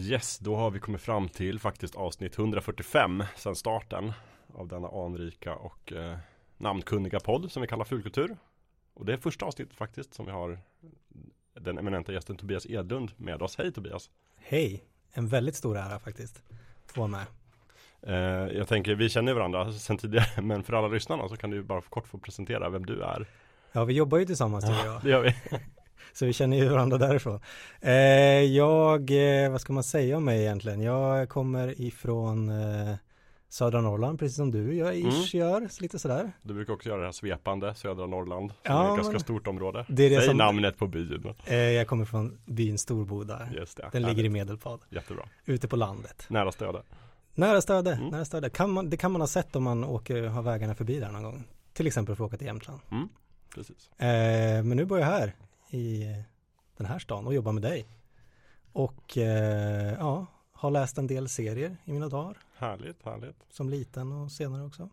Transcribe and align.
Yes, 0.00 0.38
då 0.38 0.56
har 0.56 0.70
vi 0.70 0.80
kommit 0.80 1.00
fram 1.00 1.28
till 1.28 1.58
faktiskt 1.60 1.94
avsnitt 1.94 2.38
145 2.38 3.24
sedan 3.36 3.56
starten 3.56 4.12
av 4.54 4.68
denna 4.68 4.88
anrika 4.88 5.54
och 5.54 5.92
eh, 5.92 6.16
namnkunniga 6.58 7.20
podd 7.20 7.52
som 7.52 7.62
vi 7.62 7.68
kallar 7.68 7.84
Fulkultur. 7.84 8.36
Och 8.94 9.04
det 9.06 9.12
är 9.12 9.16
första 9.16 9.46
avsnittet 9.46 9.74
faktiskt 9.74 10.14
som 10.14 10.26
vi 10.26 10.32
har 10.32 10.58
den 11.60 11.78
eminenta 11.78 12.12
gästen 12.12 12.36
Tobias 12.36 12.66
Edlund 12.66 13.10
med 13.16 13.42
oss. 13.42 13.58
Hej 13.58 13.72
Tobias! 13.72 14.10
Hej! 14.36 14.84
En 15.12 15.28
väldigt 15.28 15.56
stor 15.56 15.76
ära 15.76 15.98
faktiskt 15.98 16.42
att 16.86 16.96
vara 16.96 17.08
med. 17.08 17.26
Eh, 18.02 18.56
jag 18.56 18.68
tänker, 18.68 18.94
vi 18.94 19.08
känner 19.08 19.34
varandra 19.34 19.72
sedan 19.72 19.98
tidigare, 19.98 20.42
men 20.42 20.62
för 20.62 20.72
alla 20.72 20.88
lyssnarna 20.88 21.28
så 21.28 21.36
kan 21.36 21.50
du 21.50 21.62
bara 21.62 21.80
kort 21.80 22.06
få 22.06 22.18
presentera 22.18 22.68
vem 22.70 22.86
du 22.86 23.02
är. 23.02 23.26
Ja, 23.72 23.84
vi 23.84 23.94
jobbar 23.94 24.18
ju 24.18 24.24
tillsammans 24.26 24.64
du 24.64 24.70
och 24.70 24.76
Ja, 24.76 24.84
jag. 24.84 25.02
det 25.02 25.10
gör 25.10 25.22
vi. 25.22 25.34
Så 26.12 26.26
vi 26.26 26.32
känner 26.32 26.56
ju 26.56 26.68
varandra 26.68 26.98
därifrån. 26.98 27.40
Eh, 27.80 27.92
jag, 28.42 29.10
eh, 29.44 29.50
vad 29.50 29.60
ska 29.60 29.72
man 29.72 29.82
säga 29.84 30.16
om 30.16 30.24
mig 30.24 30.40
egentligen? 30.40 30.80
Jag 30.80 31.28
kommer 31.28 31.80
ifrån 31.80 32.48
eh, 32.48 32.94
södra 33.48 33.80
Norrland, 33.80 34.18
precis 34.18 34.36
som 34.36 34.50
du 34.50 34.74
gör, 34.74 34.92
ish 34.92 35.34
gör, 35.34 35.68
så 35.70 35.82
lite 35.82 35.98
sådär. 35.98 36.32
Du 36.42 36.54
brukar 36.54 36.72
också 36.72 36.88
göra 36.88 36.98
det 37.00 37.06
här 37.06 37.12
svepande, 37.12 37.74
södra 37.74 38.06
Norrland. 38.06 38.50
Som 38.50 38.58
Ja, 38.62 38.86
är 38.88 38.90
ett 38.90 38.96
ganska 39.02 39.18
stort 39.18 39.46
område. 39.46 39.84
Det 39.88 40.02
är 40.04 40.10
det 40.10 40.16
Säg 40.16 40.26
som- 40.26 40.36
namnet 40.36 40.76
på 40.78 40.86
byn. 40.86 41.34
Eh, 41.46 41.56
jag 41.56 41.86
kommer 41.86 42.04
från 42.04 42.38
byn 42.46 42.78
Storboda. 42.78 43.48
Just 43.54 43.76
det. 43.76 43.88
Den 43.92 44.02
ligger 44.02 44.24
i. 44.24 44.28
Medelpad, 44.28 44.80
Jättebra. 44.90 45.22
ute 45.44 45.68
på 45.68 45.76
landet. 45.76 46.24
Nära 46.28 46.52
Stöde. 46.52 46.82
Nära 47.34 47.60
Stöde, 47.60 47.92
Mm. 47.92 48.08
nära 48.08 48.24
Stöde. 48.24 48.50
Kan 48.50 48.70
man, 48.70 48.90
det 48.90 48.96
kan 48.96 49.12
man 49.12 49.20
ha 49.20 49.28
sett 49.28 49.56
om 49.56 49.62
man 49.62 49.84
åker, 49.84 50.22
har 50.26 50.42
vägarna 50.42 50.74
förbi 50.74 51.00
där 51.00 51.10
någon 51.12 51.22
gång. 51.22 51.44
Till 51.72 51.86
exempel 51.86 52.16
för 52.16 52.24
att 52.24 52.28
åka 52.28 52.36
till 52.36 52.46
Jämtland. 52.46 52.80
Precis. 53.54 53.90
Eh, 53.98 54.62
men 54.64 54.70
nu 54.70 54.84
bor 54.84 54.98
jag 54.98 55.06
här 55.06 55.34
i 55.70 56.14
den 56.76 56.86
här 56.86 56.98
stan 56.98 57.26
och 57.26 57.34
jobbar 57.34 57.52
med 57.52 57.62
dig. 57.62 57.86
Och 58.72 59.18
eh, 59.18 59.94
ja, 59.98 60.26
har 60.52 60.70
läst 60.70 60.98
en 60.98 61.06
del 61.06 61.28
serier 61.28 61.76
i 61.84 61.92
mina 61.92 62.08
dagar. 62.08 62.36
Härligt, 62.56 63.02
härligt. 63.04 63.36
Som 63.50 63.68
liten 63.68 64.12
och 64.12 64.32
senare 64.32 64.64
också. 64.64 64.90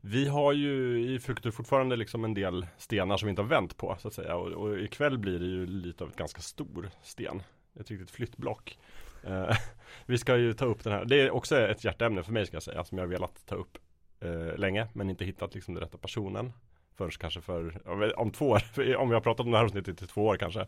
Vi 0.00 0.28
har 0.28 0.52
ju 0.52 1.04
i 1.14 1.18
Fruktur 1.18 1.50
fortfarande 1.50 1.96
liksom 1.96 2.24
en 2.24 2.34
del 2.34 2.66
stenar 2.78 3.16
som 3.16 3.26
vi 3.26 3.30
inte 3.30 3.42
har 3.42 3.48
vänt 3.48 3.76
på 3.76 3.96
så 3.98 4.08
att 4.08 4.14
säga. 4.14 4.36
Och, 4.36 4.52
och 4.52 4.78
ikväll 4.78 5.18
blir 5.18 5.38
det 5.38 5.46
ju 5.46 5.66
lite 5.66 6.04
av 6.04 6.10
ett 6.10 6.16
ganska 6.16 6.40
stor 6.40 6.90
sten. 7.02 7.42
Ett 7.80 7.90
riktigt 7.90 8.10
flyttblock. 8.10 8.78
Eh, 9.24 9.56
vi 10.06 10.18
ska 10.18 10.36
ju 10.36 10.52
ta 10.52 10.64
upp 10.64 10.84
den 10.84 10.92
här. 10.92 11.04
Det 11.04 11.20
är 11.20 11.30
också 11.30 11.58
ett 11.58 11.84
hjärteämne 11.84 12.22
för 12.22 12.32
mig 12.32 12.46
ska 12.46 12.56
jag 12.56 12.62
säga. 12.62 12.84
Som 12.84 12.98
jag 12.98 13.04
har 13.04 13.10
velat 13.10 13.46
ta 13.46 13.54
upp 13.54 13.78
eh, 14.20 14.58
länge. 14.58 14.88
Men 14.92 15.10
inte 15.10 15.24
hittat 15.24 15.54
liksom 15.54 15.74
den 15.74 15.82
rätta 15.82 15.98
personen. 15.98 16.52
Förrän 16.96 17.10
kanske 17.10 17.40
för, 17.40 17.82
om 18.18 18.30
två 18.30 18.48
år. 18.48 18.62
Om 18.96 19.08
vi 19.08 19.14
har 19.14 19.20
pratat 19.20 19.46
om 19.46 19.50
det 19.52 19.58
här 19.58 19.64
avsnittet 19.64 20.02
i 20.02 20.06
två 20.06 20.26
år 20.26 20.36
kanske. 20.36 20.66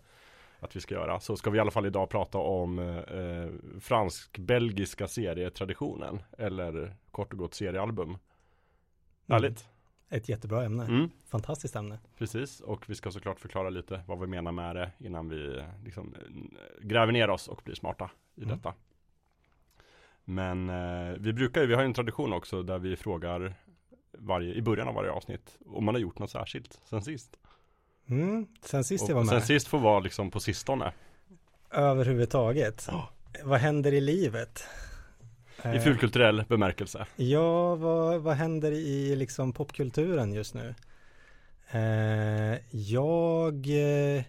Att 0.61 0.77
vi 0.77 0.81
ska 0.81 0.94
göra. 0.94 1.21
Så 1.21 1.37
ska 1.37 1.50
vi 1.50 1.56
i 1.59 1.61
alla 1.61 1.71
fall 1.71 1.87
idag 1.87 2.09
prata 2.11 2.39
om 2.39 2.78
eh, 2.78 3.81
fransk-belgiska 3.81 5.09
serietraditionen. 5.09 6.22
Eller 6.39 6.94
kort 7.11 7.33
och 7.33 7.39
gott 7.39 7.55
seriealbum. 7.55 8.19
Härligt. 9.28 9.66
Ett 10.11 10.28
jättebra 10.28 10.65
ämne. 10.65 10.84
Mm, 10.84 11.11
Fantastiskt 11.27 11.77
ämne. 11.77 11.99
precis, 12.19 12.60
och 12.60 12.91
vi 12.91 12.95
ska 12.95 13.10
såklart 13.10 13.41
förklara 13.41 13.71
lite 13.71 14.00
vad 14.06 14.21
vi 14.21 14.27
menar 14.27 14.53
med 14.53 14.77
det 14.77 14.91
innan 14.99 15.28
vi 15.28 15.62
liksom 15.84 16.15
eh, 16.15 16.87
gräver 16.87 17.12
ner 17.12 17.31
oss 17.31 17.49
och 17.49 17.60
blir 17.65 17.75
smarta 17.75 18.10
i 18.34 18.43
Mm. 18.43 18.56
detta. 18.56 18.75
Men 20.25 20.69
eh, 20.69 21.16
vi 21.19 21.33
brukar 21.33 21.60
ju, 21.60 21.66
vi 21.66 21.75
har 21.75 21.83
ju 21.83 21.87
en 21.87 21.95
tradition 21.95 22.33
också 22.33 22.62
där 22.62 22.78
vi 22.78 22.97
frågar 22.97 23.55
varje, 24.19 24.55
i 24.55 24.62
början 24.62 24.89
av 24.89 24.95
varje 24.95 25.11
avsnitt 25.11 25.59
om 25.67 25.84
man 25.84 25.95
har 25.95 26.01
gjort 26.01 26.19
något 26.19 26.31
särskilt 26.31 26.81
sen 26.91 27.03
sist. 27.03 27.37
Mm. 28.09 28.47
Sen 28.65 28.84
sist 28.84 29.05
och 29.05 29.11
jag 29.11 29.15
var 29.17 29.25
sen 29.25 29.34
med. 29.34 29.45
sist 29.45 29.67
får 29.69 29.79
vara 29.79 30.01
liksom 30.01 30.31
på 30.31 30.41
sistone. 30.41 30.93
Överhuvudtaget. 31.71 32.84
Ja. 32.91 33.09
Vad 33.45 33.61
händer 33.61 33.93
i 33.93 34.01
livet? 34.01 34.65
I 35.65 35.69
Eh, 35.69 35.81
fulkulturell 35.83 36.45
bemärkelse. 36.49 37.07
Ja, 37.17 37.75
vad, 37.75 38.21
vad 38.21 38.37
händer 38.37 38.73
i 38.73 39.17
liksom 39.17 39.53
popkulturen 39.53 40.33
just 40.33 40.55
nu? 40.55 40.75
Eh, 41.71 42.59
jag, 42.71 43.55
eh, 43.67 44.23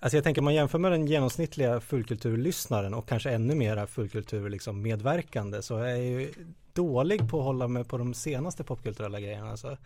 alltså 0.00 0.16
jag 0.16 0.24
tänker 0.24 0.40
om 0.40 0.44
man 0.44 0.54
jämför 0.54 0.78
med 0.78 0.92
den 0.92 1.06
genomsnittliga 1.06 1.80
fullkulturlyssnaren 1.80 2.94
och 2.94 3.08
kanske 3.08 3.30
ännu 3.30 3.54
mera 3.54 3.86
fullkultur 3.86 4.48
liksom 4.48 4.82
medverkande 4.82 5.62
så 5.62 5.76
är 5.76 5.96
ju 5.96 6.32
dålig 6.74 7.28
på 7.30 7.38
att 7.38 7.44
hålla 7.44 7.68
mig 7.68 7.84
på 7.84 7.98
de 7.98 8.14
senaste 8.14 8.64
popkulturella 8.64 9.20
grejerna. 9.20 9.50
Alltså, 9.50 9.76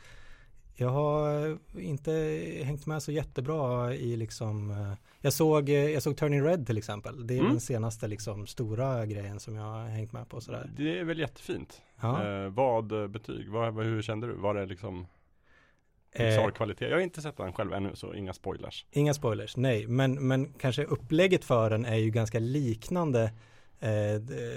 jag 0.76 0.88
har 0.88 1.58
inte 1.78 2.12
hängt 2.64 2.86
med 2.86 3.02
så 3.02 3.12
jättebra 3.12 3.94
i 3.94 4.16
liksom, 4.16 4.70
eh, 4.70 4.92
jag 5.20 5.32
såg, 5.32 5.68
eh, 5.68 5.74
jag 5.90 6.02
såg 6.02 6.16
Turning 6.16 6.42
Red 6.44 6.66
till 6.66 6.78
exempel. 6.78 7.26
Det 7.26 7.34
är 7.34 7.38
Mm. 7.38 7.50
den 7.50 7.60
senaste 7.60 8.08
liksom 8.08 8.46
stora 8.46 9.06
grejen 9.06 9.40
som 9.40 9.54
jag 9.54 9.62
har 9.64 9.84
hängt 9.86 10.12
med 10.12 10.28
på 10.28 10.40
sådär. 10.40 10.70
Det 10.76 10.98
är 10.98 11.04
väl 11.04 11.18
jättefint. 11.18 11.82
Ja. 12.00 12.26
Eh, 12.44 12.48
vad 12.48 12.92
eh, 13.02 13.06
betyg, 13.08 13.48
vad, 13.50 13.74
hur 13.84 14.02
kände 14.02 14.26
du? 14.26 14.34
Var 14.34 14.54
det 14.54 14.66
liksom 14.66 15.06
Eh, 16.16 16.26
Pixar-kvalitet? 16.26 16.84
Jag 16.88 16.96
har 16.96 17.00
inte 17.00 17.22
sett 17.22 17.36
den 17.36 17.52
själv 17.52 17.72
ännu 17.72 17.90
så 17.96 18.14
inga 18.14 18.32
spoilers. 18.32 18.86
Inga 18.90 19.14
spoilers, 19.14 19.56
nej, 19.56 19.86
men, 19.86 20.28
men 20.28 20.52
kanske 20.52 20.84
upplägget 20.84 21.44
för 21.44 21.70
den 21.70 21.84
är 21.84 21.96
ju 21.96 22.10
ganska 22.10 22.38
liknande 22.38 23.32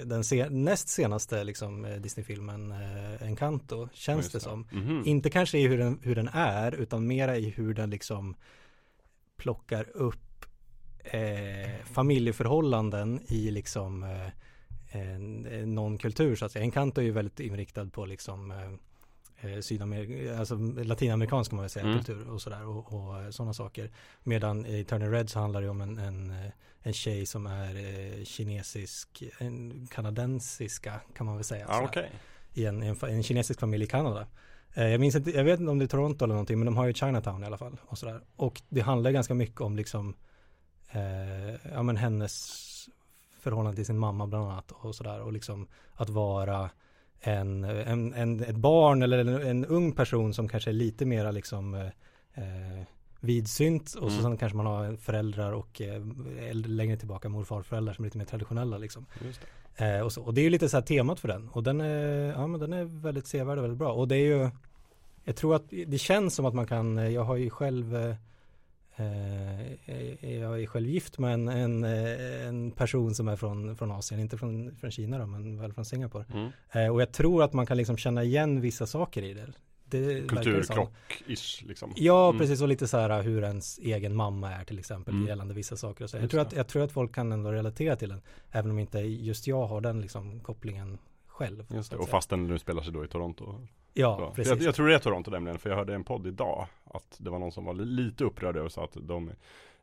den 0.04 0.24
se- 0.24 0.50
näst 0.50 0.88
senaste 0.88 1.44
liksom, 1.44 1.84
eh, 1.84 1.96
Disney-filmen 1.96 2.72
eh, 2.72 3.22
Encanto, 3.22 3.88
känns 3.92 4.18
Just 4.24 4.32
det 4.32 4.40
som. 4.40 4.66
Mhm. 4.72 5.02
Inte 5.06 5.30
kanske 5.30 5.58
i 5.58 5.66
hur 5.68 5.78
den, 5.78 6.00
hur 6.02 6.14
den 6.14 6.28
är, 6.28 6.74
utan 6.74 7.06
mera 7.06 7.36
i 7.36 7.50
hur 7.50 7.74
den 7.74 7.90
liksom 7.90 8.36
plockar 9.36 9.96
upp 9.96 10.44
eh, 11.04 11.84
familjeförhållanden 11.92 13.20
i 13.28 13.50
liksom 13.50 14.02
eh, 14.02 14.28
en 14.90 15.42
någon 15.74 15.98
kultur 15.98 16.36
så 16.36 16.44
att 16.44 16.52
säga. 16.52 16.62
Encanto 16.62 17.00
är 17.00 17.04
ju 17.04 17.10
väldigt 17.12 17.40
inriktad 17.40 17.86
på 17.86 18.06
liksom 18.06 18.50
eh, 19.40 19.52
eh, 19.52 19.60
Sydamerika, 19.60 20.38
alltså 20.38 20.56
latinamerikansk 20.84 21.50
kan 21.50 21.56
man 21.56 21.62
väl 21.62 21.70
säga, 21.70 21.84
Mm. 21.86 21.98
kultur 21.98 22.30
och 22.30 22.42
sådär 22.42 22.66
och, 22.66 22.92
och 22.92 23.34
sådana 23.34 23.54
saker. 23.54 23.90
Medan 24.22 24.66
i 24.66 24.84
Turner 24.84 25.10
Red 25.10 25.30
så 25.30 25.38
handlar 25.38 25.62
det 25.62 25.68
om 25.68 25.80
en, 25.80 25.98
en, 25.98 26.30
eh, 26.30 26.50
en 26.82 26.92
tjej 26.92 27.26
som 27.26 27.46
är 27.46 27.74
eh, 27.76 28.24
kinesisk, 28.24 29.22
en 29.38 29.86
kanadensiska 29.90 31.00
kan 31.14 31.26
man 31.26 31.34
väl 31.34 31.44
säga. 31.44 31.66
Sådär 31.66 31.84
okej. 31.84 32.10
i 32.54 32.66
en, 32.66 32.82
en, 32.82 32.96
en 33.02 33.22
kinesisk 33.22 33.60
familj 33.60 33.84
i 33.84 33.86
Kanada. 33.86 34.26
Eh, 34.74 34.88
jag 34.88 35.00
minns 35.00 35.14
inte, 35.14 35.30
jag 35.30 35.44
vet 35.44 35.60
inte 35.60 35.70
om 35.70 35.78
det 35.78 35.84
är 35.84 35.86
Toronto 35.86 36.24
eller 36.24 36.34
någonting, 36.34 36.58
men 36.58 36.66
de 36.66 36.76
har 36.76 36.86
ju 36.86 36.94
Chinatown 36.94 37.42
i 37.42 37.46
alla 37.46 37.58
fall. 37.58 37.76
Och, 37.86 37.98
sådär. 37.98 38.20
och 38.36 38.62
det 38.68 38.80
handlar 38.80 39.10
ganska 39.10 39.34
mycket 39.34 39.60
om 39.60 39.76
liksom, 39.76 40.14
eh, 40.90 41.70
ja 41.72 41.82
men 41.82 41.96
hennes 41.96 42.64
förhållande 43.40 43.76
till 43.76 43.86
sin 43.86 43.98
mamma 43.98 44.26
bland 44.26 44.44
annat 44.50 44.72
och 44.72 44.94
sådär. 44.94 45.20
Och 45.20 45.32
liksom 45.32 45.68
att 45.94 46.08
vara 46.08 46.70
en, 47.20 47.64
en, 47.64 48.14
en, 48.14 48.40
ett 48.40 48.56
barn 48.56 49.02
eller 49.02 49.18
en, 49.18 49.28
en 49.28 49.64
ung 49.64 49.92
person 49.92 50.34
som 50.34 50.48
kanske 50.48 50.70
är 50.70 50.74
lite 50.74 51.04
mera 51.06 51.30
liksom 51.30 51.74
eh, 51.74 51.86
eh, 52.34 52.84
vidsynt 53.20 53.94
och 53.94 54.10
så 54.12 54.18
Mm. 54.18 54.22
sen 54.22 54.36
kanske 54.36 54.56
man 54.56 54.66
har 54.66 54.96
föräldrar 54.96 55.52
och 55.52 55.80
eh, 55.80 56.02
längre 56.52 56.96
tillbaka 56.96 57.28
mor 57.28 57.40
och 57.40 57.46
farföräldrar 57.46 57.94
som 57.94 58.04
är 58.04 58.06
lite 58.06 58.18
mer 58.18 58.24
traditionella 58.24 58.78
liksom. 58.78 59.06
Eh, 59.76 60.00
och, 60.00 60.12
så. 60.12 60.22
och 60.22 60.34
det 60.34 60.40
är 60.40 60.42
ju 60.42 60.50
lite 60.50 60.68
så 60.68 60.76
här 60.76 60.82
temat 60.84 61.20
för 61.20 61.28
den. 61.28 61.48
Och 61.48 61.62
den 61.62 61.80
är, 61.80 62.32
ja, 62.32 62.46
men 62.46 62.60
den 62.60 62.72
är 62.72 62.84
väldigt 62.84 63.26
sevärd 63.26 63.58
och 63.58 63.64
väldigt 63.64 63.78
bra. 63.78 63.92
Och 63.92 64.08
det 64.08 64.16
är 64.16 64.26
ju, 64.26 64.50
jag 65.24 65.36
tror 65.36 65.54
att 65.54 65.64
det 65.86 65.98
känns 65.98 66.34
som 66.34 66.44
att 66.46 66.54
man 66.54 66.66
kan, 66.66 66.98
eh, 66.98 67.08
jag 67.08 67.24
har 67.24 67.36
ju 67.36 67.50
själv, 67.50 67.96
eh, 67.96 68.14
jag 70.40 70.62
är 70.62 70.66
själv 70.66 70.88
gift 70.88 71.18
med 71.18 71.34
en, 71.34 71.48
en, 71.48 71.84
eh, 71.84 72.46
en 72.48 72.70
person 72.70 73.14
som 73.14 73.28
är 73.28 73.36
från, 73.36 73.76
från 73.76 73.90
Asien, 73.90 74.20
inte 74.20 74.38
från, 74.38 74.76
från 74.76 74.90
Kina 74.90 75.18
då, 75.18 75.26
men 75.26 75.60
väl 75.60 75.72
från 75.72 75.84
Singapore. 75.84 76.24
Mm. 76.32 76.50
Eh, 76.72 76.92
och 76.92 77.00
jag 77.00 77.12
tror 77.12 77.42
att 77.42 77.52
man 77.52 77.66
kan 77.66 77.76
liksom 77.76 77.96
känna 77.96 78.22
igen 78.24 78.60
vissa 78.60 78.86
saker 78.86 79.22
i 79.22 79.34
det. 79.34 79.46
det. 79.84 80.28
Kulturkrock-ish 80.28 81.66
liksom. 81.68 81.92
Ja, 81.96 82.28
Mm. 82.28 82.38
precis. 82.38 82.62
Och 82.62 82.68
lite 82.68 82.88
så 82.88 82.96
här 82.98 83.22
hur 83.22 83.42
ens 83.44 83.78
egen 83.78 84.14
mamma 84.16 84.52
är 84.52 84.64
till 84.64 84.78
exempel 84.78 85.14
Mm. 85.14 85.26
gällande 85.26 85.54
vissa 85.54 85.76
saker. 85.76 86.04
Och 86.04 86.10
så. 86.10 86.16
Jag, 86.16 86.22
Just 86.22 86.30
tror 86.30 86.40
att, 86.40 86.52
jag 86.52 86.68
tror 86.68 86.82
att 86.82 86.92
folk 86.92 87.14
kan 87.14 87.32
ändå 87.32 87.52
relatera 87.52 87.96
till 87.96 88.08
den. 88.08 88.20
Även 88.50 88.70
om 88.70 88.78
inte 88.78 88.98
just 88.98 89.46
jag 89.46 89.66
har 89.66 89.80
den 89.80 90.00
liksom 90.00 90.40
kopplingen 90.40 90.98
själv. 91.26 91.66
Just 91.74 91.90
det. 91.90 91.96
Och 91.96 92.04
säga. 92.04 92.10
fast 92.12 92.30
den 92.30 92.46
nu 92.46 92.58
spelar 92.58 92.82
sig 92.82 92.92
då 92.92 93.04
i 93.04 93.08
Toronto. 93.08 93.54
Ja, 93.94 94.16
Så. 94.18 94.34
Precis. 94.34 94.50
Jag, 94.52 94.62
jag 94.62 94.74
tror 94.74 94.88
det 94.88 94.94
är 94.94 94.98
Toronto 94.98 95.30
nämligen, 95.30 95.58
för 95.58 95.70
jag 95.70 95.76
hörde 95.76 95.94
en 95.94 96.04
podd 96.04 96.26
idag 96.26 96.66
att 96.84 97.16
det 97.18 97.30
var 97.30 97.38
någon 97.38 97.52
som 97.52 97.64
var 97.64 97.74
li- 97.74 97.84
lite 97.84 98.24
upprörd 98.24 98.56
över 98.56 98.68
så 98.68 98.84
att 98.84 98.96
de, 99.00 99.30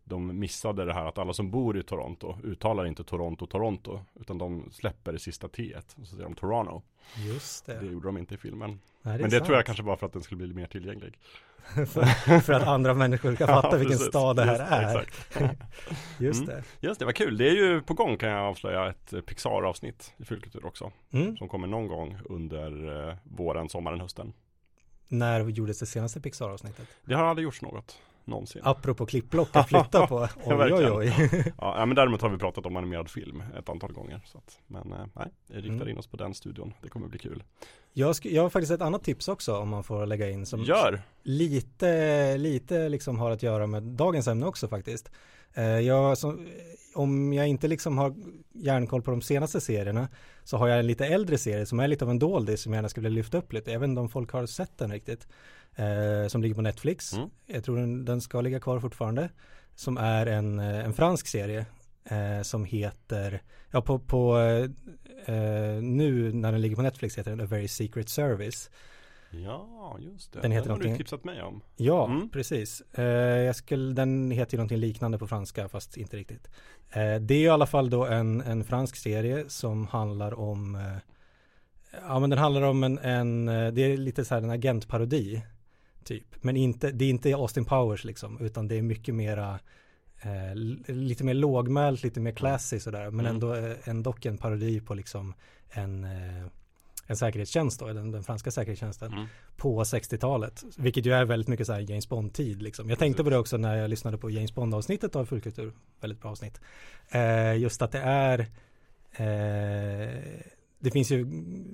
de 0.04 0.40
missade 0.40 0.86
det 0.86 0.94
här 0.94 1.06
att 1.06 1.18
alla 1.18 1.34
som 1.34 1.52
bor 1.52 1.78
i 1.78 1.84
Toronto 1.84 2.38
uttalar 2.44 2.86
inte 2.86 3.04
Toronto, 3.04 3.46
Toronto, 3.48 4.00
utan 4.20 4.38
de 4.38 4.70
släpper 4.72 5.14
det 5.14 5.20
sista 5.20 5.48
T 5.48 5.76
och 5.78 6.08
så 6.08 6.16
säger 6.16 6.24
de 6.24 6.36
Toronto. 6.36 6.82
Just 7.18 7.66
det. 7.66 7.80
Det 7.80 7.86
gjorde 7.86 8.08
de 8.08 8.18
inte 8.18 8.34
i 8.36 8.38
filmen. 8.38 8.70
Nej, 9.02 9.18
Men 9.20 9.30
det 9.30 9.32
sant. 9.32 9.46
tror 9.46 9.56
jag 9.58 9.66
kanske 9.66 9.84
var 9.84 9.96
för 9.96 10.06
att 10.06 10.14
den 10.14 10.24
skulle 10.24 10.46
bli 10.46 10.54
mer 10.56 10.68
tillgänglig. 10.68 11.14
för, 11.86 12.40
för 12.40 12.54
att 12.54 12.68
andra 12.68 12.94
människor 12.94 13.36
ska 13.36 13.48
fatta 13.62 13.70
Ja, 13.72 13.78
vilken 13.78 13.98
stad 13.98 14.36
det 14.36 14.44
här 14.44 14.52
Just 14.60 14.72
är. 14.72 15.02
Exakt. 15.02 15.62
Just 16.20 16.44
Mm. 16.44 16.56
det. 16.56 16.88
Just 16.88 17.00
det, 17.00 17.06
vad 17.06 17.16
kul. 17.16 17.38
Det 17.38 17.48
är 17.50 17.54
ju 17.54 17.82
på 17.82 17.94
gång 17.94 18.18
kan 18.18 18.30
jag 18.30 18.40
avslöja 18.42 18.90
ett 18.90 19.26
Pixar-avsnitt 19.26 20.14
i 20.18 20.26
Fulkultur 20.26 20.66
också. 20.66 20.92
Mm. 21.12 21.38
Som 21.38 21.48
kommer 21.50 21.68
någon 21.68 21.88
gång 21.88 22.18
under 22.26 23.08
eh, 23.10 23.16
våren, 23.24 23.70
sommaren, 23.70 24.00
hösten. 24.02 24.34
När 25.08 25.40
gjordes 25.50 25.80
det 25.80 25.86
senaste 25.86 26.22
Pixar-avsnittet? 26.22 26.88
Det 27.06 27.14
har 27.14 27.24
aldrig 27.24 27.44
gjorts 27.44 27.62
något. 27.62 27.98
Någonsin. 28.28 28.62
Apropå 28.66 29.06
klippblock 29.06 29.56
att 29.56 29.70
flytta 29.70 30.08
på. 30.08 30.28
Oj 30.46 30.74
oj 30.74 30.92
oj. 30.92 31.54
ja, 31.58 31.86
men 31.86 31.96
däremot 31.96 32.22
har 32.22 32.30
vi 32.30 32.38
pratat 32.38 32.66
om 32.66 32.76
animerad 32.76 33.10
film 33.10 33.44
ett 33.60 33.70
antal 33.70 33.92
gånger. 33.92 34.22
Så 34.26 34.38
att, 34.38 34.60
men 34.68 34.92
eh, 34.92 35.06
nej, 35.14 35.28
vi 35.48 35.56
riktar 35.56 35.76
mm. 35.76 35.90
in 35.90 35.98
oss 35.98 36.08
på 36.08 36.18
den 36.18 36.34
studion. 36.34 36.74
Det 36.82 36.90
kommer 36.90 37.08
bli 37.08 37.20
kul. 37.20 37.44
Jag, 37.94 38.16
jag 38.22 38.42
har 38.42 38.50
faktiskt 38.50 38.72
ett 38.72 38.82
annat 38.82 39.04
tips 39.04 39.28
också 39.28 39.58
om 39.58 39.70
man 39.70 39.84
får 39.84 40.06
lägga 40.06 40.30
in 40.30 40.46
som 40.46 40.64
Gör! 40.64 41.02
Lite, 41.24 42.38
lite 42.38 42.90
liksom 42.90 43.20
har 43.20 43.32
att 43.32 43.44
göra 43.44 43.68
med 43.68 43.84
dagens 43.84 44.28
ämne 44.28 44.46
också 44.46 44.68
faktiskt. 44.68 45.12
Eh, 45.56 45.80
jag, 45.80 46.18
som, 46.18 46.48
om 46.94 47.34
jag 47.34 47.48
inte 47.48 47.68
liksom 47.68 47.98
har 47.98 48.16
järnkoll 48.54 49.02
på 49.02 49.12
de 49.12 49.22
senaste 49.22 49.62
serierna 49.62 50.08
så 50.44 50.58
har 50.58 50.68
jag 50.68 50.80
en 50.80 50.88
lite 50.88 51.06
äldre 51.06 51.38
serie 51.38 51.66
som 51.66 51.80
är 51.80 51.88
lite 51.88 52.06
av 52.06 52.12
en 52.12 52.20
doldis 52.20 52.62
som 52.62 52.74
jag 52.74 52.78
gärna 52.78 52.90
skulle 52.90 53.10
lyfta 53.10 53.38
upp 53.38 53.54
lite. 53.54 53.72
Jag 53.72 53.80
vet 53.80 53.90
inte 53.90 54.02
om 54.02 54.10
folk 54.10 54.32
har 54.32 54.46
sett 54.46 54.78
den 54.78 54.92
riktigt. 54.92 55.28
Eh, 55.76 56.28
som 56.28 56.42
ligger 56.42 56.56
på 56.56 56.62
Netflix. 56.62 57.14
Mm. 57.14 57.30
Jag 57.46 57.64
tror 57.64 57.78
den, 57.78 58.06
den, 58.06 58.22
ska 58.22 58.42
ligga 58.42 58.60
kvar 58.60 58.80
fortfarande. 58.80 59.30
Som 59.76 59.98
är 59.98 60.26
en, 60.26 60.60
eh, 60.60 60.86
en 60.86 60.94
fransk 60.94 61.28
serie 61.28 61.66
eh, 62.06 62.42
som 62.42 62.66
heter, 62.66 63.42
ja 63.72 63.82
på, 63.82 64.00
på 64.00 64.40
eh, 65.26 65.82
nu 65.82 66.34
när 66.34 66.52
den 66.52 66.62
ligger 66.62 66.76
på 66.76 66.82
Netflix 66.82 67.18
heter 67.18 67.32
den 67.32 67.42
A 67.42 67.46
Very 67.46 67.68
Secret 67.68 68.10
Service. 68.10 68.70
Ja, 69.30 69.98
just 70.00 70.34
det. 70.34 70.42
Den, 70.42 70.52
heter 70.52 70.70
den 70.70 70.82
har 70.82 70.90
du 70.90 70.98
tipsat 70.98 71.24
mig 71.24 71.42
om. 71.42 71.62
Ja, 71.76 72.06
mm. 72.06 72.30
precis. 72.30 72.82
Eh, 72.82 73.06
jag 73.42 73.56
skulle, 73.56 73.94
den 73.94 74.32
heter 74.32 74.54
ju 74.54 74.58
någonting 74.58 74.78
liknande 74.78 75.18
på 75.18 75.28
franska, 75.28 75.70
fast 75.70 75.98
inte 75.98 76.18
riktigt. 76.18 76.48
Eh, 76.90 77.16
det 77.16 77.34
är 77.34 77.42
i 77.42 77.50
alla 77.50 77.66
fall 77.66 77.90
då 77.90 78.06
en, 78.06 78.42
en 78.42 78.64
fransk 78.64 78.96
serie 78.96 79.50
som 79.50 79.88
handlar 79.88 80.40
om 80.40 80.76
eh, 80.76 80.98
Ja 82.08 82.20
men 82.20 82.30
den 82.30 82.40
handlar 82.40 82.62
om 82.62 82.84
en, 82.84 82.98
en 82.98 83.46
det 83.46 83.82
är 83.82 83.98
lite 83.98 84.26
så 84.26 84.36
här 84.36 84.42
en 84.42 84.50
agentparodi 84.50 85.44
Typ, 86.06 86.44
men 86.44 86.58
inte, 86.58 86.92
det 86.92 87.06
är 87.06 87.10
inte 87.10 87.34
Austin 87.34 87.66
Powers 87.66 88.04
liksom, 88.04 88.38
utan 88.42 88.68
det 88.68 88.76
är 88.76 88.82
mycket 88.82 89.16
mera 89.16 89.60
eh, 90.22 90.56
lite 90.88 91.24
mer 91.24 91.34
lågmält, 91.34 92.04
lite 92.04 92.20
mer 92.20 92.32
classy 92.32 92.80
sådär, 92.80 93.12
men 93.12 93.26
mm. 93.26 93.26
ändå, 93.26 93.56
eh, 93.56 93.76
ändå 93.84 94.16
en 94.22 94.38
parodi 94.38 94.82
på 94.82 94.94
liksom 94.94 95.34
en 95.70 96.04
eh, 96.04 96.46
en 97.06 97.18
säkerhetstjänst 97.18 97.80
då, 97.80 97.88
den, 97.88 98.12
den 98.12 98.24
franska 98.24 98.52
säkerhetstjänsten 98.52 99.14
mm. 99.14 99.26
på 99.58 99.84
60-talet. 99.84 100.64
Vilket 100.78 101.06
ju 101.06 101.14
är 101.14 101.26
väldigt 101.26 101.48
mycket 101.48 101.68
så 101.68 101.74
här 101.74 101.80
James 101.80 102.10
Bond-tid 102.10 102.62
liksom. 102.62 102.90
Jag 102.90 103.00
tänkte 103.00 103.24
på 103.24 103.30
det 103.30 103.38
också 103.38 103.58
när 103.58 103.76
jag 103.76 103.90
lyssnade 103.90 104.18
på 104.18 104.30
James 104.30 104.56
Bond-avsnittet 104.56 105.16
av 105.16 105.26
Fullkultur. 105.26 105.74
Väldigt 106.02 106.22
bra 106.22 106.32
avsnitt. 106.32 106.62
Eh, 107.10 107.58
just 107.58 107.82
att 107.82 107.92
det 107.92 108.00
är 108.00 108.40
eh, 109.12 110.46
det 110.80 110.92
finns 110.92 111.12
ju 111.12 111.28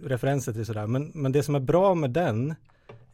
referenser 0.04 0.54
till 0.54 0.66
sådär, 0.66 0.88
men, 0.88 1.12
men 1.14 1.32
det 1.32 1.44
som 1.44 1.56
är 1.56 1.60
bra 1.60 1.96
med 1.96 2.12
den 2.12 2.56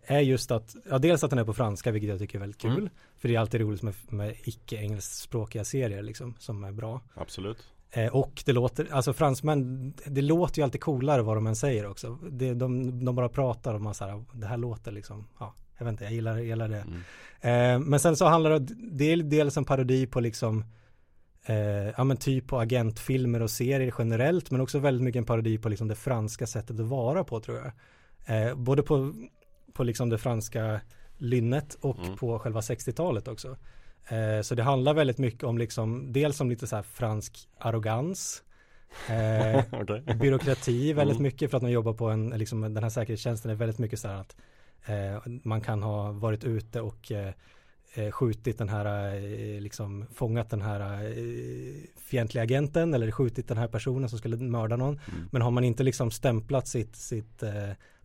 är 0.04 0.20
just 0.20 0.52
att, 0.52 0.76
ja 0.90 1.00
dels 1.00 1.24
att 1.24 1.30
den 1.30 1.40
är 1.40 1.44
på 1.44 1.54
franska 1.54 1.92
vilket 1.92 2.10
jag 2.10 2.20
tycker 2.20 2.38
är 2.38 2.40
väldigt 2.40 2.62
kul. 2.62 2.78
Mm. 2.78 2.90
För 3.18 3.28
det 3.28 3.36
är 3.36 3.40
alltid 3.40 3.62
roligt 3.62 3.82
med, 3.82 3.94
med 4.10 4.36
icke 4.44 4.76
engelskspråkiga 4.76 5.66
serier 5.66 6.02
liksom 6.02 6.36
som 6.40 6.64
är 6.64 6.72
bra. 6.72 7.02
Absolut. 7.14 7.58
Eh, 7.98 8.08
och 8.08 8.44
det 8.46 8.54
låter, 8.54 8.88
alltså 8.92 9.14
fransmän, 9.14 9.94
det 10.06 10.22
låter 10.22 10.60
ju 10.60 10.64
alltid 10.64 10.82
coolare 10.82 11.22
vad 11.22 11.38
de 11.38 11.48
än 11.48 11.56
säger 11.56 11.86
också. 11.86 12.18
Det, 12.32 12.54
de, 12.54 13.06
de 13.06 13.16
bara 13.16 13.30
pratar 13.30 13.74
och 13.74 13.82
man 13.82 13.94
säger 13.94 14.24
det 14.34 14.48
här 14.48 14.58
låter 14.58 14.92
liksom, 14.92 15.28
ja, 15.40 15.54
jag 15.78 15.86
vet 15.86 15.92
inte, 15.92 16.04
jag 16.04 16.14
gillar, 16.14 16.38
gillar 16.38 16.68
det. 16.68 16.86
Mm. 17.42 17.82
Eh, 17.82 17.88
men 17.90 18.00
sen 18.00 18.16
så 18.16 18.26
handlar 18.26 18.60
det, 18.60 18.76
det 18.92 19.12
är 19.12 19.18
dels 19.18 19.58
en 19.58 19.66
parodi 19.66 20.08
på 20.08 20.20
liksom, 20.20 20.66
eh, 21.46 21.56
ja 21.98 22.04
men 22.04 22.18
typ 22.18 22.48
på 22.48 22.60
agentfilmer 22.60 23.42
och 23.42 23.52
serier 23.52 23.94
generellt, 23.98 24.52
men 24.52 24.62
också 24.62 24.80
väldigt 24.80 25.04
mycket 25.04 25.20
en 25.20 25.26
parodi 25.26 25.58
på 25.58 25.70
liksom 25.70 25.88
det 25.88 25.96
franska 25.96 26.48
sättet 26.48 26.80
att 26.80 26.86
vara 26.86 27.24
på 27.24 27.40
tror 27.40 27.58
jag. 27.58 27.72
Eh, 28.26 28.56
både 28.56 28.84
på 28.84 29.14
på 29.74 29.84
liksom 29.84 30.10
det 30.10 30.18
franska 30.18 30.82
lynnet 31.18 31.78
och 31.82 32.00
mm. 32.00 32.18
på 32.18 32.40
själva 32.40 32.60
60-talet 32.60 33.28
också. 33.28 33.58
Eh, 34.10 34.42
så 34.42 34.56
det 34.56 34.64
handlar 34.64 34.94
väldigt 34.94 35.18
mycket 35.18 35.44
om 35.44 35.58
liksom, 35.58 36.14
dels 36.14 36.42
om 36.42 36.50
lite 36.50 36.68
så 36.68 36.76
här 36.76 36.84
fransk 36.84 37.48
arrogans, 37.58 38.44
eh, 39.10 39.58
okay. 39.82 40.02
byråkrati 40.16 40.94
väldigt 40.94 41.18
mm. 41.18 41.24
mycket 41.24 41.52
för 41.52 41.58
att 41.58 41.64
man 41.64 41.72
jobbar 41.72 41.94
på 41.94 42.10
en, 42.10 42.30
liksom 42.30 42.62
den 42.62 42.84
här 42.84 42.90
säkerhetstjänsten 42.90 43.52
är 43.52 43.56
väldigt 43.56 43.80
mycket 43.80 44.00
så 44.00 44.08
här 44.08 44.16
att 44.16 44.36
eh, 44.86 45.22
man 45.44 45.62
kan 45.62 45.84
ha 45.84 46.12
varit 46.12 46.44
ute 46.44 46.82
och 46.82 47.12
eh, 47.12 47.34
eh, 47.94 48.12
skjutit 48.12 48.58
den 48.58 48.70
här, 48.70 49.20
liksom 49.60 50.06
fångat 50.14 50.50
den 50.50 50.62
här 50.62 51.14
fientliga 51.96 52.44
agenten 52.44 52.94
eller 52.94 53.12
skjutit 53.12 53.48
den 53.48 53.58
här 53.58 53.68
personen 53.68 54.10
som 54.10 54.20
skulle 54.20 54.38
mörda 54.38 54.76
någon. 54.76 55.00
Mm. 55.12 55.30
Men 55.32 55.42
har 55.42 55.52
man 55.52 55.64
inte 55.64 55.84
liksom 55.84 56.12
stämplat 56.12 56.68
sitt, 56.68 56.96
sitt 56.96 57.44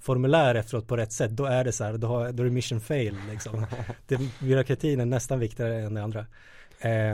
formulär 0.02 0.54
efteråt 0.54 0.88
på 0.88 0.96
rätt 0.96 1.12
sätt, 1.12 1.30
då 1.30 1.44
är 1.44 1.64
det 1.64 1.72
så 1.72 1.84
här, 1.84 1.92
då, 1.92 2.06
har, 2.06 2.32
då 2.32 2.42
är 2.42 2.44
det 2.44 2.52
mission 2.52 2.80
fail 2.80 3.16
liksom. 3.30 3.66
det, 4.06 4.18
byråkratin 4.40 5.00
är 5.00 5.06
nästan 5.06 5.38
viktigare 5.38 5.82
än 5.82 5.94
det 5.94 6.02
andra. 6.02 6.26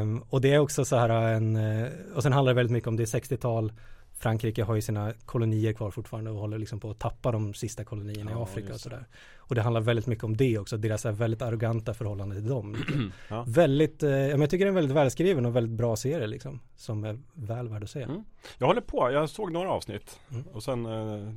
Um, 0.01 0.25
och 0.31 0.41
det 0.41 0.55
är 0.55 0.59
också 0.59 0.85
så 0.85 0.97
här 0.97 1.09
en, 1.09 1.57
eh, 1.57 1.89
och 2.15 2.23
sen 2.23 2.33
handlar 2.33 2.53
det 2.53 2.57
väldigt 2.57 2.73
mycket 2.73 2.89
om 2.89 2.97
det 2.97 3.03
är 3.03 3.21
60-tal, 3.21 3.73
Frankrike 4.19 4.63
har 4.63 4.75
ju 4.75 4.81
sina 4.81 5.13
kolonier 5.25 5.73
kvar 5.73 5.91
fortfarande 5.91 6.31
och 6.31 6.37
håller 6.37 6.59
liksom 6.59 6.81
på 6.81 6.91
att 6.91 6.99
tappa 6.99 7.33
de 7.33 7.55
sista 7.55 7.85
kolonierna 7.85 8.31
ja, 8.31 8.39
i 8.39 8.43
Afrika 8.43 8.73
och 8.73 8.81
sådär. 8.81 9.05
Och 9.37 9.55
det 9.55 9.63
handlar 9.63 9.81
väldigt 9.81 10.07
mycket 10.07 10.25
om 10.25 10.37
det 10.37 10.59
också, 10.59 10.77
deras 10.77 11.05
väldigt 11.05 11.43
arroganta 11.43 11.95
förhållande 11.95 12.35
till 12.35 12.49
dem. 12.49 12.77
ja. 13.29 13.45
Väldigt, 13.49 14.03
eh, 14.03 14.11
jag 14.11 14.51
tycker 14.51 14.65
det 14.65 14.69
är 14.69 14.69
en 14.69 14.75
väldigt 14.75 14.97
välskriven 14.97 15.47
och 15.47 15.57
väldigt 15.57 15.79
bra 15.79 15.97
serie 15.97 16.27
liksom. 16.27 16.61
Som 16.77 17.05
är 17.05 17.19
väl 17.33 17.69
värd 17.69 17.83
att 17.83 17.91
se. 17.91 18.03
Mm. 18.03 18.25
Jag 18.59 18.67
håller 18.67 18.81
på, 18.81 19.11
jag 19.11 19.31
såg 19.31 19.53
några 19.53 19.71
avsnitt. 19.71 20.21
Mm. 20.31 20.47
Och 20.47 20.63
sen, 20.63 20.87
eh, 20.87 21.33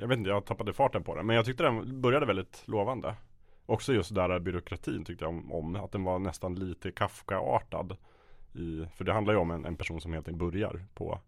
jag 0.00 0.08
vet 0.08 0.18
inte, 0.18 0.30
jag 0.30 0.44
tappade 0.44 0.72
farten 0.72 1.04
på 1.04 1.14
den. 1.14 1.26
Men 1.26 1.36
jag 1.36 1.44
tyckte 1.44 1.62
den 1.62 2.00
började 2.00 2.26
väldigt 2.26 2.62
lovande. 2.64 3.14
Också 3.66 3.92
just 3.92 4.14
där 4.14 4.38
byråkratin 4.38 5.04
tyckte 5.04 5.24
jag 5.24 5.28
om, 5.28 5.52
om 5.52 5.76
att 5.76 5.92
den 5.92 6.04
var 6.04 6.18
nästan 6.18 6.54
lite 6.54 6.90
Kafka-artad. 6.90 7.96
I, 8.54 8.86
för 8.96 9.04
det 9.04 9.12
handlar 9.12 9.34
ju 9.34 9.40
om 9.40 9.50
en, 9.50 9.64
en 9.64 9.76
person 9.76 10.00
som 10.00 10.12
helt 10.12 10.28
enkelt 10.28 10.52
börjar 10.52 10.86
på 10.94 11.20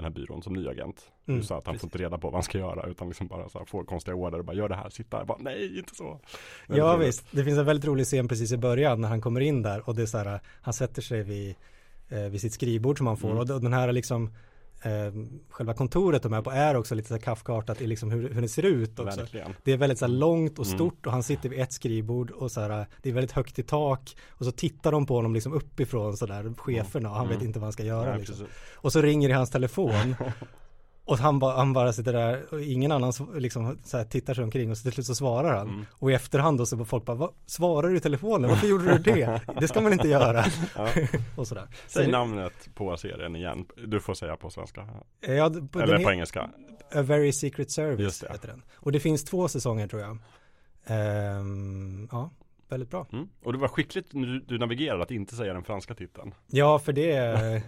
den 0.00 0.12
här 0.12 0.20
byrån 0.20 0.42
som 0.42 0.52
ny 0.52 0.68
agent. 0.68 1.10
Mm, 1.28 1.42
så 1.42 1.54
att 1.54 1.66
han 1.66 1.74
precis. 1.74 1.80
får 1.80 1.86
inte 1.86 1.98
reda 1.98 2.18
på 2.18 2.26
vad 2.26 2.34
han 2.34 2.42
ska 2.42 2.58
göra 2.58 2.86
utan 2.90 3.08
liksom 3.08 3.26
bara 3.26 3.48
så 3.48 3.58
här, 3.58 3.64
får 3.64 3.84
konstiga 3.84 4.14
order 4.14 4.38
och 4.38 4.44
bara 4.44 4.56
gör 4.56 4.68
det 4.68 4.74
här, 4.74 4.90
sitta 4.90 5.16
här, 5.16 5.24
bara 5.24 5.38
nej 5.40 5.78
inte 5.78 5.94
så. 5.94 6.20
Ja 6.66 6.94
roligt. 6.94 7.08
visst, 7.08 7.26
det 7.30 7.44
finns 7.44 7.58
en 7.58 7.64
väldigt 7.64 7.86
rolig 7.86 8.06
scen 8.06 8.28
precis 8.28 8.52
i 8.52 8.56
början 8.56 9.00
när 9.00 9.08
han 9.08 9.20
kommer 9.20 9.40
in 9.40 9.62
där 9.62 9.88
och 9.88 9.94
det 9.94 10.02
är 10.02 10.06
så 10.06 10.18
här, 10.18 10.40
han 10.62 10.74
sätter 10.74 11.02
sig 11.02 11.22
vid, 11.22 11.54
eh, 12.08 12.18
vid 12.18 12.40
sitt 12.40 12.52
skrivbord 12.52 12.98
som 12.98 13.06
han 13.06 13.16
får 13.16 13.30
mm. 13.30 13.38
och 13.38 13.60
den 13.60 13.72
här 13.72 13.92
liksom 13.92 14.30
eh, 14.82 15.12
själva 15.50 15.74
kontoret 15.74 16.22
de 16.22 16.32
är 16.32 16.42
på 16.42 16.50
är 16.50 16.76
också 16.76 16.94
lite 16.94 17.08
så 17.08 17.18
Kafkaartat 17.18 17.80
i 17.80 17.86
liksom 17.86 18.10
hur, 18.10 18.34
hur 18.34 18.42
det 18.42 18.48
ser 18.48 18.64
ut 18.64 18.98
också. 18.98 19.20
Verkligen. 19.20 19.54
Det 19.64 19.72
är 19.72 19.76
väldigt 19.76 19.98
så 19.98 20.04
här 20.04 20.12
långt 20.12 20.58
och 20.58 20.66
mm. 20.66 20.78
stort 20.78 20.94
mm. 20.94 21.06
och 21.06 21.12
han 21.12 21.22
sitter 21.22 21.48
vid 21.48 21.60
ett 21.60 21.72
skrivbord 21.72 22.30
och 22.30 22.52
så 22.52 22.60
här, 22.60 22.86
det 23.02 23.10
är 23.10 23.14
väldigt 23.14 23.32
högt 23.32 23.58
i 23.58 23.62
tak 23.62 24.16
och 24.28 24.44
så 24.44 24.52
tittar 24.52 24.92
de 24.92 25.06
på 25.06 25.14
honom 25.14 25.34
liksom 25.34 25.52
uppifrån 25.52 26.16
så 26.16 26.26
där 26.26 26.54
cheferna 26.56 27.10
och 27.10 27.16
han 27.16 27.26
mm. 27.26 27.38
vet 27.38 27.46
inte 27.46 27.58
vad 27.58 27.66
han 27.66 27.72
ska 27.72 27.82
göra. 27.82 28.10
Ja, 28.10 28.16
liksom. 28.16 28.46
Och 28.74 28.92
så 28.92 29.02
ringer 29.02 29.28
det 29.28 29.34
hans 29.34 29.50
telefon 29.50 30.16
Och 31.10 31.18
han, 31.18 31.38
ba, 31.38 31.56
han 31.56 31.72
bara 31.72 31.92
sitter 31.92 32.12
där 32.12 32.54
och 32.54 32.60
ingen 32.60 32.92
annan 32.92 33.12
liksom 33.34 33.78
så 33.84 33.96
här, 33.96 34.04
tittar 34.04 34.34
sig 34.34 34.44
omkring 34.44 34.70
och 34.70 34.76
så 34.76 34.82
till 34.82 34.92
slut 34.92 35.06
så 35.06 35.14
svarar 35.14 35.56
han. 35.56 35.68
Mm. 35.68 35.86
Och 35.92 36.10
i 36.10 36.14
efterhand 36.14 36.58
då 36.58 36.66
så 36.66 36.84
folk 36.84 37.04
bara, 37.04 37.28
svarar 37.46 37.88
du 37.88 37.96
i 37.96 38.00
telefonen? 38.00 38.50
Varför 38.50 38.66
gjorde 38.66 38.98
du 38.98 39.12
det? 39.12 39.40
Det 39.60 39.68
ska 39.68 39.80
man 39.80 39.92
inte 39.92 40.08
göra. 40.08 40.44
och 41.36 41.46
sådär. 41.46 41.66
Säg 41.86 42.04
så, 42.04 42.10
namnet 42.10 42.74
på 42.74 42.96
serien 42.96 43.36
igen. 43.36 43.66
Du 43.86 44.00
får 44.00 44.14
säga 44.14 44.36
på 44.36 44.50
svenska. 44.50 44.88
Ja, 45.20 45.50
på, 45.70 45.80
Eller 45.80 46.04
på 46.04 46.10
engelska. 46.10 46.50
A 46.94 47.02
Very 47.02 47.32
Secret 47.32 47.70
Service 47.70 48.24
heter 48.30 48.48
den. 48.48 48.62
Och 48.74 48.92
det 48.92 49.00
finns 49.00 49.24
två 49.24 49.48
säsonger 49.48 49.88
tror 49.88 50.02
jag. 50.02 50.18
Um, 51.40 52.08
ja, 52.12 52.30
väldigt 52.68 52.90
bra. 52.90 53.06
Mm. 53.12 53.28
Och 53.42 53.52
det 53.52 53.58
var 53.58 53.68
skickligt 53.68 54.10
du, 54.10 54.40
du 54.40 54.58
navigerade 54.58 55.02
att 55.02 55.10
inte 55.10 55.34
säga 55.34 55.54
den 55.54 55.64
franska 55.64 55.94
titeln. 55.94 56.34
Ja, 56.46 56.78
för 56.78 56.92
det 56.92 57.12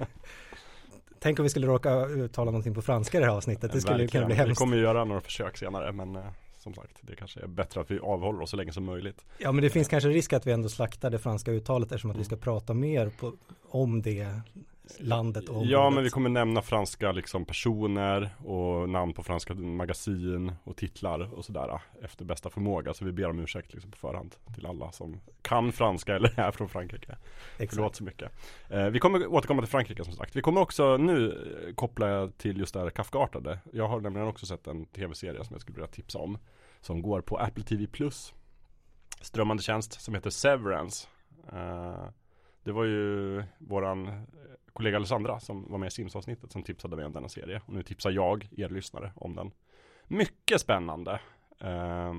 Tänk 1.23 1.39
om 1.39 1.43
vi 1.43 1.51
skulle 1.51 1.67
råka 1.67 2.07
uttala 2.07 2.51
någonting 2.51 2.75
på 2.75 2.83
franska 2.83 3.19
i 3.19 3.21
det 3.21 3.27
här 3.27 3.37
avsnittet. 3.37 3.73
Det 3.73 3.81
skulle 3.81 3.99
Verkligen. 3.99 4.11
kunna 4.11 4.27
bli 4.27 4.35
hemskt. 4.35 4.51
Vi 4.51 4.55
kommer 4.55 4.77
göra 4.77 5.05
några 5.05 5.21
försök 5.21 5.57
senare 5.57 5.93
men 5.93 6.17
eh, 6.17 6.23
som 6.59 6.75
sagt 6.75 6.99
det 7.01 7.17
kanske 7.17 7.41
är 7.41 7.47
bättre 7.47 7.81
att 7.81 7.91
vi 7.91 7.99
avhåller 7.99 8.43
oss 8.43 8.51
så 8.51 8.57
länge 8.57 8.73
som 8.73 8.85
möjligt. 8.85 9.25
Ja 9.39 9.53
men 9.53 9.63
det 9.63 9.71
finns 9.71 9.89
kanske 9.89 10.09
risk 10.09 10.33
att 10.33 10.47
vi 10.47 10.53
ändå 10.53 10.69
slaktar 10.69 11.11
det 11.11 11.19
franska 11.19 11.51
uttalet 11.51 11.93
eftersom 11.93 12.11
att 12.11 12.15
mm. 12.15 12.21
vi 12.23 12.25
ska 12.25 12.37
prata 12.37 12.75
mer 12.75 13.11
på, 13.21 13.33
om 13.71 14.03
det 14.03 14.27
landet 15.01 15.49
och 15.49 15.67
Ja 15.67 15.91
men 15.91 16.05
vi 16.05 16.11
kommer 16.11 16.29
nämna 16.31 16.63
franska 16.63 17.13
liksom 17.13 17.45
personer 17.45 18.31
och 18.45 18.89
namn 18.89 19.13
på 19.13 19.23
franska 19.23 19.55
magasin 19.55 20.53
och 20.65 20.77
titlar 20.77 21.35
och 21.35 21.45
sådär 21.45 21.81
efter 22.03 22.25
bästa 22.25 22.51
förmåga. 22.51 22.95
Så 22.95 23.05
vi 23.05 23.13
ber 23.13 23.31
om 23.31 23.39
ursäkt 23.39 23.73
liksom 23.73 23.91
på 23.91 23.99
förhand 23.99 24.35
till 24.55 24.67
alla 24.67 24.93
som 24.93 25.21
kan 25.43 25.73
franska 25.73 26.17
eller 26.17 26.41
är 26.41 26.51
från 26.51 26.69
Frankrike. 26.69 27.17
Exakt. 27.59 27.75
Förlåt 27.75 27.97
så 27.97 28.05
mycket. 28.05 28.33
Eh, 28.69 28.87
vi 28.87 28.99
kommer 28.99 29.27
återkomma 29.27 29.63
till 29.63 29.71
Frankrike 29.71 30.05
som 30.05 30.15
sagt. 30.15 30.37
Vi 30.37 30.43
kommer 30.43 30.61
också 30.61 30.97
nu 30.97 31.31
eh, 31.69 31.75
koppla 31.75 32.29
till 32.29 32.59
just 32.59 32.75
det 32.75 32.81
här 32.81 32.91
Kafkaartade. 32.91 33.59
Jag 33.73 33.89
har 33.89 34.01
nämligen 34.01 34.29
också 34.29 34.47
sett 34.47 34.67
en 34.67 34.87
tv-serie 34.87 35.45
som 35.45 35.55
jag 35.55 35.61
skulle 35.61 35.75
vilja 35.75 35.89
tipsa 35.89 36.19
om. 36.19 36.39
Som 36.81 37.03
går 37.03 37.21
på 37.21 37.37
Apple 37.37 37.65
TV 37.65 37.87
Plus. 37.87 38.35
Strömmande 39.21 39.63
tjänst 39.63 40.01
som 40.01 40.15
heter 40.15 40.31
Severance. 40.31 41.09
Eh, 41.53 42.05
det 42.65 42.73
var 42.73 42.85
ju 42.85 43.43
våran 43.59 44.27
kollega 44.73 44.97
Alessandra 44.97 45.41
som 45.41 45.71
var 45.71 45.79
med 45.79 45.87
i 45.87 45.91
Sims-avsnittet 45.91 46.53
som 46.53 46.63
tipsade 46.63 46.97
mig 46.97 47.05
om 47.05 47.13
denna 47.13 47.29
serie. 47.29 47.61
Och 47.67 47.73
nu 47.75 47.83
tipsar 47.83 48.11
jag, 48.11 48.49
er 48.57 48.69
lyssnare, 48.69 49.13
om 49.15 49.35
den. 49.35 49.51
Mycket 50.09 50.61
spännande. 50.61 51.21
Eh, 51.61 52.13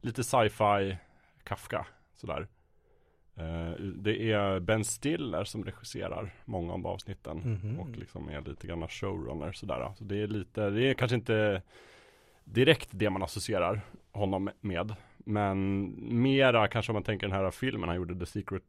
lite 0.00 0.24
sci-fi, 0.24 0.96
Kafka, 1.44 1.86
sådär. 2.14 2.46
Eh, 3.36 3.70
det 3.80 4.32
är 4.32 4.60
Ben 4.60 4.84
Stiller 4.84 5.44
som 5.44 5.64
regisserar 5.64 6.34
många 6.44 6.72
av 6.72 6.86
avsnitten 6.86 7.36
Mhm. 7.38 7.80
och 7.80 7.88
liksom 7.96 8.28
är 8.28 8.40
lite 8.40 8.66
grann 8.66 8.88
showrunner 8.88 9.52
sådär. 9.52 9.92
Så 9.96 10.04
det 10.04 10.22
är 10.22 10.26
lite, 10.26 10.70
det 10.70 10.82
är 10.90 10.94
kanske 10.94 11.14
inte 11.14 11.62
direkt 12.44 12.88
det 12.92 13.10
man 13.10 13.22
associerar 13.22 13.80
honom 14.12 14.50
med. 14.60 14.94
Men 15.28 15.88
mera 16.22 16.68
kanske 16.68 16.92
om 16.92 16.94
man 16.94 17.02
tänker 17.02 17.26
den 17.26 17.36
här 17.36 17.50
filmen 17.50 17.88
han 17.88 17.96
gjorde 17.96 18.18
The 18.18 18.26
Secret 18.26 18.62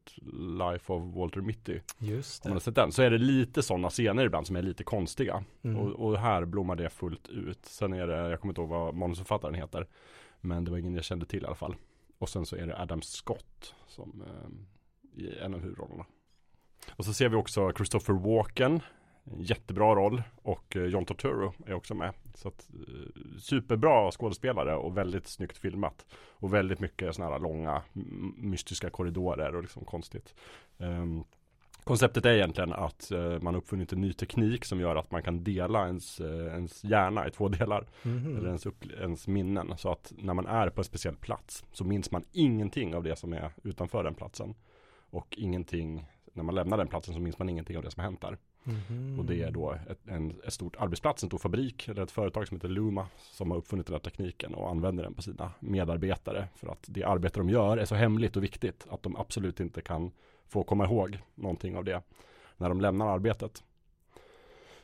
Life 0.60 0.94
of 0.94 1.16
Walter 1.16 1.42
Mitty. 1.42 1.80
Just 1.98 2.46
Om 2.46 2.50
man 2.50 2.54
har 2.54 2.60
det. 2.60 2.64
sett 2.64 2.76
den 2.76 2.92
så 2.92 3.02
är 3.02 3.10
det 3.12 3.18
lite 3.18 3.64
sådana 3.64 3.90
scener 3.90 4.26
ibland 4.26 4.48
som 4.48 4.56
är 4.56 4.62
lite 4.62 4.84
konstiga. 4.84 5.44
Mm. 5.64 5.78
Och, 5.78 5.92
och 5.92 6.20
här 6.20 6.46
blommar 6.46 6.76
det 6.76 6.90
fullt 6.90 7.28
ut. 7.28 7.66
Sen 7.66 7.94
är 7.94 8.08
det, 8.08 8.30
jag 8.30 8.42
kommer 8.42 8.52
inte 8.52 8.62
ihåg 8.62 8.70
vad 8.70 8.96
manusförfattaren 8.96 9.56
heter. 9.56 9.88
Men 10.42 10.66
det 10.66 10.72
var 10.72 10.78
ingen 10.78 10.96
jag 10.96 11.04
kände 11.04 11.26
till 11.26 11.44
i 11.44 11.46
alla 11.46 11.56
fall. 11.56 11.76
Och 12.18 12.30
sen 12.30 12.46
så 12.46 12.56
är 12.56 12.68
det 12.68 12.80
Adam 12.82 13.02
Scott 13.02 13.76
som 13.88 14.24
eh, 14.28 15.24
i 15.24 15.38
en 15.40 15.54
av 15.54 15.60
huvudrollerna. 15.60 16.06
Och 16.96 17.06
så 17.06 17.14
ser 17.14 17.30
vi 17.30 17.36
också 17.36 17.72
Christopher 17.76 18.14
Walken. 18.14 18.80
En 19.34 19.42
jättebra 19.42 19.96
roll. 19.96 20.24
Och 20.42 20.76
eh, 20.76 20.84
John 20.84 21.06
Turturro 21.06 21.54
är 21.66 21.74
också 21.74 21.94
med. 21.94 22.14
Så 22.36 22.48
att, 22.48 22.70
eh, 22.74 23.38
superbra 23.40 24.12
skådespelare 24.12 24.76
och 24.76 24.98
väldigt 24.98 25.28
snyggt 25.28 25.58
filmat. 25.58 26.06
Och 26.30 26.54
väldigt 26.54 26.80
mycket 26.80 27.16
sådana 27.16 27.32
här 27.32 27.40
långa 27.40 27.82
mystiska 28.38 28.90
korridorer 28.90 29.56
och 29.56 29.62
liksom 29.62 29.86
konstigt. 29.86 30.36
Ehm, 30.78 31.24
Konceptet 31.88 32.26
är 32.26 32.34
egentligen 32.34 32.74
att 32.74 33.12
eh, 33.12 33.40
man 33.42 33.56
uppfunnit 33.56 33.94
en 33.94 34.02
ny 34.02 34.14
teknik 34.14 34.66
som 34.66 34.80
gör 34.80 34.96
att 34.96 35.12
man 35.12 35.24
kan 35.24 35.44
dela 35.44 35.86
ens, 35.86 36.20
eh, 36.20 36.54
ens 36.54 36.84
hjärna 36.84 37.28
i 37.28 37.32
två 37.32 37.48
delar. 37.50 37.88
Mhm. 38.04 38.38
Eller 38.38 38.48
ens, 38.48 38.66
upp, 38.66 38.86
ens 39.02 39.28
minnen. 39.28 39.74
Så 39.78 39.92
att 39.92 40.14
när 40.18 40.34
man 40.34 40.46
är 40.46 40.70
på 40.70 40.82
en 40.82 40.86
speciell 40.86 41.16
plats 41.16 41.66
så 41.72 41.84
minns 41.84 42.12
man 42.12 42.24
ingenting 42.32 42.96
av 42.96 43.04
det 43.04 43.16
som 43.16 43.34
är 43.34 43.52
utanför 43.64 44.04
den 44.04 44.14
platsen. 44.14 44.56
Och 45.10 45.36
ingenting, 45.38 46.06
när 46.34 46.44
man 46.44 46.56
lämnar 46.56 46.78
den 46.78 46.88
platsen 46.88 47.14
så 47.14 47.20
minns 47.20 47.40
man 47.40 47.50
ingenting 47.50 47.78
av 47.78 47.84
det 47.84 47.92
som 47.92 48.04
hänt 48.04 48.22
där. 48.22 48.38
Mhm. 48.68 49.20
Och 49.20 49.26
det 49.26 49.42
är 49.42 49.52
då 49.52 49.72
ett, 49.90 50.08
en, 50.08 50.34
ett 50.48 50.54
stort 50.54 50.76
arbetsplats, 50.76 51.24
en 51.24 51.30
stor 51.30 51.38
fabrik 51.38 51.88
eller 51.88 52.04
ett 52.04 52.12
företag 52.12 52.48
som 52.48 52.58
heter 52.58 52.68
Luma 52.68 53.08
som 53.18 53.52
har 53.52 53.58
uppfunnit 53.58 53.86
den 53.86 53.94
här 53.94 54.00
tekniken 54.00 54.54
och 54.54 54.70
använder 54.70 55.04
den 55.04 55.14
på 55.14 55.22
sina 55.22 55.52
medarbetare. 55.60 56.48
För 56.56 56.68
att 56.68 56.86
det 56.88 57.04
arbete 57.04 57.40
de 57.40 57.50
gör 57.50 57.78
är 57.78 57.86
så 57.86 57.96
hemligt 57.96 58.38
och 58.38 58.44
viktigt 58.44 58.88
att 58.90 59.04
de 59.04 59.16
absolut 59.16 59.60
inte 59.60 59.82
kan 59.82 60.12
få 60.48 60.64
komma 60.64 60.86
ihåg 60.86 61.20
någonting 61.36 61.78
av 61.78 61.84
det 61.84 62.02
när 62.58 62.70
de 62.70 62.82
lämnar 62.82 63.08
arbetet. 63.08 63.64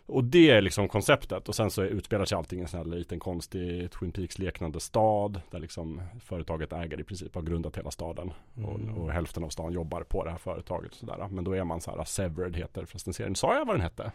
Och 0.06 0.24
det 0.24 0.50
är 0.50 0.62
liksom 0.62 0.88
konceptet 0.88 1.50
och 1.50 1.56
sen 1.56 1.72
så 1.72 1.84
utspelar 1.84 2.26
sig 2.26 2.38
allting 2.38 2.60
i 2.60 2.62
en 2.62 2.68
sån 2.68 2.78
här 2.78 2.98
liten 2.98 3.20
konstig 3.20 3.92
Twin 3.92 4.12
Peaks 4.12 4.40
liknande 4.40 4.80
stad 4.80 5.42
där 5.52 5.60
liksom 5.60 6.02
företaget 6.20 6.74
äger 6.74 7.00
i 7.00 7.04
princip 7.04 7.36
har 7.36 7.42
grundat 7.42 7.78
hela 7.78 7.92
staden 7.92 8.34
Mm. 8.58 8.70
och, 8.70 9.04
och 9.04 9.12
hälften 9.12 9.44
av 9.44 9.50
stan 9.50 9.74
jobbar 9.74 10.04
på 10.04 10.24
det 10.24 10.32
här 10.32 10.38
företaget 10.38 10.92
och 10.92 10.98
sådär. 10.98 11.28
Men 11.32 11.44
då 11.44 11.52
är 11.54 11.64
man 11.64 11.82
så 11.82 11.92
här, 11.92 12.04
Severed 12.04 12.56
heter 12.56 12.86
förresten 12.86 13.14
serien. 13.14 13.36
Sa 13.36 13.56
jag 13.56 13.66
vad 13.66 13.76
den 13.76 13.82
hette? 13.82 14.12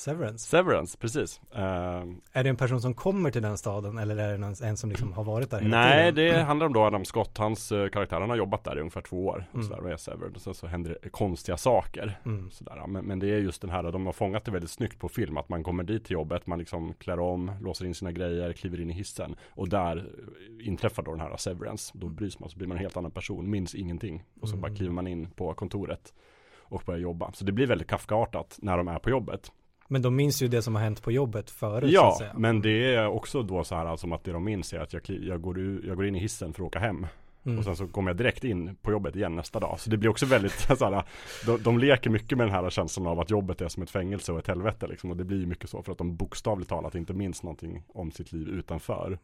Severance. 0.00 0.48
Severance, 0.48 0.98
precis. 0.98 1.40
Eh, 1.54 2.04
Är 2.32 2.44
det 2.44 2.50
en 2.50 2.56
person 2.56 2.80
som 2.80 2.94
kommer 2.94 3.30
till 3.30 3.42
den 3.42 3.58
staden 3.58 3.98
eller 3.98 4.16
är 4.16 4.32
det 4.32 4.38
någon, 4.38 4.54
en 4.62 4.76
som 4.76 4.90
liksom 4.90 5.12
har 5.12 5.24
varit 5.24 5.50
där 5.50 5.60
hela 5.60 5.76
nej, 5.76 6.14
tiden? 6.14 6.34
det 6.34 6.42
handlar 6.42 6.66
om 6.66 6.72
då 6.72 6.80
Adam 6.80 7.04
Scott. 7.04 7.38
Hans 7.38 7.72
uh, 7.72 7.88
karaktär, 7.88 8.20
han 8.20 8.30
har 8.30 8.36
jobbat 8.36 8.64
där 8.64 8.76
i 8.76 8.80
ungefär 8.80 9.00
två 9.00 9.26
år. 9.26 9.44
Mm. 9.54 9.66
sådär, 9.66 9.80
och 9.80 9.90
är 9.90 9.96
Severed. 9.96 10.34
Och 10.34 10.42
sen 10.42 10.54
så 10.54 10.66
händer 10.66 10.98
det 11.02 11.08
konstiga 11.08 11.56
saker. 11.56 12.20
Mm. 12.24 12.50
Sådär. 12.50 12.86
Men, 12.86 13.04
men 13.04 13.18
det 13.18 13.26
är 13.26 13.38
just 13.38 13.60
den 13.60 13.70
här, 13.70 13.92
de 13.92 14.06
har 14.06 14.12
fångat 14.12 14.44
det 14.44 14.50
väldigt 14.50 14.70
snyggt 14.70 14.98
på 14.98 15.08
film. 15.08 15.36
Att 15.36 15.48
man 15.48 15.64
kommer 15.64 15.84
dit 15.84 16.04
till 16.04 16.14
jobbet, 16.14 16.46
man 16.46 16.58
liksom 16.58 16.94
klär 16.94 17.20
om, 17.20 17.52
låser 17.60 17.84
in 17.84 17.94
sina 17.94 18.12
grejer, 18.12 18.52
kliver 18.52 18.80
in 18.80 18.90
i 18.90 18.94
hissen. 18.94 19.36
Och 19.50 19.68
där 19.68 19.96
eh, 19.96 20.68
inträffar 20.68 21.02
då 21.02 21.10
den 21.10 21.20
här 21.20 21.36
Severance. 21.36 21.92
Då 21.98 22.08
bryts 22.08 22.38
man, 22.40 22.48
så 22.50 22.56
blir 22.58 22.68
man 22.68 22.76
en 22.76 22.82
helt 22.82 22.96
annan 22.96 23.10
person, 23.10 23.50
minns 23.50 23.74
ingenting. 23.74 24.22
Och 24.40 24.48
så 24.48 24.56
bara 24.56 24.66
Mm. 24.66 24.76
kliver 24.76 24.92
man 24.92 25.06
in 25.06 25.30
på 25.30 25.54
kontoret 25.54 26.14
och 26.58 26.82
börjar 26.86 27.00
jobba. 27.00 27.32
Så 27.32 27.44
det 27.44 27.52
blir 27.52 27.66
väldigt 27.66 27.88
Kafkaartat 27.88 28.58
när 28.62 28.76
de 28.76 28.88
är 28.88 28.98
på 28.98 29.10
jobbet. 29.10 29.52
Men 29.92 30.02
de 30.02 30.16
minns 30.16 30.42
ju 30.42 30.48
det 30.48 30.62
som 30.62 30.74
har 30.74 30.82
hänt 30.82 31.02
på 31.02 31.12
jobbet 31.12 31.50
förut 31.50 31.90
så 31.90 31.94
Ja, 31.94 32.08
att 32.08 32.18
säga. 32.18 32.32
men 32.36 32.60
det 32.62 32.94
är 32.94 33.06
också 33.06 33.42
då 33.42 33.64
så 33.64 33.74
här 33.74 33.86
alltså 33.86 34.14
att 34.14 34.24
det 34.24 34.32
de 34.32 34.44
minns 34.44 34.72
är 34.72 34.78
att 34.78 34.92
jag, 34.92 35.02
jag, 35.08 35.40
går, 35.40 35.80
jag 35.86 35.96
går 35.96 36.06
in 36.06 36.16
i 36.16 36.18
hissen 36.18 36.52
för 36.52 36.62
att 36.62 36.66
åka 36.66 36.78
hem. 36.78 37.06
Mm. 37.44 37.58
Och 37.58 37.64
sen 37.64 37.76
så 37.76 37.86
kommer 37.86 38.10
jag 38.10 38.16
direkt 38.16 38.44
in 38.44 38.76
på 38.82 38.90
jobbet 38.92 39.16
igen 39.16 39.36
nästa 39.36 39.60
dag. 39.60 39.80
Så 39.80 39.90
det 39.90 39.96
blir 39.96 40.10
också 40.10 40.26
väldigt 40.26 40.52
så 40.78 40.84
här, 40.90 41.02
de, 41.46 41.62
de 41.62 41.78
leker 41.78 42.10
mycket 42.10 42.38
med 42.38 42.46
den 42.46 42.54
här 42.54 42.70
känslan 42.70 43.06
av 43.06 43.20
att 43.20 43.30
jobbet 43.30 43.60
är 43.60 43.68
som 43.68 43.82
ett 43.82 43.90
fängelse 43.90 44.32
och 44.32 44.38
ett 44.38 44.46
helvete 44.46 44.86
liksom. 44.86 45.10
Och 45.10 45.16
det 45.16 45.24
blir 45.24 45.46
mycket 45.46 45.70
så 45.70 45.82
för 45.82 45.92
att 45.92 45.98
de 45.98 46.16
bokstavligt 46.16 46.68
talat 46.70 46.94
inte 46.94 47.12
minns 47.12 47.42
någonting 47.42 47.82
om 47.88 48.10
sitt 48.10 48.32
liv 48.32 48.48
utanför. 48.48 49.18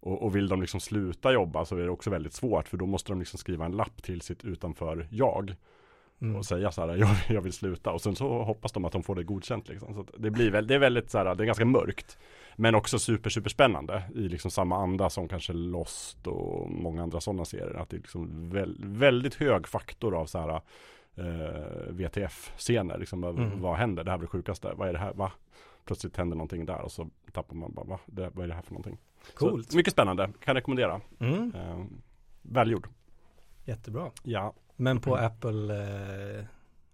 Och, 0.00 0.22
och 0.22 0.36
vill 0.36 0.48
de 0.48 0.60
liksom 0.60 0.80
sluta 0.80 1.32
jobba 1.32 1.64
så 1.64 1.76
är 1.76 1.80
det 1.84 1.90
också 1.90 2.10
väldigt 2.10 2.32
svårt 2.32 2.68
för 2.68 2.76
då 2.76 2.86
måste 2.86 3.12
de 3.12 3.18
liksom 3.18 3.38
skriva 3.38 3.64
en 3.64 3.72
lapp 3.72 4.02
till 4.02 4.20
sitt 4.20 4.44
utanför 4.44 5.06
jag. 5.10 5.54
Mm. 6.20 6.36
Och 6.36 6.46
säga 6.46 6.72
så 6.72 6.86
här, 6.86 6.96
jag, 6.96 7.08
jag 7.28 7.40
vill 7.40 7.52
sluta. 7.52 7.92
Och 7.92 8.00
sen 8.00 8.16
så 8.16 8.42
hoppas 8.42 8.72
de 8.72 8.84
att 8.84 8.92
de 8.92 9.02
får 9.02 9.14
det 9.14 9.24
godkänt 9.24 9.68
liksom. 9.68 9.94
Så 9.94 10.06
det 10.18 10.30
blir 10.30 10.50
väl, 10.50 10.66
det 10.66 10.74
är 10.74 10.78
väldigt 10.78 11.10
så 11.10 11.18
här, 11.18 11.34
det 11.34 11.44
är 11.44 11.46
ganska 11.46 11.64
mörkt. 11.64 12.18
Men 12.56 12.74
också 12.74 12.98
super, 12.98 13.30
super 13.30 13.50
spännande 13.50 14.02
i 14.14 14.28
liksom 14.28 14.50
samma 14.50 14.76
anda 14.76 15.10
som 15.10 15.28
kanske 15.28 15.52
Lost 15.52 16.26
och 16.26 16.70
många 16.70 17.02
andra 17.02 17.20
sådana 17.20 17.44
serier. 17.44 17.76
Att 17.76 17.90
det 17.90 17.96
är 17.96 17.98
liksom 17.98 18.50
väl, 18.50 18.76
väldigt 18.84 19.34
hög 19.34 19.68
faktor 19.68 20.14
av 20.14 20.26
så 20.26 20.38
här 20.38 20.60
eh, 21.14 21.92
VTF-scener. 21.92 22.98
Liksom, 22.98 23.24
Mm. 23.24 23.60
Vad 23.60 23.76
händer? 23.76 24.04
Det 24.04 24.10
här 24.10 24.18
är 24.18 24.22
det 24.22 24.26
sjukaste. 24.26 24.72
Vad 24.76 24.88
är 24.88 24.92
det 24.92 24.98
här? 24.98 25.12
Va? 25.12 25.32
Plötsligt 25.84 26.16
händer 26.16 26.36
någonting 26.36 26.66
där 26.66 26.80
och 26.80 26.92
så 26.92 27.08
tappar 27.32 27.54
man 27.54 27.72
bara, 27.72 27.86
va? 27.86 27.98
Det, 28.06 28.30
vad 28.34 28.44
är 28.44 28.48
det 28.48 28.54
här 28.54 28.62
för 28.62 28.72
någonting? 28.72 28.98
Coolt. 29.34 29.70
Så, 29.70 29.76
mycket 29.76 29.92
spännande, 29.92 30.30
kan 30.40 30.54
rekommendera. 30.54 31.00
Mm. 31.20 31.52
Eh, 31.54 31.84
välgjord. 32.42 32.88
Jättebra. 33.64 34.10
Ja, 34.22 34.54
Men 34.80 35.00
på 35.00 35.16
Mm. 35.16 35.26
Apple 35.26 35.74
eh, 36.38 36.44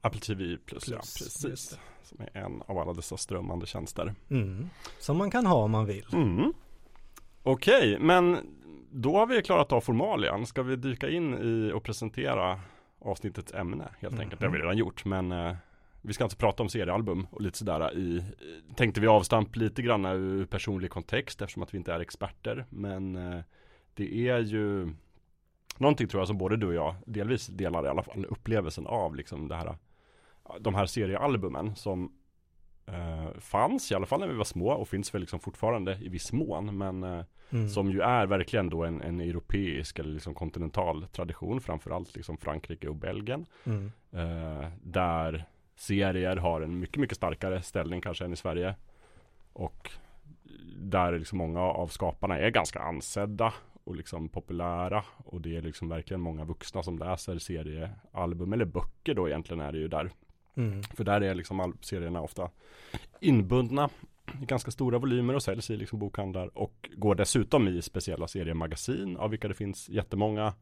Apple 0.01 0.21
TV 0.21 0.57
plus, 0.67 0.89
ja, 0.89 0.97
Plus, 0.97 1.15
precis. 1.19 1.45
just 1.45 1.71
det. 1.71 1.77
Som 2.03 2.19
är 2.21 2.37
en 2.45 2.63
av 2.67 2.79
alla 2.79 2.93
dessa 2.93 3.17
strömmande 3.17 3.67
tjänster. 3.67 4.15
mm. 4.31 4.69
Som 4.99 5.17
man 5.19 5.31
kan 5.31 5.47
ha 5.47 5.63
om 5.65 5.71
man 5.71 5.87
vill. 5.87 6.07
Mm. 6.13 6.53
Okej, 7.43 7.99
men 8.01 8.39
då 8.91 9.17
har 9.19 9.27
vi 9.27 9.43
klarat 9.43 9.73
av 9.73 9.81
formalien. 9.81 10.47
Ska 10.47 10.63
vi 10.63 10.77
dyka 10.77 11.09
in 11.09 11.35
i 11.35 11.73
och 11.73 11.83
presentera 11.83 12.61
avsnittets 12.99 13.53
ämne 13.55 13.89
helt 14.01 14.13
Mhm. 14.15 14.21
enkelt? 14.21 14.41
Det 14.41 14.47
har 14.47 14.53
vi 14.53 14.59
redan 14.59 14.77
gjort, 14.77 15.05
men 15.05 15.33
eh, 15.33 15.55
vi 16.03 16.13
ska 16.13 16.25
inte 16.25 16.37
prata 16.37 16.63
om 16.63 16.69
seriealbum 16.69 17.27
och 17.31 17.41
lite 17.41 17.59
sådär 17.59 17.97
i, 17.99 18.25
tänkte 18.77 19.01
vi 19.01 19.07
avstamp 19.07 19.57
lite 19.57 19.83
grann 19.83 20.05
ur 20.05 20.45
personlig 20.47 20.91
kontext 20.91 21.43
eftersom 21.43 21.63
att 21.63 21.75
vi 21.75 21.79
inte 21.79 21.93
är 21.93 22.01
experter. 22.01 22.65
Men 22.71 23.17
eh, 23.17 23.41
det 23.95 24.29
är 24.29 24.39
ju 24.39 24.89
någonting 25.81 26.09
tror 26.09 26.21
jag 26.21 26.29
som 26.29 26.39
både 26.39 26.57
du 26.57 26.67
och 26.67 26.75
jag 26.75 26.95
delvis 27.07 27.47
delar 27.47 27.85
i 27.85 27.89
alla 27.89 28.03
fall 28.03 28.25
upplevelsen 28.25 28.87
av 28.87 29.17
liksom 29.17 29.49
det 29.49 29.57
här 29.57 29.77
de 30.61 30.75
här 30.75 30.87
seriealbumen 30.87 31.77
som 31.77 32.13
eh, 32.87 33.39
fanns 33.39 33.93
i 33.93 33.95
alla 33.95 34.07
fall 34.07 34.21
när 34.21 34.29
vi 34.29 34.35
var 34.35 34.45
små 34.45 34.71
och 34.73 34.89
finns 34.89 35.15
väl 35.15 35.21
liksom 35.21 35.41
fortfarande 35.41 35.99
i 36.03 36.09
viss 36.09 36.33
mån 36.33 36.79
men 36.79 37.03
eh, 37.03 37.25
Mm. 37.51 37.69
som 37.69 37.91
ju 37.91 38.01
är 38.01 38.27
verkligen 38.27 38.71
då 38.71 38.85
en, 38.85 39.03
en 39.03 39.21
europeisk 39.21 39.99
eller 39.99 40.11
liksom 40.13 40.35
kontinental 40.35 41.07
tradition 41.13 41.61
framförallt 41.61 42.17
liksom 42.17 42.37
Frankrike 42.37 42.89
och 42.89 42.97
Belgien 42.97 43.47
Mm. 43.65 43.93
eh, 44.13 44.69
där 44.83 45.45
serier 45.77 46.37
har 46.37 46.61
en 46.61 46.79
mycket 46.79 46.97
mycket 46.97 47.17
starkare 47.17 47.63
ställning 47.63 48.01
kanske 48.01 48.25
än 48.25 48.33
i 48.33 48.37
Sverige 48.37 48.75
och 49.53 49.91
där 50.77 51.19
liksom 51.19 51.39
många 51.39 51.61
av 51.61 51.87
skaparna 51.87 52.39
är 52.39 52.51
ganska 52.51 52.79
ansedda 52.81 53.53
och 53.87 53.97
liksom 53.97 54.29
populära 54.29 55.05
och 55.25 55.41
det 55.41 55.57
är 55.57 55.63
liksom 55.63 55.89
verkligen 55.89 56.21
många 56.21 56.45
vuxna 56.45 56.83
som 56.83 56.99
läser 56.99 57.39
seriealbum 57.39 58.53
eller 58.53 58.65
böcker 58.65 59.15
då 59.15 59.29
egentligen 59.29 59.61
är 59.61 59.73
det 59.73 59.79
ju 59.79 59.89
där 59.89 60.11
Mm. 60.59 60.83
för 60.83 61.05
där 61.05 61.21
är 61.21 61.35
liksom 61.35 61.77
serierna 61.81 62.21
ofta 62.21 62.51
inbundna 63.21 63.91
i 64.43 64.45
ganska 64.47 64.71
stora 64.71 64.99
volymer 64.99 65.35
och 65.35 65.43
säljs 65.43 65.71
i 65.71 65.77
liksom 65.77 65.99
bokhandlar 65.99 66.59
och 66.59 66.91
går 66.97 67.15
dessutom 67.15 67.69
i 67.69 67.83
speciella 67.83 68.29
seriemagasin 68.29 69.17
av 69.17 69.31
vilka 69.31 69.49
det 69.49 69.55
finns 69.55 69.89
jättemånga 69.89 70.55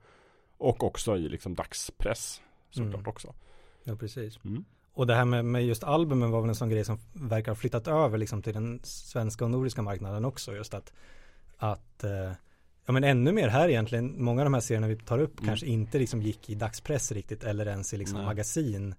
och 0.58 0.82
också 0.84 1.16
i 1.16 1.28
liksom 1.28 1.54
dagspress 1.54 2.42
såklart 2.70 2.94
Mm. 2.94 3.08
också. 3.08 3.34
Ja, 3.84 3.96
precis. 3.96 4.38
Mm. 4.44 4.64
Och 4.92 5.06
det 5.06 5.14
här 5.14 5.24
med, 5.24 5.44
med 5.44 5.66
just 5.66 5.84
albumen 5.84 6.30
var 6.30 6.40
väl 6.40 6.48
en 6.48 6.54
sån 6.54 6.68
grej 6.70 6.84
som 6.84 6.98
verkar 7.12 7.50
ha 7.52 7.56
flyttat 7.56 7.88
över 7.88 8.18
liksom 8.18 8.42
till 8.42 8.54
den 8.54 8.80
svenska 8.82 9.44
och 9.44 9.50
nordiska 9.50 9.82
marknaden 9.82 10.24
också. 10.24 10.54
Just 10.56 10.74
att, 10.74 10.92
att 11.56 12.04
eh, 12.04 12.32
ja 12.86 12.92
men 12.92 13.04
ännu 13.04 13.32
mer 13.32 13.48
här 13.48 13.68
egentligen, 13.68 14.22
många 14.24 14.40
av 14.42 14.44
de 14.46 14.54
här 14.54 14.60
serierna 14.60 14.86
vi 14.86 14.96
tar 14.96 15.18
upp 15.18 15.38
Mm. 15.38 15.48
kanske 15.48 15.66
inte 15.66 15.98
liksom 15.98 16.22
gick 16.22 16.50
i 16.50 16.54
dagspress 16.54 17.12
riktigt 17.12 17.44
eller 17.44 17.66
ens 17.66 17.94
i 17.94 17.96
liksom 17.98 18.18
Nej. 18.18 18.26
magasin 18.26 18.94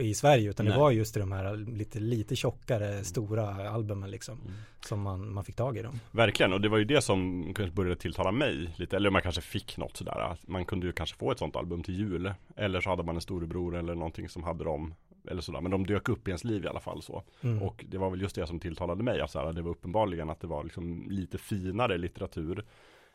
i 0.00 0.14
Sverige 0.14 0.50
utan 0.50 0.66
Nej. 0.66 0.74
det 0.74 0.80
var 0.80 0.90
just 0.90 1.16
i 1.16 1.20
de 1.20 1.32
här 1.32 1.56
lite, 1.56 2.00
lite 2.00 2.36
tjockare 2.36 3.04
stora 3.04 3.70
albumen 3.70 4.10
liksom 4.10 4.38
Mm. 4.40 4.52
som 4.86 5.00
man, 5.00 5.32
man 5.34 5.44
fick 5.44 5.56
tag 5.56 5.76
i 5.76 5.82
dem. 5.82 6.00
Verkligen, 6.10 6.52
och 6.52 6.60
det 6.60 6.68
var 6.68 6.78
ju 6.78 6.84
det 6.84 7.02
som 7.02 7.52
kanske 7.56 7.74
började 7.76 7.96
tilltala 7.96 8.32
mig 8.32 8.74
lite, 8.76 8.96
eller 8.96 9.10
man 9.10 9.22
kanske 9.22 9.40
fick 9.40 9.76
något 9.76 9.96
sådär. 9.96 10.36
Man 10.46 10.64
kunde 10.64 10.86
ju 10.86 10.92
kanske 10.92 11.16
få 11.16 11.30
ett 11.32 11.38
sånt 11.38 11.56
album 11.56 11.82
till 11.82 11.96
jul. 11.98 12.32
Eller 12.56 12.80
så 12.80 12.90
hade 12.90 13.02
man 13.02 13.14
en 13.14 13.20
storebror 13.20 13.76
eller 13.76 13.94
någonting 13.94 14.28
som 14.28 14.42
hade 14.42 14.64
dem. 14.64 14.94
Eller 15.28 15.42
sådär, 15.42 15.60
men 15.60 15.70
de 15.70 15.86
dök 15.86 16.08
upp 16.08 16.28
i 16.28 16.30
ens 16.30 16.44
liv 16.44 16.64
i 16.64 16.68
alla 16.68 16.80
fall 16.80 17.02
så. 17.02 17.22
Mm. 17.42 17.62
Och 17.62 17.84
det 17.88 17.98
var 17.98 18.10
väl 18.10 18.20
just 18.20 18.34
det 18.34 18.46
som 18.46 18.60
tilltalade 18.60 19.02
mig. 19.02 19.20
Alltså, 19.20 19.52
det 19.52 19.62
var 19.62 19.70
uppenbarligen 19.70 20.30
att 20.30 20.40
det 20.40 20.46
var 20.46 20.64
liksom 20.64 21.06
lite 21.10 21.38
finare 21.38 21.98
litteratur 21.98 22.64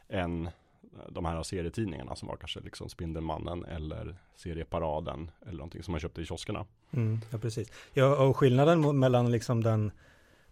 än 0.09 0.49
de 1.09 1.25
här 1.25 1.43
serietidningarna 1.43 2.15
som 2.15 2.27
var 2.27 2.35
kanske 2.35 2.59
liksom 2.59 2.89
Spindelmannen 2.89 3.65
eller 3.65 4.15
Serieparaden 4.35 5.31
eller 5.41 5.57
någonting 5.57 5.83
som 5.83 5.91
man 5.91 5.99
köpte 5.99 6.21
i 6.21 6.25
kioskerna. 6.25 6.65
Mm, 6.91 7.19
ja, 7.31 7.37
precis. 7.37 7.71
Ja, 7.93 8.27
och 8.27 8.37
skillnaden 8.37 8.99
mellan 8.99 9.31
liksom 9.31 9.63
den 9.63 9.91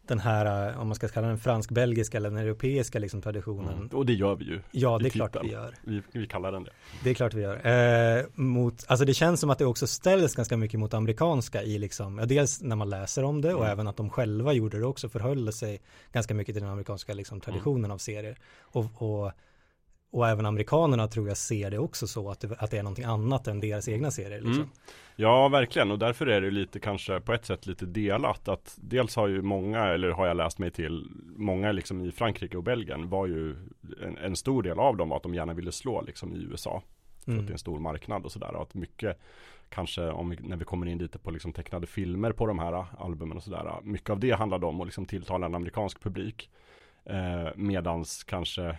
den 0.08 0.20
här, 0.20 0.70
eh, 0.70 0.82
om 0.82 0.88
man 0.88 0.96
ska 0.96 1.08
kalla 1.08 1.28
den 1.28 1.38
fransk-belgiska 1.38 2.18
eller 2.18 2.30
den 2.30 2.40
europeiska 2.40 3.00
liksom 3.00 3.22
traditionen. 3.22 3.74
Mm. 3.74 3.88
Och 3.88 4.06
det 4.06 4.14
gör 4.14 4.36
vi 4.36 4.46
ju. 4.46 4.60
Ja, 4.72 5.00
det 5.00 5.08
är 5.08 5.10
klart 5.10 5.38
vi 5.44 5.52
gör. 5.52 5.74
Vi, 5.84 6.02
vi, 6.12 6.28
kallar 6.28 6.52
den 6.52 6.64
det. 6.64 6.72
Det 7.04 7.10
är 7.10 7.14
klart 7.14 7.34
vi 7.34 7.42
gör. 7.42 8.18
Eh, 8.18 8.26
mot, 8.34 8.86
alltså 8.88 9.06
det 9.06 9.14
känns 9.14 9.40
som 9.40 9.50
att 9.50 9.58
det 9.58 9.66
också 9.66 9.88
ställs 9.88 10.36
ganska 10.36 10.58
mycket 10.58 10.80
mot 10.80 10.94
amerikanska 10.94 11.64
i 11.64 11.78
liksom, 11.78 12.18
ja, 12.18 12.26
dels 12.26 12.62
när 12.62 12.76
man 12.76 12.90
läser 12.90 13.24
om 13.24 13.42
det 13.42 13.54
och 13.54 13.62
mm. 13.62 13.72
även 13.72 13.88
att 13.88 13.98
de 13.98 14.10
själva 14.10 14.54
gjorde 14.54 14.80
det 14.80 14.86
också, 14.86 15.10
förhöll 15.10 15.54
sig 15.54 15.82
ganska 16.12 16.34
mycket 16.34 16.56
till 16.56 16.64
den 16.64 16.72
amerikanska 16.72 17.14
liksom, 17.14 17.42
traditionen 17.42 17.86
mm. 17.86 17.92
av 17.92 17.98
serier. 17.98 18.38
Och, 18.62 19.02
och 19.02 19.32
och 20.16 20.28
även 20.28 20.46
amerikanerna 20.46 21.08
tror 21.08 21.28
jag 21.28 21.38
ser 21.38 21.72
det 21.72 21.78
också 21.78 22.08
så 22.08 22.30
att 22.30 22.40
det, 22.40 22.56
att 22.58 22.72
det 22.72 22.78
är 22.78 22.84
någonting 22.84 23.06
annat 23.06 23.48
än 23.48 23.60
deras 23.60 23.88
egna 23.88 24.12
serier. 24.12 24.42
Liksom. 24.42 24.54
Mm. 24.54 24.70
Ja, 25.16 25.48
verkligen. 25.48 25.92
Och 25.92 26.00
därför 26.00 26.28
är 26.28 26.42
det 26.42 26.52
lite 26.52 26.80
kanske 26.80 27.20
på 27.20 27.34
ett 27.34 27.46
sätt 27.46 27.66
lite 27.66 27.86
delat. 27.86 28.48
Att 28.48 28.78
dels 28.82 29.16
har 29.16 29.28
ju 29.28 29.42
många, 29.42 29.86
eller 29.86 30.10
har 30.10 30.28
jag 30.28 30.38
läst 30.38 30.60
mig 30.60 30.72
till, 30.72 31.08
många 31.36 31.72
liksom 31.72 32.02
i 32.02 32.12
Frankrike 32.12 32.58
och 32.58 32.64
Belgien 32.64 33.10
var 33.10 33.28
ju 33.28 33.56
en, 34.04 34.18
en 34.18 34.36
stor 34.36 34.64
del 34.64 34.80
av 34.80 34.98
dem 34.98 35.10
var 35.10 35.18
att 35.18 35.24
de 35.24 35.36
gärna 35.36 35.54
ville 35.54 35.72
slå 35.72 36.02
liksom 36.02 36.34
i 36.34 36.44
USA. 36.44 36.82
För 37.24 37.32
mm. 37.32 37.42
att 37.42 37.48
det 37.48 37.52
är 37.52 37.56
en 37.56 37.60
stor 37.60 37.80
marknad 37.80 38.26
och 38.26 38.32
sådär. 38.32 38.56
Och 38.56 38.62
att 38.62 38.74
mycket 38.74 39.20
kanske 39.70 40.10
om 40.10 40.30
vi, 40.30 40.38
när 40.40 40.58
vi 40.58 40.66
kommer 40.66 40.88
in 40.88 40.98
lite 40.98 41.20
på 41.20 41.32
liksom 41.32 41.54
tecknade 41.54 41.88
filmer 41.88 42.32
på 42.32 42.46
de 42.46 42.60
här 42.60 42.86
albumen 42.98 43.38
och 43.38 43.44
sådär. 43.44 43.74
Mycket 43.84 44.10
av 44.10 44.20
det 44.20 44.32
handlade 44.32 44.66
om 44.66 44.82
att 44.82 44.88
liksom 44.88 45.06
tilltala 45.06 45.46
en 45.46 45.56
amerikansk 45.56 46.04
publik. 46.04 46.50
Eh, 47.06 47.50
medans 47.56 48.24
kanske 48.24 48.78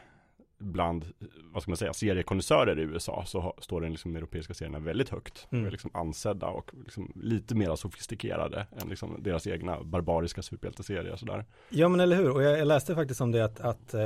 bland, 0.59 1.05
vad 1.53 1.63
ska 1.63 1.71
man 1.71 1.77
säga, 1.77 1.93
seriekonnässörer 1.93 2.79
i 2.79 2.83
USA 2.83 3.25
så 3.27 3.55
står 3.59 3.81
den 3.81 3.91
liksom 3.91 4.17
europeiska 4.17 4.55
serierna 4.55 4.79
väldigt 4.79 5.09
högt. 5.09 5.47
Mm. 5.51 5.65
Och 5.65 5.67
är 5.67 5.71
liksom 5.71 5.91
ansedda 5.95 6.47
och 6.47 6.71
liksom 6.85 7.13
lite 7.15 7.55
mer 7.55 7.77
sofistikerade 7.77 8.67
än 8.83 8.89
liksom 8.89 9.23
deras 9.23 9.47
egna 9.47 9.83
barbariska 9.83 10.43
superhjälteserier 10.43 11.17
sådär. 11.17 11.45
Ja 11.69 11.89
men 11.89 12.01
eller 12.01 12.17
hur, 12.17 12.31
och 12.31 12.43
jag, 12.43 12.59
jag 12.59 12.69
läste 12.69 12.95
faktiskt 12.95 13.21
om 13.21 13.33
det 13.33 13.45
att, 13.45 13.61
att, 13.61 13.95
äh, 13.95 14.01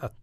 att 0.00 0.14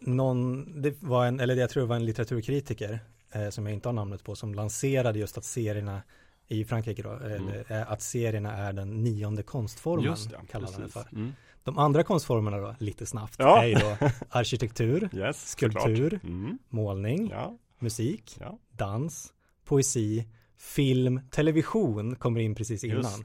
någon, 0.00 0.82
det 0.82 1.02
var 1.02 1.26
en, 1.26 1.40
eller 1.40 1.54
jag 1.54 1.70
tror 1.70 1.82
det 1.82 1.88
var 1.88 1.96
en 1.96 2.06
litteraturkritiker 2.06 3.00
eh, 3.32 3.48
som 3.48 3.66
jag 3.66 3.74
inte 3.74 3.88
har 3.88 3.92
namnet 3.92 4.24
på, 4.24 4.34
som 4.34 4.54
lanserade 4.54 5.18
just 5.18 5.38
att 5.38 5.44
serierna 5.44 6.02
i 6.48 6.64
Frankrike 6.64 7.02
då, 7.02 7.10
mm. 7.10 7.48
eller, 7.48 7.84
att 7.84 8.02
serierna 8.02 8.52
är 8.52 8.72
den 8.72 9.04
nionde 9.04 9.42
konstformen, 9.42 10.16
kallar 10.50 10.72
man 10.72 10.80
det 10.80 10.88
för. 10.88 11.08
Mm. 11.12 11.32
De 11.64 11.78
andra 11.78 12.02
konstformerna 12.02 12.56
då, 12.56 12.74
lite 12.78 13.06
snabbt, 13.06 13.34
ja. 13.38 13.62
är 13.62 13.66
ju 13.66 13.74
då 13.74 13.96
arkitektur, 14.30 15.10
yes, 15.12 15.50
skulptur, 15.50 16.20
mm. 16.24 16.58
målning, 16.68 17.30
ja. 17.30 17.58
musik, 17.78 18.36
ja. 18.40 18.58
dans, 18.70 19.32
poesi, 19.64 20.28
film, 20.58 21.20
television 21.30 22.16
kommer 22.16 22.40
in 22.40 22.54
precis 22.54 22.84
innan. 22.84 23.24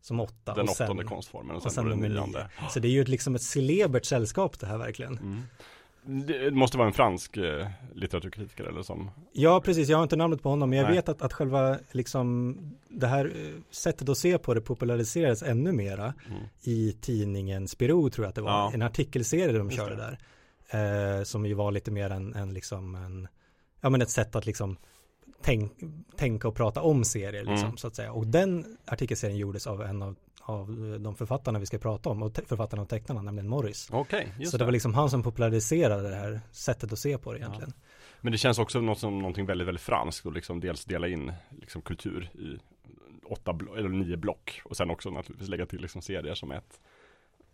Som 0.00 0.20
åtta. 0.20 0.54
Den 0.54 0.68
och 0.68 0.76
sen, 0.76 0.86
åttonde 0.86 1.04
konstformen 1.04 1.56
och 1.56 1.62
sen, 1.62 1.66
och 1.66 1.72
sen 1.72 1.84
nummer 1.84 2.08
nionde. 2.08 2.50
Så 2.70 2.80
det 2.80 2.88
är 2.88 2.90
ju 2.92 3.00
ett, 3.00 3.08
liksom 3.08 3.34
ett 3.34 3.42
celebert 3.42 4.04
sällskap 4.04 4.60
det 4.60 4.66
här 4.66 4.78
verkligen. 4.78 5.18
Mm. 5.18 5.42
Det 6.06 6.50
måste 6.50 6.78
vara 6.78 6.88
en 6.88 6.94
fransk 6.94 7.36
eh, 7.36 7.66
litteraturkritiker 7.94 8.64
eller 8.64 8.82
som 8.82 9.10
Ja 9.32 9.60
precis, 9.64 9.88
jag 9.88 9.98
har 9.98 10.02
inte 10.02 10.16
namnet 10.16 10.42
på 10.42 10.48
honom 10.48 10.70
men 10.70 10.78
jag 10.78 10.86
Nej. 10.86 10.94
vet 10.94 11.08
att, 11.08 11.22
att 11.22 11.32
själva 11.32 11.78
liksom 11.92 12.56
det 12.88 13.06
här 13.06 13.24
eh, 13.24 13.60
sättet 13.70 14.08
att 14.08 14.18
se 14.18 14.38
på 14.38 14.54
det 14.54 14.60
populariserades 14.60 15.42
ännu 15.42 15.72
mera 15.72 16.14
mm. 16.30 16.42
i 16.62 16.92
tidningen 17.00 17.68
Spiro 17.68 18.10
tror 18.10 18.24
jag 18.24 18.28
att 18.28 18.34
det 18.34 18.42
var, 18.42 18.50
ja. 18.50 18.70
en 18.74 18.82
artikelserie 18.82 19.58
de 19.58 19.66
Just 19.66 19.76
körde 19.76 19.96
det. 19.96 20.18
där 20.70 21.18
eh, 21.18 21.24
som 21.24 21.46
ju 21.46 21.54
var 21.54 21.72
lite 21.72 21.90
mer 21.90 22.10
en, 22.10 22.34
en 22.34 22.54
liksom 22.54 22.94
en, 22.94 23.28
ja 23.80 23.90
men 23.90 24.02
ett 24.02 24.10
sätt 24.10 24.36
att 24.36 24.46
liksom 24.46 24.76
tänk, 25.42 25.72
tänka 26.16 26.48
och 26.48 26.54
prata 26.54 26.82
om 26.82 27.04
serier 27.04 27.44
liksom 27.44 27.64
mm. 27.64 27.76
så 27.76 27.86
att 27.86 27.96
säga 27.96 28.12
och 28.12 28.26
den 28.26 28.76
artikelserien 28.86 29.38
gjordes 29.38 29.66
av 29.66 29.82
en 29.82 30.02
av 30.02 30.16
av 30.46 30.96
de 31.00 31.14
författarna 31.14 31.58
vi 31.58 31.66
ska 31.66 31.78
prata 31.78 32.10
om 32.10 32.22
och 32.22 32.38
författarna 32.46 32.82
och 32.82 32.88
tecknarna, 32.88 33.22
nämligen 33.22 33.48
Morris. 33.48 33.90
Okay, 33.92 34.26
Så 34.46 34.56
det 34.56 34.64
var 34.64 34.72
liksom 34.72 34.94
han 34.94 35.10
som 35.10 35.22
populariserade 35.22 36.10
det 36.10 36.16
här 36.16 36.40
sättet 36.52 36.92
att 36.92 36.98
se 36.98 37.18
på 37.18 37.32
det 37.32 37.38
egentligen. 37.38 37.72
Ja. 37.76 37.82
Men 38.20 38.32
det 38.32 38.38
känns 38.38 38.58
också 38.58 38.80
något 38.80 38.98
som 38.98 39.18
någonting 39.18 39.46
väldigt, 39.46 39.68
väldigt 39.68 39.82
franskt 39.82 40.26
och 40.26 40.32
liksom 40.32 40.60
dels 40.60 40.84
dela 40.84 41.08
in 41.08 41.32
liksom 41.60 41.82
kultur 41.82 42.30
i 42.34 42.58
åtta 43.26 43.58
eller 43.76 43.88
nio 43.88 44.16
block 44.16 44.60
och 44.64 44.76
sen 44.76 44.90
också 44.90 45.10
naturligtvis 45.10 45.48
lägga 45.48 45.66
till 45.66 45.80
liksom 45.80 46.02
serier 46.02 46.34
som 46.34 46.52
ett 46.52 46.80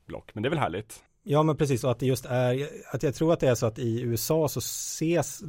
block. 0.07 0.35
Men 0.35 0.43
det 0.43 0.49
är 0.49 0.51
väl 0.51 0.59
härligt. 0.59 1.03
Ja 1.23 1.43
men 1.43 1.57
precis 1.57 1.85
och 1.85 1.91
att 1.91 1.99
det 1.99 2.07
just 2.07 2.27
är, 2.27 2.69
att 2.93 3.03
jag 3.03 3.15
tror 3.15 3.33
att 3.33 3.41
det 3.41 3.49
är 3.49 3.55
så 3.55 3.67
att 3.67 3.79
i 3.79 4.03
USA 4.03 4.49
så 4.49 4.59
ses, 4.59 5.43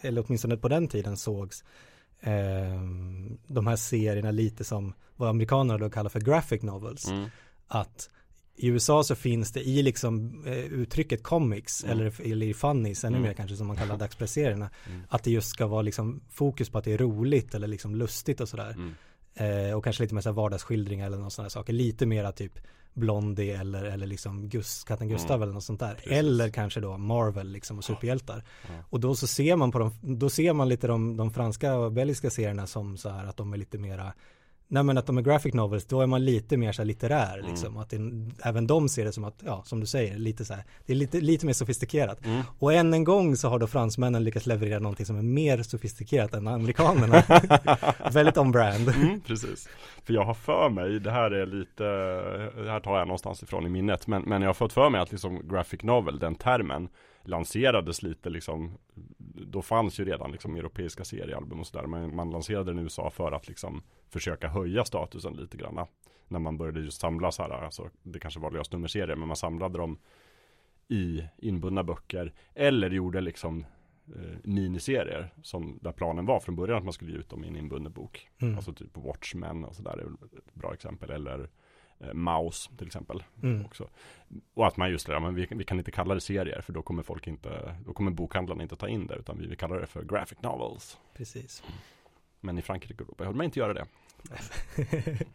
eller 0.00 0.24
åtminstone 0.26 0.56
på 0.56 0.68
den 0.68 0.88
tiden 0.88 1.16
sågs 1.16 1.64
eh, 2.20 2.80
de 3.46 3.66
här 3.66 3.76
serierna 3.76 4.30
lite 4.30 4.64
som 4.64 4.94
vad 5.22 5.30
amerikanerna 5.30 5.78
då 5.78 5.90
kallar 5.90 6.10
för 6.10 6.20
graphic 6.20 6.62
novels. 6.62 7.08
Mm. 7.08 7.28
Att 7.68 8.10
i 8.56 8.66
USA 8.66 9.04
så 9.04 9.14
finns 9.14 9.52
det 9.52 9.60
i 9.60 9.82
liksom 9.82 10.42
eh, 10.46 10.58
uttrycket 10.58 11.22
comics 11.22 11.84
mm. 11.84 11.98
eller, 11.98 12.32
eller 12.32 12.46
i 12.46 12.54
funnies 12.54 13.04
ännu 13.04 13.16
mm. 13.16 13.28
mer 13.28 13.34
kanske 13.34 13.56
som 13.56 13.66
man 13.66 13.76
kallar 13.76 13.96
dagspresserierna. 13.98 14.70
Mm. 14.86 15.02
Att 15.08 15.22
det 15.22 15.30
just 15.30 15.48
ska 15.48 15.66
vara 15.66 15.82
liksom 15.82 16.20
fokus 16.30 16.70
på 16.70 16.78
att 16.78 16.84
det 16.84 16.92
är 16.92 16.98
roligt 16.98 17.54
eller 17.54 17.68
liksom 17.68 17.94
lustigt 17.94 18.40
och 18.40 18.48
sådär. 18.48 18.70
Mm. 18.70 18.94
Eh, 19.34 19.76
och 19.76 19.84
kanske 19.84 20.02
lite 20.02 20.14
mer 20.14 20.22
så 20.22 20.28
här 20.28 20.34
vardagsskildringar 20.34 21.06
eller 21.06 21.16
några 21.16 21.30
sådana 21.30 21.50
saker. 21.50 21.72
Lite 21.72 22.06
mera 22.06 22.32
typ 22.32 22.58
Blondie 22.94 23.60
eller, 23.60 23.84
eller 23.84 24.06
liksom 24.06 24.48
Gus, 24.48 24.84
katten 24.84 25.08
Gustav 25.08 25.36
mm. 25.36 25.42
eller 25.42 25.52
något 25.52 25.64
sånt 25.64 25.80
där. 25.80 25.94
Precis. 25.94 26.12
Eller 26.12 26.50
kanske 26.50 26.80
då 26.80 26.98
Marvel 26.98 27.48
liksom 27.48 27.78
och 27.78 27.84
superhjältar. 27.84 28.44
Ja. 28.62 28.74
Och 28.90 29.00
då 29.00 29.14
så 29.14 29.26
ser 29.26 29.56
man 29.56 29.72
på 29.72 29.78
dem, 29.78 29.90
då 30.00 30.30
ser 30.30 30.52
man 30.52 30.68
lite 30.68 30.86
de, 30.86 31.16
de 31.16 31.30
franska 31.30 31.74
och 31.74 31.92
belgiska 31.92 32.30
serierna 32.30 32.66
som 32.66 32.96
så 32.96 33.08
här 33.08 33.24
att 33.24 33.36
de 33.36 33.52
är 33.52 33.56
lite 33.56 33.78
mera 33.78 34.12
Nej 34.72 34.82
men 34.82 34.98
att 34.98 35.06
de 35.06 35.18
är 35.18 35.22
graphic 35.22 35.54
novels, 35.54 35.84
då 35.84 36.00
är 36.00 36.06
man 36.06 36.24
lite 36.24 36.56
mer 36.56 36.72
så 36.72 36.82
här 36.82 36.86
litterär 36.86 37.38
mm. 37.38 37.50
liksom. 37.50 37.76
Att 37.76 37.90
det, 37.90 37.98
även 38.44 38.66
de 38.66 38.88
ser 38.88 39.04
det 39.04 39.12
som 39.12 39.24
att, 39.24 39.42
ja 39.44 39.62
som 39.66 39.80
du 39.80 39.86
säger, 39.86 40.18
lite 40.18 40.44
så 40.44 40.54
här, 40.54 40.64
det 40.86 40.92
är 40.92 40.96
lite, 40.96 41.20
lite 41.20 41.46
mer 41.46 41.52
sofistikerat. 41.52 42.26
Mm. 42.26 42.42
Och 42.58 42.72
än 42.72 42.94
en 42.94 43.04
gång 43.04 43.36
så 43.36 43.48
har 43.48 43.58
då 43.58 43.66
fransmännen 43.66 44.24
lyckats 44.24 44.46
leverera 44.46 44.78
någonting 44.78 45.06
som 45.06 45.18
är 45.18 45.22
mer 45.22 45.62
sofistikerat 45.62 46.34
än 46.34 46.48
amerikanerna. 46.48 47.22
Väldigt 48.12 48.36
on-brand. 48.36 48.88
Mm, 48.88 49.20
precis. 49.20 49.68
För 50.04 50.14
jag 50.14 50.24
har 50.24 50.34
för 50.34 50.68
mig, 50.68 51.00
det 51.00 51.10
här 51.10 51.30
är 51.30 51.46
lite, 51.46 51.84
det 52.62 52.70
här 52.70 52.80
tar 52.80 52.98
jag 52.98 53.08
någonstans 53.08 53.42
ifrån 53.42 53.66
i 53.66 53.68
minnet, 53.68 54.06
men, 54.06 54.22
men 54.22 54.42
jag 54.42 54.48
har 54.48 54.54
fått 54.54 54.72
för 54.72 54.90
mig 54.90 55.00
att 55.00 55.12
liksom 55.12 55.48
graphic 55.48 55.82
novel, 55.82 56.18
den 56.18 56.34
termen, 56.34 56.88
lanserades 57.24 58.02
lite 58.02 58.30
liksom 58.30 58.78
Då 59.34 59.62
fanns 59.62 60.00
ju 60.00 60.04
redan 60.04 60.32
liksom 60.32 60.56
europeiska 60.56 61.04
seriealbum 61.04 61.60
och 61.60 61.66
sådär. 61.66 61.86
Men 61.86 62.16
man 62.16 62.30
lanserade 62.30 62.70
den 62.70 62.78
i 62.78 62.82
USA 62.82 63.10
för 63.10 63.32
att 63.32 63.48
liksom 63.48 63.82
Försöka 64.08 64.48
höja 64.48 64.84
statusen 64.84 65.34
lite 65.34 65.56
grann. 65.56 65.86
När 66.28 66.38
man 66.38 66.58
började 66.58 66.80
just 66.80 67.00
samla 67.00 67.32
så 67.32 67.42
här 67.42 67.50
Alltså 67.50 67.90
det 68.02 68.18
kanske 68.18 68.40
var 68.40 68.50
lösnummerserier 68.50 69.16
men 69.16 69.28
man 69.28 69.36
samlade 69.36 69.78
dem 69.78 69.98
I 70.88 71.24
inbundna 71.38 71.84
böcker 71.84 72.32
Eller 72.54 72.90
gjorde 72.90 73.20
liksom 73.20 73.66
eh, 74.16 74.38
Miniserier 74.44 75.34
som 75.42 75.78
där 75.82 75.92
planen 75.92 76.26
var 76.26 76.40
från 76.40 76.56
början 76.56 76.78
att 76.78 76.84
man 76.84 76.92
skulle 76.92 77.12
ge 77.12 77.18
ut 77.18 77.28
dem 77.28 77.44
i 77.44 77.48
en 77.48 77.56
inbunden 77.56 77.92
bok. 77.92 78.28
Mm. 78.38 78.56
Alltså 78.56 78.72
typ 78.72 78.96
Watchmen 78.96 79.64
och 79.64 79.74
sådär 79.74 79.98
är 79.98 80.36
ett 80.38 80.54
bra 80.54 80.74
exempel 80.74 81.10
Eller 81.10 81.50
eh, 82.02 82.14
Maus 82.14 82.70
till 82.78 82.86
exempel. 82.86 83.22
Mm. 83.42 83.64
Också. 83.64 83.88
Och 84.54 84.66
att 84.66 84.76
man 84.76 84.90
just 84.90 85.06
det, 85.06 85.20
men 85.20 85.34
vi, 85.34 85.46
vi, 85.50 85.64
kan 85.64 85.78
inte 85.78 85.90
kalla 85.90 86.14
det 86.14 86.20
serier 86.20 86.60
för 86.60 86.72
då 86.72 86.82
kommer 86.82 87.02
folk 87.02 87.26
inte, 87.26 87.76
då 87.86 87.92
kommer 87.92 88.10
bokhandlarna 88.10 88.62
inte 88.62 88.76
ta 88.76 88.88
in 88.88 89.06
det 89.06 89.14
utan 89.14 89.38
vi, 89.38 89.46
vi 89.46 89.56
kallar 89.56 89.80
det 89.80 89.86
för 89.86 90.02
graphic 90.02 90.38
novels. 90.42 90.98
Precis. 91.14 91.62
Men 92.40 92.58
i 92.58 92.62
Frankrike 92.62 92.94
och 92.94 93.00
Europa 93.00 93.24
höll 93.24 93.34
man 93.34 93.44
inte 93.44 93.58
göra 93.58 93.74
det. 93.74 93.86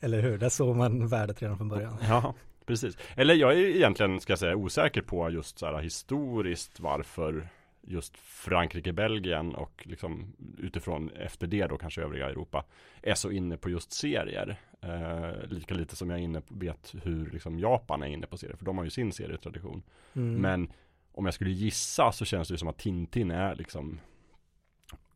Eller 0.00 0.22
hur, 0.22 0.38
där 0.38 0.48
såg 0.48 0.76
man 0.76 1.08
värdet 1.08 1.42
redan 1.42 1.56
från 1.56 1.68
början. 1.68 1.96
Ja, 2.08 2.34
precis. 2.66 2.98
Eller 3.16 3.34
jag 3.34 3.52
är 3.52 3.56
egentligen, 3.56 4.20
ska 4.20 4.32
jag 4.32 4.38
säga, 4.38 4.56
osäker 4.56 5.02
på 5.02 5.30
just 5.30 5.58
så 5.58 5.66
här 5.66 5.78
historiskt 5.78 6.80
varför 6.80 7.48
just 7.88 8.16
Frankrike, 8.18 8.92
Belgien 8.92 9.54
och 9.54 9.86
liksom 9.86 10.32
utifrån 10.58 11.10
efter 11.10 11.46
det 11.46 11.66
då 11.66 11.78
kanske 11.78 12.02
övriga 12.02 12.28
Europa 12.28 12.64
är 13.02 13.14
så 13.14 13.30
inne 13.30 13.56
på 13.56 13.70
just 13.70 13.92
serier. 13.92 14.56
Eh, 14.80 15.48
lika 15.48 15.74
lite 15.74 15.96
som 15.96 16.10
jag 16.10 16.20
inne 16.20 16.40
på, 16.40 16.54
vet 16.54 16.94
hur 17.02 17.30
liksom 17.30 17.58
Japan 17.58 18.02
är 18.02 18.06
inne 18.06 18.26
på 18.26 18.36
serier, 18.36 18.56
för 18.56 18.64
de 18.64 18.78
har 18.78 18.84
ju 18.84 18.90
sin 18.90 19.12
serietradition. 19.12 19.82
Mm. 20.14 20.34
Men 20.34 20.72
om 21.12 21.24
jag 21.24 21.34
skulle 21.34 21.50
gissa 21.50 22.12
så 22.12 22.24
känns 22.24 22.48
det 22.48 22.58
som 22.58 22.68
att 22.68 22.78
Tintin 22.78 23.30
är 23.30 23.54
liksom 23.54 24.00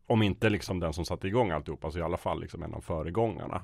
om 0.06 0.22
inte 0.22 0.50
liksom 0.50 0.80
den 0.80 0.92
som 0.92 1.04
satte 1.04 1.28
igång 1.28 1.50
alltihopa 1.50 1.90
så 1.90 1.98
i 1.98 2.02
alla 2.02 2.16
fall 2.16 2.40
liksom 2.40 2.62
en 2.62 2.74
av 2.74 2.80
föregångarna. 2.80 3.62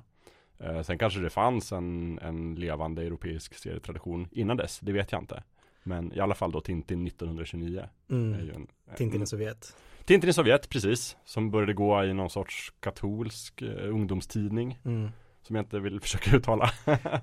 Eh, 0.58 0.82
sen 0.82 0.98
kanske 0.98 1.20
det 1.20 1.30
fanns 1.30 1.72
en, 1.72 2.18
en 2.18 2.54
levande 2.54 3.02
europeisk 3.02 3.54
serietradition 3.54 4.28
innan 4.32 4.56
dess, 4.56 4.80
det 4.80 4.92
vet 4.92 5.12
jag 5.12 5.22
inte. 5.22 5.42
Men 5.82 6.12
i 6.12 6.20
alla 6.20 6.34
fall 6.34 6.52
då 6.52 6.60
Tintin 6.60 7.06
1929. 7.06 7.84
Mm. 8.10 8.40
Är 8.40 8.44
ju 8.44 8.52
en, 8.52 8.66
Tintin 8.96 9.22
i 9.22 9.26
Sovjet. 9.26 9.76
Tintin 10.04 10.30
i 10.30 10.32
Sovjet, 10.32 10.68
precis. 10.68 11.16
Som 11.24 11.50
började 11.50 11.74
gå 11.74 12.04
i 12.04 12.12
någon 12.12 12.30
sorts 12.30 12.72
katolsk 12.80 13.62
eh, 13.62 13.94
ungdomstidning. 13.94 14.78
Mm. 14.84 15.10
Som 15.48 15.56
jag 15.56 15.62
inte 15.62 15.80
vill 15.80 16.00
försöka 16.06 16.36
uttala. 16.36 16.70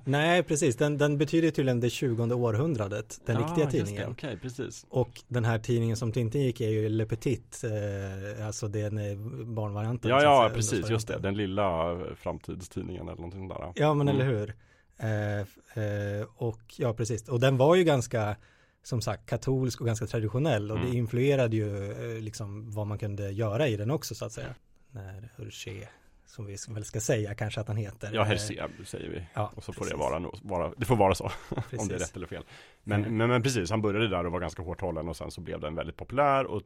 Nej, 0.04 0.42
precis. 0.42 0.76
Den, 0.76 0.98
den 0.98 1.18
betyder 1.18 1.50
tydligen 1.50 1.80
det 1.80 1.90
20 1.90 2.34
århundradet, 2.34 3.20
den 3.26 3.40
ja, 3.40 3.46
riktiga 3.46 3.70
tidningen. 3.70 4.10
Okej, 4.10 4.28
okay, 4.28 4.38
precis. 4.38 4.86
Och 4.88 5.22
den 5.28 5.44
här 5.44 5.58
tidningen 5.58 5.96
som 5.96 6.12
Tintin 6.12 6.42
gick 6.42 6.60
är 6.60 6.68
ju 6.68 6.88
Le 6.88 7.06
Petit, 7.06 7.64
eh, 7.64 8.46
alltså 8.46 8.68
den 8.68 9.54
barnvarianten. 9.54 10.10
Ja, 10.10 10.22
ja, 10.22 10.50
precis, 10.54 10.90
just 10.90 11.08
det. 11.08 11.18
Den 11.18 11.36
lilla 11.36 11.98
framtidstidningen 12.16 13.02
eller 13.02 13.16
någonting 13.16 13.48
där. 13.48 13.72
Ja, 13.74 13.94
men 13.94 14.08
mm. 14.08 14.20
eller 14.20 14.32
hur. 14.32 14.54
Eh, 14.98 15.40
eh, 15.84 16.26
och 16.36 16.74
ja, 16.76 16.94
precis. 16.94 17.28
Och 17.28 17.40
den 17.40 17.56
var 17.56 17.74
ju 17.74 17.84
ganska 17.84 18.36
som 18.82 19.00
sagt 19.00 19.26
katolsk 19.26 19.80
och 19.80 19.86
ganska 19.86 20.06
traditionell 20.06 20.70
och 20.70 20.78
mm. 20.78 20.90
det 20.90 20.96
influerade 20.96 21.56
ju 21.56 21.92
eh, 21.92 22.22
liksom 22.22 22.70
vad 22.70 22.86
man 22.86 22.98
kunde 22.98 23.30
göra 23.30 23.68
i 23.68 23.76
den 23.76 23.90
också 23.90 24.14
så 24.14 24.24
att 24.24 24.32
säga. 24.32 24.54
När 24.90 25.30
Hergé 25.36 25.88
som 26.26 26.46
vi 26.46 26.56
väl 26.68 26.84
ska 26.84 27.00
säga 27.00 27.34
kanske 27.34 27.60
att 27.60 27.68
han 27.68 27.76
heter. 27.76 28.10
Ja, 28.14 28.22
Hergé 28.22 28.38
säger 28.84 29.08
vi. 29.08 29.22
Ja, 29.34 29.52
och 29.54 29.64
så 29.64 29.72
precis. 29.72 29.92
får 29.92 30.10
det 30.10 30.18
vara, 30.18 30.30
vara, 30.42 30.72
det 30.76 30.84
får 30.84 30.96
vara 30.96 31.14
så. 31.14 31.24
om 31.78 31.88
det 31.88 31.94
är 31.94 31.98
rätt 31.98 32.16
eller 32.16 32.26
fel. 32.26 32.44
Men, 32.82 33.00
mm. 33.00 33.16
men, 33.16 33.28
men, 33.28 33.42
precis, 33.42 33.70
han 33.70 33.82
började 33.82 34.08
där 34.08 34.26
och 34.26 34.32
var 34.32 34.40
ganska 34.40 34.62
hårt 34.62 34.80
hållen 34.80 35.08
och 35.08 35.16
sen 35.16 35.30
så 35.30 35.40
blev 35.40 35.60
den 35.60 35.74
väldigt 35.74 35.96
populär 35.96 36.46
och 36.46 36.62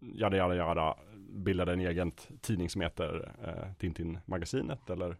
jada 0.00 0.36
jada 0.36 0.54
jada 0.54 0.96
bildade 1.28 1.72
en 1.72 1.80
egen 1.80 2.12
tidning 2.40 2.70
som 2.70 2.80
heter 2.80 3.32
eh, 3.44 3.74
Tintin-magasinet 3.78 4.90
eller 4.90 5.16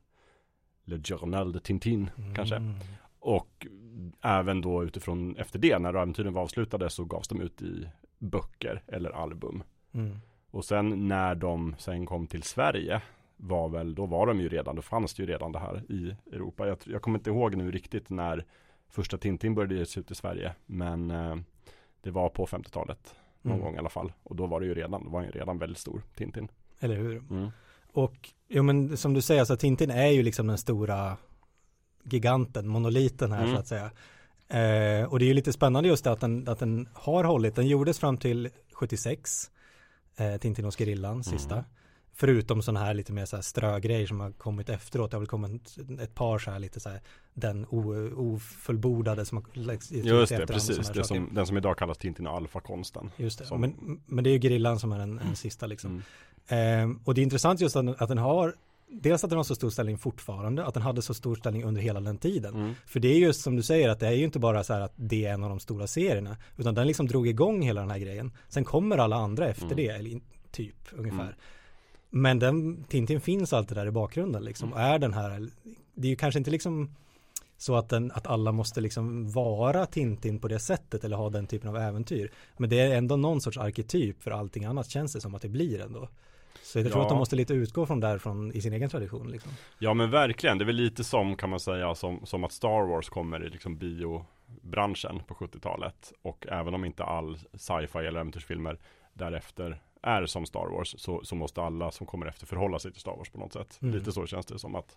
Le 0.85 1.01
Journal 1.05 1.53
de 1.53 1.61
Tintin 1.61 2.11
mm. 2.18 2.35
kanske. 2.35 2.62
Och 3.18 3.66
även 4.23 4.61
då 4.61 4.85
utifrån 4.85 5.37
efter 5.37 5.59
det 5.59 5.79
när 5.79 5.88
äventyren 5.88 6.33
var 6.33 6.42
avslutade 6.42 6.90
så 6.90 7.05
gavs 7.05 7.29
de 7.29 7.40
ut 7.40 7.62
i 7.62 7.88
böcker 8.18 8.83
eller 8.87 9.11
album. 9.11 9.62
Mm. 9.94 10.18
Och 10.51 10.64
sen 10.64 11.09
när 11.09 11.35
de 11.35 11.75
sen 11.79 12.07
kom 12.07 12.27
till 12.27 12.42
Sverige 12.42 13.03
var 13.37 13.68
väl, 13.68 13.94
då 13.94 14.07
var 14.07 14.27
de 14.27 14.40
ju 14.40 14.49
redan, 14.49 14.77
då 14.77 14.83
fanns 14.83 15.14
det 15.14 15.23
ju 15.23 15.27
redan 15.27 15.53
det 15.53 15.59
här 15.59 15.83
i 15.88 16.16
Europa. 16.33 16.68
Jag, 16.68 16.79
jag 16.85 17.03
kommer 17.03 17.18
inte 17.18 17.31
ihåg 17.31 17.57
nu 17.57 17.70
riktigt 17.70 18.11
när 18.11 18.44
första 18.88 19.18
Tintin 19.18 19.55
började 19.55 19.75
ges 19.75 19.99
ut 19.99 20.11
i 20.11 20.14
Sverige. 20.14 20.53
Men 20.66 21.11
eh, 21.11 21.37
det 22.03 22.11
var 22.11 22.29
på 22.29 22.47
50-talet 22.47 23.14
någon 23.42 23.55
mm. 23.55 23.64
gång 23.64 23.75
i 23.75 23.79
alla 23.79 23.88
fall. 23.88 24.12
Och 24.23 24.37
då 24.37 24.47
var 24.47 24.61
det 24.61 24.66
ju 24.66 24.75
redan, 24.75 25.05
det 25.05 25.11
var 25.11 25.23
ju 25.23 25.31
redan 25.31 25.59
väldigt 25.59 25.79
stor 25.79 26.03
Tintin. 26.16 26.49
Eller 26.81 26.97
hur? 26.97 27.16
Mm. 27.16 27.51
Och 27.92 28.31
jo 28.49 28.62
men 28.62 28.97
som 28.97 29.14
du 29.14 29.23
säger, 29.23 29.40
alltså 29.40 29.57
Tintin 29.57 29.90
är 29.90 30.11
ju 30.11 30.23
liksom 30.23 30.47
den 30.47 30.59
stora 30.59 31.16
giganten, 32.03 32.68
monoliten 32.68 33.33
här 33.33 33.42
mm. 33.42 33.55
så 33.55 33.61
att 33.61 33.66
säga. 33.66 33.90
Eh, 34.49 35.12
och 35.12 35.18
det 35.18 35.25
är 35.25 35.29
ju 35.29 35.35
lite 35.35 35.53
spännande 35.53 35.88
just 35.88 36.05
det 36.05 36.12
att 36.12 36.20
den, 36.20 36.49
att 36.49 36.59
den 36.59 36.88
har 36.92 37.25
hållit, 37.25 37.55
den 37.55 37.66
gjordes 37.66 37.99
fram 37.99 38.16
till 38.16 38.51
76, 38.73 39.51
eh, 40.16 40.37
Tintin 40.37 40.64
och 40.64 40.75
Gerillan, 40.79 41.25
sista. 41.25 41.64
Mm. 42.14 42.35
Förutom 42.37 42.62
sådana 42.62 42.81
här 42.81 42.94
lite 42.94 43.12
mer 43.12 43.24
så 43.27 43.37
här 43.37 43.42
strögrejer 43.42 44.07
som 44.07 44.20
har 44.20 44.33
kommit 44.33 44.68
efteråt. 44.68 45.11
Det 45.11 45.16
har 45.16 45.20
väl 45.20 45.29
kommit 45.29 45.77
ett 46.00 46.14
par 46.14 46.38
så 46.38 46.50
här 46.50 46.59
lite 46.59 46.81
så 46.81 46.88
här 46.88 47.00
den 47.35 47.66
ofullbordade 48.16 49.24
som 49.24 49.38
har 49.38 49.44
lagts 49.64 49.92
Just 49.92 50.37
det, 50.37 50.46
precis. 50.46 50.88
Det 50.88 51.05
som, 51.05 51.35
den 51.35 51.46
som 51.46 51.57
idag 51.57 51.79
kallas 51.79 51.98
Tintin 51.98 52.27
Alfa-konsten. 52.27 53.11
Just 53.16 53.38
det, 53.38 53.46
som... 53.46 53.61
men, 53.61 54.00
men 54.07 54.24
det 54.24 54.31
är 54.31 54.33
ju 54.33 54.40
Gerillan 54.40 54.79
som 54.79 54.92
är 54.92 54.98
den, 54.98 55.16
den 55.16 55.37
sista 55.37 55.66
liksom. 55.66 56.03
Mm. 56.48 56.90
Eh, 56.90 56.96
och 57.05 57.14
det 57.14 57.20
är 57.20 57.22
intressant 57.22 57.61
just 57.61 57.77
att, 57.77 58.03
att 58.03 58.09
den 58.09 58.18
har 58.18 58.55
dels 58.88 59.24
att 59.24 59.31
den 59.31 59.37
har 59.37 59.44
så 59.44 59.55
stor 59.55 59.70
ställning 59.70 59.98
fortfarande, 59.98 60.64
att 60.64 60.74
den 60.74 60.83
hade 60.83 61.03
så 61.03 61.14
stor 61.14 61.37
ställning 61.37 61.64
under 61.64 61.83
hela 61.83 62.00
den 62.00 62.18
tiden. 62.18 62.55
Mm. 62.55 62.74
För 62.87 63.00
det 63.00 63.09
är 63.09 63.18
just 63.18 63.40
som 63.40 63.57
du 63.57 63.62
säger 63.62 63.88
att 63.88 64.00
det 64.00 64.07
är 64.07 64.12
ju 64.12 64.24
inte 64.24 64.38
bara 64.38 64.64
så 64.64 64.72
här 64.72 64.81
att 64.81 64.92
det 64.96 65.27
är 65.27 65.35
en 65.35 65.42
av 65.42 65.50
de 65.50 65.61
stora 65.61 65.87
serierna, 65.87 66.37
utan 66.57 66.74
den 66.74 66.87
liksom 66.87 67.07
drog 67.07 67.29
igång 67.29 67.62
hela 67.62 67.81
den 67.81 67.90
här 67.90 67.98
grejen. 67.98 68.33
Sen 68.48 68.64
kommer 68.64 68.98
alla 68.98 69.16
andra 69.16 69.48
efter 69.48 69.64
mm. 69.64 69.77
det, 69.77 69.88
eller 69.88 70.20
typ 70.50 70.77
ungefär. 70.92 71.37
Mm. 72.14 72.22
Men 72.22 72.38
den, 72.38 72.85
Tintin 72.85 73.20
finns 73.20 73.53
alltid 73.53 73.77
där 73.77 73.87
i 73.87 73.90
bakgrunden 73.90 74.44
liksom, 74.44 74.72
och 74.72 74.81
är 74.81 74.98
den 74.98 75.14
här, 75.14 75.48
det 75.94 76.07
är 76.07 76.11
ju 76.11 76.16
kanske 76.16 76.38
inte 76.38 76.50
liksom 76.50 76.90
så 77.57 77.77
att, 77.77 77.88
den, 77.88 78.12
att 78.14 78.27
alla 78.27 78.53
måste 78.53 78.81
liksom 78.81 79.31
vara 79.31 79.87
Tintin 79.87 80.38
på 80.38 80.48
det 80.48 80.59
sättet 80.59 81.05
eller 81.05 81.16
ha 81.16 81.31
den 81.31 81.46
typen 81.46 81.68
av 81.68 81.77
äventyr. 81.77 82.33
Men 82.57 82.70
det 82.70 82.81
är 82.81 82.96
ändå 82.96 83.16
någon 83.16 83.40
sorts 83.40 83.59
arketyp 83.59 84.22
för 84.22 84.31
allting 84.31 84.64
annat 84.64 84.90
känns 84.90 85.12
det 85.12 85.20
som 85.20 85.35
att 85.35 85.42
det 85.42 85.48
blir 85.48 85.81
ändå. 85.81 86.09
Så 86.62 86.79
jag 86.79 86.92
tror 86.92 87.03
att 87.03 87.09
de 87.09 87.18
måste 87.18 87.37
lite 87.37 87.55
utgå 87.55 87.87
från 87.87 88.00
därifrån 88.00 88.53
i 88.53 88.61
sin 88.61 88.72
egen 88.72 88.90
tradition. 88.90 89.31
Liksom. 89.31 89.53
Ja 89.79 89.94
men 89.94 90.11
verkligen, 90.11 90.59
det 90.59 90.64
är 90.64 90.66
väl 90.66 90.77
lite 90.77 91.05
som 91.05 91.37
kan 91.37 91.50
man 91.50 91.61
säga 91.61 91.94
som, 91.94 92.27
som 92.27 92.44
att 92.44 92.53
Star 92.53 92.88
Wars 92.88 93.09
kommer 93.09 93.46
i 93.46 93.50
liksom 93.50 93.79
biobranschen 93.79 95.22
på 95.27 95.35
70-talet. 95.35 96.12
Och 96.22 96.46
även 96.50 96.74
om 96.74 96.85
inte 96.85 97.05
all 97.05 97.38
sci-fi 97.55 97.98
eller 97.98 98.20
äventyrsfilmer 98.20 98.79
därefter 99.12 99.81
är 100.05 100.27
som 100.27 100.47
Star 100.47 100.67
Wars 100.67 100.95
så, 100.99 101.25
så 101.25 101.35
måste 101.35 101.62
alla 101.62 101.90
som 101.90 102.07
kommer 102.07 102.27
efter 102.27 102.47
förhålla 102.47 102.79
sig 102.79 102.93
till 102.93 103.01
Star 103.01 103.17
Wars 103.17 103.31
på 103.31 103.38
något 103.38 103.53
sätt. 103.53 103.79
Mm. 103.83 103.95
Lite 103.95 104.12
så 104.12 104.27
känns 104.27 104.47
det 104.47 104.59
som 104.59 104.75
att 104.75 104.97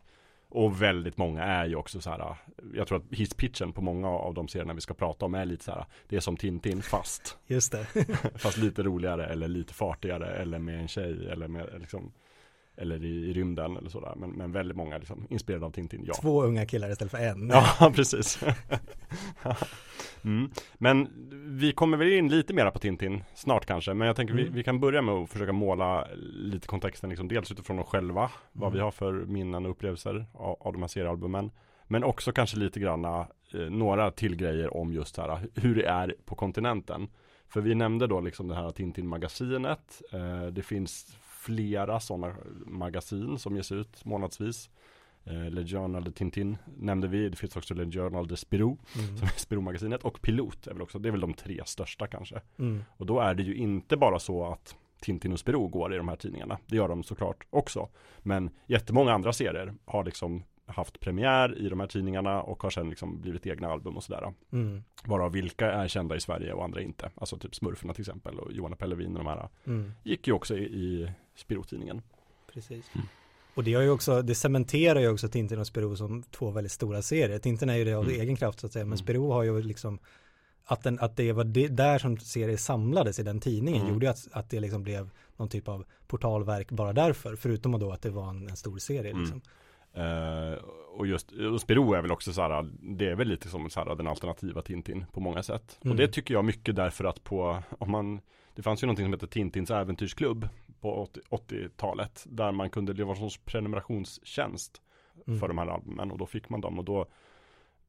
och 0.49 0.81
väldigt 0.81 1.17
många 1.17 1.43
är 1.43 1.65
ju 1.65 1.75
också 1.75 2.01
så 2.01 2.09
här, 2.09 2.35
jag 2.73 2.87
tror 2.87 2.97
att 2.97 3.03
hisspitchen 3.11 3.73
på 3.73 3.81
många 3.81 4.09
av 4.09 4.33
de 4.33 4.47
serierna 4.47 4.73
vi 4.73 4.81
ska 4.81 4.93
prata 4.93 5.25
om 5.25 5.35
är 5.35 5.45
lite 5.45 5.63
så 5.63 5.71
här, 5.71 5.85
det 6.07 6.15
är 6.15 6.19
som 6.19 6.37
Tintin 6.37 6.81
fast. 6.81 7.37
Just 7.47 7.71
det. 7.71 7.85
fast 8.35 8.57
lite 8.57 8.83
roligare 8.83 9.25
eller 9.25 9.47
lite 9.47 9.73
fartigare 9.73 10.27
eller 10.27 10.59
med 10.59 10.79
en 10.79 10.87
tjej 10.87 11.29
eller 11.31 11.47
med 11.47 11.69
liksom 11.79 12.11
eller 12.77 13.05
i, 13.05 13.29
i 13.29 13.33
rymden 13.33 13.77
eller 13.77 13.89
sådär. 13.89 14.13
Men, 14.15 14.29
men 14.29 14.51
väldigt 14.51 14.77
många 14.77 14.97
liksom 14.97 15.27
inspirerade 15.29 15.65
av 15.65 15.71
Tintin, 15.71 16.03
ja. 16.07 16.13
Två 16.21 16.43
unga 16.43 16.65
killar 16.65 16.91
istället 16.91 17.11
för 17.11 17.17
en. 17.17 17.49
Ja, 17.49 17.91
precis. 17.95 18.39
mm. 20.23 20.51
Men 20.73 21.09
vi 21.59 21.71
kommer 21.71 21.97
väl 21.97 22.13
in 22.13 22.29
lite 22.29 22.53
mera 22.53 22.71
på 22.71 22.79
Tintin 22.79 23.23
snart 23.35 23.65
kanske. 23.65 23.93
Men 23.93 24.07
jag 24.07 24.15
tänker 24.15 24.33
mm. 24.33 24.45
vi, 24.45 24.51
vi 24.51 24.63
kan 24.63 24.79
börja 24.79 25.01
med 25.01 25.15
att 25.15 25.29
försöka 25.29 25.53
måla 25.53 26.07
lite 26.33 26.67
kontexten, 26.67 27.09
liksom, 27.09 27.27
dels 27.27 27.51
utifrån 27.51 27.79
oss 27.79 27.87
själva, 27.87 28.21
mm. 28.21 28.31
vad 28.51 28.73
vi 28.73 28.79
har 28.79 28.91
för 28.91 29.13
minnen 29.13 29.65
och 29.65 29.71
upplevelser 29.71 30.25
av, 30.33 30.57
av 30.59 30.73
de 30.73 30.81
här 30.81 30.89
seriealbumen. 30.89 31.51
Men 31.87 32.03
också 32.03 32.31
kanske 32.31 32.57
lite 32.57 32.79
granna 32.79 33.27
eh, 33.53 33.59
några 33.59 34.11
till 34.11 34.35
grejer 34.35 34.77
om 34.77 34.93
just 34.93 35.17
här 35.17 35.47
hur 35.55 35.75
det 35.75 35.85
är 35.85 36.15
på 36.25 36.35
kontinenten. 36.35 37.07
För 37.49 37.61
vi 37.61 37.75
nämnde 37.75 38.07
då 38.07 38.21
liksom 38.21 38.47
det 38.47 38.55
här 38.55 38.71
Tintin-magasinet. 38.71 40.01
Eh, 40.13 40.47
det 40.47 40.61
finns 40.61 41.17
flera 41.47 41.99
sådana 41.99 42.35
magasin 42.65 43.39
som 43.39 43.55
ges 43.55 43.71
ut 43.71 44.05
månadsvis. 44.05 44.69
Eh, 45.23 45.49
Le 45.49 45.65
Journal 45.65 46.03
de 46.03 46.11
Tintin 46.11 46.57
nämnde 46.77 47.07
vi. 47.07 47.29
Det 47.29 47.35
finns 47.35 47.55
också 47.55 47.73
Le 47.73 47.91
Journal 47.91 48.27
de 48.27 48.37
Spirou, 48.37 48.77
mm. 48.95 49.17
som 49.17 49.27
är 49.27 49.39
Spirou-magasinet. 49.39 50.03
Och 50.03 50.21
Pilot 50.21 50.67
är 50.67 50.73
väl 50.73 50.81
också, 50.81 50.99
det 50.99 51.09
är 51.09 51.11
väl 51.11 51.21
de 51.21 51.33
tre 51.33 51.61
största 51.65 52.07
kanske. 52.07 52.41
Mm. 52.59 52.83
Och 52.97 53.05
då 53.05 53.19
är 53.19 53.33
det 53.33 53.43
ju 53.43 53.55
inte 53.55 53.97
bara 53.97 54.19
så 54.19 54.45
att 54.45 54.75
Tintin 55.01 55.33
och 55.33 55.39
Spirou 55.39 55.67
går 55.67 55.93
i 55.93 55.97
de 55.97 56.07
här 56.07 56.15
tidningarna. 56.15 56.57
Det 56.65 56.75
gör 56.75 56.87
de 56.87 57.03
såklart 57.03 57.47
också. 57.49 57.89
Men 58.19 58.49
jättemånga 58.67 59.13
andra 59.13 59.33
serier 59.33 59.73
har 59.85 60.03
liksom 60.03 60.43
haft 60.67 60.99
premiär 60.99 61.57
i 61.57 61.69
de 61.69 61.79
här 61.79 61.87
tidningarna 61.87 62.41
och 62.41 62.63
har 62.63 62.69
sen 62.69 62.89
liksom 62.89 63.21
blivit 63.21 63.47
egna 63.47 63.67
album 63.67 63.97
och 63.97 64.03
sådär. 64.03 64.33
Mm. 64.51 64.83
Varav 65.05 65.31
vilka 65.31 65.71
är 65.71 65.87
kända 65.87 66.15
i 66.15 66.19
Sverige 66.19 66.53
och 66.53 66.63
andra 66.63 66.81
inte. 66.81 67.11
Alltså 67.15 67.37
typ 67.37 67.55
Smurfarna 67.55 67.93
till 67.93 68.01
exempel 68.01 68.39
och 68.39 68.51
Johanna 68.51 68.75
Pellevin 68.75 69.17
och 69.17 69.23
de 69.23 69.27
här. 69.27 69.49
Mm. 69.65 69.91
Gick 70.03 70.27
ju 70.27 70.33
också 70.33 70.57
i, 70.57 70.63
i 70.63 71.11
Spirou-tidningen. 71.37 72.01
Precis. 72.53 72.85
Mm. 72.95 73.07
Och 73.53 73.63
det 73.63 73.73
har 73.73 73.81
ju 73.81 73.89
också, 73.89 74.21
det 74.21 74.35
cementerar 74.35 74.99
ju 74.99 75.09
också 75.09 75.27
Tintin 75.27 75.59
och 75.59 75.67
Spirou 75.67 75.95
som 75.95 76.23
två 76.23 76.51
väldigt 76.51 76.71
stora 76.71 77.01
serier. 77.01 77.39
Tintin 77.39 77.69
är 77.69 77.75
ju 77.75 77.85
det 77.85 77.93
av 77.93 78.03
mm. 78.03 78.21
egen 78.21 78.35
kraft 78.35 78.59
så 78.59 78.65
att 78.65 78.73
säga, 78.73 78.85
men 78.85 78.93
mm. 78.93 78.97
Spirou 78.97 79.31
har 79.31 79.43
ju 79.43 79.61
liksom 79.61 79.99
att, 80.65 80.83
den, 80.83 80.99
att 80.99 81.17
det 81.17 81.31
var 81.31 81.43
det, 81.43 81.67
där 81.67 81.99
som 81.99 82.17
serier 82.17 82.57
samlades 82.57 83.19
i 83.19 83.23
den 83.23 83.39
tidningen 83.39 83.81
mm. 83.81 83.93
gjorde 83.93 84.09
att, 84.09 84.27
att 84.31 84.49
det 84.49 84.59
liksom 84.59 84.83
blev 84.83 85.09
någon 85.37 85.49
typ 85.49 85.67
av 85.67 85.85
portalverk 86.07 86.71
bara 86.71 86.93
därför, 86.93 87.35
förutom 87.35 87.79
då 87.79 87.91
att 87.91 88.01
det 88.01 88.09
var 88.09 88.29
en, 88.29 88.49
en 88.49 88.55
stor 88.55 88.77
serie. 88.77 89.11
Mm. 89.11 89.21
Liksom. 89.21 89.41
Uh, 89.97 90.53
och 90.95 91.07
just 91.07 91.31
och 91.31 91.61
Spiro 91.61 91.93
är 91.93 92.01
väl 92.01 92.11
också 92.11 92.33
så 92.33 92.41
här, 92.41 92.69
det 92.97 93.09
är 93.09 93.15
väl 93.15 93.27
lite 93.27 93.49
som 93.49 93.69
så 93.69 93.79
här, 93.79 93.95
den 93.95 94.07
alternativa 94.07 94.61
Tintin 94.61 95.05
på 95.13 95.19
många 95.19 95.43
sätt. 95.43 95.79
Mm. 95.81 95.91
Och 95.91 95.97
det 95.97 96.07
tycker 96.07 96.33
jag 96.33 96.45
mycket 96.45 96.75
därför 96.75 97.05
att 97.05 97.23
på, 97.23 97.63
om 97.79 97.91
man, 97.91 98.21
det 98.55 98.61
fanns 98.61 98.83
ju 98.83 98.87
någonting 98.87 99.05
som 99.05 99.13
heter 99.13 99.27
Tintins 99.27 99.71
äventyrsklubb 99.71 100.49
på 100.87 101.37
80-talet. 101.37 102.25
där 102.29 102.51
man 102.51 102.69
kunde, 102.69 102.93
det 102.93 103.03
var 103.03 103.11
en 103.11 103.17
sorts 103.17 103.37
prenumerationstjänst 103.45 104.81
mm. 105.27 105.39
för 105.39 105.47
de 105.47 105.57
här 105.57 105.67
albumen 105.67 106.11
och 106.11 106.17
då 106.17 106.25
fick 106.25 106.49
man 106.49 106.61
dem 106.61 106.79
och 106.79 106.85
då 106.85 107.05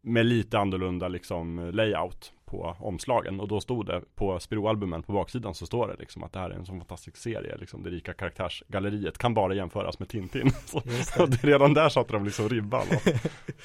med 0.01 0.27
lite 0.27 0.59
annorlunda 0.59 1.09
liksom 1.09 1.71
layout 1.73 2.33
på 2.45 2.77
omslagen 2.81 3.41
och 3.41 3.49
då 3.49 3.61
stod 3.61 3.87
det 3.87 4.03
på 4.15 4.39
Spiro-albumen 4.39 5.03
på 5.03 5.13
baksidan 5.13 5.55
så 5.55 5.67
står 5.67 5.89
det 5.89 5.97
liksom 5.99 6.23
att 6.23 6.33
det 6.33 6.39
här 6.39 6.51
är 6.51 6.55
en 6.55 6.67
sån 6.67 6.79
fantastisk 6.79 7.17
serie 7.17 7.57
liksom 7.57 7.83
det 7.83 7.91
rika 7.91 8.15
karaktärsgalleriet 8.15 9.19
kan 9.19 9.35
bara 9.35 9.55
jämföras 9.55 9.99
med 9.99 10.09
Tintin 10.09 10.51
det. 10.85 11.23
och 11.23 11.45
redan 11.45 11.75
där 11.75 11.89
satte 11.89 12.13
de 12.13 12.25
liksom 12.25 12.49
ribban 12.49 12.87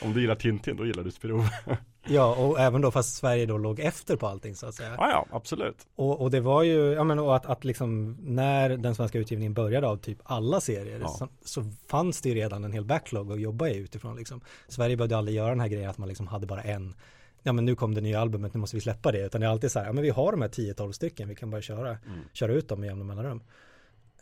om 0.02 0.14
du 0.14 0.22
gillar 0.22 0.36
Tintin 0.36 0.78
då 0.78 0.86
gillar 0.86 1.04
du 1.04 1.12
Spiro 1.12 1.44
Ja 2.08 2.36
och 2.36 2.60
även 2.60 2.82
då 2.82 2.92
fast 2.92 3.16
Sverige 3.16 3.46
då 3.46 3.58
låg 3.58 3.80
efter 3.80 4.16
på 4.16 4.28
allting 4.28 4.56
så 4.56 4.66
att 4.66 4.76
säga 4.76 4.96
Ja 4.98 5.10
ja 5.10 5.26
absolut 5.32 5.88
Och, 5.96 6.22
och 6.22 6.32
det 6.32 6.40
var 6.40 6.64
ju, 6.64 6.94
ja 6.94 7.04
men 7.04 7.20
och 7.20 7.36
att, 7.36 7.46
att 7.46 7.64
liksom 7.64 8.18
när 8.22 8.70
den 8.70 8.96
svenska 8.96 9.20
utgivningen 9.20 9.54
började 9.54 9.88
av 9.88 9.98
typ 9.98 10.20
alla 10.24 10.62
serier 10.62 11.00
ja. 11.00 11.08
så, 11.08 11.28
så, 11.46 11.72
fanns 11.88 12.22
det 12.22 12.30
ju 12.30 12.36
redan 12.36 12.64
en 12.64 12.74
hel 12.74 12.86
backlog 12.86 13.32
att 13.32 13.42
jobba 13.42 13.68
i 13.68 13.78
utifrån 13.78 14.16
liksom 14.16 14.42
Sverige 14.68 14.98
behövde 14.98 15.18
aldrig 15.18 15.38
göra 15.38 15.50
den 15.50 15.60
här 15.60 15.68
grejen 15.68 15.90
att 15.90 15.98
man 15.98 16.10
liksom 16.10 16.28
hade 16.28 16.48
bara 16.48 16.62
en 16.62 16.96
ja 17.44 17.54
men 17.54 17.66
nu 17.66 17.76
kom 17.76 17.94
det 17.94 18.02
nya 18.02 18.22
albumet, 18.22 18.54
nu 18.54 18.60
måste 18.60 18.78
vi 18.78 18.82
släppa 18.82 19.12
det. 19.12 19.26
Utan 19.26 19.42
det 19.42 19.48
är 19.48 19.52
alltid 19.52 19.72
så 19.72 19.80
här, 19.80 19.86
ja 19.86 19.94
men 19.94 20.04
vi 20.04 20.10
har 20.10 20.32
de 20.32 20.42
här 20.42 20.50
10-12 20.50 20.92
stycken, 20.92 21.30
vi 21.30 21.36
kan 21.36 21.50
bara 21.50 21.62
köra, 21.62 21.90
mm. 21.90 22.20
köra 22.34 22.54
ut 22.54 22.70
dem 22.70 22.80
med 22.80 22.88
jämna 22.88 23.04
mellanrum. 23.04 23.42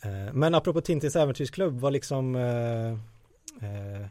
Eh, 0.02 0.34
men 0.34 0.56
apropå 0.56 0.82
Tintins 0.82 1.16
äventyrsklubb 1.16 1.80
var 1.80 1.92
liksom 1.92 2.36
eh, 2.36 2.92
eh, 3.70 4.08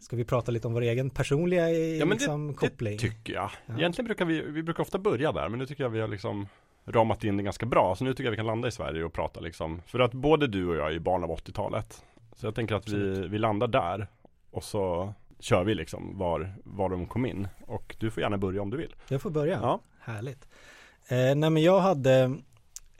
Ska 0.00 0.16
vi 0.16 0.24
prata 0.24 0.52
lite 0.52 0.66
om 0.66 0.74
vår 0.74 0.80
egen 0.80 1.10
personliga 1.10 1.70
Ja 1.70 2.04
men 2.04 2.16
liksom, 2.16 2.48
det, 2.48 2.54
koppling? 2.54 2.92
det 2.92 2.98
tycker 2.98 3.32
jag. 3.32 3.50
Ja. 3.66 3.78
Egentligen 3.78 4.06
brukar 4.06 4.24
vi, 4.24 4.42
vi 4.42 4.62
brukar 4.62 4.82
ofta 4.82 4.98
börja 4.98 5.32
där 5.32 5.48
men 5.48 5.58
nu 5.58 5.66
tycker 5.66 5.84
jag 5.84 5.90
vi 5.90 6.00
har 6.00 6.08
liksom 6.08 6.46
ramat 6.84 7.24
in 7.24 7.36
det 7.36 7.42
ganska 7.42 7.66
bra. 7.66 7.94
Så 7.96 8.04
nu 8.04 8.10
tycker 8.10 8.24
jag 8.24 8.30
vi 8.30 8.36
kan 8.36 8.46
landa 8.46 8.68
i 8.68 8.72
Sverige 8.72 9.04
och 9.04 9.12
prata 9.12 9.40
liksom. 9.40 9.82
För 9.86 9.98
att 9.98 10.12
både 10.12 10.46
du 10.46 10.66
och 10.68 10.76
jag 10.76 10.94
är 10.94 10.98
barn 10.98 11.24
av 11.24 11.30
80-talet. 11.30 12.04
Så 12.36 12.46
jag 12.46 12.54
tänker 12.54 12.74
att 12.74 12.88
vi, 12.88 13.28
vi 13.28 13.38
landar 13.38 13.68
där. 13.68 14.06
Och 14.50 14.64
så 14.64 15.14
kör 15.40 15.64
vi 15.64 15.74
liksom 15.74 16.18
var, 16.18 16.54
var 16.64 16.88
de 16.88 17.06
kom 17.06 17.26
in. 17.26 17.48
Och 17.66 17.96
du 17.98 18.10
får 18.10 18.22
gärna 18.22 18.38
börja 18.38 18.62
om 18.62 18.70
du 18.70 18.76
vill. 18.76 18.94
Jag 19.08 19.22
får 19.22 19.30
börja. 19.30 19.58
Ja. 19.62 19.80
Härligt. 20.00 20.48
Eh, 21.08 21.34
nej 21.34 21.50
men 21.50 21.62
jag 21.62 21.80
hade, 21.80 22.38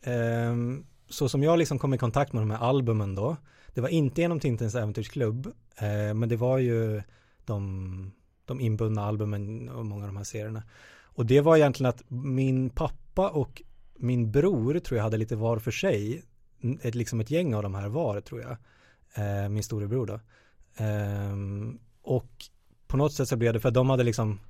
ehm, 0.02 0.86
så 1.08 1.28
som 1.28 1.42
jag 1.42 1.58
liksom 1.58 1.78
kom 1.78 1.94
i 1.94 1.98
kontakt 1.98 2.32
med 2.32 2.42
de 2.42 2.50
här 2.50 2.58
albumen 2.58 3.14
då, 3.14 3.36
det 3.74 3.80
var 3.80 3.88
inte 3.88 4.20
genom 4.20 4.40
Tintins 4.40 4.74
äventyrsklubb, 4.74 5.46
eh, 5.76 6.14
men 6.14 6.28
det 6.28 6.36
var 6.36 6.58
ju 6.58 7.02
de, 7.44 8.12
de 8.44 8.60
inbundna 8.60 9.04
albumen 9.04 9.68
och 9.68 9.86
många 9.86 10.02
av 10.02 10.08
de 10.08 10.16
här 10.16 10.24
serierna. 10.24 10.62
Och 11.02 11.26
det 11.26 11.40
var 11.40 11.56
egentligen 11.56 11.90
att 11.90 12.02
min 12.08 12.70
pappa 12.70 13.28
och 13.28 13.62
min 13.96 14.30
bror 14.30 14.78
tror 14.78 14.96
jag 14.96 15.04
hade 15.04 15.16
lite 15.16 15.36
var 15.36 15.58
för 15.58 15.70
sig, 15.70 16.22
ett, 16.82 16.94
liksom 16.94 17.20
ett 17.20 17.30
gäng 17.30 17.54
av 17.54 17.62
de 17.62 17.74
här 17.74 17.88
var 17.88 18.20
tror 18.20 18.40
jag, 18.40 18.56
eh, 19.14 19.48
min 19.48 19.62
storebror 19.62 20.06
då. 20.06 20.20
Eh, 20.84 21.36
och 22.02 22.30
på 22.86 22.96
något 22.96 23.12
sätt 23.12 23.28
så 23.28 23.36
blev 23.36 23.52
det, 23.52 23.60
för 23.60 23.68
att 23.68 23.74
de 23.74 23.90
hade 23.90 24.04
liksom 24.04 24.40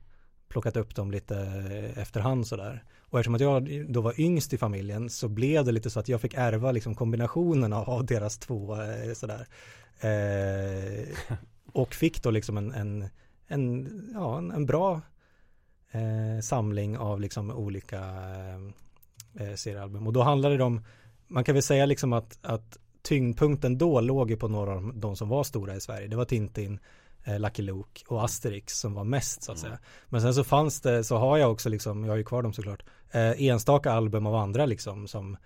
plockat 0.49 0.77
upp 0.77 0.95
dem 0.95 1.11
lite 1.11 1.37
efterhand 1.97 2.47
sådär. 2.47 2.85
Och 3.11 3.19
eftersom 3.19 3.35
att 3.35 3.41
jag 3.41 3.87
då 3.93 4.01
var 4.01 4.21
yngst 4.21 4.53
i 4.53 4.59
familjen 4.59 5.11
så 5.11 5.29
blev 5.29 5.65
det 5.65 5.73
lite 5.73 5.91
så 5.91 6.01
att 6.01 6.09
jag 6.09 6.21
fick 6.21 6.35
ärva 6.35 6.73
liksom 6.73 6.95
kombinationen 6.95 7.73
av 7.73 8.07
deras 8.07 8.39
två 8.39 8.83
eh, 8.83 9.13
sådär. 9.15 9.47
Eh, 10.01 11.09
och 11.73 11.95
fick 11.95 12.23
då 12.23 12.31
liksom 12.31 12.57
en, 12.57 12.73
en, 12.73 13.09
en, 13.47 14.11
ja, 14.15 14.39
en, 14.39 14.51
en 14.51 14.67
bra 14.67 15.01
eh, 15.91 16.41
samling 16.43 16.99
av 16.99 17.21
liksom 17.21 17.51
olika 17.51 17.99
eh, 17.99 19.47
eh, 19.47 19.55
seriealbum. 19.55 20.07
Och 20.07 20.13
då 20.13 20.23
handlade 20.23 20.57
det 20.57 20.65
om, 20.65 20.81
man 21.27 21.45
kan 21.45 21.55
väl 21.55 21.63
säga 21.63 21.87
liksom 21.87 22.13
att, 22.13 22.39
att 22.43 22.79
tyngdpunkten 23.03 23.79
då 23.79 24.01
låg 24.01 24.31
ju 24.31 24.37
på 24.37 24.49
några 24.49 24.75
av 24.75 24.93
de 24.95 25.17
som 25.17 25.29
var 25.29 25.45
stora 25.45 25.77
i 25.77 25.81
Sverige. 25.81 26.09
Det 26.09 26.17
var 26.17 26.25
Tintin, 26.25 26.73
eh, 26.73 26.79
Lucky 27.39 27.63
Luke 27.63 28.01
och 28.09 28.25
Asterix 28.25 28.79
som 28.81 28.95
var 28.95 29.05
mest 29.05 29.43
så 29.43 29.53
att 29.53 29.59
Mm. 29.59 29.71
säga. 29.71 29.79
Men 30.09 30.21
sen 30.21 30.35
så 30.35 30.45
fanns 30.45 30.81
det, 30.81 31.05
så 31.05 31.17
har 31.17 31.39
jag 31.39 31.53
också 31.53 31.69
liksom, 31.69 32.05
jag 32.05 32.13
har 32.13 32.17
ju 32.17 32.25
kvar 32.25 32.43
dem 32.43 32.53
såklart, 32.53 32.83
eh, 33.11 33.43
enstaka 33.43 33.93
album 33.93 34.27
av 34.27 34.35
andra 34.35 34.67
liksom 34.67 35.09
som 35.09 35.37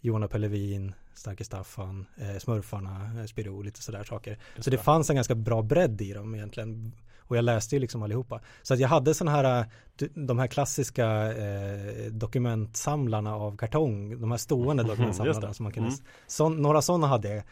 Johan 0.00 0.28
Pellevin, 0.28 0.94
Starke 1.14 1.44
Staffan, 1.44 2.06
eh, 2.16 2.38
Smurfarna, 2.38 3.20
eh, 3.20 3.24
Spirou, 3.26 3.62
lite 3.62 3.82
sådär 3.82 4.04
saker. 4.04 4.30
Just 4.56 4.64
Så 4.64 4.70
det 4.70 4.78
fanns 4.78 5.10
en 5.10 5.16
ganska 5.16 5.34
bra 5.34 5.62
bredd 5.62 6.00
i 6.00 6.12
dem 6.12 6.34
egentligen. 6.34 6.92
Och 7.18 7.36
jag 7.36 7.44
läste 7.44 7.76
ju 7.76 7.80
liksom 7.80 8.02
allihopa. 8.02 8.40
Så 8.62 8.74
att 8.74 8.80
jag 8.80 8.88
hade 8.88 9.14
sådana 9.14 9.36
här, 9.36 9.60
eh, 10.00 10.06
de 10.14 10.38
här 10.38 10.46
klassiska 10.46 11.32
eh, 11.32 12.12
dokumentsamlarna 12.12 13.34
av 13.36 13.56
kartong, 13.56 14.20
de 14.20 14.30
här 14.30 14.38
stående 14.38 14.82
dokumentsamlarna 14.90 15.54
som 15.54 15.64
man 15.64 15.72
kunde, 15.72 15.88
Mm. 15.90 16.00
sån, 16.26 16.62
några 16.62 16.82
sådana 16.82 17.06
hade 17.06 17.28
jag. 17.34 17.42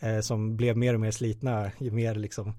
Eh, 0.00 0.20
som 0.20 0.56
blev 0.56 0.76
mer 0.76 0.94
och 0.94 1.00
mer 1.00 1.10
slitna 1.10 1.70
ju 1.78 1.90
mer 1.90 2.14
liksom 2.14 2.52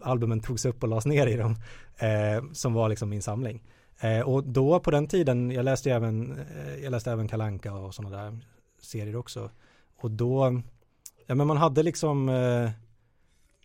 albumen 0.00 0.40
togs 0.40 0.64
upp 0.64 0.82
och 0.82 0.88
lades 0.88 1.06
ner 1.06 1.26
i 1.26 1.36
dem. 1.36 1.56
Eh, 1.96 2.52
som 2.52 2.74
var 2.74 2.88
liksom 2.88 3.08
min 3.08 3.22
samling. 3.22 3.62
Eh, 4.00 4.20
och 4.20 4.44
då 4.44 4.80
på 4.80 4.90
den 4.90 5.06
tiden, 5.06 5.50
jag 5.50 5.64
läste 5.64 5.88
ju 5.88 5.94
även, 5.94 6.32
eh, 6.32 6.76
jag 6.82 6.90
läste 6.90 7.12
även 7.12 7.28
Kalanka 7.28 7.74
och 7.74 7.94
sådana 7.94 8.16
där 8.16 8.38
serier 8.80 9.16
också. 9.16 9.50
Och 9.96 10.10
då, 10.10 10.62
ja 11.26 11.34
men 11.34 11.46
man 11.46 11.56
hade 11.56 11.82
liksom 11.82 12.28
eh, 12.28 12.70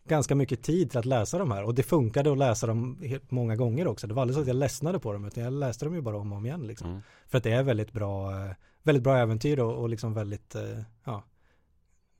ganska 0.08 0.36
mycket 0.36 0.64
tid 0.64 0.90
till 0.90 1.00
att 1.00 1.06
läsa 1.06 1.38
de 1.38 1.52
här 1.52 1.64
och 1.64 1.76
det 1.76 1.84
funkade 1.84 2.32
att 2.32 2.38
läsa 2.38 2.68
dem 2.68 3.00
helt 3.02 3.32
många 3.32 3.56
gånger 3.56 3.88
också. 3.88 4.08
Det 4.08 4.14
var 4.14 4.22
aldrig 4.22 4.36
så 4.36 4.42
att 4.42 4.48
jag 4.48 4.56
ledsnade 4.56 5.00
på 5.00 5.14
dem 5.14 5.26
utan 5.26 5.44
jag 5.44 5.54
läste 5.54 5.86
dem 5.86 5.96
ju 5.96 6.02
bara 6.02 6.18
om 6.18 6.32
och 6.32 6.38
om 6.38 6.46
igen 6.46 6.68
liksom. 6.68 6.90
Mm. 6.90 7.02
För 7.28 7.38
att 7.38 7.44
det 7.44 7.52
är 7.52 7.64
väldigt 7.64 7.92
bra, 7.92 8.32
eh, 8.32 8.52
väldigt 8.84 9.04
bra 9.04 9.18
äventyr 9.18 9.60
och, 9.60 9.82
och 9.82 9.90
liksom 9.90 10.14
väldigt, 10.14 10.56
eh, 10.56 10.80
ja, 11.04 11.24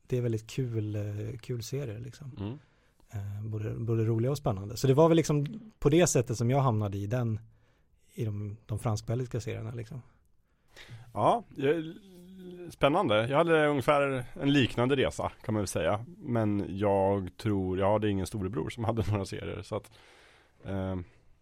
det 0.08 0.18
är 0.18 0.22
väldigt 0.22 0.50
kul, 0.50 0.96
eh, 0.96 1.38
kul 1.38 1.64
serier 1.64 2.00
liksom. 2.00 2.38
Mm. 2.40 2.60
Eh, 3.14 3.44
både, 3.44 3.74
både 3.74 4.06
roliga 4.06 4.32
och 4.32 4.38
spännande. 4.38 4.78
Så 4.78 4.88
det 4.88 4.94
var 4.94 5.08
väl 5.08 5.16
liksom 5.16 5.46
på 5.80 5.90
det 5.90 6.08
sättet 6.08 6.38
som 6.38 6.50
jag 6.50 6.60
hamnade 6.60 6.98
i 6.98 7.08
den, 7.08 7.40
i 8.14 8.26
de, 8.26 8.58
de 8.66 8.80
franskbelgiska 8.80 9.42
serierna 9.42 9.72
liksom. 9.72 10.02
Ja, 11.14 11.44
eh, 11.58 11.84
spännande. 12.70 13.28
Jag 13.28 13.38
hade 13.38 13.68
ungefär 13.68 14.26
en 14.42 14.54
liknande 14.54 14.96
resa 14.96 15.32
kan 15.46 15.54
man 15.54 15.62
väl 15.62 15.68
säga. 15.68 16.06
Men 16.18 16.78
jag 16.78 17.30
tror, 17.38 17.80
jag 17.80 17.92
hade 17.92 18.10
ingen 18.10 18.28
storebror 18.28 18.70
som 18.70 18.84
hade 18.84 19.04
några 19.12 19.26
serier. 19.26 19.62
Så 19.62 19.76
att, 19.76 19.92
eh, 20.66 20.96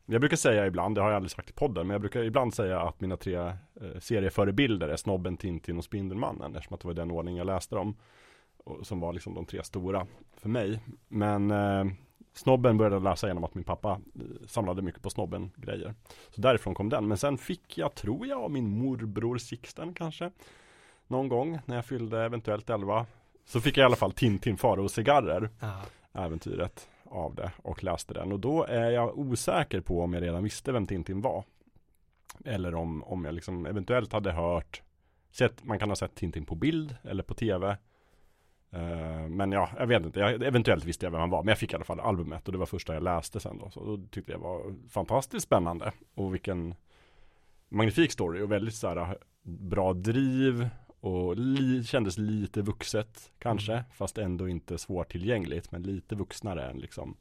jag 0.06 0.22
brukar 0.22 0.38
säga 0.38 0.68
ibland, 0.68 0.96
det 0.96 1.02
har 1.02 1.10
jag 1.10 1.16
aldrig 1.16 1.32
sagt 1.32 1.50
i 1.50 1.54
podden, 1.54 1.88
men 1.88 1.94
jag 1.94 2.02
brukar 2.02 2.24
ibland 2.24 2.54
säga 2.54 2.82
att 2.82 3.02
mina 3.02 3.18
tre 3.18 3.36
eh, 3.36 3.54
serieförebilder 4.00 4.90
är 4.90 4.96
Snobben, 4.96 5.38
Tintin 5.38 5.78
och 5.78 5.84
Spindelmannen. 5.84 6.56
Eftersom 6.56 6.74
att 6.74 6.82
det 6.82 6.88
var 6.88 6.94
den 6.94 7.12
ordning 7.12 7.38
jag 7.38 7.48
läste 7.48 7.76
dem. 7.76 7.96
Som 8.84 9.00
var 9.00 9.14
liksom 9.14 9.34
de 9.34 9.46
tre 9.46 9.64
stora 9.64 10.08
för 10.34 10.50
mig. 10.50 10.80
Men 11.08 11.52
eh, 11.52 11.86
Snobben 12.34 12.78
började 12.78 13.00
läsa 13.00 13.28
genom 13.28 13.44
att 13.44 13.56
min 13.56 13.64
pappa 13.64 13.92
eh, 13.92 14.48
samlade 14.48 14.82
mycket 14.82 15.02
på 15.02 15.10
Snobben-grejer. 15.10 15.94
Så 16.30 16.42
därifrån 16.42 16.74
kom 16.74 16.90
den. 16.90 17.08
Men 17.08 17.18
sen 17.18 17.38
fick 17.38 17.78
jag, 17.78 17.96
tror 17.96 18.28
jag, 18.28 18.42
av 18.42 18.52
min 18.52 18.70
morbror 18.70 19.38
Sixten 19.38 19.94
kanske. 19.94 20.32
Någon 21.08 21.28
gång 21.30 21.60
när 21.66 21.76
jag 21.76 21.86
fyllde 21.86 22.24
eventuellt 22.24 22.70
11. 22.70 23.06
Så 23.46 23.62
fick 23.62 23.78
jag 23.78 23.84
i 23.84 23.86
alla 23.86 23.96
fall 23.96 24.12
Tintin, 24.12 24.58
Faro 24.58 24.84
och 24.84 24.92
cigarrer. 24.92 25.50
Ja, 25.60 25.82
Äventyret 26.14 26.90
av 27.04 27.36
det 27.36 27.52
och 27.58 27.84
läste 27.84 28.14
den. 28.14 28.32
Och 28.32 28.40
då 28.40 28.64
är 28.64 28.92
jag 28.92 29.20
osäker 29.20 29.82
på 29.82 30.02
om 30.02 30.14
jag 30.14 30.24
redan 30.24 30.44
visste 30.44 30.72
vem 30.72 30.88
Tintin 30.88 31.22
var. 31.22 31.44
Eller 32.46 32.76
om, 32.76 33.04
om 33.04 33.26
jag 33.26 33.34
liksom 33.34 33.66
eventuellt 33.66 34.14
hade 34.14 34.32
hört 34.32 34.82
sett, 35.32 35.64
Man 35.64 35.80
kan 35.80 35.90
ha 35.90 35.96
sett 35.96 36.16
Tintin 36.16 36.46
på 36.46 36.56
bild 36.56 36.96
eller 37.04 37.24
på 37.24 37.34
tv. 37.34 37.78
Eh, 38.76 39.28
men 39.30 39.52
ja, 39.52 39.70
jag 39.80 39.88
vet 39.88 40.04
inte. 40.06 40.20
Jag, 40.20 40.44
eventuellt 40.44 40.86
visste 40.86 41.06
jag 41.06 41.12
vem 41.12 41.20
han 41.20 41.30
var. 41.30 41.44
Men 41.44 41.48
jag 41.48 41.58
fick 41.58 41.72
i 41.72 41.76
alla 41.76 41.84
fall 41.84 42.00
albumet 42.00 42.46
och 42.48 42.52
det 42.52 42.58
var 42.58 42.66
första 42.66 42.94
jag 42.94 43.04
läste 43.04 43.40
sen 43.40 43.58
då. 43.58 43.70
Så 43.70 43.86
då 43.86 43.98
tyckte 44.12 44.32
jag 44.32 44.40
var 44.40 44.76
fantastiskt 44.90 45.46
spännande. 45.46 45.92
Och 46.16 46.34
vilken 46.34 46.76
magnifik 47.70 48.12
story 48.12 48.42
och 48.42 48.52
väldigt 48.52 48.76
så 48.76 48.88
här 48.88 49.18
bra 49.44 49.94
driv. 49.94 50.70
Och 51.00 51.38
li, 51.38 51.84
kändes 51.84 52.18
lite 52.18 52.62
vuxet 52.62 53.32
kanske. 53.40 53.74
Mm. 53.74 53.84
Fast 53.94 54.18
ändå 54.18 54.48
inte 54.50 54.78
svårtillgängligt. 54.78 55.72
Men 55.72 55.84
lite 55.84 56.16
vuxnare 56.16 56.70
än 56.70 56.78
liksom 56.78 57.18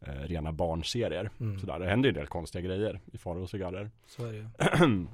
eh, 0.00 0.12
rena 0.12 0.52
barnserier. 0.52 1.30
mm, 1.40 1.58
Sådär. 1.58 1.78
Det 1.78 1.86
händer 1.86 2.08
ju 2.08 2.10
en 2.10 2.14
del 2.18 2.26
konstiga 2.26 2.62
grejer 2.62 3.00
i 3.12 3.18
Faro 3.18 3.42
och 3.42 3.50
cigarrer. 3.50 3.90
så 4.06 4.24
är 4.26 4.32
det 4.32 4.48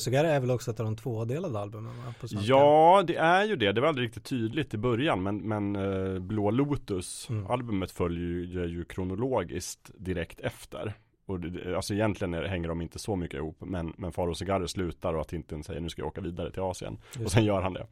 Cigarr 0.00 0.24
är 0.24 0.40
väl 0.40 0.50
också 0.50 0.70
ett 0.70 0.80
av 0.80 0.86
de 0.86 0.96
tvådelade 0.96 1.58
albumen 1.58 1.96
va? 2.06 2.14
På 2.20 2.28
svenska. 2.28 2.48
Ja, 2.48 3.02
det 3.06 3.16
är 3.16 3.44
ju 3.44 3.56
det. 3.56 3.72
Det 3.72 3.80
var 3.80 3.88
aldrig 3.88 4.06
riktigt 4.06 4.24
tydligt 4.24 4.74
i 4.74 4.78
början. 4.78 5.22
Men, 5.22 5.36
men 5.38 5.76
eh, 5.76 6.18
Blå 6.18 6.50
Lotus, 6.50 7.30
Mm. 7.30 7.46
albumet 7.46 7.90
följer 7.90 8.20
ju, 8.28 8.66
ju 8.66 8.84
kronologiskt 8.84 9.90
direkt 9.98 10.40
efter. 10.40 10.92
Och 11.26 11.40
det- 11.40 11.76
alltså 11.76 11.94
egentligen 11.94 12.34
är, 12.34 12.42
hänger 12.42 12.68
de 12.68 12.80
inte 12.80 12.98
så 12.98 13.16
mycket 13.16 13.36
ihop. 13.38 13.56
Men, 13.60 13.92
men 13.96 14.12
Faro 14.12 14.30
och 14.30 14.36
Cigarrer 14.38 14.66
slutar 14.66 15.14
och 15.14 15.20
att 15.20 15.28
Tintin 15.28 15.64
säger 15.64 15.80
nu 15.80 15.88
ska 15.88 16.02
jag 16.02 16.06
åka 16.08 16.20
vidare 16.20 16.50
till 16.50 16.62
Asien. 16.62 16.98
Just 17.14 17.24
Och 17.26 17.32
sen 17.32 17.44
gör 17.44 17.62
han 17.62 17.72
det. 17.72 17.86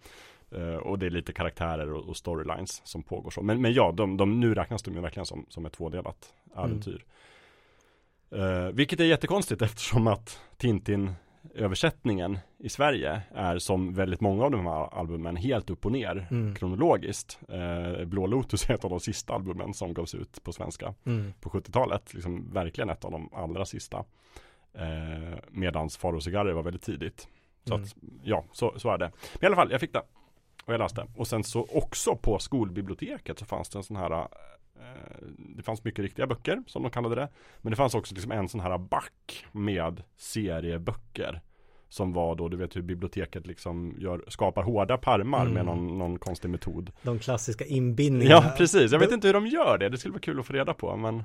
Eh, 0.51 0.77
och 0.77 0.99
det 0.99 1.07
är 1.07 1.11
lite 1.11 1.33
karaktärer 1.33 1.93
och, 1.93 2.09
och 2.09 2.17
storylines 2.17 2.81
som 2.85 3.03
pågår 3.03 3.31
så. 3.31 3.43
Men, 3.43 3.61
men 3.63 3.73
ja, 3.73 3.93
de, 3.97 4.17
de, 4.17 4.41
nu 4.41 4.55
räknas 4.55 4.83
de 4.83 4.95
ju 4.95 5.01
verkligen 5.01 5.27
som, 5.27 5.47
som 5.49 5.67
ett 5.67 5.73
tvådelat 5.73 6.35
äventyr. 6.57 7.05
Eh, 8.31 8.69
vilket 8.73 9.01
är 9.01 9.05
jättekonstigt 9.05 9.63
eftersom 9.63 10.07
att 10.07 10.41
Tintin 10.57 11.11
översättningen 11.55 12.39
i 12.59 12.69
Sverige 12.69 13.23
är 13.35 13.59
som 13.59 13.95
väldigt 13.95 14.21
många 14.21 14.45
av 14.45 14.51
de 14.51 14.67
här 14.67 14.95
albumen 14.99 15.37
helt 15.37 15.71
upp 15.71 15.87
och 15.87 15.93
ner 15.93 16.27
Mm. 16.31 16.55
kronologiskt. 16.55 17.39
Eh, 17.49 18.05
Blå 18.05 18.27
Lotus 18.27 18.71
är 18.71 18.75
ett 18.75 18.85
av 18.85 18.91
de 18.91 19.01
sista 19.01 19.35
albumen 19.35 19.75
som 19.75 19.95
gavs 19.95 20.15
ut 20.15 20.45
på 20.45 20.53
svenska 20.53 20.95
Mm. 21.07 21.33
på 21.41 21.51
70-talet. 21.51 22.15
Liksom 22.15 22.53
verkligen 22.53 22.91
ett 22.91 23.05
av 23.05 23.11
de 23.11 23.31
allra 23.35 23.65
sista. 23.65 24.05
Eh, 24.75 25.39
medans 25.51 25.97
Faro 25.97 26.17
och 26.17 26.23
Cigarrer 26.23 26.53
var 26.53 26.63
väldigt 26.63 26.83
tidigt. 26.83 27.29
Så 27.65 27.75
Mm. 27.75 27.85
att, 27.85 27.95
ja, 28.23 28.45
så, 28.53 28.75
så 28.79 28.91
är 28.91 28.99
det. 28.99 29.11
Men 29.35 29.43
i 29.43 29.47
alla 29.47 29.57
fall, 29.57 29.71
jag 29.71 29.81
fick 29.81 29.93
det. 29.93 30.03
Och 30.65 30.73
jag 30.75 30.79
läste. 30.79 31.07
Och 31.17 31.27
sen 31.29 31.45
så 31.45 31.67
också 31.73 32.17
på 32.17 32.39
skolbiblioteket 32.39 33.39
så 33.39 33.45
fanns 33.45 33.69
det 33.69 33.79
en 33.79 33.83
sån 33.83 33.97
här 33.97 34.29
Det 35.57 35.63
fanns 35.63 35.85
mycket 35.85 36.03
riktiga 36.03 36.27
böcker 36.27 36.63
som 36.67 36.83
de 36.83 36.91
kallade 36.91 37.15
det. 37.15 37.29
Men 37.61 37.71
det 37.71 37.77
fanns 37.77 37.95
också 37.95 38.15
liksom 38.15 38.33
en 38.33 38.49
sån 38.49 38.61
här 38.61 38.79
back 38.79 39.47
med 39.53 40.03
serieböcker. 40.17 41.41
Som 41.91 42.13
var 42.13 42.35
då, 42.37 42.49
du 42.49 42.57
vet 42.57 42.77
hur 42.77 42.83
biblioteket 42.83 43.47
liksom 43.47 43.95
gör, 43.99 44.25
skapar 44.29 44.63
hårda 44.63 44.97
pärmar 44.99 45.41
Mm. 45.41 45.55
med 45.55 45.65
någon, 45.65 45.99
någon 45.99 46.19
konstig 46.19 46.49
metod. 46.51 46.91
De 47.03 47.19
klassiska 47.19 47.65
inbindningarna. 47.65 48.47
Ja, 48.47 48.55
precis. 48.57 48.93
Jag 48.93 48.99
vet 48.99 49.13
inte 49.13 49.27
hur 49.27 49.35
de 49.35 49.47
gör 49.47 49.79
det. 49.79 49.89
Det 49.89 49.99
skulle 49.99 50.13
vara 50.13 50.21
kul 50.21 50.41
att 50.41 50.47
få 50.47 50.53
reda 50.53 50.75
på, 50.75 50.97
men 50.97 51.23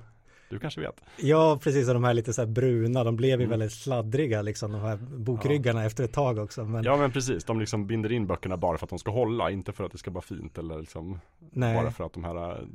du 0.50 0.60
kanske 0.60 0.82
vet. 0.82 1.02
Ja, 1.18 1.60
precis. 1.64 1.88
Och 1.88 1.94
de 1.94 2.04
här 2.04 2.14
lite 2.14 2.34
så 2.34 2.42
här 2.42 2.48
bruna, 2.48 3.04
de 3.04 3.16
blev 3.16 3.30
ju 3.40 3.46
Mm. 3.46 3.50
väldigt 3.50 3.72
sladdriga 3.72 4.42
liksom, 4.42 4.72
de 4.72 4.82
här 4.82 4.98
bokryggarna 4.98 5.86
efter 5.86 6.04
ett 6.04 6.14
tag 6.14 6.38
också. 6.38 6.64
Men 6.66 6.84
Ja 6.84 6.98
men 6.98 7.12
precis, 7.12 7.44
de 7.44 7.60
liksom 7.60 7.88
binder 7.88 8.12
in 8.12 8.28
böckerna 8.28 8.58
bara 8.58 8.78
för 8.78 8.86
att 8.86 8.90
de 8.90 9.00
ska 9.00 9.12
hålla, 9.12 9.52
inte 9.52 9.72
för 9.74 9.84
att 9.84 9.92
det 9.92 9.98
ska 9.98 10.12
vara 10.12 10.22
fint 10.22 10.58
eller 10.58 10.80
liksom 10.80 11.20
nej, 11.52 11.76
bara 11.76 11.92
för 11.92 12.04
att 12.06 12.14
de 12.14 12.24
här 12.24 12.68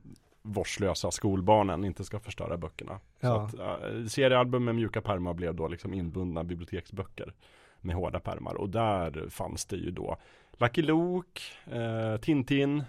vårdslösa 0.43 1.11
skolbarnen 1.11 1.85
inte 1.85 2.05
ska 2.05 2.21
förstöra 2.21 2.57
böckerna. 2.57 3.01
Ja. 3.21 3.49
Så 3.51 3.63
att, 3.63 3.85
uh, 3.93 4.07
seriealbum 4.07 4.65
med 4.65 4.75
mjuka 4.75 5.01
pärmar 5.01 5.35
blev 5.35 5.55
då 5.55 5.69
liksom 5.69 5.95
inbundna 5.95 6.45
biblioteksböcker 6.45 7.35
med 7.81 7.97
hårda 7.97 8.21
pärmar 8.21 8.55
och 8.55 8.71
där 8.71 9.29
fanns 9.31 9.65
det 9.65 9.77
ju 9.77 9.91
då 9.91 10.17
Lucky 10.53 10.83
Luke, 10.83 11.41
eh, 11.67 12.21
Tintin, 12.21 12.85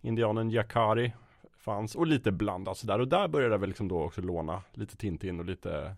Indianen 0.00 0.50
Yakari 0.50 1.12
fanns 1.56 1.94
och 1.94 2.06
lite 2.06 2.32
blandat 2.32 2.78
sådär 2.78 2.98
och 2.98 3.08
där 3.08 3.28
började 3.28 3.54
jag 3.54 3.58
väl 3.58 3.68
liksom 3.68 3.88
då 3.88 4.02
också 4.02 4.20
låna 4.20 4.62
lite 4.72 4.96
Tintin 4.96 5.40
och 5.40 5.46
lite 5.46 5.96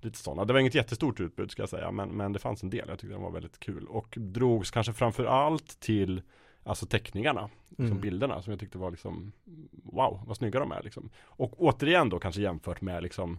Lite 0.00 0.18
sådana. 0.18 0.44
Det 0.44 0.52
var 0.52 0.60
inget 0.60 0.74
jättestort 0.74 1.20
utbud 1.20 1.50
ska 1.50 1.62
jag 1.62 1.68
säga 1.68 1.90
men, 1.90 2.08
men 2.08 2.32
det 2.32 2.38
fanns 2.38 2.62
en 2.62 2.70
del. 2.70 2.88
Jag 2.88 2.98
tyckte 2.98 3.14
den 3.14 3.22
var 3.22 3.30
väldigt 3.30 3.60
kul 3.60 3.86
och 3.86 4.14
drogs 4.20 4.70
kanske 4.70 4.92
framför 4.92 5.24
allt 5.24 5.80
till 5.80 6.22
Alltså 6.66 6.86
teckningarna, 6.86 7.50
liksom 7.68 7.86
Mm. 7.86 8.00
bilderna 8.00 8.42
som 8.42 8.50
jag 8.50 8.60
tyckte 8.60 8.78
var 8.78 8.90
liksom 8.90 9.32
Wow, 9.72 10.20
vad 10.26 10.36
snygga 10.36 10.60
de 10.60 10.72
är 10.72 10.82
liksom. 10.82 11.10
Och 11.24 11.62
återigen 11.62 12.08
då 12.08 12.18
kanske 12.18 12.40
jämfört 12.40 12.80
med 12.80 13.02
liksom 13.02 13.38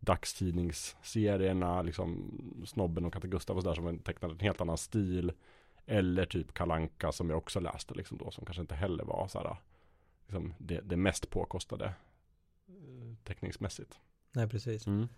Dagstidningsserierna, 0.00 1.82
liksom 1.82 2.30
Snobben 2.66 3.04
och 3.04 3.12
Katte 3.12 3.28
Gustav 3.28 3.56
och 3.56 3.62
sådär 3.62 3.74
som 3.74 3.98
tecknade 3.98 4.34
en 4.34 4.40
helt 4.40 4.60
annan 4.60 4.78
stil 4.78 5.32
Eller 5.86 6.26
typ 6.26 6.54
Kalanka 6.54 7.12
som 7.12 7.30
jag 7.30 7.38
också 7.38 7.60
läste 7.60 7.94
liksom 7.94 8.18
då 8.18 8.30
som 8.30 8.44
kanske 8.44 8.60
inte 8.60 8.74
heller 8.74 9.04
var 9.04 9.28
så 9.28 9.38
här, 9.38 9.56
liksom 10.26 10.54
det, 10.58 10.80
det 10.80 10.96
mest 10.96 11.30
påkostade 11.30 11.84
eh, 12.68 13.14
teckningsmässigt. 13.24 13.98
Nej, 14.32 14.48
precis. 14.48 14.86
Mm. 14.86 15.08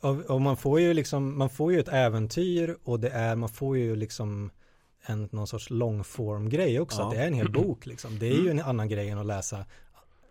Och, 0.00 0.30
och 0.30 0.40
man 0.40 0.56
får 0.56 0.80
ju 0.80 0.94
liksom, 0.94 1.38
man 1.38 1.50
får 1.50 1.72
ju 1.72 1.80
ett 1.80 1.88
äventyr 1.88 2.76
och 2.84 3.00
det 3.00 3.10
är, 3.10 3.36
man 3.36 3.48
får 3.48 3.78
ju 3.78 3.96
liksom 3.96 4.50
en, 5.02 5.28
någon 5.32 5.46
sorts 5.46 5.70
långform 5.70 6.48
grej 6.48 6.80
också. 6.80 7.02
Ja. 7.02 7.10
Det 7.10 7.16
är 7.22 7.26
en 7.26 7.34
hel 7.34 7.50
bok 7.50 7.86
liksom. 7.86 8.18
Det 8.18 8.28
är 8.28 8.42
ju 8.42 8.50
en 8.50 8.60
annan 8.60 8.88
grej 8.88 9.08
än 9.08 9.18
att 9.18 9.26
läsa 9.26 9.64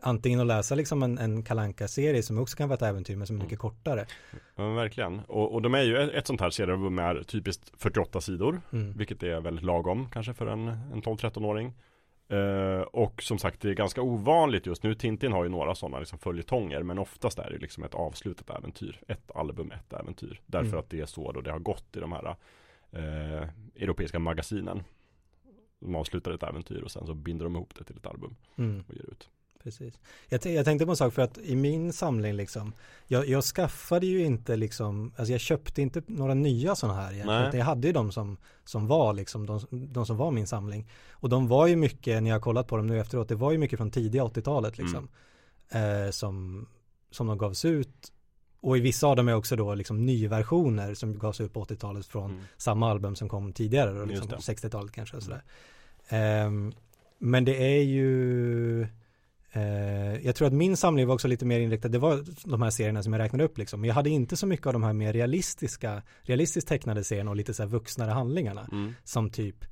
Antingen 0.01 0.39
att 0.39 0.47
läsa 0.47 0.75
liksom 0.75 1.03
en, 1.03 1.17
en 1.17 1.43
kalanka 1.43 1.87
serie 1.87 2.23
som 2.23 2.39
också 2.39 2.57
kan 2.57 2.69
vara 2.69 2.75
ett 2.75 2.81
äventyr 2.81 3.15
men 3.15 3.27
som 3.27 3.35
är 3.39 3.43
mycket 3.43 3.59
kortare. 3.59 4.05
Ja, 4.55 4.69
verkligen. 4.73 5.19
Och, 5.19 5.53
och 5.53 5.61
de 5.61 5.73
är 5.75 5.81
ju 5.83 5.97
ett, 5.97 6.13
ett 6.13 6.27
sånt 6.27 6.41
här 6.41 6.49
seriealbum 6.49 6.99
är 6.99 7.23
typiskt 7.23 7.71
48 7.77 8.21
sidor, 8.21 8.61
Mm. 8.73 8.93
vilket 8.97 9.23
är 9.23 9.41
väldigt 9.41 9.65
lagom 9.65 10.09
kanske 10.11 10.33
för 10.33 10.47
en, 10.47 10.67
en 10.67 11.01
12-13-åring. 11.01 11.73
Eh, 12.29 12.81
och 12.81 13.21
som 13.23 13.37
sagt, 13.39 13.61
det 13.61 13.69
är 13.69 13.73
ganska 13.73 14.01
ovanligt 14.01 14.65
just 14.65 14.83
nu. 14.83 14.95
Tintin 14.95 15.31
har 15.31 15.43
ju 15.43 15.49
några 15.49 15.75
sådana 15.75 15.99
liksom 15.99 16.19
följetonger, 16.19 16.83
men 16.83 16.99
oftast 16.99 17.39
är 17.39 17.49
det 17.49 17.57
liksom 17.57 17.83
ett 17.83 17.93
avslutat 17.95 18.49
äventyr. 18.59 18.99
Ett 19.07 19.31
album, 19.35 19.71
ett 19.71 19.93
äventyr. 19.93 20.41
Därför 20.45 20.67
Mm. 20.67 20.79
att 20.79 20.89
det 20.89 20.99
är 21.01 21.05
så 21.05 21.31
då 21.31 21.41
det 21.41 21.51
har 21.51 21.59
gått 21.59 21.95
i 21.95 21.99
de 21.99 22.11
här 22.11 22.35
eh, 22.97 23.49
europeiska 23.75 24.19
magasinen. 24.19 24.83
De 25.79 25.95
avslutar 25.95 26.31
ett 26.31 26.43
äventyr 26.43 26.81
och 26.81 26.91
sen 26.91 27.05
så 27.05 27.13
binder 27.13 27.43
de 27.45 27.55
ihop 27.55 27.73
det 27.77 27.83
till 27.83 27.97
ett 27.97 28.05
album 28.05 28.35
Mm. 28.57 28.83
och 28.87 28.93
ger 28.95 29.09
ut. 29.11 29.29
Precis. 29.63 29.99
Jag, 30.29 30.45
jag 30.45 30.65
tänkte 30.65 30.85
på 30.85 30.91
en 30.91 30.97
sak 30.97 31.13
för 31.13 31.21
att 31.21 31.37
i 31.37 31.55
min 31.55 31.93
samling 31.93 32.33
liksom, 32.33 32.73
jag, 33.07 33.27
jag 33.27 33.43
skaffade 33.43 34.05
ju 34.05 34.25
inte 34.25 34.55
liksom, 34.55 35.11
alltså 35.15 35.31
jag 35.31 35.41
köpte 35.41 35.81
inte 35.81 36.01
några 36.07 36.33
nya 36.33 36.75
sådana 36.75 37.01
här 37.01 37.13
egentligen. 37.13 37.57
Jag 37.57 37.65
hade 37.65 37.87
ju 37.87 37.93
de 37.93 38.11
som, 38.11 38.37
som 38.63 38.87
var 38.87 39.13
liksom, 39.13 39.45
de, 39.45 39.59
de 39.69 40.05
som 40.05 40.17
var 40.17 40.31
min 40.31 40.47
samling. 40.47 40.89
Och 41.11 41.29
de 41.29 41.47
var 41.47 41.67
ju 41.67 41.75
mycket, 41.75 42.23
när 42.23 42.29
jag 42.29 42.35
har 42.35 42.41
kollat 42.41 42.67
på 42.67 42.77
dem 42.77 42.87
nu 42.87 42.99
efteråt, 42.99 43.27
det 43.29 43.35
var 43.35 43.51
ju 43.51 43.57
mycket 43.57 43.77
från 43.77 43.91
tidiga 43.91 44.23
80-talet 44.23 44.77
liksom. 44.77 45.07
Eh, 45.69 46.11
som, 46.11 46.67
som 47.11 47.27
de 47.27 47.37
gavs 47.37 47.65
ut. 47.65 48.11
Och 48.61 48.77
i 48.77 48.79
vissa 48.79 49.07
av 49.07 49.15
dem 49.15 49.27
är 49.27 49.33
också 49.35 49.55
då 49.55 49.75
liksom 49.75 50.05
nyversioner 50.05 50.93
som 50.93 51.19
gavs 51.19 51.41
ut 51.41 51.53
på 51.53 51.63
80-talet 51.65 52.05
från 52.05 52.31
Mm. 52.31 52.43
samma 52.57 52.91
album 52.91 53.15
som 53.15 53.29
kom 53.29 53.53
tidigare 53.53 53.91
då, 53.91 54.05
liksom 54.05 54.29
Just 54.31 54.47
på 54.47 54.67
60-talet 54.67 54.91
kanske 54.91 55.17
och 55.17 55.23
sådär. 55.23 55.43
Ehm, 56.09 56.73
men 57.19 57.45
det 57.45 57.57
är 57.77 57.83
ju 57.83 58.81
eh, 59.51 60.15
jag 60.25 60.35
tror 60.35 60.47
att 60.47 60.53
min 60.53 60.77
samling 60.77 61.07
var 61.07 61.13
också 61.13 61.27
lite 61.27 61.45
mer 61.45 61.59
inriktad, 61.59 61.87
det 61.87 61.99
var 61.99 62.23
de 62.49 62.61
här 62.61 62.69
serierna 62.69 63.03
som 63.03 63.13
jag 63.13 63.19
räknade 63.19 63.43
upp 63.43 63.57
liksom. 63.57 63.81
Men 63.81 63.87
jag 63.87 63.95
hade 63.95 64.09
inte 64.09 64.37
så 64.37 64.47
mycket 64.47 64.67
av 64.67 64.73
de 64.73 64.83
här 64.83 64.93
mer 64.93 65.13
realistiska, 65.13 66.01
realistiskt 66.21 66.67
tecknade 66.67 67.03
serierna 67.03 67.29
och 67.29 67.35
lite 67.37 67.53
så 67.53 67.63
här 67.63 67.69
vuxnare 67.69 68.11
handlingarna. 68.11 68.67
Mm. 68.71 68.93
Som 69.03 69.29
typ 69.29 69.65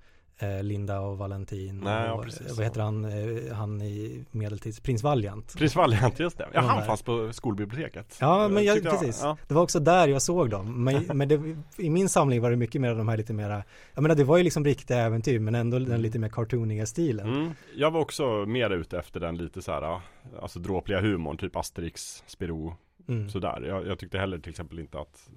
Linda 0.62 1.00
och 1.00 1.18
Valentin 1.18 1.80
Nej, 1.80 2.06
ja, 2.08 2.14
och 2.14 2.24
precis. 2.24 2.58
vad 2.58 2.66
heter 2.66 2.82
han, 2.82 3.06
eh, 3.06 3.54
han 3.56 3.82
i 3.82 4.26
medeltids, 4.32 4.80
Prins 4.80 5.04
Valiant. 5.04 5.56
Prins 5.58 5.76
Valiant, 5.76 6.20
just 6.20 6.38
det. 6.38 6.48
Ja, 6.54 6.62
han 6.62 6.78
där. 6.80 6.86
fanns 6.86 7.02
på 7.02 7.34
skolbiblioteket. 7.34 8.18
Ja, 8.22 8.48
men 8.48 8.64
jag, 8.64 8.84
precis. 8.84 9.20
ja. 9.24 9.38
Det 9.48 9.54
var 9.54 9.62
också 9.62 9.80
där 9.80 10.08
jag 10.08 10.22
såg 10.22 10.50
dem. 10.50 10.84
Men, 10.84 11.04
men 11.18 11.28
det, 11.28 11.42
i 11.78 11.90
min 11.90 12.10
samling 12.10 12.42
var 12.42 12.50
det 12.50 12.56
mycket 12.56 12.82
mer 12.82 12.90
av 12.92 12.98
de 12.98 13.08
här 13.08 13.18
lite 13.18 13.34
mera, 13.34 13.64
jag 13.94 14.02
menar 14.02 14.16
det 14.16 14.24
var 14.24 14.38
ju 14.38 14.44
liksom 14.44 14.66
riktiga 14.66 14.98
äventyr 14.98 15.40
men 15.40 15.56
ändå 15.56 15.80
den 15.80 16.02
lite 16.02 16.20
mer 16.20 16.30
cartooniga 16.30 16.86
stilen. 16.86 17.34
Mm. 17.36 17.52
Jag 17.76 17.92
var 17.92 18.00
också 18.02 18.46
mer 18.46 18.70
ute 18.70 19.00
efter 19.00 19.20
den 19.20 19.38
lite 19.38 19.62
så 19.62 19.72
här, 19.72 20.02
alltså 20.42 20.60
dråpliga 20.60 21.02
humorn, 21.02 21.38
typ 21.38 21.56
Asterix, 21.56 22.24
Spirou, 22.28 22.74
Mm. 23.08 23.30
sådär. 23.30 23.62
Jag, 23.68 23.88
jag 23.88 24.00
tyckte 24.00 24.18
heller 24.18 24.38
till 24.40 24.50
exempel 24.50 24.80
inte 24.80 25.00
att, 25.00 25.30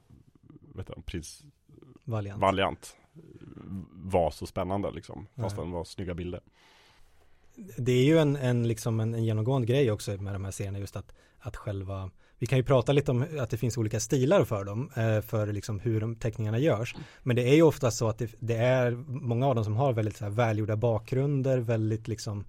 vet 0.74 0.86
du, 0.86 1.02
Prins 1.06 1.42
Valiant. 2.04 2.40
Valiant 2.42 2.96
var 3.92 4.30
så 4.30 4.46
spännande 4.46 4.90
liksom, 4.90 5.26
fast 5.36 5.56
den 5.56 5.70
var 5.70 5.84
snygga 5.84 6.14
bilder. 6.14 6.40
det 7.78 7.92
är 7.92 8.04
ju 8.04 8.18
en, 8.18 8.36
en, 8.36 8.68
liksom 8.68 9.00
en, 9.00 9.14
en 9.14 9.24
genomgående 9.24 9.66
grej 9.66 9.90
också 9.90 10.10
med 10.10 10.32
de 10.34 10.44
här 10.44 10.50
serierna 10.52 10.78
just 10.78 10.96
att, 10.96 11.14
att 11.38 11.56
själva 11.56 12.10
vi 12.40 12.46
kan 12.46 12.58
ju 12.58 12.64
prata 12.64 12.92
lite 12.92 13.10
om 13.10 13.26
att 13.40 13.50
det 13.50 13.56
finns 13.56 13.78
olika 13.78 14.00
stilar 14.00 14.44
för 14.44 14.64
dem, 14.64 14.90
eh, 14.96 15.20
för 15.20 15.52
liksom 15.52 15.80
hur 15.80 16.00
de 16.00 16.16
teckningarna 16.16 16.58
görs. 16.58 16.94
Men 17.22 17.36
det 17.36 17.42
är 17.48 17.54
ju 17.54 17.62
ofta 17.62 17.90
så 17.90 18.08
att 18.08 18.18
det, 18.18 18.34
det 18.38 18.54
är 18.56 18.90
många 19.08 19.46
av 19.46 19.54
dem 19.54 19.64
som 19.64 19.76
har 19.76 19.92
väldigt 19.92 20.16
så 20.16 20.24
här 20.24 20.30
välgjorda 20.30 20.76
bakgrunder, 20.76 21.58
väldigt 21.58 22.08
liksom, 22.08 22.44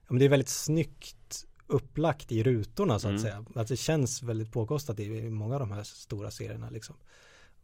ja, 0.00 0.06
men 0.08 0.18
det 0.18 0.24
är 0.24 0.28
väldigt 0.28 0.48
snyggt 0.48 1.44
upplagt 1.66 2.32
i 2.32 2.42
rutorna 2.42 2.98
så 2.98 3.08
att 3.08 3.10
Mm. 3.10 3.22
säga. 3.22 3.44
Att 3.54 3.68
det 3.68 3.76
känns 3.76 4.22
väldigt 4.22 4.52
påkostat 4.52 5.00
i, 5.00 5.04
i 5.04 5.30
många 5.30 5.54
av 5.54 5.60
de 5.60 5.70
här 5.70 5.82
stora 5.82 6.30
serierna 6.30 6.70
liksom. 6.70 6.96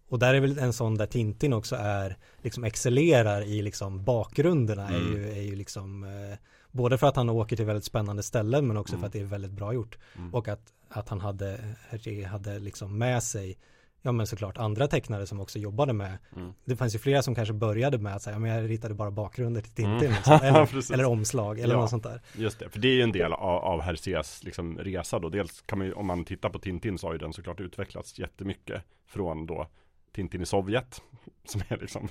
Och 0.08 0.18
där 0.18 0.34
är 0.34 0.40
väl 0.40 0.58
en 0.58 0.72
sån 0.72 0.94
där 0.94 1.06
Tintin 1.06 1.52
också 1.52 1.76
är, 1.76 2.16
liksom 2.42 2.64
excellerar 2.64 3.42
i 3.42 3.62
liksom 3.62 4.04
bakgrunderna 4.04 4.88
är 4.88 5.00
Mm. 5.00 5.12
ju, 5.12 5.28
är 5.32 5.42
ju 5.42 5.56
liksom 5.56 6.04
eh, 6.04 6.38
Både 6.70 6.98
för 6.98 7.06
att 7.06 7.16
han 7.16 7.30
åker 7.30 7.56
till 7.56 7.64
väldigt 7.64 7.84
spännande 7.84 8.22
ställen 8.22 8.66
men 8.66 8.76
också 8.76 8.92
Mm. 8.94 9.00
för 9.00 9.06
att 9.06 9.12
det 9.12 9.20
är 9.20 9.24
väldigt 9.24 9.50
bra 9.50 9.72
gjort. 9.72 9.98
Mm. 10.16 10.34
Och 10.34 10.48
att, 10.48 10.72
att 10.88 11.08
han 11.08 11.20
hade, 11.20 11.60
Hergé 11.88 12.24
hade 12.24 12.58
liksom 12.58 12.98
med 12.98 13.22
sig 13.22 13.58
Ja 14.06 14.12
men 14.12 14.26
såklart 14.26 14.58
andra 14.58 14.88
tecknare 14.88 15.26
som 15.26 15.40
också 15.40 15.58
jobbade 15.58 15.92
med 15.92 16.18
Mm. 16.36 16.52
Det 16.64 16.76
fanns 16.76 16.94
ju 16.94 16.98
flera 16.98 17.22
som 17.22 17.34
kanske 17.34 17.54
började 17.54 17.98
med 17.98 18.14
att 18.14 18.22
säga, 18.22 18.34
ja, 18.34 18.38
men 18.40 18.50
jag 18.50 18.70
ritade 18.70 18.94
bara 18.94 19.10
bakgrunder 19.10 19.60
till 19.60 19.70
Tintin 19.70 19.94
Mm. 20.00 20.12
liksom, 20.12 20.32
eller, 20.42 20.92
eller 20.92 21.04
omslag 21.04 21.58
eller 21.60 21.74
Ja. 21.74 21.80
något 21.80 21.90
sånt 21.90 22.02
där. 22.02 22.20
Just 22.36 22.58
det, 22.58 22.68
för 22.68 22.78
det 22.78 22.88
är 22.88 22.92
ju 22.94 23.02
en 23.02 23.12
del 23.12 23.32
av, 23.32 23.64
av 23.64 23.80
Hergés 23.80 24.44
liksom 24.44 24.78
resa 24.78 25.18
då. 25.18 25.28
Dels 25.28 25.60
kan 25.66 25.78
man 25.78 25.86
ju, 25.86 25.92
om 25.92 26.06
man 26.06 26.24
tittar 26.24 26.48
på 26.50 26.58
Tintin 26.58 26.98
så 26.98 27.06
har 27.06 27.12
ju 27.12 27.18
den 27.18 27.32
såklart 27.32 27.60
utvecklats 27.60 28.18
jättemycket 28.18 28.82
från 29.06 29.46
då 29.46 29.66
Tintin 30.14 30.42
i 30.42 30.46
Sovjet, 30.46 31.02
som 31.44 31.62
är 31.68 31.76
liksom 31.76 32.08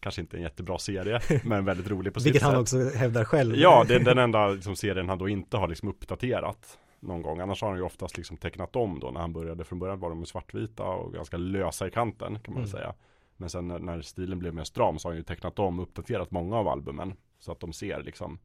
kanske 0.00 0.20
inte 0.20 0.36
en 0.36 0.42
jättebra 0.42 0.78
serie, 0.78 1.20
men 1.44 1.64
väldigt 1.64 1.88
rolig 1.90 2.14
på 2.14 2.20
sitt 2.20 2.26
Vilket 2.26 2.42
han 2.42 2.52
sätt. 2.52 2.60
också 2.84 2.98
hävdar 2.98 3.24
själv. 3.24 3.56
Ja, 3.56 3.84
det 3.88 3.94
är 3.94 4.00
den 4.00 4.18
enda 4.18 4.48
liksom, 4.48 4.76
serien 4.76 5.08
han 5.08 5.18
då 5.18 5.28
inte 5.28 5.56
har 5.56 5.68
liksom 5.68 5.88
uppdaterat 5.88 6.78
någon 7.00 7.22
gång. 7.22 7.40
Annars 7.40 7.62
har 7.62 7.68
han 7.68 7.78
ju 7.78 7.84
oftast 7.84 8.16
liksom 8.16 8.36
tecknat 8.36 8.76
om 8.76 9.00
då 9.00 9.10
när 9.10 9.20
han 9.20 9.32
började. 9.32 9.64
Från 9.64 9.78
början 9.78 10.00
var 10.00 10.08
de 10.10 10.26
svartvita 10.26 10.82
och 10.84 11.12
ganska 11.12 11.36
lösa 11.36 11.86
i 11.86 11.90
kanten 11.90 12.38
kan 12.40 12.54
man 12.54 12.62
Mm. 12.62 12.70
säga. 12.70 12.94
Men 13.36 13.50
sen 13.50 13.68
när, 13.68 14.00
stilen 14.02 14.38
blev 14.38 14.54
mer 14.54 14.64
stram 14.64 14.98
så 14.98 15.08
har 15.08 15.12
han 15.12 15.16
ju 15.18 15.22
tecknat 15.24 15.58
om 15.58 15.78
och 15.78 15.82
uppdaterat 15.82 16.30
många 16.30 16.56
av 16.56 16.68
albumen. 16.68 17.14
Så 17.38 17.52
att 17.52 17.60
de 17.60 17.72
ser 17.72 18.02
liksom 18.02 18.38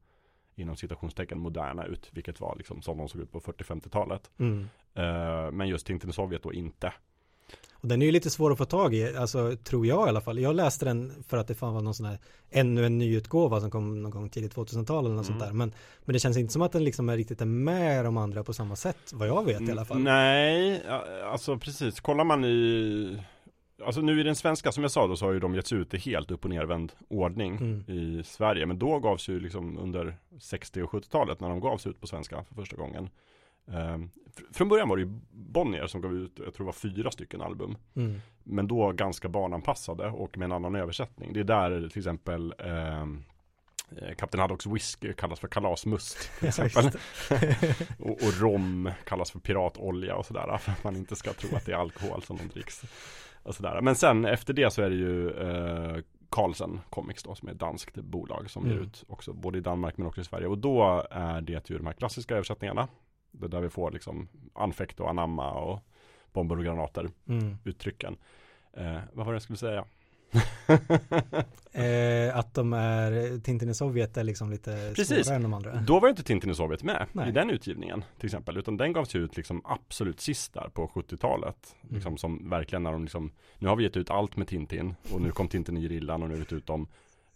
inom 0.54 0.76
citationstecken 0.76 1.38
moderna 1.38 1.84
ut. 1.84 2.08
Vilket 2.12 2.40
var 2.40 2.56
liksom 2.56 2.82
som 2.82 2.98
de 2.98 3.08
såg 3.08 3.20
ut 3.20 3.32
på 3.32 3.40
40-50-talet. 3.40 4.30
Mm. 4.38 4.68
Eh, 4.94 5.50
men 5.52 5.68
just 5.68 5.86
Tintin 5.86 6.10
i 6.10 6.12
Sovjet 6.12 6.42
då 6.42 6.52
inte. 6.52 6.92
Och 7.72 7.88
den 7.88 8.02
är 8.02 8.06
ju 8.06 8.12
lite 8.12 8.30
svår 8.30 8.52
att 8.52 8.58
få 8.58 8.64
tag 8.64 8.94
i, 8.94 9.16
alltså 9.16 9.56
tror 9.64 9.86
jag 9.86 10.06
i 10.06 10.08
alla 10.08 10.20
fall. 10.20 10.38
Jag 10.38 10.56
läste 10.56 10.84
den 10.84 11.12
för 11.28 11.36
att 11.36 11.48
det 11.48 11.54
fan 11.54 11.74
var 11.74 11.80
någon 11.80 11.94
sån 11.94 12.06
här, 12.06 12.18
ännu 12.50 12.86
en 12.86 12.98
nyutgåva 12.98 13.60
som 13.60 13.70
kom 13.70 14.02
någon 14.02 14.10
gång 14.10 14.28
tidigt 14.28 14.54
2000-tal 14.54 15.04
eller 15.06 15.14
något 15.16 15.26
Mm. 15.28 15.38
sånt 15.40 15.50
där. 15.50 15.52
Men, 15.56 15.72
men 16.04 16.12
det 16.12 16.18
känns 16.18 16.36
inte 16.36 16.52
som 16.52 16.62
att 16.62 16.72
den 16.72 16.84
liksom 16.84 17.08
är 17.08 17.16
riktigt 17.16 17.40
är 17.40 17.44
med 17.46 18.04
de 18.04 18.16
andra 18.16 18.44
på 18.44 18.52
samma 18.52 18.76
sätt, 18.76 19.12
vad 19.12 19.28
jag 19.28 19.44
vet 19.44 19.60
i 19.60 19.70
alla 19.70 19.84
fall. 19.84 19.98
Nej, 19.98 20.82
ja, 20.88 21.04
alltså 21.32 21.58
precis. 21.58 22.00
Kollar 22.00 22.24
man 22.24 22.44
i 22.44 23.18
Alltså 23.86 24.00
nu 24.00 24.20
i 24.20 24.22
den 24.22 24.36
svenska 24.36 24.72
som 24.72 24.82
jag 24.84 24.90
sa 24.90 25.06
då 25.06 25.16
så 25.16 25.24
har 25.26 25.32
ju 25.32 25.40
de 25.40 25.54
getts 25.54 25.72
ut 25.72 25.94
i 25.94 25.98
helt 25.98 26.30
upp 26.30 26.44
och 26.44 26.50
nervänd 26.50 26.92
ordning 27.08 27.56
Mm. 27.56 27.84
i 27.88 28.22
Sverige. 28.24 28.66
Men 28.66 28.78
då 28.78 28.98
gavs 28.98 29.28
ju 29.28 29.40
liksom 29.40 29.78
under 29.78 30.16
60 30.40 30.82
och 30.82 30.90
70-talet 30.90 31.40
när 31.40 31.48
de 31.48 31.60
gavs 31.60 31.86
ut 31.86 32.00
på 32.00 32.06
svenska 32.06 32.44
för 32.48 32.54
första 32.54 32.76
gången. 32.76 33.08
Ehm, 33.68 34.10
fr- 34.36 34.52
från 34.54 34.68
början 34.68 34.88
var 34.88 34.96
det 34.96 35.02
ju 35.02 35.18
Bonnier 35.30 35.86
som 35.86 36.00
gav 36.00 36.14
ut, 36.14 36.32
jag 36.44 36.54
tror 36.54 36.64
det 36.64 36.66
var 36.66 36.72
fyra 36.72 37.10
stycken 37.10 37.42
album. 37.42 37.76
Mm. 37.96 38.20
Men 38.44 38.68
då 38.68 38.92
ganska 38.92 39.28
barnanpassade 39.28 40.08
och 40.08 40.38
med 40.38 40.46
en 40.46 40.52
annan 40.52 40.74
översättning. 40.74 41.32
Det 41.32 41.40
är 41.40 41.44
där 41.44 41.88
till 41.88 41.98
exempel 41.98 42.54
ehm, 42.58 43.24
eh, 44.02 44.14
Kapten 44.14 44.40
Haddocks 44.40 44.66
whisky 44.66 45.12
kallas 45.12 45.40
för 45.40 45.48
kalasmust 45.48 46.30
Ja, 46.40 46.90
och, 47.98 48.10
och 48.10 48.40
rom 48.40 48.90
kallas 49.04 49.30
för 49.30 49.38
piratolja 49.38 50.16
och 50.16 50.26
sådär 50.26 50.58
för 50.58 50.72
att 50.72 50.84
man 50.84 50.96
inte 50.96 51.16
ska 51.16 51.32
tro 51.32 51.56
att 51.56 51.66
det 51.66 51.72
är 51.72 51.76
alkohol 51.76 52.22
som 52.22 52.36
de 52.36 52.48
dricks. 52.48 52.82
Och 53.42 53.54
sådär. 53.54 53.80
Men 53.80 53.94
sen 53.94 54.24
efter 54.24 54.54
det 54.54 54.72
så 54.72 54.82
är 54.82 54.90
det 54.90 54.96
ju 54.96 55.30
eh, 55.30 55.96
Carlsen 56.30 56.80
Comics 56.90 57.22
då 57.22 57.34
som 57.34 57.48
är 57.48 57.52
ett 57.52 57.58
danskt 57.58 57.94
bolag 57.94 58.50
som 58.50 58.64
Mm. 58.64 58.76
ger 58.76 58.82
ut 58.84 59.04
också 59.08 59.32
både 59.32 59.58
i 59.58 59.60
Danmark 59.60 59.96
men 59.96 60.06
också 60.06 60.20
i 60.20 60.24
Sverige 60.24 60.46
och 60.46 60.58
då 60.58 61.06
är 61.10 61.40
det 61.40 61.70
ju 61.70 61.76
de 61.78 61.86
här 61.86 61.92
klassiska 61.92 62.34
översättningarna. 62.34 62.88
Det 63.32 63.48
där 63.48 63.60
vi 63.60 63.68
får 63.70 63.90
liksom 63.90 64.28
anfäkt 64.54 65.00
och 65.00 65.10
anamma 65.10 65.52
och 65.52 65.80
bomber 66.32 66.56
och 66.58 66.64
granater 66.64 67.10
Mm. 67.28 67.56
uttrycken. 67.64 68.16
Eh, 68.76 68.98
vad 69.12 69.26
var 69.26 69.32
det 69.32 69.36
jag 69.36 69.42
skulle 69.42 69.56
säga? 69.56 69.84
Eh, 71.74 72.36
att 72.38 72.54
de 72.54 72.72
är, 72.72 73.38
Tintin 73.40 73.68
i 73.68 73.74
Sovjet 73.74 74.16
är 74.16 74.24
liksom 74.24 74.50
lite 74.50 74.92
Precis. 74.96 75.30
än 75.30 75.42
de 75.42 75.54
andra. 75.54 75.74
Då 75.76 76.00
var 76.00 76.08
inte 76.08 76.22
Tintin 76.22 76.50
i 76.50 76.54
Sovjet 76.54 76.82
med 76.82 77.06
Nej. 77.12 77.28
i 77.28 77.32
den 77.32 77.50
utgivningen 77.50 78.04
till 78.18 78.26
exempel. 78.26 78.56
Utan 78.56 78.76
den 78.76 78.92
gavs 78.92 79.14
ut 79.14 79.36
liksom 79.36 79.60
absolut 79.64 80.20
sist 80.20 80.54
där 80.54 80.68
på 80.68 80.86
70-talet. 80.88 81.76
Liksom 81.90 82.08
Mm. 82.10 82.18
som 82.18 82.50
verkligen 82.50 82.82
när 82.82 82.92
de 82.92 83.02
liksom, 83.02 83.32
nu 83.58 83.68
har 83.68 83.76
vi 83.76 83.82
gett 83.84 83.96
ut 83.96 84.10
allt 84.10 84.36
med 84.36 84.46
Tintin 84.48 84.94
och 85.12 85.20
nu 85.22 85.30
kom 85.30 85.48
Tintin 85.48 85.76
i 85.76 85.80
gerillan 85.82 86.22
och 86.22 86.28
nu 86.28 86.34
har 86.34 86.36
vi 86.38 86.42
gett 86.44 86.52
ut 86.52 86.66
dem. 86.66 86.86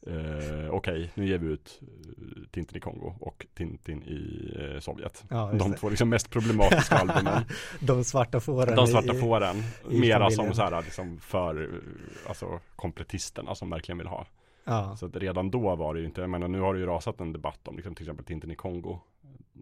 Eh, 0.07 0.71
Okej, 0.71 1.11
nu 1.15 1.27
ger 1.27 1.39
vi 1.39 1.47
ut 1.47 1.81
eh, 1.83 2.43
Tintin 2.51 2.77
i 2.77 2.81
Kongo 2.81 3.15
och 3.21 3.47
Tintin 3.55 4.03
i 4.03 4.53
eh, 4.61 4.81
Sovjet. 4.81 5.25
Ja, 5.31 5.53
De 5.53 5.75
två 5.75 5.89
liksom 5.89 6.09
mest 6.09 6.31
problematiska 6.31 6.95
albumen. 6.97 7.43
De 7.81 8.05
svarta 8.05 8.41
fåren. 8.41 8.77
De 8.77 8.87
svarta 8.87 9.15
i- 9.15 9.19
fåren. 9.21 9.57
i 9.91 10.01
Mera 10.01 10.19
familjen. 10.19 10.31
som 10.31 10.55
så 10.55 10.63
här, 10.63 10.83
liksom 10.83 11.19
för 11.21 11.63
eh, 11.63 12.29
alltså, 12.29 12.61
kompletisterna 12.77 13.55
som 13.55 13.71
verkligen 13.71 13.99
vill 13.99 14.07
ha. 14.07 14.27
Ja, 14.65 14.97
Så 14.97 15.07
att 15.07 15.17
redan 15.17 15.51
då 15.51 15.77
var 15.77 15.95
det 15.95 16.01
ju 16.01 16.07
inte, 16.07 16.21
jag 16.21 16.31
menar 16.31 16.49
nu 16.49 16.61
har 16.61 16.75
det 16.75 16.81
ju 16.81 16.87
rasat 16.87 17.21
en 17.21 17.33
debatt 17.33 17.69
om 17.69 17.77
liksom, 17.77 17.95
till 17.95 18.05
exempel 18.05 18.25
Tintin 18.27 18.51
i 18.51 18.57
Kongo. 18.57 18.99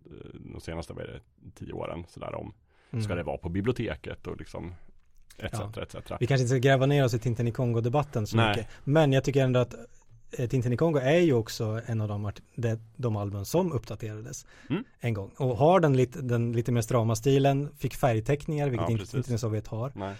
Eh, 0.07 0.41
De 0.53 0.61
senaste, 0.61 0.93
vad 0.93 1.03
är 1.05 1.09
det, 1.09 1.21
tio 1.55 1.73
åren 1.73 2.05
sådär 2.09 2.35
om, 2.35 2.55
mm. 2.91 3.05
ska 3.05 3.15
det 3.15 3.23
vara 3.23 3.39
på 3.39 3.49
biblioteket 3.49 4.27
och 4.27 4.37
liksom 4.37 4.75
etc. 5.39 5.59
Ja. 5.77 5.83
etc. 5.83 5.95
Vi 6.21 6.27
kanske 6.27 6.43
inte 6.43 6.49
ska 6.49 6.59
gräva 6.59 6.87
ner 6.87 7.05
oss 7.05 7.15
i 7.15 7.19
Tintin 7.19 7.49
i 7.49 7.53
Kongo-debatten 7.53 8.27
så 8.27 8.37
Nej. 8.37 8.49
mycket. 8.49 8.71
Men 8.85 9.13
jag 9.13 9.25
tycker 9.25 9.45
ändå 9.45 9.61
att 9.61 9.75
Tintin 10.49 10.73
i 10.73 10.77
Kongo 10.77 10.99
är 10.99 11.19
ju 11.21 11.33
också 11.33 11.81
en 11.87 12.01
av 12.01 12.09
de, 12.09 12.33
de, 12.57 12.79
de 12.97 13.17
album 13.17 13.45
som 13.45 13.73
uppdaterades 13.73 14.47
Mm. 14.71 14.85
en 15.01 15.15
gång. 15.15 15.31
Och 15.37 15.57
har 15.57 15.81
den 15.81 15.97
lite, 15.97 16.23
den 16.23 16.53
lite 16.53 16.73
mer 16.73 16.81
strama 16.83 17.17
stilen, 17.17 17.69
fick 17.79 17.95
färgteckningar, 17.95 18.69
vilket 18.69 18.89
Ja, 18.89 18.93
inte. 18.93 19.07
Tintin 19.07 19.35
i 19.35 19.39
Sovjet 19.39 19.67
har. 19.67 19.93
Nej. 19.95 20.15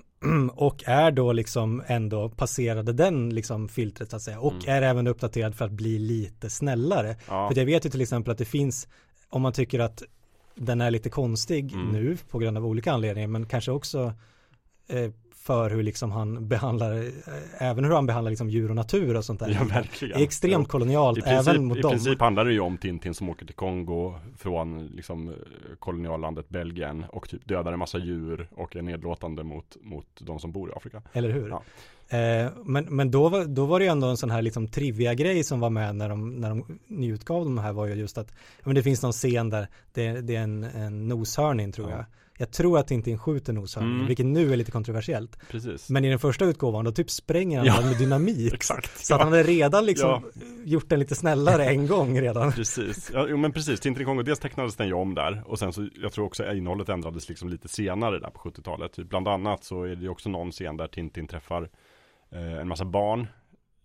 och 0.54 0.82
är 0.86 1.10
då 1.10 1.32
liksom 1.32 1.82
ändå 1.86 2.28
passerade 2.28 2.92
den 2.92 3.34
liksom 3.34 3.68
filtret 3.68 4.10
så 4.10 4.16
att 4.16 4.22
säga. 4.22 4.40
Och 4.40 4.52
Mm. 4.52 4.64
är 4.68 4.82
även 4.82 5.06
uppdaterad 5.06 5.54
för 5.54 5.64
att 5.64 5.70
bli 5.72 5.98
lite 5.98 6.50
snällare. 6.50 7.16
Ja, 7.28 7.48
För 7.48 7.58
jag 7.58 7.66
vet 7.66 7.84
ju 7.86 7.90
till 7.90 8.00
exempel 8.00 8.32
att 8.32 8.38
det 8.38 8.44
finns, 8.44 8.88
om 9.28 9.42
man 9.42 9.52
tycker 9.52 9.78
att 9.80 10.02
den 10.54 10.80
är 10.80 10.90
lite 10.90 11.10
konstig 11.10 11.72
Mm. 11.72 11.88
nu 11.88 12.16
på 12.30 12.38
grund 12.38 12.56
av 12.56 12.66
olika 12.66 12.92
anledningar, 12.92 13.28
men 13.28 13.46
kanske 13.46 13.70
också 13.70 14.12
eh, 14.88 15.10
för 15.42 15.70
hur 15.70 15.82
liksom 15.82 16.10
han 16.10 16.48
behandlar, 16.48 16.92
eh, 16.96 17.02
även 17.58 17.84
hur 17.84 17.92
han 17.92 18.06
behandlar 18.06 18.30
liksom 18.30 18.50
djur 18.50 18.68
och 18.70 18.76
natur 18.76 19.16
och 19.16 19.24
sånt 19.24 19.40
där. 19.40 19.48
ja 19.48 19.58
Det 19.64 19.74
verkligen. 19.74 20.18
är 20.20 20.22
extremt 20.24 20.68
kolonialt 20.68 21.18
I 21.18 21.22
princip, 21.22 21.48
även 21.48 21.64
mot 21.64 21.78
I 21.78 21.80
dem. 21.80 21.90
princip 21.90 22.20
handlar 22.20 22.44
det 22.44 22.52
ju 22.52 22.60
om 22.60 22.78
Tintin 22.78 23.14
som 23.14 23.28
åker 23.28 23.46
till 23.46 23.54
Kongo 23.54 24.14
från 24.38 24.86
liksom 24.86 25.34
koloniallandet 25.78 26.48
Belgien 26.48 27.04
och 27.08 27.28
typ 27.28 27.48
dödar 27.48 27.72
en 27.72 27.78
massa 27.78 27.98
djur 27.98 28.48
och 28.50 28.76
är 28.76 28.82
nedlåtande 28.82 29.42
mot, 29.44 29.76
mot 29.82 30.06
de 30.20 30.38
som 30.38 30.52
bor 30.52 30.70
i 30.70 30.72
Afrika. 30.72 31.02
Eller 31.12 31.30
hur? 31.30 31.48
Ja. 31.48 31.62
Eh, 32.18 32.50
men 32.64 32.84
men 32.84 33.10
då, 33.10 33.28
var, 33.28 33.44
då 33.44 33.64
var 33.66 33.78
det 33.78 33.84
ju 33.84 33.90
ändå 33.90 34.06
en 34.06 34.16
sån 34.16 34.30
här 34.30 34.42
liksom 34.42 34.68
trivia-grej 34.68 35.44
som 35.44 35.60
var 35.60 35.70
med 35.70 35.96
när 35.96 36.08
de, 36.08 36.30
när 36.34 36.48
de 36.48 36.78
nyutgav 36.86 37.44
de 37.44 37.58
här 37.58 37.72
var 37.72 37.86
ju 37.86 37.94
just 37.94 38.18
att 38.18 38.32
men 38.64 38.74
det 38.74 38.82
finns 38.82 39.02
någon 39.02 39.12
scen 39.12 39.50
där 39.50 39.68
det, 39.92 40.20
det 40.20 40.36
är 40.36 40.42
en, 40.42 40.64
en 40.64 41.08
noshörning 41.08 41.72
tror 41.72 41.90
Ja. 41.90 41.96
jag. 41.96 42.04
Jag 42.40 42.50
tror 42.50 42.78
att 42.78 42.86
Tintin 42.88 43.18
skjuter 43.18 43.52
noshörningen, 43.52 43.94
Mm. 43.96 44.06
vilket 44.06 44.26
nu 44.26 44.52
är 44.52 44.56
lite 44.56 44.70
kontroversiellt. 44.70 45.38
Precis. 45.50 45.90
Men 45.90 46.04
i 46.04 46.08
den 46.10 46.18
första 46.18 46.44
utgåvan 46.44 46.84
då 46.84 46.92
typ 46.92 47.10
spränger 47.10 47.58
han 47.58 47.66
Ja. 47.66 47.80
med 47.80 47.98
dynamit. 47.98 48.52
Exakt. 48.54 49.06
Så 49.06 49.14
att 49.14 49.20
ja. 49.20 49.24
han 49.24 49.32
hade 49.32 49.42
redan 49.44 49.86
liksom 49.86 50.08
Ja. 50.10 50.22
gjort 50.64 50.88
den 50.88 50.98
lite 50.98 51.14
snällare 51.14 51.64
en 51.66 51.86
gång 51.86 52.20
redan. 52.20 52.52
Precis, 52.56 53.10
ja, 53.14 53.26
jo, 53.28 53.36
men 53.36 53.52
precis, 53.52 53.80
Tintin 53.80 54.04
Kongo, 54.06 54.22
dels 54.22 54.38
tecknades 54.38 54.76
den 54.76 54.86
ju 54.86 54.92
om 54.94 55.14
där 55.14 55.42
och 55.46 55.58
sen 55.58 55.72
så, 55.72 55.88
jag 56.02 56.12
tror 56.12 56.24
också 56.24 56.52
innehållet 56.52 56.88
ändrades 56.88 57.28
liksom 57.28 57.48
lite 57.48 57.68
senare 57.68 58.18
där 58.18 58.30
på 58.30 58.38
70-talet. 58.50 58.92
Typ, 58.92 59.08
bland 59.08 59.28
annat 59.28 59.64
så 59.64 59.82
är 59.84 59.96
det 59.96 60.02
ju 60.02 60.08
också 60.08 60.28
någon 60.28 60.50
scen 60.52 60.76
där 60.76 60.86
Tintin 60.86 61.26
träffar 61.26 61.68
eh, 62.32 62.58
en 62.60 62.68
massa 62.68 62.84
barn 62.84 63.26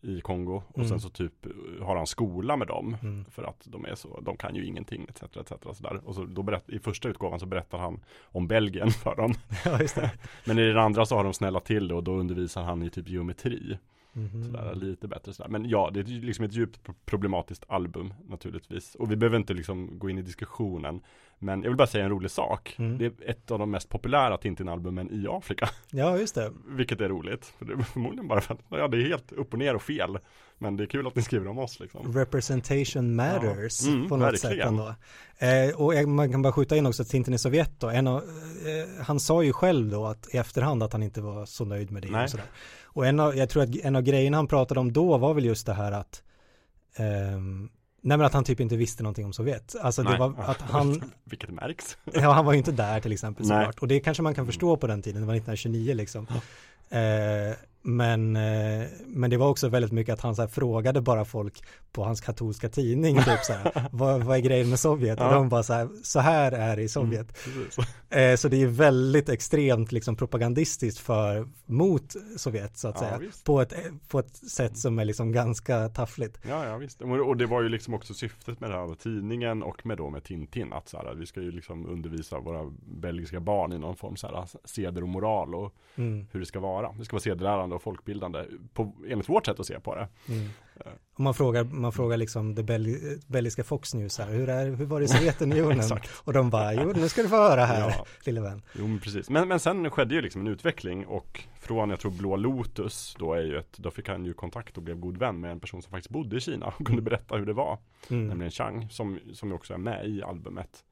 i 0.05 0.21
Kongo 0.21 0.63
och 0.67 0.77
Mm. 0.77 0.89
sen 0.89 0.99
så 0.99 1.09
typ 1.09 1.33
har 1.81 1.95
han 1.95 2.07
skola 2.07 2.57
med 2.57 2.67
dem 2.67 2.97
Mm. 3.01 3.25
för 3.25 3.43
att 3.43 3.61
de 3.65 3.85
är 3.85 3.95
så, 3.95 4.19
de 4.21 4.37
kan 4.37 4.55
ju 4.55 4.65
ingenting 4.65 5.05
etc. 5.09 5.23
etc. 5.37 5.77
Sådär. 5.77 6.01
Och 6.05 6.15
så 6.15 6.25
då 6.25 6.43
berätt, 6.43 6.69
i 6.69 6.79
första 6.79 7.09
utgåvan 7.09 7.39
så 7.39 7.45
berättar 7.45 7.77
han 7.77 7.99
om 8.23 8.47
Belgien 8.47 8.91
för 9.03 9.15
dem. 9.15 9.33
Ja. 9.65 10.09
Men 10.45 10.59
i 10.59 10.67
den 10.67 10.77
andra 10.77 11.05
så 11.05 11.15
har 11.15 11.23
de 11.23 11.33
snällat 11.33 11.65
till 11.65 11.87
det 11.87 11.95
och 11.95 12.03
då 12.03 12.11
undervisar 12.11 12.63
han 12.63 12.83
i 12.83 12.89
typ 12.89 13.09
geometri. 13.09 13.77
Mhm. 14.13 14.43
Sådär, 14.45 14.75
lite 14.75 15.07
bättre 15.07 15.33
sådär. 15.33 15.49
Men 15.49 15.69
ja, 15.69 15.89
det 15.93 15.99
är 15.99 16.03
liksom 16.03 16.45
ett 16.45 16.53
djupt 16.53 16.79
problematiskt 17.05 17.65
album 17.67 18.13
naturligtvis. 18.27 18.95
Och 18.95 19.11
vi 19.11 19.15
behöver 19.15 19.37
inte 19.37 19.53
liksom 19.53 19.99
gå 19.99 20.09
in 20.09 20.17
i 20.17 20.21
diskussionen. 20.21 21.01
Men 21.39 21.61
jag 21.63 21.69
vill 21.69 21.77
bara 21.77 21.87
säga 21.87 22.03
en 22.03 22.09
rolig 22.09 22.31
sak. 22.31 22.75
Mm. 22.79 22.97
Det 22.97 23.05
är 23.05 23.13
ett 23.29 23.51
av 23.51 23.59
de 23.59 23.71
mest 23.71 23.89
populära 23.89 24.37
Tintin-albumen 24.37 25.11
i 25.11 25.27
Afrika. 25.29 25.69
Ja, 25.91 26.17
just 26.17 26.35
det. 26.35 26.51
Vilket 26.67 27.01
är 27.01 27.09
roligt. 27.09 27.45
För 27.45 27.65
det 27.65 27.73
är 27.73 27.77
förmodligen 27.77 28.27
bara 28.27 28.41
för 28.41 28.53
att, 28.53 28.59
ja 28.69 28.87
det 28.87 28.97
är 28.97 29.07
helt 29.07 29.31
upp 29.31 29.53
och 29.53 29.59
ner 29.59 29.75
och 29.75 29.81
fel. 29.81 30.19
Men 30.57 30.77
det 30.77 30.83
är 30.83 30.87
kul 30.87 31.07
att 31.07 31.15
ni 31.15 31.21
skriver 31.21 31.47
om 31.47 31.57
oss 31.59 31.79
liksom. 31.79 32.13
Representation 32.13 33.15
matters 33.15 33.81
Ja, 33.85 33.91
mm, 33.91 34.09
på 34.09 34.17
något 34.17 34.33
verkligen. 34.33 34.57
sätt 34.57 34.67
ändå. 34.67 34.95
Eh, 35.37 36.03
och 36.03 36.09
man 36.09 36.31
kan 36.31 36.41
bara 36.41 36.53
skjuta 36.53 36.77
in 36.77 36.85
också 36.85 37.01
att 37.01 37.09
Tintin 37.09 37.33
i 37.33 37.37
Sovjet 37.37 37.79
då, 37.79 37.89
en 37.89 38.07
av, 38.07 38.17
eh, 38.17 39.03
han 39.05 39.19
sa 39.19 39.43
ju 39.43 39.53
själv 39.53 39.89
då 39.89 40.05
att 40.05 40.35
i 40.35 40.37
efterhand 40.37 40.83
att 40.83 40.93
han 40.93 41.03
inte 41.03 41.21
var 41.21 41.45
så 41.45 41.65
nöjd 41.65 41.91
med 41.91 42.01
det 42.03 42.11
Nej. 42.11 42.23
och 42.23 42.29
sådär. 42.29 42.45
Och 42.83 43.05
en 43.07 43.19
av, 43.19 43.35
jag 43.37 43.49
tror 43.49 43.63
att 43.63 43.75
en 43.75 43.95
av 43.95 44.01
grejerna 44.01 44.37
han 44.37 44.47
pratade 44.47 44.79
om 44.79 44.93
då 44.93 45.17
var 45.17 45.33
väl 45.33 45.45
just 45.45 45.65
det 45.65 45.73
här 45.73 45.91
att 45.91 46.23
ehm, 46.95 47.69
Nej 48.05 48.17
men 48.17 48.25
att 48.25 48.33
han 48.33 48.43
typ 48.43 48.59
inte 48.59 48.75
visste 48.75 49.03
någonting 49.03 49.25
om 49.25 49.33
Sovjet. 49.33 49.75
Alltså 49.81 50.03
det 50.03 50.09
Nej. 50.09 50.19
var 50.19 50.33
att 50.37 50.61
han, 50.71 51.11
Vilket 51.23 51.49
märks. 51.49 51.97
ja 52.13 52.31
han 52.31 52.45
var 52.45 52.53
ju 52.53 52.57
inte 52.57 52.71
där 52.71 52.99
till 52.99 53.11
exempel 53.11 53.45
såklart. 53.45 53.79
Och 53.79 53.87
det 53.87 53.99
kanske 53.99 54.23
man 54.23 54.35
kan 54.35 54.45
förstå 54.45 54.77
på 54.77 54.87
den 54.87 55.01
tiden, 55.01 55.21
det 55.21 55.27
var 55.27 55.33
1929 55.33 55.93
liksom. 55.93 56.27
Eh, 56.89 57.55
men, 57.85 58.35
eh, 58.35 58.87
men 59.07 59.29
det 59.29 59.37
var 59.37 59.49
också 59.49 59.69
väldigt 59.69 59.91
mycket 59.91 60.13
att 60.13 60.21
han 60.21 60.35
så 60.35 60.47
frågade 60.47 61.01
bara 61.01 61.25
folk 61.25 61.63
på 61.91 62.03
hans 62.03 62.21
katolska 62.21 62.69
tidning 62.69 63.15
typ 63.15 63.39
så 63.43 63.53
här, 63.53 63.87
vad, 63.91 64.23
vad 64.23 64.37
är 64.37 64.41
grejen 64.41 64.69
med 64.69 64.79
Sovjet? 64.79 65.19
Och 65.19 65.25
Ja. 65.25 65.31
de 65.33 65.49
bara 65.49 65.63
så 65.63 65.73
här, 65.73 65.89
så 66.03 66.19
här 66.19 66.51
är 66.51 66.75
det 66.75 66.81
i 66.81 66.87
Sovjet. 66.89 67.27
Precis. 67.43 67.77
Eh, 68.09 68.35
så 68.35 68.47
det 68.47 68.61
är 68.61 68.67
väldigt 68.67 69.29
extremt 69.29 69.91
liksom 69.91 70.15
propagandistiskt 70.15 70.99
för, 70.99 71.47
mot 71.65 72.15
Sovjet 72.37 72.77
så 72.77 72.87
att 72.87 72.95
Ja, 72.95 73.01
säga. 73.01 73.17
visst. 73.17 73.43
På 73.45 73.61
ett, 73.61 73.73
på 74.07 74.19
ett 74.19 74.35
sätt 74.35 74.77
som 74.77 74.99
är 74.99 75.05
liksom 75.05 75.31
ganska 75.31 75.89
taffligt. 75.89 76.39
Ja, 76.49 76.65
ja 76.65 76.77
visst. 76.77 77.01
Och 77.01 77.09
och 77.27 77.37
det 77.37 77.45
var 77.45 77.61
ju 77.61 77.69
liksom 77.69 77.93
också 77.93 78.13
syftet 78.13 78.59
med 78.59 78.69
den 78.69 78.79
här 78.79 78.95
tidningen 78.95 79.63
och 79.63 79.85
med 79.85 79.97
då 79.97 80.09
med 80.09 80.23
Tintin 80.23 80.73
att 80.73 80.89
så 80.89 80.97
här, 80.97 81.13
vi 81.15 81.25
ska 81.25 81.41
ju 81.41 81.51
liksom 81.51 81.85
undervisa 81.89 82.39
våra 82.39 82.71
belgiska 82.85 83.39
barn 83.39 83.73
i 83.73 83.79
någon 83.79 83.95
form 83.95 84.15
så 84.15 84.27
här 84.27 84.45
seder 84.65 85.01
och 85.01 85.09
moral 85.09 85.55
och 85.55 85.73
Mm, 85.97 86.27
hur 86.31 86.39
det 86.39 86.45
ska 86.45 86.59
vara. 86.59 86.91
Det 86.97 87.05
ska 87.05 87.13
vara 87.15 87.21
sedelärande 87.21 87.74
och 87.75 87.81
folkbildande 87.81 88.45
på, 88.73 88.95
enligt 89.07 89.29
vårt 89.29 89.45
sätt 89.45 89.59
att 89.59 89.65
se 89.65 89.79
på 89.79 89.95
det. 89.95 90.07
mm. 90.29 90.49
Och 91.13 91.19
man 91.23 91.33
frågar, 91.33 91.63
man 91.63 91.91
frågar 91.91 92.17
liksom 92.17 92.55
det 92.55 92.63
belg, 92.63 92.97
belgiska 93.27 93.63
Fox 93.63 93.93
News 93.93 94.17
här, 94.19 94.27
hur, 94.31 94.49
är, 94.49 94.65
hur 94.71 94.85
var 94.85 94.99
det 94.99 95.05
i 95.05 95.07
Sovjetunionen? 95.07 95.79
Och 96.23 96.33
de 96.33 96.49
bara, 96.49 96.73
jo 96.73 96.93
nu 96.95 97.09
ska 97.09 97.21
du 97.23 97.29
få 97.29 97.35
höra 97.35 97.65
här, 97.65 97.79
Ja. 97.97 98.05
lille 98.25 98.41
vän. 98.41 98.61
Jo 98.73 98.87
men 98.87 98.99
precis. 98.99 99.29
Men, 99.29 99.47
men 99.47 99.59
sen 99.59 99.89
skedde 99.89 100.15
ju 100.15 100.21
liksom 100.21 100.41
en 100.41 100.47
utveckling 100.47 101.05
och 101.05 101.43
från 101.59 101.89
jag 101.89 101.99
tror 101.99 102.11
Blå 102.11 102.35
Lotus 102.35 103.15
då 103.19 103.33
är 103.33 103.41
ju 103.41 103.57
ett, 103.57 103.77
då 103.77 103.91
fick 103.91 104.07
han 104.09 104.25
ju 104.25 104.33
kontakt 104.33 104.77
och 104.77 104.83
blev 104.83 104.99
god 104.99 105.17
vän 105.17 105.39
med 105.39 105.51
en 105.51 105.59
person 105.59 105.81
som 105.81 105.91
faktiskt 105.91 106.09
bodde 106.11 106.37
i 106.37 106.39
Kina 106.39 106.65
och 106.79 106.85
kunde 106.87 107.01
berätta 107.01 107.35
hur 107.37 107.45
det 107.45 107.53
var. 107.53 107.77
Mm. 108.09 108.27
Nämligen 108.27 108.51
Chang 108.51 108.89
som, 108.89 109.19
som 109.33 109.51
också 109.53 109.73
är 109.73 109.77
med 109.77 110.05
i 110.07 110.23
albumet. 110.23 110.83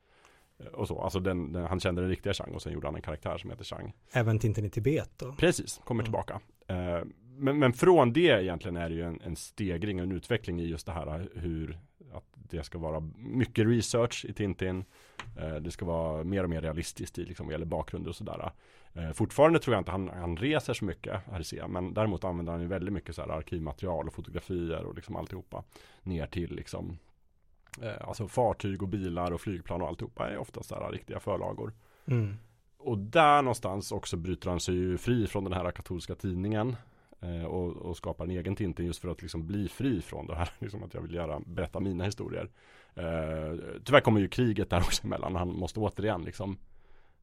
Eh, 0.60 0.66
Och 0.66 0.88
så, 0.88 1.02
alltså 1.02 1.20
den, 1.20 1.54
den, 1.54 1.64
han 1.66 1.80
kände 1.80 2.02
den 2.02 2.10
riktiga 2.10 2.34
Chang 2.34 2.52
och 2.54 2.62
sen 2.62 2.74
gjorde 2.74 2.88
han 2.88 2.96
en 2.96 3.02
karaktär 3.02 3.38
som 3.38 3.50
heter 3.50 3.64
Chang. 3.64 3.94
Även 4.12 4.40
Tintin 4.40 4.66
i 4.66 4.70
Tibet 4.70 5.10
då. 5.18 5.32
Precis, 5.38 5.82
kommer 5.84 6.00
Mm. 6.04 6.06
tillbaka. 6.06 6.40
Eh, 6.68 7.02
men, 7.38 7.60
men 7.60 7.74
från 7.74 8.14
det 8.14 8.44
egentligen 8.44 8.78
är 8.78 8.90
det 8.90 8.96
ju 8.96 9.04
en, 9.04 9.22
en 9.22 9.36
stegring 9.36 10.00
och 10.00 10.04
en 10.04 10.12
utveckling 10.12 10.60
i 10.60 10.66
just 10.66 10.86
det 10.86 10.92
här 10.92 11.28
hur 11.36 11.80
att 12.14 12.26
det 12.34 12.64
ska 12.64 12.78
vara 12.78 13.00
mycket 13.18 13.68
research 13.68 14.26
i 14.26 14.34
Tintin. 14.34 14.86
Eh, 15.38 15.56
det 15.56 15.72
ska 15.72 15.86
vara 15.86 16.24
mer 16.24 16.44
och 16.44 16.50
mer 16.50 16.62
realistiskt 16.62 17.20
i 17.20 17.26
liksom 17.26 17.46
vad 17.46 17.54
gäller 17.54 17.66
bakgrunder 17.66 18.10
och 18.10 18.16
sådär. 18.16 18.52
Eh, 18.94 19.12
fortfarande 19.12 19.60
tror 19.60 19.74
jag 19.74 19.82
inte 19.82 19.92
han, 19.92 20.10
han 20.10 20.38
reser 20.38 20.74
så 20.74 20.86
mycket 20.86 21.22
RC, 21.32 21.68
men 21.68 21.94
däremot 21.94 22.24
använder 22.24 22.52
han 22.52 22.62
ju 22.62 22.68
väldigt 22.68 22.94
mycket 22.94 23.16
så 23.16 23.22
här 23.22 23.30
arkivmaterial 23.30 24.08
och 24.08 24.14
fotografier 24.14 24.84
och 24.86 24.96
liksom 24.96 25.16
alltihopa 25.16 25.64
ner 26.04 26.28
till 26.28 26.56
liksom 26.56 26.98
alltså 28.02 28.28
fartyg 28.28 28.82
och 28.82 28.88
bilar 28.88 29.32
och 29.32 29.42
flygplan 29.42 29.82
och 29.82 29.88
alltihopa 29.88 30.30
är 30.30 30.38
oftast 30.38 30.70
så 30.70 30.76
här 30.76 30.92
riktiga 30.92 31.20
förlagor. 31.20 31.74
Mm. 32.06 32.38
Och 32.84 32.98
där 32.98 33.42
någonstans 33.42 33.92
också 33.92 34.18
bryter 34.18 34.50
han 34.50 34.60
sig 34.60 34.76
ju 34.76 34.98
fri 34.98 35.28
från 35.28 35.44
den 35.44 35.54
här 35.54 35.72
katolska 35.72 36.16
tidningen 36.16 36.76
eh, 37.22 37.46
och, 37.46 37.76
och 37.76 37.98
skapar 37.98 38.26
en 38.26 38.32
egen 38.32 38.56
Tintin 38.56 38.86
just 38.86 39.02
för 39.02 39.10
att 39.10 39.22
liksom 39.22 39.48
bli 39.48 39.68
fri 39.68 40.02
från 40.02 40.28
det 40.28 40.36
här, 40.36 40.50
liksom 40.60 40.84
att 40.84 40.94
jag 40.94 41.02
vill 41.02 41.14
göra, 41.14 41.40
berätta 41.46 41.80
mina 41.80 42.04
historier. 42.04 42.50
Eh, 42.96 43.58
tyvärr 43.84 44.00
kommer 44.00 44.20
ju 44.20 44.28
kriget 44.28 44.70
där 44.70 44.80
också 44.80 45.08
emellan, 45.08 45.36
han 45.36 45.54
måste 45.54 45.80
återigen 45.80 46.22
liksom 46.22 46.58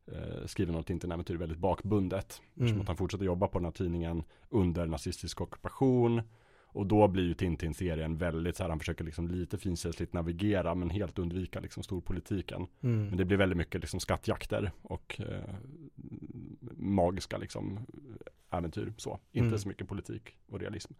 eh, 0.06 0.46
skriva 0.46 0.72
något 0.72 0.86
Tintin-äventyr 0.86 1.36
väldigt 1.36 1.58
bakbundet. 1.58 2.40
Mm. 2.40 2.66
Eftersom 2.66 2.80
att 2.80 2.88
han 2.88 2.96
fortsätter 2.96 3.24
jobba 3.24 3.48
på 3.48 3.58
den 3.58 3.64
här 3.64 3.72
tidningen 3.72 4.22
under 4.48 4.86
nazistisk 4.86 5.40
ockupation 5.40 6.22
Och 6.72 6.86
då 6.86 7.08
blir 7.08 7.24
ju 7.24 7.34
Tintin-serien 7.34 8.16
väldigt 8.16 8.56
så 8.56 8.62
här, 8.62 8.70
han 8.70 8.78
försöker 8.78 9.04
liksom 9.04 9.28
lite 9.28 9.58
finkänsligt 9.58 10.12
navigera 10.12 10.74
men 10.74 10.90
helt 10.90 11.18
undvika 11.18 11.60
liksom 11.60 11.82
storpolitiken. 11.82 12.66
Mm. 12.82 13.06
Men 13.06 13.16
det 13.16 13.24
blir 13.24 13.36
väldigt 13.36 13.58
mycket 13.58 13.80
liksom 13.80 14.00
skattjakter 14.00 14.70
och 14.82 15.20
eh, 15.20 15.54
magiska 16.76 17.38
liksom 17.38 17.78
äventyr 18.50 18.92
så. 18.96 19.18
Inte 19.32 19.46
Mm. 19.46 19.58
så 19.58 19.68
mycket 19.68 19.88
politik 19.88 20.36
och 20.48 20.60
realism. 20.60 20.92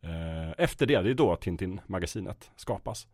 Eh, 0.00 0.50
efter 0.58 0.86
det, 0.86 1.02
det 1.02 1.10
är 1.10 1.14
då 1.14 1.36
Tintin-magasinet 1.36 2.50
skapas. 2.56 3.08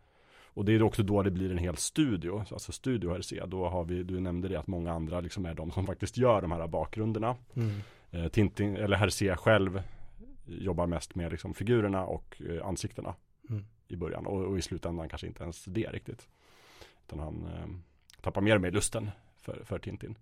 Och 0.54 0.64
det 0.64 0.72
är 0.72 0.82
också 0.82 1.02
då 1.02 1.22
det 1.22 1.30
blir 1.30 1.50
en 1.50 1.58
hel 1.58 1.76
studio, 1.76 2.44
alltså 2.50 2.72
Studio 2.72 3.14
RC. 3.18 3.40
Då 3.46 3.68
har 3.68 3.84
vi, 3.84 4.02
du 4.02 4.20
nämnde 4.20 4.48
det 4.48 4.56
att 4.56 4.66
många 4.66 4.92
andra 4.92 5.20
liksom 5.20 5.46
är 5.46 5.54
de 5.54 5.70
som 5.70 5.86
faktiskt 5.86 6.16
gör 6.16 6.42
de 6.42 6.52
här 6.52 6.66
bakgrunderna. 6.66 7.36
Mm. 7.54 7.80
Eh, 8.10 8.28
Tintin, 8.28 8.76
eller 8.76 8.96
Hercé 8.96 9.36
själv 9.36 9.82
jobbar 10.44 10.86
mest 10.86 11.14
med 11.14 11.30
liksom 11.30 11.54
figurerna 11.54 12.06
och 12.06 12.42
eh, 12.48 12.66
ansiktena 12.66 13.14
Mm. 13.50 13.64
i 13.88 13.96
början 13.96 14.26
och, 14.26 14.44
och 14.44 14.58
i 14.58 14.62
slutändan 14.62 15.08
kanske 15.08 15.26
inte 15.26 15.42
ens 15.42 15.64
det 15.64 15.90
riktigt. 15.92 16.28
Utan 17.06 17.18
han 17.18 17.46
eh, 17.46 17.66
tappar 18.20 18.40
mer 18.40 18.54
och 18.54 18.60
mer 18.60 18.70
lusten 18.70 19.10
för, 19.36 19.64
för 19.64 19.78
Tintin. 19.78 20.18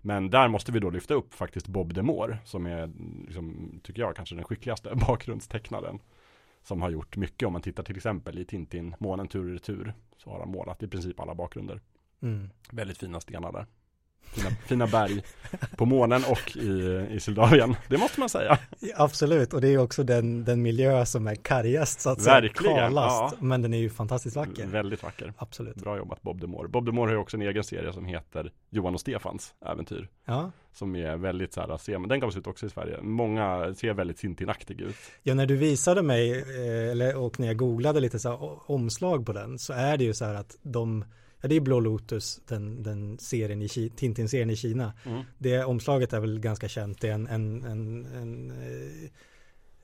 Men 0.00 0.30
där 0.30 0.48
måste 0.48 0.72
vi 0.72 0.80
då 0.80 0.90
lyfta 0.90 1.14
upp 1.14 1.34
faktiskt 1.34 1.68
Bob 1.68 1.94
Demore 1.94 2.38
som 2.44 2.66
är, 2.66 2.90
liksom, 3.26 3.80
tycker 3.82 4.02
jag, 4.02 4.16
kanske 4.16 4.34
den 4.34 4.44
skickligaste 4.44 4.94
bakgrundstecknaren. 5.08 5.98
Som 6.62 6.82
har 6.82 6.90
gjort 6.90 7.16
mycket 7.16 7.46
om 7.46 7.52
man 7.52 7.62
tittar 7.62 7.82
till 7.82 7.96
exempel 7.96 8.38
i 8.38 8.44
Tintin, 8.44 8.94
Månen 8.98 9.28
tur 9.28 9.44
och 9.46 9.52
retur. 9.52 9.94
Så 10.16 10.30
har 10.30 10.38
han 10.38 10.48
målat 10.48 10.82
i 10.82 10.88
princip 10.88 11.20
alla 11.20 11.34
bakgrunder. 11.34 11.80
Mm. 12.20 12.50
Väldigt 12.70 12.98
fina 12.98 13.20
stenar 13.20 13.52
där. 13.52 13.66
Fina, 14.36 14.50
fina 14.66 14.86
berg 14.86 15.22
på 15.76 15.84
månen 15.84 16.22
och 16.30 16.56
i, 16.56 17.06
i 17.10 17.20
Sildavien. 17.20 17.76
Det 17.88 17.98
måste 17.98 18.20
man 18.20 18.28
säga. 18.28 18.58
Absolut, 18.96 19.54
och 19.54 19.60
det 19.60 19.68
är 19.68 19.78
också 19.78 20.02
den, 20.02 20.44
den 20.44 20.62
miljö 20.62 21.06
som 21.06 21.26
är 21.26 21.34
kargast 21.34 22.00
så 22.00 22.10
att 22.10 22.20
säga, 22.20 22.40
Verkligen, 22.40 22.76
kalast, 22.76 23.36
ja. 23.40 23.46
men 23.46 23.62
den 23.62 23.74
är 23.74 23.78
ju 23.78 23.90
fantastiskt 23.90 24.36
vacker. 24.36 24.66
Väldigt 24.66 25.02
vacker. 25.02 25.32
Absolut. 25.36 25.76
Bra 25.76 25.96
jobbat 25.96 26.22
Bob 26.22 26.40
Demore. 26.40 26.68
Bob 26.68 26.86
Demore 26.86 27.08
har 27.08 27.12
ju 27.12 27.18
också 27.18 27.36
en 27.36 27.42
egen 27.42 27.64
serie 27.64 27.92
som 27.92 28.04
heter 28.04 28.52
Johan 28.70 28.94
och 28.94 29.00
Stefans 29.00 29.54
äventyr. 29.66 30.08
Ja. 30.24 30.50
Som 30.72 30.96
är 30.96 31.16
väldigt 31.16 31.52
så 31.54 31.60
här, 31.60 31.76
ser, 31.76 32.08
den 32.08 32.20
gavs 32.20 32.36
ut 32.36 32.46
också 32.46 32.66
i 32.66 32.70
Sverige. 32.70 33.02
Många 33.02 33.74
ser 33.74 33.92
väldigt 33.92 34.16
Tintin-aktig 34.16 34.80
ut. 34.80 34.96
ja, 35.22 35.34
när 35.34 35.46
du 35.46 35.56
visade 35.56 36.02
mig, 36.02 36.32
eh, 36.32 36.90
eller, 36.90 37.16
och 37.16 37.40
när 37.40 37.46
jag 37.46 37.56
googlade 37.56 38.00
lite 38.00 38.18
så 38.18 38.28
här, 38.28 38.70
omslag 38.70 39.26
på 39.26 39.32
den, 39.32 39.58
så 39.58 39.72
är 39.72 39.96
det 39.96 40.04
ju 40.04 40.14
så 40.14 40.24
här 40.24 40.34
att 40.34 40.56
de, 40.62 41.04
ja 41.46 41.48
det 41.48 41.56
är 41.56 41.60
Blå 41.60 41.80
Lotus, 41.80 42.40
den, 42.48 42.82
den 42.82 43.18
serien 43.18 43.62
i 43.62 43.66
Ki- 43.66 43.90
Tintin-serien 43.96 44.50
i 44.50 44.56
Kina. 44.56 44.92
Mm. 45.04 45.22
Det 45.38 45.64
omslaget 45.64 46.12
är 46.12 46.20
väl 46.20 46.40
ganska 46.40 46.68
känt, 46.68 47.00
det 47.00 47.08
är 47.08 47.12
en, 47.12 47.26
en, 47.26 47.64
en, 47.64 48.04
en 48.06 48.50
eh, 48.50 49.10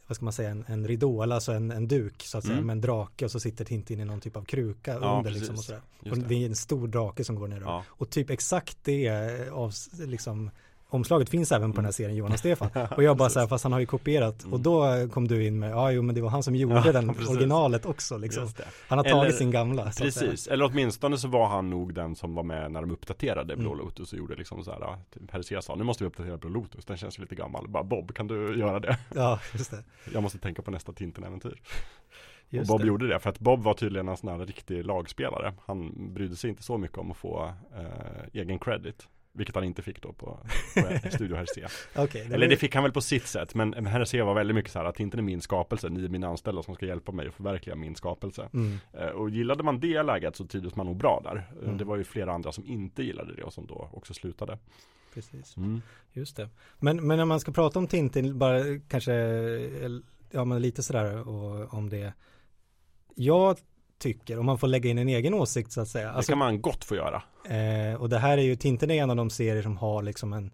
vad 0.07 0.17
ska 0.17 0.25
man 0.25 0.33
säga, 0.33 0.51
en, 0.51 0.65
en 0.69 0.89
ridå, 0.89 1.23
alltså 1.23 1.53
en, 1.53 1.71
en 1.71 1.89
duk 1.89 2.23
så 2.23 2.39
att 2.39 2.45
säga, 2.45 2.55
Mm. 2.55 2.67
med 2.67 2.73
en 2.75 2.81
drake 2.81 3.25
och 3.25 3.31
så 3.31 3.41
sitter 3.41 3.65
Tintin 3.65 4.01
i 4.01 4.05
någon 4.05 4.21
typ 4.21 4.37
av 4.37 4.45
kruka 4.45 4.93
Ja, 5.01 5.17
under 5.19 5.31
precis. 5.31 5.39
liksom 5.41 5.57
och 5.57 5.65
sådär. 5.65 5.81
Och 6.11 6.19
det. 6.19 6.27
det 6.29 6.35
är 6.43 6.47
en 6.47 6.57
stor 6.57 6.89
drake 6.89 7.25
som 7.25 7.35
går 7.37 7.49
ner. 7.49 7.61
Ja. 7.61 7.85
Och 7.89 8.11
typ 8.11 8.31
exakt 8.31 8.79
det 8.83 9.07
eh, 9.07 9.53
av, 9.53 9.73
liksom, 10.07 10.51
omslaget 10.95 11.29
finns 11.31 11.53
även 11.53 11.73
på 11.73 11.77
den 11.77 11.85
här 11.85 11.93
serien 11.93 12.17
Johan 12.17 12.33
och 12.33 12.39
Stefan. 12.39 12.69
Och 12.97 13.03
jag 13.03 13.17
bara 13.17 13.31
så 13.31 13.41
här, 13.41 13.47
fast 13.47 13.65
han 13.65 13.73
har 13.73 13.81
ju 13.81 13.87
kopierat. 13.87 14.43
Mm. 14.43 14.53
Och 14.53 14.61
då 14.61 15.09
kom 15.13 15.29
du 15.29 15.47
in 15.47 15.59
med, 15.59 15.71
ja 15.71 15.91
jo 15.93 16.03
men 16.03 16.15
det 16.15 16.21
var 16.21 16.29
han 16.31 16.43
som 16.43 16.57
gjorde 16.57 16.83
Ja, 16.87 16.93
den 16.93 17.09
precis. 17.15 17.29
originalet 17.31 17.87
också 17.87 18.17
liksom. 18.19 18.49
Han 18.89 18.99
har 18.99 19.05
Eller- 19.05 19.15
tagit 19.17 19.35
sin 19.37 19.51
gamla. 19.51 19.85
Precis, 19.99 20.47
eller 20.47 20.65
åtminstone 20.65 21.19
så 21.19 21.29
var 21.29 21.47
han 21.49 21.71
nog 21.71 21.95
den 21.95 22.17
som 22.17 22.35
var 22.35 22.43
med 22.43 22.73
när 22.73 22.81
de 22.81 22.91
uppdaterade 22.91 23.57
Blå 23.57 23.73
Mm. 23.73 23.85
Lotus 23.85 24.13
och 24.13 24.19
gjorde 24.19 24.35
liksom 24.35 24.65
så 24.65 24.71
här, 24.73 24.97
typ 25.15 25.31
Hercé 25.33 25.63
sa, 25.63 25.75
nu 25.75 25.85
måste 25.85 26.05
vi 26.05 26.09
uppdatera 26.09 26.37
Blå 26.37 26.49
Lotus, 26.51 26.85
den 26.85 26.97
känns 26.97 27.19
ju 27.19 27.23
lite 27.23 27.35
gammal. 27.35 27.69
Bara 27.69 27.85
Bob, 27.85 28.15
kan 28.15 28.27
du 28.27 28.59
göra 28.59 28.81
det? 28.81 28.99
Ja, 29.15 29.41
just 29.55 29.71
det. 29.71 29.85
Jag 30.13 30.23
måste 30.23 30.39
tänka 30.39 30.63
på 30.63 30.71
nästa 30.71 30.93
Tintin-äventyr. 30.93 31.49
Och 31.53 32.55
Just 32.55 32.69
Bob 32.69 32.81
det. 32.81 32.87
gjorde 32.87 33.09
det, 33.09 33.19
för 33.21 33.31
att 33.31 33.39
Bob 33.39 33.63
var 33.63 33.75
tydligen 33.75 34.09
en 34.09 34.17
sån 34.17 34.29
här 34.31 34.47
riktig 34.47 34.85
lagspelare. 34.87 35.55
Han 35.67 35.93
brydde 36.15 36.37
sig 36.37 36.51
inte 36.51 36.63
så 36.63 36.79
mycket 36.79 36.99
om 36.99 37.11
att 37.11 37.17
få 37.17 37.53
eh, 37.77 38.41
egen 38.41 38.59
credit. 38.59 39.09
Vilket 39.35 39.55
han 39.55 39.65
inte 39.65 39.83
fick 39.83 40.03
då 40.03 40.13
på, 40.13 40.39
på 41.03 41.11
Studio 41.11 41.37
Hercé. 41.37 41.67
Okej, 41.97 42.29
Eller 42.33 42.49
det 42.49 42.57
fick 42.57 42.75
han 42.75 42.83
väl 42.85 42.93
på 42.93 43.01
sitt 43.01 43.27
sätt, 43.27 43.55
men 43.55 43.87
Hercé 43.87 44.23
var 44.23 44.35
väldigt 44.35 44.55
mycket 44.55 44.73
så 44.73 44.79
här 44.79 44.87
att 44.87 45.01
inte 45.01 45.17
är 45.19 45.23
min 45.23 45.41
skapelse, 45.41 45.89
ni 45.89 46.05
är 46.05 46.09
mina 46.09 46.29
anställda 46.29 46.63
som 46.63 46.75
ska 46.75 46.87
hjälpa 46.87 47.13
mig 47.13 47.29
att 47.29 47.35
förverkliga 47.35 47.77
min 47.77 47.95
skapelse. 47.95 48.49
Mm. 48.55 48.79
Eh, 48.93 49.07
Och 49.07 49.31
gillade 49.31 49.63
man 49.63 49.81
det 49.81 50.03
läget 50.03 50.37
så 50.37 50.47
trivdes 50.47 50.77
man 50.77 50.87
nog 50.87 50.97
bra 50.97 51.21
där. 51.25 51.37
Eh, 51.37 51.63
Mm. 51.65 51.79
Det 51.79 51.85
var 51.85 51.97
ju 51.97 52.05
flera 52.05 52.33
andra 52.33 52.53
som 52.53 52.67
inte 52.67 53.03
gillade 53.03 53.35
det 53.35 53.43
och 53.43 53.53
som 53.53 53.67
då 53.67 53.89
också 53.93 54.15
slutade. 54.15 54.59
Precis. 55.15 55.57
Mm. 55.57 55.83
Just 56.13 56.37
det. 56.37 56.49
Men, 56.79 57.07
men 57.07 57.19
när 57.19 57.25
man 57.25 57.41
ska 57.41 57.53
prata 57.53 57.79
om 57.79 57.87
Tintin, 57.87 58.39
bara 58.39 58.61
kanske, 58.89 59.13
el- 59.85 60.05
ja 60.31 60.45
men 60.45 60.63
lite 60.63 60.83
sådär 60.83 61.29
och, 61.29 61.75
om 61.75 61.89
det. 61.89 62.13
Jag 63.15 63.59
tycker, 64.03 64.39
om 64.39 64.47
man 64.47 64.59
får 64.59 64.69
lägga 64.69 64.91
in 64.91 64.99
en 64.99 65.09
egen 65.09 65.35
åsikt 65.35 65.73
så 65.73 65.81
att 65.81 65.89
säga. 65.89 66.07
Det 66.07 66.13
Alltså, 66.13 66.33
kan 66.33 66.39
man 66.39 66.61
gott 66.61 66.85
få 66.85 66.97
göra. 66.97 67.23
eh, 67.49 67.95
och 68.01 68.09
det 68.09 68.19
här 68.19 68.39
är 68.39 68.43
ju, 68.43 68.57
Tintin 68.57 68.91
är 68.91 68.95
en 69.03 69.11
av 69.11 69.17
de 69.17 69.31
serier 69.31 69.63
som 69.63 69.77
har 69.77 70.03
liksom 70.03 70.33
en, 70.33 70.51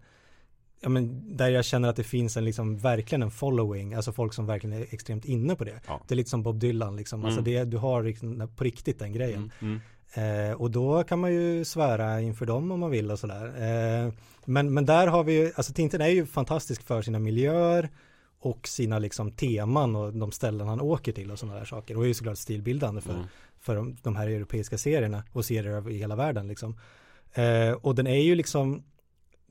ja 0.81 0.89
men 0.89 1.37
där 1.37 1.49
jag 1.49 1.65
känner 1.65 1.89
att 1.89 1.95
det 1.95 2.03
finns 2.03 2.37
en 2.37 2.45
liksom 2.45 2.77
verkligen 2.77 3.21
en 3.23 3.31
following, 3.31 3.93
alltså 3.93 4.11
folk 4.11 4.33
som 4.33 4.45
verkligen 4.45 4.81
är 4.81 4.85
extremt 4.93 5.25
inne 5.25 5.55
på 5.55 5.63
det. 5.63 5.79
Ja. 5.87 6.01
Det 6.07 6.13
är 6.13 6.15
lite 6.15 6.29
som 6.29 6.43
Bob 6.43 6.59
Dylan 6.59 6.95
liksom, 6.95 7.25
alltså 7.25 7.39
Mm. 7.39 7.53
det, 7.53 7.63
du 7.63 7.77
har 7.77 8.03
liksom 8.03 8.49
på 8.55 8.63
riktigt 8.63 8.99
den 8.99 9.13
grejen. 9.13 9.51
Mm. 9.61 9.79
Mm. 10.15 10.49
Eh, 10.49 10.53
och 10.61 10.71
då 10.71 11.03
kan 11.03 11.19
man 11.19 11.33
ju 11.33 11.65
svära 11.65 12.21
inför 12.21 12.45
dem 12.45 12.71
om 12.71 12.79
man 12.79 12.91
vill 12.91 13.11
och 13.11 13.19
sådär. 13.19 13.45
Eh, 13.45 14.13
men, 14.45 14.73
men 14.73 14.85
där 14.85 15.07
har 15.07 15.23
vi 15.23 15.33
ju, 15.33 15.51
alltså 15.55 15.73
Tintin 15.73 16.01
är 16.01 16.07
ju 16.07 16.25
fantastisk 16.25 16.83
för 16.83 17.01
sina 17.01 17.19
miljöer 17.19 17.89
och 18.39 18.67
sina 18.67 18.99
liksom 18.99 19.31
teman 19.31 19.95
och 19.95 20.13
de 20.13 20.31
ställen 20.31 20.67
han 20.67 20.81
åker 20.81 21.11
till 21.11 21.31
och 21.31 21.39
sådana 21.39 21.57
där 21.57 21.65
saker. 21.65 21.97
Och 21.97 22.03
är 22.03 22.07
ju 22.07 22.13
såklart 22.13 22.37
stilbildande 22.37 23.01
för, 23.01 23.13
Mm. 23.13 23.25
för 23.59 23.75
de, 23.75 23.95
de 24.03 24.15
här 24.15 24.27
europeiska 24.27 24.77
serierna 24.77 25.23
och 25.31 25.45
serier 25.45 25.71
över 25.73 25.91
hela 25.91 26.15
världen 26.15 26.47
liksom. 26.47 26.77
Eh, 27.33 27.71
och 27.71 27.95
den 27.95 28.07
är 28.07 28.21
ju 28.21 28.35
liksom, 28.35 28.83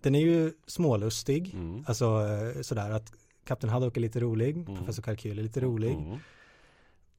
den 0.02 0.14
är 0.14 0.20
ju 0.20 0.52
smålustig, 0.66 1.54
Mm. 1.54 1.84
alltså 1.86 2.04
eh, 2.04 2.62
sådär 2.62 2.90
att 2.90 3.12
Kapten 3.46 3.70
Haddock 3.70 3.96
är 3.96 4.00
lite 4.00 4.20
rolig, 4.20 4.56
Mm. 4.56 4.76
Professor 4.76 5.02
Kalkyl 5.02 5.38
är 5.38 5.42
lite 5.42 5.60
rolig. 5.60 5.92
Mm. 5.92 6.18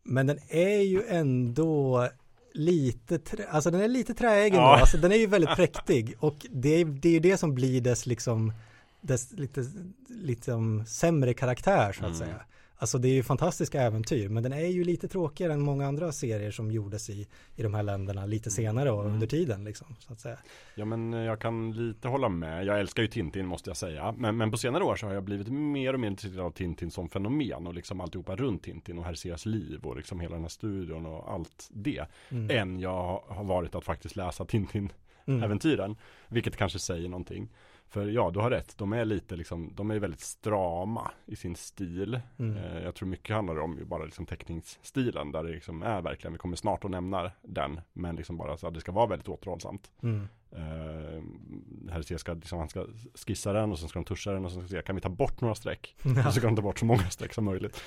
Men 0.04 0.28
den 0.28 0.40
är 0.50 0.82
ju 0.82 1.04
ändå 1.08 2.08
lite, 2.54 3.20
trä, 3.20 3.48
alltså 3.50 3.72
den 3.72 3.82
är 3.82 3.88
lite 3.88 4.14
träig 4.14 4.48
ändå, 4.48 4.58
Ja. 4.62 4.80
alltså 4.80 4.98
den 4.98 5.12
är 5.12 5.16
ju 5.16 5.28
väldigt 5.28 5.50
präktig 5.56 6.16
och 6.20 6.46
det 6.52 6.70
är, 6.70 6.86
det 6.86 7.10
är 7.10 7.14
ju 7.14 7.20
det 7.20 7.38
som 7.38 7.56
blir 7.56 7.82
dess 7.82 8.06
liksom, 8.06 8.54
dess 9.02 9.32
lite, 9.32 9.66
liksom 10.08 10.86
sämre 10.86 11.34
karaktär 11.34 11.92
så 11.94 12.00
att 12.06 12.06
Mm. 12.06 12.14
säga. 12.18 12.42
Alltså 12.82 12.98
det 12.98 13.08
är 13.08 13.14
ju 13.14 13.24
fantastiska 13.24 13.82
äventyr, 13.82 14.30
men 14.30 14.44
den 14.44 14.54
är 14.54 14.66
ju 14.68 14.84
lite 14.84 15.08
tråkigare 15.08 15.54
än 15.54 15.62
många 15.62 15.88
andra 15.88 16.12
serier 16.12 16.52
som 16.52 16.72
gjordes 16.72 17.10
i, 17.10 17.28
i 17.56 17.64
de 17.64 17.74
här 17.74 17.84
länderna 17.84 18.26
lite 18.26 18.52
senare 18.52 18.92
och 18.92 19.02
Mm. 19.02 19.14
under 19.14 19.28
tiden 19.28 19.64
liksom, 19.64 19.96
så 20.00 20.14
att 20.14 20.20
säga. 20.20 20.38
Ja 20.76 20.86
men 20.86 21.14
eh, 21.14 21.20
jag 21.20 21.40
kan 21.40 21.72
lite 21.72 22.08
hålla 22.08 22.30
med. 22.30 22.66
Jag 22.66 22.80
älskar 22.80 23.02
ju 23.04 23.08
Tintin 23.08 23.46
måste 23.46 23.70
jag 23.70 23.78
säga. 23.78 24.12
Men, 24.18 24.38
men 24.38 24.52
på 24.52 24.58
senare 24.58 24.84
år 24.84 24.96
så 24.96 25.08
har 25.08 25.14
jag 25.14 25.24
blivit 25.24 25.48
mer 25.50 25.94
och 25.94 26.00
mer 26.00 26.08
intresserad 26.08 26.46
av 26.46 26.52
Tintin 26.52 26.92
som 26.92 27.10
fenomen 27.10 27.68
och 27.68 27.74
liksom 27.74 28.02
alltihopa 28.02 28.36
runt 28.36 28.64
Tintin 28.64 28.98
och 28.98 29.06
Hercés 29.06 29.46
liv 29.46 29.80
och 29.84 29.96
liksom 29.98 30.20
hela 30.20 30.34
den 30.34 30.42
här 30.44 30.50
studion 30.50 31.06
och 31.06 31.34
allt 31.34 31.70
det. 31.74 32.06
Mm. 32.30 32.58
Än 32.58 32.80
jag 32.80 33.24
har 33.28 33.44
varit 33.44 33.76
att 33.76 33.84
faktiskt 33.86 34.16
läsa 34.16 34.46
Tintin 34.46 34.92
Mm. 35.26 35.96
Vilket 36.28 36.58
kanske 36.58 36.80
säger 36.80 37.10
någonting. 37.10 37.50
För 37.90 38.08
ja, 38.08 38.32
du 38.32 38.40
har 38.40 38.50
rätt. 38.50 38.78
De 38.78 38.94
är 38.94 39.06
lite 39.06 39.36
liksom, 39.36 39.72
de 39.76 39.92
är 39.92 40.00
väldigt 40.00 40.20
strama 40.20 41.12
i 41.26 41.36
sin 41.36 41.56
stil. 41.56 42.20
Mm. 42.40 42.58
Eh, 42.58 42.84
jag 42.84 42.96
tror 42.96 43.10
mycket 43.10 43.36
handlar 43.36 43.60
om 43.60 43.78
ju 43.78 43.86
bara 43.86 44.06
liksom 44.06 44.26
teckningsstilen. 44.26 45.32
Där 45.32 45.44
det 45.44 45.50
liksom 45.50 45.84
är 45.84 46.02
verkligen, 46.02 46.34
vi 46.34 46.40
kommer 46.40 46.56
snart 46.56 46.86
att 46.86 46.92
nämna 46.92 47.32
den. 47.42 47.82
Men 47.94 48.16
liksom 48.16 48.38
bara 48.38 48.58
så 48.58 48.68
att 48.68 48.74
det 48.74 48.80
ska 48.80 48.92
vara 48.92 49.08
väldigt 49.08 49.28
återhållsamt. 49.28 49.92
Mm. 50.04 50.28
Eh, 50.52 52.18
ska, 52.18 52.34
liksom, 52.34 52.60
han 52.60 52.70
ska 52.70 52.86
skissa 53.14 53.54
den 53.54 53.72
och 53.72 53.80
sen 53.80 53.90
ska 53.90 54.00
de 54.00 54.06
tuscha 54.06 54.32
den 54.32 54.46
och 54.46 54.52
sen 54.52 54.62
ska 54.62 54.70
se, 54.70 54.82
kan 54.82 54.96
vi 54.96 55.02
ta 55.02 55.10
bort 55.10 55.42
några 55.42 55.56
streck? 55.56 55.96
Och 56.04 56.34
så 56.34 56.40
ska 56.40 56.48
de 56.48 56.56
ta 56.56 56.62
bort 56.62 56.80
så 56.80 56.86
många 56.86 57.10
streck 57.10 57.34
som 57.34 57.46
möjligt. 57.46 57.84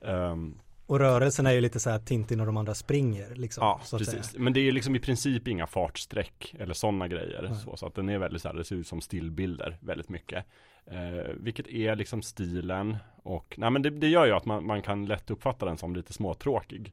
Ehm, 0.00 0.58
Och 0.92 0.98
rörelsen 0.98 1.46
är 1.46 1.52
ju 1.52 1.60
lite 1.60 1.80
så 1.80 1.90
här 1.90 1.98
Tintin 1.98 2.40
och 2.40 2.46
de 2.46 2.56
andra 2.56 2.74
springer 2.74 3.34
liksom. 3.34 3.64
Ja, 3.64 3.80
precis. 3.90 4.08
säga. 4.08 4.42
Men 4.42 4.52
det 4.52 4.60
är 4.60 4.72
liksom 4.72 4.96
i 4.96 4.98
princip 4.98 5.48
inga 5.48 5.66
fartsträck 5.66 6.54
eller 6.58 6.74
sådana 6.74 7.08
grejer. 7.08 7.42
Nej. 7.42 7.58
Så, 7.58 7.76
så 7.76 7.86
att 7.86 7.94
den 7.94 8.08
är 8.08 8.18
väldigt 8.18 8.42
så 8.42 8.48
här, 8.48 8.54
det 8.54 8.64
ser 8.64 8.76
ut 8.76 8.86
som 8.86 9.00
stillbilder 9.00 9.78
väldigt 9.80 10.08
mycket. 10.08 10.44
Eh, 10.86 11.32
vilket 11.36 11.66
är 11.66 11.96
liksom 11.96 12.22
stilen 12.22 12.96
och 13.22 13.54
nej 13.58 13.70
men 13.70 13.82
det, 13.82 13.90
det 13.90 14.08
gör 14.08 14.26
ju 14.26 14.32
att 14.32 14.44
man, 14.44 14.66
man 14.66 14.82
kan 14.82 15.06
lätt 15.06 15.30
uppfatta 15.30 15.66
den 15.66 15.76
som 15.76 15.96
lite 15.96 16.12
småtråkig. 16.12 16.92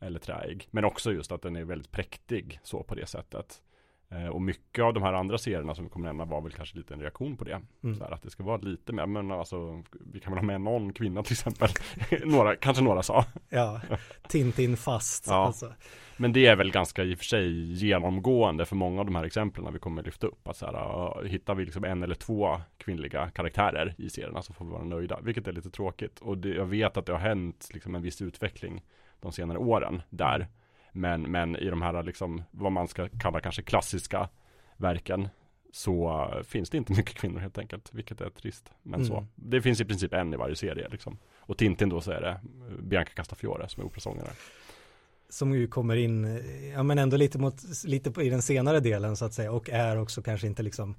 Eller 0.00 0.18
träig. 0.18 0.68
Men 0.70 0.84
också 0.84 1.12
just 1.12 1.32
att 1.32 1.42
den 1.42 1.56
är 1.56 1.64
väldigt 1.64 1.90
präktig 1.90 2.60
så 2.62 2.82
på 2.82 2.94
det 2.94 3.06
sättet. 3.06 3.62
Eh, 4.14 4.28
och 4.28 4.42
mycket 4.42 4.84
av 4.84 4.94
de 4.94 5.02
här 5.02 5.12
andra 5.12 5.38
serierna 5.38 5.74
som 5.74 5.84
vi 5.84 5.90
kommer 5.90 6.06
nämna 6.06 6.24
var 6.24 6.40
väl 6.40 6.52
kanske 6.52 6.76
lite 6.78 6.94
en 6.94 7.00
reaktion 7.00 7.36
på 7.36 7.44
det. 7.44 7.60
Mm. 7.84 7.96
Så 7.96 8.04
här, 8.04 8.10
att 8.10 8.22
det 8.22 8.30
ska 8.30 8.42
vara 8.42 8.56
lite 8.56 8.92
mer, 8.92 9.06
men 9.06 9.30
alltså 9.30 9.82
vi 10.12 10.20
kan 10.20 10.32
väl 10.32 10.38
ha 10.38 10.46
med 10.46 10.60
någon 10.60 10.92
kvinna 10.92 11.22
till 11.22 11.32
exempel. 11.32 11.68
några, 12.24 12.56
kanske 12.56 12.82
några 12.82 13.02
sa. 13.02 13.24
Ja, 13.48 13.80
Tintin 14.28 14.76
fast. 14.76 15.26
Ja. 15.26 15.46
Alltså. 15.46 15.72
Men 16.16 16.32
det 16.32 16.46
är 16.46 16.56
väl 16.56 16.70
ganska 16.70 17.04
i 17.04 17.14
och 17.14 17.18
för 17.18 17.24
sig 17.24 17.72
genomgående 17.72 18.64
för 18.64 18.76
många 18.76 19.00
av 19.00 19.06
de 19.06 19.14
här 19.14 19.24
exemplen 19.24 19.72
vi 19.72 19.78
kommer 19.78 20.02
lyfta 20.02 20.26
upp. 20.26 20.48
Att 20.48 20.56
så 20.56 20.66
här, 20.66 21.24
hittar 21.24 21.54
vi 21.54 21.64
liksom 21.64 21.84
en 21.84 22.02
eller 22.02 22.14
två 22.14 22.60
kvinnliga 22.78 23.30
karaktärer 23.30 23.94
i 23.98 24.10
serierna 24.10 24.42
så 24.42 24.52
får 24.52 24.64
vi 24.64 24.70
vara 24.70 24.84
nöjda. 24.84 25.20
Vilket 25.22 25.46
är 25.46 25.52
lite 25.52 25.70
tråkigt. 25.70 26.20
Och 26.20 26.38
det, 26.38 26.48
jag 26.48 26.66
vet 26.66 26.96
att 26.96 27.06
det 27.06 27.12
har 27.12 27.18
hänt 27.18 27.68
liksom 27.72 27.94
en 27.94 28.02
viss 28.02 28.22
utveckling 28.22 28.82
de 29.20 29.32
senare 29.32 29.58
åren 29.58 30.02
där. 30.10 30.48
Men, 30.96 31.22
men 31.22 31.56
i 31.56 31.70
de 31.70 31.82
här 31.82 32.02
liksom, 32.02 32.42
vad 32.50 32.72
man 32.72 32.88
ska 32.88 33.08
kalla 33.08 33.40
kanske 33.40 33.62
klassiska 33.62 34.28
verken 34.76 35.28
så 35.72 36.28
finns 36.44 36.70
det 36.70 36.76
inte 36.76 36.92
mycket 36.96 37.14
kvinnor 37.14 37.40
helt 37.40 37.58
enkelt, 37.58 37.94
vilket 37.94 38.20
är 38.20 38.30
trist. 38.30 38.70
Men 38.82 38.94
Mm. 38.94 39.06
så, 39.06 39.26
det 39.34 39.62
finns 39.62 39.80
i 39.80 39.84
princip 39.84 40.12
en 40.14 40.34
i 40.34 40.36
varje 40.36 40.56
serie 40.56 40.88
liksom. 40.88 41.18
Och 41.38 41.58
Tintin 41.58 41.88
då 41.88 42.00
så 42.00 42.10
är 42.10 42.20
det 42.20 42.40
Bianca 42.82 43.10
Castafiore 43.14 43.68
som 43.68 43.82
är 43.82 43.86
operasångare. 43.86 44.30
Som 45.28 45.54
ju 45.54 45.66
kommer 45.66 45.96
in, 45.96 46.42
ja 46.74 46.82
men 46.82 46.98
ändå 46.98 47.16
lite 47.16 47.38
mot, 47.38 47.84
lite 47.84 48.10
på, 48.10 48.22
i 48.22 48.28
den 48.30 48.42
senare 48.42 48.80
delen 48.80 49.16
så 49.16 49.24
att 49.24 49.34
säga 49.34 49.52
och 49.52 49.70
är 49.70 49.98
också 49.98 50.22
kanske 50.22 50.46
inte 50.46 50.62
liksom 50.62 50.96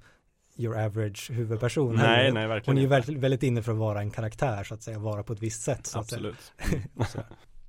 your 0.56 0.78
average 0.78 1.30
huvudperson. 1.30 1.94
Nej, 1.94 2.32
nej 2.32 2.46
verkligen 2.46 2.76
Hon 2.76 2.78
är 2.78 3.08
ju 3.08 3.18
väldigt, 3.18 3.42
inne 3.42 3.62
för 3.62 3.72
att 3.72 3.78
vara 3.78 4.00
en 4.00 4.10
karaktär 4.10 4.64
så 4.64 4.74
att 4.74 4.82
säga, 4.82 4.98
vara 4.98 5.22
på 5.22 5.32
ett 5.32 5.42
visst 5.42 5.62
sätt. 5.62 5.86
Så 5.86 5.98
att 5.98 6.08
säga. 6.08 6.32
Absolut. 6.96 7.26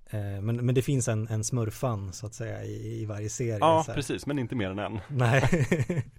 Eh, 0.09 0.41
Men, 0.41 0.65
men 0.65 0.75
det 0.75 0.81
finns 0.81 1.07
en, 1.07 1.27
en 1.27 1.43
smurfan 1.43 2.13
så 2.13 2.25
att 2.25 2.33
säga 2.33 2.63
i, 2.63 3.01
i 3.01 3.05
varje 3.05 3.29
serie. 3.29 3.57
Ja, 3.59 3.85
precis, 3.95 4.25
men 4.25 4.39
inte 4.39 4.55
mer 4.55 4.69
än 4.69 4.79
en. 4.79 4.99
Nej. 5.09 5.43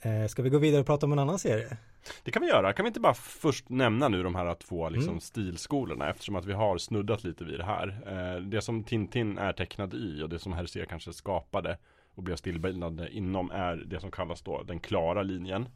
Eh, 0.00 0.26
Ska 0.26 0.42
vi 0.42 0.50
gå 0.50 0.58
vidare 0.58 0.80
och 0.80 0.86
prata 0.86 1.06
om 1.06 1.12
en 1.12 1.18
annan 1.18 1.38
serie? 1.38 1.76
Det 2.22 2.30
kan 2.30 2.42
vi 2.42 2.48
göra. 2.48 2.72
Kan 2.72 2.84
vi 2.84 2.88
inte 2.88 3.00
bara 3.00 3.14
först 3.14 3.68
nämna 3.68 4.08
nu 4.08 4.22
de 4.22 4.34
här 4.34 4.54
två 4.54 4.88
liksom, 4.88 5.08
Mm. 5.08 5.20
stilskolorna 5.20 6.10
eftersom 6.10 6.36
att 6.36 6.44
vi 6.44 6.52
har 6.52 6.78
snuddat 6.78 7.24
lite 7.24 7.44
vid 7.44 7.58
det 7.58 7.64
här. 7.64 7.88
Eh, 8.06 8.42
det 8.42 8.60
som 8.60 8.84
Tintin 8.84 9.38
är 9.38 9.52
tecknad 9.52 9.94
i 9.94 10.22
och 10.22 10.28
det 10.28 10.38
som 10.38 10.52
Hergé 10.52 10.86
kanske 10.86 11.12
skapade 11.12 11.78
och 12.14 12.22
blev 12.22 12.36
stillbildande 12.36 13.08
inom 13.10 13.50
är 13.50 13.76
det 13.76 14.00
som 14.00 14.10
kallas 14.10 14.42
då 14.42 14.62
den 14.62 14.80
klara 14.80 15.22
linjen. 15.22 15.68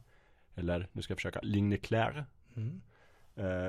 Eller, 0.55 0.87
nu 0.91 1.01
ska 1.01 1.11
jag 1.11 1.17
försöka, 1.17 1.39
Ligne 1.43 1.77
Claire. 1.77 2.25
Mm. 2.55 2.81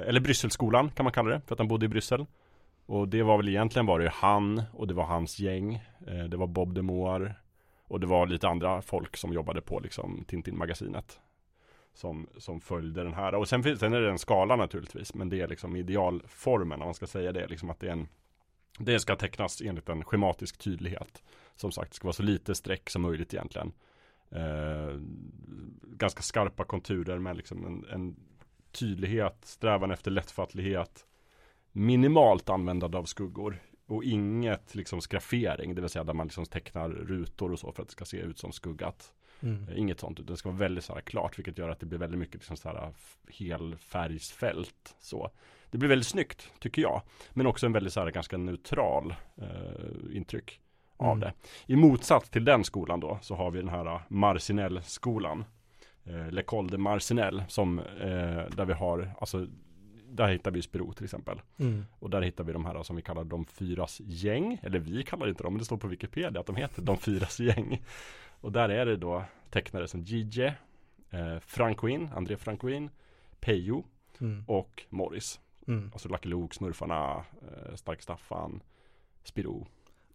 Eller 0.09 0.21
Brysselskolan 0.21 0.91
kan 0.91 1.05
man 1.05 1.13
kalla 1.13 1.31
det, 1.31 1.41
för 1.47 1.55
att 1.55 1.59
han 1.59 1.69
bodde 1.69 1.87
i 1.87 1.89
Bryssel. 1.89 2.27
Och 2.87 3.09
det 3.09 3.23
var 3.23 3.37
väl 3.37 3.49
egentligen 3.49 3.87
var 3.87 3.99
det 4.01 4.09
han 4.15 4.63
och 4.73 4.87
det 4.87 4.95
var 4.95 5.05
hans 5.05 5.39
gäng. 5.39 5.75
Eh, 6.07 6.25
det 6.25 6.37
var 6.37 6.47
Bob 6.47 6.75
DeMoar 6.75 7.35
Och 7.87 8.01
det 8.01 8.07
var 8.07 8.27
lite 8.27 8.49
andra 8.49 8.83
folk 8.83 9.17
som 9.17 9.33
jobbade 9.33 9.61
på 9.61 9.81
liksom 9.81 10.25
Tintin-magasinet. 10.29 11.21
Som, 11.95 12.29
som 12.37 12.61
följde 12.61 13.05
den 13.05 13.15
här. 13.15 13.35
Och 13.35 13.49
sen, 13.49 13.63
finns- 13.63 13.81
sen 13.81 13.93
är 13.93 14.01
det 14.01 14.11
en 14.11 14.19
skala 14.19 14.57
naturligtvis. 14.57 15.15
Men 15.15 15.29
det 15.29 15.41
är 15.41 15.49
liksom 15.49 15.77
idealformen 15.77 16.81
om 16.81 16.87
man 16.87 16.95
ska 16.95 17.07
säga 17.07 17.33
det. 17.33 17.47
Liksom 17.47 17.71
att 17.71 17.81
det 17.81 17.89
är 17.89 17.93
en 17.93 18.09
det 18.79 19.01
ska 19.01 19.17
tecknas 19.17 19.61
enligt 19.61 19.89
en 19.89 20.05
schematisk 20.05 20.59
tydlighet. 20.59 21.23
Som 21.57 21.73
sagt, 21.73 21.91
det 21.91 21.97
ska 21.97 22.05
vara 22.07 22.13
så 22.13 22.23
lite 22.23 22.55
streck 22.55 22.91
som 22.91 23.03
möjligt 23.03 23.35
egentligen. 23.35 23.73
Eh, 24.31 24.99
ganska 25.83 26.23
skarpa 26.23 26.65
konturer 26.65 27.19
med 27.19 27.37
liksom 27.37 27.67
en, 27.67 27.85
en 27.93 28.17
tydlighet, 28.73 29.37
strävan 29.43 29.91
efter 29.91 30.11
lättfattlighet. 30.11 31.07
Minimalt 31.73 32.49
användande 32.51 32.99
av 32.99 33.05
skuggor. 33.05 33.63
Och 33.87 34.05
inget 34.05 34.75
liksom 34.75 35.01
skraffering, 35.01 35.75
det 35.75 35.81
vill 35.81 35.91
säga 35.91 36.05
där 36.05 36.15
man 36.15 36.27
liksom 36.27 36.45
tecknar 36.47 36.89
rutor 36.89 37.53
och 37.53 37.59
så 37.59 37.73
för 37.73 37.83
att 37.83 37.89
det 37.89 37.93
ska 37.93 38.05
se 38.05 38.17
ut 38.17 38.39
som 38.39 38.53
skuggat. 38.53 39.13
Mm. 39.41 39.69
Eh, 39.69 39.79
Inget 39.79 40.01
sånt, 40.01 40.21
utan 40.21 40.33
det 40.33 40.37
ska 40.37 40.49
vara 40.49 40.59
väldigt 40.59 40.85
så 40.85 40.95
här 40.95 41.01
klart, 41.01 41.39
vilket 41.39 41.59
gör 41.59 41.69
att 41.69 41.81
det 41.81 41.87
blir 41.87 41.99
väldigt 41.99 42.19
mycket 42.21 42.35
liksom 42.35 42.57
så 42.57 42.69
här 42.69 42.89
f- 42.97 43.17
helfärgsfält. 43.39 44.95
Så. 45.01 45.31
Det 45.71 45.79
blir 45.79 45.89
väldigt 45.89 46.09
snyggt, 46.09 46.53
tycker 46.61 46.83
jag. 46.83 47.03
Men 47.31 47.47
också 47.47 47.67
en 47.67 47.73
väldigt 47.73 47.93
så 47.93 48.01
här 48.01 48.11
ganska 48.11 48.37
neutral 48.39 49.15
eh, 49.37 50.17
intryck 50.17 50.61
av 50.97 51.07
Mm. 51.17 51.21
det. 51.21 51.33
I 51.73 51.77
motsats 51.77 52.31
till 52.31 52.45
den 52.45 52.65
skolan 52.65 53.01
då, 53.01 53.19
så 53.23 53.35
har 53.35 53.51
vi 53.51 53.59
den 53.59 53.69
här 53.69 54.01
Marcinelle-skolan. 54.09 55.45
Eh, 56.05 56.13
L'École 56.29 56.71
de 56.71 56.79
Marcinelle, 56.79 57.45
som, 57.49 57.79
eh, 57.79 57.85
där 58.57 58.65
vi 58.65 58.73
har, 58.73 59.15
alltså, 59.21 59.47
där 60.13 60.29
hittar 60.29 60.51
vi 60.51 60.63
Spiro 60.63 60.93
till 60.93 61.05
exempel. 61.05 61.41
Mm. 61.59 61.85
Och 61.99 62.11
där 62.11 62.23
hittar 62.23 62.45
vi 62.45 62.53
de 62.53 62.65
här 62.65 62.83
som 62.83 62.97
vi 62.97 63.03
kallar 63.03 63.25
de 63.25 63.45
fyras 63.45 64.01
gäng. 64.05 64.59
Eller 64.63 64.79
vi 64.79 65.03
kallar 65.03 65.29
inte 65.29 65.43
dem, 65.43 65.53
men 65.53 65.59
det 65.59 65.65
står 65.65 65.77
på 65.77 65.89
Wikipedia 65.89 66.41
att 66.41 66.47
de 66.47 66.57
heter 66.57 66.83
de 66.83 66.97
fyras 66.97 67.41
gäng. 67.41 67.83
Och 68.41 68.53
där 68.53 68.69
är 68.69 68.87
det 68.87 68.97
då 68.97 69.25
tecknare 69.51 69.89
som 69.89 70.01
Gigi, 70.03 70.53
eh, 71.11 71.39
Franquin, 71.41 72.09
André 72.15 72.37
Franquin, 72.37 72.91
Peyo 73.41 73.85
Mm. 74.21 74.45
och 74.49 74.83
Morris. 74.89 75.41
Mm. 75.67 75.91
Alltså 75.93 76.09
Lucky 76.09 76.29
Luke, 76.29 76.55
Smurfarna, 76.55 77.17
eh, 77.43 77.75
Stark 77.75 78.03
Staffan, 78.03 78.63
Spiro. 79.25 79.67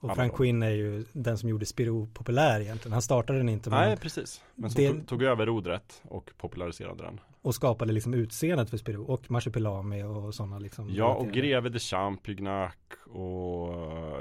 Och 0.09 0.15
Frank. 0.15 0.35
Quinn 0.35 0.63
är 0.63 0.69
ju 0.69 1.05
den 1.13 1.37
som 1.37 1.49
gjorde 1.49 1.65
Spiro 1.65 2.07
populär 2.13 2.59
egentligen. 2.61 2.93
Han 2.93 3.01
startade 3.01 3.39
den 3.39 3.49
inte 3.49 3.69
Nej, 3.69 3.97
precis. 3.97 4.43
Men 4.55 4.69
som 4.69 4.83
Det- 4.83 5.03
tog, 5.07 5.23
över 5.23 5.45
rodret 5.45 6.01
och 6.03 6.31
populariserade 6.37 7.03
den. 7.03 7.19
och 7.41 7.55
skapade 7.55 7.93
liksom 7.93 8.13
utseendet 8.13 8.69
för 8.69 8.77
Spiro 8.77 9.03
och 9.03 9.31
Marsupilami 9.31 10.03
och 10.03 10.35
sådana 10.35 10.59
liksom. 10.59 10.89
Ja, 10.93 11.13
och. 11.15 11.27
Greve 11.31 11.69
de 11.69 11.79
Champ, 11.79 12.23
Pygnac 12.23 12.73
och 13.09 13.73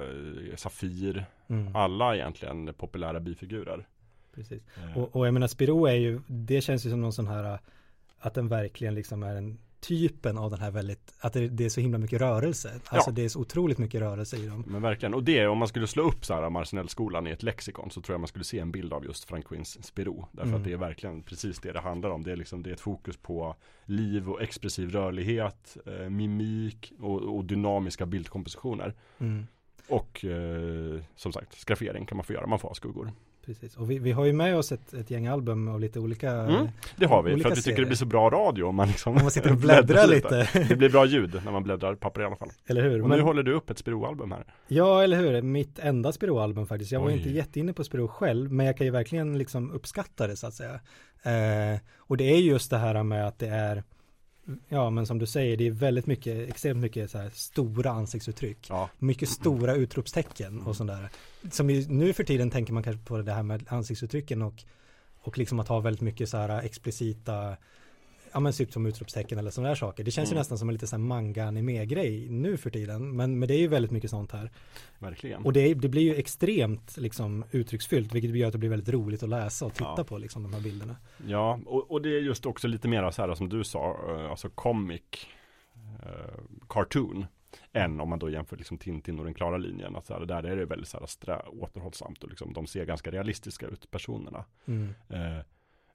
eh, 0.02 0.56
Safir. 0.56 1.26
Mm. 1.48 1.76
Alla 1.76 2.14
egentligen 2.16 2.74
populära 2.74 3.20
bifigurer. 3.20 3.86
Precis. 4.34 4.62
Eh, 4.76 4.98
Och, 4.98 5.16
och 5.16 5.26
jag 5.26 5.34
menar 5.34 5.46
Spiro 5.46 5.86
är 5.86 5.94
ju, 5.94 6.20
det 6.26 6.60
känns 6.60 6.86
ju 6.86 6.90
som 6.90 7.00
någon 7.00 7.12
sån 7.12 7.26
här 7.26 7.58
att 8.18 8.34
den 8.34 8.48
verkligen 8.48 8.94
liksom 8.94 9.22
är 9.22 9.34
en 9.36 9.58
typen 9.88 10.38
av 10.38 10.50
den 10.50 10.60
här 10.60 10.70
väldigt, 10.70 11.14
att 11.20 11.32
det, 11.32 11.48
det 11.48 11.64
är 11.64 11.68
så 11.68 11.80
himla 11.80 11.98
mycket 11.98 12.20
rörelse. 12.20 12.80
Alltså 12.88 13.10
Ja. 13.10 13.14
det 13.14 13.24
är 13.24 13.28
så 13.28 13.40
otroligt 13.40 13.78
mycket 13.78 14.00
rörelse 14.00 14.36
i 14.36 14.46
dem. 14.46 14.64
Men 14.66 14.82
verkligen, 14.82 15.14
och 15.14 15.22
det 15.24 15.46
om 15.46 15.58
man 15.58 15.68
skulle 15.68 15.86
slå 15.86 16.02
upp 16.08 16.24
så 16.24 16.34
här 16.34 16.50
Marcinellskolan 16.50 17.26
i 17.26 17.30
ett 17.30 17.42
lexikon 17.42 17.90
så 17.90 18.00
tror 18.00 18.14
jag 18.14 18.20
man 18.20 18.28
skulle 18.28 18.44
se 18.44 18.58
en 18.58 18.72
bild 18.72 18.92
av 18.92 19.04
just 19.04 19.24
Frank 19.24 19.46
Quinns 19.48 19.84
Spiro. 19.86 20.28
Därför 20.32 20.48
Mm. 20.48 20.60
att 20.60 20.64
det 20.64 20.72
är 20.72 20.76
verkligen 20.76 21.22
precis 21.22 21.58
det 21.58 21.72
det 21.72 21.80
handlar 21.80 22.10
om. 22.10 22.22
Det 22.22 22.32
är 22.32 22.36
liksom, 22.36 22.62
det 22.62 22.70
är 22.70 22.74
ett 22.74 22.80
fokus 22.80 23.16
på 23.16 23.54
liv 23.84 24.30
och 24.30 24.42
expressiv 24.42 24.90
rörlighet, 24.90 25.76
eh, 25.86 26.08
mimik 26.10 26.92
och, 27.00 27.36
och 27.36 27.44
dynamiska 27.44 28.06
bildkompositioner. 28.06 28.94
Mm. 29.18 29.46
Och 29.88 30.24
eh, 30.24 31.00
som 31.16 31.32
sagt, 31.32 31.58
skraffering 31.60 32.06
kan 32.06 32.16
man 32.16 32.24
få 32.24 32.32
göra, 32.32 32.46
man 32.46 32.58
får 32.58 32.68
ha 32.68 32.74
skuggor. 32.74 33.12
Precis, 33.46 33.76
och 33.76 33.90
vi, 33.90 33.98
vi 33.98 34.12
har 34.12 34.24
ju 34.24 34.32
med 34.32 34.56
oss 34.56 34.72
ett, 34.72 34.92
ett 34.94 35.10
gäng 35.10 35.26
album 35.26 35.68
av 35.68 35.80
lite 35.80 36.00
olika 36.00 36.30
Mm. 36.32 36.68
Det 36.96 37.06
har 37.06 37.22
vi, 37.22 37.30
för 37.42 37.50
att 37.50 37.58
vi 37.58 37.62
tycker 37.62 37.62
serier. 37.62 37.80
det 37.80 37.86
blir 37.86 37.96
så 37.96 38.04
bra 38.06 38.30
radio 38.30 38.64
om 38.64 38.76
man 38.76 38.88
liksom 38.88 39.16
Om 39.16 39.22
man 39.22 39.30
sitter 39.30 39.50
och 39.52 39.56
bläddrar 39.66 40.06
lite, 40.06 40.48
Det 40.68 40.76
blir 40.76 40.88
bra 40.90 41.06
ljud 41.06 41.40
när 41.44 41.52
man 41.52 41.62
bläddrar 41.62 41.94
papper 41.94 42.20
i 42.20 42.24
alla 42.24 42.36
fall. 42.36 42.50
eller 42.66 42.82
hur? 42.82 43.02
Och 43.02 43.08
Men, 43.08 43.18
nu 43.18 43.24
håller 43.24 43.42
du 43.42 43.52
upp 43.54 43.70
ett 43.70 43.78
Spiro-album 43.78 44.32
här. 44.32 44.44
Ja, 44.68 45.02
eller 45.02 45.16
hur? 45.16 45.42
Mitt 45.42 45.78
enda 45.78 46.12
Spiro-album 46.12 46.66
faktiskt. 46.66 46.92
Jag 46.92 47.00
var 47.00 47.08
Oj. 47.08 47.16
inte 47.16 47.30
jätteinne 47.30 47.72
på 47.72 47.84
Spiro 47.84 48.08
själv, 48.08 48.52
men 48.52 48.66
jag 48.66 48.76
kan 48.76 48.86
ju 48.86 48.90
verkligen 48.90 49.38
liksom 49.38 49.70
uppskatta 49.70 50.26
det 50.26 50.36
så 50.36 50.46
att 50.46 50.54
säga. 50.54 50.74
Eh, 51.22 51.78
och 51.96 52.16
det 52.16 52.24
är 52.24 52.38
just 52.38 52.70
det 52.70 52.78
här 52.78 53.02
med 53.02 53.26
att 53.28 53.38
det 53.38 53.48
är, 53.48 53.82
ja 54.68 54.90
men 54.90 55.06
som 55.06 55.18
du 55.18 55.26
säger, 55.26 55.56
det 55.56 55.66
är 55.66 55.70
väldigt 55.70 56.06
mycket, 56.06 56.48
extremt 56.48 56.80
mycket 56.80 57.10
så 57.10 57.18
här 57.18 57.30
stora 57.34 57.90
ansiktsuttryck. 57.90 58.66
Ja, 58.68 58.90
Mycket 58.98 59.28
stora 59.28 59.74
utropstecken 59.74 60.62
och 60.62 60.76
sånt 60.76 60.90
där. 60.90 61.08
Som 61.50 61.70
ju, 61.70 61.88
nu 61.88 62.12
för 62.12 62.24
tiden 62.24 62.50
tänker 62.50 62.72
man 62.72 62.82
kanske 62.82 63.04
på 63.04 63.22
det 63.22 63.32
här 63.32 63.42
med 63.42 63.64
ansiktsuttrycken 63.68 64.42
och, 64.42 64.64
och 65.20 65.38
liksom 65.38 65.60
att 65.60 65.68
ha 65.68 65.80
väldigt 65.80 66.02
mycket 66.02 66.28
så 66.28 66.36
här 66.36 66.62
explicita 66.62 67.56
Ja 68.32 68.40
men 68.40 68.52
typ 68.52 68.72
som 68.72 68.86
utropstecken 68.86 69.38
eller 69.38 69.50
sådana 69.50 69.68
där 69.68 69.74
saker. 69.74 70.04
Det 70.04 70.10
känns 70.10 70.28
ju 70.28 70.32
Mm. 70.32 70.40
nästan 70.40 70.58
som 70.58 70.68
en 70.68 70.72
lite 70.72 70.86
så 70.86 70.96
här 70.96 71.02
manga-anime-grej 71.02 72.28
nu 72.30 72.56
för 72.56 72.70
tiden. 72.70 73.16
Men, 73.16 73.38
men 73.38 73.48
det 73.48 73.54
är 73.54 73.58
ju 73.58 73.68
väldigt 73.68 73.90
mycket 73.90 74.10
sånt 74.10 74.32
här. 74.32 74.50
verkligen. 74.98 75.42
Och 75.44 75.52
det, 75.52 75.74
det 75.74 75.88
blir 75.88 76.02
ju 76.02 76.14
extremt 76.14 76.96
liksom 76.96 77.44
uttrycksfyllt, 77.50 78.14
vilket 78.14 78.36
gör 78.36 78.46
att 78.46 78.52
det 78.52 78.58
blir 78.58 78.70
väldigt 78.70 78.88
roligt 78.94 79.22
att 79.22 79.28
läsa 79.28 79.66
och 79.66 79.72
titta 79.74 79.94
Ja. 79.96 80.04
på 80.04 80.18
liksom 80.18 80.42
de 80.42 80.52
här 80.54 80.60
bilderna. 80.60 80.96
Ja, 81.26 81.60
och, 81.66 81.90
och 81.90 82.02
det 82.02 82.08
är 82.16 82.20
just 82.20 82.46
också 82.46 82.68
lite 82.68 82.88
mer 82.88 83.10
så 83.10 83.22
här 83.26 83.34
som 83.34 83.48
du 83.48 83.64
sa, 83.64 83.96
eh, 84.08 84.30
alltså 84.30 84.48
comic, 84.50 85.02
eh, 86.02 86.34
cartoon, 86.68 87.26
än 87.72 88.00
om 88.00 88.08
man 88.08 88.18
då 88.18 88.30
jämför 88.30 88.56
liksom 88.56 88.78
Tintin 88.78 89.18
och 89.18 89.24
den 89.24 89.34
klara 89.34 89.56
linjen. 89.56 89.96
Att 89.96 90.06
så 90.06 90.14
här, 90.14 90.20
där 90.26 90.42
är 90.42 90.56
det 90.56 90.64
väldigt 90.64 90.88
så 90.88 90.98
här 90.98 91.06
strä, 91.06 91.42
återhållsamt 91.60 92.22
och 92.24 92.28
liksom, 92.30 92.52
de 92.52 92.66
ser 92.66 92.84
ganska 92.84 93.10
realistiska 93.10 93.66
ut, 93.66 93.90
personerna. 93.90 94.44
Mm. 94.66 94.94
Eh, 95.08 95.18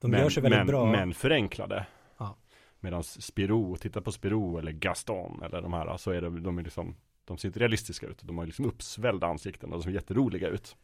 De 0.00 0.10
men, 0.10 0.20
gör 0.20 0.30
sig 0.30 0.42
väldigt 0.42 0.58
men, 0.58 0.66
bra. 0.66 0.86
Men 0.86 1.14
förenklade. 1.14 1.86
Medan 2.82 3.02
Spiro, 3.04 3.76
titta 3.76 4.00
på 4.00 4.12
Spiro 4.12 4.58
eller 4.58 4.72
Gaston 4.72 5.42
eller 5.42 5.62
de 5.62 5.72
här, 5.72 5.96
så 5.96 6.10
är 6.10 6.20
de, 6.20 6.42
de 6.42 6.58
är 6.58 6.62
liksom, 6.62 6.94
de 7.24 7.38
ser 7.38 7.48
inte 7.48 7.60
realistiska 7.60 8.06
ut. 8.06 8.18
De 8.22 8.38
har 8.38 8.46
liksom 8.46 8.64
uppsvällda 8.64 9.26
ansikten 9.26 9.72
och 9.72 9.78
de 9.78 9.82
ser 9.84 9.90
jätteroliga 9.90 10.48
ut. 10.48 10.76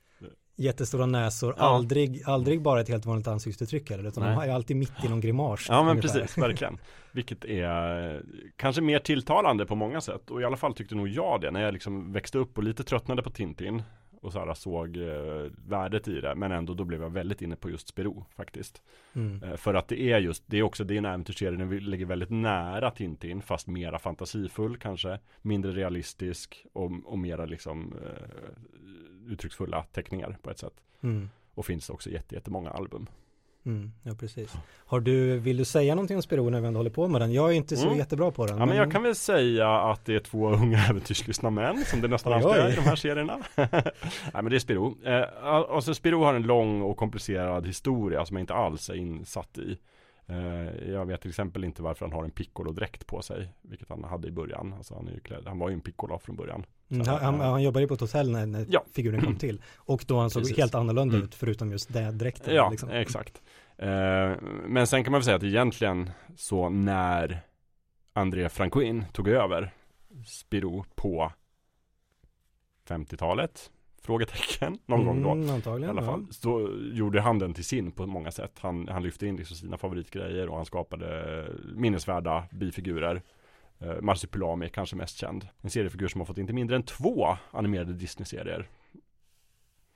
Jättestora 0.57 1.07
näsor, 1.07 1.55
Ja. 1.59 1.65
aldrig, 1.65 2.23
aldrig 2.27 2.63
bara 2.63 2.81
ett 2.81 2.89
helt 2.89 3.07
vanligt 3.07 3.29
ansiktsuttryck 3.29 3.91
heller, 3.91 4.09
utan 4.09 4.23
Nej. 4.23 4.33
de 4.33 4.37
har 4.37 4.47
ju 4.47 4.51
alltid 4.51 4.77
mitt 4.77 5.05
i 5.05 5.09
någon 5.09 5.21
grimas. 5.21 5.67
Ja 5.69 5.83
men 5.83 5.91
ungefär. 5.91 6.21
precis, 6.21 6.39
verkligen. 6.39 6.79
Vilket 7.13 7.45
är 7.45 8.15
eh, 8.15 8.21
kanske 8.57 8.83
mer 8.83 8.99
tilltalande 8.99 9.67
på 9.67 9.75
många 9.75 10.01
sätt. 10.01 10.31
Och 10.31 10.41
i 10.41 10.45
alla 10.45 10.57
fall 10.57 10.75
tyckte 10.75 10.95
nog 10.95 11.09
jag 11.09 11.41
det 11.41 11.51
när 11.51 11.61
jag 11.63 11.73
liksom 11.73 12.13
växte 12.13 12.39
upp 12.39 12.59
och 12.59 12.65
lite 12.65 12.85
tröttnade 12.85 13.23
på 13.23 13.31
Tintin. 13.31 13.83
Och 14.21 14.33
så 14.33 14.39
här, 14.39 14.55
såg 14.55 14.97
eh, 14.97 15.51
värdet 15.67 16.09
i 16.09 16.21
det. 16.21 16.35
Men 16.35 16.53
ändå 16.53 16.75
då 16.75 16.85
blev 16.85 17.03
jag 17.03 17.11
väldigt 17.11 17.43
inne 17.43 17.57
på 17.57 17.71
just 17.71 17.89
Spiro 17.89 18.25
faktiskt. 18.37 18.83
Mm. 19.13 19.43
Eh, 19.43 19.57
för 19.57 19.75
att 19.75 19.89
det 19.89 20.01
är 20.01 20.19
just, 20.19 20.43
det 20.47 20.59
är 20.59 20.63
också, 20.63 20.85
det 20.85 20.95
är 20.95 20.99
en 20.99 21.05
äventyrsserie 21.05 21.59
den 21.59 21.77
ligger 21.77 22.07
väldigt 22.07 22.31
nära 22.31 22.91
Tintin 22.91 23.43
fast 23.43 23.67
mera 23.67 23.99
fantasifull 23.99 24.77
kanske. 24.77 25.19
Mindre 25.43 25.73
realistisk 25.73 26.67
och, 26.73 26.91
och 27.05 27.19
mera 27.19 27.45
liksom 27.45 27.95
eh, 28.03 29.33
uttrycksfulla 29.33 29.83
teckningar 29.83 30.39
på 30.43 30.51
ett 30.51 30.59
sätt. 30.59 30.83
Mm. 31.01 31.29
Och 31.55 31.67
finns 31.67 31.91
också 31.91 32.11
jätte, 32.11 32.35
jättemånga 32.35 32.71
album. 32.71 33.07
Mm, 33.67 33.93
ja, 34.03 34.15
precis. 34.21 34.53
Har 34.87 35.01
du, 35.01 35.39
vill 35.39 35.57
du 35.57 35.65
säga 35.65 35.95
någonting 35.95 36.17
om 36.17 36.23
Spiro 36.23 36.51
när 36.51 36.61
vi 36.61 36.67
ändå 36.67 36.79
håller 36.79 36.91
på 36.91 37.09
med 37.09 37.21
den? 37.21 37.33
Jag 37.33 37.51
är 37.51 37.55
inte 37.55 37.77
så 37.77 37.87
Mm. 37.87 37.99
jättebra 37.99 38.31
på 38.31 38.47
den. 38.47 38.59
Ja 38.59 38.67
men 38.67 38.77
jag 38.77 38.93
kan 38.93 39.03
väl 39.03 39.15
säga 39.15 39.71
att 39.71 40.05
det 40.05 40.15
är 40.15 40.21
två 40.21 40.51
unga 40.51 40.79
äventyrslyssna 40.91 41.51
män 41.51 41.85
som 41.85 42.01
det 42.01 42.09
nästan 42.09 42.33
alltid 42.33 42.51
är 42.51 42.73
i 42.73 42.75
de 42.75 42.81
här 42.81 42.97
serierna. 42.97 43.39
Nej 43.57 43.73
men 44.33 44.45
det 44.45 44.57
är 44.57 44.59
Spiro. 44.59 44.97
Eh, 45.05 45.25
alltså 45.43 45.95
Spiro 45.95 46.25
har 46.25 46.35
en 46.35 46.43
lång 46.43 46.83
och 46.83 46.97
komplicerad 46.97 47.67
historia 47.67 48.25
som 48.25 48.37
jag 48.37 48.43
inte 48.43 48.55
alls 48.55 48.91
är 48.91 48.95
insatt 48.95 49.59
i. 49.59 49.79
Eh, 50.27 50.91
jag 50.93 51.07
vet 51.07 51.21
till 51.21 51.31
exempel 51.31 51.65
inte 51.65 51.83
varför 51.83 52.05
han 52.07 52.13
har 52.13 52.25
en 52.25 52.31
piccolo-dräkt 52.31 53.07
på 53.07 53.23
sig, 53.23 53.49
vilket 53.63 53.89
han 53.89 54.05
hade 54.05 54.29
i 54.29 54.31
början. 54.31 54.75
Alltså 54.77 54.95
han, 54.95 55.09
är 55.09 55.13
ju 55.13 55.21
klädd, 55.21 55.43
han 55.47 55.59
var 55.59 55.69
ju 55.69 55.75
en 55.75 55.81
piccolo 55.81 56.19
från 56.19 56.37
början. 56.37 56.65
Mm, 56.91 57.07
han, 57.07 57.41
han, 57.41 57.63
jobbade 57.63 57.83
ju 57.85 57.89
på 57.89 57.95
ett 57.95 58.01
hotell 58.01 58.31
när, 58.31 58.47
när 58.47 58.67
Ja. 58.71 58.85
figuren 58.93 59.21
kom 59.21 59.37
till. 59.39 59.63
Och 59.77 60.05
då 60.07 60.19
han 60.19 60.31
såg 60.31 60.43
Precis. 60.43 60.59
helt 60.59 60.75
annorlunda 60.75 61.15
Mm. 61.15 61.25
ut 61.27 61.35
förutom 61.35 61.71
just 61.73 61.93
det 61.93 62.11
dräkten. 62.11 62.55
Ja, 62.55 62.71
liksom. 62.71 62.91
exakt. 62.91 63.43
Eh, 63.77 64.33
men 64.67 64.87
sen 64.87 65.05
kan 65.05 65.11
man 65.13 65.19
väl 65.19 65.25
säga 65.25 65.37
att 65.37 65.43
egentligen 65.45 66.11
så 66.37 66.69
när 66.69 67.41
André 68.13 68.49
Franquin 68.49 69.05
tog 69.13 69.29
över 69.29 69.71
Spiro 70.27 70.85
på 70.95 71.33
50-talet? 72.89 73.71
Frågetecken, 74.03 74.79
någon 74.87 75.05
gång 75.07 75.23
då. 75.23 75.31
Mm, 75.31 75.49
I 75.49 75.51
antagligen. 75.51 75.99
alla 75.99 76.07
fall. 76.07 76.27
Så 76.31 76.71
gjorde 76.93 77.21
han 77.21 77.39
den 77.39 77.55
till 77.55 77.65
sin 77.65 77.93
på 77.93 78.07
många 78.07 78.31
sätt. 78.31 78.53
Han, 78.61 78.89
han 78.89 79.03
lyfte 79.03 79.27
in 79.27 79.37
liksom 79.37 79.57
sina 79.57 79.79
favoritgrejer 79.79 80.49
och 80.49 80.57
han 80.57 80.67
skapade 80.67 81.47
minnesvärda 81.75 82.45
bifigurer. 82.51 83.23
Eh, 83.81 84.01
Marsupilami 84.01 84.69
kanske 84.69 84.97
mest 84.97 85.17
känd. 85.17 85.49
En 85.61 85.71
seriefigur 85.71 86.09
som 86.09 86.21
har 86.21 86.27
fått 86.27 86.39
inte 86.39 86.53
mindre 86.53 86.77
än 86.77 86.83
två 86.83 87.37
animerade 87.51 87.93
Disney-serier. 87.93 88.69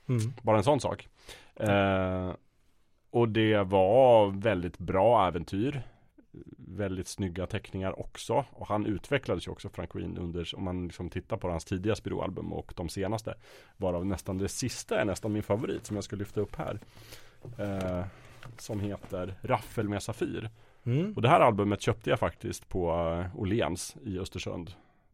Mm. 0.09 0.33
Bara 0.43 0.57
en 0.57 0.65
sån 0.65 0.81
sak. 0.81 1.09
Eh, 1.57 2.33
och 3.11 3.29
det 3.29 3.63
var 3.63 4.31
väldigt 4.31 4.79
bra 4.79 5.27
äventyr. 5.27 5.83
Väldigt 6.59 7.09
snygga 7.09 7.47
teckningar 7.47 8.01
också. 8.01 8.45
Och 8.51 8.69
han 8.69 8.87
utvecklades 8.87 9.47
ju 9.47 9.51
också 9.51 9.69
Frank 9.69 9.93
Queen 9.93 10.19
under, 10.19 10.57
om 10.57 10.65
man 10.65 10.85
liksom 10.87 11.11
tittar 11.11 11.37
på 11.37 11.51
hans 11.51 11.65
tidiga 11.65 11.95
Spiro-album 11.95 12.53
och 12.53 12.73
de 12.77 12.89
senaste. 12.89 13.35
Varav 13.77 14.07
nästan 14.07 14.39
det 14.39 14.49
sista 14.49 15.01
är 15.01 15.05
nästan 15.05 15.33
min 15.33 15.43
favorit 15.43 15.87
som 15.87 15.97
jag 15.97 16.05
ska 16.05 16.17
lyfta 16.17 16.41
upp 16.41 16.57
här. 16.57 16.81
Eh, 17.59 18.05
som 18.59 18.81
heter 18.81 19.35
Raffel 19.43 19.89
med 19.89 20.03
Safir. 20.03 20.51
Mm. 20.87 21.13
Och 21.13 21.23
det 21.23 21.29
här 21.29 21.41
albumet 21.41 21.81
köpte 21.81 22.11
jag 22.11 22.19
faktiskt 22.19 22.69
på 22.69 22.93
uh, 22.93 23.37
Åhléns 23.41 23.97
i 24.05 24.19
Östersund. 24.19 24.73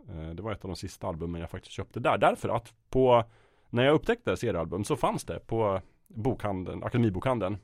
Eh, 0.09 0.31
det 0.31 0.43
var 0.43 0.53
ett 0.53 0.64
av 0.64 0.69
de 0.69 0.77
sista 0.77 1.07
albumen 1.07 1.41
jag 1.41 1.51
faktiskt 1.51 1.73
köpte 1.73 2.01
där. 2.01 2.19
Därför 2.19 2.49
att 2.49 2.75
på, 2.91 3.25
när 3.71 3.85
jag 3.85 3.95
upptäckte 3.95 4.37
seriealbum 4.37 4.85
så 4.85 4.97
fanns 4.97 5.25
det 5.25 5.39
på 5.47 5.81
bokhandeln, 6.09 6.83
Akademibokhandeln. 6.85 7.59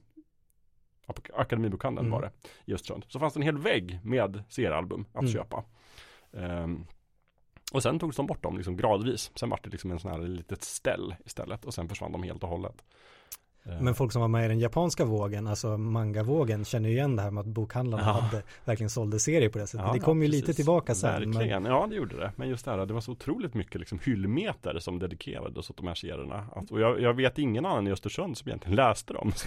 Akademibokhandeln 1.35 2.07
Mm. 2.07 2.21
var 2.21 2.23
det 2.23 2.31
i 2.73 2.75
Östersund. 2.75 3.05
Så 3.09 3.19
fanns 3.19 3.35
det 3.35 3.39
en 3.39 3.43
hel 3.43 3.59
vägg 3.59 4.01
med 4.05 4.43
seriealbum 4.49 5.07
att 5.13 5.21
Mm. 5.23 5.33
köpa. 5.33 5.65
Ehm, 6.33 6.87
och 7.73 7.83
sen 7.83 7.99
togs 7.99 8.17
de 8.17 8.27
bort 8.27 8.43
dem 8.43 8.57
liksom 8.57 8.77
gradvis. 8.77 9.31
Sen 9.35 9.51
var 9.51 9.61
det 9.63 9.71
liksom 9.71 9.91
en 9.91 9.99
sån 9.99 10.11
här 10.11 10.19
litet 10.19 10.63
ställ 10.63 11.15
istället 11.25 11.65
och 11.65 11.75
sen 11.75 11.89
försvann 11.89 12.13
de 12.13 12.23
helt 12.23 12.43
och 12.43 12.49
hållet. 12.49 12.85
Men 13.81 13.95
folk 13.95 14.13
som 14.13 14.21
var 14.21 14.29
med 14.29 14.45
i 14.45 14.49
den 14.49 14.59
japanska 14.59 15.05
vågen, 15.05 15.47
alltså 15.47 15.79
manga-vågen, 15.79 16.65
känner 16.65 16.89
ju 16.89 16.95
igen 16.95 17.17
det 17.17 17.23
här 17.23 17.31
med 17.31 17.41
att 17.41 17.47
bokhandlarna 17.47 18.03
Ja. 18.07 18.13
hade 18.13 18.43
verkligen 18.65 18.91
sålde 18.91 19.19
serier 19.21 19.49
på 19.49 19.59
det 19.59 19.67
sättet. 19.67 19.87
Ja, 19.87 19.93
det 19.93 19.99
kom 19.99 20.23
ju 20.23 20.29
precis. 20.29 20.41
lite 20.47 20.55
tillbaka 20.57 20.95
sen. 20.95 21.31
Men, 21.31 21.65
ja 21.65 21.87
det 21.91 21.97
gjorde 21.97 22.17
det. 22.17 22.33
Men 22.37 22.49
just 22.49 22.65
det 22.65 22.71
här, 22.71 22.87
det 22.87 22.95
var 22.95 23.01
så 23.01 23.13
otroligt 23.13 23.55
mycket 23.55 23.81
liksom 23.81 23.99
hyllmeter 24.05 24.79
som 24.79 24.99
dedikerades 24.99 25.71
åt 25.71 25.77
de 25.77 25.87
här 25.87 25.95
serierna. 25.95 26.47
Och 26.71 26.81
jag, 26.81 27.01
jag 27.01 27.15
vet 27.15 27.39
ingen 27.39 27.67
annan 27.67 27.87
i 27.87 27.91
Östersund 27.93 28.39
som 28.39 28.49
egentligen 28.49 28.77
läste 28.77 29.13
dem. 29.13 29.33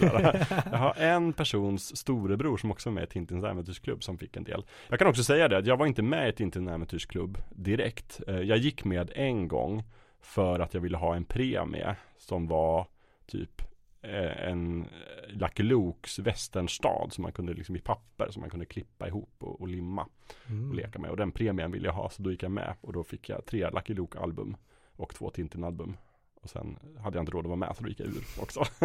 Jag 0.72 0.78
har 0.78 0.94
en 0.98 1.32
persons 1.32 1.96
storebror 1.96 2.56
som 2.56 2.70
också 2.70 2.88
är 2.88 2.92
med 2.92 3.04
i 3.04 3.06
Tintins 3.06 3.44
äventyrsklubb 3.44 4.02
som 4.04 4.18
fick 4.18 4.36
en 4.36 4.44
del. 4.44 4.64
Jag 4.88 4.98
kan 4.98 5.08
också 5.08 5.24
säga 5.24 5.48
det, 5.48 5.58
att 5.58 5.66
jag 5.66 5.76
var 5.76 5.86
inte 5.86 6.02
med 6.02 6.28
i 6.28 6.32
Tintins 6.32 6.68
äventyrsklubb 6.70 7.38
direkt. 7.50 8.20
Eh, 8.28 8.38
Jag 8.40 8.58
gick 8.58 8.84
med 8.84 9.10
en 9.14 9.48
gång 9.48 9.82
för 10.20 10.60
att 10.60 10.74
jag 10.74 10.80
ville 10.80 10.96
ha 10.96 11.16
en 11.16 11.24
premie 11.24 11.96
som 12.18 12.46
var 12.46 12.86
typ 13.26 13.62
en 14.02 14.82
eh, 14.82 14.88
Lucky 15.28 15.62
Lukes 15.62 16.18
västernstad 16.18 17.08
som 17.10 17.22
man 17.22 17.32
kunde 17.32 17.54
liksom 17.54 17.76
i 17.76 17.80
papper 17.80 18.30
som 18.30 18.40
man 18.40 18.50
kunde 18.50 18.66
klippa 18.66 19.08
ihop 19.08 19.34
och, 19.38 19.60
och 19.60 19.68
limma 19.68 20.06
mm. 20.48 20.70
och 20.70 20.74
leka 20.74 20.98
med. 20.98 21.10
Och 21.10 21.16
den 21.16 21.32
premien 21.32 21.72
ville 21.72 21.88
jag 21.88 21.92
ha 21.92 22.10
så 22.10 22.22
då 22.22 22.30
gick 22.30 22.42
jag 22.42 22.50
med 22.50 22.74
och 22.80 22.92
då 22.92 23.04
fick 23.04 23.28
jag 23.28 23.46
tre 23.46 23.70
Lucky 23.70 23.94
Luke-album 23.94 24.56
och 24.96 25.14
två 25.14 25.30
Tintin-album. 25.30 25.96
Och 26.42 26.50
sen 26.50 26.78
hade 26.98 27.16
jag 27.16 27.22
inte 27.22 27.32
råd 27.32 27.44
att 27.44 27.48
vara 27.48 27.56
med 27.56 27.76
så 27.76 27.82
då 27.82 27.88
gick 27.88 28.00
jag 28.00 28.08
ur 28.08 28.24
också. 28.40 28.64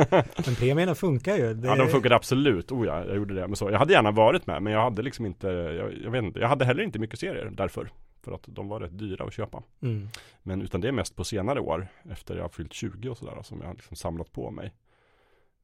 Men 0.45 0.55
premierna 0.59 0.95
funkar 0.95 1.35
ju. 1.35 1.53
Det, 1.53 1.67
Ja 1.67 1.75
de 1.75 1.87
funkade 1.87 2.15
absolut, 2.15 2.71
oh 2.71 2.85
ja, 2.87 3.05
jag 3.05 3.15
gjorde 3.15 3.33
det. 3.33 3.47
Men 3.47 3.55
så, 3.55 3.71
jag 3.71 3.79
hade 3.79 3.93
gärna 3.93 4.11
varit 4.11 4.47
med 4.47 4.63
men 4.63 4.73
jag 4.73 4.81
hade 4.81 5.01
liksom 5.01 5.25
inte, 5.25 5.47
jag, 5.47 5.93
jag 6.03 6.11
vet 6.11 6.23
inte, 6.23 6.39
jag 6.39 6.47
hade 6.47 6.65
heller 6.65 6.83
inte 6.83 6.99
mycket 6.99 7.19
serier 7.19 7.51
därför. 7.53 7.91
För 8.23 8.31
att 8.31 8.43
de 8.47 8.67
var 8.67 8.79
rätt 8.79 8.97
dyra 8.97 9.25
att 9.25 9.33
köpa. 9.33 9.63
Mm. 9.81 10.07
Men 10.43 10.61
utan 10.61 10.81
det 10.81 10.87
är 10.87 10.91
mest 10.91 11.15
på 11.15 11.23
senare 11.23 11.59
år, 11.59 11.87
efter 12.11 12.35
jag 12.35 12.43
har 12.43 12.49
fyllt 12.49 12.73
20 12.73 13.09
och 13.09 13.17
sådär, 13.17 13.41
som 13.43 13.59
jag 13.59 13.67
har 13.67 13.73
liksom 13.73 13.95
samlat 13.95 14.31
på 14.31 14.51
mig. 14.51 14.73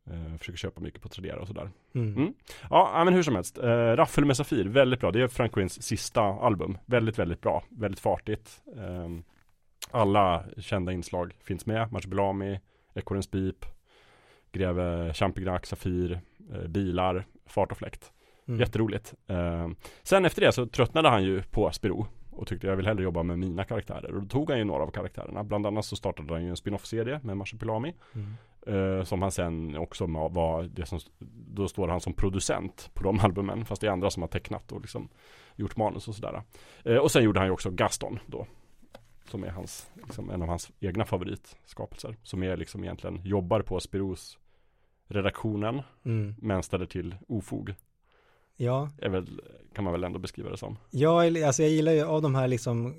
Eh, 0.10 0.38
försöker 0.38 0.58
köpa 0.58 0.82
mycket 0.82 1.02
på 1.02 1.10
Tradera 1.10 1.40
och 1.40 1.48
sådär. 1.48 1.70
Mm. 1.96 2.18
Mm. 2.18 2.34
Ja, 2.70 3.02
men 3.06 3.14
hur 3.14 3.24
som 3.24 3.36
helst. 3.36 3.58
Eh, 3.58 3.96
Raffel 3.96 4.26
med 4.26 4.38
Safir, 4.38 4.66
väldigt 4.66 5.00
bra. 5.00 5.12
Det 5.12 5.22
är 5.22 5.28
Frank 5.28 5.54
Quins 5.54 5.84
sista 5.84 6.22
album. 6.22 6.78
Väldigt, 6.86 7.20
väldigt 7.20 7.42
bra. 7.42 7.64
Väldigt 7.70 8.00
fartigt. 8.00 8.62
Ehm, 8.78 9.24
alla 9.92 10.44
kända 10.58 10.92
inslag 10.92 11.34
finns 11.44 11.66
med. 11.66 11.92
Marsupilami, 11.92 12.60
Ekorrens 12.94 13.32
pip, 13.32 13.66
Greve 14.52 15.14
Champignac, 15.14 15.66
Safir, 15.66 16.22
eh, 16.54 16.68
bilar, 16.68 17.26
fart 17.46 17.72
och 17.72 17.78
fläkt. 17.78 18.12
Mm. 18.48 18.60
Jätteroligt. 18.60 19.14
Ehm, 19.28 19.76
sen 20.04 20.26
efter 20.26 20.42
det 20.42 20.52
så 20.52 20.66
tröttnade 20.68 21.10
han 21.10 21.24
ju 21.24 21.42
på 21.42 21.72
Spiro 21.72 22.08
och 22.32 22.48
tyckte 22.48 22.68
jag 22.68 22.76
vill 22.76 22.88
hellre 22.88 23.04
jobba 23.04 23.24
med 23.24 23.40
mina 23.40 23.64
karaktärer. 23.64 24.16
Och 24.16 24.22
då 24.22 24.28
tog 24.28 24.50
han 24.50 24.60
ju 24.60 24.66
några 24.66 24.84
av 24.84 24.92
karaktärerna. 24.92 25.44
Bland 25.44 25.66
annat 25.66 25.86
så 25.86 25.96
startade 25.96 26.34
han 26.34 26.44
ju 26.44 26.50
en 26.50 26.58
spin-off-serie 26.58 27.20
med 27.24 27.38
Marsupilami. 27.38 27.96
Mm. 28.16 28.34
Eh, 28.70 29.04
som 29.04 29.22
han 29.22 29.32
sen 29.32 29.78
också 29.78 30.06
var 30.08 30.64
det 30.64 30.86
som, 30.86 31.00
då 31.48 31.68
står 31.68 31.88
han 31.88 32.02
som 32.02 32.14
producent 32.14 32.90
på 32.94 33.04
de 33.04 33.20
albumen. 33.24 33.66
Fast 33.66 33.82
det 33.82 33.88
är 33.88 33.92
andra 33.92 34.10
som 34.10 34.24
har 34.24 34.28
tecknat 34.28 34.72
och 34.72 34.82
liksom 34.82 35.10
gjort 35.56 35.78
manus 35.78 36.08
och 36.08 36.16
sådär. 36.16 36.44
Eh, 36.86 36.98
och 36.98 37.12
sen 37.12 37.24
gjorde 37.24 37.40
han 37.40 37.48
ju 37.48 37.54
också 37.54 37.70
Gaston 37.72 38.20
då. 38.26 38.48
Som 39.30 39.44
är 39.44 39.50
hans, 39.50 39.92
liksom 39.96 40.30
en 40.30 40.42
av 40.42 40.48
hans 40.48 40.72
egna 40.80 41.06
favoritskapelser. 41.06 42.16
Som 42.24 42.44
är 42.44 42.58
liksom 42.58 42.84
egentligen, 42.84 43.22
jobbar 43.24 43.62
på 43.62 43.80
Spiros 43.80 44.38
redaktionen. 45.08 45.82
Mm. 46.06 46.36
Men 46.38 46.64
ställer 46.64 46.86
till 46.86 47.16
ofog. 47.28 47.74
Ja, 48.56 48.90
Är 48.98 49.10
väl, 49.10 49.42
kan 49.74 49.84
man 49.84 49.94
väl 49.94 50.04
ändå 50.04 50.20
beskriva 50.20 50.50
det 50.50 50.58
som. 50.58 50.78
jag, 50.90 51.44
alltså 51.44 51.62
jag 51.62 51.72
gillar 51.72 51.92
ju 51.92 52.04
av 52.04 52.22
de 52.22 52.36
här 52.36 52.48
liksom 52.48 52.96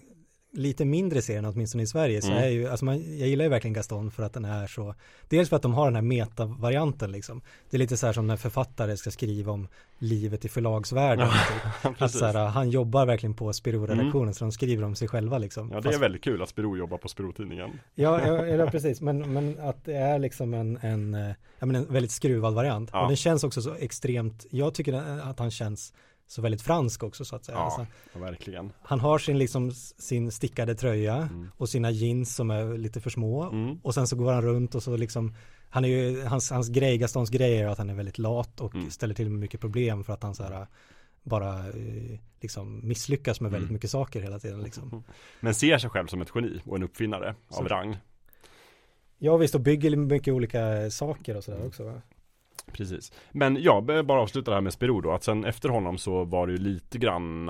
lite 0.53 0.85
mindre 0.85 1.23
serierna, 1.23 1.49
åtminstone 1.49 1.83
i 1.83 1.87
Sverige, 1.87 2.23
så 2.23 2.31
Mm. 2.31 2.43
är 2.45 2.49
ju, 2.49 2.69
alltså 2.69 2.85
man, 2.85 3.19
jag 3.19 3.29
gillar 3.29 3.45
ju 3.45 3.49
verkligen 3.49 3.75
Gaston 3.75 4.11
för 4.11 4.23
att 4.23 4.33
den 4.33 4.45
är 4.45 4.67
så, 4.67 4.95
dels 5.29 5.49
för 5.49 5.57
att 5.57 5.63
de 5.63 5.75
har 5.75 5.85
den 5.87 5.95
här 5.95 6.03
meta-varianten 6.03 7.13
liksom. 7.13 7.41
Det 7.71 7.77
är 7.77 7.79
lite 7.79 7.97
så 7.97 8.07
här 8.07 8.13
som 8.13 8.27
när 8.27 8.37
författare 8.37 8.97
ska 8.97 9.11
skriva 9.11 9.53
om 9.53 9.69
livet 9.99 10.45
i 10.45 10.49
förlagsvärlden. 10.49 11.29
typ. 11.83 12.03
Att 12.03 12.11
så 12.11 12.25
här, 12.27 12.47
han 12.47 12.71
jobbar 12.71 13.07
verkligen 13.07 13.35
på 13.35 13.53
Spiro-redaktionen, 13.53 14.23
Mm. 14.23 14.35
så 14.35 14.45
de 14.45 14.53
skriver 14.53 14.85
om 14.85 14.95
sig 14.95 15.09
själva 15.09 15.39
liksom. 15.39 15.69
Ja 15.71 15.77
det 15.77 15.83
Fast- 15.83 15.97
är 15.97 16.01
väldigt 16.01 16.25
kul 16.25 16.43
att 16.43 16.49
Spiro 16.49 16.77
jobbar 16.77 16.99
på 16.99 17.09
Spiro-tidningen. 17.09 17.71
Ja, 17.95 18.21
ja, 18.27 18.47
ja 18.57 18.67
precis, 18.67 19.01
men, 19.01 19.33
men 19.33 19.59
att 19.61 19.85
det 19.85 19.95
är 19.97 20.19
liksom 20.19 20.55
en, 20.55 20.77
en, 20.83 21.15
eh, 21.15 21.29
ja, 21.59 21.67
men 21.67 21.75
en 21.77 21.93
väldigt 21.93 22.11
skruvad 22.13 22.55
variant. 22.55 22.91
Ja. 22.93 23.01
Och 23.03 23.09
den 23.09 23.17
känns 23.17 23.45
också 23.45 23.63
så 23.63 23.75
extremt, 23.75 24.47
jag 24.51 24.75
tycker 24.75 24.93
att 25.23 25.39
han 25.39 25.51
känns 25.51 25.93
så 26.31 26.43
väldigt 26.43 26.63
fransk 26.63 27.03
också 27.03 27.25
så 27.25 27.37
att 27.37 27.45
säga. 27.45 27.59
Ja. 27.59 27.65
Alltså, 27.65 27.87
verkligen. 28.19 28.73
han 28.83 29.01
har 29.01 29.19
sin, 29.19 29.39
liksom, 29.39 29.73
sin 29.99 30.31
stickade 30.33 30.75
tröja 30.75 31.17
Mm. 31.17 31.51
och 31.57 31.69
sina 31.69 31.91
jeans 31.91 32.35
som 32.35 32.51
är 32.51 32.79
lite 32.79 33.01
för 33.01 33.11
små. 33.11 33.43
Mm. 33.51 33.79
Och 33.83 33.95
sen 33.95 34.07
så 34.07 34.17
går 34.17 34.33
han 34.33 34.43
runt 34.43 34.75
och 34.75 34.83
så 34.83 34.97
liksom, 34.97 35.35
han 35.71 35.85
är 35.85 35.89
ju, 35.89 36.23
hans, 36.25 36.51
hans 36.51 36.69
grej, 36.69 36.99
Gastons 36.99 37.31
grej 37.31 37.57
är 37.59 37.67
att 37.69 37.79
han 37.79 37.91
är 37.91 37.95
väldigt 37.95 38.19
lat 38.19 38.61
och 38.61 38.75
Mm. 38.75 38.91
ställer 38.91 39.15
till 39.15 39.31
med 39.31 39.41
mycket 39.41 39.61
problem 39.61 40.05
för 40.05 40.13
att 40.13 40.23
han 40.23 40.35
så 40.35 40.43
här 40.43 40.67
bara 41.23 41.59
eh, 41.69 42.19
liksom 42.41 42.89
misslyckas 42.89 43.41
med 43.41 43.51
väldigt 43.51 43.69
Mm. 43.69 43.75
mycket 43.75 43.91
saker 43.91 44.21
hela 44.21 44.39
tiden 44.39 44.63
liksom. 44.63 45.05
Men 45.41 45.55
ser 45.55 45.79
sig 45.79 45.91
själv 45.91 46.07
som 46.07 46.21
ett 46.23 46.31
geni 46.35 46.61
och 46.67 46.77
en 46.77 46.83
uppfinnare 46.83 47.35
Så- 47.51 47.61
av 47.61 47.69
rang. 47.69 47.97
Ja 49.19 49.37
visst 49.37 49.55
och 49.55 49.61
bygger 49.61 49.97
mycket 49.97 50.35
olika 50.35 50.91
saker 50.91 51.37
och 51.37 51.45
sådär 51.45 51.57
Mm. 51.59 51.69
också 51.69 51.85
va? 51.85 52.03
Precis. 52.73 53.13
Men 53.31 53.63
ja, 53.63 53.81
bara 53.81 54.21
avsluta 54.21 54.51
det 54.51 54.55
här 54.57 54.61
med 54.61 54.73
Spiro 54.73 55.01
då. 55.01 55.13
Att 55.13 55.25
sen 55.25 55.45
efter 55.45 55.69
honom 55.69 55.99
så 55.99 56.25
var 56.25 56.47
det 56.47 56.53
ju 56.53 56.59
lite 56.59 56.99
grann, 56.99 57.47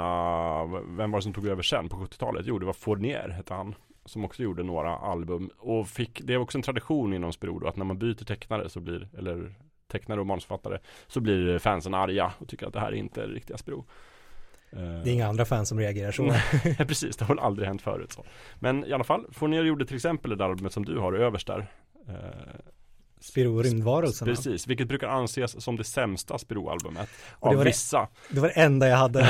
vem 0.97 1.11
var 1.11 1.19
det 1.19 1.23
som 1.23 1.33
tog 1.33 1.47
över 1.47 1.63
sen 1.63 1.89
på 1.89 1.97
70-talet? 1.97 2.47
Jo, 2.47 2.59
det 2.59 2.67
var 2.67 2.73
Fournier 2.73 3.29
hette 3.29 3.55
han. 3.55 3.75
Som 4.05 4.25
också 4.25 4.43
gjorde 4.43 4.63
några 4.63 4.97
album. 4.97 5.51
Och 5.59 5.89
fick, 5.89 6.21
det 6.25 6.35
är 6.35 6.39
också 6.39 6.59
en 6.59 6.63
tradition 6.63 7.15
inom 7.15 7.33
Spiro 7.33 7.59
då, 7.59 7.69
att 7.69 7.77
när 7.77 7.85
man 7.85 7.99
byter 7.99 8.25
tecknare 8.25 8.69
så 8.69 8.81
blir, 8.81 9.09
eller 9.19 9.55
tecknare 9.93 10.21
och 10.21 10.27
manusförfattare, 10.27 10.79
så 11.07 11.21
blir 11.21 11.59
fansen 11.59 11.95
arga 11.95 12.33
och 12.39 12.49
tycker 12.49 12.67
att 12.67 12.73
det 12.73 12.81
här 12.81 12.93
är 12.93 12.97
inte 12.97 13.27
riktiga 13.27 13.57
Spiro. 13.57 13.85
Det 14.73 15.11
är 15.11 15.13
inga 15.13 15.29
andra 15.29 15.45
fans 15.45 15.69
som 15.69 15.79
reagerar 15.79 16.13
så. 16.13 16.23
Nej, 16.23 16.77
precis, 16.79 17.17
det 17.17 17.25
har 17.25 17.35
väl 17.35 17.45
aldrig 17.45 17.69
hänt 17.69 17.83
förut 17.83 18.13
så. 18.13 18.25
Men 18.59 18.85
i 18.85 18.93
alla 18.93 19.05
fall, 19.05 19.27
Fournier 19.31 19.65
gjorde 19.65 19.87
till 19.87 19.97
exempel 19.97 20.31
det 20.31 20.37
där 20.37 20.45
albumet 20.45 20.73
som 20.73 20.85
du 20.85 20.99
har 20.99 21.13
överst 21.13 21.47
där. 21.47 21.67
Eh, 23.21 23.25
Spiro 23.25 23.63
rymdvarelserna. 23.63 24.31
Precis, 24.35 24.67
vilket 24.67 24.89
brukar 24.89 25.09
anses 25.09 25.63
som 25.65 25.77
det 25.77 25.85
sämsta 25.85 26.39
Spiro-albumet. 26.39 27.09
Det 27.41 27.49
Av 27.49 27.57
det- 27.57 27.65
vissa. 27.65 28.09
Det 28.31 28.41
var 28.41 28.49
det 28.49 28.55
enda 28.55 28.89
jag 28.89 28.97
hade. 28.97 29.27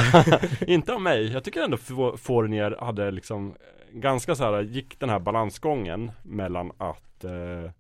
Inte 0.67 0.93
av 0.95 1.01
mig. 1.01 1.33
Jag 1.33 1.45
tycker 1.45 1.63
ändå 1.63 1.77
Fo- 1.77 2.17
Fournier 2.17 2.77
hade 2.81 3.11
liksom 3.11 3.55
ganska 3.93 4.35
så 4.35 4.45
här, 4.45 4.63
gick 4.63 5.01
den 5.01 5.09
här 5.11 5.19
balansgången 5.19 6.13
mellan 6.23 6.73
att 6.79 7.25
eh, 7.25 7.71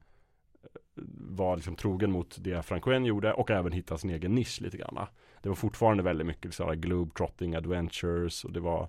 vara 1.30 1.54
liksom 1.54 1.76
trogen 1.76 2.12
mot 2.12 2.36
det 2.40 2.62
Francoen 2.62 3.04
gjorde 3.04 3.32
och 3.32 3.50
även 3.50 3.72
hitta 3.72 3.98
sin 3.98 4.10
egen 4.10 4.34
nisch 4.34 4.60
lite 4.60 4.76
grann. 4.76 4.98
Det 5.42 5.48
var 5.48 5.56
fortfarande 5.56 6.02
väldigt 6.02 6.26
mycket 6.26 6.54
så 6.54 6.64
här 6.66 6.74
globetrotting 6.74 7.54
adventures 7.54 8.44
och 8.44 8.52
det 8.52 8.60
var 8.60 8.88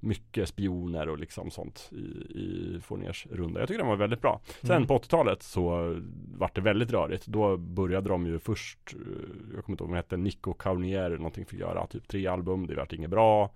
mycket 0.00 0.48
spioner 0.48 1.08
och 1.08 1.18
liksom 1.18 1.50
sånt 1.50 1.88
i, 1.92 1.96
i 2.38 2.80
Fourniers 2.82 3.26
runda. 3.30 3.60
Jag 3.60 3.68
tycker 3.68 3.78
den 3.78 3.88
var 3.88 3.96
väldigt 3.96 4.20
bra. 4.20 4.40
Sen 4.60 4.70
Mm. 4.76 4.86
på 4.86 4.98
80-talet 4.98 5.42
så 5.42 5.96
vart 6.38 6.54
det 6.54 6.60
väldigt 6.60 6.90
rörigt. 6.90 7.26
Då 7.26 7.56
började 7.56 8.08
de 8.08 8.26
ju 8.26 8.38
först, 8.38 8.78
eh, 8.94 8.98
jag 9.54 9.64
kommer 9.64 9.74
inte 9.74 9.84
ihåg 9.84 9.90
vad 9.90 9.96
hette, 9.96 10.16
Nico 10.16 10.54
Kaunier 10.54 11.10
någonting 11.10 11.46
fick 11.46 11.60
göra 11.60 11.86
typ 11.86 12.08
tre 12.08 12.26
album, 12.26 12.66
det 12.66 12.74
vart 12.74 12.92
inget 12.92 13.10
bra. 13.10 13.50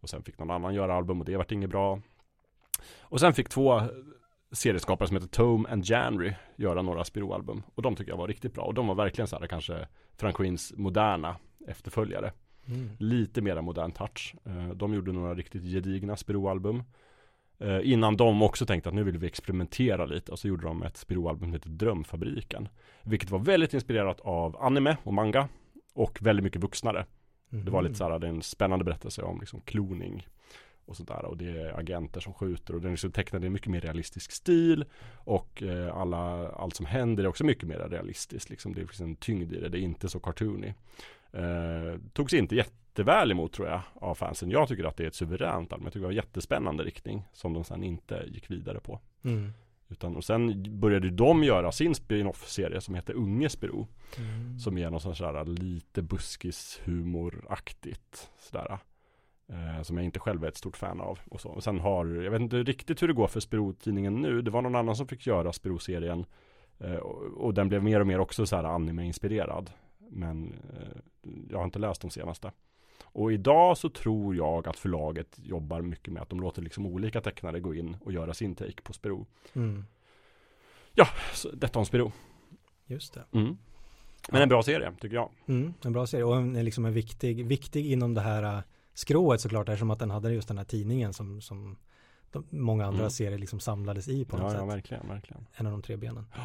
Och 0.00 0.08
sen 0.08 0.22
fick 0.22 0.38
någon 0.38 0.50
annan 0.50 0.74
göra 0.74 0.94
album 0.94 1.20
och 1.20 1.26
det 1.26 1.36
vart 1.36 1.52
inget 1.52 1.70
bra. 1.70 2.00
Och 3.00 3.20
sen 3.20 3.34
fick 3.34 3.48
två 3.48 3.82
serieskapare 4.52 5.08
som 5.08 5.16
heter 5.16 5.28
Tome 5.28 5.68
and 5.68 5.84
Janry 5.84 6.32
göra 6.56 6.82
några 6.82 7.04
Spiro-album. 7.04 7.62
Och 7.74 7.82
de 7.82 7.96
tycker 7.96 8.12
jag 8.12 8.16
var 8.18 8.28
riktigt 8.28 8.54
bra. 8.54 8.64
Och 8.64 8.74
de 8.74 8.86
var 8.86 8.94
verkligen 8.94 9.28
så 9.28 9.38
här 9.38 9.46
kanske 9.46 9.88
Franquins 10.16 10.72
moderna 10.76 11.36
efterföljare. 11.66 12.32
Mm. 12.68 12.88
Lite 12.98 13.40
mera 13.40 13.62
modern 13.62 13.92
touch. 13.92 14.34
Eh, 14.44 14.68
De 14.68 14.94
gjorde 14.94 15.12
några 15.12 15.34
riktigt 15.34 15.62
gedigna 15.62 16.16
Spiro-album. 16.16 16.82
Eh, 17.58 17.80
Innan 17.92 18.16
de 18.16 18.42
också 18.42 18.66
tänkte 18.66 18.88
att 18.88 18.94
nu 18.94 19.04
vill 19.04 19.18
vi 19.18 19.26
experimentera 19.26 20.06
lite 20.06 20.32
och 20.32 20.38
så 20.38 20.48
gjorde 20.48 20.66
de 20.66 20.82
ett 20.82 20.96
Spiro-album 20.96 21.40
som 21.46 21.52
heter 21.52 21.70
Drömfabriken. 21.70 22.68
Vilket 23.02 23.30
var 23.30 23.38
väldigt 23.38 23.74
inspirerat 23.74 24.20
av 24.20 24.56
anime 24.62 24.96
och 25.02 25.14
manga. 25.14 25.48
Och 25.94 26.18
väldigt 26.22 26.44
mycket 26.44 26.62
vuxnare. 26.62 27.06
Det 27.50 27.70
var 27.70 27.82
lite 27.82 27.94
så 27.94 28.08
här, 28.08 28.18
det 28.18 28.26
är 28.26 28.30
en 28.30 28.42
spännande 28.42 28.84
berättelse 28.84 29.22
om 29.22 29.40
liksom 29.40 29.60
kloning 29.60 30.26
och 30.84 30.96
sånt 30.96 31.08
där 31.08 31.24
och 31.24 31.36
det 31.36 31.48
är 31.60 31.78
agenter 31.78 32.20
som 32.20 32.34
skjuter 32.34 32.74
och 32.74 32.80
den 32.80 32.88
är 32.88 32.92
liksom 32.92 33.12
tecknad 33.12 33.44
i 33.44 33.46
en 33.46 33.52
mycket 33.52 33.70
mer 33.70 33.80
realistisk 33.80 34.32
stil 34.32 34.84
och 35.14 35.62
eh, 35.62 35.96
alla, 35.96 36.48
allt 36.48 36.76
som 36.76 36.86
händer 36.86 37.24
är 37.24 37.28
också 37.28 37.44
mycket 37.44 37.68
mer 37.68 37.78
realistiskt 37.78 38.50
liksom 38.50 38.74
det 38.74 38.80
finns 38.86 39.00
en 39.00 39.16
tyngd 39.16 39.52
i 39.52 39.60
det, 39.60 39.68
det 39.68 39.78
är 39.78 39.80
inte 39.80 40.08
så 40.08 40.20
cartoony 40.20 40.74
eh, 41.32 42.00
togs 42.12 42.34
inte 42.34 42.56
jätteväl 42.56 43.30
emot 43.30 43.52
tror 43.52 43.68
jag 43.68 43.80
av 43.94 44.14
fansen 44.14 44.50
jag 44.50 44.68
tycker 44.68 44.84
att 44.84 44.96
det 44.96 45.02
är 45.04 45.08
ett 45.08 45.14
suveränt 45.14 45.72
album, 45.72 45.84
jag 45.86 45.92
tycker 45.92 46.00
det 46.00 46.06
var 46.06 46.10
en 46.12 46.16
jättespännande 46.16 46.84
riktning 46.84 47.24
som 47.32 47.52
de 47.52 47.64
sen 47.64 47.84
inte 47.84 48.24
gick 48.28 48.50
vidare 48.50 48.80
på 48.80 49.00
Mm. 49.24 49.50
utan, 49.88 50.16
och 50.16 50.24
sen 50.24 50.64
började 50.80 51.10
de 51.10 51.44
göra 51.44 51.72
sin 51.72 51.94
spin-off-serie 51.94 52.80
som 52.80 52.94
heter 52.94 53.14
Unge 53.14 53.48
Spiro 53.48 53.86
Mm. 54.18 54.58
som 54.58 54.78
är 54.78 54.90
någon 54.90 55.00
sån 55.00 55.12
här 55.14 55.44
lite 55.44 56.02
buskis-humoraktigt 56.02 58.28
sådär. 58.38 58.78
Eh, 59.48 59.82
som 59.82 59.96
jag 59.96 60.04
inte 60.04 60.20
själv 60.20 60.44
är 60.44 60.48
ett 60.48 60.56
stort 60.56 60.76
fan 60.76 61.00
av. 61.00 61.18
Och, 61.30 61.40
så. 61.40 61.48
och 61.48 61.62
sen 61.64 61.80
har, 61.80 62.06
jag 62.06 62.30
vet 62.30 62.40
inte 62.40 62.62
riktigt 62.62 63.02
hur 63.02 63.08
det 63.08 63.14
går 63.14 63.26
för 63.28 63.40
Spiro-tidningen 63.40 64.22
nu. 64.22 64.42
Det 64.42 64.50
var 64.50 64.62
någon 64.62 64.74
annan 64.74 64.96
som 64.96 65.08
fick 65.08 65.26
göra 65.26 65.52
Spiro-serien. 65.52 66.24
Eh, 66.78 66.94
och, 66.94 67.44
och 67.46 67.54
den 67.54 67.68
blev 67.68 67.82
mer 67.82 68.00
och 68.00 68.06
mer 68.06 68.18
också 68.18 68.46
så 68.46 68.56
här 68.56 68.64
anime-inspirerad. 68.64 69.70
Men 70.10 70.52
eh, 70.52 71.00
jag 71.50 71.58
har 71.58 71.64
inte 71.64 71.78
läst 71.78 72.00
de 72.00 72.10
senaste. 72.10 72.52
Och 73.02 73.32
idag 73.32 73.78
så 73.78 73.88
tror 73.88 74.36
jag 74.36 74.68
att 74.68 74.76
förlaget 74.78 75.38
jobbar 75.42 75.80
mycket 75.82 76.12
med 76.12 76.22
att 76.22 76.28
de 76.30 76.40
låter 76.40 76.62
liksom 76.62 76.86
olika 76.86 77.20
tecknare 77.20 77.60
gå 77.60 77.74
in 77.74 77.96
och 78.04 78.12
göra 78.12 78.34
sin 78.34 78.54
take 78.54 78.82
på 78.82 78.92
Spiro. 78.92 79.26
Mm. 79.54 79.84
Så 81.34 81.50
detta 81.50 81.78
om 81.78 81.84
Spiro. 81.86 82.12
Just 82.86 83.14
det. 83.14 83.24
Mm. 83.32 83.56
Men 84.32 84.42
en 84.42 84.48
bra 84.48 84.62
serie 84.62 84.92
tycker 85.00 85.16
jag. 85.16 85.30
Mm, 85.46 85.74
en 85.84 85.92
bra 85.92 86.06
serie 86.06 86.24
och 86.24 86.36
en, 86.36 86.64
liksom 86.64 86.84
en 86.84 86.92
viktig, 86.92 87.46
viktig 87.46 87.86
inom 87.92 88.14
det 88.14 88.20
här 88.20 88.42
äh, 88.56 88.62
skrået 88.94 89.40
såklart 89.40 89.68
eftersom 89.68 89.90
att 89.90 89.98
den 89.98 90.10
hade 90.10 90.32
just 90.32 90.48
den 90.48 90.58
här 90.58 90.64
tidningen 90.64 91.12
som, 91.12 91.40
som 91.40 91.76
de, 92.32 92.44
många 92.50 92.86
andra 92.86 93.00
Mm. 93.00 93.10
serier 93.10 93.38
liksom 93.38 93.60
samlades 93.60 94.08
i 94.08 94.24
på 94.24 94.36
något 94.36 94.44
Ja, 94.44 94.50
sätt. 94.50 94.58
ja, 94.58 94.66
verkligen, 94.66 95.08
verkligen. 95.08 95.46
En 95.54 95.66
av 95.66 95.72
de 95.72 95.82
tre 95.82 95.96
benen. 95.96 96.26
Ja. 96.36 96.42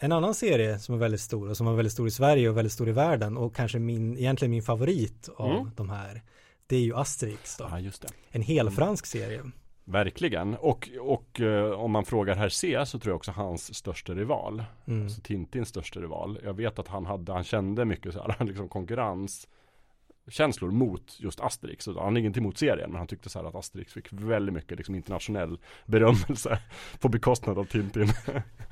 En 0.00 0.12
annan 0.12 0.34
serie 0.34 0.78
som 0.78 0.94
är 0.94 0.98
väldigt 0.98 1.20
stor 1.20 1.48
och 1.50 1.56
som 1.56 1.66
var 1.66 1.74
väldigt 1.74 1.92
stor 1.92 2.08
i 2.08 2.10
Sverige 2.10 2.48
och 2.48 2.56
väldigt 2.56 2.72
stor 2.72 2.88
i 2.88 2.92
världen 2.92 3.36
och 3.36 3.56
kanske 3.56 3.78
min, 3.78 4.18
egentligen 4.18 4.50
min 4.50 4.62
favorit 4.62 5.28
av 5.36 5.50
Mm. 5.50 5.70
de 5.76 5.90
här 5.90 6.22
det 6.66 6.76
är 6.76 6.80
ju 6.80 6.94
Asterix 6.96 7.56
då. 7.56 7.66
Ja, 7.70 7.80
just 7.80 8.02
det. 8.02 8.08
En 8.30 8.42
hel 8.42 8.70
fransk 8.70 9.06
serie. 9.06 9.42
Verkligen. 9.84 10.54
Och, 10.54 10.88
och 11.00 11.40
eh, 11.40 11.70
om 11.70 11.90
man 11.90 12.04
frågar 12.04 12.34
Hergé 12.34 12.86
så 12.86 12.98
tror 12.98 13.10
jag 13.12 13.16
också 13.16 13.30
hans 13.30 13.74
största 13.74 14.12
rival. 14.14 14.64
Mm. 14.86 15.02
Alltså 15.04 15.20
Tintins 15.20 15.68
största 15.68 16.00
rival. 16.00 16.38
Jag 16.44 16.54
vet 16.54 16.78
att 16.78 16.88
han 16.88 17.06
hade, 17.06 17.32
han 17.32 17.44
kände 17.44 17.84
mycket 17.84 18.12
så 18.12 18.20
här, 18.20 18.44
liksom 18.44 18.68
konkurrens 18.68 19.48
känslor 20.30 20.70
mot 20.70 21.20
just 21.20 21.40
Asterix. 21.40 21.86
Han 21.86 21.96
hade 21.96 22.20
ingenting 22.20 22.42
emot 22.42 22.58
serien 22.58 22.90
men 22.90 22.98
han 22.98 23.06
tyckte 23.06 23.28
så 23.30 23.38
här 23.38 23.46
att 23.48 23.54
Asterix 23.54 23.92
fick 23.92 24.12
väldigt 24.12 24.54
mycket 24.54 24.76
liksom 24.78 24.94
internationell 24.94 25.58
berömmelse 25.86 26.58
på 27.00 27.08
bekostnad 27.08 27.58
av 27.58 27.64
Tintin. 27.64 28.08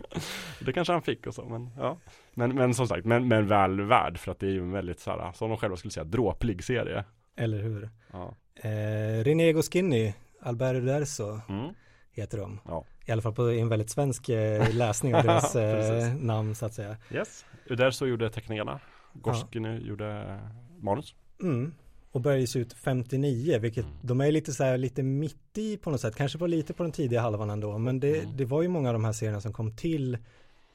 det 0.61 0.73
kanske 0.73 0.93
han 0.93 1.03
fick 1.03 1.27
och 1.27 1.35
så 1.35 1.45
men 1.45 1.71
ja. 1.77 1.99
Men, 2.35 2.55
men 2.55 2.75
som 2.75 2.89
sagt, 2.89 3.05
men, 3.05 3.29
men 3.29 3.47
väl 3.47 3.81
värd 3.81 4.19
för 4.19 4.33
att 4.33 4.39
det 4.39 4.47
är 4.47 4.51
ju 4.51 4.59
en 4.61 4.73
väldigt 4.73 5.01
så 5.01 5.11
här, 5.11 5.33
som 5.33 5.49
de 5.49 5.59
själva 5.59 5.77
skulle 5.77 5.93
säga, 5.93 6.05
dråplig 6.05 6.65
serie. 6.65 7.05
Eller 7.37 7.63
hur? 7.63 7.91
Ja. 8.13 8.35
Eh, 8.55 9.25
René 9.25 9.53
Goscinny, 9.53 10.15
Albert 10.43 10.75
Uderzo 10.75 11.41
Mm. 11.49 11.75
heter 12.13 12.39
de. 12.39 12.61
Ja. 12.65 12.85
I 13.07 13.13
alla 13.13 13.23
fall 13.23 13.33
på 13.35 13.51
en 13.51 13.69
väldigt 13.69 13.91
svensk 13.91 14.29
eh, 14.29 14.75
läsning 14.75 15.15
av 15.15 15.23
deras 15.27 15.57
eh, 15.57 16.15
namn 16.15 16.55
så 16.55 16.67
att 16.67 16.75
säga. 16.75 16.97
Yes. 17.11 17.45
Uderzo 17.67 18.07
gjorde 18.07 18.31
teckningarna. 18.31 18.81
Goskiny 19.13 19.79
gjorde 19.79 20.39
manus. 20.81 21.15
Mm. 21.43 21.73
Och 22.13 22.21
började 22.21 22.41
ges 22.41 22.57
ut 22.57 22.73
59, 22.73 23.59
vilket 23.59 23.85
Mm. 23.85 23.97
de 24.03 24.21
är 24.21 24.33
lite 24.33 24.53
så 24.53 24.65
här 24.65 24.79
lite 24.79 25.03
mitt 25.03 25.59
i 25.59 25.77
på 25.77 25.91
något 25.91 26.01
sätt, 26.01 26.17
kanske 26.17 26.39
på 26.39 26.47
lite 26.47 26.73
på 26.73 26.83
den 26.83 26.93
tidiga 26.93 27.21
halvan 27.21 27.51
ändå, 27.51 27.79
men 27.79 28.01
det, 28.01 28.19
Mm. 28.21 28.37
det 28.37 28.45
var 28.45 28.63
ju 28.63 28.69
många 28.69 28.89
av 28.89 28.93
de 28.93 29.05
här 29.05 29.13
serierna 29.13 29.41
som 29.41 29.53
kom 29.53 29.77
till 29.77 30.19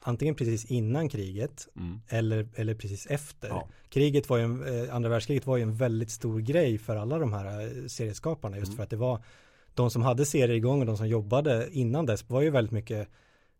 antingen 0.00 0.34
precis 0.34 0.64
innan 0.64 1.08
kriget 1.08 1.68
Mm. 1.76 2.00
eller, 2.08 2.48
eller 2.54 2.74
precis 2.74 3.06
efter. 3.06 3.48
Ja. 3.48 3.68
Kriget 3.88 4.28
var 4.28 4.36
ju, 4.38 4.44
en, 4.44 4.84
eh, 4.84 4.94
andra 4.94 5.10
världskriget 5.10 5.46
var 5.46 5.56
ju 5.56 5.62
en 5.62 5.76
väldigt 5.76 6.10
stor 6.10 6.40
grej 6.40 6.78
för 6.78 6.96
alla 6.96 7.18
de 7.18 7.32
här 7.32 7.60
eh, 7.60 7.86
serieskaparna 7.86 8.56
just 8.56 8.68
Mm. 8.68 8.76
för 8.76 8.82
att 8.82 8.90
det 8.90 8.96
var 8.96 9.22
de 9.74 9.90
som 9.90 10.02
hade 10.02 10.24
serier 10.24 10.56
igång 10.56 10.80
och 10.80 10.86
de 10.86 10.96
som 10.96 11.08
jobbade 11.08 11.68
innan 11.72 12.06
dess 12.06 12.30
var 12.30 12.42
ju 12.42 12.50
väldigt 12.50 12.72
mycket 12.72 13.08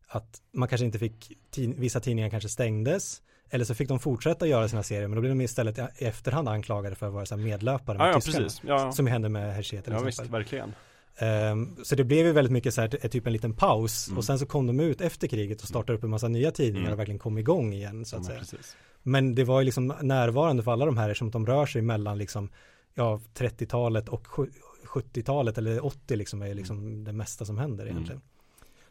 att 0.07 0.43
man 0.53 0.69
kanske 0.69 0.85
inte 0.85 0.99
fick, 0.99 1.33
tid, 1.51 1.75
vissa 1.79 2.01
tidningar 2.01 2.31
kanske 2.31 2.49
stängdes 2.49 3.23
eller 3.55 3.65
så 3.65 3.75
fick 3.75 3.89
de 3.89 3.99
fortsätta 4.01 4.47
göra 4.47 4.69
sina 4.69 4.83
serier 4.83 5.09
men 5.09 5.15
då 5.17 5.21
blev 5.21 5.37
de 5.37 5.41
istället 5.45 5.79
i 5.79 5.83
efterhand 6.05 6.49
anklagade 6.49 6.97
för 6.97 7.07
att 7.07 7.13
vara 7.13 7.27
så 7.27 7.37
medlöpare 7.37 7.99
med 7.99 8.07
Ja, 8.07 8.13
ja 8.13 8.21
tyskarna. 8.21 8.45
precis. 8.45 8.63
Ja, 8.67 8.93
Som 8.93 9.07
hände 9.07 9.29
med 9.29 9.55
Hergé 9.55 9.63
till 9.63 9.77
ja 9.77 9.81
exempel. 9.81 10.07
visst, 10.07 10.21
verkligen. 10.27 10.75
Ehm, 11.17 11.77
så 11.85 11.95
det 11.95 12.05
blev 12.05 12.27
ju 12.27 12.33
väldigt 12.33 12.53
mycket 12.53 12.75
så 12.75 12.81
här, 12.81 12.89
typ 12.89 13.27
en 13.27 13.33
liten 13.33 13.55
paus 13.55 14.07
Mm. 14.09 14.19
och 14.19 14.25
sen 14.25 14.39
så 14.39 14.47
kom 14.47 14.67
de 14.67 14.81
ut 14.81 15.01
efter 15.01 15.29
kriget 15.29 15.63
och 15.63 15.69
startade 15.69 15.99
upp 15.99 16.05
en 16.05 16.11
massa 16.11 16.29
nya 16.29 16.51
tidningar 16.51 16.81
Mm. 16.81 16.93
och 16.93 16.99
verkligen 16.99 17.19
kom 17.19 17.39
igång 17.39 17.73
igen 17.73 18.05
så 18.05 18.17
att 18.17 18.25
säga. 18.25 18.39
precis. 18.39 18.77
Men 19.03 19.35
det 19.35 19.45
var 19.45 19.61
ju 19.61 19.65
liksom 19.65 19.95
närvarande 20.03 20.63
för 20.63 20.73
alla 20.73 20.87
de 20.87 20.97
här 20.97 21.09
eftersom 21.11 21.31
de 21.31 21.47
rör 21.47 21.67
sig 21.67 21.83
mellan 21.83 22.19
liksom 22.19 22.51
ja, 22.95 23.21
30-talet 23.35 24.09
och 24.09 24.27
sju- 24.27 24.51
70-talet 24.87 25.59
eller 25.59 25.87
80 25.87 26.17
liksom 26.17 26.43
är 26.43 26.55
liksom 26.55 27.05
det 27.05 27.13
mesta 27.13 27.45
som 27.45 27.59
händer 27.59 27.87
Mm. 27.87 28.05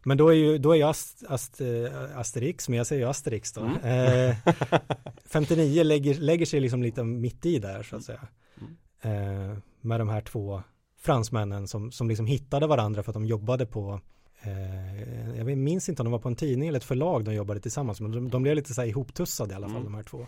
Men 0.04 0.18
då 0.18 0.30
är 0.30 0.34
ju, 0.34 0.58
då 0.58 0.72
är 0.72 0.76
ju 0.76 0.84
Ast, 0.84 1.24
Ast, 1.28 1.62
eh, 1.62 2.18
Asterix, 2.20 2.70
men 2.70 2.78
jag 2.78 2.88
säger 2.88 3.02
ju 3.02 3.10
Asterix 3.10 3.54
då. 3.54 3.62
Mm. 3.62 4.30
Eh, 4.30 4.36
59 5.26 5.84
lägger, 5.84 6.16
lägger 6.16 6.46
sig 6.46 6.60
liksom 6.60 6.84
lite 6.84 7.04
mitt 7.04 7.46
i 7.46 7.60
där 7.60 7.84
så 7.84 7.96
att 7.96 8.04
säga. 8.04 8.28
Mm. 8.62 9.52
Eh, 9.52 9.58
med 9.82 10.00
de 10.00 10.10
här 10.10 10.22
två 10.22 10.64
fransmännen 11.00 11.68
som, 11.68 11.92
som 11.92 12.10
liksom 12.10 12.26
hittade 12.26 12.68
varandra 12.68 13.04
för 13.04 13.12
att 13.12 13.14
de 13.14 13.26
jobbade 13.26 13.66
på 13.66 14.02
eh, 14.42 15.38
jag 15.38 15.58
minns 15.58 15.90
inte 15.90 16.02
om 16.02 16.06
de 16.06 16.12
var 16.12 16.20
på 16.20 16.28
en 16.28 16.36
tidning 16.36 16.70
eller 16.70 16.80
ett 16.80 16.84
förlag 16.86 17.26
de 17.26 17.34
jobbade 17.34 17.60
tillsammans 17.60 18.02
men 18.02 18.12
de, 18.12 18.30
de 18.30 18.44
blev 18.44 18.56
lite 18.56 18.74
så 18.74 18.82
här 18.82 18.88
ihoptussade 18.88 19.54
i 19.54 19.56
alla 19.56 19.68
fall 19.68 19.76
Mm. 19.78 19.92
de 19.92 19.96
här 19.96 20.04
två 20.04 20.28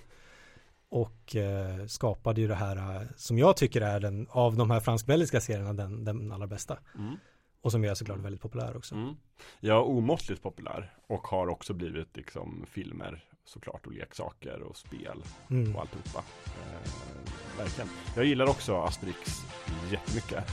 och 0.90 1.36
eh, 1.36 1.86
skapade 1.86 2.42
ju 2.42 2.48
det 2.48 2.56
här 2.56 2.76
eh, 3.02 3.08
som 3.16 3.38
jag 3.38 3.58
tycker 3.58 3.82
är 3.82 4.00
den 4.00 4.28
av 4.30 4.56
de 4.56 4.72
här 4.72 4.80
fransk-belgiska 4.80 5.42
serierna 5.42 5.74
den, 5.74 6.06
den 6.06 6.32
allra 6.32 6.48
bästa 6.48 6.78
Mm. 6.96 7.16
Och 7.64 7.72
som 7.72 7.84
är 7.86 7.94
såklart 7.94 8.20
väldigt 8.20 8.42
populär 8.42 8.78
också. 8.78 8.96
Mm. 8.96 9.16
Ja, 9.60 9.82
omåttligt 9.82 10.42
populär 10.44 10.94
och 11.08 11.28
har 11.28 11.48
också 11.48 11.74
blivit 11.74 12.18
liksom 12.18 12.66
filmer 12.70 13.24
såklart 13.46 13.86
och 13.86 13.92
leksaker 13.92 14.62
och 14.62 14.78
spel 14.78 15.24
Mm. 15.50 15.76
och 15.76 15.82
alltihopa. 15.82 16.24
Eh, 16.46 17.58
verkligen. 17.58 17.90
Jag 18.16 18.26
gillar 18.26 18.50
också 18.50 18.76
Asterix 18.76 19.42
jättemycket. 19.92 20.44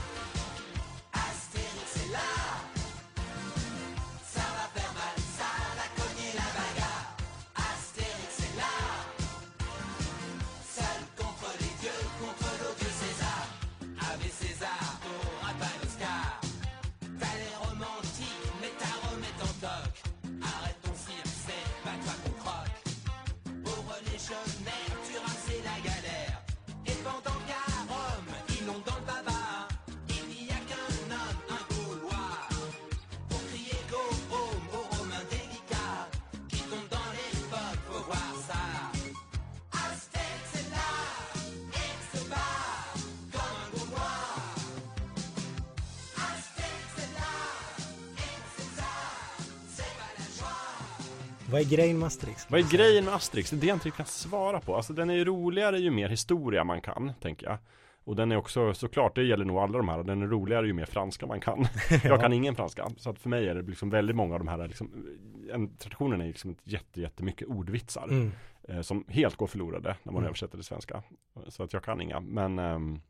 Vad 51.51 51.61
är 51.61 51.65
grejen 51.65 51.99
med 51.99 52.07
Asterix? 52.07 52.51
Vad 52.51 52.61
är 52.61 52.71
grejen 52.71 53.05
med 53.05 53.15
Asterix? 53.15 53.51
Det 53.51 53.57
är 53.57 53.61
det 53.61 53.67
jag 53.67 53.77
inte 53.77 53.91
kan 53.91 54.07
svara 54.07 54.61
på. 54.61 54.77
Alltså 54.77 54.93
den 54.93 55.11
är 55.11 55.15
ju 55.15 55.25
roligare 55.25 55.79
ju 55.79 55.91
mer 55.91 56.09
historia 56.09 56.65
man 56.65 56.81
kan, 56.81 57.13
tänker 57.21 57.47
jag. 57.47 57.59
Och 58.05 58.17
den 58.17 58.33
är 58.33 58.37
också, 58.37 58.75
såklart, 58.75 59.15
det 59.15 59.23
gäller 59.25 59.45
nog 59.45 59.59
alla 59.59 59.79
de 59.79 59.89
här, 59.89 60.03
den 60.03 60.23
är 60.23 60.27
roligare 60.27 60.67
ju 60.67 60.73
mer 60.73 60.85
franska 60.85 61.27
man 61.27 61.41
kan. 61.41 61.67
Jag 62.05 62.21
kan 62.21 62.33
ingen 62.33 62.55
franska, 62.57 62.91
så 62.97 63.11
att 63.11 63.19
för 63.19 63.29
mig 63.29 63.49
är 63.49 63.55
det 63.55 63.63
liksom 63.63 63.91
väldigt 63.91 64.17
många 64.17 64.35
av 64.35 64.41
de 64.41 64.49
här, 64.49 64.69
liksom, 64.69 65.07
en, 65.53 65.77
traditionen 65.77 66.21
är 66.21 66.27
liksom 66.27 66.57
jätte, 66.65 67.01
jättemycket 67.01 67.49
ordvitsar. 67.49 68.05
Mm. 68.05 68.33
eh, 68.63 68.81
som 68.81 69.05
helt 69.09 69.37
går 69.37 69.47
förlorade 69.47 69.97
när 70.03 70.13
man 70.13 70.21
Mm. 70.23 70.29
översätter 70.29 70.57
till 70.57 70.65
svenska. 70.65 71.03
Så 71.49 71.63
att 71.63 71.73
jag 71.73 71.85
kan 71.85 72.01
inga, 72.01 72.21
men 72.21 72.59
ehm, 72.59 73.01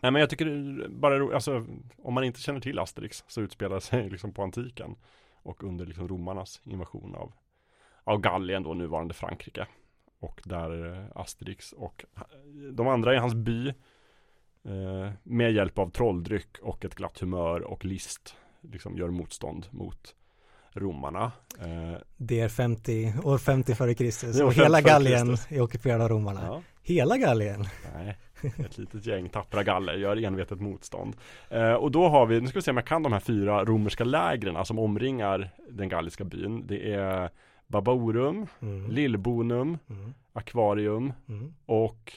Nej 0.00 0.12
men 0.12 0.20
jag 0.20 0.30
tycker 0.30 0.44
det 0.44 0.88
bara 0.88 1.34
alltså 1.34 1.66
om 2.02 2.14
man 2.14 2.24
inte 2.24 2.40
känner 2.40 2.60
till 2.60 2.78
Asterix 2.78 3.24
så 3.28 3.40
utspelar 3.40 3.74
det 3.74 3.80
sig 3.80 4.10
liksom 4.10 4.32
på 4.32 4.42
antiken 4.42 4.96
och 5.42 5.64
under 5.64 5.86
liksom 5.86 6.08
romarnas 6.08 6.60
invasion 6.64 7.14
av, 7.14 7.32
av 8.10 8.20
Gallien 8.20 8.62
då, 8.62 8.74
nuvarande 8.74 9.14
Frankrike. 9.14 9.66
Och 10.20 10.40
där 10.44 10.92
eh, 10.96 11.04
Asterix 11.14 11.72
och 11.72 12.04
eh, 12.16 12.22
de 12.72 12.88
andra 12.88 13.14
i 13.14 13.18
hans 13.18 13.34
by 13.34 13.68
eh, 14.64 15.10
med 15.22 15.52
hjälp 15.52 15.78
av 15.78 15.90
trolldryck 15.90 16.58
och 16.62 16.84
ett 16.84 16.94
glatt 16.94 17.18
humör 17.20 17.60
och 17.60 17.84
list 17.84 18.34
liksom 18.60 18.96
gör 18.96 19.08
motstånd 19.08 19.66
mot 19.70 20.14
romarna. 20.72 21.32
Eh, 21.60 21.98
Det 22.16 22.40
är 22.40 22.48
50, 22.48 23.14
år 23.24 23.38
50 23.38 23.74
före 23.74 23.94
Kristus 23.94 24.40
och 24.40 24.52
hela 24.54 24.76
50 24.78 24.82
före 24.82 24.92
Gallien 24.92 25.28
Kristus. 25.28 25.52
är 25.52 25.60
ockuperad 25.60 26.00
av 26.02 26.08
romarna. 26.08 26.40
ja. 26.46 26.62
Hela 26.82 27.16
Gallien? 27.16 27.64
Nej, 27.94 28.18
ett 28.58 28.78
litet 28.78 29.06
gäng 29.06 29.28
tappra 29.28 29.62
galler 29.62 29.94
gör 29.94 30.24
envetet 30.24 30.60
motstånd. 30.60 31.16
Eh, 31.48 31.72
och 31.72 31.90
då 31.90 32.08
har 32.08 32.26
vi, 32.26 32.40
nu 32.40 32.46
ska 32.48 32.58
vi 32.58 32.62
se 32.62 32.70
om 32.70 32.76
jag 32.76 32.86
kan 32.86 33.02
de 33.02 33.12
här 33.12 33.20
fyra 33.20 33.64
romerska 33.64 34.04
lägren 34.04 34.64
som 34.64 34.78
omringar 34.78 35.50
den 35.70 35.88
galliska 35.88 36.24
byn. 36.24 36.66
Det 36.66 36.92
är 36.92 37.30
Babaorum, 37.70 38.46
Mm. 38.60 38.90
Lillbonum, 38.90 39.78
Mm. 39.88 40.14
Aquarium 40.32 41.12
Mm. 41.28 41.54
och 41.66 42.12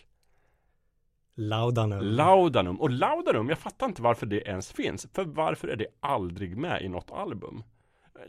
Laudanum. 1.35 1.99
Laudanum. 2.03 2.81
Och 2.81 2.89
Laudanum, 2.89 3.49
jag 3.49 3.57
fattar 3.59 3.85
inte 3.87 4.01
varför 4.01 4.25
det 4.25 4.41
ens 4.47 4.71
finns. 4.73 5.07
För 5.13 5.25
varför 5.25 5.67
är 5.67 5.75
det 5.75 5.87
aldrig 5.99 6.57
med 6.57 6.81
i 6.81 6.89
något 6.89 7.11
album? 7.11 7.63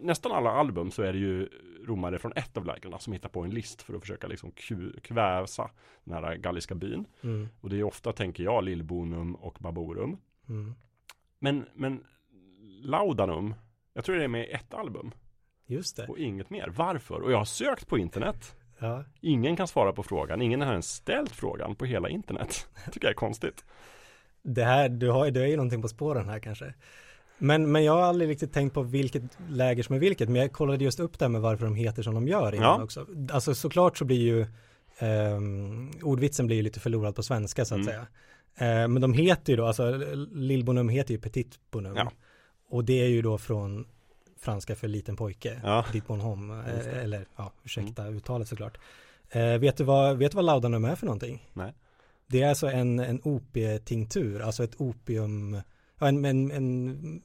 Nästan 0.00 0.32
alla 0.32 0.50
album 0.50 0.90
så 0.90 1.02
är 1.02 1.12
det 1.12 1.18
ju 1.18 1.48
romare 1.86 2.18
från 2.18 2.32
ett 2.36 2.56
av 2.56 2.64
lägren 2.64 2.98
som 2.98 3.12
hittar 3.12 3.28
på 3.28 3.40
en 3.42 3.50
list 3.50 3.82
för 3.82 3.94
att 3.94 4.00
försöka 4.00 4.26
liksom 4.26 4.52
kväsa 5.02 5.70
den 6.04 6.14
här 6.24 6.36
galliska 6.36 6.74
byn. 6.74 7.04
Mm. 7.22 7.48
Och 7.60 7.70
det 7.70 7.76
är 7.78 7.82
ofta, 7.84 8.12
tänker 8.12 8.44
jag, 8.44 8.64
Lillbonum 8.64 9.34
och 9.34 9.56
Baborum. 9.60 10.16
Mm. 10.48 10.74
Men, 11.38 11.66
men 11.74 12.04
Laudanum, 12.82 13.54
jag 13.94 14.04
tror 14.04 14.16
det 14.16 14.24
är 14.24 14.28
med 14.28 14.48
i 14.48 14.50
ett 14.50 14.74
album 14.74 15.10
Just 15.66 15.96
det. 15.96 16.06
och 16.06 16.18
inget 16.18 16.50
mer. 16.50 16.72
Varför? 16.76 17.20
Och 17.20 17.32
jag 17.32 17.38
har 17.38 17.44
sökt 17.44 17.86
på 17.88 17.98
internet. 17.98 18.54
Ja. 18.78 19.04
Ingen 19.20 19.56
kan 19.56 19.68
svara 19.68 19.92
på 19.92 20.02
frågan. 20.02 20.42
Ingen 20.42 20.60
har 20.60 20.70
ens 20.70 20.88
ställt 20.94 21.30
frågan 21.32 21.74
på 21.76 21.84
hela 21.84 22.08
internet. 22.08 22.68
tycker 22.92 23.06
jag 23.06 23.10
är 23.10 23.14
konstigt. 23.14 23.64
Det 24.42 24.64
här, 24.64 24.88
du 24.88 25.10
har, 25.10 25.30
du 25.30 25.42
är 25.42 25.46
ju 25.46 25.56
någonting 25.56 25.82
på 25.82 25.88
spåren 25.88 26.28
här 26.28 26.38
kanske. 26.38 26.74
Men, 27.38 27.72
men 27.72 27.84
jag 27.84 27.92
har 27.92 28.02
aldrig 28.02 28.30
riktigt 28.30 28.52
tänkt 28.52 28.74
på 28.74 28.82
vilket 28.82 29.22
läger 29.48 29.82
som 29.82 29.94
är 29.94 29.98
vilket, 30.00 30.28
men 30.28 30.40
jag 30.42 30.52
kollade 30.52 30.84
just 30.84 31.00
upp 31.00 31.18
det 31.18 31.24
här 31.24 31.30
med 31.30 31.40
varför 31.40 31.64
de 31.64 31.74
heter 31.74 32.02
som 32.02 32.14
de 32.14 32.28
gör 32.28 32.52
Ja. 32.52 32.82
också. 32.82 33.06
Alltså 33.32 33.54
såklart 33.54 33.98
så 33.98 34.04
blir 34.04 34.18
ju 34.20 34.46
ehm, 34.98 35.90
ordvitsen 36.02 36.46
blir 36.46 36.56
ju 36.56 36.62
lite 36.62 36.80
förlorad 36.80 37.16
på 37.16 37.22
svenska 37.22 37.64
så 37.64 37.74
att 37.74 37.80
Mm. 37.80 37.86
säga. 37.86 38.06
Eh, 38.82 38.88
men 38.88 39.00
de 39.02 39.12
heter 39.12 39.52
ju 39.52 39.56
då, 39.56 39.66
alltså 39.66 39.90
Lillbonum 40.32 40.88
heter 40.88 41.14
ju 41.14 41.20
Petit 41.20 41.58
Bonum. 41.70 41.96
Ja. 41.96 42.10
Och 42.68 42.84
det 42.84 43.00
är 43.04 43.08
ju 43.08 43.22
då 43.22 43.38
från 43.38 43.86
franska 44.38 44.76
för 44.76 44.88
liten 44.88 45.16
pojke, 45.16 45.60
Ja. 45.64 45.84
Petit 45.92 46.06
Bonhomme. 46.06 46.54
Mm. 46.54 46.66
eh, 46.80 47.02
eller 47.04 47.26
ja, 47.36 47.52
ursäkta 47.64 48.06
uttalet 48.08 48.48
såklart. 48.48 48.78
Eh, 49.30 49.58
vet, 49.58 49.76
du 49.76 49.84
vad, 49.84 50.16
vet 50.18 50.32
du 50.32 50.36
vad 50.36 50.44
Laudanum 50.44 50.84
är 50.84 50.94
för 50.94 51.06
någonting? 51.06 51.48
Nej. 51.52 51.72
Det 52.26 52.42
är 52.42 52.48
alltså 52.48 52.66
en, 52.66 52.98
en 52.98 53.20
opietinktur, 53.24 54.40
alltså 54.40 54.64
ett 54.64 54.80
opium, 54.80 55.60
ja, 55.98 56.08
en, 56.08 56.24
en, 56.24 56.50
en, 56.50 57.22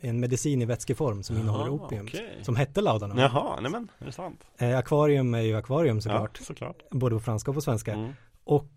en 0.00 0.20
medicin 0.20 0.62
i 0.62 0.64
vätskeform 0.64 1.22
som 1.22 1.36
innehåller 1.36 1.64
Jaha, 1.66 1.74
opium. 1.86 2.06
okej. 2.06 2.38
Som 2.42 2.56
hette 2.56 2.80
Laudanum. 2.80 3.18
Jaha, 3.18 3.60
nej 3.60 3.70
men, 3.70 3.88
är 3.98 4.06
det 4.06 4.12
sant? 4.12 4.44
Eh, 4.58 4.78
akvarium 4.78 5.34
är 5.34 5.40
ju 5.40 5.56
akvarium 5.56 6.00
såklart, 6.00 6.36
Ja, 6.40 6.44
såklart. 6.44 6.82
både 6.90 7.16
på 7.16 7.20
franska 7.20 7.50
och 7.50 7.54
på 7.54 7.60
svenska. 7.60 7.92
Mm. 7.92 8.12
Och 8.44 8.68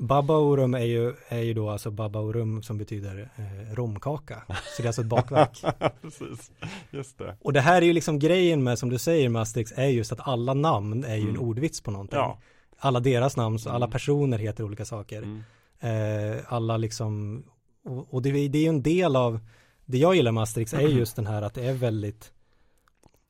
Babaurum 0.00 0.74
är 0.74 0.84
ju, 0.84 1.14
är 1.28 1.38
ju 1.42 1.54
då 1.54 1.70
alltså 1.70 1.90
Babaurum 1.90 2.62
som 2.62 2.78
betyder 2.78 3.30
eh, 3.36 3.74
romkaka. 3.74 4.42
Så 4.48 4.82
det 4.82 4.82
är 4.82 4.86
alltså 4.86 5.00
ett 5.02 5.06
bakverk. 5.08 5.62
Precis, 6.02 6.50
just 6.90 7.18
det. 7.18 7.36
Och 7.40 7.52
det 7.52 7.60
här 7.60 7.82
är 7.82 7.86
ju 7.86 7.92
liksom 7.92 8.18
grejen 8.18 8.62
med, 8.62 8.78
som 8.78 8.88
du 8.90 8.98
säger 8.98 9.28
med 9.28 9.42
Asterix, 9.42 9.72
är 9.76 9.86
just 9.86 10.12
att 10.12 10.28
alla 10.28 10.54
namn 10.54 11.04
är 11.04 11.16
ju 11.16 11.22
en 11.22 11.28
Mm. 11.28 11.40
ordvits 11.42 11.80
på 11.80 11.90
någonting. 11.90 12.18
Ja. 12.18 12.38
Alla 12.78 13.00
deras 13.00 13.36
namn, 13.36 13.58
så 13.58 13.70
alla 13.70 13.84
Mm. 13.86 13.90
personer 13.92 14.38
heter 14.38 14.64
olika 14.64 14.84
saker. 14.84 15.22
Mm. 15.22 15.42
Eh, 15.80 16.40
alla 16.48 16.76
liksom, 16.76 17.42
och, 17.84 18.14
och 18.14 18.22
det, 18.22 18.48
det 18.48 18.58
är 18.58 18.62
ju 18.62 18.68
en 18.68 18.82
del 18.82 19.16
av, 19.16 19.40
det 19.86 19.98
jag 19.98 20.14
gillar 20.14 20.32
med 20.32 20.42
Asterix 20.42 20.74
är 20.74 20.80
just 20.80 21.16
den 21.16 21.26
här 21.26 21.42
att 21.42 21.54
det 21.54 21.64
är 21.66 21.72
väldigt, 21.74 22.32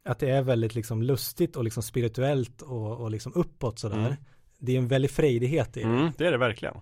att 0.05 0.19
det 0.19 0.31
är 0.31 0.43
väldigt 0.43 0.75
liksom 0.75 1.03
lustigt 1.03 1.57
och 1.57 1.65
liksom 1.65 1.83
spirituellt 1.83 2.63
och, 2.63 3.01
och 3.01 3.11
liksom 3.11 3.33
uppåt 3.35 3.79
sådär. 3.79 3.99
Mm. 3.99 4.15
Det 4.61 4.73
är 4.75 4.79
en 4.79 4.89
väldig 4.89 5.11
frejdighet 5.11 5.77
i 5.77 5.81
det. 5.81 5.87
Mm, 5.87 6.11
det 6.19 6.27
är 6.27 6.31
det 6.33 6.39
verkligen. 6.39 6.75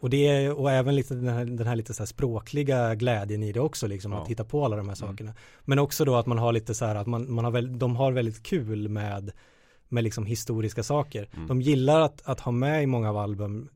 Och 0.00 0.10
det 0.10 0.26
är, 0.26 0.52
och 0.58 0.70
även 0.70 0.94
lite 0.96 1.14
den 1.14 1.28
här, 1.28 1.44
den 1.44 1.66
här 1.66 1.76
lite 1.76 1.94
så 1.94 2.02
här 2.02 2.06
språkliga 2.06 2.94
glädjen 2.94 3.42
i 3.42 3.52
det 3.52 3.60
också, 3.60 3.86
liksom 3.86 4.12
Ja. 4.12 4.22
att 4.22 4.28
hitta 4.28 4.44
på 4.44 4.64
alla 4.64 4.76
de 4.76 4.88
här 4.88 4.96
Mm. 5.02 5.10
sakerna. 5.12 5.34
Men 5.64 5.78
också 5.78 6.04
då 6.04 6.16
att 6.16 6.26
man 6.26 6.38
har 6.38 6.52
lite 6.52 6.74
så 6.74 6.84
här 6.84 6.94
att 6.94 7.06
man, 7.06 7.32
man 7.32 7.44
har 7.44 7.52
väl, 7.52 7.78
de 7.78 7.96
har 7.96 8.12
väldigt 8.12 8.42
kul 8.42 8.88
med, 8.88 9.30
med 9.88 10.04
liksom 10.04 10.26
historiska 10.26 10.82
saker. 10.82 11.28
Mm. 11.34 11.46
De 11.46 11.60
gillar 11.62 12.00
att, 12.00 12.22
att 12.24 12.40
ha 12.40 12.52
med 12.52 12.82
i 12.82 12.86
många 12.86 13.10
av 13.10 13.16
album 13.16 13.68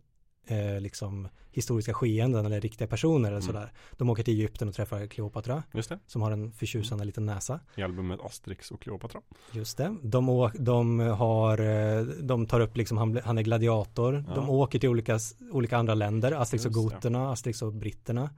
eh, 0.49 0.81
liksom 0.81 1.29
historiska 1.53 1.95
skeenden 1.95 2.47
eller 2.47 2.61
riktiga 2.61 2.89
personer 2.89 3.29
eller 3.29 3.41
Mm. 3.41 3.43
sådär. 3.47 3.73
De 3.97 4.11
åker 4.11 4.23
till 4.23 4.35
Egypten 4.35 4.69
och 4.69 4.75
träffar 4.75 5.07
Kleopatra 5.07 5.63
Just 5.73 5.89
det, 5.89 5.99
som 6.07 6.23
har 6.23 6.31
en 6.31 6.53
förtjusande 6.53 7.05
liten 7.05 7.27
näsa. 7.27 7.61
i 7.77 7.83
albumet 7.83 8.21
Asterix 8.21 8.71
och 8.71 8.81
Kleopatra. 8.81 9.21
Just 9.53 9.77
det. 9.77 9.97
De, 10.03 10.29
å, 10.29 10.51
de 10.55 10.99
har, 10.99 11.59
eh, 11.61 12.01
de 12.03 12.47
tar 12.47 12.61
upp 12.61 12.77
liksom, 12.77 12.99
han, 12.99 13.21
han 13.25 13.39
är 13.39 13.43
gladiator. 13.43 14.25
Ja. 14.29 14.35
De 14.35 14.51
åker 14.51 14.79
till 14.79 14.89
olika, 14.89 15.19
olika 15.53 15.77
andra 15.77 15.95
länder. 15.95 16.33
Asterix 16.33 16.67
och 16.67 16.73
Just 16.73 16.89
det. 16.91 16.95
goterna, 16.95 17.31
Asterix 17.33 17.63
och 17.63 17.73
britterna. 17.73 18.31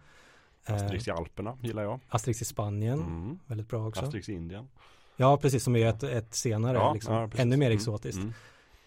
Eh, 0.67 0.75
Asterix 0.75 1.09
i 1.09 1.11
Alperna 1.11 1.57
gillar 1.63 1.83
jag. 1.83 2.01
Asterix 2.09 2.43
i 2.43 2.45
Spanien, 2.45 3.01
Mm. 3.01 3.39
väldigt 3.47 3.69
bra 3.69 3.89
också. 3.89 4.05
Asterix 4.05 4.29
i 4.29 4.33
Indien. 4.33 4.69
Ja, 5.17 5.37
precis, 5.37 5.65
som 5.65 5.77
är 5.77 5.87
ett, 5.87 6.03
ett 6.03 6.35
senare, 6.35 6.77
Ja, 6.79 6.93
liksom, 6.95 7.15
ja, 7.15 7.29
ännu 7.37 7.57
mer 7.57 7.67
Mm, 7.67 7.77
exotiskt. 7.77 8.19
mm. 8.19 8.33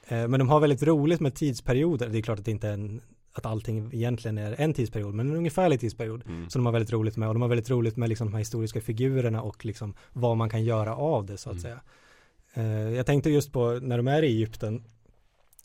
Eh, 0.07 0.27
men 0.27 0.39
de 0.39 0.49
har 0.49 0.59
väldigt 0.59 0.83
roligt 0.83 1.19
med 1.19 1.35
tidsperioder. 1.35 2.09
Det 2.09 2.17
är 2.17 2.21
klart 2.21 2.39
att 2.39 2.45
det 2.45 2.51
inte 2.51 2.67
är 2.69 2.73
en, 2.73 3.01
att 3.33 3.45
allting 3.45 3.89
egentligen 3.93 4.37
är 4.37 4.55
en 4.61 4.73
tidsperiod, 4.73 5.13
men 5.13 5.29
en 5.29 5.35
ungefärlig 5.35 5.79
tidsperiod. 5.79 6.23
Mm. 6.27 6.49
Så 6.49 6.57
de 6.59 6.65
har 6.65 6.73
väldigt 6.73 6.93
roligt 6.93 7.17
med, 7.17 7.27
och 7.27 7.35
de 7.35 7.41
har 7.41 7.49
väldigt 7.49 7.69
roligt 7.69 7.97
med 7.97 8.09
liksom 8.09 8.27
de 8.27 8.33
här 8.33 8.39
historiska 8.39 8.81
figurerna 8.81 9.41
och 9.41 9.65
liksom 9.65 9.93
vad 10.13 10.37
man 10.37 10.49
kan 10.49 10.63
göra 10.63 10.95
av 10.95 11.25
det 11.25 11.37
så 11.37 11.49
att 11.49 11.53
Mm. 11.53 11.61
säga. 11.61 11.81
Eh, 12.53 12.95
jag 12.95 13.05
tänkte 13.05 13.29
just 13.29 13.51
på, 13.51 13.79
när 13.81 13.97
de 13.97 14.07
är 14.07 14.23
i 14.23 14.27
Egypten, 14.27 14.83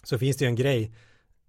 så 0.02 0.18
finns 0.18 0.36
det 0.36 0.44
ju 0.44 0.48
en 0.48 0.56
grej, 0.56 0.92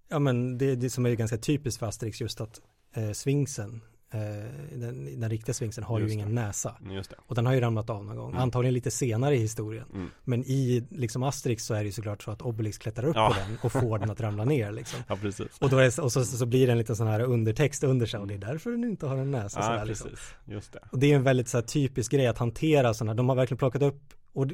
ja 0.07 0.20
men 0.20 0.57
det, 0.57 0.76
det 0.76 0.89
som 0.89 1.05
är 1.05 1.13
ganska 1.15 1.38
typiskt 1.38 1.80
för 1.80 1.86
Asterix 1.88 2.22
just 2.22 2.41
att 2.41 2.61
eh, 2.93 3.11
Sphinxen 3.11 3.74
eh, 3.74 3.80
den, 4.12 5.20
den 5.22 5.30
riktiga 5.30 5.53
sfinxen 5.53 5.84
har 5.84 5.99
Just 5.99 6.10
ju 6.10 6.14
ingen 6.14 6.36
det. 6.36 6.41
näsa. 6.41 6.76
Det. 6.80 7.16
Och 7.28 7.36
den 7.36 7.45
har 7.45 7.53
ju 7.53 7.60
ramlat 7.60 7.89
av 7.89 8.05
någon 8.05 8.16
gång, 8.16 8.30
Mm. 8.30 8.41
antagligen 8.41 8.74
lite 8.74 8.91
senare 8.91 9.36
i 9.36 9.39
historien. 9.39 9.86
Mm. 9.93 10.10
Men 10.24 10.43
i 10.43 10.84
liksom 10.89 11.24
Asterix 11.24 11.66
så 11.66 11.74
är 11.74 11.80
det 11.80 11.86
ju 11.86 11.91
såklart 11.91 12.24
så 12.24 12.32
att 12.32 12.41
Obelix 12.41 12.78
klättrar 12.78 13.07
upp 13.07 13.16
Ja. 13.16 13.28
på 13.34 13.39
den 13.49 13.57
och 13.64 13.72
får 13.72 13.99
den 13.99 14.12
att 14.12 14.22
ramla 14.22 14.45
ner 14.45 14.72
liksom. 14.72 14.99
Ja, 15.07 15.16
precis. 15.22 15.47
Och, 15.60 15.70
då 15.70 15.78
är, 15.78 15.99
och 16.01 16.12
så, 16.12 16.26
så 16.26 16.45
blir 16.45 16.66
det 16.68 16.72
en 16.72 16.78
liten 16.78 16.95
sån 16.95 17.07
här 17.07 17.20
undertext 17.22 17.84
under 17.84 18.05
sig 18.05 18.20
och 18.20 18.28
det 18.28 18.34
är 18.34 18.38
därför 18.38 18.72
den 18.72 18.84
inte 18.84 19.05
har 19.05 19.18
en 19.18 19.32
näsa. 19.32 19.60
Ja, 19.60 19.66
sådär, 19.66 19.86
precis. 19.86 20.05
liksom. 20.05 20.28
Just 20.53 20.74
det. 20.74 20.80
Och 20.91 20.99
det 20.99 21.12
är 21.12 21.16
en 21.16 21.24
väldigt 21.24 21.47
så 21.47 21.57
här, 21.57 21.64
typisk 21.66 22.12
grej 22.12 22.28
att 22.28 22.38
hantera 22.38 22.93
sådana 22.93 23.14
de 23.14 23.30
har 23.30 23.36
verkligen 23.36 23.57
plockat 23.57 23.82
upp 23.82 24.01
och 24.34 24.45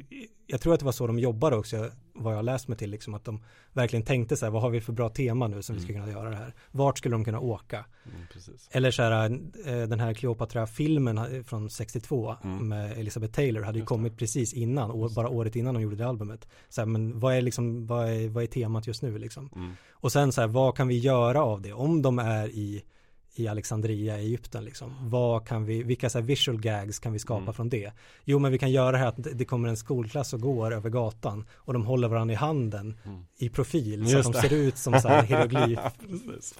jag 0.47 0.61
tror 0.61 0.73
att 0.73 0.79
det 0.79 0.85
var 0.85 0.91
så 0.91 1.07
de 1.07 1.19
jobbade 1.19 1.55
också, 1.55 1.89
vad 2.13 2.35
jag 2.35 2.45
läst 2.45 2.67
mig 2.67 2.77
till, 2.77 2.89
liksom 2.89 3.13
att 3.13 3.25
de 3.25 3.43
verkligen 3.73 4.05
tänkte 4.05 4.37
så 4.37 4.45
här, 4.45 4.51
vad 4.51 4.61
har 4.61 4.69
vi 4.69 4.81
för 4.81 4.93
bra 4.93 5.09
tema 5.09 5.47
nu 5.47 5.61
som 5.61 5.75
vi 5.75 5.81
ska 5.81 5.93
Mm. 5.93 6.01
kunna 6.05 6.13
göra 6.19 6.29
det 6.29 6.35
här? 6.35 6.53
Vart 6.71 6.97
skulle 6.97 7.15
de 7.15 7.25
kunna 7.25 7.39
åka? 7.39 7.85
Mm. 8.05 8.17
Eller 8.71 8.91
så 8.91 9.03
här, 9.03 9.29
eh, 9.65 9.87
den 9.87 9.99
här 9.99 10.13
Cleopatra-filmen 10.13 11.17
ha- 11.17 11.27
från 11.45 11.69
62 11.69 12.35
Mm. 12.43 12.67
med 12.67 12.91
Elizabeth 12.97 13.33
Taylor 13.33 13.61
hade 13.61 13.79
ju 13.79 13.85
kommit 13.85 14.17
precis 14.17 14.53
innan, 14.53 14.91
och 14.91 15.11
bara 15.11 15.29
året 15.29 15.55
innan 15.55 15.73
de 15.73 15.83
gjorde 15.83 15.95
det 15.95 16.07
albumet. 16.07 16.47
Så 16.69 16.81
här, 16.81 16.85
men 16.85 17.19
vad 17.19 17.35
är 17.35 17.41
liksom, 17.41 17.87
vad 17.87 18.09
är, 18.09 18.29
vad 18.29 18.43
är 18.43 18.47
temat 18.47 18.87
just 18.87 19.01
nu 19.01 19.17
liksom? 19.17 19.49
Mm. 19.55 19.71
Och 19.91 20.11
sen 20.11 20.31
så 20.31 20.41
här, 20.41 20.47
vad 20.47 20.75
kan 20.77 20.87
vi 20.87 20.97
göra 20.99 21.43
av 21.43 21.61
det? 21.61 21.73
Om 21.73 22.01
de 22.01 22.19
är 22.19 22.47
i, 22.47 22.83
i 23.35 23.47
Alexandria, 23.47 24.17
i 24.19 24.25
Egypten 24.25 24.63
liksom. 24.65 25.09
Vad 25.09 25.47
kan 25.47 25.65
vi, 25.65 25.83
vilka 25.83 26.09
så 26.09 26.21
visual 26.21 26.59
gags 26.61 26.99
kan 26.99 27.13
vi 27.13 27.19
skapa 27.19 27.41
Mm. 27.41 27.53
från 27.53 27.69
det? 27.69 27.91
Jo, 28.23 28.39
men 28.39 28.51
vi 28.51 28.57
kan 28.57 28.71
göra 28.71 28.91
det 28.91 28.97
här 28.97 29.07
att 29.07 29.27
det 29.33 29.45
kommer 29.45 29.69
en 29.69 29.77
skolklass 29.77 30.33
och 30.33 30.41
går 30.41 30.73
över 30.73 30.89
gatan 30.89 31.45
och 31.53 31.73
de 31.73 31.85
håller 31.85 32.07
varandra 32.07 32.33
i 32.33 32.35
handen 32.37 32.97
Mm. 33.05 33.25
i 33.37 33.49
profil 33.49 34.05
så 34.07 34.11
Just 34.17 34.27
att 34.29 34.33
de 34.33 34.41
det. 34.41 34.49
ser 34.49 34.55
ut 34.55 34.77
som 34.77 34.99
så 35.01 35.07
här 35.07 35.23
hieroglyf 35.27 35.79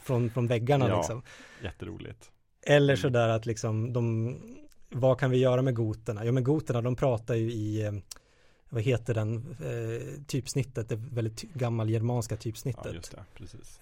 från, 0.04 0.30
från 0.30 0.48
väggarna 0.48 0.88
Ja. 0.90 0.98
liksom. 0.98 1.22
Jätteroligt. 1.64 2.32
Eller 2.68 2.94
Mm. 2.94 3.02
sådär 3.02 3.30
att 3.30 3.46
liksom 3.46 3.94
de, 3.94 4.36
vad 4.90 5.20
kan 5.20 5.32
vi 5.32 5.38
göra 5.38 5.62
med 5.62 5.76
goterna? 5.76 6.26
Ja 6.26 6.32
men 6.32 6.44
goterna 6.44 6.82
de 6.82 6.96
pratar 6.96 7.36
ju 7.36 7.52
i, 7.52 7.86
eh, 7.86 7.92
vad 8.70 8.84
heter 8.84 9.14
den, 9.14 9.56
eh, 9.60 10.24
typsnittet, 10.28 10.90
det 10.90 10.96
väldigt 10.96 11.38
ty- 11.38 11.48
gammal 11.54 11.90
germanska 11.90 12.36
Ja, 12.36 12.40
typsnittet. 12.40 12.94
just 12.94 13.16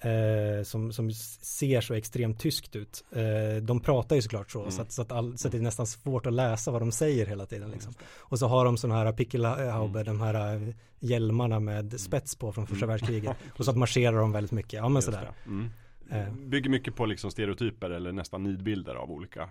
det. 0.00 0.58
Eh, 0.58 0.62
som, 0.62 0.92
som 0.92 1.10
ser 1.40 1.80
så 1.80 1.94
extremt 1.94 2.40
tyskt 2.40 2.76
ut. 2.76 3.04
Eh, 3.12 3.62
de 3.62 3.80
pratar 3.80 4.16
ju 4.16 4.22
såklart 4.22 4.50
så, 4.50 4.58
Mm. 4.60 4.70
så, 4.70 4.82
att, 4.82 4.92
så, 4.92 5.02
att 5.02 5.12
all, 5.12 5.38
så 5.38 5.48
att 5.48 5.52
det 5.52 5.58
är 5.58 5.62
nästan 5.62 5.86
svårt 5.86 6.26
att 6.26 6.32
läsa 6.32 6.70
vad 6.70 6.82
de 6.82 6.92
säger 6.92 7.26
hela 7.26 7.46
tiden. 7.46 7.70
Liksom. 7.70 7.92
Och 8.16 8.38
så 8.38 8.46
har 8.46 8.64
de 8.64 8.76
sådana 8.76 8.98
här 9.04 9.12
Pickelhauber, 9.12 10.00
Mm. 10.00 10.18
de 10.18 10.20
här 10.24 10.54
eh, 10.68 10.74
hjälmarna 11.00 11.60
med 11.60 12.00
spets 12.00 12.36
på 12.36 12.52
från 12.52 12.66
första 12.66 12.84
Mm. 12.84 12.88
världskriget. 12.88 13.36
Och 13.58 13.64
så 13.64 13.70
att 13.70 13.76
marscherar 13.76 14.16
de 14.18 14.32
väldigt 14.32 14.52
mycket, 14.52 14.72
ja 14.72 14.82
men 14.88 14.94
Just 14.94 15.04
sådär. 15.06 15.30
Mm. 15.46 15.70
Eh. 16.10 16.32
Bygger 16.34 16.70
mycket 16.70 16.94
på 16.96 17.06
liksom 17.06 17.30
stereotyper 17.30 17.90
eller 17.90 18.12
nästan 18.12 18.42
nidbilder 18.42 18.94
av 18.94 19.10
olika 19.10 19.48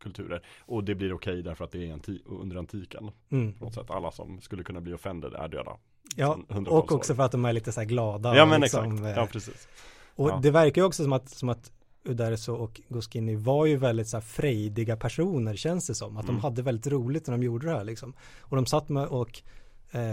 kulturer. 0.00 0.42
Och 0.60 0.84
det 0.84 0.94
blir 0.94 1.12
okej 1.12 1.42
därför 1.42 1.64
att 1.64 1.72
det 1.72 1.90
är 1.90 1.96
anti- 1.96 2.22
under 2.26 2.56
antiken. 2.56 3.10
Mm. 3.30 3.52
På 3.52 3.64
något 3.64 3.74
sätt. 3.74 3.90
Alla 3.90 4.10
som 4.10 4.40
skulle 4.40 4.62
kunna 4.62 4.80
bli 4.80 4.92
offended 4.94 5.34
är 5.34 5.48
döda. 5.48 5.76
Ja, 6.16 6.38
och 6.68 6.92
också 6.92 7.12
år. 7.12 7.16
för 7.16 7.22
att 7.22 7.32
de 7.32 7.44
är 7.44 7.52
lite 7.52 7.72
så 7.72 7.80
här 7.80 7.86
glada. 7.86 8.36
Ja 8.36 8.46
men 8.46 8.60
liksom, 8.60 8.84
exakt. 8.84 9.04
eh, 9.04 9.10
Ja 9.22 9.26
precis. 9.32 9.68
Och 10.16 10.30
Ja. 10.30 10.40
det 10.42 10.50
verkar 10.50 10.82
ju 10.82 10.86
också 10.86 11.02
som 11.02 11.12
att, 11.12 11.28
som 11.30 11.48
att 11.48 11.72
Uderzo 12.04 12.52
och 12.54 12.80
Goscinny 12.88 13.36
var 13.36 13.66
ju 13.66 13.76
väldigt 13.76 14.08
så 14.08 14.16
här 14.16 14.22
frejdiga 14.22 14.96
personer 14.96 15.56
känns 15.56 15.86
det 15.86 15.94
som. 15.94 16.16
Att 16.16 16.24
Mm. 16.24 16.36
de 16.36 16.42
hade 16.42 16.62
väldigt 16.62 16.86
roligt 16.86 17.26
när 17.26 17.36
de 17.38 17.42
gjorde 17.44 17.66
det 17.66 17.72
här 17.72 17.84
liksom. 17.84 18.14
Och 18.40 18.56
de 18.56 18.66
satt 18.66 18.88
med 18.88 19.06
och 19.06 19.42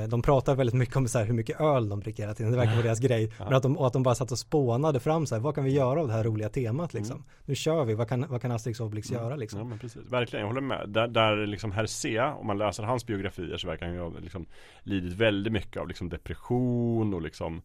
de 0.10 0.22
pratade 0.22 0.58
väldigt 0.58 0.76
mycket 0.76 0.96
om 0.96 1.08
så 1.08 1.20
hur 1.20 1.34
mycket 1.34 1.62
öl 1.62 1.90
de 1.90 2.00
dricker 2.00 2.24
hela 2.24 2.34
tiden. 2.34 2.52
Det 2.52 2.58
verkar 2.58 2.72
vara 2.72 2.84
deras 2.84 3.00
grej. 3.00 3.32
Men 3.40 3.54
att 3.54 3.64
de, 3.64 3.78
och 3.78 3.88
att 3.88 3.94
de 3.94 4.04
bara 4.04 4.16
satt 4.16 4.32
och 4.32 4.40
spånade 4.40 5.00
fram 5.00 5.26
så 5.26 5.36
här, 5.36 5.42
vad 5.42 5.56
kan 5.56 5.64
vi 5.64 5.72
göra 5.72 6.02
av 6.02 6.08
det 6.08 6.14
här 6.14 6.24
roliga 6.24 6.50
temat 6.50 6.94
liksom. 6.94 7.16
Mm. 7.16 7.28
Nu 7.46 7.56
kör 7.56 7.86
vi, 7.86 7.94
vad 7.94 8.10
kan, 8.10 8.26
vad 8.30 8.42
kan 8.42 8.52
Asterix 8.52 8.80
Obelix 8.80 9.12
Mm. 9.12 9.24
göra 9.24 9.36
liksom. 9.36 9.60
Ja 9.60 9.66
men 9.66 9.80
precis, 9.80 10.12
verkligen, 10.12 10.42
jag 10.42 10.48
håller 10.48 10.62
med. 10.62 10.90
Där, 10.90 11.08
där 11.08 11.48
liksom 11.48 11.72
Hercé, 11.72 12.20
om 12.20 12.48
man 12.48 12.58
läser 12.58 12.84
hans 12.84 13.06
biografier 13.06 13.58
så 13.58 13.68
verkar 13.68 13.86
han 13.86 13.96
ju 13.96 14.02
ha 14.02 14.10
liksom 14.20 14.46
lidit 14.84 15.14
väldigt 15.14 15.54
mycket 15.54 15.82
av 15.82 15.88
liksom 15.88 16.10
depression 16.10 17.14
och 17.14 17.22
liksom 17.22 17.62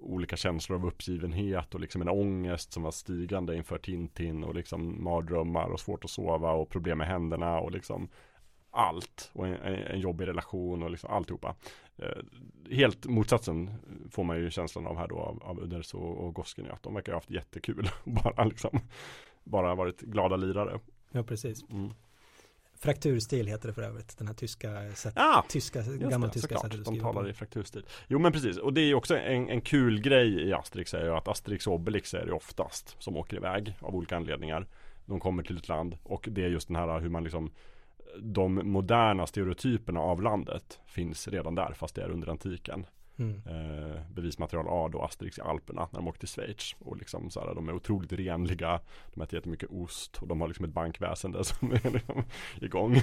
olika 0.00 0.36
känslor 0.36 0.78
av 0.78 0.86
uppgivenhet 0.86 1.74
och 1.74 1.80
liksom 1.80 2.02
en 2.02 2.08
ångest 2.08 2.72
som 2.72 2.82
var 2.82 2.90
stigande 2.90 3.56
inför 3.56 3.78
Tintin 3.78 4.44
och 4.44 4.54
liksom 4.54 5.04
mardrömmar 5.04 5.68
och 5.68 5.80
svårt 5.80 6.04
att 6.04 6.10
sova 6.10 6.52
och 6.52 6.68
problem 6.68 6.98
med 6.98 7.06
händerna 7.06 7.60
och 7.60 7.70
liksom 7.70 8.08
allt 8.70 9.30
och 9.32 9.46
en, 9.46 9.54
en, 9.54 10.00
jobbig 10.00 10.26
relation 10.26 10.82
och 10.82 10.90
liksom 10.90 11.10
alltihopa. 11.10 11.54
Eh, 11.96 12.22
helt 12.70 13.06
motsatsen 13.06 13.70
får 14.10 14.24
man 14.24 14.36
ju 14.36 14.50
känslan 14.50 14.86
av 14.86 14.96
här 14.96 15.08
då 15.08 15.18
av, 15.18 15.42
av 15.42 15.60
Uderzo 15.60 15.98
och, 15.98 16.26
och 16.26 16.34
Goscinny 16.34 16.68
att 16.68 16.82
de 16.82 16.94
verkar 16.94 17.12
ha 17.12 17.16
haft 17.16 17.30
jättekul 17.30 17.88
bara 18.04 18.44
liksom 18.44 18.80
bara 19.44 19.74
varit 19.74 20.00
glada 20.00 20.36
lirare. 20.36 20.80
Ja, 21.12 21.22
precis. 21.22 21.64
Mm. 21.70 21.94
Frakturstil 22.74 23.46
heter 23.46 23.68
det 23.68 23.74
för 23.74 23.82
övrigt, 23.82 24.18
den 24.18 24.26
här 24.26 24.34
tyska, 24.34 24.92
sätt, 24.94 25.12
Ja, 25.16 25.44
tyska 25.48 25.82
gamla 25.82 26.26
det, 26.26 26.32
tyska 26.32 26.58
sättet 26.58 26.84
De 26.84 27.00
talar 27.00 27.22
på. 27.22 27.28
i 27.28 27.32
frakturstil. 27.32 27.84
Jo 28.08 28.18
men 28.18 28.32
precis, 28.32 28.56
och 28.56 28.72
det 28.72 28.80
är 28.80 28.86
ju 28.86 28.94
också 28.94 29.16
en, 29.16 29.48
en 29.48 29.60
kul 29.60 30.00
grej 30.00 30.48
i 30.48 30.52
Asterix 30.52 30.94
är 30.94 31.04
ju 31.04 31.10
att 31.10 31.28
Asterix 31.28 31.66
och 31.66 31.74
Obelix 31.74 32.14
är 32.14 32.26
det 32.26 32.32
oftast 32.32 32.96
som 32.98 33.16
åker 33.16 33.36
iväg 33.36 33.74
av 33.80 33.94
olika 33.94 34.16
anledningar. 34.16 34.66
De 35.06 35.20
kommer 35.20 35.42
till 35.42 35.56
ett 35.56 35.68
land 35.68 35.98
och 36.02 36.28
det 36.30 36.44
är 36.44 36.48
just 36.48 36.68
den 36.68 36.76
här 36.76 37.00
hur 37.00 37.08
man 37.08 37.24
liksom 37.24 37.50
de 38.18 38.54
moderna 38.54 39.26
stereotyperna 39.26 40.00
av 40.00 40.22
landet 40.22 40.80
finns 40.86 41.28
redan 41.28 41.54
där 41.54 41.72
fast 41.72 41.94
det 41.94 42.02
är 42.02 42.10
under 42.10 42.28
antiken. 42.28 42.86
Mm. 43.16 43.42
Eh, 43.46 44.00
bevismaterial 44.14 44.66
A 44.68 44.88
då 44.92 45.02
Asterix 45.02 45.38
i 45.38 45.40
Alperna 45.40 45.88
när 45.90 46.00
de 46.00 46.08
åker 46.08 46.18
till 46.18 46.28
Schweiz 46.28 46.76
och 46.78 46.96
liksom 46.96 47.30
så 47.30 47.40
här, 47.40 47.54
de 47.54 47.68
är 47.68 47.72
otroligt 47.72 48.12
renliga 48.12 48.80
De 49.14 49.22
äter 49.22 49.34
jättemycket 49.34 49.70
ost 49.70 50.18
och 50.22 50.28
de 50.28 50.40
har 50.40 50.48
liksom 50.48 50.64
ett 50.64 50.72
bankväsende 50.72 51.44
som 51.44 51.72
är 51.72 51.90
liksom 51.90 52.24
igång 52.60 52.96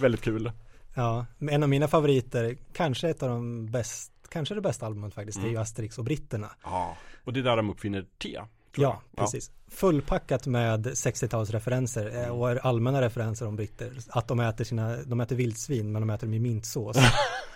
Väldigt 0.00 0.20
kul 0.20 0.52
Ja, 0.96 1.26
en 1.38 1.62
av 1.62 1.68
mina 1.68 1.88
favoriter, 1.88 2.56
kanske 2.72 3.08
ett 3.08 3.22
av 3.22 3.28
de 3.28 3.66
bäst, 3.66 4.12
kanske 4.28 4.54
det 4.54 4.60
bästa 4.60 4.86
albumet 4.86 5.14
faktiskt, 5.14 5.38
det 5.38 5.44
är 5.46 5.46
ju 5.46 5.50
Mm. 5.50 5.62
Asterix 5.62 5.98
och 5.98 6.04
britterna. 6.04 6.50
Ja, 6.64 6.96
och 7.24 7.32
det 7.32 7.40
är 7.40 7.44
där 7.44 7.56
de 7.56 7.70
uppfinner 7.70 8.06
te 8.18 8.40
Ja, 8.76 9.00
precis. 9.16 9.50
Fullpackat 9.70 10.46
med 10.46 10.86
60-talsreferenser 10.86 12.06
eh, 12.14 12.24
Mm. 12.24 12.30
och 12.40 12.64
allmänna 12.66 13.00
referenser 13.02 13.46
om 13.46 13.56
britter. 13.56 13.92
Att 14.08 14.28
de 14.28 14.40
äter 14.40 14.64
sina, 14.64 14.96
de 15.06 15.20
äter 15.20 15.36
vildsvin 15.36 15.92
men 15.92 16.02
de 16.02 16.10
äter 16.10 16.26
dem 16.26 16.34
i 16.34 16.38
mintsås. 16.38 16.96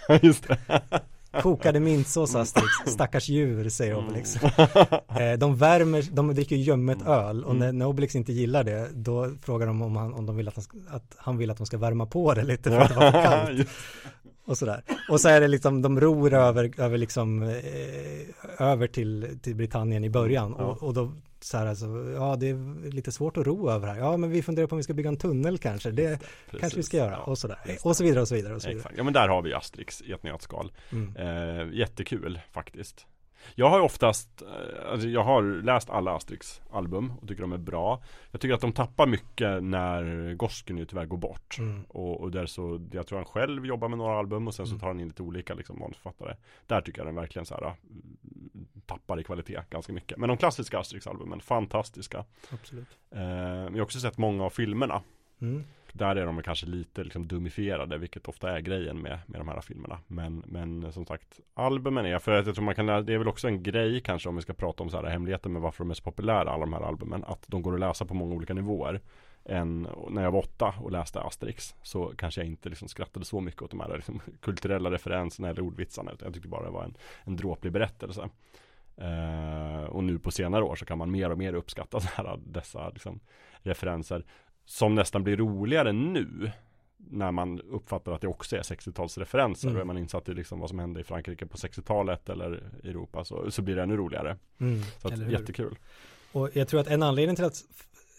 Ja, 0.08 0.18
just 0.22 0.48
det 0.48 0.58
Kokade 1.42 1.80
mintsås 1.80 2.34
Asterix, 2.34 2.68
stackars 2.92 3.28
djur 3.28 3.68
säger 3.68 3.92
Mm. 3.94 4.04
Obelix. 4.06 4.36
Eh, 5.20 5.38
De 5.38 5.56
värmer, 5.56 6.02
de 6.12 6.34
dricker 6.34 6.56
Mm. 7.00 7.12
öl 7.12 7.44
och 7.44 7.50
Mm. 7.50 7.60
när, 7.60 7.72
när 7.72 7.86
Obelix 7.86 8.14
inte 8.14 8.32
gillar 8.32 8.64
det 8.64 8.88
då 8.94 9.30
frågar 9.42 9.66
de 9.66 9.82
om 9.82 9.96
han, 9.96 10.14
om 10.14 10.26
de 10.26 10.36
vill 10.36 10.48
att 10.48 10.56
han, 10.56 10.64
att 10.90 11.14
han 11.16 11.36
vill 11.38 11.50
att 11.50 11.56
de 11.56 11.66
ska 11.66 11.78
värma 11.78 12.06
på 12.06 12.34
det 12.34 12.42
lite 12.44 12.70
för 12.70 12.78
att 12.80 12.88
det 12.88 12.94
var 12.94 13.12
för 13.12 13.22
kallt. 13.22 13.68
Och 14.46 14.58
sådär. 14.58 14.82
Och 15.08 15.20
så 15.20 15.28
är 15.28 15.40
det 15.40 15.48
liksom, 15.48 15.82
de 15.82 16.00
ror 16.00 16.34
över, 16.34 16.80
över 16.80 16.98
liksom, 16.98 17.42
eh, 17.42 18.62
över 18.66 18.86
till, 18.86 19.38
till 19.42 19.54
Britannien 19.54 20.04
i 20.04 20.10
början. 20.10 20.54
Ja. 20.58 20.64
Och, 20.64 20.82
och 20.82 20.94
då 20.94 21.12
så 21.40 21.56
här 21.58 21.66
alltså, 21.66 21.86
ja 22.16 22.36
det 22.36 22.48
är 22.48 22.90
lite 22.90 23.12
svårt 23.12 23.36
att 23.36 23.46
ro 23.46 23.70
över 23.70 23.88
här. 23.88 23.96
Ja 23.98 24.16
men 24.16 24.30
vi 24.30 24.42
funderar 24.42 24.66
på 24.66 24.74
om 24.74 24.76
vi 24.76 24.82
ska 24.82 24.94
bygga 24.94 25.08
en 25.08 25.16
tunnel 25.16 25.58
kanske. 25.58 25.90
Det 25.90 26.18
Precis. 26.18 26.60
kanske 26.60 26.76
vi 26.76 26.82
ska 26.82 26.96
göra. 26.96 27.10
Ja, 27.10 27.18
och 27.22 27.38
sådär. 27.38 27.58
Och 27.82 27.96
så 27.96 28.04
vidare 28.04 28.20
och 28.20 28.28
så 28.28 28.34
vidare 28.34 28.54
och 28.54 28.62
så 28.62 28.68
vidare. 28.68 28.80
Exakt, 28.80 28.94
ja 28.98 29.04
men 29.04 29.12
där 29.12 29.28
har 29.28 29.42
vi 29.42 29.54
Asterix 29.54 30.02
i 30.02 30.12
ett 30.12 30.22
nötskal 30.22 30.72
Mm. 30.92 31.16
eh, 31.16 31.78
Jättekul 31.78 32.40
faktiskt 32.52 33.06
Jag 33.54 33.68
har 33.70 33.78
ju 33.78 33.84
oftast, 33.84 34.42
eh, 34.42 34.90
alltså 34.92 35.08
jag 35.08 35.24
har 35.24 35.42
läst 35.42 35.90
alla 35.90 36.16
Asterix 36.16 36.62
album 36.72 37.12
och 37.22 37.28
tycker 37.28 37.42
de 37.42 37.52
är 37.52 37.58
bra 37.58 38.02
Jag 38.30 38.40
tycker 38.40 38.54
att 38.54 38.60
de 38.60 38.72
tappar 38.72 39.06
mycket 39.06 39.62
när 39.62 40.34
Goscinny 40.34 40.86
tyvärr 40.86 41.06
går 41.06 41.16
bort 41.16 41.58
Mm. 41.58 41.84
och, 41.88 42.20
och 42.20 42.30
där 42.30 42.46
så, 42.46 42.88
jag 42.92 43.06
tror 43.06 43.18
han 43.18 43.26
själv 43.26 43.66
jobbar 43.66 43.88
med 43.88 43.98
några 43.98 44.18
album 44.18 44.46
och 44.48 44.54
sen 44.54 44.66
så 44.66 44.70
Mm. 44.72 44.80
tar 44.80 44.86
han 44.86 45.00
in 45.00 45.06
lite 45.08 45.22
olika 45.22 45.54
liksom 45.54 45.78
manusförfattare 45.78 46.36
Där 46.66 46.80
tycker 46.80 46.98
jag 47.00 47.08
den 47.08 47.14
verkligen 47.14 47.46
så 47.46 47.54
här 47.54 47.62
mm, 47.62 48.66
tappar 48.86 49.20
i 49.20 49.24
kvalitet 49.24 49.60
ganska 49.70 49.92
mycket 49.92 50.18
Men 50.18 50.28
de 50.28 50.36
klassiska 50.38 50.78
Asterix-albumen, 50.78 51.40
fantastiska 51.40 52.24
Absolut. 52.52 52.88
eh, 53.10 53.20
Jag 53.22 53.70
har 53.72 53.80
också 53.80 54.00
sett 54.00 54.18
många 54.18 54.44
av 54.44 54.50
filmerna 54.50 55.02
Mm 55.40 55.64
där 55.94 56.16
är 56.16 56.26
de 56.26 56.42
kanske 56.42 56.66
lite 56.66 57.04
liksom 57.04 57.28
dumifierade, 57.28 57.98
vilket 57.98 58.28
ofta 58.28 58.56
är 58.56 58.60
grejen 58.60 59.02
med, 59.02 59.18
med 59.26 59.40
de 59.40 59.48
här 59.48 59.60
filmerna. 59.60 59.98
Men, 60.06 60.42
men 60.46 60.92
som 60.92 61.06
sagt, 61.06 61.40
albumen 61.54 62.06
är, 62.06 62.18
för 62.18 62.32
att 62.32 62.46
jag 62.46 62.54
tror 62.54 62.64
man 62.64 62.74
kan 62.74 62.86
lära, 62.86 63.02
det 63.02 63.14
är 63.14 63.18
väl 63.18 63.28
också 63.28 63.48
en 63.48 63.62
grej 63.62 64.00
kanske 64.00 64.28
om 64.28 64.36
vi 64.36 64.42
ska 64.42 64.52
prata 64.52 64.82
om 64.82 64.90
så 64.90 64.96
här 64.96 65.04
hemligheter 65.04 65.50
med 65.50 65.62
varför 65.62 65.84
de 65.84 65.90
är 65.90 65.94
så 65.94 66.02
populära, 66.02 66.50
alla 66.50 66.64
de 66.64 66.72
här 66.72 66.80
albumen, 66.80 67.24
att 67.24 67.44
de 67.46 67.62
går 67.62 67.74
att 67.74 67.80
läsa 67.80 68.04
på 68.04 68.14
många 68.14 68.34
olika 68.34 68.54
nivåer. 68.54 69.00
Än 69.44 69.88
när 70.10 70.22
jag 70.22 70.30
var 70.30 70.40
åtta 70.40 70.74
och 70.80 70.92
läste 70.92 71.20
Asterix 71.20 71.74
så 71.82 72.12
kanske 72.16 72.40
jag 72.40 72.48
inte 72.48 72.68
liksom 72.68 72.88
skrattade 72.88 73.24
så 73.24 73.40
mycket 73.40 73.62
åt 73.62 73.70
de 73.70 73.80
här 73.80 73.96
liksom 73.96 74.20
kulturella 74.40 74.90
referenserna 74.90 75.48
eller 75.48 75.62
ordvitsarna, 75.62 76.12
utan 76.12 76.26
jag 76.26 76.34
tyckte 76.34 76.48
bara 76.48 76.64
det 76.64 76.70
var 76.70 76.84
en, 76.84 76.94
en 77.24 77.36
dråplig 77.36 77.72
berättelse. 77.72 78.28
Uh, 79.02 79.84
och 79.84 80.04
nu 80.04 80.18
på 80.18 80.30
senare 80.30 80.64
år 80.64 80.76
så 80.76 80.84
kan 80.84 80.98
man 80.98 81.10
mer 81.10 81.30
och 81.30 81.38
mer 81.38 81.54
uppskatta 81.54 82.00
så 82.00 82.08
här, 82.14 82.38
dessa 82.46 82.88
liksom, 82.88 83.20
referenser 83.62 84.24
som 84.64 84.94
nästan 84.94 85.24
blir 85.24 85.36
roligare 85.36 85.92
nu 85.92 86.50
när 86.96 87.30
man 87.32 87.60
uppfattar 87.60 88.12
att 88.12 88.20
det 88.20 88.28
också 88.28 88.56
är 88.56 88.62
60-talsreferenser 88.62 89.64
Mm. 89.64 89.74
och 89.76 89.80
är 89.80 89.84
man 89.84 89.98
insatt 89.98 90.28
i 90.28 90.34
liksom 90.34 90.60
vad 90.60 90.68
som 90.68 90.78
hände 90.78 91.00
i 91.00 91.04
Frankrike 91.04 91.46
på 91.46 91.56
60-talet 91.56 92.28
eller 92.28 92.50
Europa 92.84 93.24
så, 93.24 93.50
så 93.50 93.62
blir 93.62 93.76
det 93.76 93.82
ännu 93.82 93.96
roligare. 93.96 94.36
Mm. 94.60 94.82
Så 95.02 95.08
att, 95.08 95.30
jättekul. 95.32 95.78
Och 96.32 96.50
jag 96.52 96.68
tror 96.68 96.80
att 96.80 96.86
en 96.86 97.02
anledning 97.02 97.36
till 97.36 97.44
att 97.44 97.64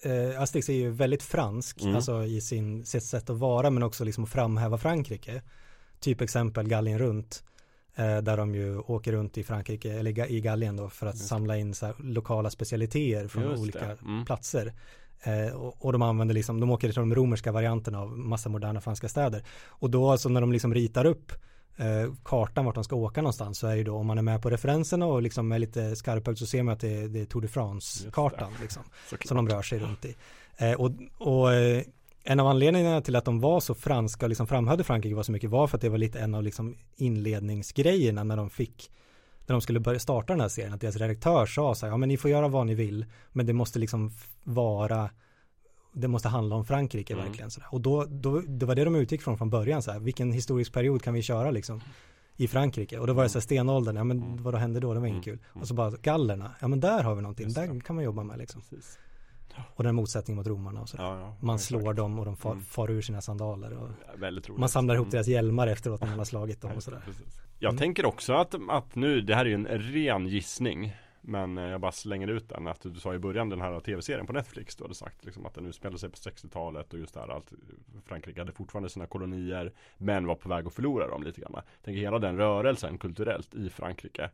eh, 0.03 0.41
Asterix 0.41 0.69
är 0.69 0.73
ju 0.73 0.89
väldigt 0.91 1.23
fransk, 1.23 1.81
Mm. 1.81 1.95
alltså 1.95 2.23
i 2.23 2.41
sin, 2.41 2.85
sitt 2.85 3.03
sätt 3.03 3.30
att 3.30 3.38
vara 3.38 3.69
men 3.69 3.84
också 3.84 4.03
liksom 4.03 4.23
att 4.23 4.30
framhäva 4.30 4.77
Frankrike. 4.77 5.41
Typ 5.99 6.22
exempel 6.22 6.67
Gallien 6.67 6.99
runt, 6.99 7.43
eh, 7.95 8.17
där 8.17 8.38
de 8.38 8.55
ju 8.55 8.77
åker 8.80 9.11
runt 9.11 9.38
i 9.38 9.43
Frankrike, 9.43 9.93
eller 9.93 10.31
i 10.31 10.41
Gallien 10.41 10.76
då, 10.77 10.89
för 10.89 11.07
att 11.07 11.17
samla 11.17 11.57
in 11.57 11.73
här, 11.81 11.93
lokala 11.99 12.49
specialiteter 12.49 13.27
från 13.27 13.43
Just 13.43 13.61
olika. 13.61 13.85
Mm. 14.05 14.26
platser. 14.26 14.73
Eh, 15.23 15.55
och, 15.55 15.85
och 15.85 15.93
de 15.93 16.01
använder 16.01 16.35
liksom, 16.35 16.59
de 16.59 16.71
åker 16.71 16.87
till 16.87 16.95
de 16.95 17.15
romerska 17.15 17.51
varianterna 17.51 17.99
av 17.99 18.17
massa 18.17 18.49
moderna 18.49 18.81
franska 18.81 19.09
städer. 19.09 19.43
Och 19.67 19.89
då 19.89 20.11
alltså 20.11 20.29
när 20.29 20.41
de 20.41 20.51
liksom 20.51 20.73
ritar 20.73 21.05
upp 21.05 21.31
eh, 21.77 22.13
kartan 22.23 22.65
vart 22.65 22.75
de 22.75 22.83
ska 22.83 22.95
åka 22.95 23.21
någonstans 23.21 23.57
så 23.59 23.67
är 23.67 23.75
ju 23.75 23.83
då 23.83 23.95
om 23.95 24.07
man 24.07 24.17
är 24.17 24.21
med 24.21 24.41
på 24.41 24.49
referenserna 24.49 25.05
och 25.05 25.21
liksom 25.21 25.51
är 25.51 25.59
lite 25.59 25.95
skarp 25.95 26.37
så 26.37 26.45
ser 26.45 26.63
man 26.63 26.73
att 26.73 26.79
det 26.79 26.93
är, 26.97 27.07
det 27.07 27.21
är 27.21 27.25
Tour 27.25 27.41
de 27.41 27.47
France-kartan 27.47 28.53
liksom 28.61 28.83
som 29.25 29.37
de 29.37 29.49
rör 29.49 29.61
sig 29.61 29.79
runt 29.79 30.05
i. 30.05 30.15
Eh, 30.57 30.73
och 30.73 30.91
och 31.17 31.49
en 32.27 32.39
av 32.39 32.47
anledningarna 32.47 33.01
till 33.01 33.15
att 33.15 33.25
de 33.25 33.39
var 33.39 33.59
så 33.59 33.75
franska 33.75 34.25
och 34.25 34.29
liksom 34.29 34.47
framhöll 34.47 34.83
Frankrike 34.83 35.15
var 35.15 35.23
så 35.23 35.31
mycket 35.31 35.49
var 35.49 35.67
för 35.67 35.77
att 35.77 35.81
det 35.81 35.89
var 35.89 35.97
lite 35.97 36.19
en 36.19 36.35
av 36.35 36.43
liksom 36.43 36.77
inledningsgrejerna 36.95 38.23
när 38.23 38.37
de 38.37 38.49
fick 38.49 38.91
när 39.47 39.53
de 39.53 39.61
skulle 39.61 39.80
börja 39.80 39.99
starta 39.99 40.34
den 40.34 40.41
här 40.41 40.47
serien 40.47 40.73
att 40.73 40.81
deras 40.81 40.95
redaktör 40.95 41.45
sa 41.45 41.76
så 41.76 41.85
här, 41.85 41.93
ja 41.93 41.97
men 41.97 42.09
ni 42.09 42.17
får 42.17 42.31
göra 42.31 42.47
vad 42.47 42.65
ni 42.65 42.76
vill 42.76 43.05
men 43.31 43.45
det 43.45 43.53
måste 43.53 43.80
liksom 43.80 44.11
vara 44.43 45.09
det 45.93 46.07
måste 46.07 46.27
handla 46.30 46.55
om 46.55 46.65
Frankrike 46.65 47.13
Mm. 47.13 47.26
verkligen 47.26 47.51
sådär. 47.51 47.67
Och 47.72 47.81
då, 47.81 48.05
då, 48.05 48.39
det 48.41 48.65
var 48.65 48.76
det 48.76 48.84
de 48.84 48.95
utgick 48.95 49.22
från 49.22 49.38
från 49.38 49.49
början 49.49 49.81
så 49.81 49.91
här, 49.91 49.99
vilken 49.99 50.31
historisk 50.31 50.73
period 50.73 51.01
kan 51.01 51.13
vi 51.13 51.22
köra 51.22 51.51
liksom 51.51 51.81
i 52.38 52.47
Frankrike 52.47 52.99
och 52.99 53.07
då 53.07 53.13
var 53.13 53.23
det 53.23 53.30
så 53.30 53.38
här 53.38 53.41
stenåldern, 53.41 53.95
ja 53.95 54.03
men 54.03 54.17
Mm. 54.23 54.43
vad 54.43 54.53
då 54.53 54.57
hände 54.57 54.80
då, 54.80 54.93
det 54.93 54.99
var 54.99 55.07
Mm. 55.07 55.13
inget 55.15 55.26
kul. 55.26 55.39
Och 55.53 55.67
så 55.67 55.73
bara 55.73 55.91
gallerna, 55.91 56.51
ja 56.61 56.67
men 56.67 56.80
där 56.80 57.03
har 57.03 57.15
vi 57.15 57.22
någonting, 57.22 57.43
Just 57.45 57.55
där 57.55 57.67
det. 57.67 57.81
kan 57.81 57.95
man 57.95 58.05
jobba 58.05 58.23
med 58.23 58.38
liksom. 58.38 58.61
Precis. 58.61 58.99
Och 59.76 59.84
den 59.84 59.95
motsättningen 59.95 60.38
mot 60.38 60.47
romarna 60.47 60.81
och 60.81 60.89
sådär. 60.89 61.03
Ja, 61.03 61.19
ja, 61.19 61.35
Man 61.39 61.55
exakt. 61.55 61.67
slår 61.67 61.93
dem 61.93 62.19
och 62.19 62.26
de 62.26 62.38
far, 62.38 62.51
Mm. 62.51 62.63
far 62.63 62.91
ur 62.91 63.01
sina 63.01 63.22
sandaler 63.22 63.73
och 63.73 63.89
Ja, 64.22 64.53
man 64.57 64.69
samlar 64.69 64.95
ihop 64.95 65.05
Mm. 65.05 65.11
deras 65.11 65.27
hjälmar 65.27 65.67
efteråt 65.67 66.01
när 66.01 66.07
man 66.07 66.17
har 66.17 66.26
slagit 66.26 66.61
dem 66.61 66.72
och 66.72 66.84
sådär. 66.84 67.01
precis. 67.05 67.39
Jag 67.60 67.69
Mm. 67.69 67.80
tänker 67.80 68.06
också 68.06 68.34
att, 68.34 68.56
att 68.69 68.95
nu, 68.95 69.22
det 69.22 69.36
här 69.36 69.45
är 69.45 69.49
ju 69.49 69.53
en 69.56 69.68
ren 69.68 70.27
gissning 70.27 70.94
Men 71.22 71.57
eh, 71.57 71.64
jag 71.64 71.82
bara 71.82 71.91
slänger 71.91 72.27
ut 72.27 72.49
den. 72.49 72.68
Att 72.68 72.82
du 72.82 72.95
sa 72.99 73.14
i 73.14 73.19
början 73.19 73.49
den 73.49 73.61
här 73.61 73.80
tv-serien 73.80 74.26
på 74.27 74.34
Netflix 74.34 74.76
Du 74.76 74.84
hade 74.84 74.95
sagt 74.95 75.26
liksom 75.26 75.45
att 75.45 75.53
den 75.53 75.65
utspelar 75.65 75.98
sig 75.98 76.10
på 76.10 76.15
60-talet 76.15 76.94
och 76.94 76.99
just 76.99 77.14
det 77.14 77.19
här 77.19 77.38
att 77.38 77.53
Frankrike 78.06 78.41
hade 78.41 78.52
fortfarande 78.52 78.90
sina 78.90 79.07
kolonier 79.07 79.73
Men 79.98 80.26
var 80.27 80.36
på 80.36 80.49
väg 80.49 80.68
att 80.68 80.73
förlora 80.73 81.07
dem 81.07 81.23
lite 81.23 81.41
grann. 81.41 81.61
Tänker 81.84 82.02
hela 82.02 82.19
den 82.19 82.38
rörelsen 82.38 82.98
kulturellt 82.98 83.56
i 83.56 83.69
Frankrike. 83.69 84.30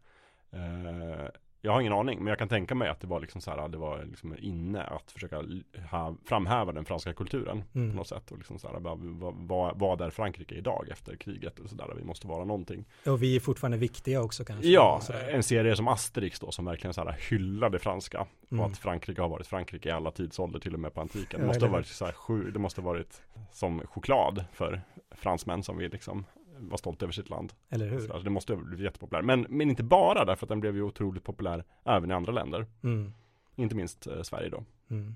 Eh, 0.51 1.25
Jag 1.63 1.71
har 1.71 1.81
ingen 1.81 1.93
aning 1.93 2.19
men 2.19 2.27
jag 2.27 2.37
kan 2.37 2.47
tänka 2.47 2.75
mig 2.75 2.89
att 2.89 2.99
det 2.99 3.07
var 3.07 3.19
liksom 3.19 3.41
så 3.41 3.51
här 3.51 3.67
Det 3.67 3.77
var 3.77 4.03
liksom 4.05 4.35
inne 4.39 4.83
att 4.83 5.11
försöka 5.11 5.43
ha, 5.91 6.15
framhäva 6.25 6.71
den 6.71 6.85
franska 6.85 7.13
kulturen 7.13 7.63
Mm. 7.75 7.91
på 7.91 7.97
något 7.97 8.07
sätt 8.07 8.31
och 8.31 8.37
liksom 8.37 8.59
så 8.59 8.67
här, 8.67 8.79
vad, 8.79 8.99
vad, 9.47 9.79
vad, 9.79 10.01
är 10.01 10.09
Frankrike 10.09 10.55
idag 10.55 10.87
efter 10.91 11.15
kriget 11.15 11.59
och 11.59 11.69
sådär 11.69 11.93
Vi 11.97 12.03
måste 12.03 12.27
vara 12.27 12.45
någonting 12.45 12.85
Och 13.05 13.23
vi 13.23 13.35
är 13.35 13.39
fortfarande 13.39 13.77
viktiga 13.77 14.21
också 14.21 14.45
kanske. 14.45 14.67
Ja, 14.67 15.01
en 15.29 15.43
serie 15.43 15.75
som 15.75 15.87
Asterix 15.87 16.39
då 16.39 16.51
som 16.51 16.65
verkligen 16.65 16.93
så 16.93 17.03
här 17.03 17.17
hyllar 17.29 17.69
det 17.69 17.79
franska 17.79 18.25
Mm. 18.51 18.63
och 18.63 18.71
att 18.71 18.77
Frankrike 18.77 19.21
har 19.21 19.29
varit 19.29 19.47
Frankrike 19.47 19.89
i 19.89 19.91
alla 19.91 20.11
tidsålder 20.11 20.59
till 20.59 20.73
och 20.73 20.79
med 20.79 20.93
på 20.93 21.01
antiken. 21.01 21.39
Det 21.39 21.47
måste 21.47 21.65
ha 21.65 21.71
varit 21.71 21.87
så 21.87 22.05
här 22.05 22.51
det 22.51 22.59
måste 22.59 22.81
ha 22.81 22.85
varit 22.85 23.21
som 23.51 23.81
choklad 23.87 24.45
för 24.53 24.81
fransmän 25.11 25.63
som 25.63 25.77
vill 25.77 25.91
liksom 25.91 26.25
vara 26.61 26.77
stolta 26.77 27.05
över 27.05 27.13
sitt 27.13 27.29
land. 27.29 27.53
Eller 27.69 27.87
hur? 27.87 27.99
Så 27.99 28.19
det 28.19 28.29
måste 28.29 28.53
ha 28.53 28.61
blivit 28.61 28.83
jättepopulär. 28.85 29.21
Men, 29.21 29.45
men 29.49 29.69
inte 29.69 29.83
bara 29.83 30.25
därför 30.25 30.45
att 30.45 30.49
den 30.49 30.59
blev 30.59 30.75
ju 30.75 30.81
otroligt 30.81 31.23
populär 31.23 31.63
även 31.85 32.11
i 32.11 32.13
andra 32.13 32.31
länder. 32.31 32.65
Mm. 32.83 33.13
Inte 33.55 33.75
minst 33.75 34.07
eh, 34.07 34.21
Sverige 34.21 34.49
då. 34.49 34.63
Mm. 34.89 35.15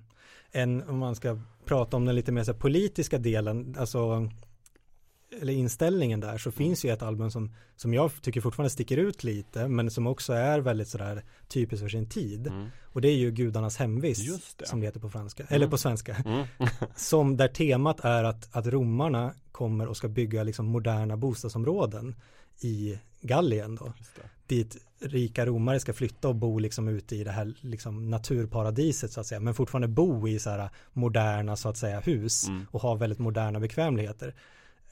En, 0.51 0.89
om 0.89 0.97
man 0.97 1.15
ska 1.15 1.39
prata 1.65 1.97
om 1.97 2.05
den 2.05 2.15
lite 2.15 2.31
mer 2.31 2.43
så 2.43 2.51
här 2.51 2.59
politiska 2.59 3.17
delen, 3.17 3.75
alltså 3.79 4.29
eller 5.41 5.53
inställningen 5.53 6.19
där 6.19 6.37
så 6.37 6.51
finns 6.51 6.85
ju 6.85 6.89
ett 6.91 7.01
album 7.01 7.31
som, 7.31 7.53
som 7.75 7.93
jag 7.93 8.11
tycker 8.21 8.41
fortfarande 8.41 8.69
sticker 8.69 8.97
ut 8.97 9.23
lite 9.23 9.67
men 9.67 9.91
som 9.91 10.07
också 10.07 10.33
är 10.33 10.59
väldigt 10.59 10.87
sådär 10.87 11.23
typiskt 11.47 11.81
för 11.83 11.89
sin 11.89 12.09
tid 12.09 12.47
Mm. 12.47 12.67
och 12.83 13.01
det 13.01 13.07
är 13.07 13.15
ju 13.15 13.31
Gudarnas 13.31 13.77
hemvist 13.77 14.57
det. 14.57 14.67
som 14.67 14.79
det 14.79 14.85
heter 14.85 14.99
på 14.99 15.09
franska, 15.09 15.45
eller 15.49 15.67
på 15.67 15.77
svenska 15.77 16.15
Mm. 16.25 16.45
som 16.95 17.37
där 17.37 17.47
temat 17.47 17.99
är 17.99 18.23
att, 18.23 18.55
att 18.55 18.67
romarna 18.67 19.33
kommer 19.51 19.87
och 19.87 19.97
ska 19.97 20.07
bygga 20.07 20.43
liksom 20.43 20.65
moderna 20.65 21.17
bostadsområden 21.17 22.15
i 22.61 22.99
Gallien 23.21 23.75
då 23.75 23.93
dit 24.47 24.77
rika 24.99 25.45
romare 25.45 25.79
ska 25.79 25.93
flytta 25.93 26.27
och 26.27 26.35
bo 26.35 26.59
liksom 26.59 26.87
ute 26.87 27.15
i 27.15 27.23
det 27.23 27.31
här 27.31 27.53
liksom 27.61 28.09
naturparadiset 28.09 29.11
så 29.11 29.19
att 29.19 29.27
säga 29.27 29.39
men 29.39 29.53
fortfarande 29.53 29.87
bo 29.87 30.27
i 30.27 30.39
så 30.39 30.49
här 30.49 30.69
moderna 30.93 31.55
så 31.55 31.69
att 31.69 31.77
säga 31.77 31.99
hus 31.99 32.47
Mm. 32.47 32.65
och 32.71 32.81
ha 32.81 32.95
väldigt 32.95 33.19
moderna 33.19 33.59
bekvämligheter 33.59 34.35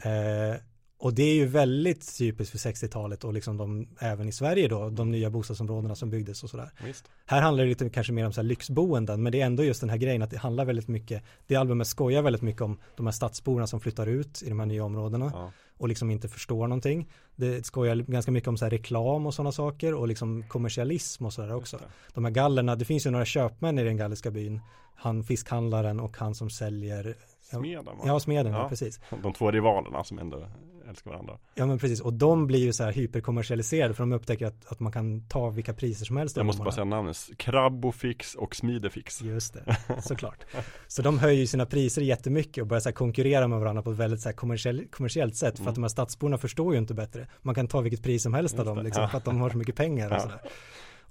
eh, 0.01 0.55
och 0.97 1.13
det 1.13 1.23
är 1.23 1.33
ju 1.33 1.45
väldigt 1.45 2.17
typiskt 2.17 2.51
för 2.61 2.69
60-talet 2.71 3.23
och 3.23 3.33
liksom 3.33 3.57
de 3.57 3.87
även 3.99 4.29
i 4.29 4.31
Sverige 4.31 4.67
då 4.67 4.89
de 4.89 5.11
nya 5.11 5.29
bostadsområdena 5.29 5.95
som 5.95 6.09
byggdes 6.09 6.43
och 6.43 6.49
sådär 6.49 6.69
Visst. 6.85 7.05
här 7.25 7.41
handlar 7.41 7.63
det 7.63 7.69
lite 7.69 7.89
kanske 7.89 8.13
mer 8.13 8.25
om 8.25 8.33
så 8.33 8.41
här 8.41 8.47
lyxboenden 8.47 9.23
men 9.23 9.31
det 9.31 9.41
är 9.41 9.45
ändå 9.45 9.63
just 9.63 9.81
den 9.81 9.89
här 9.89 9.97
grejen 9.97 10.21
att 10.21 10.29
det 10.29 10.37
handlar 10.37 10.65
väldigt 10.65 10.87
mycket 10.87 11.23
det 11.47 11.55
albumet 11.55 11.87
skojar 11.87 12.21
väldigt 12.21 12.41
mycket 12.41 12.61
om 12.61 12.79
de 12.97 13.05
här 13.07 13.11
stadsborna 13.13 13.67
som 13.67 13.79
flyttar 13.79 14.07
ut 14.07 14.43
i 14.43 14.49
de 14.49 14.59
här 14.59 14.65
nya 14.65 14.83
områdena 14.83 15.31
Ja. 15.33 15.51
och 15.77 15.87
liksom 15.87 16.11
inte 16.11 16.27
förstår 16.29 16.67
någonting. 16.67 17.09
Det 17.35 17.65
skojar 17.65 17.95
ganska 17.95 18.31
mycket 18.31 18.47
om 18.47 18.57
så 18.57 18.65
här 18.65 18.69
reklam 18.69 19.25
och 19.25 19.33
sådana 19.33 19.51
saker 19.51 19.93
och 19.93 20.07
liksom 20.07 20.43
kommersialism 20.47 21.25
och 21.25 21.33
sådär 21.33 21.53
också. 21.55 21.79
De 22.13 22.25
här 22.25 22.31
gallerna, 22.31 22.75
det 22.75 22.85
finns 22.85 23.05
ju 23.05 23.09
några 23.11 23.25
köpmän 23.25 23.79
i 23.79 23.83
den 23.83 23.97
galliska 23.97 24.31
byn. 24.31 24.61
Han 24.95 25.23
fiskhandlaren 25.23 25.99
och 25.99 26.17
han 26.17 26.35
som 26.35 26.49
säljer, 26.49 27.15
Smeden 27.59 27.85
va? 27.85 28.03
ja 28.05 28.19
smeden, 28.19 28.53
ja. 28.53 28.59
Ja. 28.61 28.69
precis. 28.69 28.99
De 29.23 29.33
två 29.33 29.51
rivalerna 29.51 30.03
som 30.03 30.19
ändå 30.19 30.47
älskar 30.89 31.11
varandra. 31.11 31.37
Ja 31.55 31.65
men 31.65 31.79
precis, 31.79 32.01
och 32.01 32.13
de 32.13 32.47
blir 32.47 32.59
ju 32.59 32.73
så 32.73 32.83
här 32.83 32.91
hyperkommersialiserade 32.91 33.93
för 33.93 34.03
de 34.03 34.13
upptäcker 34.13 34.45
att, 34.45 34.65
att 34.71 34.79
man 34.79 34.91
kan 34.91 35.27
ta 35.27 35.49
vilka 35.49 35.73
priser 35.73 36.05
som 36.05 36.17
helst. 36.17 36.37
av 36.37 36.39
Jag 36.39 36.45
måste 36.45 36.61
bara 36.63 36.71
säga 36.71 36.85
namnet. 36.85 37.29
Krabbofix 37.37 38.35
och 38.35 38.55
Smidefix. 38.55 39.21
Just 39.21 39.53
det, 39.53 39.77
såklart. 40.01 40.43
Så 40.87 41.01
de 41.01 41.19
höjer 41.19 41.39
ju 41.39 41.47
sina 41.47 41.65
priser 41.65 42.01
jättemycket 42.01 42.61
och 42.61 42.67
börjar 42.67 42.81
så 42.81 42.89
här 42.89 42.93
konkurrera 42.93 43.47
med 43.47 43.59
varandra 43.59 43.81
på 43.83 43.91
ett 43.91 43.97
väldigt 43.97 44.21
så 44.21 44.29
här 44.29 44.33
kommersiell, 44.35 44.87
kommersiellt 44.91 45.35
sätt. 45.35 45.55
För 45.55 45.61
Mm. 45.63 45.69
att 45.69 45.75
de 45.75 45.83
här 45.83 45.89
stadsborna 45.89 46.37
förstår 46.37 46.73
ju 46.73 46.79
inte 46.79 46.93
bättre. 46.93 47.27
Man 47.41 47.55
kan 47.55 47.67
ta 47.67 47.81
vilket 47.81 48.03
pris 48.03 48.23
som 48.23 48.33
helst 48.33 48.53
av 48.53 48.57
Just 48.59 48.67
dem 48.67 48.77
det, 48.77 48.83
liksom, 48.83 49.09
för 49.09 49.17
att 49.17 49.25
de 49.25 49.37
har 49.41 49.49
så 49.49 49.57
mycket 49.63 49.75
pengar 49.75 50.15
och 50.15 50.21
sådär. 50.21 50.39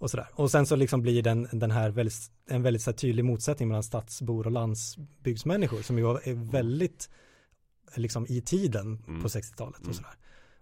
Och, 0.03 0.11
sådär. 0.11 0.27
och 0.35 0.51
sen 0.51 0.66
så 0.66 0.77
liksom 0.77 1.03
blir 1.03 1.23
den, 1.23 1.49
den 1.53 1.70
här 1.70 1.91
väldigt, 1.91 2.15
en 2.49 2.62
väldigt 2.62 2.83
så 2.83 2.93
tydlig 2.93 3.24
motsättning 3.24 3.69
mellan 3.69 3.83
stadsbor 3.83 4.47
och 4.47 4.53
landsbygdsmänniskor 4.53 5.83
som 5.83 5.99
ju 5.99 6.05
är 6.11 6.51
väldigt 6.53 7.11
liksom 7.97 8.27
i 8.29 8.41
tiden 8.41 9.05
Mm. 9.09 9.23
på 9.23 9.29
60-talet 9.29 9.77
och 9.79 9.83
Mm. 9.85 9.95
sådär. 9.95 10.11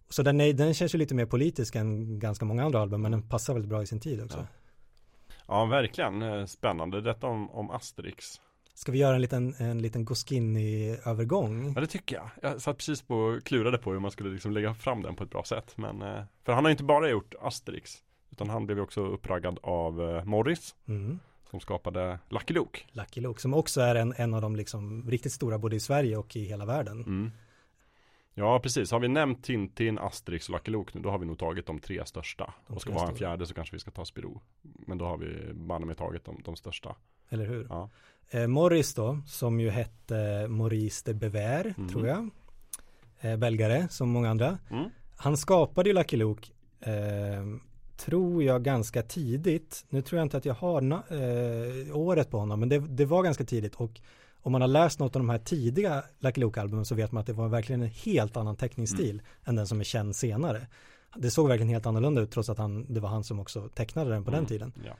Så 0.08 0.22
den, 0.22 0.40
är, 0.40 0.52
den 0.52 0.74
känns 0.74 0.94
ju 0.94 0.98
lite 0.98 1.14
mer 1.14 1.26
politisk 1.26 1.74
än 1.76 2.18
ganska 2.18 2.44
många 2.44 2.64
andra 2.64 2.80
album 2.80 3.02
men 3.02 3.12
den 3.12 3.22
passar 3.28 3.52
väldigt 3.52 3.68
bra 3.68 3.82
i 3.82 3.86
sin 3.86 4.00
tid 4.00 4.22
också. 4.22 4.38
Ja. 4.38 4.46
Ja, 5.46 5.64
verkligen 5.64 6.22
eh, 6.22 6.46
spännande. 6.46 7.00
Detta 7.00 7.26
om, 7.26 7.50
om 7.50 7.70
Asterix. 7.70 8.40
Ska 8.74 8.92
vi 8.92 8.98
göra 8.98 9.14
en 9.14 9.20
liten, 9.22 9.54
en 9.58 9.82
liten 9.82 10.04
Goscinny-övergång? 10.04 11.72
Ja, 11.74 11.80
det 11.80 11.86
tycker 11.86 12.16
jag. 12.16 12.30
Jag 12.42 12.60
satt 12.60 12.76
precis 12.76 13.02
på 13.02 13.40
klurade 13.44 13.78
på 13.78 13.92
hur 13.92 14.00
man 14.00 14.10
skulle 14.10 14.30
liksom 14.30 14.52
lägga 14.52 14.74
fram 14.74 15.02
den 15.02 15.16
på 15.16 15.24
ett 15.24 15.30
bra 15.30 15.44
sätt. 15.44 15.72
Men, 15.76 16.02
eh, 16.02 16.22
för 16.44 16.52
han 16.52 16.64
har 16.64 16.70
ju 16.70 16.72
inte 16.72 16.84
bara 16.84 17.08
gjort 17.10 17.34
Asterix. 17.40 17.98
Utan 18.30 18.50
han 18.50 18.66
blev 18.66 18.80
också 18.80 19.00
uppraggad 19.06 19.58
av 19.62 20.00
eh, 20.10 20.24
Morris. 20.24 20.74
Mm. 20.88 21.18
Som 21.50 21.60
skapade 21.60 22.18
Lucky 22.28 22.54
Luke. 22.54 22.80
Lucky 22.92 23.20
Luke 23.20 23.40
som 23.40 23.54
också 23.54 23.80
är 23.80 23.94
en, 23.94 24.14
en 24.16 24.34
av 24.34 24.40
de 24.42 24.56
liksom 24.56 25.10
riktigt 25.10 25.32
stora 25.32 25.58
både 25.58 25.76
i 25.76 25.80
Sverige 25.80 26.16
och 26.16 26.36
i 26.36 26.44
hela 26.44 26.66
världen. 26.66 27.00
Mm. 27.00 27.30
Ja, 28.34 28.60
precis. 28.60 28.90
Har 28.90 29.00
vi 29.00 29.08
nämnt 29.08 29.44
Tintin, 29.44 29.98
Asterix 29.98 30.48
och 30.48 30.52
Lucky 30.52 30.70
Luke 30.70 30.90
nu, 30.94 31.00
då 31.00 31.10
har 31.10 31.18
vi 31.18 31.26
nog 31.26 31.38
tagit 31.38 31.66
de 31.66 31.78
tre 31.78 32.06
största. 32.06 32.54
De 32.66 32.74
och 32.74 32.80
ska 32.82 32.92
vi 32.92 32.98
ha 32.98 33.08
en 33.08 33.16
fjärde 33.16 33.46
så 33.46 33.54
kanske 33.54 33.76
vi 33.76 33.80
ska 33.80 33.90
ta 33.90 34.04
Spirou. 34.04 34.40
Men 34.62 34.98
då 34.98 35.04
har 35.04 35.16
vi 35.16 35.52
banne 35.54 35.86
med 35.86 35.96
tagit 35.96 36.24
de, 36.24 36.40
de 36.44 36.56
största. 36.56 36.96
Eller 37.28 37.46
hur? 37.46 37.66
Ja. 37.68 37.90
Eh, 38.30 38.46
Morris 38.46 38.94
då, 38.94 39.18
som 39.26 39.60
ju 39.60 39.70
hette 39.70 40.46
Maurice 40.48 41.02
de 41.04 41.14
Bever, 41.14 41.74
Mm. 41.76 41.88
tror 41.88 42.06
jag. 42.06 42.30
Eh, 43.20 43.36
belgare, 43.36 43.88
som 43.88 44.10
många 44.10 44.30
andra. 44.30 44.58
Mm. 44.70 44.90
Han 45.16 45.36
skapade 45.36 45.88
ju 45.88 45.94
Lucky 45.94 46.16
Luke, 46.16 46.48
eh, 46.80 46.92
tror 48.00 48.42
jag 48.42 48.62
ganska 48.64 49.02
tidigt. 49.02 49.84
Nu 49.88 50.02
tror 50.02 50.18
jag 50.18 50.24
inte 50.26 50.36
att 50.36 50.44
jag 50.44 50.54
har 50.54 50.80
na- 50.80 51.88
eh, 51.90 51.96
året 51.96 52.30
på 52.30 52.38
honom, 52.38 52.60
men 52.60 52.68
det, 52.68 52.78
det 52.78 53.04
var 53.04 53.22
ganska 53.22 53.44
tidigt. 53.44 53.74
Och 53.74 54.00
om 54.42 54.52
man 54.52 54.60
har 54.60 54.68
läst 54.68 54.98
något 54.98 55.16
av 55.16 55.20
de 55.22 55.28
här 55.28 55.38
tidiga 55.38 56.04
Lucky 56.18 56.40
Luke-albumen 56.40 56.84
så 56.84 56.94
vet 56.94 57.12
man 57.12 57.20
att 57.20 57.26
det 57.26 57.32
var 57.32 57.48
verkligen 57.48 57.82
en 57.82 57.88
helt 57.88 58.36
annan 58.36 58.56
teckningsstil 58.56 59.10
Mm. 59.10 59.24
än 59.44 59.56
den 59.56 59.66
som 59.66 59.80
är 59.80 59.84
känd 59.84 60.16
senare. 60.16 60.66
Det 61.16 61.30
såg 61.30 61.48
verkligen 61.48 61.68
helt 61.72 61.86
annorlunda 61.86 62.20
ut 62.20 62.30
trots 62.30 62.48
att 62.48 62.58
han, 62.58 62.86
det 62.94 63.00
var 63.00 63.08
han 63.08 63.24
som 63.24 63.40
också 63.40 63.68
tecknade 63.74 64.10
den 64.10 64.24
på 64.24 64.30
den 64.30 64.38
Mm. 64.38 64.48
tiden. 64.48 64.72
Ja. 64.86 64.92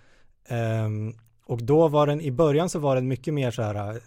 Ehm, 0.56 1.14
och 1.46 1.62
då 1.62 1.88
var 1.88 2.06
den, 2.06 2.20
i 2.20 2.30
början 2.30 2.68
så 2.68 2.78
var 2.78 2.94
den 2.94 3.08
mycket 3.08 3.34
mer 3.34 3.50
så 3.50 3.62
här, 3.62 4.00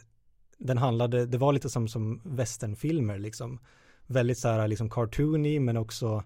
den 0.58 0.78
handlade, 0.78 1.26
det 1.26 1.38
var 1.38 1.54
lite 1.54 1.70
som, 1.70 1.88
som 1.88 2.22
westernfilmer 2.24 3.20
liksom. 3.20 3.60
Väldigt 4.08 4.38
så 4.38 4.48
här 4.48 4.68
liksom 4.68 4.90
cartoony 4.90 5.60
men 5.60 5.78
också 5.78 6.24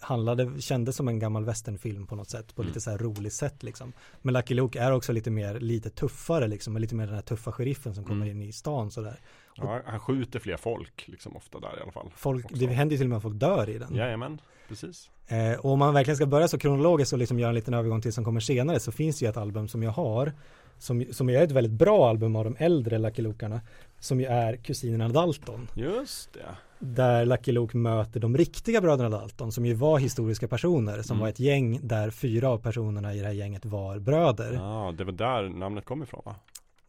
handlade, 0.00 0.60
kändes 0.60 0.96
som 0.96 1.08
en 1.08 1.18
gammal 1.18 1.44
westernfilm 1.44 2.06
på 2.06 2.16
något 2.16 2.30
sätt, 2.30 2.54
på 2.54 2.62
Mm. 2.62 2.68
lite 2.68 2.80
så 2.80 2.90
här 2.90 2.98
roligt 2.98 3.32
sätt 3.32 3.62
liksom. 3.62 3.92
Men 4.22 4.34
Lucky 4.34 4.54
Luke 4.54 4.80
är 4.80 4.92
också 4.92 5.12
lite 5.12 5.30
mer, 5.30 5.60
lite 5.60 5.90
tuffare 5.90 6.48
liksom, 6.48 6.76
lite 6.76 6.94
mer 6.94 7.06
den 7.06 7.14
här 7.14 7.22
tuffa 7.22 7.52
sheriffen 7.52 7.94
som 7.94 8.04
kommer 8.04 8.26
Mm. 8.26 8.42
in 8.42 8.48
i 8.48 8.52
stan 8.52 8.90
sådär. 8.90 9.20
Ja, 9.56 9.80
han 9.86 10.00
skjuter 10.00 10.38
fler 10.38 10.56
folk 10.56 11.04
liksom 11.08 11.36
ofta 11.36 11.60
där 11.60 11.78
i 11.78 11.82
alla 11.82 11.92
fall. 11.92 12.10
Folk, 12.16 12.44
Också. 12.44 12.56
det 12.56 12.66
händer 12.66 12.92
ju 12.94 12.98
till 12.98 13.06
och 13.06 13.10
med 13.10 13.16
att 13.16 13.22
folk 13.22 13.40
dör 13.40 13.68
i 13.70 13.78
den. 13.78 13.94
Jajamän, 13.94 14.40
precis. 14.68 15.10
Eh, 15.28 15.52
och 15.60 15.70
om 15.72 15.78
man 15.78 15.94
verkligen 15.94 16.16
ska 16.16 16.26
börja 16.26 16.48
så 16.48 16.58
kronologiskt 16.58 17.12
och 17.12 17.18
liksom 17.18 17.38
göra 17.38 17.48
en 17.48 17.54
liten 17.54 17.74
övergång 17.74 18.00
till 18.02 18.12
som 18.12 18.24
kommer 18.24 18.40
senare 18.40 18.80
så 18.80 18.92
finns 18.92 19.18
det 19.18 19.24
ju 19.24 19.30
ett 19.30 19.36
album 19.36 19.68
som 19.68 19.82
jag 19.82 19.90
har 19.90 20.32
som, 20.78 21.04
som 21.12 21.30
är 21.30 21.42
ett 21.42 21.50
väldigt 21.52 21.72
bra 21.72 22.08
album 22.08 22.36
av 22.36 22.44
de 22.44 22.56
äldre 22.58 22.98
Lucky 22.98 23.22
Lukarna 23.22 23.60
som 23.98 24.20
ju 24.20 24.26
är 24.26 24.56
Kusinerna 24.56 25.08
Dalton 25.08 25.68
Just 25.74 26.32
det. 26.32 26.56
Där 26.80 27.24
Lucky 27.26 27.52
Luke 27.52 27.76
möter 27.76 28.20
de 28.20 28.36
riktiga 28.36 28.80
bröderna 28.80 29.08
Dalton 29.10 29.52
som 29.52 29.66
ju 29.66 29.74
var 29.74 29.98
historiska 29.98 30.48
personer 30.48 31.02
som 31.02 31.14
Mm. 31.16 31.20
var 31.22 31.28
ett 31.28 31.40
gäng 31.40 31.80
där 31.82 32.10
fyra 32.10 32.48
av 32.48 32.58
personerna 32.58 33.14
i 33.14 33.18
det 33.20 33.26
här 33.26 33.32
gänget 33.32 33.64
var 33.64 33.98
bröder. 33.98 34.52
Ja, 34.52 34.86
Ja, 34.86 34.92
det 34.98 35.04
var 35.04 35.12
där 35.12 35.48
namnet 35.48 35.84
kom 35.84 36.02
ifrån 36.02 36.22
va? 36.24 36.34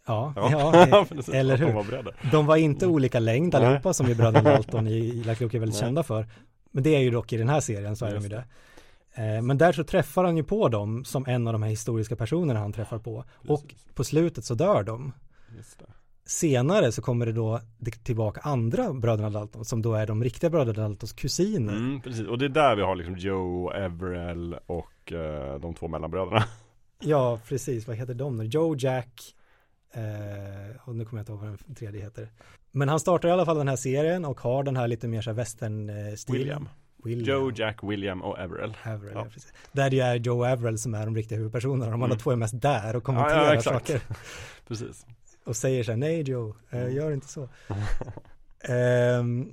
ja, 0.07 1.05
precis. 1.09 1.33
eller 1.33 1.53
Att 1.53 1.59
de 1.59 1.65
hur? 1.65 1.73
var. 1.73 2.31
De 2.31 2.45
var 2.45 2.55
inte 2.55 2.87
olika 2.87 3.19
längd 3.19 3.53
Nej. 3.53 3.65
allihopa 3.65 3.93
som 3.93 4.07
ju 4.07 4.15
bröderna 4.15 4.49
Dalton 4.55 4.87
i, 4.87 5.11
Lucky 5.23 5.43
Luke 5.43 5.57
är 5.57 5.59
väldigt 5.59 5.79
Nej. 5.81 5.87
kända 5.87 6.03
för. 6.03 6.27
Men 6.71 6.83
det 6.83 6.95
är 6.95 6.99
ju 6.99 7.11
dock 7.11 7.33
i 7.33 7.37
den 7.37 7.49
här 7.49 7.59
serien 7.59 7.95
så 7.95 8.05
är 8.05 8.09
de 8.13 8.23
ju 8.23 8.29
Just 8.29 8.45
det. 9.15 9.35
Eh, 9.35 9.41
Men 9.41 9.57
där 9.57 9.71
så 9.71 9.83
träffar 9.83 10.23
han 10.23 10.37
ju 10.37 10.43
på 10.43 10.67
dem 10.69 11.05
som 11.05 11.25
en 11.27 11.47
av 11.47 11.53
de 11.53 11.63
här 11.63 11.69
historiska 11.69 12.15
personerna 12.15 12.59
han 12.59 12.73
träffar 12.73 12.99
på. 12.99 13.23
Och 13.47 13.61
Precis. 13.67 13.85
på 13.95 14.03
slutet 14.03 14.45
så 14.45 14.53
dör 14.55 14.83
de. 14.83 15.13
Senare 16.25 16.91
så 16.91 17.01
kommer 17.01 17.25
det 17.25 17.31
då 17.31 17.61
tillbaka 18.03 18.41
andra 18.43 18.93
bröderna 18.93 19.29
Dalton 19.29 19.65
som 19.65 19.81
då 19.81 19.93
är 19.93 20.07
de 20.07 20.23
riktiga 20.23 20.49
bröderna 20.49 20.81
Daltons 20.87 21.13
kusiner. 21.13 21.73
Mm, 21.73 22.01
precis. 22.01 22.27
Och 22.27 22.37
det 22.37 22.45
är 22.45 22.49
där 22.49 22.75
vi 22.75 22.81
har 22.81 22.95
liksom 22.95 23.17
Joe, 23.17 23.71
Everell 23.71 24.55
och 24.65 25.11
eh, 25.11 25.59
de 25.59 25.73
två 25.73 25.87
mellanbröderna. 25.87 26.43
Ja, 27.03 27.39
precis. 27.47 27.87
Vad 27.87 27.95
heter 27.95 28.13
de 28.13 28.37
nu? 28.37 28.43
Joe, 28.43 28.75
Jack 28.77 29.35
eh, 29.93 30.01
och 30.87 30.95
nu 30.95 31.05
kommer 31.05 31.19
jag 31.19 31.21
inte 31.21 31.31
ihåg 31.31 31.41
vad 31.41 31.59
den 31.65 31.75
tredje 31.75 32.01
heter. 32.01 32.29
Men 32.71 32.89
han 32.89 32.99
startar 32.99 33.29
i 33.29 33.31
alla 33.31 33.45
fall 33.45 33.57
den 33.57 33.67
här 33.67 33.75
serien 33.75 34.25
och 34.25 34.41
har 34.41 34.63
den 34.63 34.75
här 34.75 34.87
lite 34.87 35.07
mer 35.07 35.21
så 35.21 35.29
här 35.29 35.35
western-stilen. 35.37 36.39
William. 36.39 36.69
William. 37.03 37.39
Joe, 37.39 37.51
Jack, 37.55 37.79
William 37.83 38.21
och 38.21 38.39
Everell. 38.39 38.77
Averell, 38.85 39.11
ja. 39.13 39.27
Ja. 39.35 39.41
Där 39.71 39.89
det 39.89 39.99
är 39.99 40.15
Joe 40.15 40.45
Averell 40.45 40.77
som 40.77 40.93
är 40.93 41.05
de 41.05 41.15
riktiga 41.15 41.37
huvudpersonerna. 41.37 41.91
De 41.91 41.93
andra 41.93 42.05
Mm. 42.05 42.17
två 42.17 42.31
är 42.31 42.35
mest 42.35 42.61
där 42.61 42.95
och 42.95 43.03
kommenterar 43.03 43.53
ja, 43.53 43.61
saker. 43.61 44.01
Precis. 44.67 45.05
Och 45.43 45.55
säger 45.55 45.83
så 45.83 45.91
här, 45.91 45.97
nej 45.97 46.21
Joe, 46.21 46.55
eh, 46.69 46.79
Mm. 46.81 46.95
gör 46.95 47.11
inte 47.11 47.27
så. 47.27 47.49
Ehm, 48.63 49.51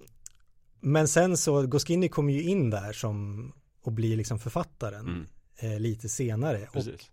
men 0.81 1.09
sen 1.09 1.37
så, 1.37 1.67
Goscinny 1.67 2.09
kommer 2.09 2.33
ju 2.33 2.43
in 2.43 2.71
där 2.71 2.93
som, 2.93 3.53
och 3.83 3.93
blir 3.93 4.17
liksom 4.17 4.39
författaren 4.39 5.07
Mm, 5.07 5.27
eh, 5.75 5.81
lite 5.81 6.09
senare. 6.09 6.67
Och, 6.67 6.73
precis. 6.73 7.11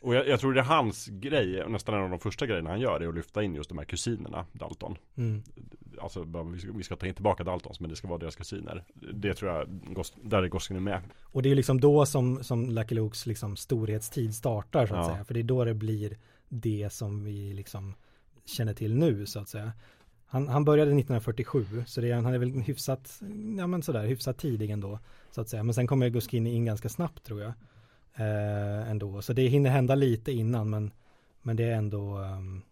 Och 0.00 0.14
jag, 0.14 0.28
jag 0.28 0.40
tror 0.40 0.52
det 0.54 0.60
är 0.60 0.64
hans 0.64 1.06
grej, 1.06 1.64
nästan 1.68 1.94
en 1.94 2.00
av 2.02 2.10
de 2.10 2.18
första 2.18 2.46
grejerna 2.46 2.70
han 2.70 2.80
gör 2.80 3.00
är 3.00 3.08
att 3.08 3.14
lyfta 3.14 3.42
in 3.42 3.54
just 3.54 3.68
de 3.68 3.78
här 3.78 3.84
kusinerna 3.84 4.46
Dalton. 4.52 4.96
mm, 5.16 5.42
Alltså 6.00 6.22
vi 6.52 6.58
ska, 6.60 6.72
vi 6.72 6.82
ska 6.82 6.96
ta 6.96 7.06
in 7.06 7.14
tillbaka 7.14 7.44
Daltons 7.44 7.80
men 7.80 7.90
det 7.90 7.96
ska 7.96 8.08
vara 8.08 8.18
deras 8.18 8.36
kusiner. 8.36 8.84
Det 9.14 9.34
tror 9.34 9.50
jag, 9.52 9.68
där 10.24 10.42
är 10.42 10.48
Goscinny 10.48 10.80
med. 10.80 11.00
och 11.22 11.42
det 11.42 11.50
är 11.50 11.54
liksom 11.54 11.80
då 11.80 12.06
som, 12.06 12.44
som 12.44 12.70
Lucky 12.70 12.94
Lukes 12.94 13.26
liksom 13.26 13.56
storhetstid 13.56 14.34
startar 14.34 14.86
så 14.86 14.94
att 14.94 15.06
Ja. 15.06 15.12
säga. 15.12 15.24
För 15.24 15.34
det 15.34 15.40
är 15.40 15.44
då 15.44 15.64
det 15.64 15.74
blir 15.74 16.18
det 16.48 16.92
som 16.92 17.24
vi 17.24 17.52
liksom 17.52 17.94
känner 18.44 18.74
till 18.74 18.94
nu 18.94 19.26
så 19.26 19.40
att 19.40 19.48
säga. 19.48 19.72
Han, 20.26 20.48
han 20.48 20.64
började 20.64 20.90
1947 20.90 21.84
så 21.86 22.00
det 22.00 22.10
är, 22.10 22.14
han 22.14 22.34
är 22.34 22.38
väl 22.38 22.50
hyfsat, 22.52 23.20
ja 23.58 23.66
men 23.66 23.82
sådär, 23.82 24.06
hyfsat 24.06 24.38
tidig 24.38 24.70
ändå. 24.70 24.98
Så 25.30 25.40
att 25.40 25.48
säga. 25.48 25.62
Men 25.62 25.74
sen 25.74 25.86
kommer 25.86 26.08
Goscinny 26.08 26.50
in 26.50 26.64
ganska 26.64 26.88
snabbt 26.88 27.24
tror 27.24 27.40
jag. 27.40 27.52
Eh, 28.14 28.90
ändå. 28.90 29.22
Så 29.22 29.32
det 29.32 29.46
hinner 29.48 29.70
hända 29.70 29.94
lite 29.94 30.32
innan 30.32 30.70
men, 30.70 30.90
men 31.42 31.56
det 31.56 31.64
är 31.64 31.72
ändå 31.74 32.18
um, 32.18 32.62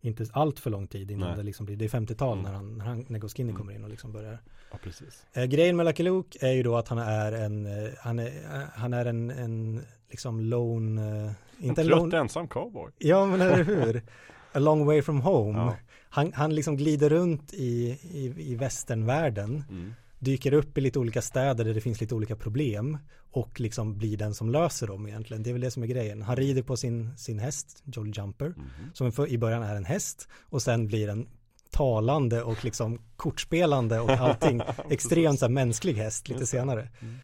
inte 0.00 0.26
allt 0.32 0.58
för 0.60 0.70
lång 0.70 0.86
tid 0.86 1.10
innan 1.10 1.28
Nej. 1.28 1.36
det 1.36 1.42
liksom 1.42 1.66
blir, 1.66 1.76
det 1.76 1.84
är 1.84 1.88
50-tal 1.88 2.38
Mm. 2.38 2.44
när, 2.50 2.52
han, 2.56 2.78
när, 2.78 2.84
han, 2.84 3.04
när 3.08 3.18
Goscinny 3.18 3.50
Mm. 3.50 3.58
kommer 3.60 3.72
in 3.72 3.84
och 3.84 3.90
liksom 3.90 4.12
börjar. 4.12 4.38
Ja, 4.70 4.78
precis. 4.82 5.26
Eh, 5.32 5.44
grejen 5.44 5.76
med 5.76 5.86
Lucky 5.86 6.02
Luke 6.02 6.38
är 6.46 6.52
ju 6.52 6.62
då 6.62 6.76
att 6.76 6.88
han 6.88 6.98
är 6.98 7.32
en, 7.32 7.66
eh, 7.66 7.90
han 8.00 8.18
är, 8.18 8.26
eh, 8.26 8.62
han 8.74 8.92
är 8.94 9.04
en, 9.06 9.30
en 9.30 9.82
liksom 10.10 10.40
lone, 10.40 11.02
eh, 11.02 11.24
En 11.26 11.34
inte 11.58 11.80
en 11.80 11.86
trött 11.88 11.98
lone, 11.98 12.18
ensam 12.18 12.48
cowboy. 12.48 12.90
ja 12.98 13.26
men 13.26 13.40
eller 13.40 13.64
hur, 13.64 14.02
a 14.52 14.58
long 14.58 14.86
way 14.86 15.02
from 15.02 15.20
home. 15.20 15.58
Ja. 15.58 15.76
Han, 16.08 16.32
han 16.32 16.54
liksom 16.54 16.76
glider 16.76 17.08
runt 17.10 17.52
i, 17.54 17.98
i, 18.12 18.34
i 18.36 18.54
västernvärlden, 18.54 19.64
Mm. 19.70 19.94
dyker 20.18 20.52
upp 20.52 20.78
i 20.78 20.80
lite 20.80 20.98
olika 20.98 21.22
städer 21.22 21.64
där 21.64 21.74
det 21.74 21.80
finns 21.80 22.00
lite 22.00 22.14
olika 22.14 22.36
problem 22.36 22.98
och 23.32 23.60
liksom 23.60 23.98
blir 23.98 24.16
den 24.16 24.34
som 24.34 24.50
löser 24.50 24.86
dem 24.86 25.06
egentligen. 25.08 25.42
Det 25.42 25.50
är 25.50 25.52
väl 25.52 25.60
det 25.62 25.70
som 25.70 25.82
är 25.82 25.86
grejen. 25.86 26.22
Han 26.22 26.36
rider 26.36 26.62
på 26.62 26.76
sin, 26.76 27.16
sin 27.16 27.38
häst, 27.38 27.82
Jolly 27.84 28.12
Jumper, 28.16 28.48
Mhm. 28.48 28.66
som 28.94 29.12
för, 29.12 29.26
i 29.28 29.38
början 29.38 29.62
är 29.62 29.74
en 29.76 29.84
häst 29.84 30.28
och 30.42 30.62
sen 30.62 30.86
blir 30.86 31.08
en 31.08 31.26
talande 31.70 32.42
och 32.42 32.64
liksom 32.64 32.98
kortspelande 33.16 34.00
och 34.00 34.10
allting 34.20 34.60
extremt 34.90 35.38
så 35.38 35.44
här, 35.44 35.50
mänsklig 35.52 35.94
häst 35.94 36.28
lite 36.28 36.46
senare. 36.46 36.88
Mm. 37.00 37.14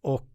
Och 0.00 0.28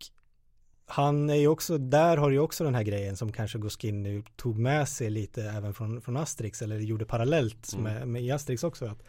han 0.93 1.29
är 1.29 1.35
ju 1.35 1.47
också, 1.47 1.77
där 1.77 2.17
har 2.17 2.29
ju 2.29 2.39
också 2.39 2.63
den 2.63 2.75
här 2.75 2.83
grejen 2.83 3.17
som 3.17 3.31
kanske 3.31 3.57
Goscinny 3.57 4.23
tog 4.35 4.57
med 4.59 4.87
sig 4.89 5.09
lite 5.09 5.43
även 5.43 5.73
från, 5.73 6.01
från 6.01 6.17
Asterix 6.17 6.61
eller 6.61 6.79
gjorde 6.79 7.05
parallellt 7.05 7.73
Mm. 7.73 7.83
med, 7.83 8.07
med 8.07 8.23
i 8.23 8.31
Asterix 8.31 8.63
också. 8.63 8.85
Att 8.85 9.03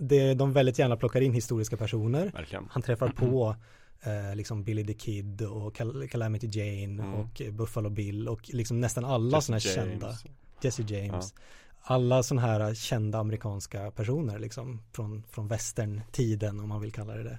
det, 0.00 0.34
de 0.34 0.52
väldigt 0.52 0.78
gärna 0.78 0.96
plockar 0.96 1.20
in 1.20 1.32
historiska 1.32 1.76
personer. 1.76 2.30
Verkligen. 2.34 2.68
Han 2.70 2.82
träffar 2.82 3.08
på 3.16 3.56
eh, 4.02 4.36
liksom 4.36 4.64
Billy 4.64 4.84
the 4.86 4.94
Kid 4.94 5.42
och 5.42 5.76
Cal- 5.76 6.08
Calamity 6.08 6.46
Jane 6.58 7.02
Mm. 7.02 7.14
och 7.14 7.42
Buffalo 7.52 7.90
Bill 7.90 8.28
och 8.28 8.50
liksom 8.52 8.80
nästan 8.80 9.04
alla 9.04 9.40
sådana 9.40 9.60
här 9.64 9.74
kända. 9.74 10.14
Jesse 10.62 10.82
James. 10.82 11.34
Alla 11.84 12.22
sådana 12.22 12.46
här 12.46 12.74
kända 12.74 13.18
amerikanska 13.18 13.90
personer 13.90 14.38
liksom 14.38 14.82
från, 14.92 15.22
från 15.30 15.48
västerntiden 15.48 16.60
om 16.60 16.68
man 16.68 16.80
vill 16.80 16.92
kalla 16.92 17.14
det 17.14 17.22
det. 17.22 17.38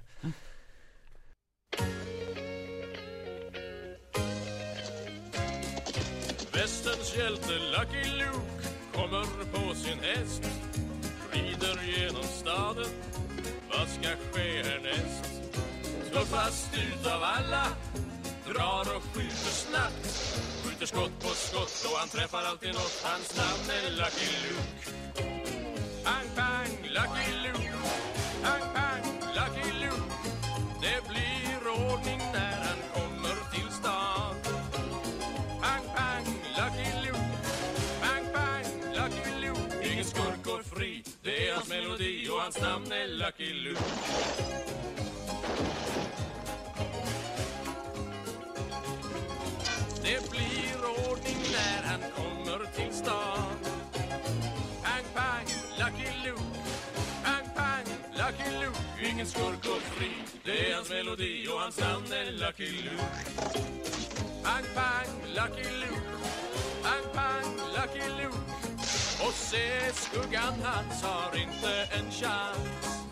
Västerns 6.54 7.16
hjälte 7.18 7.54
Lucky 7.54 8.10
Luke 8.10 8.68
kommer 8.94 9.26
på 9.54 9.76
sin 9.76 10.00
häst 10.00 10.44
Rider 11.32 11.80
genom 11.98 12.24
staden. 12.24 12.92
Vad 13.70 13.88
ska 13.88 14.10
ske 14.32 14.64
härnäst? 14.64 15.26
Tuffast 16.12 16.70
utav 16.74 17.24
alla 17.24 17.68
Drar 18.48 18.96
och 18.96 19.04
skjuter 19.04 19.54
snabbt. 19.66 20.08
Skjuter 20.64 20.86
skott 20.86 21.20
på 21.20 21.30
skott 21.30 21.92
och 21.92 22.00
han 22.00 22.10
träffar 22.10 22.44
alltid 22.44 22.74
nåt 22.74 23.04
Hans 23.04 23.38
namn 23.38 23.70
är 23.78 23.90
Lucky 23.92 24.30
Luke. 24.44 24.90
Pang, 26.04 26.28
pang, 26.36 26.72
Lucky 26.84 27.32
Luke. 27.44 27.74
Pang, 28.44 28.74
pang, 28.76 29.04
Lucky 29.38 29.72
Luke. 29.84 30.14
Det 30.82 31.10
blir 31.10 31.68
ordning 31.68 32.20
när 32.34 32.43
hans 42.44 42.62
namn 42.62 42.92
är 42.92 43.08
Lucky 43.08 43.54
Luke. 43.54 43.84
Det 50.04 50.32
blir 50.32 51.10
ordning 51.10 51.38
när 51.52 51.84
han 51.84 52.00
kommer 52.16 52.66
till 52.76 52.94
stan. 52.94 53.56
Pang, 54.84 55.06
pang, 55.14 55.46
Lucky 55.80 56.10
Luke. 56.26 56.42
Pang, 57.24 57.50
pang, 57.56 57.86
Lucky 58.14 58.58
Luke. 58.60 59.10
Ingen 59.12 59.26
skurk 59.26 59.66
och 59.66 59.82
fri. 59.82 60.12
Det 60.46 60.72
är 60.72 60.76
hans 60.76 60.90
melodi 60.90 61.48
och 61.48 61.60
hans 61.60 61.80
namn 61.80 62.06
är 62.12 62.32
Lucky 62.32 62.72
Luke. 62.72 63.04
Pang, 64.44 64.66
pang, 64.76 65.08
Lucky 65.28 65.70
Luke. 65.70 66.02
Pang, 66.84 67.14
pang, 67.14 67.58
Lucky 67.76 68.24
Luke. 68.24 68.53
Och 69.26 69.34
se 69.34 69.94
skuggan 69.94 70.54
hans 70.64 71.04
har 71.04 71.38
inte 71.38 71.74
en 71.98 72.12
chans. 72.12 73.04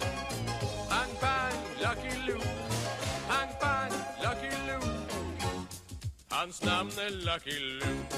Pang, 0.89 1.15
pang, 1.19 1.57
Lucky 1.79 2.17
Luke 2.27 2.47
Pang, 3.27 3.49
pang, 3.61 3.91
Lucky 4.23 4.55
Luke 4.67 4.87
Hans 6.29 6.63
namn 6.63 6.91
är 6.97 7.09
Lucky 7.09 7.59
Luke 7.59 8.15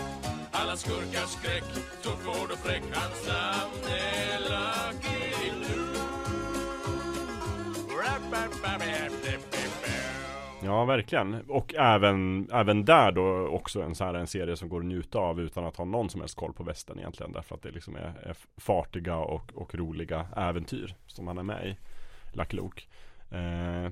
Alla 0.51 0.77
skurkars 0.77 1.29
skräck 1.29 1.63
tuffvård 2.03 2.51
och 2.51 2.57
fräck. 2.57 2.83
Hans 2.93 3.27
namn 3.27 3.83
är 3.87 4.39
Lucky 4.39 5.51
Luke 5.59 5.93
Ja, 10.65 10.85
verkligen. 10.85 11.41
Och 11.47 11.75
även, 11.75 12.47
även 12.51 12.85
där 12.85 13.11
då 13.11 13.47
också 13.47 13.81
en 13.81 13.95
så 13.95 14.03
här 14.03 14.13
en 14.13 14.27
serie 14.27 14.57
som 14.57 14.69
går 14.69 14.79
att 14.79 14.85
njuta 14.85 15.19
av 15.19 15.39
utan 15.39 15.65
att 15.65 15.77
ha 15.77 15.85
någon 15.85 16.09
som 16.09 16.21
helst 16.21 16.37
koll 16.37 16.53
på 16.53 16.63
västern 16.63 16.99
egentligen. 16.99 17.31
Därför 17.31 17.55
att 17.55 17.61
det 17.61 17.71
liksom 17.71 17.95
är, 17.95 18.13
är 18.23 18.35
fartiga 18.57 19.17
och, 19.17 19.51
och 19.55 19.75
roliga 19.75 20.27
äventyr 20.35 20.95
som 21.07 21.27
han 21.27 21.37
är 21.37 21.43
med 21.43 21.67
i. 21.67 21.77
Lucky 22.37 22.57
Luke. 22.57 22.81
Eh, 23.31 23.91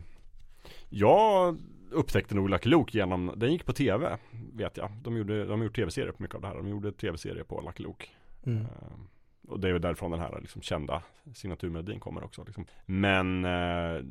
jag 0.89 1.57
upptäckte 1.91 2.35
nog 2.35 2.49
Lucky 2.49 2.69
Luke 2.69 2.97
genom, 2.97 3.33
den 3.35 3.51
gick 3.51 3.65
på 3.65 3.73
tv 3.73 4.17
vet 4.53 4.77
jag. 4.77 4.91
De 5.03 5.17
gjorde, 5.17 5.45
de 5.45 5.59
har 5.59 5.65
gjort 5.65 5.75
tv-serier 5.75 6.11
på 6.11 6.23
mycket 6.23 6.35
av 6.35 6.41
det 6.41 6.47
här. 6.47 6.55
De 6.55 6.67
gjorde 6.67 6.91
tv-serier 6.91 7.43
på 7.43 7.61
Lucky 7.61 7.83
Luke. 7.83 8.05
Mm. 8.45 8.61
Eh, 8.61 8.67
och 9.47 9.59
det 9.59 9.69
är 9.69 9.73
väl 9.73 9.81
därifrån 9.81 10.11
den 10.11 10.19
här 10.19 10.39
liksom 10.41 10.61
kända 10.61 11.01
signaturmelodin 11.33 11.99
kommer 11.99 12.23
också. 12.23 12.43
Liksom. 12.43 12.65
Men 12.85 13.45
eh, 13.45 14.03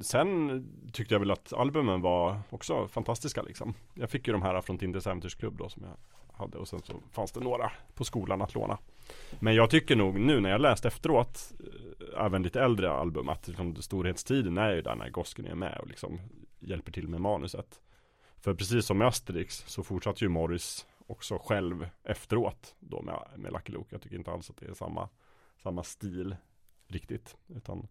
sen 0.00 0.66
tyckte 0.92 1.14
jag 1.14 1.20
väl 1.20 1.30
att 1.30 1.52
albumen 1.52 2.00
var 2.00 2.40
också 2.50 2.88
fantastiska 2.88 3.42
liksom. 3.42 3.74
Jag 3.94 4.10
fick 4.10 4.26
ju 4.26 4.32
de 4.32 4.42
här 4.42 4.60
från 4.60 4.78
Tinders 4.78 5.06
äventyrsklubb 5.06 5.58
då 5.58 5.68
som 5.68 5.82
jag 5.82 5.96
hade 6.38 6.58
och 6.58 6.68
sen 6.68 6.80
så 6.82 6.94
fanns 7.10 7.32
det 7.32 7.40
några 7.40 7.72
på 7.94 8.04
skolan 8.04 8.42
att 8.42 8.54
låna. 8.54 8.78
Men 9.40 9.54
jag 9.54 9.70
tycker 9.70 9.96
nog 9.96 10.20
nu 10.20 10.40
när 10.40 10.50
jag 10.50 10.60
läst 10.60 10.84
efteråt, 10.84 11.52
eh, 11.60 12.24
även 12.24 12.42
lite 12.42 12.62
äldre 12.62 12.90
album, 12.90 13.28
att 13.28 13.48
liksom, 13.48 13.76
storhetstiden 13.76 14.58
är 14.58 14.74
ju 14.74 14.82
där 14.82 14.94
när 14.94 15.10
Gosken 15.10 15.46
är 15.46 15.54
med 15.54 15.78
och 15.78 15.88
liksom 15.88 16.20
hjälper 16.60 16.92
till 16.92 17.08
med 17.08 17.20
manuset. 17.20 17.80
För 18.40 18.54
precis 18.54 18.86
som 18.86 18.98
med 18.98 19.08
Asterix 19.08 19.64
så 19.66 19.82
fortsatte 19.82 20.24
ju 20.24 20.28
Morris 20.28 20.86
också 21.06 21.38
själv 21.38 21.88
efteråt 22.04 22.74
då 22.80 23.02
med, 23.02 23.18
med 23.36 23.52
Lucky 23.52 23.72
Luke. 23.72 23.88
Jag 23.90 24.02
tycker 24.02 24.16
inte 24.16 24.30
alls 24.30 24.50
att 24.50 24.56
det 24.56 24.66
är 24.66 24.74
samma, 24.74 25.08
samma 25.62 25.82
stil 25.82 26.36
riktigt. 26.88 27.36
Utan, 27.56 27.88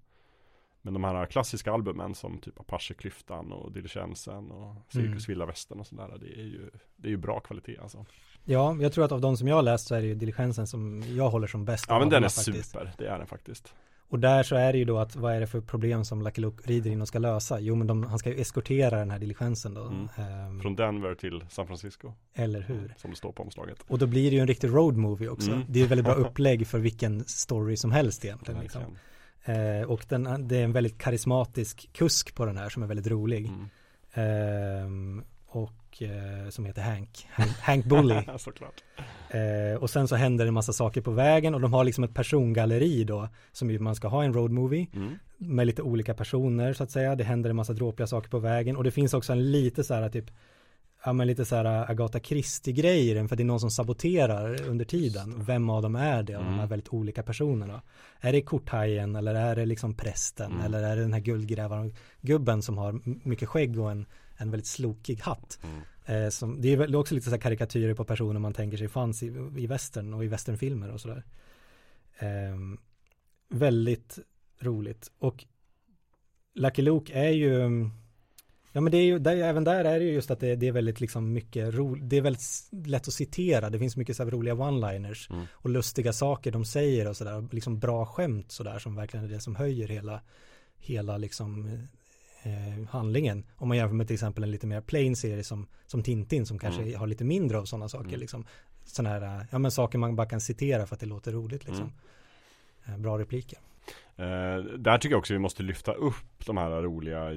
men 0.81 0.94
de 0.94 1.03
här 1.03 1.26
klassiska 1.26 1.72
albumen 1.72 2.15
som 2.15 2.38
typ 2.38 2.60
Apache-klyftan 2.60 3.52
och 3.52 3.72
Diligensen 3.72 4.52
och 4.52 4.76
Cirkus 4.88 5.30
Mm. 5.30 5.48
Västern 5.48 5.80
och 5.80 5.88
sådär. 5.88 6.18
Det 6.19 6.40
är 6.40 6.45
ju, 6.45 6.72
det 6.95 7.07
är 7.07 7.11
ju 7.11 7.18
bra 7.18 7.40
kvalitet 7.40 7.77
alltså. 7.77 8.06
Ja, 8.44 8.76
jag 8.80 8.94
tror 8.94 9.06
att 9.06 9.11
av 9.11 9.22
de 9.22 9.38
som 9.38 9.48
jag 9.48 9.56
har 9.56 9.64
läst 9.64 9.88
så 9.88 9.95
är 9.95 10.02
det 10.02 10.07
ju 10.07 10.15
Diligensen 10.15 10.68
som 10.68 11.03
jag 11.07 11.30
håller 11.30 11.48
som 11.48 11.65
bäst. 11.65 11.85
Ja 11.90 11.99
men 11.99 12.10
den 12.10 12.23
är 12.23 12.30
faktiskt. 12.30 12.72
super, 12.72 12.94
det 12.98 13.07
är 13.07 13.18
den 13.18 13.27
faktiskt. 13.27 13.76
Och 14.09 14.19
där 14.19 14.43
så 14.43 14.55
är 14.55 14.73
det 14.73 14.80
ju 14.80 14.85
då 14.85 14.97
att 14.97 15.15
vad 15.15 15.34
är 15.35 15.39
det 15.39 15.47
för 15.47 15.61
problem 15.61 16.05
som 16.05 16.21
Lucky 16.21 16.41
Luke 16.41 16.69
rider 16.69 16.91
in 16.91 17.01
och 17.01 17.07
ska 17.07 17.19
lösa? 17.19 17.59
Jo 17.59 17.75
men 17.75 17.88
de, 17.88 18.03
han 18.03 18.19
ska 18.19 18.30
ju 18.30 18.41
eskortera 18.41 18.99
den 18.99 19.11
här 19.11 19.19
diligensen 19.19 19.73
då. 19.73 19.84
Mm. 19.84 20.07
Ehm, 20.17 20.61
Från 20.61 20.75
Denver 20.75 21.15
till 21.15 21.45
San 21.49 21.67
Francisco. 21.67 22.13
eller 22.34 22.61
hur? 22.61 22.93
Som 22.97 23.11
det 23.11 23.17
står 23.17 23.31
på 23.31 23.43
omslaget. 23.43 23.77
Och 23.88 23.99
då 23.99 24.07
blir 24.07 24.30
det 24.30 24.35
ju 24.35 24.41
en 24.41 24.47
riktig 24.47 24.67
road 24.67 24.97
movie 24.97 25.30
också. 25.30 25.51
Mm. 25.51 25.65
Det 25.67 25.80
är 25.80 25.84
ett 25.84 25.91
väldigt 25.91 26.05
bra 26.05 26.13
upplägg 26.27 26.67
för 26.67 26.80
vilken 26.80 27.23
story 27.25 27.77
som 27.77 27.91
helst 27.91 28.25
egentligen. 28.25 28.61
Liksom. 28.61 28.81
Eh, 29.45 29.89
och 29.89 30.05
den, 30.09 30.47
det 30.47 30.57
är 30.57 30.63
en 30.63 30.71
väldigt 30.71 30.97
karismatisk 30.97 31.89
kusk 31.93 32.35
på 32.35 32.45
den 32.45 32.57
här 32.57 32.69
som 32.69 32.84
är 32.84 32.88
väldigt 32.88 33.07
rolig. 33.07 33.45
Mm. 33.45 33.69
Ehm, 34.13 35.23
och 35.47 35.71
eh, 36.01 36.49
som 36.49 36.65
heter 36.65 36.81
Hank. 36.81 37.27
Hank, 37.31 37.51
Hank 37.59 37.85
Bully. 37.85 38.15
Såklart. 38.37 38.83
Eh, 39.29 39.81
och 39.81 39.89
sen 39.89 40.07
så 40.07 40.15
händer 40.15 40.45
det 40.45 40.49
en 40.49 40.53
massa 40.53 40.73
saker 40.73 41.01
på 41.01 41.11
vägen 41.11 41.55
och 41.55 41.61
de 41.61 41.73
har 41.73 41.83
liksom 41.83 42.03
ett 42.03 42.13
persongalleri 42.13 43.03
då 43.03 43.29
som 43.51 43.71
ju 43.71 43.79
man 43.79 43.95
ska 43.95 44.07
ha 44.07 44.23
en 44.23 44.33
road 44.33 44.51
movie 44.51 44.87
Mm. 44.95 45.13
med 45.37 45.67
lite 45.67 45.81
olika 45.81 46.13
personer 46.13 46.73
så 46.73 46.83
att 46.83 46.91
säga. 46.91 47.15
Det 47.15 47.23
händer 47.23 47.49
en 47.49 47.55
massa 47.55 47.73
dråpliga 47.73 48.07
saker 48.07 48.29
på 48.29 48.39
vägen 48.39 48.77
och 48.77 48.83
det 48.83 48.91
finns 48.91 49.13
också 49.13 49.31
en 49.33 49.51
lite 49.51 49.83
så 49.83 49.93
här 49.93 50.09
typ 50.09 50.25
Ja 51.05 51.13
men 51.13 51.27
lite 51.27 51.45
så 51.45 51.55
här 51.55 51.91
Agatha 51.91 52.19
Christie 52.19 52.73
grej 52.73 53.09
i 53.09 53.13
den 53.13 53.27
för 53.29 53.35
det 53.35 53.43
är 53.43 53.45
någon 53.45 53.59
som 53.59 53.71
saboterar 53.71 54.61
under 54.69 54.85
tiden. 54.85 55.43
Vem 55.45 55.69
av 55.69 55.81
dem 55.81 55.95
är 55.95 56.23
det 56.23 56.35
av 56.35 56.43
de 56.43 56.49
här 56.49 56.53
Mm. 56.57 56.69
väldigt 56.69 56.93
olika 56.93 57.23
personerna? 57.23 57.81
Är 58.21 58.31
det 58.31 58.41
korthajen 58.41 59.15
eller 59.15 59.35
är 59.35 59.55
det 59.55 59.65
liksom 59.65 59.93
prästen 59.93 60.51
Mm. 60.51 60.65
eller 60.65 60.83
är 60.83 60.95
det 60.95 61.01
den 61.01 61.13
här 61.13 61.19
guldgrävaren 61.19 61.93
gubben 62.21 62.61
som 62.61 62.77
har 62.77 62.99
mycket 63.27 63.49
skägg 63.49 63.79
och 63.79 63.91
en, 63.91 64.05
en 64.38 64.51
väldigt 64.51 64.68
slokig 64.68 65.19
hatt? 65.22 65.60
Mm. 65.64 65.81
Eh, 66.05 66.30
som, 66.30 66.61
det 66.61 66.73
är 66.73 66.77
väl 66.77 66.95
också 66.95 67.15
lite 67.15 67.26
så 67.26 67.31
här 67.31 67.41
karikatyrer 67.41 67.93
på 67.93 68.05
personer 68.05 68.39
man 68.39 68.53
tänker 68.53 68.77
sig 68.77 68.88
fanns 68.88 69.23
i, 69.23 69.26
i 69.57 69.68
västern 69.68 70.14
och 70.14 70.26
i 70.26 70.27
västernfilmer 70.27 70.91
och 70.91 71.01
sådär. 71.01 71.23
Eh, 72.19 72.57
väldigt 73.49 74.19
roligt. 74.60 75.11
Och 75.19 75.45
Lucky 76.53 76.81
Luke 76.81 77.14
är 77.14 77.30
ju 77.30 77.89
Ja 78.76 78.81
men 78.81 78.91
det 78.91 78.97
är 78.97 79.03
ju, 79.03 79.19
där, 79.19 79.38
även 79.38 79.64
där 79.64 79.85
är 79.85 79.99
det 79.99 80.05
ju 80.05 80.11
just 80.11 80.31
att 80.31 80.39
det, 80.39 80.55
det 80.55 80.68
är 80.68 80.72
väldigt 80.72 81.01
liksom 81.01 81.34
mycket 81.34 81.73
ro, 81.73 81.95
det 81.95 82.18
är 82.18 82.22
väldigt 82.22 82.43
lätt 82.72 83.07
att 83.07 83.14
citera, 83.14 83.69
det 83.69 83.80
finns 83.80 83.97
mycket 83.97 84.15
så 84.15 84.23
här 84.23 84.31
roliga 84.31 84.53
one-liners 84.53 85.31
Mm. 85.34 85.45
och 85.51 85.69
lustiga 85.69 86.14
saker 86.14 86.51
de 86.51 86.65
säger 86.65 87.10
och 87.10 87.18
sådär, 87.18 87.47
liksom 87.51 87.80
bra 87.80 88.05
skämt 88.05 88.51
sådär 88.51 88.80
som 88.80 88.95
verkligen 88.95 89.26
är 89.26 89.30
det 89.30 89.39
som 89.39 89.55
höjer 89.55 89.88
hela, 89.88 90.22
hela 90.77 91.18
liksom 91.18 91.77
eh, 92.43 92.85
handlingen. 92.89 93.43
Om 93.55 93.67
man 93.67 93.77
jämför 93.77 93.95
med 93.95 94.07
till 94.07 94.13
exempel 94.13 94.43
en 94.43 94.51
lite 94.51 94.67
mer 94.67 94.81
plain 94.81 95.15
serie 95.15 95.43
som, 95.43 95.67
som 95.87 96.03
Tintin 96.03 96.45
som 96.45 96.59
kanske 96.59 96.81
Mm. 96.81 96.99
har 96.99 97.07
lite 97.07 97.23
mindre 97.23 97.57
av 97.57 97.65
sådana 97.65 97.89
saker 97.89 98.07
Mm. 98.07 98.19
liksom. 98.19 98.45
Sådana 98.85 99.09
här, 99.19 99.39
eh, 99.39 99.45
ja 99.51 99.59
men 99.59 99.71
saker 99.71 99.97
man 99.97 100.15
bara 100.15 100.27
kan 100.27 100.41
citera 100.41 100.85
för 100.85 100.95
att 100.95 100.99
det 100.99 101.05
låter 101.05 101.31
roligt 101.31 101.65
liksom. 101.65 101.91
Mm. 102.85 102.95
Eh, 102.95 103.01
Bra 103.01 103.19
repliker. 103.19 103.59
Eh, 104.15 104.57
där 104.77 104.97
tycker 104.97 105.13
jag 105.13 105.19
också 105.19 105.33
vi 105.33 105.39
måste 105.39 105.63
lyfta 105.63 105.93
upp 105.93 106.45
de 106.45 106.57
här 106.57 106.69
roliga 106.81 107.29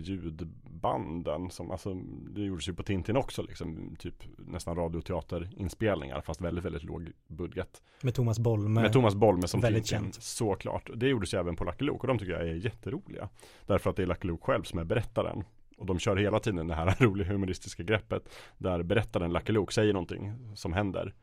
ljudbanden 0.86 1.50
som 1.50 1.70
alltså 1.70 1.94
det 2.34 2.40
gjordes 2.40 2.68
ju 2.68 2.74
på 2.74 2.82
Tintin 2.82 3.16
också 3.16 3.42
liksom 3.42 3.96
typ 3.98 4.24
nästan 4.36 4.76
radioteaterinspelningar 4.76 6.20
fast 6.20 6.40
väldigt 6.40 6.64
väldigt 6.64 6.84
låg 6.84 7.12
budget. 7.28 7.82
Med 8.02 8.14
Thomas 8.14 8.38
Bolme. 8.38 8.80
Med 8.80 8.92
Thomas 8.92 9.14
Bolme 9.14 9.48
som 9.48 9.60
väldigt 9.60 9.84
Tintin, 9.84 10.04
känt. 10.04 10.22
såklart. 10.22 10.90
Det 10.94 11.08
gjordes 11.08 11.34
ju 11.34 11.38
även 11.38 11.56
på 11.56 11.64
Lucky 11.64 11.84
Luke 11.84 12.00
och 12.00 12.06
de 12.06 12.18
tycker 12.18 12.32
jag 12.32 12.48
är 12.48 12.54
jätteroliga. 12.54 13.28
Därför 13.66 13.90
att 13.90 13.96
det 13.96 14.02
är 14.02 14.06
Lucky 14.06 14.28
Luke 14.28 14.44
själv 14.44 14.62
som 14.62 14.78
är 14.78 14.84
berättaren. 14.84 15.44
Och 15.78 15.86
de 15.86 15.98
kör 15.98 16.16
hela 16.16 16.40
tiden 16.40 16.66
det 16.66 16.74
här 16.74 16.96
roliga 17.04 17.28
humoristiska 17.28 17.82
greppet 17.82 18.28
där 18.58 18.82
berättaren 18.82 19.32
Lucky 19.32 19.52
Luke 19.52 19.72
säger 19.72 19.92
någonting 19.92 20.32
som 20.54 20.72
händer. 20.72 21.14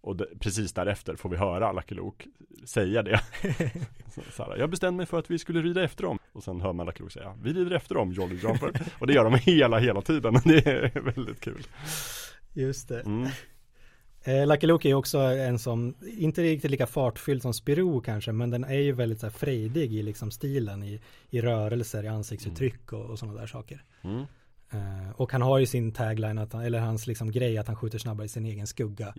Och 0.00 0.16
det, 0.16 0.26
precis 0.40 0.72
därefter 0.72 1.16
får 1.16 1.28
vi 1.28 1.36
höra 1.36 1.72
Lucky 1.72 1.94
Luke 1.94 2.28
säga 2.64 3.02
det. 3.02 3.20
så, 4.14 4.20
så 4.30 4.42
här, 4.42 4.56
jag 4.56 4.70
bestämde 4.70 4.96
mig 4.96 5.06
för 5.06 5.18
att 5.18 5.30
vi 5.30 5.38
skulle 5.38 5.62
rida 5.62 5.84
efter 5.84 6.04
dem. 6.04 6.18
Och 6.32 6.42
sen 6.42 6.60
hör 6.60 6.72
man 6.72 6.86
Luke 6.86 7.10
säga, 7.10 7.38
vi 7.42 7.52
rider 7.52 7.76
efter 7.76 7.94
dem 7.94 8.12
Jolly 8.12 8.36
Jumper. 8.36 8.72
och 8.98 9.06
det 9.06 9.12
gör 9.12 9.24
de 9.24 9.34
hela, 9.34 9.78
hela 9.78 10.02
tiden. 10.02 10.34
Det 10.44 10.66
är 10.66 11.00
väldigt 11.00 11.40
kul. 11.40 11.66
Just 12.52 12.88
det. 12.88 13.00
Mm. 13.00 13.28
Eh, 14.24 14.46
Lucky 14.46 14.66
Luke 14.66 14.88
är 14.88 14.94
också 14.94 15.18
en 15.18 15.58
som, 15.58 15.94
inte 16.18 16.42
riktigt 16.42 16.70
lika 16.70 16.86
fartfylld 16.86 17.42
som 17.42 17.54
Spirou 17.54 18.00
kanske, 18.00 18.32
men 18.32 18.50
den 18.50 18.64
är 18.64 18.78
ju 18.78 18.92
väldigt 18.92 19.20
så 19.20 19.26
här 19.26 19.30
frejdig 19.30 19.94
i 19.94 20.02
liksom 20.02 20.30
stilen, 20.30 20.82
i, 20.82 21.00
i 21.30 21.40
rörelser, 21.40 22.04
i 22.04 22.08
ansiktsuttryck 22.08 22.92
och, 22.92 23.10
och 23.10 23.18
sådana 23.18 23.40
där 23.40 23.46
saker. 23.46 23.84
Mm. 24.02 24.24
Eh, 24.70 25.10
och 25.16 25.32
han 25.32 25.42
har 25.42 25.58
ju 25.58 25.66
sin 25.66 25.92
tagline, 25.92 26.38
att 26.38 26.52
han, 26.52 26.62
eller 26.62 26.80
hans 26.80 27.06
liksom 27.06 27.30
grej 27.30 27.58
att 27.58 27.66
han 27.66 27.76
skjuter 27.76 27.98
snabbare 27.98 28.24
i 28.24 28.28
sin 28.28 28.46
egen 28.46 28.66
skugga. 28.66 29.14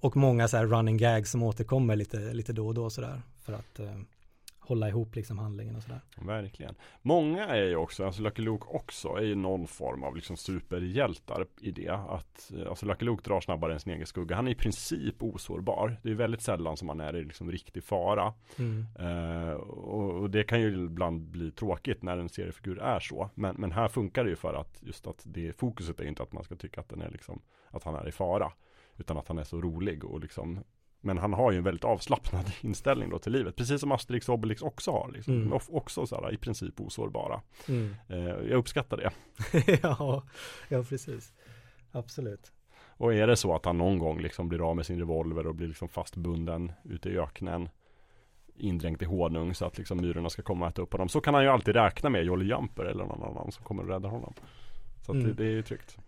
Och 0.00 0.16
många 0.16 0.48
så 0.48 0.56
här 0.56 0.66
running 0.66 0.96
gags 0.96 1.30
som 1.30 1.42
återkommer 1.42 1.96
lite, 1.96 2.18
lite 2.18 2.52
då 2.52 2.66
och 2.66 2.74
då 2.74 2.90
sådär, 2.90 3.22
för 3.42 3.52
att 3.52 3.78
eh, 3.80 3.96
hålla 4.68 4.88
ihop 4.88 5.16
liksom 5.16 5.38
handlingen 5.38 5.76
och 5.76 5.82
sådär. 5.82 6.00
Verkligen. 6.16 6.74
Många 7.02 7.46
är 7.46 7.64
ju 7.64 7.76
också, 7.76 8.06
alltså 8.06 8.22
Lucky 8.22 8.42
Luke 8.42 8.64
också, 8.68 9.08
är 9.08 9.22
ju 9.22 9.34
någon 9.34 9.66
form 9.66 10.02
av 10.02 10.16
liksom 10.16 10.36
superhjältar 10.36 11.46
i 11.60 11.70
det. 11.70 11.88
Att, 11.88 12.52
eh, 12.56 12.68
alltså 12.68 12.86
Lucky 12.86 13.04
Luke 13.04 13.22
drar 13.24 13.40
snabbare 13.40 13.72
än 13.72 13.80
sin 13.80 13.92
egen 13.92 14.06
skugga. 14.06 14.36
Han 14.36 14.46
är 14.46 14.50
i 14.50 14.54
princip 14.54 15.22
osårbar. 15.22 15.96
Det 16.02 16.10
är 16.10 16.14
väldigt 16.14 16.42
sällan 16.42 16.76
som 16.76 16.88
han 16.88 17.00
är 17.00 17.16
i 17.16 17.24
liksom 17.24 17.50
riktig 17.50 17.84
fara. 17.84 18.34
Mm. 18.58 18.86
Eh, 18.98 19.52
och, 19.52 20.22
och 20.22 20.30
det 20.30 20.44
kan 20.44 20.60
ju 20.60 20.84
ibland 20.84 21.20
bli 21.20 21.50
tråkigt 21.50 22.02
när 22.02 22.18
en 22.18 22.28
seriefigur 22.28 22.78
är 22.78 23.00
så. 23.00 23.30
Men, 23.34 23.56
men 23.58 23.72
här 23.72 23.88
funkar 23.88 24.24
det 24.24 24.30
ju 24.30 24.36
för 24.36 24.54
att 24.54 24.82
just 24.82 25.06
att 25.06 25.22
det 25.26 25.52
fokuset 25.52 26.00
är 26.00 26.04
inte 26.04 26.22
att 26.22 26.32
man 26.32 26.44
ska 26.44 26.56
tycka 26.56 26.80
att 26.80 26.88
den 26.88 27.02
är 27.02 27.10
liksom, 27.10 27.42
att 27.70 27.84
han 27.84 27.94
är 27.94 28.08
i 28.08 28.12
fara. 28.12 28.52
Utan 28.96 29.16
att 29.16 29.28
han 29.28 29.38
är 29.38 29.44
så 29.44 29.60
rolig 29.60 30.04
och 30.04 30.20
liksom 30.20 30.64
men 31.08 31.18
han 31.18 31.32
har 31.32 31.52
ju 31.52 31.58
en 31.58 31.64
väldigt 31.64 31.84
avslappnad 31.84 32.52
inställning 32.60 33.10
då 33.10 33.18
till 33.18 33.32
livet. 33.32 33.56
Precis 33.56 33.80
som 33.80 33.92
Asterix 33.92 34.28
och 34.28 34.34
Obelix 34.34 34.62
också 34.62 34.90
har. 34.90 35.10
Liksom. 35.12 35.34
Mm. 35.34 35.58
Också 35.68 36.06
så 36.06 36.20
här, 36.20 36.32
i 36.34 36.36
princip 36.36 36.80
osårbara. 36.80 37.40
Mm. 37.68 37.94
Eh, 38.08 38.18
jag 38.18 38.52
uppskattar 38.58 38.96
det. 38.96 39.10
ja, 39.82 40.22
ja, 40.68 40.82
precis. 40.88 41.32
Absolut. 41.92 42.52
Och 43.00 43.14
är 43.14 43.26
det 43.26 43.36
så 43.36 43.54
att 43.54 43.64
han 43.64 43.78
någon 43.78 43.98
gång 43.98 44.20
liksom 44.20 44.48
blir 44.48 44.70
av 44.70 44.76
med 44.76 44.86
sin 44.86 44.98
revolver 44.98 45.46
och 45.46 45.54
blir 45.54 45.68
liksom 45.68 45.88
fastbunden 45.88 46.72
ute 46.84 47.10
i 47.10 47.18
öknen 47.18 47.68
indränkt 48.56 49.02
i 49.02 49.04
honung 49.04 49.54
så 49.54 49.64
att 49.64 49.78
liksom 49.78 50.00
myrorna 50.00 50.30
ska 50.30 50.42
komma 50.42 50.66
och 50.66 50.72
äta 50.72 50.82
upp 50.82 50.92
honom. 50.92 51.08
Så 51.08 51.20
kan 51.20 51.34
han 51.34 51.42
ju 51.42 51.48
alltid 51.50 51.74
räkna 51.74 52.10
med 52.10 52.24
Jolly 52.24 52.46
Jumper 52.48 52.84
eller 52.84 53.04
någon 53.04 53.22
annan 53.22 53.52
som 53.52 53.64
kommer 53.64 53.82
och 53.82 53.88
räddar 53.88 54.08
honom. 54.10 54.34
Så 55.06 55.12
Mm. 55.12 55.26
det, 55.26 55.32
det 55.32 55.44
är 55.44 55.50
ju 55.50 55.62
tryggt. 55.62 55.98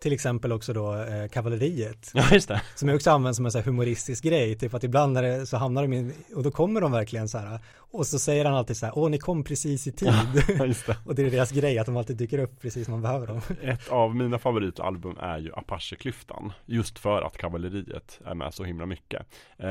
Till 0.00 0.12
exempel 0.12 0.52
också 0.52 0.72
då 0.72 0.94
eh, 0.94 1.28
kavalleriet. 1.28 2.10
Ja 2.14 2.24
just 2.32 2.48
det. 2.48 2.62
Som 2.74 2.88
jag 2.88 2.96
också 2.96 3.10
använder 3.10 3.32
som 3.32 3.44
en 3.44 3.52
så 3.52 3.58
här 3.58 3.64
humoristisk 3.64 4.24
grej, 4.24 4.54
typ 4.54 4.74
att 4.74 4.84
ibland 4.84 5.12
när 5.12 5.22
det, 5.22 5.46
så 5.46 5.56
hamnar 5.56 5.82
de 5.82 5.92
in, 5.92 6.12
och 6.34 6.42
då 6.42 6.50
kommer 6.50 6.80
de 6.80 6.92
verkligen 6.92 7.28
så 7.28 7.38
här, 7.38 7.60
och 7.76 8.06
så 8.06 8.18
säger 8.18 8.44
han 8.44 8.54
alltid 8.54 8.76
så 8.76 8.86
här, 8.86 8.98
åh 8.98 9.10
ni 9.10 9.18
kom 9.18 9.44
precis 9.44 9.86
i 9.86 9.92
tid. 9.92 10.14
Ja, 10.58 10.66
just 10.66 10.86
det. 10.86 10.96
och 11.04 11.14
det 11.14 11.22
är 11.22 11.30
deras 11.30 11.50
grej, 11.50 11.78
att 11.78 11.86
de 11.86 11.96
alltid 11.96 12.16
dyker 12.16 12.38
upp 12.38 12.60
precis 12.60 12.88
när 12.88 12.92
man 12.92 13.02
behöver 13.02 13.26
dem. 13.26 13.40
Ett 13.62 13.88
av 13.88 14.16
mina 14.16 14.38
favoritalbum 14.38 15.16
är 15.20 15.38
ju 15.38 15.52
Apache-klyftan. 15.52 16.52
Just 16.66 16.98
för 16.98 17.22
att 17.22 17.36
kavalleriet 17.36 18.20
är 18.24 18.34
med 18.34 18.54
så 18.54 18.64
himla 18.64 18.86
mycket. 18.86 19.20
Eh, 19.58 19.66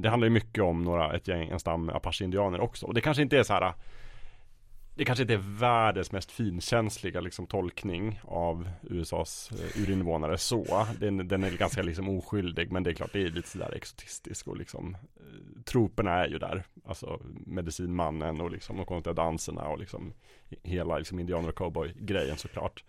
det 0.00 0.08
handlar 0.08 0.24
ju 0.24 0.30
mycket 0.30 0.64
om 0.64 0.84
några, 0.84 1.16
ett 1.16 1.28
gäng, 1.28 1.48
en 1.48 1.60
stam 1.60 1.88
Apache-indianer 1.88 2.60
också. 2.60 2.86
Och 2.86 2.94
det 2.94 3.00
kanske 3.00 3.22
inte 3.22 3.38
är 3.38 3.42
så 3.42 3.52
här 3.52 3.72
det 4.98 5.04
kanske 5.04 5.22
inte 5.22 5.34
är 5.34 5.58
världens 5.58 6.12
mest 6.12 6.30
finkänsliga 6.30 7.20
liksom, 7.20 7.46
tolkning 7.46 8.20
av 8.24 8.68
USAs 8.82 9.50
eh, 9.52 9.82
urinvånare 9.82 10.38
så. 10.38 10.86
Den, 11.00 11.28
den 11.28 11.44
är 11.44 11.50
ganska 11.50 11.82
liksom 11.82 12.08
oskyldig 12.08 12.72
men 12.72 12.82
det 12.82 12.90
är 12.90 12.94
klart 12.94 13.12
det 13.12 13.22
är 13.22 13.30
lite 13.30 13.48
sådär 13.48 13.74
exotistisk 13.74 14.48
och 14.48 14.56
liksom 14.56 14.94
eh, 14.94 15.62
troperna 15.64 16.10
är 16.10 16.28
ju 16.28 16.38
där. 16.38 16.64
Alltså 16.86 17.20
medicinmannen 17.46 18.40
och 18.40 18.50
liksom 18.50 18.76
de 18.76 18.86
konstiga 18.86 19.14
danserna 19.14 19.68
och 19.68 19.78
liksom 19.78 20.12
hela 20.62 20.98
liksom 20.98 21.20
indianer 21.20 21.48
och 21.48 21.54
cowboy 21.54 21.92
grejen 21.96 22.36
såklart. 22.36 22.84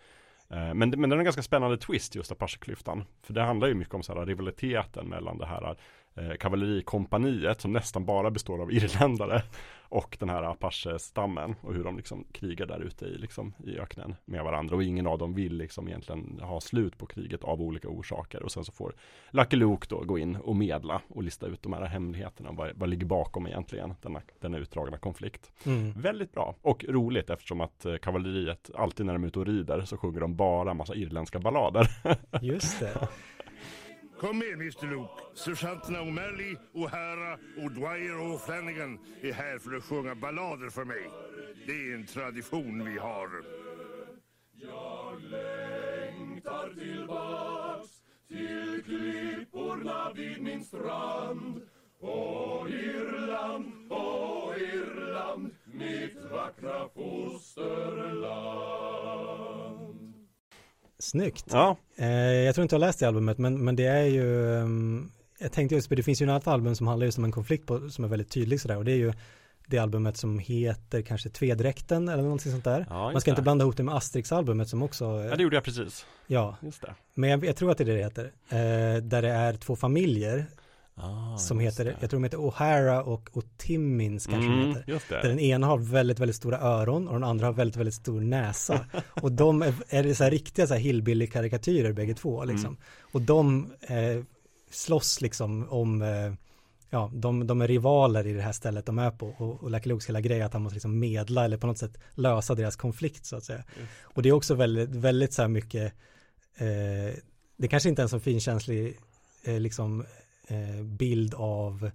Eh, 0.50 0.74
Men, 0.74 0.90
men 0.90 1.02
den 1.02 1.12
är 1.12 1.18
en 1.18 1.24
ganska 1.24 1.44
spännande 1.44 1.78
twist 1.78 2.16
just 2.16 2.32
Apache-klyftan. 2.32 3.04
För 3.22 3.34
det 3.34 3.42
handlar 3.42 3.68
ju 3.68 3.74
mycket 3.74 3.94
om 3.94 4.04
så 4.04 4.14
här 4.14 4.26
rivaliteten 4.26 5.08
mellan 5.08 5.38
det 5.38 5.46
här 5.46 5.76
eh, 6.16 6.34
kavallerikompaniet 6.40 7.62
som 7.62 7.74
nästan 7.74 8.06
bara 8.06 8.32
består 8.32 8.62
av 8.62 8.72
irländare 8.72 9.44
och 9.90 10.18
den 10.20 10.30
här 10.30 10.44
Apache-stammen 10.44 11.56
och 11.62 11.74
hur 11.74 11.84
de 11.84 11.98
liksom 11.98 12.26
krigar 12.32 12.66
där 12.66 12.80
ute 12.80 13.06
i, 13.06 13.18
liksom, 13.18 13.54
i 13.66 13.78
öknen 13.78 14.16
med 14.26 14.44
varandra 14.44 14.76
och 14.76 14.84
ingen 14.84 15.08
av 15.08 15.18
dem 15.18 15.34
vill 15.34 15.58
liksom 15.58 15.88
egentligen 15.88 16.40
ha 16.42 16.62
slut 16.62 16.98
på 16.98 17.06
kriget 17.06 17.44
av 17.44 17.62
olika 17.62 17.88
orsaker 17.88 18.44
och 18.44 18.52
sen 18.52 18.66
så 18.66 18.72
får 18.72 18.94
Lucky 19.32 19.58
Luke 19.58 19.88
då 19.90 20.00
gå 20.00 20.18
in 20.18 20.36
och 20.36 20.56
medla 20.56 21.02
och 21.08 21.24
lista 21.24 21.48
ut 21.48 21.64
de 21.64 21.74
här 21.74 21.86
hemligheterna 21.86 22.52
vad, 22.52 22.72
vad 22.76 22.90
ligger 22.90 23.06
bakom 23.06 23.48
egentligen 23.48 23.94
denna, 24.02 24.22
denna 24.40 24.58
utdragna 24.58 24.98
konflikt. 24.98 25.52
Mm. 25.66 25.92
Väldigt 25.92 26.32
bra 26.32 26.56
och 26.62 26.86
roligt 26.90 27.30
eftersom 27.30 27.62
att 27.62 27.86
eh, 27.86 27.96
kavalleriet 27.96 28.70
alltid 28.76 29.06
när 29.06 29.14
de 29.14 29.24
är 29.24 29.28
ute 29.28 29.40
och 29.40 29.46
rider 29.46 29.82
så 29.82 29.98
sjunger 29.98 30.20
de 30.20 30.36
bara 30.36 30.74
massa 30.74 30.96
irländska 30.96 31.40
ballader. 31.40 31.88
Just 32.42 32.80
det. 32.80 33.08
Kom 34.20 34.38
med, 34.38 34.54
Mr 34.54 34.88
Luke. 34.90 35.10
Sergeanterna 35.34 36.00
O'Malley, 36.02 36.58
O'Hara, 36.74 37.38
O'Dwyer 37.58 38.20
och 38.20 38.36
O'Flanagan 38.36 39.00
är 39.22 39.34
här 39.34 39.60
för 39.60 39.78
att 39.78 39.84
sjunga 39.84 40.16
ballader 40.16 40.70
för 40.70 40.86
mig. 40.86 41.10
Det 41.66 41.72
är 41.72 41.96
en 41.96 42.06
tradition 42.06 42.86
vi 42.86 42.98
har. 42.98 43.30
Jag 44.54 45.22
längtar 45.22 46.74
tillbaks 46.74 47.90
till 48.28 48.84
klipporna 48.86 50.14
vid 50.16 50.42
min 50.42 50.64
strand 50.64 51.62
och 52.00 52.70
Irland, 52.70 53.92
och 53.92 54.54
Irland, 54.58 55.56
mitt 55.66 56.16
vackra 56.32 56.90
fosterland 56.90 58.80
Snyggt. 61.00 61.46
ja, 61.52 61.78
Eh, 61.98 62.08
jag 62.34 62.56
tror 62.56 62.64
inte 62.64 62.76
jag 62.76 62.80
har 62.82 62.88
läst 62.88 63.00
det 63.00 63.08
albumet 63.08 63.38
men, 63.38 63.64
men 63.64 63.76
det 63.76 63.86
är 63.86 64.06
ju 64.06 64.56
ehm, 64.60 65.12
Jag 65.40 65.52
tänkte 65.52 65.76
just 65.76 65.90
på 65.90 65.96
det 65.96 66.04
finns 66.04 66.22
ju 66.22 66.26
annat 66.30 66.48
album 66.48 66.76
som 66.76 66.88
handlar 66.88 67.06
just 67.06 67.18
om 67.18 67.24
en 67.24 67.32
konflikt 67.32 67.66
på, 67.68 67.90
som 67.90 68.04
är 68.04 68.08
väldigt 68.08 68.30
tydlig 68.32 68.62
sådär 68.62 68.78
och 68.78 68.86
det 68.86 68.92
är 68.92 68.96
ju 68.98 69.14
det 69.68 69.78
albumet 69.78 70.18
som 70.18 70.40
heter 70.40 71.02
kanske 71.02 71.30
Tvedräkten 71.30 72.10
eller 72.10 72.24
någonting 72.24 72.52
sånt 72.52 72.64
där. 72.64 72.86
Ja, 72.90 73.12
Man 73.12 73.22
ska 73.22 73.30
inte 73.32 73.42
blanda 73.42 73.64
ihop 73.66 73.78
det 73.78 73.84
med 73.84 73.96
Asterix-albumet 73.96 74.66
som 74.70 74.84
också, 74.84 75.06
ja, 75.06 75.36
det 75.36 75.44
gjorde 75.44 75.56
jag 75.56 75.64
precis. 75.64 76.06
ja, 76.28 76.58
Just 76.62 76.82
det. 76.82 76.96
men 77.14 77.30
jag, 77.30 77.46
jag 77.46 77.56
tror 77.56 77.72
att 77.72 77.78
det 77.78 77.84
är 77.84 77.86
det 77.86 77.94
det 77.94 78.04
heter. 78.04 78.26
Eh, 78.50 79.02
där 79.04 79.22
det 79.22 79.30
är 79.30 79.54
två 79.54 79.76
familjer 79.76 80.46
Ah, 81.02 81.38
som 81.38 81.62
just 81.62 81.80
heter, 81.80 81.92
det. 81.92 81.98
jag 82.02 82.10
tror 82.10 82.20
de 82.20 82.24
heter 82.24 82.38
O'Hara 82.38 83.00
och 83.02 83.30
O'Timmins 83.34 84.30
kanske 84.30 84.52
Mm, 84.52 84.68
heter. 84.68 84.84
just 84.88 85.10
Där 85.10 85.22
det. 85.22 85.28
den 85.28 85.40
ena 85.40 85.68
har 85.68 85.78
väldigt, 85.78 86.20
väldigt 86.20 86.36
stora 86.36 86.60
öron 86.60 87.08
och 87.08 87.14
den 87.14 87.24
andra 87.24 87.46
har 87.46 87.54
väldigt, 87.54 87.78
väldigt 87.78 87.94
stor 87.96 88.22
näsa. 88.22 88.86
Och 89.22 89.32
de 89.32 89.62
är, 89.62 89.74
är 89.90 90.14
så 90.14 90.24
här 90.24 90.32
riktiga 90.32 90.68
så 90.68 90.74
här 90.74 90.82
hillbilly-karikatyrer 90.82 91.94
bägge 91.94 92.14
två 92.14 92.46
liksom. 92.46 92.66
Mm. 92.66 92.78
Och 93.12 93.22
de 93.22 93.72
eh, 93.82 94.24
slåss 94.72 95.22
liksom 95.22 95.68
om, 95.70 96.02
eh, 96.02 96.34
ja, 96.90 97.12
de, 97.14 97.48
de 97.48 97.62
är 97.62 97.68
rivaler 97.68 98.28
i 98.28 98.34
det 98.34 98.42
här 98.42 98.52
stället 98.52 98.86
de 98.86 99.00
är 99.00 99.12
på. 99.12 99.28
Och, 99.38 99.64
och 99.64 99.72
Lucky 99.72 99.90
Lukes 99.90 100.10
hela 100.10 100.22
grej 100.22 100.42
att 100.42 100.54
han 100.54 100.62
måste 100.62 100.76
liksom 100.76 101.00
medla 101.00 101.46
eller 101.46 101.58
på 101.58 101.68
något 101.68 101.78
sätt 101.78 101.98
lösa 102.16 102.56
deras 102.56 102.76
konflikt 102.76 103.26
så 103.26 103.36
att 103.36 103.44
säga. 103.44 103.64
Och 104.02 104.22
det 104.24 104.30
är 104.30 104.34
också 104.34 104.54
väldigt, 104.56 104.90
väldigt 104.90 105.34
så 105.34 105.42
här 105.42 105.50
mycket, 105.50 105.94
eh, 106.58 107.16
det 107.58 107.68
kanske 107.68 107.90
inte 107.90 108.02
är 108.02 108.04
en 108.04 108.10
så 108.10 108.20
finkänslig 108.20 108.98
eh, 109.44 109.60
liksom 109.60 110.06
bild 110.84 111.34
av 111.34 111.92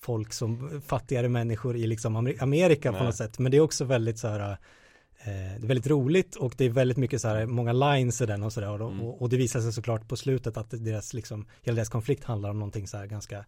folk 0.00 0.32
som 0.32 0.80
fattigare 0.86 1.28
människor 1.28 1.76
i 1.76 1.86
liksom 1.86 2.16
Amer- 2.16 2.42
Amerika 2.42 2.92
på 2.92 2.98
Nej. 2.98 3.06
något 3.06 3.16
sätt. 3.16 3.38
Men 3.38 3.50
det 3.52 3.56
är 3.56 3.60
också 3.60 3.84
väldigt 3.84 4.18
så 4.18 4.28
här, 4.28 4.40
eh, 4.50 4.56
det 5.26 5.64
är 5.64 5.66
väldigt 5.66 5.86
roligt 5.86 6.36
och 6.36 6.54
det 6.56 6.64
är 6.64 6.70
väldigt 6.70 6.96
mycket 6.98 7.20
så 7.20 7.28
här, 7.28 7.46
många 7.46 7.72
lines 7.72 8.20
i 8.20 8.26
den 8.26 8.42
och 8.42 8.52
sådär. 8.52 8.80
Och, 8.82 8.90
Mm. 8.90 9.00
och, 9.02 9.22
och 9.22 9.28
det 9.28 9.36
visar 9.36 9.60
sig 9.60 9.72
såklart 9.72 10.08
på 10.08 10.16
slutet 10.16 10.56
att 10.56 10.70
deras 10.70 11.14
liksom, 11.14 11.46
hela 11.62 11.76
deras 11.76 11.88
konflikt 11.88 12.24
handlar 12.24 12.50
om 12.50 12.58
någonting 12.58 12.86
så 12.86 12.96
här 12.96 13.06
ganska 13.06 13.44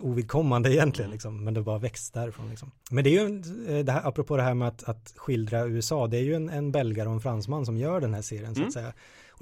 ovidkommande 0.00 0.74
egentligen 0.74 1.06
Mm. 1.06 1.12
liksom, 1.14 1.44
men 1.44 1.54
det 1.54 1.62
bara 1.62 1.78
växt 1.78 2.14
därifrån 2.14 2.50
liksom. 2.50 2.70
Men 2.90 3.04
det 3.04 3.10
är 3.16 3.28
ju, 3.28 3.42
eh, 3.78 3.84
det 3.84 3.92
här, 3.92 4.08
apropå 4.08 4.36
det 4.36 4.42
här 4.42 4.54
med 4.54 4.68
att, 4.68 4.84
att 4.88 5.12
skildra 5.16 5.66
USA, 5.66 6.06
det 6.06 6.16
är 6.16 6.22
ju 6.22 6.34
en, 6.34 6.48
en 6.48 6.72
belgare 6.72 7.08
och 7.08 7.14
en 7.14 7.20
fransman 7.20 7.66
som 7.66 7.76
gör 7.76 8.00
den 8.00 8.14
här 8.14 8.22
serien 8.22 8.54
så 8.54 8.60
Mm. 8.60 8.68
att 8.68 8.72
säga. 8.74 8.92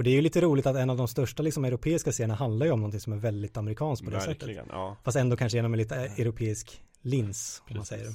Och 0.01 0.05
det 0.05 0.11
är 0.11 0.15
ju 0.15 0.21
lite 0.21 0.41
roligt 0.41 0.67
att 0.67 0.77
en 0.77 0.91
av 0.91 0.97
de 0.97 1.09
största 1.09 1.43
liksom 1.43 1.65
europeiska 1.65 2.13
serierna 2.13 2.35
handlar 2.35 2.67
ju 2.67 2.73
om 2.73 2.81
någonting 2.81 3.01
som 3.01 3.13
är 3.13 3.17
väldigt 3.17 3.57
amerikanskt 3.57 4.05
på 4.05 4.11
det 4.11 4.21
sättet. 4.21 4.43
Verkligen, 4.43 4.67
ja. 4.71 4.97
Fast 5.05 5.17
ändå 5.17 5.37
kanske 5.37 5.59
genom 5.59 5.75
en 5.75 5.79
lite 5.79 5.95
europeisk 5.95 6.83
lins, 7.03 7.63
om 7.71 7.77
man 7.77 7.85
säger 7.85 8.05
det. 8.05 8.15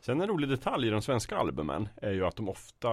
Sen 0.00 0.20
en 0.20 0.28
rolig 0.28 0.48
detalj 0.48 0.86
i 0.86 0.90
de 0.90 1.02
svenska 1.02 1.36
albumen 1.36 1.88
är 1.96 2.12
ju 2.12 2.26
att 2.26 2.36
de 2.36 2.48
ofta, 2.48 2.88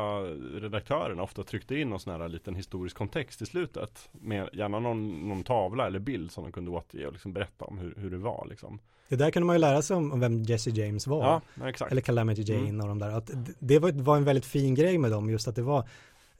redaktörerna 0.62 1.24
ofta 1.24 1.44
tryckte 1.44 1.76
in 1.76 1.90
någon 1.90 2.00
sån 2.00 2.22
här 2.22 2.30
liten 2.30 2.56
historisk 2.56 2.98
kontext 2.98 3.42
i 3.42 3.46
slutet. 3.46 4.10
Med 4.12 4.50
gärna 4.54 4.80
någon, 4.80 5.30
någon 5.30 5.44
tavla 5.44 5.88
eller 5.88 6.00
bild 6.00 6.32
som 6.32 6.44
de 6.44 6.52
kunde 6.52 6.72
återge 6.72 7.08
och 7.08 7.14
liksom 7.14 7.34
berätta 7.34 7.66
om 7.66 7.78
hur, 7.78 7.94
hur 7.98 8.12
det 8.12 8.18
var 8.18 8.48
liksom. 8.50 8.80
Det 9.10 9.16
där 9.16 9.32
kunde 9.32 9.46
man 9.46 9.56
ju 9.56 9.60
lära 9.60 9.82
sig 9.82 9.96
om, 9.96 10.12
om 10.12 10.20
vem 10.20 10.44
Jesse 10.44 10.70
James 10.70 11.08
var. 11.08 11.42
Ja, 11.60 11.68
exakt. 11.68 11.92
Eller 11.92 12.02
Calamity 12.02 12.42
Jane 12.42 12.70
Mm. 12.70 12.82
och 12.82 12.88
de 12.88 13.00
där. 13.00 13.10
Att 13.10 13.32
det 13.60 13.80
var, 13.80 13.92
var 13.92 14.18
en 14.18 14.24
väldigt 14.24 14.46
fin 14.46 14.76
grej 14.76 14.98
med 14.98 15.12
dem, 15.12 15.30
just 15.30 15.48
att 15.48 15.56
det 15.56 15.62
var 15.62 15.88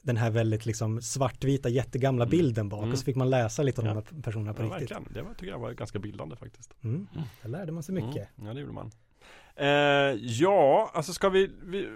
den 0.02 0.18
här 0.18 0.30
väldigt 0.32 0.66
liksom 0.66 1.02
svartvita 1.02 1.70
jättegamla 1.70 2.24
Mm. 2.26 2.32
bilden 2.32 2.70
bak 2.70 2.80
Mm. 2.80 2.92
och 2.92 2.98
så 2.98 3.06
fick 3.06 3.16
man 3.16 3.30
läsa 3.30 3.64
lite 3.64 3.82
om 3.82 3.88
Ja. 3.88 3.94
de 3.94 4.04
här 4.16 4.22
personerna 4.22 4.54
på 4.54 4.62
ja, 4.62 4.66
riktigt. 4.66 4.82
verkligen. 4.92 5.14
Det 5.14 5.22
var, 5.22 5.34
tycker 5.34 5.52
jag 5.52 5.60
var 5.60 5.72
ganska 5.72 6.00
bildande 6.00 6.36
faktiskt. 6.36 6.74
Mm. 6.84 7.08
Där 7.42 7.50
lärde 7.50 7.72
man 7.72 7.84
sig 7.84 7.96
mycket. 7.96 8.38
Mm. 8.38 8.48
Ja, 8.48 8.54
det 8.54 8.60
gjorde 8.60 8.74
man. 8.74 8.92
Eh, 9.56 9.68
ja, 10.22 10.92
alltså 10.94 11.14
ska 11.14 11.30
vi, 11.30 11.50
vi 11.64 11.90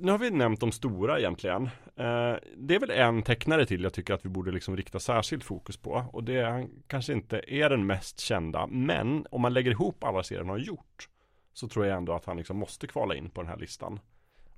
nu 0.00 0.10
har 0.10 0.18
vi 0.18 0.30
nämnt 0.30 0.60
de 0.60 0.72
stora 0.72 1.18
egentligen. 1.18 1.62
Eh, 1.96 2.34
det 2.56 2.74
är 2.74 2.80
väl 2.80 2.90
en 2.90 3.22
tecknare 3.22 3.66
till 3.66 3.82
jag 3.82 3.92
tycker 3.92 4.14
att 4.14 4.24
vi 4.24 4.28
borde 4.28 4.50
liksom 4.52 4.76
rikta 4.76 5.00
särskilt 5.00 5.44
fokus 5.44 5.76
på. 5.76 6.04
Och 6.12 6.24
det 6.24 6.36
är, 6.36 6.68
kanske 6.86 7.12
inte 7.12 7.40
är 7.46 7.70
den 7.70 7.86
mest 7.86 8.20
kända. 8.20 8.66
Men 8.66 9.26
om 9.30 9.40
man 9.40 9.52
lägger 9.52 9.70
ihop 9.70 10.04
alla 10.04 10.22
serier 10.22 10.40
han 10.42 10.50
har 10.50 10.58
gjort. 10.58 11.08
Så 11.52 11.68
tror 11.68 11.86
jag 11.86 11.96
ändå 11.96 12.12
att 12.12 12.24
han 12.24 12.36
liksom 12.36 12.56
måste 12.56 12.86
kvala 12.86 13.14
in 13.14 13.30
på 13.30 13.40
den 13.42 13.50
här 13.50 13.56
listan. 13.56 14.00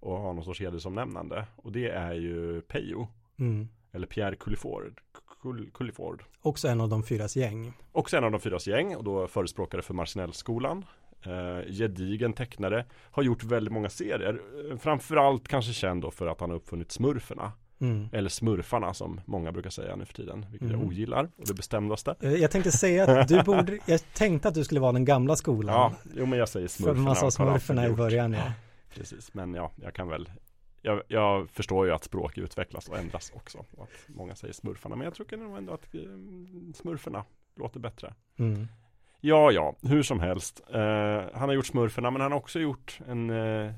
Och 0.02 0.16
ha 0.18 0.32
någon 0.32 0.44
sorts 0.44 0.60
hedersomnämnande. 0.60 1.46
Och 1.56 1.72
det 1.72 1.88
är 1.90 2.12
ju 2.14 2.60
Peyo. 2.60 3.08
Mm. 3.38 3.68
Eller 3.92 4.06
Pierre 4.06 4.36
Culliford. 4.36 5.00
Cull- 5.42 5.70
Culliford. 5.74 6.22
Också 6.42 6.68
en 6.68 6.80
av 6.80 6.88
de 6.88 7.02
fyras 7.02 7.36
gäng. 7.36 7.72
Också 7.92 8.16
en 8.16 8.24
av 8.24 8.30
de 8.30 8.40
fyras 8.40 8.66
gäng 8.66 8.96
och 8.96 9.04
då 9.04 9.26
förespråkare 9.26 9.82
för 9.82 9.94
Marcinellskolan. 9.94 10.84
Eh, 11.26 11.72
gedigen 11.72 12.32
tecknare. 12.32 12.84
Har 13.10 13.22
gjort 13.22 13.44
väldigt 13.44 13.72
många 13.72 13.88
serier. 13.88 14.40
Framförallt 14.78 15.48
kanske 15.48 15.72
känd 15.72 16.02
då 16.02 16.10
för 16.10 16.26
att 16.26 16.40
han 16.40 16.50
har 16.50 16.56
uppfunnit 16.56 16.92
smurferna. 16.92 17.52
Mm. 17.80 18.08
Eller 18.12 18.28
smurfarna 18.28 18.94
som 18.94 19.20
många 19.24 19.52
brukar 19.52 19.70
säga 19.70 19.96
nu 19.96 20.04
för 20.04 20.14
tiden. 20.14 20.46
Vilket 20.50 20.68
Mm. 20.68 20.80
jag 20.80 20.86
ogillar. 20.88 21.24
Och 21.36 21.46
det 21.46 21.54
bestämdaste. 21.54 22.14
Eh, 22.20 22.32
Jag 22.32 22.50
tänkte 22.50 22.72
säga 22.72 23.20
att 23.20 23.28
du 23.28 23.42
borde, 23.42 23.78
jag 23.86 24.00
tänkte 24.14 24.48
att 24.48 24.54
du 24.54 24.64
skulle 24.64 24.80
vara 24.80 24.92
den 24.92 25.04
gamla 25.04 25.36
skolan. 25.36 25.74
Ja, 25.74 25.92
jo 26.16 26.26
men 26.26 26.38
jag 26.38 26.48
säger 26.48 26.68
för 26.68 26.74
smurfarna. 26.82 27.00
man 27.04 27.16
sa 27.16 27.26
har 27.26 27.30
smurferna 27.30 27.86
i 27.86 27.92
början 27.92 28.32
ja. 28.32 28.52
Precis, 28.94 29.35
men 29.35 29.55
ja, 29.55 29.70
jag 29.77 29.94
kan 29.94 30.09
väl 30.09 30.31
jag, 30.82 31.02
jag 31.09 31.51
förstår 31.51 31.86
ju 31.86 31.93
att 31.93 32.05
språk 32.05 32.39
utvecklas 32.39 32.89
och 32.89 32.98
ändras 32.98 33.32
också. 33.35 33.59
Och 33.77 33.82
att 33.82 34.09
många 34.09 34.35
säger 34.35 34.55
smurfarna. 34.55 34.97
Men 34.97 35.05
jag 35.05 35.14
tycker 35.14 35.36
nog 35.36 35.56
ändå 35.56 35.73
att 35.73 35.94
eh, 35.94 36.01
smurferna 36.74 37.24
låter 37.56 37.81
bättre. 37.81 38.14
Mm. 38.36 38.66
Ja, 39.20 39.52
ja, 39.52 39.77
hur 39.82 40.02
som 40.02 40.20
helst. 40.20 40.62
Eh, 40.74 41.23
han 41.35 41.48
har 41.48 41.52
gjort 41.52 41.66
Smurferna, 41.66 42.10
men 42.10 42.23
han 42.23 42.32
har 42.32 42.39
också 42.39 42.60
gjort 42.60 42.98
en 43.09 43.31
eh, 43.31 43.73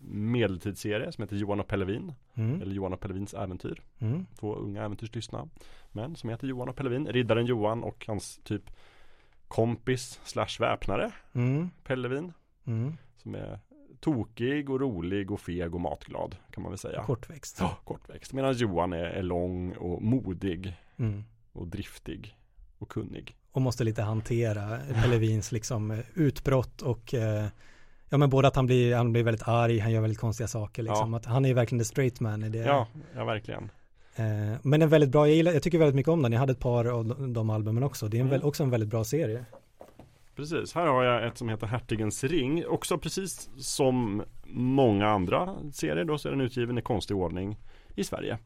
medeltidsserie 0.00 1.12
som 1.12 1.22
heter 1.22 1.36
Johan 1.36 1.60
och 1.60 1.68
Pellevin. 1.68 2.12
Mm. 2.34 2.62
Eller 2.62 2.74
Johan 2.74 2.92
och 2.92 3.00
Pellevins 3.00 3.34
äventyr. 3.34 3.82
Mm. 3.98 4.26
Två 4.40 4.54
unga 4.54 4.84
äventyrslystna 4.84 5.48
män 5.92 6.16
som 6.16 6.30
heter 6.30 6.46
Johan 6.46 6.68
och 6.68 6.76
Pellevin. 6.76 7.06
Riddaren 7.06 7.46
Johan 7.46 7.84
och 7.84 8.04
hans 8.06 8.40
typ 8.44 8.70
kompis 9.48 10.20
slash 10.24 10.60
väpnare 10.60 11.12
Mm. 11.32 11.70
Pellevin. 11.84 12.32
Mm. 12.66 12.96
Som 13.16 13.34
är 13.34 13.60
tokig 14.04 14.70
och 14.70 14.80
rolig 14.80 15.30
och 15.30 15.40
feg 15.40 15.74
och 15.74 15.80
matglad 15.80 16.36
kan 16.50 16.62
man 16.62 16.72
väl 16.72 16.78
säga. 16.78 17.02
Kortväxt. 17.02 17.56
Ja, 17.60 17.76
kortväxt. 17.84 18.32
Medan 18.32 18.52
Johan 18.54 18.92
är, 18.92 19.04
är 19.04 19.22
lång 19.22 19.72
och 19.72 20.02
modig 20.02 20.74
Mm. 20.98 21.24
och 21.52 21.66
driftig 21.68 22.36
och 22.78 22.88
kunnig. 22.88 23.36
och 23.52 23.62
måste 23.62 23.84
lite 23.84 24.02
hantera 24.02 24.78
Pellevins 25.02 25.52
liksom 25.52 26.02
utbrott 26.14 26.82
och 26.82 27.14
eh, 27.14 27.46
ja 28.08 28.16
men 28.16 28.30
både 28.30 28.48
att 28.48 28.56
han 28.56 28.66
blir, 28.66 28.96
han 28.96 29.12
blir 29.12 29.22
väldigt 29.22 29.48
arg, 29.48 29.78
han 29.78 29.92
gör 29.92 30.00
väldigt 30.00 30.18
konstiga 30.20 30.48
saker 30.48 30.82
liksom. 30.82 31.12
Ja. 31.12 31.18
Att 31.18 31.24
han 31.26 31.44
är 31.44 31.48
ju 31.48 31.54
verkligen 31.54 31.80
the 31.80 31.84
straight 31.84 32.20
man 32.20 32.42
i 32.42 32.48
det. 32.48 32.58
Ja, 32.58 32.86
ja 33.14 33.24
verkligen. 33.24 33.70
Eh, 34.16 34.54
men 34.62 34.82
en 34.82 34.88
väldigt 34.88 35.10
bra, 35.10 35.26
jag, 35.28 35.36
gillar, 35.36 35.52
jag 35.52 35.62
tycker 35.62 35.78
väldigt 35.78 35.94
mycket 35.96 36.10
om 36.12 36.22
den, 36.22 36.32
jag 36.32 36.40
hade 36.40 36.52
ett 36.52 36.60
par 36.60 36.84
av 36.84 37.04
de, 37.04 37.32
de 37.32 37.50
albumen 37.50 37.82
också. 37.82 38.08
Det 38.08 38.16
är 38.16 38.20
en 38.20 38.28
Mm. 38.28 38.44
också 38.44 38.62
en 38.62 38.70
väldigt 38.70 38.88
bra 38.90 39.04
serie. 39.04 39.44
Precis, 40.36 40.74
här 40.74 40.86
har 40.86 41.04
jag 41.04 41.26
ett 41.26 41.38
som 41.38 41.48
heter 41.48 41.66
Hertigens 41.66 42.24
ring. 42.24 42.66
Också 42.66 42.98
precis 42.98 43.50
som 43.56 44.22
många 44.46 45.08
andra 45.08 45.56
serier 45.72 46.04
då 46.04 46.18
så 46.18 46.28
är 46.28 46.32
den 46.32 46.40
utgiven 46.40 46.78
i 46.78 46.82
konstig 46.82 47.16
ordning 47.16 47.56
i 47.96 48.04
Sverige. 48.04 48.38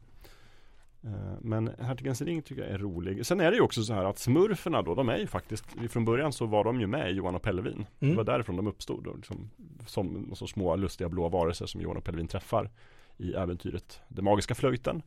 Eh, 1.03 1.11
Men 1.41 1.71
Hertigens 1.79 2.21
ring 2.21 2.41
tycker 2.41 2.61
jag 2.61 2.71
är 2.71 2.77
rolig. 2.77 3.25
Sen 3.25 3.39
är 3.39 3.51
det 3.51 3.57
ju 3.57 3.63
också 3.63 3.83
så 3.83 3.93
här 3.93 4.05
att 4.05 4.19
smurferna 4.19 4.81
då, 4.81 4.95
de 4.95 5.09
är 5.09 5.17
ju 5.17 5.27
faktiskt, 5.27 5.65
från 5.89 6.05
början 6.05 6.33
så 6.33 6.45
var 6.45 6.63
de 6.63 6.79
ju 6.79 6.87
med 6.87 7.11
i 7.11 7.13
Johan 7.13 7.35
och 7.35 7.41
Pellevin. 7.41 7.85
Mm. 7.99 8.11
Det 8.11 8.17
var 8.17 8.23
därifrån 8.23 8.55
de 8.55 8.67
uppstod. 8.67 9.03
Då, 9.03 9.13
liksom, 9.13 9.49
som 9.85 10.35
sorts 10.35 10.53
små 10.53 10.75
lustiga 10.75 11.09
blå 11.09 11.29
varelser 11.29 11.65
som 11.65 11.81
Johan 11.81 11.97
och 11.97 12.03
Pellevin 12.03 12.27
träffar 12.27 12.69
i 13.17 13.33
äventyret 13.33 14.01
Den 14.07 14.25
magiska 14.25 14.55
flöjten. 14.55 15.01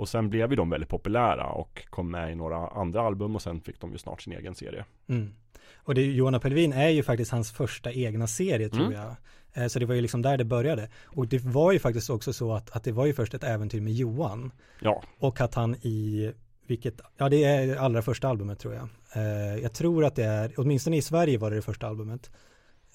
Och 0.00 0.08
sen 0.08 0.30
blev 0.30 0.50
ju 0.50 0.56
de 0.56 0.70
väldigt 0.70 0.88
populära 0.88 1.46
och 1.46 1.86
kom 1.90 2.10
med 2.10 2.32
i 2.32 2.34
några 2.34 2.68
andra 2.68 3.00
album 3.02 3.34
och 3.36 3.42
sen 3.42 3.60
fick 3.60 3.80
de 3.80 3.92
ju 3.92 3.98
snart 3.98 4.22
sin 4.22 4.32
egen 4.32 4.54
serie. 4.54 4.84
Mm. 5.08 5.34
Och 5.76 5.94
det, 5.94 6.02
Johanna 6.02 6.40
Pellevin 6.40 6.72
är 6.72 6.88
ju 6.88 7.02
faktiskt 7.02 7.30
hans 7.30 7.52
första 7.52 7.92
egna 7.92 8.26
serie 8.26 8.68
tror 8.68 8.86
Mm. 8.86 8.92
jag. 9.00 9.16
Eh, 9.62 9.66
Så 9.68 9.78
det 9.78 9.86
var 9.86 9.94
ju 9.94 10.00
liksom 10.00 10.22
där 10.22 10.36
det 10.38 10.44
började. 10.44 10.88
Och 11.04 11.26
det 11.28 11.44
var 11.44 11.72
ju 11.72 11.78
faktiskt 11.78 12.10
också 12.10 12.32
så 12.32 12.52
att, 12.52 12.70
att 12.76 12.84
det 12.84 12.92
var 12.92 13.06
ju 13.06 13.12
först 13.12 13.34
ett 13.34 13.44
äventyr 13.44 13.80
med 13.80 13.92
Johan. 13.92 14.52
Ja, 14.80 15.02
Och 15.18 15.40
att 15.40 15.54
han 15.54 15.74
i, 15.74 16.32
vilket, 16.66 17.00
ja 17.16 17.28
det 17.28 17.44
är 17.44 17.76
allra 17.76 18.02
första 18.02 18.28
albumet 18.28 18.58
tror 18.58 18.74
jag. 18.74 18.88
Eh, 19.14 19.56
Jag 19.62 19.72
tror 19.72 20.04
att 20.04 20.16
det 20.16 20.24
är, 20.24 20.52
åtminstone 20.56 20.96
i 20.96 21.02
Sverige 21.02 21.38
var 21.38 21.50
det 21.50 21.56
det 21.56 21.62
första 21.62 21.86
albumet. 21.86 22.30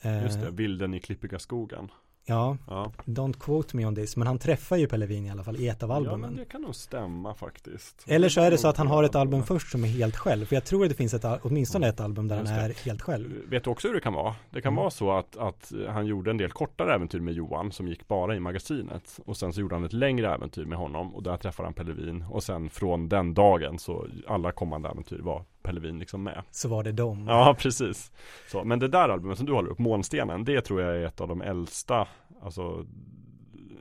Eh, 0.02 0.24
just 0.24 0.42
det. 0.42 0.52
Vilden 0.52 0.94
i 0.94 1.00
klippiga 1.00 1.40
skogen. 1.40 1.90
Ja, 2.28 2.58
Ja, 2.68 2.92
don't 3.06 3.34
quote 3.40 3.78
me 3.78 3.86
on 3.86 3.96
this, 3.96 4.18
men 4.18 4.28
han 4.28 4.38
träffar 4.40 4.76
ju 4.76 4.88
Pellevin 4.88 5.26
i 5.26 5.30
alla 5.32 5.44
fall 5.44 5.56
i 5.58 5.68
ett 5.68 5.84
av 5.84 5.90
ja 5.90 5.96
albumen. 5.96 6.20
men 6.22 6.36
det 6.36 6.46
kan 6.46 6.62
nog 6.62 6.76
stämma 6.76 7.34
faktiskt. 7.34 8.04
Eller 8.08 8.30
så 8.30 8.42
är 8.42 8.52
det 8.52 8.58
så 8.58 8.68
att 8.68 8.78
han 8.78 8.88
har 8.88 9.04
ett 9.04 9.16
album 9.16 9.44
först 9.44 9.72
som 9.72 9.84
är 9.84 9.88
helt 9.88 10.16
själv. 10.16 10.46
För 10.46 10.56
jag 10.56 10.66
tror 10.66 10.84
att 10.84 10.90
det 10.90 10.96
finns 10.96 11.14
ett, 11.14 11.26
åtminstone 11.42 11.88
ett 11.88 12.00
album 12.00 12.28
där 12.28 12.36
han 12.38 12.48
är 12.48 12.86
helt 12.86 13.02
själv. 13.02 13.34
Vet 13.50 13.64
du 13.64 13.70
också 13.70 13.88
hur 13.88 13.96
det 13.96 14.02
kan 14.02 14.14
vara? 14.14 14.36
Det 14.50 14.62
kan 14.62 14.74
Mm. 14.74 14.82
vara 14.82 14.90
så 14.92 15.12
att, 15.12 15.38
att 15.38 15.72
han 15.90 16.06
gjorde 16.06 16.32
en 16.32 16.38
del 16.38 16.52
kortare 16.52 16.94
äventyr 16.96 17.20
med 17.20 17.34
Johan 17.34 17.72
som 17.72 17.88
gick 17.88 18.08
bara 18.08 18.36
i 18.36 18.40
magasinet. 18.40 19.20
Och 19.26 19.38
sen 19.38 19.54
så 19.54 19.62
gjorde 19.62 19.76
han 19.76 19.84
ett 19.84 19.94
längre 19.94 20.34
äventyr 20.34 20.66
med 20.66 20.78
honom 20.78 21.16
och 21.16 21.24
där 21.24 21.38
träffade 21.38 21.68
han 21.68 21.74
Pellevin. 21.74 22.26
Och 22.30 22.44
sen 22.44 22.70
från 22.70 23.10
den 23.10 23.34
dagen 23.34 23.80
så 23.80 24.08
alla 24.28 24.52
kommande 24.52 24.90
äventyr 24.90 25.20
var 25.20 25.44
Pellevin 25.66 26.00
liksom 26.00 26.24
med. 26.24 26.44
Så 26.52 26.70
var 26.70 26.84
det 26.84 26.92
dem. 26.92 27.26
Ja, 27.28 27.56
precis. 27.60 28.12
Så, 28.52 28.64
men 28.64 28.80
det 28.80 28.88
där 28.88 29.10
albumet 29.10 29.38
som 29.38 29.46
du 29.48 29.54
håller 29.54 29.70
upp, 29.70 29.80
Månstenen, 29.80 30.44
det 30.46 30.62
tror 30.62 30.82
jag 30.82 30.96
är 30.96 31.06
ett 31.06 31.22
av 31.22 31.28
de 31.28 31.42
äldsta, 31.42 32.08
alltså 32.42 32.86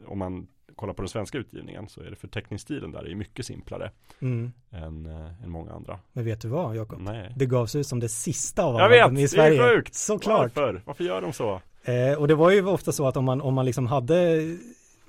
om 0.07 0.19
man 0.19 0.47
kollar 0.77 0.93
på 0.95 1.03
den 1.03 1.09
svenska 1.09 1.39
utgivningen 1.39 1.89
så 1.89 2.01
är 2.01 2.11
det 2.11 2.17
förteckningsstilen 2.17 2.93
där 2.93 3.09
är 3.11 3.15
mycket 3.15 3.47
simplare 3.47 3.91
Mm. 4.21 4.53
än, 4.71 5.07
äh, 5.07 5.43
än 5.45 5.51
många 5.51 5.73
andra. 5.73 5.99
Men 6.13 6.25
vet 6.25 6.41
du 6.41 6.49
vad 6.49 6.77
Jakob? 6.77 7.01
Nej. 7.01 7.33
Det 7.37 7.47
gavs 7.47 7.75
ut 7.75 7.87
som 7.87 8.01
det 8.01 8.09
sista 8.09 8.65
av 8.65 8.75
Jag 8.75 8.81
alla 8.81 9.07
vet, 9.09 9.15
det 9.17 9.23
i 9.23 9.29
Sverige. 9.29 9.63
är 9.65 9.75
sjukt! 9.77 9.95
Såklart. 9.95 10.57
Varför? 10.57 10.83
Varför 10.85 11.05
gör 11.05 11.21
de 11.23 11.33
så? 11.33 11.61
Eh, 11.85 12.19
och 12.19 12.29
det 12.29 12.35
var 12.35 12.51
ju 12.51 12.67
ofta 12.67 12.93
så 12.93 13.07
att 13.09 13.17
om 13.17 13.25
man, 13.25 13.41
om 13.41 13.55
man 13.55 13.65
liksom 13.67 13.87
hade 13.87 14.41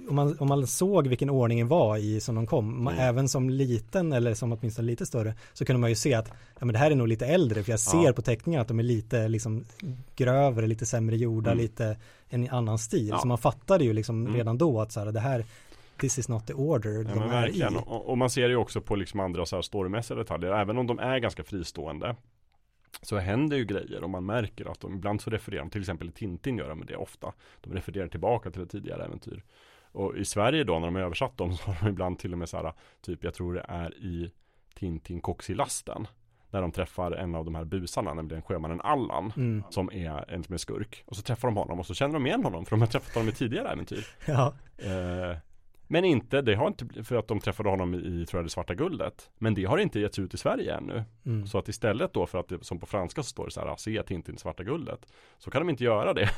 om 0.10 0.16
man, 0.16 0.36
om 0.40 0.48
man 0.48 0.68
såg 0.68 1.08
vilken 1.08 1.30
ordningen 1.30 1.68
var 1.68 1.98
i 1.98 2.20
som 2.20 2.36
de 2.36 2.48
kom, 2.48 2.84
man, 2.84 2.94
Mm. 2.94 3.06
även 3.06 3.30
som 3.30 3.50
liten 3.50 4.14
eller 4.14 4.34
som 4.34 4.52
åtminstone 4.54 4.86
lite 4.86 5.06
större, 5.06 5.34
så 5.54 5.66
kunde 5.66 5.80
man 5.80 5.90
ju 5.90 5.96
se 5.96 6.14
att 6.14 6.28
ja, 6.60 6.66
men 6.66 6.74
det 6.74 6.80
här 6.80 6.92
är 6.92 6.96
nog 6.96 7.08
lite 7.08 7.26
äldre, 7.26 7.64
för 7.64 7.72
jag 7.72 7.80
Ja. 7.80 8.04
ser 8.06 8.12
på 8.14 8.22
teckningarna 8.22 8.62
att 8.62 8.68
de 8.68 8.80
är 8.80 8.84
lite 8.84 9.28
liksom 9.28 9.66
grövre, 10.16 10.68
lite 10.68 10.86
sämre 10.86 11.18
gjorda, 11.18 11.52
Mm. 11.52 11.62
lite 11.64 11.98
en 12.30 12.50
annan 12.50 12.78
stil. 12.78 13.08
Ja. 13.08 13.18
Så 13.20 13.28
man 13.28 13.38
fattade 13.38 13.84
ju 13.84 13.94
liksom 13.94 14.22
Mm. 14.22 14.36
redan 14.38 14.58
då 14.58 14.82
att 14.82 14.92
så 14.92 15.00
här, 15.00 15.12
det 15.12 15.20
här, 15.20 15.46
this 16.00 16.20
is 16.20 16.30
not 16.30 16.48
the 16.48 16.54
order 16.54 16.92
Ja, 16.92 17.04
de 17.14 17.20
är 17.24 17.28
verkligen. 17.28 17.74
i. 17.74 17.78
Och, 17.86 18.10
och 18.10 18.18
man 18.18 18.30
ser 18.30 18.42
det 18.42 18.50
ju 18.50 18.56
också 18.58 18.82
på 18.82 18.96
liksom 18.96 19.20
andra 19.20 19.46
så 19.46 19.56
här 19.56 19.62
storymässiga 19.62 20.18
detaljer. 20.18 20.52
Även 20.52 20.78
om 20.78 20.88
de 20.88 21.00
är 21.00 21.20
ganska 21.20 21.44
fristående 21.44 22.16
så 23.02 23.18
händer 23.18 23.58
ju 23.58 23.66
grejer 23.66 24.04
och 24.04 24.10
man 24.10 24.26
märker 24.26 24.72
att 24.72 24.80
de 24.80 24.94
ibland 24.96 25.22
så 25.22 25.30
refererar 25.30 25.62
de, 25.64 25.70
till 25.70 25.82
exempel 25.82 26.12
Tintin 26.12 26.58
gör 26.58 26.70
de 26.70 26.86
det 26.86 26.96
ofta. 26.96 27.34
De 27.62 27.74
refererar 27.74 28.08
tillbaka 28.08 28.52
till 28.52 28.62
ett 28.62 28.70
tidigare 28.70 29.06
äventyr. 29.06 29.44
Och 29.96 30.18
i 30.18 30.26
Sverige 30.26 30.64
då 30.64 30.80
när 30.80 30.88
de 30.88 30.96
översatt 30.96 31.38
dem 31.38 31.54
så 31.58 31.72
har 31.72 31.78
de 31.82 31.90
ibland 31.90 32.20
till 32.20 32.32
och 32.34 32.38
med 32.38 32.50
så 32.50 32.58
här, 32.58 32.74
typ 33.02 33.24
jag 33.24 33.34
tror 33.34 33.54
det 33.54 33.66
är 33.68 33.98
i 33.98 34.32
Tintin 34.74 35.22
Koxilasten. 35.22 36.08
När 36.50 36.62
de 36.62 36.72
träffar 36.72 37.12
en 37.12 37.36
av 37.36 37.46
de 37.46 37.56
här 37.56 37.66
busarna, 37.66 38.14
nämligen 38.14 38.42
sjömannen 38.42 38.82
Allan. 38.82 39.34
Mm. 39.38 39.64
Som 39.70 39.92
är 39.94 40.32
en 40.32 40.44
som 40.44 40.54
är 40.54 40.58
skurk. 40.58 41.04
Och 41.06 41.16
så 41.16 41.22
träffar 41.22 41.48
de 41.48 41.58
honom 41.58 41.80
och 41.80 41.86
så 41.86 41.94
känner 41.94 42.14
de 42.14 42.28
igen 42.28 42.44
honom 42.44 42.66
för 42.66 42.72
de 42.72 42.82
har 42.82 42.88
träffat 42.88 43.14
honom 43.14 43.30
i 43.30 43.32
tidigare 43.32 43.70
äventyr. 43.70 44.08
Ja, 44.26 44.54
Eh, 44.78 45.38
men 45.88 46.06
inte, 46.06 46.42
det 46.42 46.56
har 46.56 46.68
inte, 46.68 47.04
för 47.04 47.16
att 47.16 47.28
de 47.28 47.40
träffade 47.40 47.70
honom 47.70 47.94
i, 47.94 47.98
i 47.98 48.26
tror 48.26 48.40
jag, 48.40 48.46
det 48.46 48.50
svarta 48.50 48.74
guldet. 48.74 49.30
Men 49.38 49.54
det 49.54 49.66
har 49.66 49.78
inte 49.78 50.00
getts 50.00 50.20
ut 50.20 50.34
i 50.34 50.38
Sverige 50.38 50.76
ännu. 50.76 51.04
mm. 51.26 51.48
Så 51.48 51.58
att 51.58 51.70
istället 51.70 52.14
då 52.14 52.26
för 52.26 52.40
att 52.40 52.48
det, 52.48 52.64
som 52.64 52.80
på 52.80 52.86
franska 52.86 53.24
så 53.24 53.30
står 53.30 53.46
det 53.46 53.52
så 53.52 53.60
här, 53.60 53.76
se 53.76 54.04
Tintin 54.04 54.38
svarta 54.38 54.64
guldet. 54.64 55.06
Så 55.38 55.52
kan 55.52 55.62
de 55.62 55.70
inte 55.70 55.84
göra 55.84 56.14
det. 56.14 56.30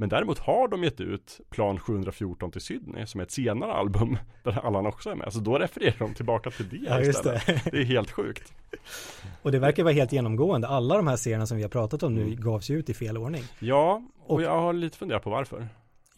Men 0.00 0.08
däremot 0.08 0.38
har 0.38 0.68
de 0.68 0.84
gett 0.84 1.00
ut 1.00 1.40
Plan 1.50 1.78
714 1.80 2.50
till 2.50 2.60
Sydney 2.60 3.06
som 3.06 3.20
är 3.20 3.24
ett 3.24 3.30
senare 3.30 3.72
album 3.72 4.18
där 4.42 4.66
Allan 4.66 4.86
också 4.86 5.10
är 5.10 5.14
med. 5.14 5.32
Så 5.32 5.38
då 5.40 5.58
refererar 5.58 5.94
de 5.98 6.14
tillbaka 6.14 6.50
till 6.50 6.68
det 6.68 6.76
ja 6.76 7.00
istället. 7.00 7.46
det. 7.46 7.62
Det 7.72 7.78
är 7.78 7.84
helt 7.84 8.10
sjukt. 8.10 8.52
Och 9.42 9.52
det 9.52 9.58
verkar 9.58 9.82
vara 9.84 9.94
helt 9.94 10.12
genomgående. 10.12 10.68
Alla 10.68 10.96
de 10.96 11.06
här 11.06 11.16
serierna 11.16 11.46
som 11.46 11.56
vi 11.56 11.62
har 11.62 11.70
pratat 11.70 12.02
om 12.02 12.14
nu 12.14 12.22
Mm. 12.22 12.40
gavs 12.40 12.70
ut 12.70 12.88
i 12.90 12.94
fel 12.94 13.18
ordning. 13.18 13.42
Ja, 13.58 14.02
och, 14.24 14.34
Och- 14.34 14.42
jag 14.42 14.60
har 14.60 14.72
lite 14.72 14.98
funderat 14.98 15.22
på 15.24 15.30
varför. 15.30 15.68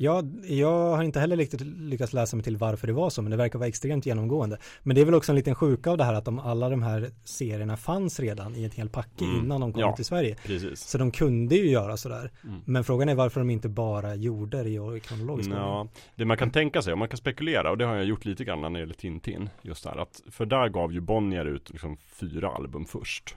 Jag, 0.02 0.40
jag 0.44 0.96
har 0.96 1.02
inte 1.02 1.20
heller 1.20 1.36
riktigt 1.36 1.60
lyckats 1.60 2.12
läsa 2.12 2.36
mig 2.36 2.44
till 2.44 2.56
varför 2.56 2.86
det 2.86 2.92
var 2.92 3.10
så, 3.10 3.22
men 3.22 3.30
det 3.30 3.36
verkar 3.36 3.58
vara 3.58 3.68
extremt 3.68 4.06
genomgående. 4.06 4.58
Men 4.82 4.94
det 4.94 5.00
är 5.00 5.04
väl 5.04 5.14
också 5.14 5.32
en 5.32 5.36
liten 5.36 5.54
sjuka 5.54 5.90
av 5.90 5.98
det 5.98 6.04
här 6.04 6.14
att 6.14 6.24
de, 6.24 6.38
alla 6.38 6.68
de 6.68 6.82
här 6.82 7.10
serierna 7.24 7.76
fanns 7.76 8.20
redan 8.20 8.56
i 8.56 8.64
ett 8.64 8.74
helt 8.74 8.92
packe 8.92 9.24
Mm. 9.24 9.36
innan 9.44 9.60
de 9.60 9.72
kom 9.72 9.80
Ja. 9.80 9.96
till 9.96 10.04
Sverige. 10.04 10.36
Precis. 10.46 10.80
Så 10.80 10.98
de 10.98 11.10
kunde 11.10 11.56
ju 11.56 11.70
göra 11.70 11.96
sådär. 11.96 12.30
Mm. 12.44 12.60
Men 12.64 12.84
frågan 12.84 13.08
är 13.08 13.14
varför 13.14 13.40
de 13.40 13.50
inte 13.50 13.68
bara 13.68 14.14
gjorde 14.14 14.62
det 14.62 14.68
i 14.70 15.00
kronologisk 15.00 15.50
ordning. 15.50 15.64
Ja, 15.64 15.88
det 16.16 16.24
man 16.24 16.36
kan 16.36 16.50
tänka 16.50 16.82
sig, 16.82 16.92
och 16.92 16.98
man 16.98 17.08
kan 17.08 17.16
spekulera, 17.18 17.70
och 17.70 17.78
det 17.78 17.84
har 17.84 17.94
jag 17.96 18.04
gjort 18.04 18.24
lite 18.24 18.44
grann 18.44 18.60
när 18.60 18.70
det 18.70 18.78
gäller 18.78 18.94
Tintin, 18.94 19.48
just 19.62 19.84
där 19.84 20.02
att, 20.02 20.22
för 20.30 20.46
där 20.46 20.68
gav 20.68 20.92
ju 20.92 21.00
Bonnier 21.00 21.44
ut 21.44 21.70
liksom 21.70 21.96
fyra 21.96 22.48
album 22.50 22.84
först. 22.84 23.36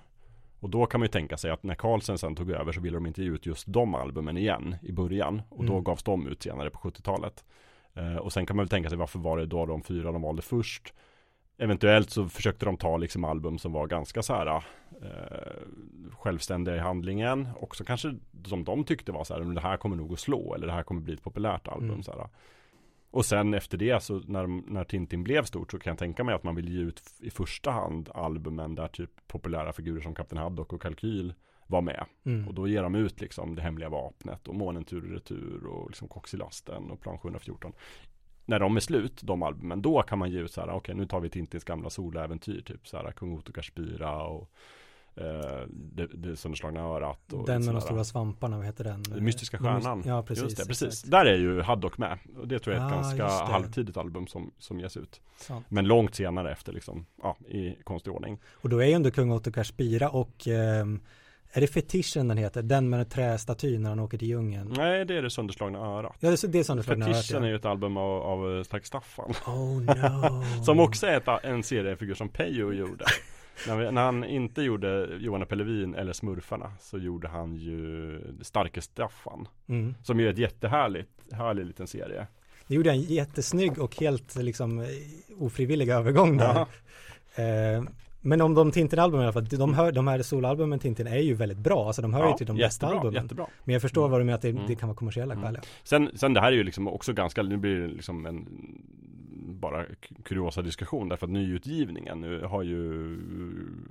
Och 0.64 0.70
då 0.70 0.86
kan 0.86 1.00
man 1.00 1.06
ju 1.06 1.12
tänka 1.12 1.38
sig 1.38 1.52
att 1.52 1.64
när 1.64 1.76
Carlsen 1.76 2.18
sen 2.18 2.36
tog 2.36 2.52
över 2.52 2.72
så 2.72 2.82
ville 2.82 2.98
de 2.98 3.06
inte 3.06 3.24
ge 3.24 3.30
ut 3.30 3.46
just 3.46 3.68
de 3.68 3.96
albumen 3.96 4.38
igen 4.38 4.76
i 4.82 4.92
början. 4.92 5.42
Och 5.50 5.66
då 5.66 5.74
Mm. 5.74 5.84
gavs 5.84 6.04
de 6.04 6.28
ut 6.28 6.44
senare 6.44 6.70
på 6.70 6.80
70-talet. 6.80 7.44
Eh, 7.94 8.16
och 8.16 8.34
sen 8.34 8.46
kan 8.46 8.56
man 8.56 8.64
väl 8.64 8.70
tänka 8.70 8.90
sig 8.90 8.98
varför 8.98 9.20
var 9.20 9.38
det 9.38 9.46
då 9.46 9.66
de 9.66 9.84
fyra 9.84 10.12
de 10.12 10.22
valde 10.22 10.42
först. 10.42 10.94
Eventuellt 11.58 12.10
så 12.10 12.30
försökte 12.30 12.66
de 12.66 12.78
ta 12.78 12.98
liksom 12.98 13.24
album 13.24 13.58
som 13.58 13.72
var 13.72 13.88
ganska 13.88 14.22
så 14.24 14.34
här 14.34 14.48
eh, 15.02 16.12
självständiga 16.12 16.76
i 16.76 16.80
handlingen. 16.80 17.48
Också 17.60 17.84
kanske 17.84 18.16
som 18.46 18.64
de 18.64 18.84
tyckte 18.84 19.12
var 19.12 19.24
så 19.24 19.34
här, 19.34 19.42
men 19.42 19.56
det 19.56 19.62
här 19.62 19.78
kommer 19.78 19.96
nog 19.96 20.14
att 20.14 20.20
slå 20.20 20.54
eller 20.56 20.68
det 20.68 20.74
här 20.74 20.84
kommer 20.84 21.02
bli 21.02 21.14
ett 21.14 21.24
populärt 21.24 21.68
album. 21.68 21.90
Mm. 21.90 22.04
Så 22.04 22.12
här. 22.12 22.28
Och 23.14 23.26
sen 23.26 23.54
efter 23.54 23.78
det 23.78 24.04
så 24.04 24.20
när, 24.20 24.48
när 24.48 24.84
Tintin 24.84 25.24
blev 25.24 25.44
stort 25.44 25.72
så 25.72 25.80
kan 25.80 25.92
jag 25.92 25.98
tänka 25.98 26.24
mig 26.24 26.36
att 26.36 26.44
man 26.44 26.56
vill 26.56 26.70
ge 26.70 26.82
ut 26.82 27.02
i 27.20 27.30
första 27.30 27.72
hand 27.72 28.10
albumen 28.14 28.76
där 28.76 28.88
typ 28.88 29.10
populära 29.28 29.74
figurer 29.74 30.02
som 30.02 30.16
Kapten 30.16 30.38
Haddock 30.38 30.74
och 30.74 30.82
Kalkyl 30.82 31.34
var 31.68 31.82
med. 31.82 32.06
Mm. 32.26 32.48
Och 32.48 32.54
då 32.54 32.68
ger 32.68 32.84
de 32.84 32.96
ut 32.96 33.22
liksom 33.22 33.56
det 33.56 33.62
hemliga 33.62 33.90
vapnet 33.90 34.48
och 34.48 34.56
månen 34.56 34.86
tur 34.86 35.06
och 35.06 35.12
retur 35.12 35.66
och 35.66 35.90
liksom 35.90 36.08
Koxilasten 36.08 36.92
och 36.92 37.02
plan 37.02 37.18
714. 37.18 37.74
När 38.46 38.60
de 38.60 38.76
är 38.76 38.80
slut, 38.80 39.22
de 39.24 39.44
albumen, 39.44 39.82
då 39.82 40.02
kan 40.02 40.20
man 40.20 40.32
ge 40.32 40.40
ut 40.40 40.52
så 40.52 40.62
här, 40.62 40.70
okej 40.70 40.96
nu 40.96 41.06
tar 41.06 41.20
vi 41.20 41.30
Tintins 41.30 41.64
gamla 41.64 41.90
soläventyr, 41.90 42.62
typ 42.62 42.88
så 42.88 42.98
här 42.98 43.12
Kung 43.12 43.38
Otto 43.38 43.54
Kashbira 43.54 44.24
och 44.24 44.52
eh, 45.16 45.68
det, 45.70 46.08
det 46.14 46.36
sönderslagna 46.36 46.80
örat. 46.80 47.34
Och 47.34 47.46
Den 47.46 47.66
med 47.66 47.76
de 47.76 47.82
stora 47.82 48.04
svamparna, 48.04 48.58
vad 48.58 48.66
heter 48.66 48.84
den? 48.84 49.24
Mystiska 49.24 49.58
stjärnan. 49.58 50.04
Ja, 50.06 50.24
precis. 50.24 50.44
Just 50.44 50.58
det, 50.58 50.66
precis. 50.66 50.88
exakt. 50.88 51.12
Där 51.12 51.26
är 51.26 51.38
ju 51.38 51.62
Haddock 51.62 51.98
med. 51.98 52.20
Och 52.38 52.48
det 52.48 52.60
tror 52.60 52.76
jag 52.76 52.84
är 52.84 52.88
ett 52.88 52.94
Ah, 52.94 53.00
ganska 53.00 53.28
halvtidigt 53.28 53.98
album 53.98 54.28
som, 54.28 54.52
som 54.58 54.80
ges 54.80 54.98
ut. 54.98 55.22
Sant. 55.38 55.66
Men 55.70 55.86
långt 55.86 56.16
senare 56.16 56.52
efter 56.52 56.74
liksom, 56.74 57.06
ja, 57.22 57.38
i 57.48 57.76
konstig 57.84 58.14
ordning. 58.14 58.40
Och 58.54 58.70
då 58.70 58.80
är 58.80 58.86
ju 58.86 58.94
ändå 58.94 59.12
kung 59.12 59.32
Otto 59.32 59.52
Kashbira 59.52 60.10
och 60.10 60.48
ehm, 60.48 61.00
är 61.56 61.62
det 61.62 61.68
fetischen 61.68 62.28
den 62.28 62.38
heter? 62.38 62.62
Den 62.62 62.90
med 62.90 63.10
trästatyn 63.10 63.84
när 63.84 63.90
han 63.90 64.00
åker 64.00 64.18
till 64.18 64.28
djungeln? 64.28 64.74
Nej, 64.78 65.06
det 65.06 65.18
är 65.18 65.22
det 65.22 65.30
sönderslagna 65.30 65.80
örat. 65.80 66.16
Ja, 66.20 66.30
det 66.30 66.44
är, 66.44 66.48
det 66.48 66.60
är 66.60 66.64
sönderslagna 66.64 67.06
örat, 67.06 67.16
Fetischen 67.18 67.44
är 67.44 67.48
ja. 67.48 67.50
ju 67.50 67.56
ett 67.56 67.66
album 67.66 67.98
av, 67.98 68.22
av 68.22 68.58
eh, 68.58 68.64
Stark 68.64 68.86
Staffan. 68.86 69.34
Oh 69.46 69.82
no. 69.82 70.44
Som 70.64 70.80
också 70.80 71.08
är 71.08 71.18
ett, 71.18 71.44
en 71.44 71.64
seriefigur 71.64 72.14
som 72.14 72.30
Peyo 72.30 72.72
gjorde. 72.72 73.06
När, 73.68 73.92
när 73.92 74.04
han 74.06 74.24
inte 74.24 74.62
gjorde 74.62 75.18
Johanna 75.20 75.46
Pellevin 75.46 75.96
eller 75.96 76.14
Smurfarna 76.14 76.72
så 76.80 76.98
gjorde 76.98 77.28
han 77.28 77.56
ju 77.56 78.20
Starke 78.42 78.82
Staffan. 78.82 79.48
Mm. 79.68 79.96
Som 80.04 80.20
ju 80.20 80.28
är 80.28 80.32
ett 80.32 80.38
jättehärligt, 80.38 81.10
härlig 81.32 81.66
liten 81.66 81.88
serie. 81.88 82.28
Det 82.68 82.76
gjorde 82.76 82.90
en 82.92 83.02
jättesnygg 83.02 83.80
och 83.80 83.96
helt 83.96 84.36
liksom 84.36 84.86
ofrivillig 85.40 85.90
övergång 85.90 86.38
där. 86.38 86.54
Ja. 87.36 87.44
Eh, 87.44 87.84
men 88.26 88.42
om 88.42 88.54
de 88.54 88.72
Tintin-albumen 88.72 89.22
i 89.22 89.26
alla 89.26 89.34
fall, 89.34 89.46
de, 89.46 89.74
hör, 89.74 89.92
de 89.92 90.08
här 90.08 90.22
soloalbumen 90.22 90.80
Tintin 90.80 91.08
är 91.08 91.18
ju 91.18 91.34
väldigt 91.34 91.58
bra, 91.58 91.88
alltså 91.88 92.02
de 92.02 92.14
hör 92.14 92.28
ju 92.30 92.34
till 92.38 92.48
de 92.48 92.58
bästa 92.58 92.88
albumen. 92.88 93.14
Jättebra. 93.24 93.48
Men 93.64 93.74
jag 93.74 93.82
förstår 93.82 94.08
vad 94.10 94.20
du 94.20 94.24
menar 94.24 94.36
att 94.36 94.42
det, 94.42 94.50
Mm. 94.50 94.64
det 94.68 94.76
kan 94.76 94.90
vara 94.90 94.98
kommersiella 94.98 95.34
Mm. 95.34 95.46
skäl. 95.46 95.58
ja. 95.62 95.68
Sen, 95.84 96.10
sen 96.16 96.34
det 96.34 96.42
här 96.42 96.48
är 96.52 96.56
ju 96.56 96.64
liksom 96.64 96.88
också 96.88 97.14
ganska, 97.14 97.44
nu 97.44 97.58
blir 97.58 97.76
det 97.76 97.88
liksom 97.88 98.26
en 98.26 98.48
bara 99.64 99.86
kuriosa 100.24 100.62
diskussion 100.62 101.10
därför 101.10 101.26
att 101.28 101.32
nyutgivningen 101.32 102.22
nu 102.22 102.42
har 102.42 102.64
ju 102.64 103.18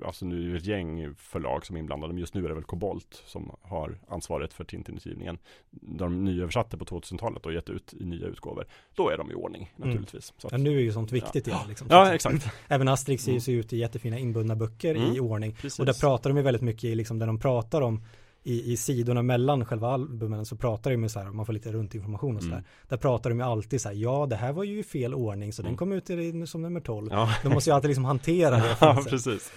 Alltså 0.05 0.27
nu 0.27 0.49
är 0.49 0.53
det 0.53 0.59
ett 0.59 0.67
gäng 0.67 1.15
förlag 1.15 1.67
som 1.67 1.77
är 1.77 1.81
inblandade 1.81 2.13
men 2.13 2.21
just 2.21 2.35
nu 2.35 2.45
är 2.45 2.49
det 2.49 2.55
väl 2.55 2.65
Kobolt 2.65 3.23
som 3.27 3.57
har 3.63 3.99
ansvaret 4.09 4.53
för 4.55 4.65
Tintin-utgivningen 4.65 5.39
De 5.71 6.25
nyöversatte 6.25 6.77
på 6.79 6.85
2000-talet 6.85 7.47
och 7.47 7.53
gett 7.53 7.71
ut 7.71 7.95
i 7.95 8.05
nya 8.05 8.27
utgåvor 8.27 8.67
Då 8.95 9.09
är 9.11 9.17
de 9.19 9.31
i 9.31 9.35
ordning 9.35 9.73
Mm. 9.77 9.89
naturligtvis 9.89 10.33
så 10.39 10.47
att, 10.47 10.53
Ja, 10.53 10.59
nu 10.59 10.77
är 10.77 10.81
ju 10.81 10.93
sånt 10.93 11.13
viktigt 11.13 11.47
Ja. 11.47 11.53
igen. 11.57 11.69
Liksom, 11.69 11.87
Ja 11.91 12.15
exakt, 12.15 12.47
Även 12.69 12.89
Asterix 12.89 13.29
Mm. 13.29 13.41
sig 13.41 13.55
ut 13.55 13.73
i 13.73 13.77
jättefina 13.79 14.19
inbundna 14.19 14.57
böcker 14.57 14.95
Mm. 14.95 15.13
i 15.17 15.21
ordning. 15.21 15.53
precis 15.53 15.79
Och 15.81 15.87
där 15.87 16.01
pratar 16.01 16.31
de 16.31 16.37
ju 16.37 16.43
väldigt 16.43 16.63
mycket 16.63 16.85
i 16.85 16.95
liksom, 16.95 17.19
där 17.19 17.27
de 17.27 17.39
pratar 17.39 17.81
om 17.83 18.03
i, 18.45 18.73
i 18.73 18.77
sidorna 18.77 19.23
mellan 19.23 19.65
själva 19.65 19.89
albumen 19.89 20.45
så 20.47 20.57
pratar 20.57 20.91
de 20.91 20.97
med 20.97 21.11
så 21.11 21.21
här, 21.21 21.31
man 21.31 21.47
får 21.47 21.53
lite 21.53 21.73
runt 21.73 21.95
information 21.95 22.37
och 22.37 22.43
så 22.43 22.49
där. 22.49 22.57
Mm. 22.57 22.67
Där 22.89 22.97
pratar 22.97 23.31
de 23.31 23.39
ju 23.39 23.45
alltid 23.45 23.81
så 23.81 23.89
här, 23.89 23.97
ja 23.97 24.27
det 24.27 24.37
här 24.37 24.53
var 24.53 24.65
ju 24.65 24.79
i 24.79 24.83
fel 24.83 25.15
ordning 25.15 25.53
så 25.53 25.63
den 25.63 25.69
Mm. 25.69 25.77
kom 25.79 25.93
ut 25.93 26.11
i, 26.11 26.47
som 26.47 26.63
nummer 26.63 26.81
12. 26.81 27.09
Ja, 27.13 27.35
De 27.43 27.49
måste 27.49 27.71
ju 27.71 27.75
alltid 27.75 27.89
liksom 27.89 28.05
hantera 28.05 28.51
det. 28.57 28.77
ja 28.81 29.05
precis. 29.09 29.53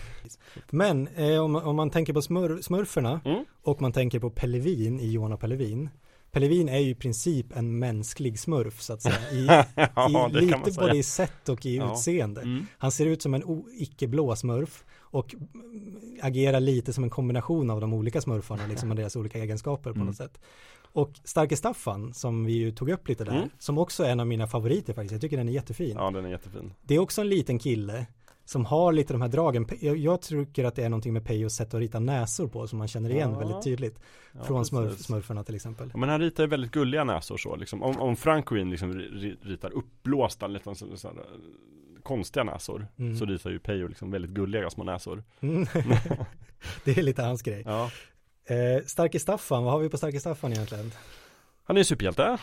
Men 0.70 1.08
eh, 1.08 1.38
om, 1.44 1.56
om 1.56 1.76
man 1.76 1.90
tänker 1.90 2.14
på 2.14 2.22
smur, 2.22 2.62
smurferna 2.62 3.22
Mm. 3.26 3.46
och 3.64 3.82
man 3.82 3.92
tänker 3.92 4.20
på 4.20 4.30
Pellevin 4.30 5.00
i 5.00 5.18
och 5.18 5.40
Pellevin. 5.40 5.90
Pellevin 6.32 6.70
är 6.70 6.80
ju 6.80 6.90
i 6.90 6.96
princip 6.96 7.58
en 7.58 7.80
mänsklig 7.80 8.40
smurf 8.40 8.82
så 8.82 8.94
att 8.94 9.02
säga. 9.02 9.32
I, 9.32 9.46
ja, 9.96 10.30
i, 10.30 10.42
lite 10.42 10.72
både 10.80 10.98
i 10.98 11.04
sätt 11.04 11.50
och 11.50 11.66
i 11.66 11.78
Ja. 11.78 11.92
utseende. 11.94 12.42
Mm. 12.42 12.66
Han 12.78 12.92
ser 12.92 13.06
ut 13.06 13.22
som 13.22 13.34
en 13.34 13.44
icke-blå 13.80 14.36
smurf 14.36 14.84
och 15.16 15.36
agerar 16.22 16.60
lite 16.60 16.94
som 16.94 17.04
en 17.04 17.10
kombination 17.10 17.70
av 17.70 17.82
de 17.82 17.94
olika 17.94 18.22
smurfarna, 18.22 18.68
liksom 18.70 18.88
med 18.90 18.98
deras 18.98 19.16
olika 19.16 19.40
egenskaper 19.40 19.90
på 19.92 19.96
Mm. 19.96 20.08
något 20.08 20.16
sätt. 20.16 20.40
Och 20.94 21.12
Starke 21.24 21.56
Staffan, 21.58 22.14
som 22.14 22.46
vi 22.46 22.54
ju 22.54 22.72
tog 22.72 22.90
upp 22.90 23.08
lite 23.08 23.24
där, 23.24 23.36
Mm. 23.38 23.50
som 23.60 23.78
också 23.78 24.04
är 24.04 24.10
en 24.10 24.20
av 24.20 24.28
mina 24.28 24.48
favoriter 24.48 24.94
faktiskt, 24.94 25.12
jag 25.12 25.22
tycker 25.22 25.38
den 25.38 25.50
är 25.50 25.54
jättefin. 25.54 25.96
Ja, 26.00 26.12
den 26.12 26.26
är 26.26 26.30
jättefin. 26.30 26.74
Det 26.82 26.96
är 26.96 27.00
också 27.00 27.22
en 27.22 27.30
liten 27.30 27.60
kille 27.60 28.06
som 28.46 28.66
har 28.66 28.94
lite 28.94 29.14
de 29.14 29.22
här 29.22 29.30
dragen. 29.30 29.68
Jag, 29.82 29.98
jag 29.98 30.22
tycker 30.22 30.64
att 30.66 30.76
det 30.76 30.84
är 30.84 30.90
någonting 30.90 31.14
med 31.14 31.26
Peyos 31.26 31.54
sätt 31.56 31.74
att 31.74 31.80
rita 31.80 32.00
näsor 32.00 32.48
på 32.48 32.68
som 32.68 32.80
man 32.80 32.88
känner 32.88 33.10
igen 33.10 33.32
Ja. 33.34 33.40
väldigt 33.40 33.64
tydligt. 33.64 34.00
Ja, 34.34 34.44
från 34.44 34.66
smurf, 34.66 35.00
smurfarna 35.00 35.44
till 35.44 35.56
exempel. 35.56 35.90
Ja, 35.94 35.98
men 36.00 36.10
han 36.10 36.20
ritar 36.22 36.44
ju 36.44 36.50
väldigt 36.50 36.72
gulliga 36.72 37.04
näsor 37.04 37.38
så 37.38 37.56
liksom. 37.56 37.84
Om, 37.84 38.00
om 38.00 38.16
Frank 38.16 38.50
Green 38.50 38.70
liksom 38.70 38.94
ri- 38.94 39.38
ritar 39.42 39.72
uppblåsta, 39.74 40.48
lite 40.48 40.76
så, 40.76 40.98
så 40.98 41.08
här, 41.08 41.18
konstiga 42.06 42.44
näsor. 42.44 42.88
Mm. 43.00 43.16
Så 43.18 43.26
ritar 43.26 43.50
ju 43.50 43.60
Peyo 43.60 43.88
liksom 43.88 44.12
väldigt 44.12 44.32
gulliga 44.32 44.70
små 44.70 44.84
näsor. 44.84 45.24
Mm. 45.42 45.66
det 46.84 46.98
är 46.98 47.04
lite 47.04 47.22
hans 47.24 47.42
grej. 47.42 47.64
Ja. 47.66 47.92
Eh, 48.46 48.84
Starke 48.86 49.20
Staffan, 49.20 49.64
vad 49.64 49.74
har 49.74 49.80
vi 49.80 49.90
på 49.90 49.98
Starke 49.98 50.20
Staffan 50.20 50.54
egentligen? 50.54 50.92
Han 51.64 51.78
är 51.78 51.80
ju 51.80 51.84
superhjälte. 51.86 52.38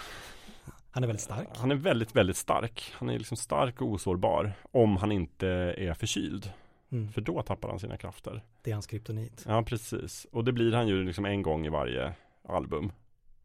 Han 0.90 1.02
är 1.02 1.06
väldigt 1.06 1.22
stark. 1.24 1.48
Han 1.56 1.70
är 1.70 1.74
väldigt, 1.74 2.16
väldigt 2.16 2.36
stark. 2.36 2.93
Han 2.94 3.10
är 3.10 3.18
liksom 3.18 3.36
stark 3.36 3.80
och 3.80 3.89
osårbar. 3.89 4.52
Om 4.70 4.97
han 4.97 5.12
inte 5.12 5.48
är 5.78 5.94
förkyld. 5.94 6.52
Mm. 6.93 7.12
För 7.12 7.20
då 7.20 7.43
tappar 7.43 7.68
han 7.68 7.78
sina 7.78 7.97
krafter. 7.97 8.43
Det 8.62 8.70
är 8.70 8.74
hans 8.74 8.86
kryptonit. 8.86 9.44
Ja, 9.48 9.62
precis. 9.62 10.26
Och 10.32 10.44
det 10.44 10.52
blir 10.52 10.72
han 10.72 10.89
ju 10.89 11.05
liksom 11.05 11.24
en 11.24 11.43
gång 11.43 11.66
i 11.66 11.68
varje 11.68 12.12
album, 12.48 12.93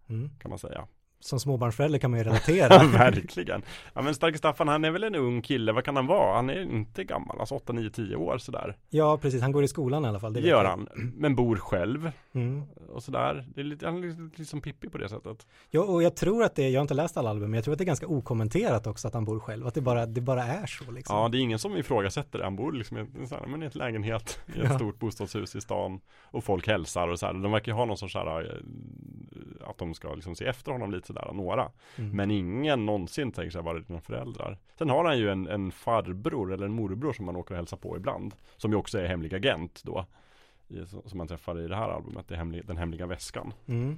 Mm. 0.10 0.30
kan 0.40 0.50
man 0.50 0.60
säga. 0.60 0.88
Som 1.20 1.40
småbarnsförälder 1.40 2.00
kan 2.00 2.12
man 2.12 2.20
ju 2.20 2.24
relatera. 2.24 2.84
Verkligen. 2.98 3.62
Ja 3.94 4.02
men 4.02 4.16
Starke 4.16 4.38
Staffan, 4.38 4.68
han 4.68 4.86
är 4.86 4.92
väl 4.92 5.04
en 5.04 5.16
ung 5.16 5.42
kille, 5.42 5.72
vad 5.72 5.84
kan 5.84 5.96
han 5.96 6.08
vara? 6.08 6.36
Han 6.36 6.50
är 6.50 6.62
inte 6.62 7.04
gammal, 7.04 7.40
alltså 7.40 7.56
8, 7.56 7.74
9, 7.74 7.90
10 7.90 8.16
år 8.16 8.38
sådär. 8.38 8.78
ja, 8.90 9.18
precis. 9.18 9.42
Han 9.42 9.52
går 9.52 9.64
i 9.64 9.68
skolan 9.68 10.06
i 10.06 10.08
alla 10.08 10.20
fall. 10.20 10.34
Det 10.34 10.40
gör 10.40 10.64
jag. 10.64 10.70
han, 10.70 10.90
men 11.16 11.36
bor 11.36 11.56
själv 11.56 12.12
Mm. 12.34 12.64
och 12.94 13.04
sådär. 13.04 13.46
Det 13.56 13.62
är 13.62 13.66
lite, 13.66 13.86
han 13.86 13.98
är 14.04 14.08
lite, 14.08 14.22
lite 14.22 14.46
som 14.46 14.62
Pippi 14.62 14.90
på 14.90 14.98
det 14.98 15.10
sättet. 15.10 15.48
Ja, 15.70 15.82
och 15.82 16.04
jag 16.04 16.16
tror 16.16 16.44
att 16.44 16.56
det, 16.56 16.70
jag 16.70 16.80
har 16.80 16.82
inte 16.82 16.94
läst 16.94 17.18
alla 17.18 17.30
album, 17.30 17.52
men 17.52 17.58
jag 17.58 17.64
tror 17.64 17.72
att 17.72 17.78
det 17.78 17.84
är 17.84 17.86
ganska 17.86 18.08
okommenterat 18.08 18.88
också 18.88 19.08
att 19.08 19.14
han 19.14 19.26
bor 19.26 19.40
själv. 19.40 19.68
Att 19.68 19.74
det 19.74 19.82
bara, 19.82 20.06
det 20.06 20.22
bara 20.22 20.44
är 20.44 20.66
så 20.66 20.92
liksom. 20.92 21.16
Ja, 21.18 21.30
det 21.30 21.38
är 21.38 21.40
ingen 21.40 21.60
som 21.60 21.78
ifrågasätter 21.78 22.40
det. 22.40 22.44
Han 22.46 22.56
bor 22.56 22.72
liksom 22.72 22.98
i, 22.98 23.00
en, 23.00 23.08
här, 23.32 23.48
men 23.48 23.64
i 23.64 23.66
ett 23.66 23.76
lägenhet 23.76 24.40
i 24.56 24.60
ett 24.60 24.66
Ja. 24.70 24.76
stort 24.76 25.00
bostadshus 25.00 25.56
i 25.56 25.62
stan. 25.62 26.00
Och 26.24 26.44
folk 26.44 26.68
hälsar 26.68 27.08
och 27.08 27.20
så 27.20 27.26
här. 27.26 27.34
De 27.34 27.52
verkar 27.52 27.72
ju 27.72 27.76
ha 27.76 27.86
någon 27.86 27.98
sorts 27.98 28.14
så 28.14 28.20
här, 28.20 28.42
eh, 28.42 29.70
att 29.70 29.78
de 29.78 29.94
ska 29.94 30.14
liksom 30.16 30.36
se 30.36 30.46
efter 30.46 30.72
honom 30.72 30.92
lite 30.92 31.07
sådär, 31.08 31.32
några. 31.34 31.72
Mm. 31.98 32.16
Men 32.16 32.32
ingen 32.32 32.86
någonsin 32.86 33.32
tänker 33.32 33.52
sig 33.52 33.62
vara 33.62 33.80
dina 33.80 34.02
föräldrar. 34.02 34.58
Sen 34.78 34.90
har 34.90 35.06
han 35.06 35.18
ju 35.18 35.30
en, 35.30 35.48
en 35.48 35.72
farbror 35.72 36.54
eller 36.54 36.66
en 36.66 36.74
morbror 36.74 37.14
som 37.14 37.26
man 37.26 37.36
åker 37.36 37.52
och 37.54 37.58
hälsar 37.58 37.78
på 37.78 37.98
ibland. 37.98 38.36
Som 38.58 38.72
ju 38.72 38.78
också 38.78 39.00
är 39.00 39.08
hemlig 39.08 39.36
agent 39.36 39.82
då. 39.84 40.06
I, 40.68 40.86
som 40.86 41.18
man 41.18 41.28
träffar 41.28 41.60
i 41.60 41.68
det 41.68 41.76
här 41.76 41.90
albumet, 41.90 42.28
det 42.28 42.36
hemlig, 42.36 42.66
Den 42.66 42.78
hemliga 42.78 43.06
väskan. 43.06 43.54
Mm. 43.68 43.98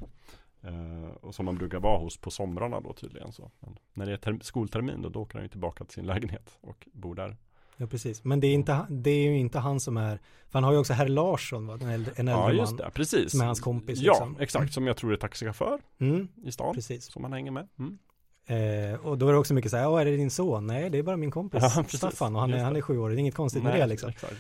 Eh, 0.61 1.11
och 1.21 1.35
som 1.35 1.45
man 1.45 1.55
brukar 1.57 1.79
vara 1.79 1.99
hos 1.99 2.17
på 2.17 2.31
somrarna 2.31 2.79
då 2.79 2.93
tydligen. 2.93 3.31
Så. 3.31 3.51
Men 3.59 3.77
när 3.93 4.05
det 4.05 4.11
är 4.11 4.17
term- 4.17 4.41
skoltermin 4.41 5.01
då, 5.01 5.09
då 5.09 5.21
åker 5.21 5.33
han 5.33 5.43
ju 5.43 5.49
tillbaka 5.49 5.83
till 5.83 5.93
sin 5.93 6.05
lägenhet 6.05 6.57
och 6.61 6.87
bor 6.93 7.15
där. 7.15 7.35
Ja, 7.81 7.87
precis. 7.87 8.23
Men 8.23 8.39
det 8.39 8.47
är, 8.47 8.53
inte, 8.53 8.85
det 8.89 9.09
är 9.09 9.23
ju 9.31 9.37
inte 9.37 9.59
han 9.59 9.79
som 9.79 9.97
är, 9.97 10.15
för 10.49 10.53
han 10.53 10.63
har 10.63 10.71
ju 10.71 10.77
också 10.77 10.93
herr 10.93 11.07
Larsson, 11.07 11.67
va? 11.67 11.73
en 11.81 11.89
äldre, 11.89 12.13
en 12.15 12.27
äldre 12.27 12.43
Ja 12.43 12.51
just 12.53 12.71
man. 12.71 12.77
det, 12.77 12.91
precis. 12.93 13.31
som 13.31 13.41
är 13.41 13.45
hans 13.45 13.59
kompis, 13.59 13.99
Ja, 14.01 14.11
liksom. 14.13 14.37
exakt. 14.39 14.73
Som 14.73 14.87
jag 14.87 14.97
tror 14.97 15.13
är 15.13 15.17
taxichaufför 15.17 15.79
Mm, 15.99 16.27
i 16.45 16.51
stan. 16.51 16.75
precis. 16.75 17.11
Som 17.11 17.23
han 17.23 17.33
hänger 17.33 17.51
med. 17.51 17.67
Mm. 17.79 17.97
Eh, 18.45 18.99
och 18.99 19.17
då 19.17 19.27
är 19.27 19.33
det 19.33 19.39
också 19.39 19.53
mycket 19.53 19.71
så 19.71 19.77
här, 19.77 19.99
är 19.99 20.05
det 20.05 20.17
din 20.17 20.31
son? 20.31 20.67
Nej, 20.67 20.89
det 20.89 20.97
är 20.97 21.03
bara 21.03 21.17
min 21.17 21.31
kompis 21.31 21.63
Ja. 21.75 21.83
Staffan 21.83 22.35
och 22.35 22.41
han 22.41 22.53
är, 22.53 22.63
han 22.63 22.75
är 22.75 22.81
sju 22.81 22.97
år, 22.97 23.09
det 23.09 23.15
är 23.15 23.17
inget 23.19 23.35
konstigt 23.35 23.63
med 23.63 23.71
Nej, 23.71 23.81
det 23.81 23.87
liksom. 23.87 24.09
exakt. 24.09 24.35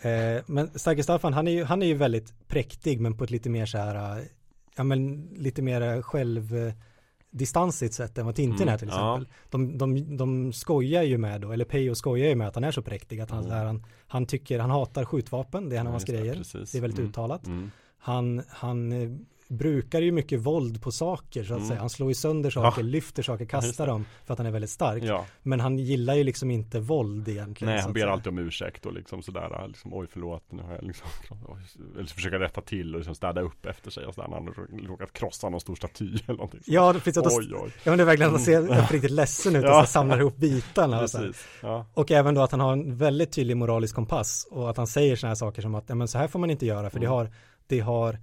Eh, 0.00 0.42
men 0.46 0.78
Starke 0.78 1.02
Staffan, 1.02 1.32
han 1.32 1.48
är, 1.48 1.52
ju, 1.52 1.64
han 1.64 1.82
är 1.82 1.86
ju 1.86 1.94
väldigt 1.94 2.48
präktig 2.48 3.00
men 3.00 3.16
på 3.16 3.24
ett 3.24 3.30
lite 3.30 3.50
mer 3.50 3.66
så 3.66 3.78
här, 3.78 4.18
eh, 4.18 4.24
ja 4.76 4.84
men 4.84 5.28
lite 5.36 5.62
mer 5.62 6.02
själv 6.02 6.72
distansigt 7.32 7.94
sätt 7.94 8.18
än 8.18 8.26
vad 8.26 8.34
Tintin 8.34 8.62
Mm, 8.62 8.74
är 8.74 8.78
till 8.78 8.88
ja. 8.88 9.14
exempel. 9.16 9.34
De, 9.50 9.78
de, 9.78 10.16
de 10.16 10.52
skojar 10.52 11.02
ju 11.02 11.18
med 11.18 11.40
då, 11.40 11.52
eller 11.52 11.64
Peyo 11.64 11.94
skojar 11.94 12.28
ju 12.28 12.34
med 12.34 12.48
att 12.48 12.54
han 12.54 12.64
är 12.64 12.70
så 12.72 12.82
präktig 12.82 13.20
att 13.20 13.30
han, 13.30 13.44
Mm. 13.44 13.50
här, 13.56 13.64
han, 13.64 13.84
han 14.06 14.26
tycker, 14.26 14.58
han 14.58 14.70
hatar 14.70 15.04
skjutvapen, 15.04 15.68
det 15.68 15.76
är 15.76 15.80
en 15.80 15.86
av 15.86 15.90
Ja, 15.90 15.92
hans 15.92 16.04
grejer. 16.04 16.34
Det 16.72 16.78
är 16.78 16.80
väldigt 16.80 16.98
Mm. 16.98 17.10
uttalat. 17.10 17.46
Mm. 17.46 17.70
Han, 17.98 18.42
han 18.48 18.92
eh, 18.92 19.10
brukar 19.52 20.00
ju 20.00 20.12
mycket 20.12 20.40
våld 20.40 20.82
på 20.82 20.92
saker 20.92 21.44
så 21.44 21.52
att 21.54 21.58
Mm. 21.58 21.68
säga. 21.68 21.80
Han 21.80 21.90
slår 21.90 22.10
ju 22.10 22.14
sönder 22.14 22.50
saker, 22.50 22.82
Ja. 22.82 22.86
lyfter 22.88 23.22
saker, 23.22 23.44
kastar 23.44 23.86
dem 23.86 24.04
för 24.24 24.32
att 24.32 24.38
han 24.38 24.46
är 24.46 24.50
väldigt 24.50 24.70
stark. 24.70 25.02
Ja, 25.04 25.26
Men 25.42 25.60
han 25.60 25.78
gillar 25.78 26.14
ju 26.14 26.24
liksom 26.24 26.50
inte 26.50 26.80
våld 26.80 27.28
egentligen. 27.28 27.72
nej 27.72 27.80
han 27.80 27.90
att 27.90 27.94
ber 27.94 28.00
säga. 28.00 28.12
alltid 28.12 28.26
om 28.28 28.38
ursäkt 28.38 28.86
och 28.86 28.92
liksom 28.92 29.22
sådär, 29.22 29.64
liksom, 29.68 29.94
oj 29.94 30.06
förlåt, 30.10 30.42
nu 30.52 30.62
har 30.62 30.72
jag 30.72 30.82
liksom, 30.84 31.08
eller 31.98 32.06
försöka 32.06 32.38
rätta 32.38 32.60
till 32.60 32.94
och 32.94 32.98
liksom 33.00 33.14
städa 33.14 33.40
upp 33.40 33.66
efter 33.66 33.90
sig 33.90 34.06
och 34.06 34.14
sådär, 34.14 34.28
när 34.28 34.36
han 34.36 34.46
har 34.46 34.86
råkat 34.88 35.12
krossa 35.12 35.48
någon 35.48 35.60
stor 35.60 35.74
staty 35.76 36.04
eller 36.26 36.34
någonting. 36.36 36.60
Ja, 36.66 36.92
precis. 36.92 37.16
Att 37.18 37.24
då, 37.24 37.30
Oj, 37.38 37.52
oj. 37.54 37.70
Ja 37.84 37.90
men 37.90 37.96
det 37.98 38.02
är 38.04 38.06
verkligen 38.06 38.34
att 38.34 38.42
se 38.42 38.58
riktigt 38.60 39.10
ledsen 39.10 39.56
ut 39.56 39.64
och 39.64 39.70
Ja. 39.70 39.84
så 39.86 39.90
samlar 39.92 40.18
ihop 40.20 40.36
bitarna 40.36 41.02
och 41.02 41.10
så. 41.10 41.32
Ja. 41.62 41.86
Och 41.94 42.10
även 42.10 42.34
då 42.34 42.40
att 42.42 42.50
han 42.50 42.60
har 42.60 42.72
en 42.72 42.96
väldigt 42.96 43.32
tydlig 43.32 43.56
moralisk 43.56 43.94
kompass 43.94 44.46
och 44.50 44.70
att 44.70 44.76
han 44.76 44.86
säger 44.86 45.16
sådana 45.16 45.30
här 45.30 45.34
saker 45.34 45.62
som 45.62 45.74
att 45.74 45.84
ja, 45.88 45.94
men 45.94 46.08
så 46.08 46.18
här 46.18 46.28
får 46.28 46.38
man 46.38 46.50
inte 46.50 46.66
göra 46.66 46.90
för 46.90 46.98
det 47.00 47.06
Mm. 47.06 47.16
har 47.16 47.30
det 47.66 47.80
har 47.80 48.18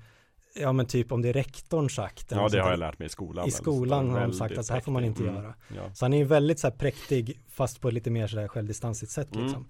ja 0.56 0.72
men 0.74 0.86
typ 0.86 1.12
om 1.12 1.22
det 1.22 1.30
är 1.30 1.34
rektorn 1.34 1.90
sagt 1.90 2.32
ja, 2.32 2.50
det 2.50 2.62
har 2.62 2.70
jag 2.70 2.80
lärt 2.80 3.00
mig 3.00 3.06
i 3.06 3.10
skolan. 3.10 3.48
I 3.48 3.52
skolan 3.52 4.10
har 4.10 4.20
de 4.22 4.34
sagt 4.34 4.58
att 4.58 4.66
så 4.66 4.74
här 4.74 4.82
får 4.82 4.92
man 4.92 5.04
inte 5.06 5.24
Mm. 5.24 5.36
göra. 5.36 5.54
Ja. 5.76 5.94
Så 5.94 6.06
han 6.06 6.14
är 6.14 6.18
ju 6.18 6.24
väldigt 6.24 6.60
så 6.60 6.68
här 6.70 6.76
präktig 6.78 7.40
fast 7.50 7.82
på 7.82 7.88
ett 7.88 7.94
lite 7.94 8.10
mer 8.10 8.28
sådär 8.28 8.48
självdistansigt 8.48 9.12
sätt 9.12 9.32
Mm. 9.36 9.46
liksom. 9.46 9.68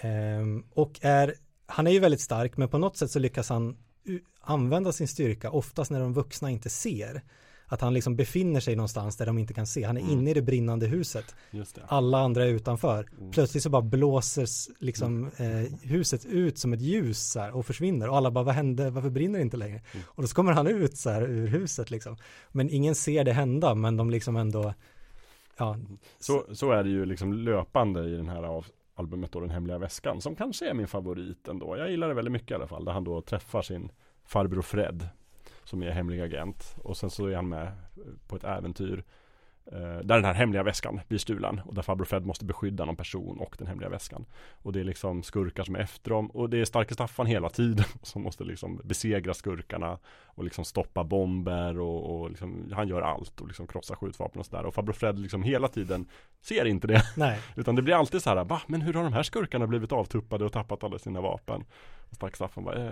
Ehm, 0.00 0.64
och 0.74 0.98
är, 1.02 1.34
han 1.66 1.86
är 1.86 1.90
ju 1.90 1.98
väldigt 1.98 2.20
stark 2.20 2.56
men 2.56 2.68
på 2.68 2.78
något 2.78 2.96
sätt 2.96 3.10
så 3.10 3.18
lyckas 3.18 3.48
han 3.48 3.76
använda 4.40 4.92
sin 4.92 5.08
styrka 5.08 5.50
oftast 5.50 5.90
när 5.90 6.00
de 6.00 6.12
vuxna 6.14 6.50
inte 6.50 6.70
ser. 6.70 7.22
Att 7.66 7.80
han 7.80 7.94
liksom 7.94 8.16
befinner 8.16 8.60
sig 8.60 8.76
någonstans 8.76 9.16
där 9.16 9.26
de 9.26 9.38
inte 9.38 9.54
kan 9.54 9.66
se. 9.66 9.84
Han 9.84 9.96
är 9.96 10.00
Mm. 10.00 10.12
inne 10.12 10.30
i 10.30 10.34
det 10.34 10.42
brinnande 10.42 10.86
huset. 10.86 11.34
Det. 11.50 11.66
Alla 11.86 12.18
andra 12.18 12.44
är 12.44 12.48
utanför. 12.48 13.08
Mm. 13.18 13.30
Plötsligt 13.30 13.62
så 13.62 13.70
bara 13.70 13.82
blåser 13.82 14.46
liksom 14.84 15.30
eh, 15.36 15.78
huset 15.82 16.24
ut 16.24 16.58
som 16.58 16.72
ett 16.72 16.80
ljus 16.80 17.18
så 17.30 17.40
här, 17.40 17.56
och 17.56 17.66
försvinner. 17.66 18.08
Och 18.08 18.16
alla 18.16 18.30
bara, 18.30 18.44
vad 18.44 18.54
hände? 18.54 18.90
Varför 18.90 19.10
brinner 19.10 19.38
det 19.38 19.42
inte 19.42 19.56
längre? 19.56 19.80
Mm. 19.92 20.06
Och 20.08 20.22
då 20.22 20.28
kommer 20.28 20.52
han 20.52 20.66
ut 20.66 20.96
så 20.96 21.10
här 21.10 21.22
ur 21.22 21.46
huset 21.46 21.90
liksom. 21.90 22.16
Men 22.52 22.70
ingen 22.70 22.94
ser 22.94 23.24
det 23.24 23.32
hända, 23.32 23.74
men 23.74 23.96
de 23.96 24.10
liksom 24.10 24.36
ändå, 24.36 24.74
ja, 25.56 25.76
Så, 26.18 26.44
så 26.52 26.70
är 26.70 26.82
det 26.82 26.90
ju 26.90 27.04
liksom 27.04 27.32
löpande 27.32 28.04
i 28.04 28.16
den 28.16 28.28
här 28.28 28.42
av 28.42 28.66
albumet 28.94 29.32
då, 29.32 29.40
Den 29.40 29.50
hemliga 29.50 29.78
väskan, 29.78 30.20
som 30.20 30.36
kanske 30.36 30.70
är 30.70 30.74
min 30.74 30.86
favorit 30.88 31.48
ändå. 31.48 31.76
Jag 31.76 31.90
gillar 31.90 32.08
det 32.08 32.14
väldigt 32.14 32.32
mycket 32.32 32.50
i 32.50 32.54
alla 32.54 32.66
fall, 32.66 32.84
där 32.84 32.92
han 32.92 33.04
då 33.04 33.20
träffar 33.20 33.62
sin 33.62 33.90
farbror 34.26 34.62
Fred, 34.62 35.08
som 35.64 35.82
är 35.82 35.90
hemlig 35.90 36.20
agent. 36.20 36.76
Och 36.82 36.96
sen 36.96 37.10
så 37.10 37.26
är 37.26 37.36
han 37.36 37.48
med 37.48 37.72
på 38.26 38.36
ett 38.36 38.44
äventyr 38.44 39.04
eh, 39.66 39.78
där 39.78 40.14
den 40.14 40.24
här 40.24 40.34
hemliga 40.34 40.62
väskan 40.62 41.00
blir 41.08 41.18
stulen 41.18 41.60
och 41.64 41.74
där 41.74 41.82
farbror 41.82 42.04
Fred 42.04 42.26
måste 42.26 42.44
beskydda 42.44 42.84
någon 42.84 42.96
person 42.96 43.38
och 43.38 43.54
den 43.58 43.66
hemliga 43.66 43.88
väskan. 43.88 44.26
Och 44.62 44.72
det 44.72 44.80
är 44.80 44.84
liksom 44.84 45.22
skurkar 45.22 45.64
som 45.64 45.74
är 45.76 45.80
efter 45.80 46.10
dem 46.10 46.30
och 46.30 46.50
det 46.50 46.60
är 46.60 46.64
starke 46.64 46.94
Staffan 46.94 47.26
hela 47.26 47.48
tiden 47.48 47.84
som 48.02 48.22
måste 48.22 48.44
liksom 48.44 48.80
besegra 48.84 49.34
skurkarna 49.34 49.98
och 50.24 50.44
liksom 50.44 50.64
stoppa 50.64 51.04
bomber 51.04 51.78
och, 51.78 52.20
och 52.20 52.30
liksom, 52.30 52.72
han 52.72 52.88
gör 52.88 53.02
allt 53.02 53.40
och 53.40 53.46
liksom 53.46 53.66
krossar 53.66 53.94
skjutvapen 53.94 54.40
och 54.40 54.46
sådär. 54.46 54.66
Och 54.66 54.74
farbror 54.74 54.92
Fred 54.92 55.18
liksom 55.18 55.42
hela 55.42 55.68
tiden 55.68 56.06
ser 56.40 56.64
inte 56.64 56.86
det 56.86 57.02
nej. 57.16 57.40
utan 57.56 57.74
det 57.74 57.82
blir 57.82 57.94
alltid 57.94 58.22
så 58.22 58.30
här, 58.30 58.44
va? 58.44 58.62
Men 58.66 58.80
hur 58.82 58.94
har 58.94 59.04
de 59.04 59.12
här 59.12 59.22
skurkarna 59.22 59.66
blivit 59.66 59.92
avtuppade 59.92 60.44
och 60.44 60.52
tappat 60.52 60.84
alla 60.84 60.98
sina 60.98 61.20
vapen? 61.20 61.64
Och 62.14 62.16
Stark 62.16 62.36
Staffan 62.36 62.64
bara, 62.64 62.84
eh, 62.84 62.90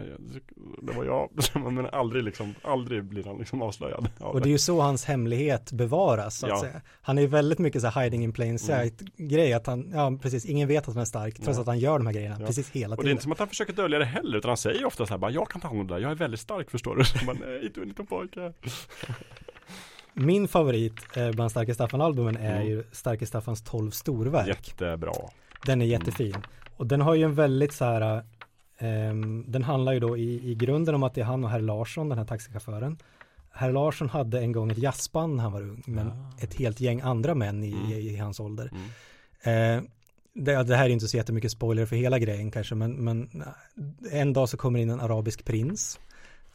det 0.82 0.92
var 0.92 1.04
jag. 1.04 1.28
Men 1.72 1.86
aldrig 1.86 2.24
liksom, 2.24 2.54
aldrig 2.62 3.04
blir 3.04 3.24
han 3.24 3.38
liksom 3.38 3.62
avslöjad. 3.62 4.08
av 4.20 4.26
Och 4.34 4.40
det 4.40 4.48
är 4.48 4.50
ju 4.50 4.58
så 4.58 4.80
hans 4.80 5.04
hemlighet 5.04 5.72
bevaras 5.72 6.38
så 6.38 6.46
att 6.46 6.50
Ja. 6.50 6.60
säga. 6.60 6.80
Han 7.02 7.18
är 7.18 7.22
ju 7.22 7.28
väldigt 7.28 7.58
mycket 7.58 7.80
så 7.82 7.88
här 7.88 8.02
hiding 8.04 8.24
in 8.24 8.32
plain 8.32 8.58
sight 8.58 9.00
grej 9.16 9.52
att 9.52 9.66
han, 9.66 9.90
ja 9.94 10.18
precis, 10.22 10.44
ingen 10.46 10.68
vet 10.68 10.88
att 10.88 10.94
han 10.94 11.00
är 11.00 11.04
stark 11.04 11.34
trots 11.34 11.48
Nej. 11.48 11.60
att 11.60 11.66
han 11.66 11.78
gör 11.78 11.98
de 11.98 12.06
här 12.06 12.14
grejerna 12.14 12.36
Ja. 12.40 12.46
precis 12.46 12.70
hela 12.70 12.96
Och 12.96 12.96
det 12.96 13.00
är 13.00 13.04
tiden. 13.04 13.12
inte 13.12 13.22
som 13.22 13.32
att 13.32 13.38
han 13.38 13.48
försöker 13.48 13.72
dölja 13.72 13.98
det 13.98 14.04
heller, 14.04 14.38
utan 14.38 14.48
han 14.48 14.56
säger 14.56 14.84
ofta 14.84 15.06
så 15.06 15.14
här, 15.14 15.18
bara, 15.18 15.30
jag 15.30 15.48
kan 15.48 15.60
ta 15.60 15.68
hand 15.68 15.80
om 15.80 15.86
det 15.86 15.94
där, 15.94 16.00
jag 16.00 16.10
är 16.10 16.14
väldigt 16.14 16.40
stark 16.40 16.70
förstår 16.70 16.96
du. 16.96 17.04
Så 17.18 17.24
man, 17.24 17.36
nej, 17.40 17.70
du 17.74 17.80
är 17.80 17.82
en 17.82 17.88
liten 17.88 18.06
pojke. 18.06 18.52
Min 20.14 20.48
favorit 20.48 21.16
eh, 21.16 21.30
bland 21.30 21.50
Starke 21.50 21.74
Staffan-albumen 21.74 22.36
är 22.36 22.56
Mm. 22.56 22.68
ju 22.68 22.84
Starke 22.92 23.26
Staffans 23.26 23.62
12 23.62 23.90
storverk. 23.90 24.48
Jättebra. 24.48 25.12
Den 25.66 25.82
är 25.82 25.86
jättefin. 25.86 26.34
Och 26.76 26.86
den 26.86 27.00
har 27.00 27.14
ju 27.14 27.22
en 27.24 27.34
väldigt 27.34 27.72
så 27.72 27.84
här 27.84 28.00
Ehm, 28.18 28.24
den 29.46 29.62
handlar 29.62 29.92
ju 29.92 30.00
då 30.00 30.16
i, 30.16 30.50
i 30.50 30.54
grunden 30.54 30.94
om 30.94 31.02
att 31.02 31.14
det 31.14 31.20
är 31.20 31.24
han 31.24 31.44
och 31.44 31.50
herr 31.50 31.60
Larsson, 31.60 32.08
den 32.08 32.18
här 32.18 32.24
taxichauffören. 32.24 32.98
Herr 33.52 33.72
Larsson 33.72 34.08
hade 34.08 34.40
en 34.40 34.52
gång 34.52 34.70
ett 34.70 34.78
jazzband 34.78 35.36
när 35.36 35.42
han 35.42 35.52
var 35.52 35.62
ung, 35.62 35.82
men 35.86 36.08
Ah. 36.08 36.32
ett 36.40 36.54
helt 36.54 36.80
gäng 36.80 37.00
andra 37.00 37.34
män 37.34 37.64
i, 37.64 37.72
Mm. 37.72 37.90
i, 37.92 38.16
hans 38.16 38.40
ålder. 38.40 38.70
Mm. 39.44 39.78
Eh, 39.78 39.82
det, 40.34 40.62
det 40.62 40.76
här 40.76 40.84
är 40.84 40.88
inte 40.88 41.08
så 41.08 41.16
jättemycket 41.16 41.52
spoiler 41.52 41.86
för 41.86 41.96
hela 41.96 42.18
grejen 42.18 42.50
kanske, 42.50 42.74
men, 42.74 42.92
men 42.92 43.42
eh, 44.10 44.20
en 44.20 44.32
dag 44.32 44.48
så 44.48 44.56
kommer 44.56 44.78
in 44.78 44.90
en 44.90 45.00
arabisk 45.00 45.44
prins 45.44 46.00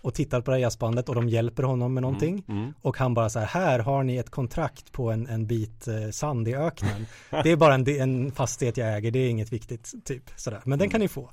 och 0.01 0.13
tittar 0.13 0.41
på 0.41 0.51
det 0.51 0.57
här 0.57 0.61
jazzbandet 0.61 1.09
och 1.09 1.15
de 1.15 1.29
hjälper 1.29 1.63
honom 1.63 1.93
med 1.93 2.01
någonting. 2.03 2.43
Mm. 2.47 2.61
Mm. 2.61 2.73
Och 2.81 2.97
han 2.97 3.13
bara 3.13 3.29
så 3.29 3.39
här, 3.39 3.45
här 3.47 3.79
har 3.79 4.03
ni 4.03 4.17
ett 4.17 4.29
kontrakt 4.29 4.91
på 4.91 5.11
en, 5.11 5.27
en 5.27 5.47
bit 5.47 5.87
eh, 5.87 6.09
sand 6.11 6.47
i 6.47 6.55
öknen. 6.55 7.05
Det 7.43 7.51
är 7.51 7.55
bara 7.55 7.73
en, 7.75 7.87
en 7.87 8.31
fastighet 8.31 8.77
jag 8.77 8.97
äger, 8.97 9.11
det 9.11 9.19
är 9.19 9.29
inget 9.29 9.53
viktigt 9.53 9.93
typ 10.05 10.23
sådär. 10.35 10.61
Men 10.65 10.79
den 10.79 10.89
kan 10.89 10.99
ni 11.01 11.07
få. 11.07 11.29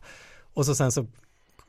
Och 0.55 0.67
så 0.67 0.75
sen 0.75 0.93
så 0.93 1.07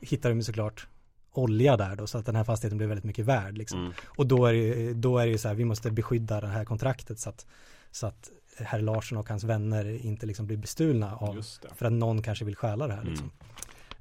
hittar 0.00 0.28
de 0.28 0.34
ju 0.38 0.42
såklart 0.42 0.86
olja 1.32 1.76
där 1.76 1.96
då 1.96 2.06
så 2.06 2.18
att 2.18 2.26
den 2.26 2.36
här 2.36 2.44
fastigheten 2.44 2.78
blir 2.78 2.86
väldigt 2.88 3.04
mycket 3.04 3.24
värd 3.24 3.58
liksom. 3.58 3.80
Mm. 3.80 3.92
Och 4.06 4.26
då 4.26 4.46
är 4.46 4.52
det, 4.52 4.92
då 4.94 5.18
är 5.18 5.26
det 5.26 5.32
ju 5.32 5.38
så 5.38 5.48
här, 5.48 5.54
vi 5.54 5.64
måste 5.64 5.90
beskydda 5.90 6.40
det 6.40 6.46
här 6.46 6.64
kontraktet 6.64 7.18
så 7.18 7.28
att, 7.30 7.46
så 7.90 8.06
att 8.06 8.30
herr 8.58 8.80
Larsson 8.80 9.18
och 9.18 9.28
hans 9.28 9.44
vänner 9.44 10.06
inte 10.06 10.26
liksom 10.26 10.46
blir 10.46 10.56
bestulna 10.56 11.16
av, 11.16 11.42
för 11.74 11.86
att 11.86 11.92
någon 11.92 12.22
kanske 12.22 12.44
vill 12.44 12.56
stjäla 12.56 12.86
det 12.86 12.92
här 12.94 13.00
Mm. 13.00 13.10
liksom. 13.12 13.30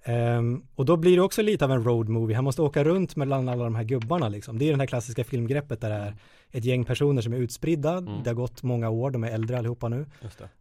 Ehm, 0.04 0.64
och 0.76 0.86
då 0.86 0.98
blir 0.98 1.16
det 1.16 1.22
också 1.22 1.42
lite 1.42 1.66
av 1.66 1.72
en 1.72 1.84
road 1.84 2.10
movie, 2.10 2.36
han 2.36 2.44
måste 2.44 2.62
åka 2.62 2.84
runt 2.84 3.16
mellan 3.16 3.50
alla 3.50 3.64
de 3.64 3.76
här 3.76 3.84
gubbarna 3.84 4.30
liksom. 4.30 4.58
Det 4.60 4.66
är 4.66 4.72
den 4.72 4.80
här 4.80 4.88
klassiska 4.88 5.24
filmgreppet 5.24 5.82
där 5.82 5.90
det 5.90 5.96
är 5.96 6.16
ett 6.52 6.66
gäng 6.66 6.86
personer 6.86 7.22
som 7.22 7.34
är 7.34 7.38
utspridda, 7.38 7.98
Mm. 7.98 8.24
det 8.24 8.30
har 8.30 8.36
gått 8.36 8.64
många 8.64 8.90
år, 8.90 9.12
de 9.12 9.24
är 9.24 9.32
äldre 9.32 9.58
allihopa 9.58 9.90
nu. 9.90 10.06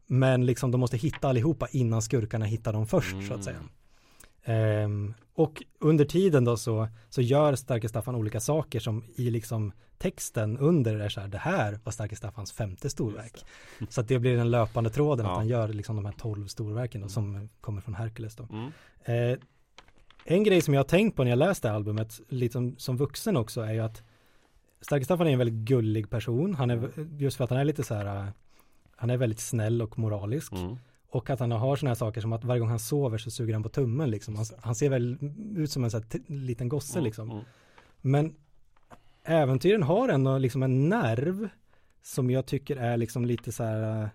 Men 0.07 0.47
liksom 0.47 0.71
de 0.71 0.81
måste 0.81 0.97
hitta 0.97 1.29
allihopa 1.29 1.69
innan 1.71 2.03
skurkarna 2.03 2.45
hittar 2.45 2.73
dem 2.73 2.87
först 2.87 3.17
så 3.29 3.35
att 3.35 3.45
säga. 3.45 3.57
Mm. 4.45 4.85
Ehm, 4.85 5.15
och 5.35 5.63
under 5.79 6.05
tiden 6.05 6.45
då 6.45 6.57
så, 6.57 6.89
så 7.09 7.23
gör 7.23 7.55
Starke 7.55 7.89
Staffan 7.89 8.15
olika 8.15 8.41
saker 8.41 8.81
som 8.81 9.05
i 9.17 9.31
liksom 9.31 9.73
texten 9.99 10.59
under 10.59 10.99
är 10.99 11.09
så 11.09 11.21
här, 11.21 11.29
det 11.29 11.39
här 11.39 11.79
var 11.85 11.93
Starke 11.93 12.17
Staffans 12.17 12.53
femte 12.53 12.91
storverk. 12.91 13.45
Så 13.89 14.01
att 14.01 14.09
det 14.09 14.19
blir 14.19 14.37
den 14.37 14.51
löpande 14.51 14.91
tråden 14.91 15.27
Ja. 15.27 15.33
att 15.33 15.39
han 15.39 15.49
gör 15.49 15.69
liksom 15.69 15.97
de 15.97 16.05
här 16.05 16.13
tolv 16.13 16.47
storverken 16.47 17.01
då, 17.01 17.09
som 17.09 17.49
kommer 17.61 17.81
från 17.81 17.95
Hercules 17.95 18.37
då. 18.37 18.49
Mm. 18.53 18.73
Eh, 19.05 19.39
en 20.25 20.45
grej 20.45 20.61
som 20.61 20.75
jag 20.75 20.79
har 20.79 20.85
tänkt 20.89 21.17
på 21.17 21.25
när 21.25 21.31
jag 21.31 21.39
läste 21.39 21.73
albumet, 21.73 22.21
lite 22.29 22.73
som, 22.77 22.97
vuxen 22.97 23.37
också, 23.37 23.61
är 23.61 23.73
ju 23.73 23.81
att 23.81 24.03
Starke 24.81 25.05
Staffan 25.05 25.27
är 25.27 25.33
en 25.33 25.39
väldigt 25.39 25.69
gullig 25.69 26.11
person. 26.11 26.55
Han 26.55 26.71
är, 26.71 26.91
just 27.19 27.37
för 27.37 27.45
att 27.45 27.51
han 27.51 27.59
är 27.59 27.65
lite 27.65 27.83
så 27.83 27.95
här, 27.95 28.33
han 28.97 29.11
är 29.11 29.17
väldigt 29.17 29.41
snäll 29.41 29.83
och 29.83 29.99
moralisk. 29.99 30.53
Mm. 30.53 30.77
Och 31.15 31.31
att 31.31 31.41
han 31.41 31.51
har 31.51 31.77
sådana 31.77 31.91
här 31.91 31.95
saker 31.95 32.21
som 32.21 32.33
att 32.33 32.45
varje 32.45 32.61
gång 32.61 32.69
han 32.69 32.79
sover 32.79 33.19
så 33.19 33.31
suger 33.31 33.55
han 33.55 33.63
på 33.63 33.69
tummen 33.69 34.11
liksom. 34.11 34.37
Han, 34.37 34.47
han 34.61 34.75
ser 34.75 34.89
väl 34.89 35.19
ut 35.57 35.71
som 35.71 35.85
en 35.85 35.91
sån 35.91 36.03
här 36.13 36.21
liten 36.27 36.69
gosse 36.69 37.01
liksom. 37.01 37.31
Mm. 37.31 37.45
Men 38.01 38.35
äventyren 39.25 39.83
har 39.83 40.09
ändå 40.09 40.39
liksom 40.39 40.63
en 40.63 40.89
nerv 40.89 41.49
som 42.03 42.31
jag 42.31 42.47
tycker 42.47 42.77
är 42.77 42.97
liksom 42.97 43.25
lite 43.25 43.53
så 43.53 43.65
här, 43.65 44.03
eh, 44.03 44.09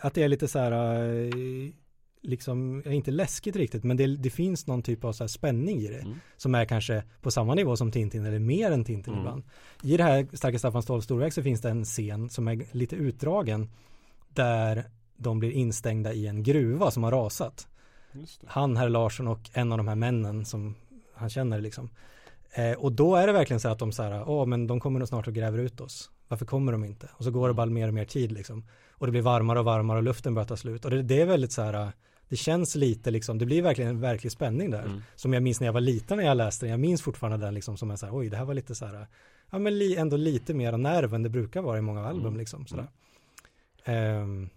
att 0.00 0.14
det 0.14 0.22
är 0.22 0.28
lite 0.28 0.48
så 0.48 0.58
här, 0.58 0.72
eh, 0.72 1.70
liksom, 2.20 2.82
inte 2.86 3.10
läskigt 3.10 3.56
riktigt, 3.56 3.84
men 3.84 3.96
det, 3.96 4.06
det 4.06 4.30
finns 4.30 4.66
någon 4.66 4.82
typ 4.82 5.04
av 5.04 5.12
så 5.12 5.24
här 5.24 5.28
spänning 5.28 5.80
i 5.80 5.88
det. 5.88 6.00
Mm. 6.00 6.16
Som 6.36 6.54
är 6.54 6.64
kanske 6.64 7.02
på 7.20 7.30
samma 7.30 7.54
nivå 7.54 7.76
som 7.76 7.90
Tintin 7.90 8.24
eller 8.24 8.38
mer 8.38 8.70
än 8.70 8.84
Tintin 8.84 9.12
Mm. 9.14 9.24
ibland. 9.24 9.42
I 9.82 9.96
det 9.96 10.04
här 10.04 10.26
Starka 10.32 10.58
Staffans 10.58 10.86
tolv 10.86 11.00
storverk 11.00 11.32
så 11.32 11.42
finns 11.42 11.60
det 11.60 11.70
en 11.70 11.84
scen 11.84 12.28
som 12.30 12.48
är 12.48 12.66
lite 12.72 12.96
utdragen 12.96 13.70
där 14.28 14.84
de 15.16 15.38
blir 15.38 15.50
instängda 15.50 16.12
i 16.12 16.26
en 16.26 16.42
gruva 16.42 16.90
som 16.90 17.02
har 17.02 17.10
rasat. 17.10 17.68
Han, 18.46 18.76
herr 18.76 18.88
Larsson 18.88 19.28
och 19.28 19.50
en 19.52 19.72
av 19.72 19.78
de 19.78 19.88
här 19.88 19.94
männen 19.94 20.44
som 20.44 20.74
han 21.14 21.30
känner 21.30 21.60
liksom. 21.60 21.90
Eh, 22.52 22.72
och 22.72 22.92
då 22.92 23.16
är 23.16 23.26
det 23.26 23.32
verkligen 23.32 23.60
så 23.60 23.68
att 23.68 23.78
de 23.78 23.92
så 23.92 24.02
här, 24.02 24.28
åh 24.28 24.46
men 24.46 24.66
de 24.66 24.80
kommer 24.80 24.98
nog 24.98 25.08
snart 25.08 25.26
och 25.28 25.34
gräver 25.34 25.58
ut 25.58 25.80
oss. 25.80 26.10
Varför 26.28 26.46
kommer 26.46 26.72
de 26.72 26.84
inte? 26.84 27.08
Och 27.12 27.24
så 27.24 27.30
går 27.30 27.48
det 27.48 27.54
bara 27.54 27.66
mer 27.66 27.88
och 27.88 27.94
mer 27.94 28.04
tid 28.04 28.32
liksom. 28.32 28.64
Och 28.90 29.06
det 29.06 29.10
blir 29.10 29.22
varmare 29.22 29.58
och 29.58 29.64
varmare 29.64 29.98
och 29.98 30.04
luften 30.04 30.34
börjar 30.34 30.46
ta 30.46 30.56
slut. 30.56 30.84
Och 30.84 30.90
det, 30.90 31.02
det 31.02 31.20
är 31.20 31.26
väldigt 31.26 31.52
så 31.52 31.62
här, 31.62 31.92
det 32.28 32.36
känns 32.36 32.74
lite 32.74 33.10
liksom, 33.10 33.38
det 33.38 33.46
blir 33.46 33.62
verkligen 33.62 33.90
en 33.90 34.00
verklig 34.00 34.32
spänning 34.32 34.70
där. 34.70 34.82
Mm. 34.84 35.02
Som 35.14 35.32
jag 35.32 35.42
minns 35.42 35.60
när 35.60 35.66
jag 35.68 35.72
var 35.72 35.80
liten 35.80 36.16
när 36.16 36.24
jag 36.24 36.36
läste 36.36 36.66
den. 36.66 36.70
Jag 36.70 36.80
minns 36.80 37.02
fortfarande 37.02 37.46
den 37.46 37.54
liksom 37.54 37.76
som 37.76 37.90
en 37.90 37.98
så 37.98 38.06
här, 38.06 38.16
oj 38.16 38.28
det 38.28 38.36
här 38.36 38.44
var 38.44 38.54
lite 38.54 38.74
så 38.74 38.86
här, 38.86 39.06
ja 39.50 39.58
men 39.58 39.78
li, 39.78 39.96
ändå 39.96 40.16
lite 40.16 40.54
mer 40.54 40.76
nerv 40.76 41.14
än 41.14 41.22
det 41.22 41.28
brukar 41.28 41.62
vara 41.62 41.78
i 41.78 41.80
många 41.80 42.06
album 42.06 42.26
Mm. 42.26 42.38
liksom. 42.38 42.66
Sådär. 42.66 42.86
Ehm, 43.84 44.48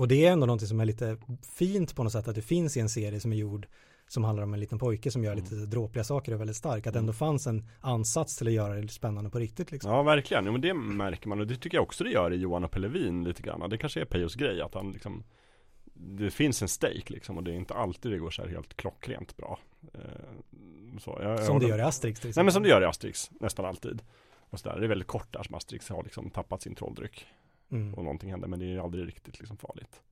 och 0.00 0.08
det 0.08 0.26
är 0.26 0.32
ändå 0.32 0.46
någonting 0.46 0.68
som 0.68 0.80
är 0.80 0.84
lite 0.84 1.16
fint 1.56 1.94
på 1.96 2.02
något 2.02 2.12
sätt 2.12 2.28
att 2.28 2.34
det 2.34 2.42
finns 2.42 2.76
i 2.76 2.80
en 2.80 2.88
serie 2.88 3.20
som 3.20 3.32
är 3.32 3.36
gjord 3.36 3.66
som 4.08 4.24
handlar 4.24 4.42
om 4.44 4.54
en 4.54 4.60
liten 4.60 4.78
pojke 4.78 5.10
som 5.10 5.24
gör 5.24 5.34
lite 5.34 5.54
dråpliga 5.54 6.04
saker 6.04 6.34
och 6.34 6.40
väldigt 6.40 6.56
stark. 6.56 6.86
Att 6.86 6.92
det 6.92 6.98
ändå 6.98 7.12
fanns 7.12 7.46
en 7.46 7.64
ansats 7.80 8.36
till 8.36 8.46
att 8.46 8.52
göra 8.52 8.74
det 8.74 8.88
spännande 8.88 9.30
på 9.30 9.38
riktigt 9.38 9.72
liksom. 9.72 9.90
Ja 9.92 10.02
verkligen, 10.02 10.46
jo, 10.46 10.52
men 10.52 10.60
det 10.60 10.74
märker 10.74 11.28
man 11.28 11.40
och 11.40 11.46
det 11.46 11.56
tycker 11.56 11.76
jag 11.78 11.82
också 11.82 12.04
det 12.04 12.10
gör 12.10 12.32
i 12.32 12.36
Johan 12.36 12.64
och 12.64 12.70
Pellevin 12.70 13.24
lite 13.24 13.42
grann. 13.42 13.70
Det 13.70 13.78
kanske 13.78 14.00
är 14.00 14.04
Peyos 14.04 14.34
grej 14.34 14.60
att 14.60 14.74
han 14.74 14.92
liksom 14.92 15.24
Det 15.94 16.30
finns 16.30 16.62
en 16.62 16.68
stake 16.68 17.02
liksom 17.12 17.36
och 17.36 17.44
det 17.44 17.50
är 17.50 17.54
inte 17.56 17.74
alltid 17.74 18.12
det 18.12 18.18
går 18.18 18.30
så 18.30 18.42
här 18.42 18.48
helt 18.48 18.76
klockrent 18.76 19.36
bra. 19.36 19.58
Eh, 19.94 20.00
så, 21.00 21.18
jag, 21.22 21.30
jag 21.32 21.38
Som 21.44 21.46
det 21.58 21.64
håller- 21.64 21.68
gör 21.68 21.78
i 21.78 21.88
Asterix 21.88 22.20
till 22.20 22.32
Nej 22.36 22.44
men 22.44 22.52
som 22.52 22.62
det 22.62 22.68
gör 22.68 22.82
i 22.82 22.84
Asterix, 22.84 23.30
nästan 23.40 23.64
alltid. 23.64 24.02
Och 24.50 24.60
så 24.60 24.68
där. 24.68 24.78
Det 24.78 24.86
är 24.86 24.88
väldigt 24.88 25.08
kort 25.08 25.32
där 25.32 25.42
som 25.42 25.54
Asterix 25.54 25.88
har 25.88 26.02
liksom 26.02 26.30
tappat 26.30 26.62
sin 26.62 26.74
trolldryck 26.74 27.26
Mm. 27.70 27.94
och 27.94 28.04
någonting 28.04 28.30
händer 28.30 28.48
men 28.48 28.58
det 28.58 28.64
är 28.64 28.70
ju 28.70 28.80
aldrig 28.80 29.06
riktigt 29.06 29.38
liksom 29.38 29.56
farligt. 29.56 30.02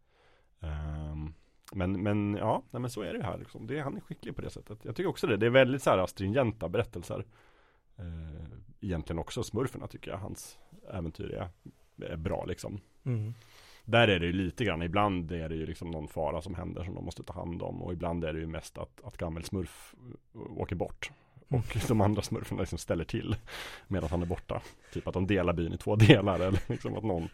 Ehm, 0.60 1.34
men, 1.72 2.02
men 2.02 2.34
ja, 2.34 2.62
nej, 2.70 2.80
men 2.80 2.90
så 2.90 3.02
är 3.02 3.14
det 3.14 3.24
här 3.24 3.38
liksom. 3.38 3.66
det, 3.66 3.80
Han 3.80 3.96
är 3.96 4.00
skicklig 4.00 4.36
på 4.36 4.42
det 4.42 4.50
sättet. 4.50 4.78
Jag 4.84 4.96
tycker 4.96 5.08
också 5.08 5.26
det, 5.26 5.36
det 5.36 5.46
är 5.46 5.50
väldigt 5.50 5.82
så 5.82 5.90
här 5.90 6.06
stringenta 6.06 6.68
berättelser. 6.68 7.24
Uh, 7.98 8.58
Egentligen 8.80 9.18
också 9.18 9.42
smurferna 9.42 9.86
tycker 9.86 10.10
jag. 10.10 10.18
Hans 10.18 10.58
äventyr 10.92 11.30
är, 11.30 11.48
är 12.12 12.16
bra 12.16 12.44
liksom. 12.44 12.80
Mm. 13.04 13.34
Där 13.84 14.08
är 14.08 14.20
det 14.20 14.26
ju 14.26 14.32
lite 14.32 14.64
grann, 14.64 14.82
ibland 14.82 15.32
är 15.32 15.48
det 15.48 15.54
ju 15.54 15.66
liksom 15.66 15.90
någon 15.90 16.08
fara 16.08 16.42
som 16.42 16.54
händer 16.54 16.84
som 16.84 16.94
de 16.94 17.04
måste 17.04 17.22
ta 17.22 17.32
hand 17.32 17.62
om. 17.62 17.82
Och 17.82 17.92
ibland 17.92 18.24
är 18.24 18.32
det 18.32 18.40
ju 18.40 18.46
mest 18.46 18.78
att, 18.78 19.04
att 19.04 19.16
gammelsmurf 19.16 19.94
åker 20.56 20.76
bort 20.76 21.10
och 21.48 21.76
de 21.88 22.00
andra 22.00 22.22
smurfarna 22.22 22.60
liksom 22.62 22.78
ställer 22.78 23.04
till 23.04 23.36
medan 23.88 24.10
han 24.10 24.22
är 24.22 24.26
borta. 24.26 24.62
Typ 24.92 25.08
att 25.08 25.14
de 25.14 25.26
delar 25.26 25.52
byn 25.52 25.72
i 25.72 25.78
två 25.78 25.96
delar 25.96 26.40
eller 26.40 26.60
liksom 26.66 26.96
att 26.96 27.04
någon 27.04 27.28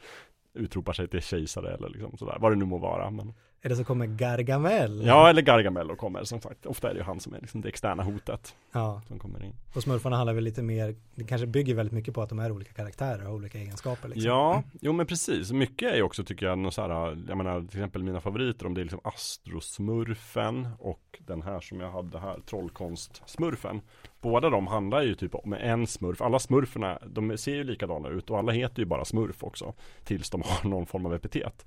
utropar 0.54 0.92
sig 0.92 1.08
till 1.08 1.22
kejsare 1.22 1.74
eller 1.74 1.88
liksom 1.88 2.16
sådär, 2.18 2.36
vad 2.40 2.52
det 2.52 2.56
nu 2.56 2.64
må 2.64 2.78
vara. 2.78 3.10
Men... 3.10 3.34
Är 3.64 3.68
det 3.68 3.76
så 3.76 3.84
kommer 3.84 4.06
Gargamel? 4.06 5.02
Ja, 5.06 5.28
eller 5.28 5.42
Gargamel 5.42 5.96
kommer 5.96 6.24
som 6.24 6.40
sagt. 6.40 6.66
Ofta 6.66 6.90
är 6.90 6.94
det 6.94 6.98
ju 6.98 7.04
han 7.04 7.20
som 7.20 7.34
är 7.34 7.40
liksom 7.40 7.60
det 7.60 7.68
externa 7.68 8.02
hotet 8.02 8.54
ja. 8.72 9.02
som 9.08 9.18
kommer 9.18 9.44
in. 9.44 9.52
Och 9.74 9.82
smurfarna 9.82 10.16
handlar 10.16 10.34
väl 10.34 10.44
lite 10.44 10.62
mer, 10.62 10.94
det 11.14 11.24
kanske 11.24 11.46
bygger 11.46 11.74
väldigt 11.74 11.92
mycket 11.92 12.14
på 12.14 12.22
att 12.22 12.28
de 12.28 12.38
är 12.38 12.52
olika 12.52 12.72
karaktärer 12.72 13.28
och 13.28 13.34
olika 13.34 13.58
egenskaper 13.58 14.08
liksom. 14.08 14.26
Ja, 14.26 14.62
jo 14.80 14.92
men 14.92 15.06
precis. 15.06 15.52
Mycket 15.52 15.92
är 15.92 15.96
ju 15.96 16.02
också 16.02 16.24
tycker 16.24 16.46
jag, 16.46 16.72
så 16.72 16.82
här, 16.82 17.24
jag 17.28 17.36
menar 17.36 17.60
till 17.60 17.78
exempel 17.78 18.02
mina 18.02 18.20
favoriter 18.20 18.66
om 18.66 18.74
det 18.74 18.80
är 18.80 18.84
liksom 18.84 19.00
Astrosmurfen 19.04 20.68
och 20.78 21.20
den 21.26 21.42
här 21.42 21.60
som 21.60 21.80
jag 21.80 21.90
hade 21.90 22.18
här, 22.18 22.38
Trollkonstsmurfen. 22.46 23.80
Båda 24.20 24.50
de 24.50 24.66
handlar 24.66 25.02
ju 25.02 25.14
typ 25.14 25.34
om 25.34 25.52
en 25.52 25.86
smurf. 25.86 26.22
Alla 26.22 26.38
smurferna, 26.38 26.98
de 27.06 27.38
ser 27.38 27.54
ju 27.54 27.64
likadana 27.64 28.08
ut 28.08 28.30
och 28.30 28.38
alla 28.38 28.52
heter 28.52 28.78
ju 28.78 28.86
bara 28.86 29.04
smurf 29.04 29.44
också. 29.44 29.74
Tills 30.04 30.30
de 30.30 30.42
har 30.42 30.70
någon 30.70 30.86
form 30.86 31.06
av 31.06 31.14
epitet. 31.14 31.66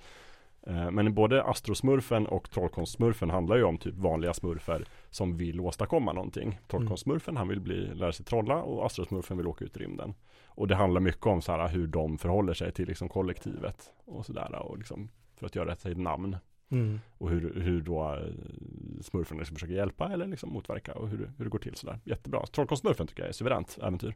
Eh, 0.68 0.91
Men 0.91 1.14
både 1.14 1.44
Astrosmurfen 1.44 2.27
och 2.27 2.49
Trollkonstsmurfen 2.49 3.30
handlar 3.30 3.56
ju 3.56 3.64
om 3.64 3.77
typ 3.77 3.95
vanliga 3.95 4.34
smurfer 4.34 4.85
som 5.10 5.38
vill 5.38 5.60
åstadkomma 5.60 6.14
någonting. 6.14 6.60
Trollkonstsmurfen 6.68 7.38
han 7.38 7.48
vill 7.48 7.60
bli, 7.60 7.94
lära 7.94 8.11
sig 8.11 8.26
trolla 8.26 8.61
och 8.61 8.85
Astrosmurfen 8.85 9.38
vill 9.38 9.48
åka 9.48 9.65
ut 9.65 9.77
i 9.77 9.80
rymden. 9.80 10.14
Och 10.45 10.68
det 10.68 10.76
handlar 10.76 11.02
mycket 11.02 11.26
om 11.26 11.41
så 11.41 11.52
här 11.52 11.68
hur 11.68 11.88
de 11.88 12.18
förhåller 12.18 12.53
sig 12.53 12.72
till 12.72 12.88
liksom 12.88 13.10
kollektivet 13.10 13.91
och 14.06 14.26
sådär 14.26 14.56
och 14.56 14.77
liksom 14.77 15.10
för 15.35 15.45
att 15.45 15.56
göra 15.56 15.76
sig 15.76 15.91
ett 15.91 15.98
namn. 15.98 16.38
Mm. 16.69 16.99
Och 17.18 17.30
hur, 17.30 17.61
hur 17.61 17.81
då 17.81 18.14
eh, 18.15 19.02
smurfen 19.02 19.38
liksom 19.38 19.56
försöker 19.56 19.73
hjälpa 19.73 20.14
eller 20.14 20.27
liksom 20.27 20.53
motverka 20.53 20.94
och 20.94 21.10
hur, 21.10 21.31
hur 21.38 21.45
det 21.45 21.49
går 21.49 21.60
till 21.60 21.76
sådär. 21.76 21.99
Jättebra. 22.03 22.45
Trollkonstsmurfen 22.45 23.07
tycker 23.07 23.23
jag 23.23 23.30
är 23.30 23.34
suveränt 23.34 23.77
äventyr. 23.81 24.15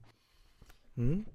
Mm. 0.97 1.25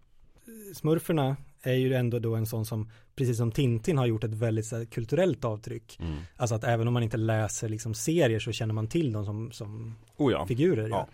Smurferna 0.75 1.37
är 1.63 1.75
ju 1.75 1.95
ändå 1.95 2.19
då 2.19 2.35
en 2.35 2.47
sån 2.47 2.67
som, 2.67 2.91
precis 3.15 3.37
som 3.37 3.53
Tintin 3.53 3.99
har 3.99 4.07
gjort 4.07 4.25
ett 4.25 4.35
väldigt 4.35 4.73
här, 4.73 4.85
kulturellt 4.85 5.45
avtryck. 5.45 5.99
Alltså 6.37 6.55
att 6.55 6.65
även 6.65 6.89
om 6.89 6.95
man 6.95 7.03
inte 7.03 7.17
läser 7.17 7.69
liksom 7.69 7.95
serier 7.95 8.39
så 8.39 8.53
känner 8.53 8.75
man 8.75 8.89
till 8.89 9.13
dem 9.13 9.25
som, 9.25 9.53
som 9.53 9.95
Oh 10.17 10.33
ja. 10.33 10.47
figurer. 10.47 10.89
Ja. 10.89 11.09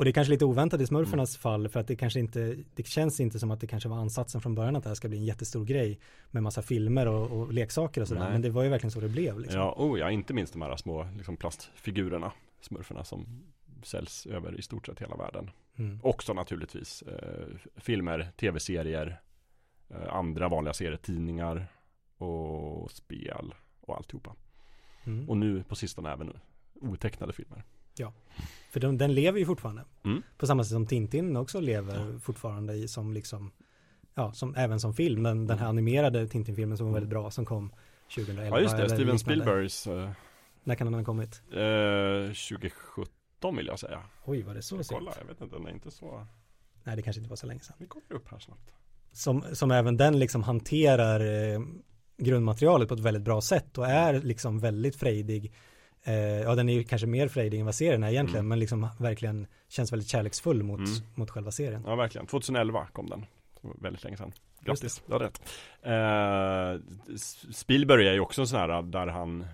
Och 0.00 0.04
det 0.04 0.10
är 0.10 0.12
kanske 0.12 0.30
lite 0.30 0.44
oväntat 0.44 0.80
i 0.80 0.86
smurfernas 0.86 1.36
fall 1.36 1.68
för 1.68 1.80
att 1.80 1.86
det 1.86 1.96
kanske 1.96 2.20
inte, 2.20 2.56
det 2.74 2.86
känns 2.86 3.20
inte 3.20 3.38
som 3.38 3.50
att 3.50 3.60
det 3.60 3.66
kanske 3.66 3.88
var 3.88 3.96
ansatsen 3.96 4.40
från 4.40 4.54
början 4.54 4.76
att 4.76 4.82
det 4.82 4.90
här 4.90 4.94
ska 4.94 5.08
bli 5.08 5.18
en 5.18 5.24
jättestor 5.24 5.64
grej 5.64 6.00
med 6.30 6.42
massa 6.42 6.62
filmer 6.62 7.06
och, 7.06 7.40
och 7.40 7.52
leksaker 7.52 8.00
och 8.00 8.08
sådär. 8.08 8.20
Nej. 8.20 8.32
Men 8.32 8.42
det 8.42 8.50
var 8.50 8.62
ju 8.62 8.68
verkligen 8.68 8.90
så 8.90 9.00
det 9.00 9.08
blev 9.08 9.40
liksom. 9.40 9.60
Ja, 9.60 9.74
oh 9.78 9.98
ja, 9.98 10.10
inte 10.10 10.34
minst 10.34 10.52
de 10.52 10.62
här 10.62 10.76
små 10.76 11.06
liksom 11.16 11.36
plastfigurerna, 11.36 12.32
smurferna 12.60 13.04
som 13.04 13.26
säljs 13.82 14.26
över 14.26 14.58
i 14.58 14.62
stort 14.62 14.86
sett 14.86 15.00
hela 15.00 15.16
världen. 15.16 15.50
Mm. 15.76 16.00
Också 16.02 16.32
naturligtvis 16.32 17.02
eh, 17.02 17.46
filmer, 17.76 18.32
tv-serier, 18.36 19.20
eh, 19.88 20.14
andra 20.14 20.48
vanliga 20.48 20.74
serier, 20.74 20.96
tidningar 20.96 21.66
och 22.16 22.90
spel 22.90 23.54
och 23.80 23.96
alltihopa. 23.96 24.34
Mm. 25.04 25.30
Och 25.30 25.36
nu 25.36 25.62
på 25.62 25.74
sistone 25.74 26.12
även 26.12 26.32
otecknade 26.80 27.32
filmer. 27.32 27.64
För 28.70 28.80
den, 28.80 28.98
den 28.98 29.14
lever 29.14 29.38
ju 29.38 29.46
fortfarande. 29.46 29.84
Mm. 30.04 30.22
På 30.36 30.46
samma 30.46 30.64
sätt 30.64 30.72
som 30.72 30.86
Tintin 30.86 31.36
också 31.36 31.60
lever 31.60 32.18
fortfarande 32.18 32.74
i, 32.74 32.88
som 32.88 33.12
liksom, 33.12 33.52
ja, 34.14 34.32
som, 34.32 34.54
även 34.54 34.80
som 34.80 34.94
film. 34.94 35.22
Den, 35.22 35.46
den 35.46 35.58
här 35.58 35.66
animerade 35.66 36.28
Tintin-filmen 36.28 36.78
som 36.78 36.86
var 36.86 36.92
väldigt 36.94 37.10
bra 37.10 37.30
som 37.30 37.44
kom 37.44 37.72
2011. 38.14 38.56
Ja 38.56 38.62
just 38.62 38.76
det, 38.76 38.88
Steven. 38.88 39.18
Spielbergs 39.18 39.86
eh, 39.86 40.10
När 40.64 40.74
kan 40.74 40.86
den 40.86 40.94
ha 40.94 41.04
kommit? 41.04 41.42
eh, 41.52 42.26
2017 42.26 43.14
vill 43.56 43.66
jag 43.66 43.78
säga. 43.78 44.02
Oj, 44.24 44.42
var 44.42 44.54
det 44.54 44.62
så 44.62 44.76
sent? 44.76 44.88
Kolla, 44.88 45.12
jag 45.20 45.26
vet 45.26 45.40
inte, 45.40 45.56
den 45.56 45.66
är 45.66 45.70
inte 45.70 45.90
så 45.90 46.26
Nej, 46.84 46.96
det 46.96 47.02
kanske 47.02 47.20
inte 47.20 47.30
var 47.30 47.36
så 47.36 47.46
länge 47.46 47.60
sedan. 47.60 47.76
Vi 47.78 47.86
kommer 47.86 48.12
upp 48.12 48.30
här 48.30 48.38
snabbt. 48.38 48.72
Som, 49.12 49.44
som 49.52 49.70
även 49.70 49.96
den 49.96 50.18
liksom 50.18 50.42
hanterar 50.42 51.20
eh, 51.54 51.60
grundmaterialet 52.16 52.88
på 52.88 52.94
ett 52.94 53.00
väldigt 53.00 53.22
bra 53.22 53.40
sätt 53.40 53.78
och 53.78 53.86
är 53.86 54.20
liksom 54.20 54.58
väldigt 54.60 54.96
frejdig. 54.96 55.52
Eh, 56.04 56.14
ja, 56.14 56.54
den 56.54 56.68
är 56.68 56.72
ju 56.74 56.84
kanske 56.84 57.06
mer 57.06 57.28
frejdig 57.28 57.58
än 57.60 57.66
vad 57.66 57.74
serien 57.74 58.02
är 58.02 58.10
egentligen, 58.10 58.40
Mm. 58.40 58.48
men 58.48 58.58
liksom 58.58 58.88
verkligen 58.98 59.46
känns 59.68 59.92
väldigt 59.92 60.08
kärleksfull 60.08 60.62
mot, 60.62 60.78
Mm. 60.78 60.90
mot 61.14 61.30
själva 61.30 61.50
serien. 61.50 61.82
Ja 61.86 61.94
verkligen, 61.96 62.26
2011 62.26 62.86
kom 62.92 63.08
den. 63.10 63.26
Väldigt 63.80 64.04
länge 64.04 64.16
sedan. 64.16 64.32
Grattis, 64.60 65.02
du 65.06 65.12
har 65.12 65.20
rätt. 65.20 65.40
Eh, 65.82 66.96
Spielberg 67.52 68.08
är 68.08 68.12
ju 68.12 68.20
också 68.20 68.40
en 68.40 68.46
sån 68.46 68.58
här 68.60 68.82
där 68.82 69.06
han, 69.06 69.46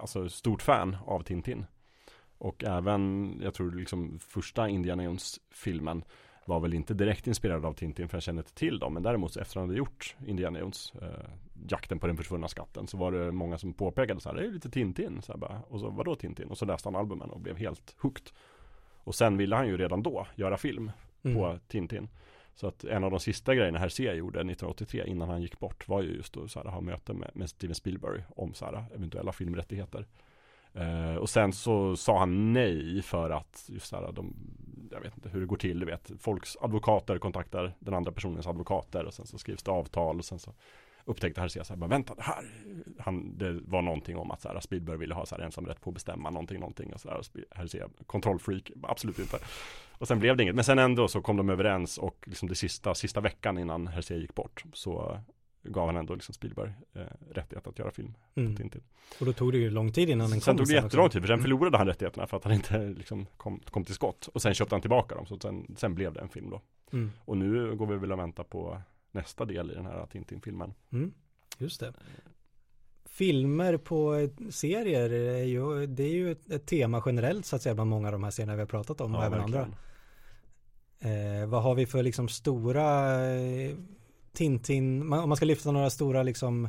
alltså 0.00 0.28
stort 0.28 0.62
fan 0.62 0.96
av 1.06 1.22
Tintin. 1.22 1.66
Och 2.38 2.64
även, 2.64 3.34
jag 3.42 3.54
tror 3.54 3.70
liksom 3.70 4.18
första 4.18 4.68
Indiana 4.68 5.04
Jones-filmen 5.04 6.04
var 6.46 6.60
väl 6.60 6.74
inte 6.74 6.94
direkt 6.94 7.26
inspirerad 7.26 7.64
av 7.64 7.72
Tintin 7.72 8.08
för 8.08 8.16
jag 8.16 8.22
känner 8.22 8.42
inte 8.42 8.54
till 8.54 8.78
dem. 8.78 8.94
Men 8.94 9.02
däremot 9.02 9.32
så 9.32 9.40
efter 9.40 9.60
han 9.60 9.68
hade 9.68 9.78
gjort 9.78 10.16
Indiana 10.26 10.58
Jones, 10.58 10.92
eh, 11.02 11.08
jakten 11.68 11.98
på 11.98 12.06
den 12.06 12.16
försvunna 12.16 12.48
skatten, 12.48 12.86
så 12.86 12.96
var 12.96 13.12
det 13.12 13.32
många 13.32 13.58
som 13.58 13.72
påpekade 13.74 14.20
så 14.20 14.28
här, 14.28 14.36
det 14.36 14.46
är 14.46 14.50
lite 14.50 14.70
Tintin. 14.70 15.22
Så 15.22 15.38
bara, 15.38 15.62
och 15.68 15.80
så, 15.80 15.90
vadå 15.90 16.14
Tintin? 16.16 16.48
Och 16.48 16.58
så 16.58 16.64
läste 16.64 16.88
han 16.88 16.96
albumen 16.96 17.30
och 17.30 17.40
blev 17.40 17.56
helt 17.56 17.96
hooked. 17.98 18.30
Och 19.04 19.14
sen 19.14 19.36
ville 19.36 19.56
han 19.56 19.66
ju 19.68 19.76
redan 19.76 20.02
då 20.02 20.26
göra 20.36 20.56
film 20.56 20.90
Mm. 21.24 21.36
på 21.36 21.58
Tintin. 21.68 22.08
Så 22.54 22.66
att 22.66 22.84
en 22.84 23.04
av 23.04 23.10
de 23.10 23.20
sista 23.20 23.54
grejerna 23.54 23.78
Hergé 23.78 24.12
gjorde 24.12 24.38
1983 24.38 25.04
innan 25.06 25.28
han 25.28 25.42
gick 25.42 25.58
bort 25.58 25.88
var 25.88 26.02
ju 26.02 26.16
just 26.16 26.36
att 26.36 26.50
så 26.50 26.62
här, 26.62 26.66
ha 26.70 26.80
möte 26.80 27.12
med, 27.12 27.30
med 27.34 27.50
Steven 27.50 27.74
Spielberg 27.74 28.24
om 28.36 28.54
så 28.54 28.64
här, 28.64 28.84
eventuella 28.94 29.32
filmrättigheter. 29.32 30.06
Eh, 30.74 31.16
och 31.16 31.30
sen 31.30 31.52
så 31.52 31.96
sa 31.96 32.18
han 32.18 32.52
nej 32.52 33.02
för 33.02 33.30
att 33.30 33.64
just 33.68 33.86
så 33.86 33.96
här, 33.96 34.12
de, 34.12 34.34
jag 34.90 35.00
vet 35.00 35.16
inte 35.16 35.28
hur 35.28 35.40
det 35.40 35.46
går 35.46 35.56
till, 35.56 35.80
du 35.80 35.86
vet, 35.86 36.10
folks 36.18 36.56
advokater 36.60 37.18
kontaktar 37.18 37.74
den 37.78 37.94
andra 37.94 38.12
personens 38.12 38.46
advokater 38.46 39.04
och 39.04 39.14
sen 39.14 39.26
så 39.26 39.38
skrivs 39.38 39.62
det 39.62 39.70
avtal 39.70 40.18
och 40.18 40.24
sen 40.24 40.38
så 40.38 40.52
upptäckte 41.04 41.40
Hergé 41.40 41.64
så 41.64 41.72
här, 41.72 41.80
bara, 41.80 41.86
vänta 41.86 42.14
det 42.14 42.22
här, 42.22 42.44
han, 42.98 43.38
det 43.38 43.60
var 43.64 43.82
någonting 43.82 44.16
om 44.16 44.30
att 44.30 44.40
så 44.40 44.48
här, 44.48 44.60
Spielberg 44.60 44.98
ville 44.98 45.14
ha 45.14 45.26
så 45.26 45.34
här 45.34 45.42
ensamrätt 45.42 45.80
på 45.80 45.90
att 45.90 45.94
bestämma 45.94 46.30
någonting, 46.30 46.60
någonting 46.60 46.92
och 46.92 47.00
så 47.00 47.08
här, 47.08 47.18
och 47.18 48.06
kontrollfreak, 48.06 48.70
absolut 48.82 49.18
inte. 49.18 49.38
Och 49.98 50.08
sen 50.08 50.18
blev 50.18 50.36
det 50.36 50.42
inget, 50.42 50.54
men 50.54 50.64
sen 50.64 50.78
ändå 50.78 51.08
så 51.08 51.22
kom 51.22 51.36
de 51.36 51.50
överens 51.50 51.98
och 51.98 52.24
liksom 52.26 52.48
det 52.48 52.54
sista, 52.54 52.94
sista 52.94 53.20
veckan 53.20 53.58
innan 53.58 53.86
Hergé 53.86 54.16
gick 54.16 54.34
bort 54.34 54.64
så 54.72 55.18
gav 55.64 55.86
han 55.86 55.96
ändå 55.96 56.14
liksom 56.14 56.32
Spielberg 56.34 56.72
eh, 56.92 57.00
rättighet 57.30 57.66
att 57.66 57.78
göra 57.78 57.90
film 57.90 58.14
på 58.34 58.40
Mm. 58.40 58.56
Tintin. 58.56 58.82
Och 59.20 59.26
då 59.26 59.32
tog 59.32 59.52
det 59.52 59.58
ju 59.58 59.70
lång 59.70 59.92
tid 59.92 60.10
innan 60.10 60.30
den 60.30 60.40
Sen 60.40 60.52
kom. 60.56 60.58
tog 60.64 60.74
det 60.74 60.82
jättelång 60.82 61.10
tid, 61.10 61.20
för 61.22 61.26
sen 61.26 61.34
Mm. 61.34 61.42
förlorade 61.42 61.78
han 61.78 61.86
rättigheterna 61.86 62.26
för 62.26 62.36
att 62.36 62.44
han 62.44 62.52
inte 62.52 62.78
liksom 62.88 63.26
kom, 63.36 63.60
kom 63.70 63.84
till 63.84 63.94
skott. 63.94 64.28
Och 64.34 64.42
sen 64.42 64.54
köpte 64.54 64.74
han 64.74 64.80
tillbaka 64.82 65.14
dem, 65.14 65.26
så 65.26 65.38
sen, 65.38 65.74
sen 65.78 65.94
blev 65.94 66.12
det 66.12 66.20
en 66.20 66.28
film 66.28 66.50
då. 66.50 66.60
Mm. 66.92 67.10
Och 67.24 67.36
nu 67.36 67.76
går 67.76 67.86
vi 67.86 67.96
väl 67.96 68.12
och 68.12 68.18
väntar 68.18 68.44
på 68.44 68.80
nästa 69.12 69.44
del 69.44 69.70
i 69.70 69.74
den 69.74 69.86
här 69.86 70.06
Tintin-filmen. 70.06 70.74
Mm. 70.92 71.12
Just 71.58 71.80
det. 71.80 71.92
Filmer 73.06 73.76
på 73.76 74.14
eh, 74.14 74.30
serier 74.50 75.10
är 75.12 75.44
ju, 75.44 75.86
det 75.86 76.02
är 76.02 76.12
ju 76.12 76.30
ett, 76.32 76.66
tema 76.66 77.02
generellt 77.06 77.46
så 77.46 77.56
att 77.56 77.62
säga 77.62 77.74
bland 77.74 77.90
många 77.90 78.08
av 78.08 78.12
de 78.12 78.24
här 78.24 78.30
serierna 78.30 78.54
vi 78.54 78.60
har 78.60 78.66
pratat 78.66 79.00
om 79.00 79.14
och 79.14 79.24
även 79.24 79.40
andra. 79.40 79.58
verkligen. 79.58 79.78
Eh, 81.42 81.46
vad 81.48 81.62
har 81.62 81.74
vi 81.74 81.86
för 81.86 82.02
liksom 82.02 82.28
stora 82.28 83.20
eh, 83.34 83.76
Tintin, 84.34 85.06
man, 85.06 85.20
om 85.20 85.28
man 85.28 85.36
ska 85.36 85.46
lyfta 85.46 85.72
några 85.72 85.90
stora 85.90 86.22
liksom 86.22 86.68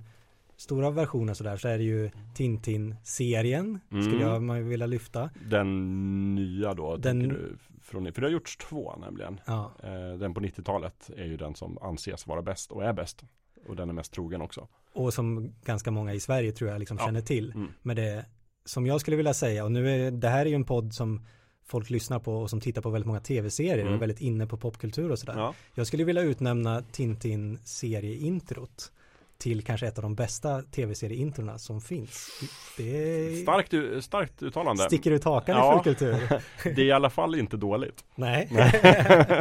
stora 0.57 0.89
versioner 0.91 1.33
sådär 1.33 1.57
så 1.57 1.67
är 1.67 1.77
det 1.77 1.83
ju 1.83 2.09
Tintin-serien 2.35 3.79
skulle 3.89 4.07
Mm. 4.15 4.19
jag 4.27 4.43
man 4.43 4.69
vilja 4.69 4.85
lyfta. 4.85 5.29
Den 5.49 6.35
nya 6.35 6.73
då, 6.73 6.97
Den- 6.97 7.19
du? 7.29 7.57
Från, 7.83 8.13
för 8.13 8.21
det 8.21 8.27
har 8.27 8.31
gjorts 8.31 8.57
två 8.57 8.95
nämligen. 8.95 9.39
Ja, 9.45 9.71
Eh, 9.83 10.17
den 10.19 10.33
på 10.33 10.39
90-talet 10.41 11.09
är 11.17 11.25
ju 11.25 11.37
den 11.37 11.55
som 11.55 11.77
anses 11.81 12.27
vara 12.27 12.41
bäst 12.41 12.71
och 12.71 12.83
är 12.83 12.93
bäst. 12.93 13.23
Och 13.67 13.75
den 13.75 13.89
är 13.89 13.93
mest 13.93 14.13
trogen 14.13 14.41
också. 14.41 14.67
och 14.93 15.13
som 15.13 15.51
ganska 15.65 15.91
många 15.91 16.13
i 16.13 16.19
Sverige 16.19 16.51
tror 16.51 16.69
jag 16.69 16.79
liksom 16.79 16.97
Ja. 16.99 17.05
känner 17.05 17.21
till. 17.21 17.51
Mm. 17.51 17.67
Men 17.81 17.95
det 17.95 18.25
som 18.65 18.85
jag 18.85 19.01
skulle 19.01 19.17
vilja 19.17 19.33
säga, 19.33 19.63
och 19.65 19.71
nu 19.71 19.89
är 19.89 20.11
det 20.11 20.29
här 20.29 20.41
är 20.45 20.49
ju 20.49 20.55
en 20.55 20.63
podd 20.63 20.93
som 20.93 21.25
folk 21.67 21.89
lyssnar 21.89 22.19
på 22.19 22.35
och 22.41 22.49
som 22.49 22.61
tittar 22.61 22.81
på 22.81 22.89
väldigt 22.89 23.07
många 23.07 23.19
tv-serier 23.19 23.75
och 23.75 23.81
Mm. 23.81 23.93
är 23.93 23.97
väldigt 23.97 24.21
inne 24.21 24.47
på 24.47 24.57
popkultur 24.57 25.11
och 25.11 25.19
sådär. 25.19 25.33
Ja. 25.37 25.53
Jag 25.73 25.87
skulle 25.87 26.03
vilja 26.03 26.21
utnämna 26.21 26.81
Tintin-serieintrot 26.91 28.91
till 29.37 29.63
kanske 29.63 29.87
ett 29.87 29.97
av 29.97 30.01
de 30.01 30.15
bästa 30.15 30.61
tv-serieintrona 30.61 31.57
som 31.57 31.81
finns. 31.81 32.29
Det. 32.77 33.35
Starkt, 33.41 34.03
starkt 34.03 34.43
uttalande. 34.43 34.83
sticker 34.83 35.11
ut 35.11 35.23
hakan 35.23 35.57
Ja. 35.57 35.71
i 35.71 35.75
fullkultur. 35.83 36.41
Det 36.75 36.81
är 36.81 36.85
i 36.85 36.91
alla 36.91 37.09
fall 37.09 37.35
inte 37.35 37.57
dåligt. 37.57 38.05
Nej. 38.15 38.49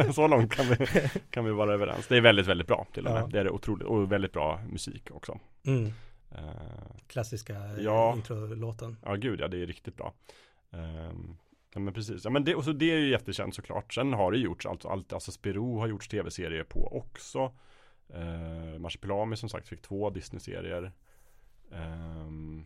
Så 0.13 0.27
långt 0.27 0.53
kan 0.55 0.65
vi, 0.69 0.77
kan 1.29 1.45
vi 1.45 1.51
vara 1.51 1.73
överens. 1.73 2.07
Det 2.07 2.17
är 2.17 2.21
väldigt, 2.21 2.47
väldigt 2.47 2.67
bra 2.67 2.85
till 2.93 3.07
och 3.07 3.13
med. 3.13 3.21
Ja. 3.23 3.27
Det 3.27 3.39
är 3.39 3.49
otroligt. 3.49 3.87
Och 3.87 4.11
väldigt 4.11 4.31
bra 4.31 4.59
musik 4.71 5.07
också. 5.11 5.39
Mm. 5.65 5.85
Eh, 6.31 6.39
Klassiska 7.07 7.53
Ja. 7.53 7.77
ja. 7.79 8.13
introlåten. 8.15 8.97
ja, 9.05 9.15
gud 9.15 9.39
ja, 9.39 9.47
det 9.47 9.61
är 9.61 9.65
riktigt 9.65 9.97
bra. 9.97 10.13
Um, 10.71 11.37
ja, 11.75 11.81
men 11.81 11.93
precis. 11.93 12.23
Ja, 12.23 12.29
men 12.29 12.43
det, 12.43 12.55
och 12.55 12.63
så 12.63 12.71
det 12.71 12.91
är 12.91 12.97
ju 12.97 13.09
jättekänt 13.09 13.55
såklart. 13.55 13.93
Sen 13.93 14.13
har 14.13 14.31
det 14.31 14.37
gjorts 14.37 14.65
allt, 14.65 14.85
allt 14.85 15.13
alltså 15.13 15.31
Spiro 15.31 15.79
har 15.79 15.87
gjorts 15.87 16.07
tv-serier 16.07 16.63
på 16.63 16.97
också. 16.97 17.51
Uh, 18.15 18.79
Marsipelami 18.79 19.35
som 19.35 19.49
sagt 19.49 19.67
fick 19.67 19.81
två 19.81 20.09
Disney-serier. 20.09 20.91
Ehm, 21.71 22.65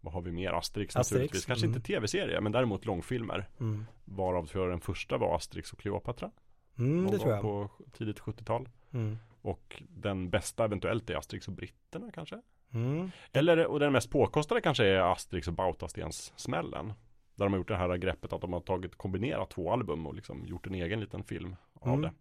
vad 0.00 0.14
har 0.14 0.20
vi 0.20 0.32
mer? 0.32 0.52
Asterix, 0.52 0.96
Asterix, 0.96 1.10
naturligtvis. 1.10 1.44
Kanske 1.44 1.66
mm. 1.66 1.76
inte 1.76 1.86
tv-serier, 1.86 2.40
men 2.40 2.52
däremot 2.52 2.84
långfilmer. 2.84 3.48
Mm. 3.60 3.86
Varav 4.04 4.46
tror 4.46 4.64
jag 4.64 4.72
den 4.72 4.80
första 4.80 5.18
var 5.18 5.36
Asterix 5.36 5.72
och 5.72 5.78
Cleopatra. 5.78 6.30
Mm, 6.78 7.10
det 7.10 7.18
tror 7.18 7.32
jag. 7.32 7.42
På 7.42 7.70
tidigt 7.92 8.20
70-tal. 8.20 8.68
Mm. 8.92 9.18
Och 9.42 9.82
den 9.88 10.30
bästa 10.30 10.64
eventuellt 10.64 11.10
är 11.10 11.16
Asterix 11.16 11.48
och 11.48 11.54
britterna 11.54 12.10
kanske. 12.14 12.40
Mm. 12.72 13.10
Eller, 13.32 13.66
och 13.66 13.80
den 13.80 13.92
mest 13.92 14.10
påkostade 14.10 14.60
kanske 14.60 14.84
är 14.84 15.12
Asterix 15.12 15.48
och 15.48 15.54
Bautastens 15.54 16.32
smällen. 16.36 16.92
Där 17.36 17.44
de 17.44 17.52
har 17.52 17.58
gjort 17.58 17.68
det 17.68 17.76
här 17.76 17.96
greppet 17.96 18.32
att 18.32 18.40
de 18.40 18.52
har 18.52 18.60
tagit 18.60 18.96
kombinerat 18.96 19.50
två 19.50 19.72
album 19.72 20.06
och 20.06 20.14
liksom 20.14 20.46
gjort 20.46 20.66
en 20.66 20.74
egen 20.74 21.00
liten 21.00 21.24
film 21.24 21.56
av 21.80 21.88
Mm. 21.88 22.02
det. 22.02 22.12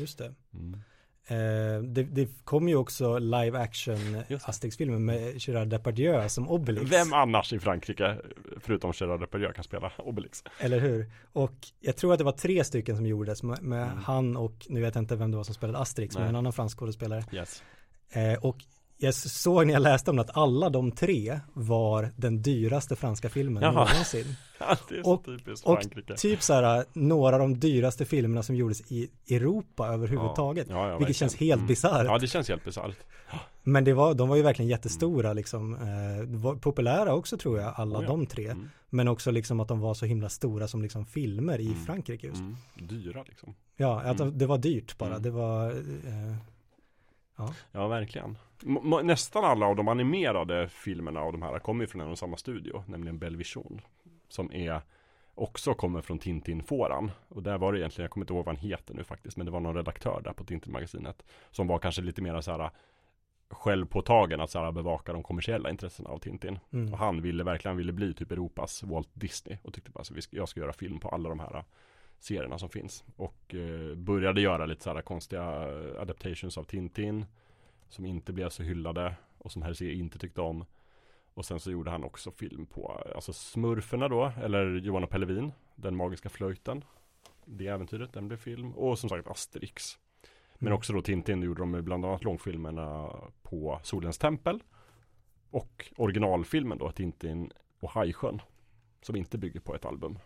Just 0.00 0.18
det. 0.18 0.34
Mm. 0.54 0.74
Eh, 1.26 1.82
det. 1.82 2.02
Det 2.02 2.28
kom 2.44 2.68
ju 2.68 2.76
också 2.76 3.18
live 3.18 3.58
action. 3.58 3.96
Asterix-filmer 4.44 4.98
med 4.98 5.34
Gerard 5.36 5.68
Depardieu 5.68 6.28
som 6.28 6.48
Obelix. 6.48 6.92
Vem 6.92 7.12
annars 7.12 7.52
i 7.52 7.58
Frankrike, 7.58 8.16
förutom 8.60 8.92
Gerard 8.94 9.20
Depardieu, 9.20 9.52
kan 9.52 9.64
spela 9.64 9.92
Obelix? 9.98 10.44
Eller 10.58 10.80
hur? 10.80 11.10
Och 11.32 11.54
jag 11.80 11.96
tror 11.96 12.12
att 12.12 12.18
det 12.18 12.24
var 12.24 12.32
tre 12.32 12.64
stycken 12.64 12.96
som 12.96 13.06
gjordes 13.06 13.42
med, 13.42 13.62
med 13.62 13.82
Mm. 13.86 13.98
han 13.98 14.36
och, 14.36 14.66
nu 14.68 14.80
vet 14.80 14.94
jag 14.94 15.02
inte 15.02 15.16
vem 15.16 15.30
det 15.30 15.36
var 15.36 15.44
som 15.44 15.54
spelade 15.54 15.78
Asterix, 15.78 16.14
men 16.14 16.22
Nej. 16.22 16.28
en 16.30 16.36
annan 16.36 16.52
fransk 16.52 16.78
skådespelare. 16.78 17.24
Yes. 17.32 17.62
Eh, 18.10 18.34
och 18.44 18.56
jag 18.98 19.14
såg 19.14 19.66
när 19.66 19.72
jag 19.74 19.82
läste 19.82 20.10
om 20.10 20.18
att 20.18 20.36
alla 20.36 20.70
de 20.70 20.92
tre 20.92 21.40
var 21.52 22.10
den 22.16 22.42
dyraste 22.42 22.96
franska 22.96 23.28
filmen 23.30 23.62
Jaha. 23.62 23.72
någonsin. 23.72 24.36
det 24.88 24.94
är 24.98 25.02
så 25.02 25.12
Och- 25.12 25.24
typiskt 25.24 25.66
Och 25.66 25.78
typ 26.16 26.42
så 26.42 26.52
här 26.54 26.84
några 26.92 27.36
av 27.36 27.40
de 27.40 27.60
dyraste 27.60 28.04
filmerna 28.04 28.42
som 28.42 28.56
gjordes 28.56 28.92
i 28.92 29.10
Europa 29.30 29.86
överhuvudtaget. 29.88 30.66
Ja, 30.70 30.76
ja, 30.76 30.82
vilket 30.82 31.00
verkligen. 31.00 31.14
känns 31.14 31.36
helt 31.36 31.58
Mm. 31.58 31.66
bisarrt. 31.66 32.06
Ja, 32.06 32.18
det 32.18 32.26
känns 32.26 32.48
helt 32.48 32.64
bisarrt. 32.64 32.96
Men 33.62 33.84
det 33.84 33.92
var, 33.92 34.14
de 34.14 34.28
var 34.28 34.36
ju 34.36 34.42
verkligen 34.42 34.68
jättestora 34.68 35.32
liksom. 35.32 35.74
Eh, 35.74 36.54
populära 36.60 37.14
också 37.14 37.36
tror 37.36 37.58
jag, 37.60 37.74
alla 37.76 37.98
Oh 37.98 38.02
ja. 38.02 38.08
de 38.08 38.26
tre. 38.26 38.48
Mm. 38.48 38.70
Men 38.90 39.08
också 39.08 39.30
liksom 39.30 39.60
att 39.60 39.68
de 39.68 39.80
var 39.80 39.94
så 39.94 40.06
himla 40.06 40.28
stora 40.28 40.68
som 40.68 40.82
liksom 40.82 41.06
filmer 41.06 41.60
i 41.60 41.66
Mm. 41.66 41.84
Frankrike 41.84 42.26
just. 42.26 42.40
Mm. 42.40 42.56
Dyra 42.74 43.22
liksom. 43.28 43.54
Ja, 43.76 44.00
att 44.00 44.20
Mm. 44.20 44.38
det 44.38 44.46
var 44.46 44.58
dyrt 44.58 44.98
bara. 44.98 45.10
Mm. 45.10 45.22
Det 45.22 45.30
var, 45.30 45.70
eh, 45.70 46.36
Ja, 47.72 47.88
verkligen. 47.88 48.38
Nästan 49.02 49.44
alla 49.44 49.66
av 49.66 49.76
de 49.76 49.88
animerade 49.88 50.68
filmerna 50.68 51.20
av 51.20 51.32
de 51.32 51.42
här 51.42 51.58
kommer 51.58 51.84
ju 51.84 51.88
från 51.88 52.00
en 52.00 52.10
och 52.10 52.18
samma 52.18 52.36
studio, 52.36 52.84
nämligen 52.86 53.18
Belvision. 53.18 53.80
Som 54.28 54.52
är 54.52 54.80
också 55.34 55.74
kommer 55.74 56.00
från 56.00 56.18
Tintin-fåran. 56.18 57.10
Och 57.28 57.42
där 57.42 57.58
var 57.58 57.72
det 57.72 57.78
egentligen, 57.78 58.04
jag 58.04 58.10
kommer 58.10 58.24
inte 58.24 58.32
ihåg 58.32 58.44
vad 58.44 58.56
han 58.56 58.70
heter 58.70 58.94
nu 58.94 59.04
faktiskt, 59.04 59.36
men 59.36 59.46
det 59.46 59.52
var 59.52 59.60
någon 59.60 59.74
redaktör 59.74 60.20
där 60.24 60.32
på 60.32 60.44
Tintin-magasinet. 60.44 61.24
Som 61.50 61.66
var 61.66 61.78
kanske 61.78 62.02
lite 62.02 62.22
mer 62.22 62.40
så 62.40 62.50
här 62.50 62.70
självpåtagen 63.50 64.40
att 64.40 64.50
så 64.50 64.58
här, 64.58 64.72
bevaka 64.72 65.12
de 65.12 65.22
kommersiella 65.22 65.70
intressena 65.70 66.10
av 66.10 66.18
Tintin. 66.18 66.58
mm. 66.72 66.92
Och 66.92 66.98
han 66.98 67.22
ville 67.22 67.44
verkligen, 67.44 67.76
ville 67.76 67.92
bli 67.92 68.14
typ 68.14 68.30
Europas 68.30 68.82
Walt 68.82 69.10
Disney. 69.12 69.58
Och 69.62 69.74
tyckte 69.74 69.90
bara 69.90 70.04
så 70.04 70.14
vi 70.14 70.22
ska, 70.22 70.36
jag 70.36 70.48
ska 70.48 70.60
göra 70.60 70.72
film 70.72 71.00
på 71.00 71.08
alla 71.08 71.28
de 71.28 71.40
här 71.40 71.64
serierna 72.18 72.58
som 72.58 72.68
finns. 72.68 73.04
Och 73.16 73.54
eh, 73.54 73.94
började 73.94 74.40
göra 74.40 74.66
lite 74.66 74.82
så 74.82 74.94
här 74.94 75.02
konstiga 75.02 75.42
eh, 75.42 76.00
adaptations 76.00 76.58
av 76.58 76.64
Tintin. 76.64 77.26
Som 77.94 78.06
inte 78.06 78.32
blev 78.32 78.48
så 78.48 78.62
hyllade 78.62 79.16
och 79.38 79.52
som 79.52 79.62
Hergé 79.62 79.92
inte 79.94 80.18
tyckte 80.18 80.40
om. 80.40 80.64
Och 81.34 81.44
sen 81.44 81.60
så 81.60 81.70
gjorde 81.70 81.90
han 81.90 82.04
också 82.04 82.30
film 82.30 82.66
på, 82.66 83.02
alltså 83.14 83.32
Smurferna 83.32 84.08
då, 84.08 84.32
eller 84.42 84.66
Johan 84.76 85.04
och 85.04 85.10
Pellevin, 85.10 85.52
Den 85.74 85.96
magiska 85.96 86.28
flöjten. 86.28 86.84
Det 87.44 87.66
äventyret, 87.66 88.12
den 88.12 88.28
blev 88.28 88.36
film. 88.38 88.72
Och 88.72 88.98
som 88.98 89.08
sagt 89.08 89.28
Asterix. 89.28 89.98
Men 90.54 90.66
Mm. 90.66 90.76
också 90.76 90.92
då 90.92 91.02
Tintin, 91.02 91.40
det 91.40 91.46
gjorde 91.46 91.62
de 91.62 91.82
bland 91.84 92.04
annat 92.04 92.24
långfilmerna 92.24 93.10
på 93.42 93.80
Solens 93.82 94.18
tempel. 94.18 94.62
Och 95.50 95.90
originalfilmen 95.96 96.78
då, 96.78 96.90
Tintin 96.90 97.50
och 97.80 97.90
Hajsjön. 97.90 98.40
Som 99.02 99.16
inte 99.16 99.38
bygger 99.38 99.60
på 99.60 99.74
ett 99.74 99.84
album. 99.84 100.18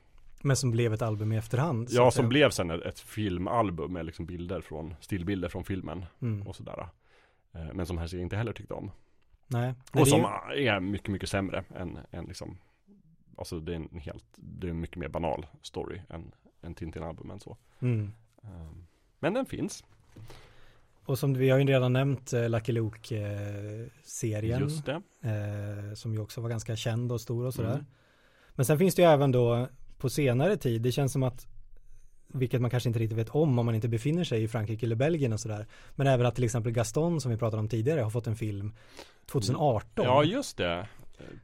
Men 0.43 0.57
som 0.57 0.71
blev 0.71 0.93
ett 0.95 1.03
album 1.03 1.33
i 1.33 1.37
efterhand. 1.37 1.89
Ja, 1.91 2.11
som 2.11 2.29
blev 2.29 2.51
sen 2.51 2.71
ett, 2.71 2.83
ett 2.83 3.01
filmalbum 3.01 3.93
med 3.93 4.07
liksom 4.07 4.27
bilder 4.27 4.61
från, 4.61 4.95
stillbilder 5.01 5.49
från 5.49 5.65
filmen 5.65 6.05
Mm. 6.23 6.47
och 6.47 6.57
sådär. 6.57 6.89
Eh, 7.53 7.73
Men 7.75 7.87
som 7.87 7.99
Herse 7.99 8.19
inte 8.19 8.37
heller 8.37 8.53
tyckte 8.53 8.75
om. 8.75 8.91
Nej. 9.47 9.75
Och 9.93 10.09
som 10.09 10.21
ju- 10.57 10.67
är 10.69 10.81
mycket, 10.81 11.09
mycket 11.09 11.29
sämre 11.29 11.65
än, 11.77 11.99
än 12.11 12.25
liksom 12.25 12.59
Alltså 13.39 13.61
det 13.61 13.73
är 13.73 13.77
en 13.77 13.99
helt, 14.01 14.25
det 14.37 14.67
är 14.67 14.71
en 14.71 14.81
mycket 14.81 14.97
mer 14.97 15.09
banal 15.09 15.47
story 15.63 16.01
än, 16.09 16.33
än 16.63 16.75
Tintin-albumen 16.75 17.39
så. 17.41 17.57
Mm. 17.81 18.13
Um, 18.43 18.87
Men 19.19 19.35
den 19.35 19.47
finns. 19.47 19.85
Och 21.05 21.19
som 21.19 21.35
vi 21.35 21.51
har 21.51 21.59
ju 21.59 21.65
redan 21.65 21.93
nämnt 21.93 22.33
eh, 22.33 22.49
Lucky 22.49 22.73
Luke-serien. 22.73 24.61
Just 24.61 24.87
det. 24.87 25.03
eh, 25.23 25.95
som 25.95 26.13
ju 26.13 26.19
också 26.21 26.41
var 26.41 26.49
ganska 26.49 26.77
känd 26.77 27.13
och 27.13 27.21
stor 27.21 27.47
och 27.47 27.55
sådär. 27.55 27.73
Mm. 27.75 27.85
Men 28.51 28.65
sen 28.67 28.79
finns 28.79 28.95
det 28.95 29.03
ju 29.03 29.09
även 29.09 29.33
då 29.33 29.69
på 29.99 30.11
senare 30.11 30.57
tid, 30.57 30.83
det 30.83 30.93
känns 30.93 31.13
som 31.13 31.23
att 31.23 31.47
vilket 32.35 32.61
man 32.61 32.71
kanske 32.71 32.89
inte 32.89 32.99
riktigt 32.99 33.19
vet 33.19 33.29
om 33.29 33.59
om 33.59 33.67
man 33.67 33.75
inte 33.75 33.89
befinner 33.89 34.25
sig 34.25 34.43
i 34.43 34.49
Frankrike 34.49 34.87
eller 34.87 34.97
Belgien 34.97 35.33
och 35.33 35.41
sådär. 35.41 35.67
Men 35.95 36.07
även 36.07 36.27
att 36.27 36.35
till 36.35 36.45
exempel 36.45 36.73
Gaston 36.73 37.21
som 37.21 37.31
vi 37.31 37.37
pratade 37.37 37.61
om 37.61 37.69
tidigare 37.69 38.01
har 38.01 38.11
fått 38.11 38.27
en 38.27 38.37
film 38.37 38.73
2018. 39.31 40.05
Ja, 40.05 40.25
just 40.25 40.57
det. 40.57 40.89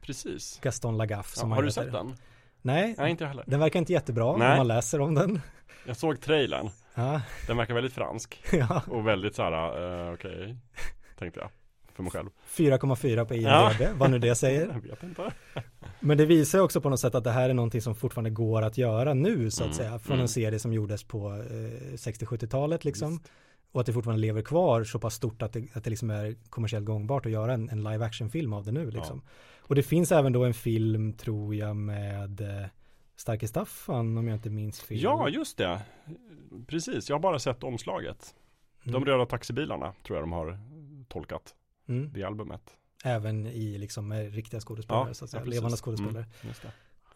Precis. 0.01 0.59
Gaston 0.63 0.97
Lagaffe 0.97 1.33
Ja, 1.35 1.39
som 1.39 1.51
har 1.51 1.55
han 1.57 1.63
du 1.65 1.69
heter. 1.69 1.81
sett 1.83 1.91
den? 1.91 2.15
Nej, 2.61 2.95
Nej, 2.97 3.11
inte 3.11 3.25
heller. 3.25 3.43
den 3.47 3.59
verkar 3.59 3.79
inte 3.79 3.93
jättebra 3.93 4.37
Nej. 4.37 4.51
om 4.51 4.57
man 4.57 4.67
läser 4.67 5.01
om 5.01 5.15
den. 5.15 5.41
Jag 5.87 5.97
såg 5.97 6.21
trailern. 6.21 6.69
Ja, 6.95 7.21
Den 7.47 7.57
verkar 7.57 7.73
väldigt 7.73 7.93
fransk. 7.93 8.43
ja. 8.51 8.81
Och 8.87 9.07
väldigt 9.07 9.35
så 9.35 9.43
här, 9.43 10.07
eh, 10.07 10.13
okej. 10.13 10.57
Tänkte 11.17 11.39
jag. 11.39 11.49
För 11.95 12.03
mig 12.03 12.11
själv. 12.11 12.29
4,4 12.49 13.25
på 13.25 13.33
IMDB, 13.33 13.47
Ja. 13.81 13.89
vad 13.97 14.11
nu 14.11 14.19
det 14.19 14.35
säger. 14.35 14.81
Men 15.99 16.17
det 16.17 16.25
visar 16.25 16.59
också 16.59 16.81
på 16.81 16.89
något 16.89 16.99
sätt 16.99 17.15
att 17.15 17.23
det 17.23 17.31
här 17.31 17.49
är 17.49 17.53
någonting 17.53 17.81
som 17.81 17.95
fortfarande 17.95 18.29
går 18.29 18.61
att 18.61 18.77
göra 18.77 19.13
nu 19.13 19.51
så 19.51 19.63
att 19.63 19.67
Mm, 19.67 19.77
säga. 19.77 19.99
Från 19.99 20.13
mm. 20.13 20.21
en 20.21 20.27
serie 20.27 20.59
som 20.59 20.73
gjordes 20.73 21.03
på 21.03 21.27
eh, 21.27 21.93
60-70-talet 21.93 22.85
liksom. 22.85 23.11
Visst. 23.11 23.31
Och 23.71 23.81
att 23.81 23.87
det 23.87 23.93
fortfarande 23.93 24.21
lever 24.21 24.41
kvar 24.41 24.83
så 24.83 24.99
pass 24.99 25.13
stort 25.15 25.41
att 25.41 25.53
det, 25.53 25.67
att 25.73 25.83
det 25.83 25.89
liksom 25.89 26.09
är 26.09 26.35
kommersiellt 26.49 26.85
gångbart 26.85 27.25
att 27.25 27.31
göra 27.31 27.53
en, 27.53 27.69
en 27.69 27.83
live 27.83 28.05
action 28.05 28.29
film 28.29 28.53
av 28.53 28.65
det 28.65 28.71
nu 28.71 28.91
liksom. 28.91 29.21
Och 29.59 29.75
det 29.75 29.83
finns 29.83 30.11
även 30.11 30.33
då 30.33 30.43
en 30.43 30.53
film 30.53 31.13
tror 31.13 31.55
jag 31.55 31.75
med 31.75 32.41
eh, 32.41 32.65
Starke 33.15 33.47
Staffan 33.47 34.17
om 34.17 34.27
jag 34.27 34.35
inte 34.35 34.49
minns 34.49 34.81
fel. 34.81 35.01
Ja, 35.01 35.29
just 35.29 35.57
det. 35.57 35.81
Precis, 36.67 37.09
jag 37.09 37.15
har 37.15 37.21
bara 37.21 37.39
sett 37.39 37.63
omslaget. 37.63 38.35
De 38.83 38.89
Mm. 38.95 39.05
röda 39.05 39.25
taxibilarna 39.25 39.93
tror 40.05 40.17
jag 40.17 40.23
de 40.23 40.31
har 40.31 40.59
tolkat 41.07 41.55
Mm. 41.87 42.11
det 42.13 42.23
albumet. 42.23 42.61
Även 43.03 43.47
i 43.47 43.77
liksom 43.77 44.07
med 44.07 44.33
riktiga 44.33 44.59
skådespelare 44.59 45.13
så 45.13 45.25
att 45.25 45.31
säga, 45.31 45.43
precis. 45.43 45.55
levande 45.55 45.77
skådespelare. 45.77 46.23
Mm, 46.23 46.47
just 46.47 46.61
det. 46.61 46.71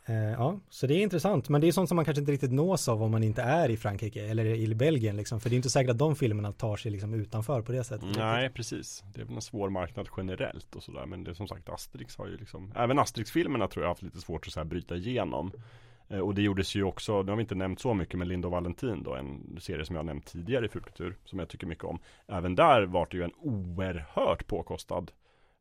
Eh, 0.10 0.32
ja, 0.32 0.60
så 0.70 0.88
det 0.88 0.94
är 0.94 1.04
intressant. 1.04 1.50
Men 1.50 1.62
det 1.62 1.68
är 1.68 1.72
sånt 1.72 1.90
som 1.90 1.96
man 1.96 2.06
kanske 2.06 2.20
inte 2.20 2.32
riktigt 2.32 2.52
nås 2.52 2.88
av 2.88 3.04
om 3.04 3.12
man 3.12 3.24
inte 3.24 3.42
är 3.42 3.70
i 3.70 3.78
Frankrike 3.78 4.26
eller 4.26 4.46
i 4.46 4.76
Belgien 4.76 5.18
liksom. 5.18 5.40
För 5.40 5.50
det 5.50 5.54
är 5.54 5.58
inte 5.58 5.70
säkert 5.70 5.92
att 5.92 5.98
de 5.98 6.16
filmerna 6.16 6.52
tar 6.52 6.78
sig 6.78 6.92
liksom 6.92 7.14
utanför 7.14 7.62
på 7.62 7.72
det 7.72 7.84
sättet. 7.84 8.16
Nej, 8.18 8.50
precis. 8.50 9.04
Det 9.14 9.22
är 9.22 9.26
väl 9.26 9.36
en 9.36 9.42
svår 9.42 9.70
marknad 9.70 10.08
generellt 10.18 10.76
och 10.76 10.84
sådär. 10.84 11.06
Men 11.06 11.24
det 11.24 11.32
är 11.32 11.34
som 11.34 11.48
sagt 11.48 11.70
Asterix 11.70 12.18
har 12.18 12.28
ju 12.28 12.38
liksom, 12.38 12.74
även 12.76 13.00
Asterix-filmerna 13.00 13.68
tror 13.68 13.84
jag 13.84 13.88
har 13.88 13.92
haft 13.92 14.04
lite 14.04 14.22
svårt 14.22 14.48
att 14.48 14.54
så 14.54 14.60
här 14.60 14.66
bryta 14.66 14.96
igenom. 14.96 15.52
Eh, 16.10 16.20
Och 16.20 16.36
det 16.36 16.42
gjordes 16.42 16.76
ju 16.76 16.84
också, 16.84 17.24
nu 17.24 17.32
har 17.32 17.36
vi 17.38 17.42
inte 17.42 17.56
nämnt 17.56 17.80
så 17.80 17.94
mycket, 17.94 18.20
men 18.20 18.28
Linda 18.28 18.48
och 18.48 18.52
Valentin 18.52 19.04
då, 19.04 19.16
en 19.16 19.58
serie 19.62 19.86
som 19.86 19.96
jag 19.96 20.00
har 20.04 20.06
nämnt 20.06 20.26
tidigare 20.26 20.66
i 20.66 20.70
Fulkultur, 20.70 21.16
som 21.26 21.40
jag 21.40 21.50
tycker 21.50 21.68
mycket 21.68 21.84
om. 21.84 22.00
Även 22.28 22.56
där 22.56 22.82
var 22.86 23.08
det 23.12 23.18
ju 23.18 23.24
en 23.24 23.34
oerhört 23.38 24.48
påkostad 24.48 25.12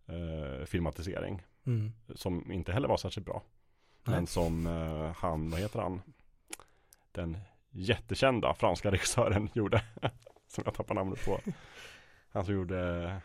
eh, 0.07 0.65
filmatisering, 0.67 1.43
Mm. 1.67 1.93
som 2.15 2.53
inte 2.53 2.73
heller 2.73 2.89
var 2.89 2.97
särskilt 2.97 3.27
bra. 3.27 3.43
Nej. 4.05 4.17
Men 4.17 4.27
som 4.27 4.67
eh, 4.67 5.13
han, 5.17 5.51
vad 5.51 5.61
heter 5.61 5.81
han? 5.81 6.03
Den 7.13 7.39
jättekända 7.71 8.55
franska 8.55 8.91
regissören 8.93 9.49
gjorde. 9.53 9.83
som 10.49 10.63
jag 10.67 10.75
tappar 10.75 10.95
namnet 10.95 11.25
på. 11.25 11.41
Han 12.33 12.45
som 12.45 12.55
gjorde 12.55 13.17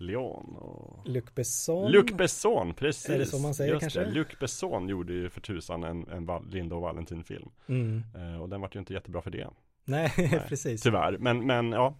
Leon 0.00 0.56
och 0.56 1.08
Luc 1.08 1.24
Besson. 1.34 1.92
Luc 1.92 2.12
Besson, 2.12 2.74
precis. 2.74 3.10
Är 3.10 3.18
det 3.18 3.26
så 3.26 3.38
man 3.38 3.54
säger 3.54 3.72
Just 3.72 3.80
kanske? 3.80 4.00
Det. 4.00 4.10
Luc 4.10 4.28
Besson 4.40 4.88
gjorde 4.88 5.12
ju 5.12 5.30
för 5.30 5.40
tusan 5.40 5.84
en, 5.84 6.08
en 6.08 6.28
Linda 6.50 6.74
och 6.76 6.82
Valentin 6.82 7.24
film. 7.24 7.50
Mm. 7.66 8.02
Eh, 8.14 8.42
och 8.42 8.48
den 8.48 8.60
var 8.60 8.70
ju 8.72 8.80
inte 8.80 8.92
jättebra 8.92 9.22
för 9.22 9.30
det. 9.30 9.48
Nej, 9.84 10.12
Nej, 10.18 10.42
precis. 10.48 10.82
Tyvärr. 10.82 11.18
Men, 11.18 11.46
men 11.46 11.72
ja, 11.72 11.94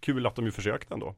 kul 0.00 0.26
att 0.26 0.36
de 0.36 0.44
ju 0.44 0.50
försökte 0.50 0.94
ändå. 0.94 1.14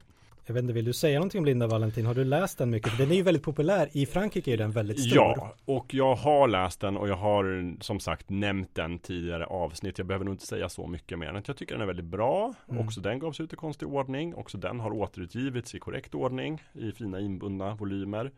Jag 0.47 0.53
vet 0.53 0.61
inte, 0.61 0.73
vill 0.73 0.85
du 0.85 0.93
säga 0.93 1.19
någonting 1.19 1.39
om 1.39 1.45
Linda 1.45 1.67
Valentin? 1.67 2.05
Har 2.05 2.13
du 2.13 2.23
läst 2.23 2.57
den 2.57 2.69
mycket? 2.69 2.91
För 2.91 3.03
den 3.03 3.11
är 3.11 3.15
ju 3.15 3.21
väldigt 3.21 3.43
populär. 3.43 3.89
I 3.91 4.05
Frankrike 4.05 4.53
är 4.53 4.57
den 4.57 4.71
väldigt 4.71 4.99
stor. 4.99 5.17
Ja, 5.17 5.55
och 5.65 5.93
jag 5.93 6.15
har 6.15 6.47
läst 6.47 6.81
den 6.81 6.97
och 6.97 7.09
jag 7.09 7.15
har 7.15 7.75
som 7.83 7.99
sagt 7.99 8.29
nämnt 8.29 8.75
den 8.75 8.99
tidigare 8.99 9.45
avsnitt. 9.45 9.97
Jag 9.97 10.07
behöver 10.07 10.25
nog 10.25 10.33
inte 10.33 10.45
säga 10.45 10.69
så 10.69 10.87
mycket 10.87 11.19
mer 11.19 11.27
än 11.27 11.35
att 11.35 11.47
jag 11.47 11.57
tycker 11.57 11.73
den 11.73 11.81
är 11.81 11.85
väldigt 11.85 12.05
bra. 12.05 12.53
Mm. 12.69 12.85
Också 12.85 13.01
den 13.01 13.19
gavs 13.19 13.39
ut 13.39 13.53
i 13.53 13.55
konstig 13.55 13.87
ordning. 13.87 14.35
Också 14.35 14.57
den 14.57 14.79
har 14.79 14.91
återutgivits 14.91 15.75
i 15.75 15.79
korrekt 15.79 16.15
ordning 16.15 16.63
i 16.73 16.91
fina 16.91 17.19
inbundna 17.19 17.75
volymer. 17.75 18.31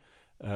Eh, 0.43 0.51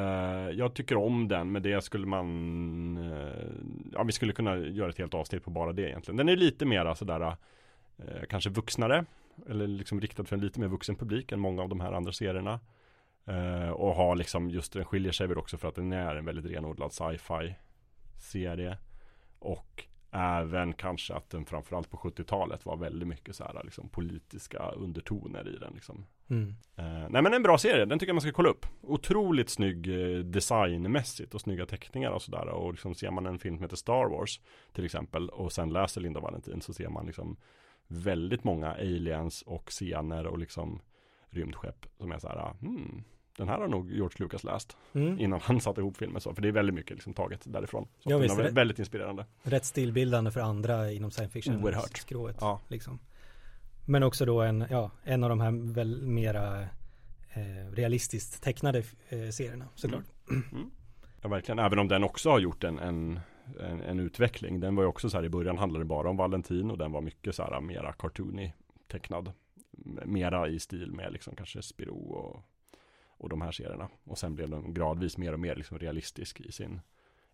jag 0.54 0.74
tycker 0.74 0.98
om 0.98 1.28
den, 1.28 1.52
men 1.52 1.64
det 1.64 1.84
skulle 1.84 2.06
man 2.06 3.12
eh, 3.12 3.46
Ja, 3.94 4.04
vi 4.04 4.12
skulle 4.12 4.34
kunna 4.34 4.58
göra 4.58 4.90
ett 4.90 4.98
helt 4.98 5.14
avsnitt 5.14 5.44
på 5.44 5.50
bara 5.50 5.74
det 5.74 5.90
egentligen. 5.90 6.18
Den 6.18 6.30
är 6.30 6.36
lite 6.36 6.66
mera 6.66 6.96
sådär 6.96 7.22
eh, 7.22 8.24
Kanske 8.30 8.50
vuxnare 8.50 9.06
Eller 9.50 9.68
liksom 9.68 10.02
riktad 10.02 10.24
för 10.24 10.36
en 10.36 10.42
lite 10.42 10.60
mer 10.60 10.68
vuxen 10.68 10.96
publik 10.96 11.32
än 11.32 11.40
många 11.40 11.62
av 11.62 11.70
de 11.70 11.80
här 11.80 11.92
andra 11.92 12.12
serierna. 12.12 12.60
Eh, 13.26 13.70
och 13.70 13.96
har 13.96 14.16
liksom 14.16 14.50
just 14.50 14.74
den 14.74 14.86
skiljer 14.86 15.12
sig 15.12 15.28
väl 15.28 15.38
också 15.38 15.58
för 15.58 15.68
att 15.68 15.76
den 15.76 15.94
är 15.94 16.16
en 16.16 16.26
väldigt 16.26 16.46
renodlad 16.46 16.94
sci-fi 16.94 17.56
serie. 18.20 18.78
Och 19.40 19.84
även 20.12 20.74
kanske 20.74 21.14
att 21.14 21.30
den 21.30 21.46
framförallt 21.46 21.90
på 21.90 21.98
70-talet 21.98 22.66
var 22.66 22.78
väldigt 22.78 23.08
mycket 23.08 23.36
så 23.36 23.44
här 23.44 23.62
liksom 23.64 23.90
politiska 23.90 24.60
undertoner 24.60 25.56
i 25.56 25.58
den 25.58 25.74
liksom. 25.74 26.06
Mm. 26.30 26.56
Eh, 26.76 27.10
nej 27.10 27.22
men 27.22 27.34
en 27.34 27.44
bra 27.44 27.58
serie, 27.58 27.86
den 27.86 28.00
tycker 28.00 28.10
jag 28.10 28.16
man 28.16 28.22
ska 28.22 28.32
kolla 28.32 28.50
upp. 28.50 28.66
Otroligt 28.82 29.50
snygg 29.50 29.88
eh, 29.88 30.20
designmässigt 30.20 31.34
och 31.34 31.42
snygga 31.42 31.66
teckningar 31.66 32.12
och 32.12 32.22
sådär. 32.22 32.48
Och 32.48 32.72
liksom 32.72 32.96
ser 32.96 33.12
man 33.12 33.26
en 33.26 33.40
film 33.40 33.56
som 33.56 33.64
heter 33.64 33.76
Star 33.76 34.10
Wars 34.10 34.40
till 34.74 34.86
exempel 34.86 35.30
och 35.30 35.52
sen 35.52 35.70
läser 35.70 36.02
Linda 36.02 36.20
Valentin 36.20 36.62
så 36.62 36.74
ser 36.74 36.90
man 36.90 37.06
liksom 37.06 37.38
väldigt 37.94 38.44
många 38.44 38.72
aliens 38.72 39.42
och 39.42 39.70
scener 39.70 40.28
och 40.28 40.38
liksom 40.40 40.80
rymdskepp 41.30 41.86
som 41.98 42.12
är 42.12 42.20
så 42.20 42.28
här, 42.28 42.54
hmm, 42.62 43.04
den 43.38 43.48
här 43.48 43.58
har 43.60 43.68
nog 43.68 43.92
George 43.92 44.16
Lucas 44.20 44.44
läst 44.44 44.78
Mm. 44.94 45.20
innan 45.20 45.40
han 45.44 45.62
satte 45.62 45.82
ihop 45.82 45.98
filmen 45.98 46.22
så, 46.22 46.34
för 46.34 46.42
det 46.42 46.48
är 46.48 46.52
väldigt 46.52 46.76
mycket 46.76 46.92
liksom 46.92 47.14
taget 47.14 47.42
därifrån. 47.44 47.88
Så 48.00 48.10
Ja, 48.12 48.18
visst, 48.18 48.40
väldigt 48.40 48.80
inspirerande. 48.80 49.26
Rätt 49.44 49.66
stilbildande 49.66 50.32
för 50.32 50.40
andra 50.40 50.92
inom 50.92 51.12
science 51.12 51.34
fiction. 51.34 51.64
Oerhört. 51.64 51.98
Skrået, 51.98 52.38
Ja. 52.40 52.60
liksom. 52.68 53.00
Men 53.86 54.04
också 54.04 54.26
då 54.26 54.42
en, 54.42 54.66
ja, 54.70 54.92
en 55.04 55.24
av 55.24 55.30
de 55.30 55.40
här 55.40 55.74
väl 55.74 56.02
mera 56.02 56.62
eh, 56.62 57.72
realistiskt 57.74 58.44
tecknade 58.44 58.80
eh, 59.10 59.30
serierna 59.32 59.66
såklart. 59.76 60.04
Ja, 61.22 61.30
verkligen. 61.30 61.60
Även 61.60 61.80
om 61.80 61.88
den 61.88 62.04
också 62.04 62.30
har 62.30 62.40
gjort 62.40 62.64
en, 62.64 62.80
en, 62.80 63.20
en, 63.60 63.82
en 63.82 64.00
utveckling. 64.00 64.60
Den 64.60 64.76
var 64.76 64.84
ju 64.84 64.90
också 64.90 65.10
så 65.10 65.18
här 65.18 65.26
i 65.26 65.30
början 65.30 65.58
handlade 65.58 65.84
det 65.84 65.88
bara 65.88 66.10
om 66.10 66.18
Valentin 66.18 66.72
och 66.72 66.78
den 66.78 66.92
var 66.92 67.02
mycket 67.02 67.36
så 67.36 67.44
här 67.44 67.62
mera 67.62 67.94
cartoony 67.94 68.54
tecknad. 68.88 69.32
Mera 70.06 70.48
i 70.48 70.60
stil 70.60 70.92
med 70.92 71.14
liksom 71.14 71.36
kanske 71.36 71.62
Spirou 71.62 72.12
och, 72.12 72.44
och 73.08 73.30
de 73.30 73.42
här 73.42 73.52
serierna. 73.52 73.90
Och 74.04 74.18
sen 74.18 74.36
blev 74.36 74.50
den 74.50 74.74
gradvis 74.74 75.18
mer 75.18 75.34
och 75.34 75.40
mer 75.40 75.56
liksom 75.56 75.80
realistisk 75.80 76.42
i 76.42 76.52
sin, 76.52 76.82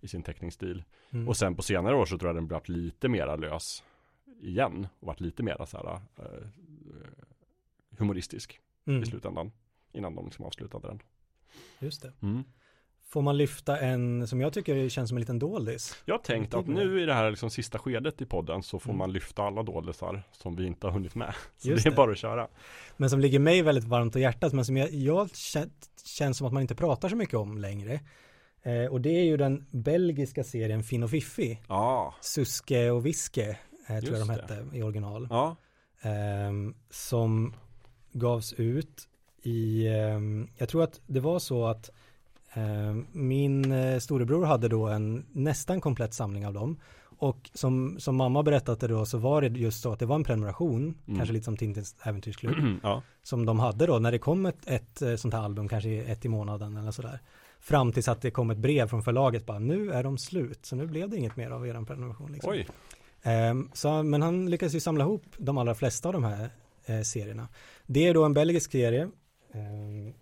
i 0.02 0.08
sin 0.08 0.24
teckningsstil. 0.24 0.84
Mm. 1.12 1.28
Och 1.28 1.38
sen 1.38 1.56
på 1.56 1.62
senare 1.62 1.96
år 1.96 2.06
så 2.06 2.18
tror 2.18 2.30
jag 2.30 2.36
den 2.36 2.48
blivit 2.48 2.70
lite 2.70 3.10
mera 3.10 3.36
lös 3.36 3.84
igen. 4.41 4.88
Och 5.00 5.08
varit 5.08 5.22
lite 5.22 5.44
mera 5.44 5.66
så 5.66 5.78
här 5.78 6.02
eh, 6.18 6.48
humoristisk 7.98 8.60
mm. 8.86 9.04
i 9.04 9.06
slutändan. 9.06 9.52
Innan 9.91 10.16
de 10.16 10.26
liksom 10.26 10.46
avslutade 10.46 10.88
den. 10.88 11.02
Just 11.80 12.02
det. 12.02 12.14
Mm. 12.22 12.44
Får 13.10 13.22
man 13.22 13.38
lyfta 13.38 13.80
en 13.80 14.27
som 14.27 14.41
jag 14.41 14.53
tycker 14.53 14.90
känns 14.90 15.10
som 15.10 15.18
en 15.18 15.22
liten 15.22 15.40
doldis? 15.40 15.95
Jag 16.06 16.14
har 16.14 16.19
tänkt 16.23 16.53
att 16.53 16.68
nu 16.68 17.02
i 17.02 17.06
det 17.06 17.14
här 17.14 17.30
liksom 17.30 17.49
sista 17.49 17.80
skedet 17.80 18.22
i 18.22 18.26
podden 18.26 18.64
så 18.64 18.80
får 18.80 18.90
Mm. 18.90 18.98
man 18.98 19.11
lyfta 19.14 19.44
alla 19.44 19.64
dålisar 19.64 20.23
som 20.31 20.56
vi 20.56 20.65
inte 20.65 20.88
har 20.88 20.91
hunnit 20.91 21.15
med. 21.15 21.34
Så 21.57 21.69
Just 21.69 21.84
det 21.84 21.88
är 21.88 21.91
det. 21.91 21.95
bara 21.98 22.11
att 22.11 22.18
köra. 22.18 22.48
Men 22.98 23.10
som 23.10 23.19
ligger 23.19 23.40
mig 23.40 23.61
väldigt 23.61 23.84
varmt 23.84 24.15
om 24.15 24.22
hjärtat 24.22 24.53
men 24.53 24.65
som 24.65 24.77
jag, 24.77 24.91
jag 24.91 25.27
kä- 25.27 25.69
känns 26.06 26.38
som 26.38 26.48
att 26.48 26.53
man 26.53 26.61
inte 26.61 26.76
pratar 26.76 27.10
så 27.10 27.15
mycket 27.15 27.36
om 27.36 27.57
längre. 27.57 27.99
Eh, 28.64 28.86
och 28.91 29.02
det 29.02 29.10
är 29.10 29.23
ju 29.23 29.38
den 29.38 29.65
belgiska 29.72 30.44
serien 30.44 30.84
Finn 30.84 31.03
och 31.03 31.10
Fiffi. 31.10 31.60
Ja. 31.68 32.14
Suske 32.22 32.90
och 32.91 33.06
Viske 33.06 33.57
eh, 33.88 33.99
tror 33.99 34.18
jag 34.18 34.27
de 34.27 34.34
det. 34.34 34.34
hette 34.34 34.77
i 34.77 34.81
original. 34.84 35.27
Ja. 35.30 35.56
Ehm, 36.02 36.76
som 36.90 37.53
gavs 38.11 38.53
ut 38.53 39.07
i, 39.44 39.88
ehm, 39.88 40.49
jag 40.57 40.69
tror 40.69 40.84
att 40.84 41.02
det 41.07 41.19
var 41.19 41.40
så 41.40 41.65
att 41.65 41.90
Eh, 41.90 41.94
min 43.12 43.72
eh, 43.72 44.00
storebror 44.00 44.46
hade 44.46 44.68
då 44.68 44.88
en 44.88 45.26
nästan 45.32 45.82
komplett 45.82 46.14
samling 46.14 46.48
av 46.48 46.54
dem. 46.54 46.80
Och 47.22 47.50
som, 47.54 48.00
som 48.00 48.16
mamma 48.16 48.44
berättade 48.44 48.88
då 48.88 49.06
så 49.06 49.18
var 49.18 49.42
det 49.42 49.60
just 49.60 49.82
så 49.82 49.92
att 49.92 50.00
det 50.00 50.06
var 50.06 50.16
en 50.16 50.24
prenumeration, 50.24 50.82
Mm. 50.82 51.18
kanske 51.18 51.34
lite 51.34 51.46
som 51.46 51.58
Tintins 51.58 51.96
äventyrsklubb, 52.04 52.56
ja. 52.84 53.02
som 53.24 53.46
de 53.46 53.60
hade 53.60 53.86
då 53.86 54.00
när 54.00 54.12
det 54.12 54.20
kom 54.20 54.46
ett, 54.46 54.68
ett 54.68 55.02
eh, 55.02 55.16
sånt 55.16 55.34
här 55.34 55.42
album, 55.42 55.68
kanske 55.68 55.90
ett 55.90 56.26
i 56.26 56.30
månaden 56.30 56.78
eller 56.78 56.92
sådär. 56.92 57.20
Fram 57.60 57.92
tills 57.92 58.08
att 58.08 58.22
det 58.22 58.32
kom 58.32 58.50
ett 58.50 58.58
brev 58.58 58.88
från 58.88 59.04
förlaget 59.04 59.46
bara, 59.46 59.60
nu 59.60 59.92
är 59.92 60.04
de 60.04 60.18
slut, 60.18 60.66
så 60.66 60.76
nu 60.76 60.88
blev 60.88 61.10
det 61.10 61.18
inget 61.18 61.36
mer 61.36 61.52
av 61.52 61.68
er 61.68 61.86
prenumeration. 61.86 62.32
Liksom. 62.32 62.52
Oj. 62.52 62.68
Ehm, 63.24 63.70
så, 63.74 64.04
men 64.04 64.22
han 64.22 64.50
lyckades 64.50 64.76
ju 64.76 64.80
samla 64.80 65.04
ihop 65.04 65.24
de 65.38 65.58
allra 65.58 65.76
flesta 65.76 66.10
av 66.10 66.14
de 66.14 66.24
här 66.24 66.50
eh, 66.86 67.02
serierna. 67.02 67.48
Det 67.86 68.08
är 68.08 68.14
då 68.14 68.26
en 68.26 68.34
belgisk 68.34 68.72
serie 68.72 69.10
ehm, 69.54 70.14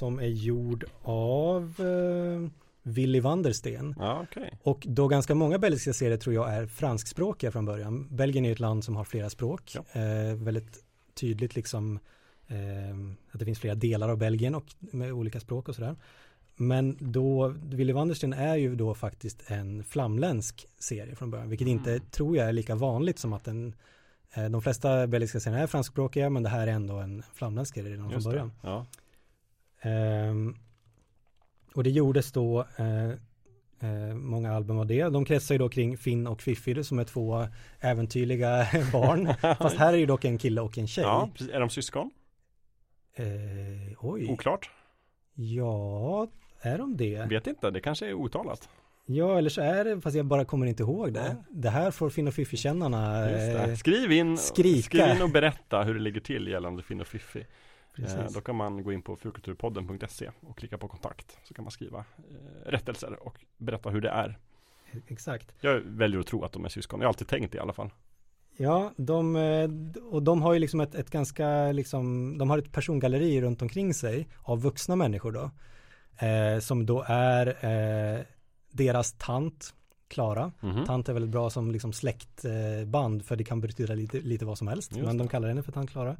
som 0.00 0.18
är 0.18 0.26
gjord 0.26 0.84
av 1.02 1.62
eh, 1.78 2.50
Willy 2.82 3.20
Vandersten. 3.20 3.94
Ja, 3.98 4.26
okej. 4.30 4.58
Och 4.62 4.86
då 4.88 5.08
ganska 5.08 5.34
många 5.34 5.58
belgiska 5.58 5.92
serier 5.92 6.16
tror 6.16 6.34
jag 6.34 6.52
är 6.54 6.66
franskspråkiga 6.66 7.50
från 7.50 7.64
början. 7.64 8.08
Belgien 8.10 8.44
är 8.44 8.52
ett 8.52 8.60
land 8.60 8.84
som 8.84 8.96
har 8.96 9.04
flera 9.04 9.30
språk. 9.30 9.72
Ja. 9.74 10.00
Eh, 10.00 10.34
väldigt 10.34 10.84
tydligt 11.14 11.54
liksom 11.54 11.98
eh, 12.48 12.56
att 13.32 13.38
det 13.38 13.44
finns 13.44 13.58
flera 13.58 13.74
delar 13.74 14.08
av 14.08 14.16
Belgien 14.18 14.54
och 14.54 14.64
med 14.80 15.12
olika 15.12 15.40
språk 15.40 15.68
och 15.68 15.74
sådär. 15.74 15.96
Men 16.56 16.96
då, 17.00 17.48
Willy 17.62 17.92
Vandersten 17.92 18.32
är 18.32 18.56
ju 18.56 18.76
då 18.76 18.94
faktiskt 18.94 19.50
en 19.50 19.84
flamländsk 19.84 20.66
serie 20.78 21.14
från 21.14 21.30
början, 21.30 21.48
vilket 21.48 21.68
inte 21.68 21.90
Mm. 21.90 22.02
tror 22.10 22.36
jag 22.36 22.48
är 22.48 22.52
lika 22.52 22.74
vanligt 22.74 23.18
som 23.18 23.32
att 23.32 23.44
den 23.44 23.74
eh, 24.34 24.44
de 24.48 24.62
flesta 24.62 25.06
belgiska 25.06 25.40
serier 25.40 25.62
är 25.62 25.66
franskspråkiga 25.66 26.30
men 26.30 26.42
det 26.42 26.48
här 26.48 26.66
är 26.66 26.72
ändå 26.72 26.94
en 26.96 27.22
flamländsk 27.34 27.74
serie 27.74 27.92
redan 27.92 28.10
från 28.10 28.22
början. 28.22 28.48
det. 28.62 28.68
Ja. 28.68 28.86
Ehm, 29.82 30.56
och 31.74 31.84
det 31.84 31.90
gjordes 31.90 32.32
då 32.32 32.66
eh, 32.76 33.10
eh, 33.90 34.14
många 34.14 34.52
album 34.52 34.78
av 34.78 34.86
det. 34.86 35.04
De 35.08 35.24
kretsar 35.24 35.54
ju 35.54 35.58
då 35.58 35.68
kring 35.68 35.96
Finn 35.98 36.26
och 36.26 36.42
Fiffi 36.42 36.84
som 36.84 36.98
är 36.98 37.04
två 37.04 37.46
äventyrliga 37.80 38.66
barn. 38.92 39.34
Fast 39.58 39.76
här 39.76 39.92
är 39.92 39.96
ju 39.96 40.06
dock 40.06 40.24
en 40.24 40.38
kille 40.38 40.60
och 40.60 40.78
en 40.78 40.86
tjej. 40.86 41.04
ja. 41.04 41.28
Är 41.52 41.60
de 41.60 41.70
syskon? 41.70 42.10
Eh, 43.14 43.24
oj, 44.00 44.26
Oklart. 44.28 44.70
ja, 45.34 46.26
är 46.60 46.78
de 46.78 46.96
det? 46.96 47.26
Vet 47.28 47.46
inte, 47.46 47.70
det 47.70 47.80
kanske 47.80 48.06
är 48.06 48.14
otalat. 48.14 48.68
Ja, 49.06 49.38
eller 49.38 49.50
så 49.50 49.60
är 49.60 49.84
det, 49.84 50.00
fast 50.00 50.16
jag 50.16 50.26
bara 50.26 50.44
kommer 50.44 50.66
inte 50.66 50.82
ihåg 50.82 51.12
det. 51.12 51.36
Ja. 51.38 51.44
Det 51.50 51.70
här 51.70 51.90
får 51.90 52.10
Finn 52.10 52.28
och 52.28 52.34
Fiffi-kännarna 52.34 53.30
eh, 53.30 53.74
Skriv 53.74 54.12
in, 54.12 54.38
skrika. 54.38 54.82
skriv 54.82 55.16
in 55.16 55.22
och 55.22 55.30
berätta 55.30 55.82
hur 55.82 55.94
det 55.94 56.00
ligger 56.00 56.20
till 56.20 56.48
gällande 56.48 56.82
Finn 56.82 57.00
och 57.00 57.06
Fiffi. 57.06 57.46
Eh, 58.02 58.16
precis. 58.16 58.34
då 58.34 58.40
kan 58.40 58.56
man 58.56 58.82
gå 58.82 58.92
in 58.92 59.02
på 59.02 59.16
fulkulturpodden.se 59.16 60.30
och 60.40 60.58
klicka 60.58 60.78
på 60.78 60.88
kontakt. 60.88 61.38
Så 61.44 61.54
kan 61.54 61.64
man 61.64 61.70
skriva 61.70 61.98
eh, 61.98 62.70
rättelser 62.70 63.26
och 63.26 63.38
berätta 63.56 63.90
hur 63.90 64.00
det 64.00 64.10
är. 64.10 64.38
Exakt. 65.06 65.54
Jag 65.60 65.80
väljer 65.80 66.20
att 66.20 66.26
tro 66.26 66.44
att 66.44 66.52
de 66.52 66.64
är 66.64 66.68
syskon. 66.68 67.00
Jag 67.00 67.06
har 67.06 67.10
alltid 67.10 67.28
tänkt 67.28 67.52
det 67.52 67.56
i 67.56 67.60
alla 67.60 67.72
fall. 67.72 67.90
Ja, 68.56 68.92
de, 68.96 69.36
eh, 69.36 69.70
och 70.10 70.22
de 70.22 70.42
har 70.42 70.52
ju 70.52 70.58
liksom 70.58 70.80
ett, 70.80 70.94
ett 70.94 71.10
ganska, 71.10 71.72
liksom, 71.72 72.38
de 72.38 72.50
har 72.50 72.58
ett 72.58 72.72
persongalleri 72.72 73.40
runt 73.40 73.62
omkring 73.62 73.94
sig 73.94 74.28
av 74.42 74.62
vuxna 74.62 74.96
människor 74.96 75.32
då. 75.32 75.50
Eh, 76.26 76.58
som 76.60 76.86
då 76.86 77.04
är 77.06 77.46
eh, 77.46 78.20
deras 78.70 79.12
tant, 79.12 79.74
Klara. 80.08 80.52
Mhm. 80.60 80.84
Tant 80.84 81.08
är 81.08 81.12
väldigt 81.12 81.30
bra 81.30 81.50
som 81.50 81.70
liksom 81.70 81.92
släktband 81.92 83.20
eh, 83.20 83.26
för 83.26 83.36
det 83.36 83.44
kan 83.44 83.60
betyda 83.60 83.94
lite, 83.94 84.20
lite 84.20 84.44
vad 84.44 84.58
som 84.58 84.68
helst. 84.68 84.92
Just 84.92 85.06
men 85.06 85.18
de 85.18 85.24
det. 85.26 85.30
kallar 85.30 85.48
henne 85.48 85.62
för 85.62 85.72
tant 85.72 85.90
Klara. 85.90 86.16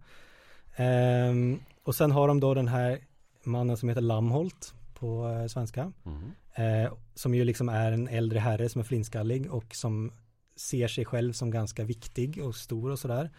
Och 1.83 1.95
sen 1.95 2.11
har 2.11 2.29
de 2.29 2.41
då 2.41 2.55
den 2.55 2.69
här 2.69 2.99
mannen 3.45 3.77
som 3.77 3.89
heter 3.89 4.03
Lamholt 4.03 4.75
på 4.95 5.29
eh, 5.29 5.47
svenska. 5.47 5.93
Mhm. 6.03 6.33
Eh, 6.55 6.93
som 7.15 7.35
ju 7.35 7.45
liksom 7.45 7.69
är 7.69 7.93
en 7.93 8.09
äldre 8.09 8.39
herre 8.39 8.69
som 8.69 8.81
är 8.81 8.85
flinskallig 8.85 9.53
och 9.53 9.75
som 9.75 10.13
ser 10.57 10.89
sig 10.89 11.05
själv 11.05 11.33
som 11.33 11.51
ganska 11.51 11.85
viktig 11.85 12.45
och 12.45 12.57
stor 12.57 12.91
och 12.91 12.99
sådär. 12.99 13.31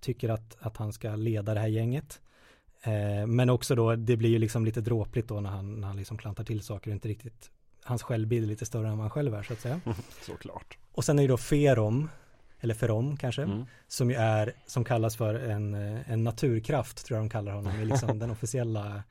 Tycker 0.00 0.28
att, 0.28 0.56
att 0.60 0.76
han 0.76 0.92
ska 0.92 1.16
leda 1.16 1.54
det 1.54 1.60
här 1.60 1.68
gänget. 1.68 2.20
Eh, 2.82 3.26
men 3.26 3.50
också 3.50 3.74
då, 3.74 3.96
det 3.96 4.16
blir 4.16 4.30
ju 4.30 4.38
liksom 4.38 4.64
lite 4.64 4.80
dråpligt 4.80 5.28
då 5.28 5.40
när 5.40 5.50
han, 5.50 5.80
när 5.80 5.86
han 5.86 5.96
liksom 5.96 6.18
klantar 6.18 6.44
till 6.44 6.62
saker 6.62 6.90
och 6.90 6.94
inte 6.94 7.08
riktigt, 7.08 7.50
hans 7.82 8.02
självbild 8.02 8.44
är 8.44 8.48
lite 8.48 8.66
större 8.66 8.88
än 8.88 8.98
vad 8.98 9.00
han 9.00 9.10
själv 9.10 9.34
är 9.34 9.42
så 9.42 9.52
att 9.52 9.60
säga. 9.60 9.80
Såklart. 10.22 10.78
Och 10.92 11.04
sen 11.04 11.18
är 11.18 11.22
det 11.22 11.28
då 11.28 11.36
Ferom, 11.36 12.08
eller 12.64 12.74
Ferom 12.74 13.16
kanske, 13.16 13.42
Mm. 13.42 13.64
som 13.88 14.10
ju 14.10 14.16
är, 14.16 14.52
som 14.66 14.84
kallas 14.84 15.16
för 15.16 15.34
en, 15.34 15.74
eh, 15.74 16.10
en 16.12 16.24
naturkraft, 16.24 17.06
tror 17.06 17.16
jag 17.18 17.24
de 17.24 17.30
kallar 17.30 17.52
honom, 17.52 17.80
i 17.80 17.84
liksom 17.84 18.18
den 18.18 18.30
officiella, 18.30 19.02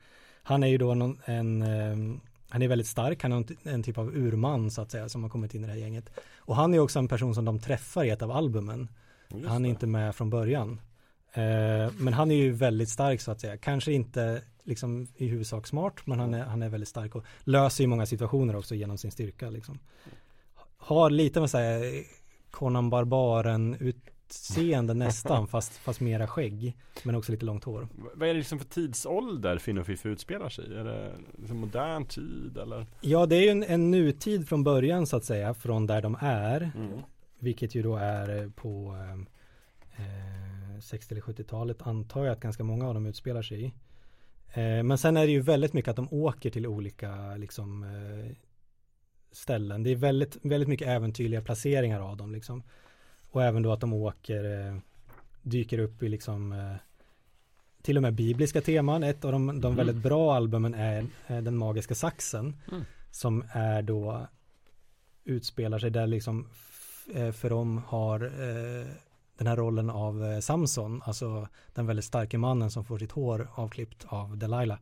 han 0.42 0.62
är 0.62 0.66
ju 0.66 0.78
då 0.78 0.94
någon, 0.94 1.20
en, 1.24 1.62
eh, 1.62 2.16
han 2.48 2.62
är 2.62 2.68
väldigt 2.68 2.86
stark, 2.86 3.22
han 3.22 3.32
är 3.32 3.36
en, 3.36 3.46
en 3.62 3.82
typ 3.82 3.98
av 3.98 4.16
urman 4.16 4.70
så 4.70 4.82
att 4.82 4.90
säga, 4.90 5.08
som 5.08 5.22
har 5.22 5.30
kommit 5.30 5.54
in 5.54 5.64
i 5.64 5.66
det 5.66 5.72
här 5.72 5.80
gänget. 5.80 6.10
Och 6.36 6.56
han 6.56 6.74
är 6.74 6.78
också 6.78 6.98
en 6.98 7.08
person 7.08 7.34
som 7.34 7.44
de 7.44 7.58
träffar 7.58 8.04
i 8.04 8.10
ett 8.10 8.22
av 8.22 8.30
albumen, 8.30 8.88
Just 9.28 9.46
han 9.48 9.56
är 9.56 9.68
det. 9.68 9.68
inte 9.68 9.86
med 9.86 10.14
från 10.14 10.30
början. 10.30 10.80
Eh, 11.32 11.92
men 11.98 12.12
han 12.12 12.30
är 12.30 12.34
ju 12.36 12.52
väldigt 12.52 12.88
stark 12.88 13.20
så 13.20 13.30
att 13.30 13.40
säga, 13.40 13.56
kanske 13.56 13.92
inte 13.92 14.42
liksom 14.64 15.06
i 15.16 15.26
huvudsak 15.28 15.66
smart, 15.66 15.94
men 16.06 16.20
han 16.20 16.34
är, 16.34 16.42
han 16.44 16.62
är 16.62 16.68
väldigt 16.68 16.88
stark 16.88 17.14
och 17.14 17.24
löser 17.44 17.84
ju 17.84 17.88
många 17.88 18.06
situationer 18.06 18.56
också 18.56 18.74
genom 18.74 18.98
sin 18.98 19.10
styrka 19.10 19.50
liksom. 19.50 19.78
Har 20.76 21.10
lite 21.10 21.40
med 21.40 21.50
säga 21.50 22.02
Conan 22.54 22.90
Barbaren 22.90 23.76
utseende 23.80 24.94
nästan, 24.94 25.46
fast, 25.54 25.72
fast 25.76 26.00
mera 26.00 26.26
skägg, 26.26 26.76
men 27.02 27.14
också 27.14 27.32
lite 27.32 27.44
långt 27.44 27.64
hår. 27.64 27.88
Vad 28.14 28.28
är 28.28 28.32
det 28.32 28.38
liksom 28.38 28.58
för 28.58 28.66
tidsålder 28.66 29.58
Finn 29.58 29.78
och 29.78 29.86
Fiffi 29.86 30.08
utspelar 30.08 30.48
sig 30.48 30.64
i? 30.70 30.74
Är 30.74 30.84
det 30.84 31.12
liksom 31.38 31.56
modern 31.58 32.04
tid 32.06 32.58
eller? 32.62 32.86
Ja, 33.00 33.26
det 33.26 33.36
är 33.36 33.40
ju 33.42 33.48
en, 33.48 33.62
en 33.62 33.90
nutid 33.90 34.48
från 34.48 34.64
början 34.64 35.06
så 35.06 35.16
att 35.16 35.24
säga, 35.24 35.54
från 35.54 35.86
där 35.86 36.02
de 36.02 36.16
är, 36.20 36.70
Mm. 36.76 37.00
vilket 37.38 37.74
ju 37.74 37.82
då 37.82 37.96
är 37.96 38.42
eh, 38.42 38.50
på 38.50 38.96
eh, 39.96 40.80
60 40.80 41.14
eller 41.14 41.22
70-talet 41.22 41.82
antar 41.82 42.24
jag 42.24 42.32
att 42.32 42.40
ganska 42.40 42.64
många 42.64 42.88
av 42.88 42.94
dem 42.94 43.06
utspelar 43.06 43.42
sig 43.42 43.64
i. 43.64 43.66
Eh, 44.54 44.82
men 44.82 44.98
sen 44.98 45.16
är 45.16 45.26
det 45.26 45.32
ju 45.32 45.40
väldigt 45.40 45.72
mycket 45.72 45.90
att 45.90 45.96
de 45.96 46.08
åker 46.10 46.50
till 46.50 46.66
olika 46.66 47.36
liksom 47.36 47.82
eh, 47.84 48.36
ställen. 49.34 49.82
Det 49.82 49.90
är 49.90 49.96
väldigt, 49.96 50.36
väldigt 50.42 50.68
mycket 50.68 50.88
äventyrliga 50.88 51.42
placeringar 51.42 52.00
av 52.00 52.16
dem 52.16 52.32
liksom. 52.32 52.62
Och 53.30 53.42
även 53.42 53.62
då 53.62 53.72
att 53.72 53.80
de 53.80 53.92
åker, 53.92 54.68
eh, 54.68 54.76
dyker 55.42 55.78
upp 55.78 56.02
i 56.02 56.08
liksom 56.08 56.52
eh, 56.52 56.74
till 57.82 57.96
och 57.96 58.02
med 58.02 58.14
bibliska 58.14 58.60
teman. 58.60 59.02
Ett 59.02 59.24
av 59.24 59.32
de, 59.32 59.60
de 59.60 59.68
Mhm. 59.72 59.76
väldigt 59.76 60.02
bra 60.02 60.34
albumen 60.34 60.74
är 60.74 61.06
eh, 61.26 61.38
Den 61.42 61.56
magiska 61.56 61.94
saxen. 61.94 62.56
Mm. 62.72 62.84
Som 63.10 63.44
är 63.52 63.82
då 63.82 64.26
utspelar 65.24 65.78
sig 65.78 65.90
där 65.90 66.06
liksom 66.06 66.48
eh, 67.14 67.32
för 67.32 67.50
de 67.50 67.78
har 67.86 68.20
eh, 68.24 68.86
den 69.38 69.46
här 69.46 69.56
rollen 69.56 69.90
av 69.90 70.24
eh, 70.24 70.38
Samson, 70.40 71.02
alltså 71.04 71.48
den 71.74 71.86
väldigt 71.86 72.04
starka 72.04 72.38
mannen 72.38 72.70
som 72.70 72.84
får 72.84 72.98
sitt 72.98 73.12
hår 73.12 73.48
avklippt 73.54 74.04
av 74.08 74.36
Delilah 74.38 74.78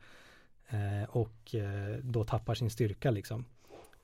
och 1.08 1.54
då 2.02 2.24
tappar 2.24 2.54
sin 2.54 2.70
styrka 2.70 3.10
liksom. 3.10 3.44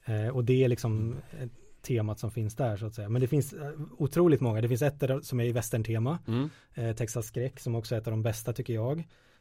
Eh, 0.08 0.28
och 0.28 0.44
det 0.44 0.64
är 0.64 0.68
liksom 0.68 1.16
eh, 1.40 1.48
temat 1.82 2.18
som 2.18 2.30
finns 2.30 2.56
där 2.56 2.76
så 2.76 2.86
att 2.86 2.94
säga. 2.94 3.08
Men 3.08 3.20
det 3.20 3.28
finns 3.28 3.52
eh, 3.52 3.70
otroligt 3.98 4.40
många. 4.40 4.60
Det 4.60 4.68
finns 4.68 4.82
ett 4.82 5.00
där, 5.00 5.20
som 5.20 5.40
är 5.40 5.44
i 5.44 5.52
västerntema, 5.52 6.18
Mm. 6.28 6.50
eh, 6.74 6.96
Texas 6.96 7.26
skräck 7.26 7.60
som 7.60 7.74
också 7.74 7.94
är 7.94 7.98
ett 7.98 8.06
av 8.06 8.10
de 8.10 8.22
bästa 8.22 8.52
tycker 8.52 8.74
jag. 8.74 8.98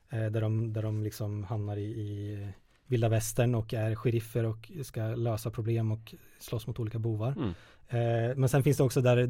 Eh, 0.09 0.25
där, 0.25 0.41
de, 0.41 0.73
där 0.73 0.81
de 0.81 1.03
liksom 1.03 1.43
hamnar 1.43 1.77
i, 1.77 1.83
i 1.85 2.47
vilda 2.87 3.09
västern 3.09 3.55
och 3.55 3.73
är 3.73 3.95
sheriffer 3.95 4.43
och 4.45 4.71
ska 4.83 5.01
lösa 5.15 5.51
problem 5.51 5.91
och 5.91 6.15
slåss 6.39 6.67
mot 6.67 6.79
olika 6.79 6.99
bovar. 6.99 7.31
Mm. 7.37 7.49
Eh, 7.89 8.35
men 8.35 8.49
sen 8.49 8.63
finns 8.63 8.77
det 8.77 8.83
också 8.83 9.01
där 9.01 9.17
eh, 9.17 9.27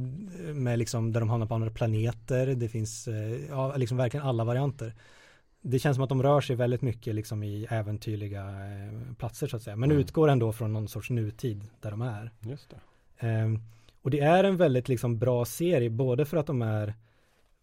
med 0.54 0.80
liksom 0.80 1.14
där 1.14 1.20
de 1.20 1.30
hamnar 1.30 1.48
på 1.48 1.56
andra 1.56 1.70
planeter. 1.70 2.48
Det 2.48 2.70
finns 2.70 3.08
eh, 3.08 3.38
ja, 3.50 3.76
liksom 3.76 3.98
verkligen 3.98 4.26
alla 4.26 4.44
varianter. 4.44 4.94
Det 5.62 5.80
känns 5.80 5.96
som 5.96 6.04
att 6.04 6.10
de 6.10 6.24
rör 6.24 6.42
sig 6.42 6.56
väldigt 6.56 6.82
mycket 6.82 7.16
liksom 7.16 7.44
i 7.44 7.68
äventyrliga 7.70 8.42
eh, 8.48 9.14
platser 9.18 9.48
så 9.48 9.56
att 9.58 9.64
säga. 9.64 9.76
Men 9.76 9.92
Mm. 9.92 10.02
utgår 10.02 10.28
ändå 10.28 10.52
från 10.54 10.74
någon 10.74 10.88
sorts 10.88 11.10
nutid 11.10 11.64
där 11.82 11.92
de 11.92 12.02
är. 12.02 12.32
Just 12.42 12.70
det. 12.70 12.80
Ehm, 13.28 13.60
och 14.02 14.10
det 14.12 14.20
är 14.20 14.44
en 14.44 14.58
väldigt 14.58 14.90
liksom 14.90 15.20
bra 15.20 15.46
serie, 15.46 15.90
både 15.90 16.26
för 16.26 16.38
att 16.38 16.48
de 16.48 16.62
är 16.62 16.94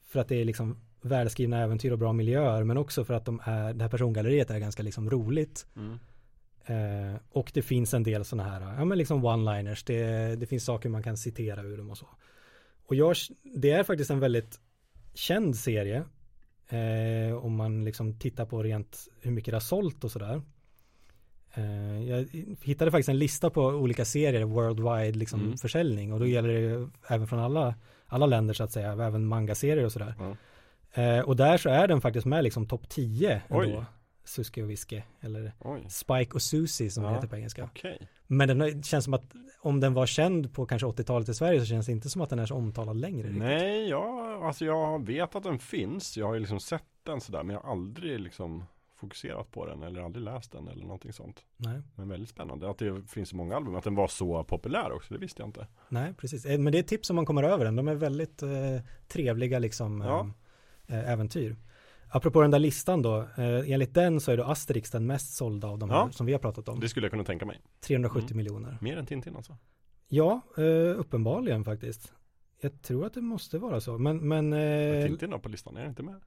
för 0.06 0.20
att 0.20 0.28
det 0.28 0.36
är 0.40 0.44
liksom 0.44 0.76
välskrivna 1.02 1.62
äventyr 1.62 1.90
och 1.90 1.98
bra 1.98 2.12
miljöer, 2.12 2.64
men 2.64 2.76
också 2.76 3.04
för 3.04 3.14
att 3.14 3.24
de 3.24 3.40
är, 3.44 3.74
det 3.74 3.84
här 3.84 3.90
persongalleriet 3.90 4.50
är 4.50 4.58
ganska 4.58 4.82
liksom 4.82 5.10
roligt. 5.10 5.66
Mm. 5.76 5.98
Eh, 6.66 7.20
och 7.30 7.50
det 7.54 7.62
finns 7.62 7.94
en 7.94 8.02
del 8.02 8.24
sådana 8.24 8.50
här, 8.50 8.60
ja 8.78 8.84
men 8.84 8.98
liksom 8.98 9.26
one-liners, 9.26 9.82
det, 9.86 10.36
det 10.36 10.46
finns 10.46 10.64
saker 10.64 10.88
man 10.88 11.02
kan 11.02 11.16
citera 11.16 11.62
ur 11.62 11.76
dem 11.78 11.90
och 11.90 11.98
så. 11.98 12.06
Och 12.86 12.94
jag, 12.94 13.16
det 13.42 13.70
är 13.70 13.82
faktiskt 13.84 14.10
en 14.10 14.20
väldigt 14.20 14.60
känd 15.14 15.56
serie, 15.56 16.04
eh, 16.69 17.36
om 17.45 17.57
man 17.57 17.85
liksom 17.85 18.19
tittar 18.19 18.45
på 18.47 18.62
rent 18.62 19.09
hur 19.20 19.31
mycket 19.31 19.53
det 19.53 19.57
har 19.57 19.61
sålt 19.61 20.05
och 20.05 20.11
sådär. 20.11 20.43
Eh, 21.55 22.03
jag 22.09 22.27
hittade 22.62 22.91
faktiskt 22.91 23.09
en 23.09 23.19
lista 23.19 23.51
på 23.51 23.62
olika 23.65 24.05
serier, 24.05 24.45
worldwide 24.45 25.19
liksom 25.19 25.41
Mm. 25.41 25.57
försäljning, 25.57 26.12
och 26.12 26.19
då 26.20 26.27
gäller 26.27 26.49
det 26.49 26.61
ju 26.61 26.89
även 27.09 27.27
från 27.27 27.39
alla, 27.39 27.74
alla 28.07 28.27
länder 28.27 28.55
så 28.55 28.65
att 28.65 28.73
säga, 28.73 28.93
även 28.93 29.27
manga-serier 29.27 29.85
och 29.85 29.93
sådär. 29.93 30.15
Ja. 30.19 30.36
Eh, 31.03 31.20
och 31.20 31.36
där 31.36 31.57
så 31.59 31.69
är 31.69 31.89
den 31.89 32.01
faktiskt 32.01 32.27
med 32.27 32.45
liksom 32.45 32.66
topp 32.66 32.89
10 32.89 33.43
ändå. 33.49 33.61
Oj. 33.62 33.85
Suske 34.24 34.62
och 34.62 34.70
Viske 34.70 35.05
eller 35.20 35.52
Oj, 35.60 35.86
Spike 35.88 36.32
och 36.34 36.42
Susie 36.42 36.90
som 36.90 37.05
Ja. 37.05 37.14
heter 37.14 37.28
på 37.28 37.36
engelska. 37.36 37.64
okej. 37.64 38.09
Men 38.26 38.48
den 38.59 38.82
känns 38.82 39.05
som 39.05 39.14
att 39.14 39.34
om 39.60 39.80
den 39.80 39.94
var 39.94 40.06
känd 40.06 40.55
på 40.55 40.66
kanske 40.66 40.86
80-talet 40.86 41.28
i 41.28 41.34
Sverige 41.34 41.60
så 41.60 41.66
känns 41.66 41.86
det 41.86 41.92
inte 41.92 42.10
som 42.10 42.20
att 42.22 42.30
den 42.30 42.38
är 42.38 42.46
så 42.46 42.55
omtalad 42.55 42.96
längre. 42.96 43.30
Nej, 43.30 43.88
ja, 43.88 44.40
alltså 44.46 44.64
jag 44.64 45.06
vet 45.06 45.34
att 45.34 45.42
den 45.42 45.59
finns. 45.59 46.16
Jag 46.16 46.26
har 46.26 46.34
ju 46.34 46.40
liksom 46.40 46.60
sett 46.60 46.84
den 47.02 47.20
sådär, 47.20 47.42
men 47.42 47.55
jag 47.55 47.62
har 47.62 47.70
aldrig 47.70 48.20
liksom 48.20 48.64
fokuserat 48.96 49.51
på 49.51 49.66
den 49.66 49.82
eller 49.82 50.01
aldrig 50.02 50.24
läst 50.24 50.52
den 50.52 50.68
eller 50.68 50.82
någonting 50.82 51.12
sånt. 51.12 51.44
Nej, 51.56 51.80
Men 51.94 52.09
väldigt 52.09 52.28
spännande 52.30 52.70
att 52.70 52.78
det 52.78 53.02
finns 53.09 53.28
så 53.28 53.36
många 53.36 53.56
album, 53.56 53.74
att 53.74 53.84
den 53.84 53.94
var 53.94 54.09
så 54.09 54.44
populär 54.44 54.92
också, 54.92 55.14
det 55.14 55.20
visste 55.20 55.42
jag 55.42 55.48
inte. 55.48 55.66
nej, 55.88 56.14
precis. 56.14 56.44
Eh, 56.46 56.59
Men 56.59 56.72
det 56.72 56.78
är 56.78 56.80
ett 56.80 56.88
tips 56.88 57.10
om 57.10 57.16
man 57.16 57.26
kommer 57.26 57.42
över 57.42 57.64
den. 57.64 57.76
De 57.76 57.88
är 57.88 57.94
väldigt 57.94 58.42
eh, 58.42 58.48
trevliga 59.09 59.59
liksom 59.59 60.01
Ja. 60.01 60.30
eh, 60.86 61.10
äventyr. 61.12 61.56
Apropå 62.15 62.41
den 62.43 62.51
där 62.51 62.59
listan 62.59 63.03
då, 63.03 63.19
eh, 63.19 63.70
enligt 63.73 63.95
den 63.95 64.20
så 64.20 64.32
är 64.32 64.36
då 64.36 64.45
Asterix 64.45 64.91
den 64.91 65.07
mest 65.07 65.35
sålda 65.36 65.69
av 65.69 65.78
de 65.78 65.91
här 65.91 65.97
Ja. 65.97 66.11
som 66.12 66.27
vi 66.27 66.32
har 66.32 66.39
pratat 66.41 66.69
om. 66.69 66.81
Det 66.81 66.89
skulle 66.89 67.05
jag 67.05 67.11
kunna 67.11 67.24
tänka 67.24 67.47
mig. 67.47 67.61
370 67.81 68.27
Mm. 68.27 68.36
miljoner. 68.36 68.78
Mer 68.81 68.97
än 68.97 69.07
Tintin 69.07 69.36
alltså. 69.36 69.57
Ja, 70.09 70.41
eh, 70.59 70.99
uppenbarligen 71.01 71.65
faktiskt. 71.65 72.12
Jag 72.61 72.82
tror 72.82 73.07
att 73.07 73.15
det 73.15 73.20
måste 73.20 73.59
vara 73.59 73.81
så. 73.81 73.99
Men, 73.99 74.28
men 74.28 74.53
eh, 74.53 75.07
Tintin 75.07 75.31
då 75.31 75.39
på 75.39 75.49
listan, 75.49 75.77
är 75.77 75.81
den 75.81 75.89
inte 75.91 76.03
med? 76.03 76.20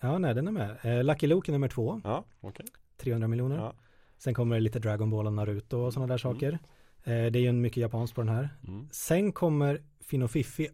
ja, 0.00 0.18
nej, 0.18 0.34
den 0.34 0.48
är 0.48 0.52
med. 0.52 0.76
Eh, 0.82 1.04
Lucky 1.04 1.26
Luke 1.26 1.50
är 1.50 1.52
nummer 1.52 1.68
två, 1.68 2.00
Ja, 2.04 2.24
okej. 2.40 2.66
300 2.96 3.28
miljoner. 3.28 3.56
Ja. 3.56 3.74
Sen 4.18 4.34
kommer 4.34 4.56
det 4.56 4.60
lite 4.60 4.78
Dragon 4.78 5.10
Ball 5.10 5.26
och 5.26 5.32
Naruto 5.32 5.78
och 5.78 5.92
sådana 5.92 6.06
där 6.12 6.18
saker. 6.18 6.52
Eh, 7.04 7.04
det 7.04 7.38
är 7.38 7.40
ju 7.40 7.46
en 7.46 7.60
mycket 7.60 7.76
japanskt 7.80 8.14
på 8.14 8.20
den 8.20 8.34
här. 8.34 8.48
Mm. 8.68 8.88
Sen 8.92 9.32
kommer 9.32 9.82
Fino 10.00 10.28
Fiffi 10.28 10.68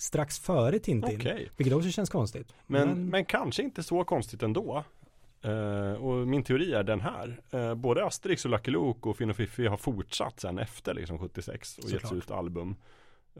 strax 0.00 0.38
före 0.38 0.78
Tintin. 0.78 1.16
Okej, 1.20 1.50
Vilket 1.56 1.76
också 1.76 1.90
känns 1.90 2.10
konstigt. 2.10 2.54
men, 2.66 3.06
men 3.10 3.24
kanske 3.24 3.62
inte 3.62 3.82
så 3.82 4.04
konstigt 4.04 4.42
ändå. 4.42 4.84
Eh, 5.42 5.92
och 5.92 6.28
min 6.28 6.42
teori 6.42 6.72
är 6.72 6.82
den 6.82 7.00
här. 7.00 7.40
Uh, 7.54 7.74
både 7.74 8.04
Asterix 8.06 8.44
och 8.44 8.50
Lucky 8.50 8.70
Luke 8.70 9.08
och 9.08 9.16
Finn 9.16 9.30
och 9.30 9.36
Fiffi 9.36 9.66
har 9.66 9.76
fortsatt 9.76 10.40
sen 10.40 10.58
efter 10.58 10.94
liksom 10.94 11.18
76 11.18 11.78
och 11.78 11.84
Såklart. 11.84 12.02
getts 12.02 12.12
ut 12.12 12.30
album. 12.30 12.76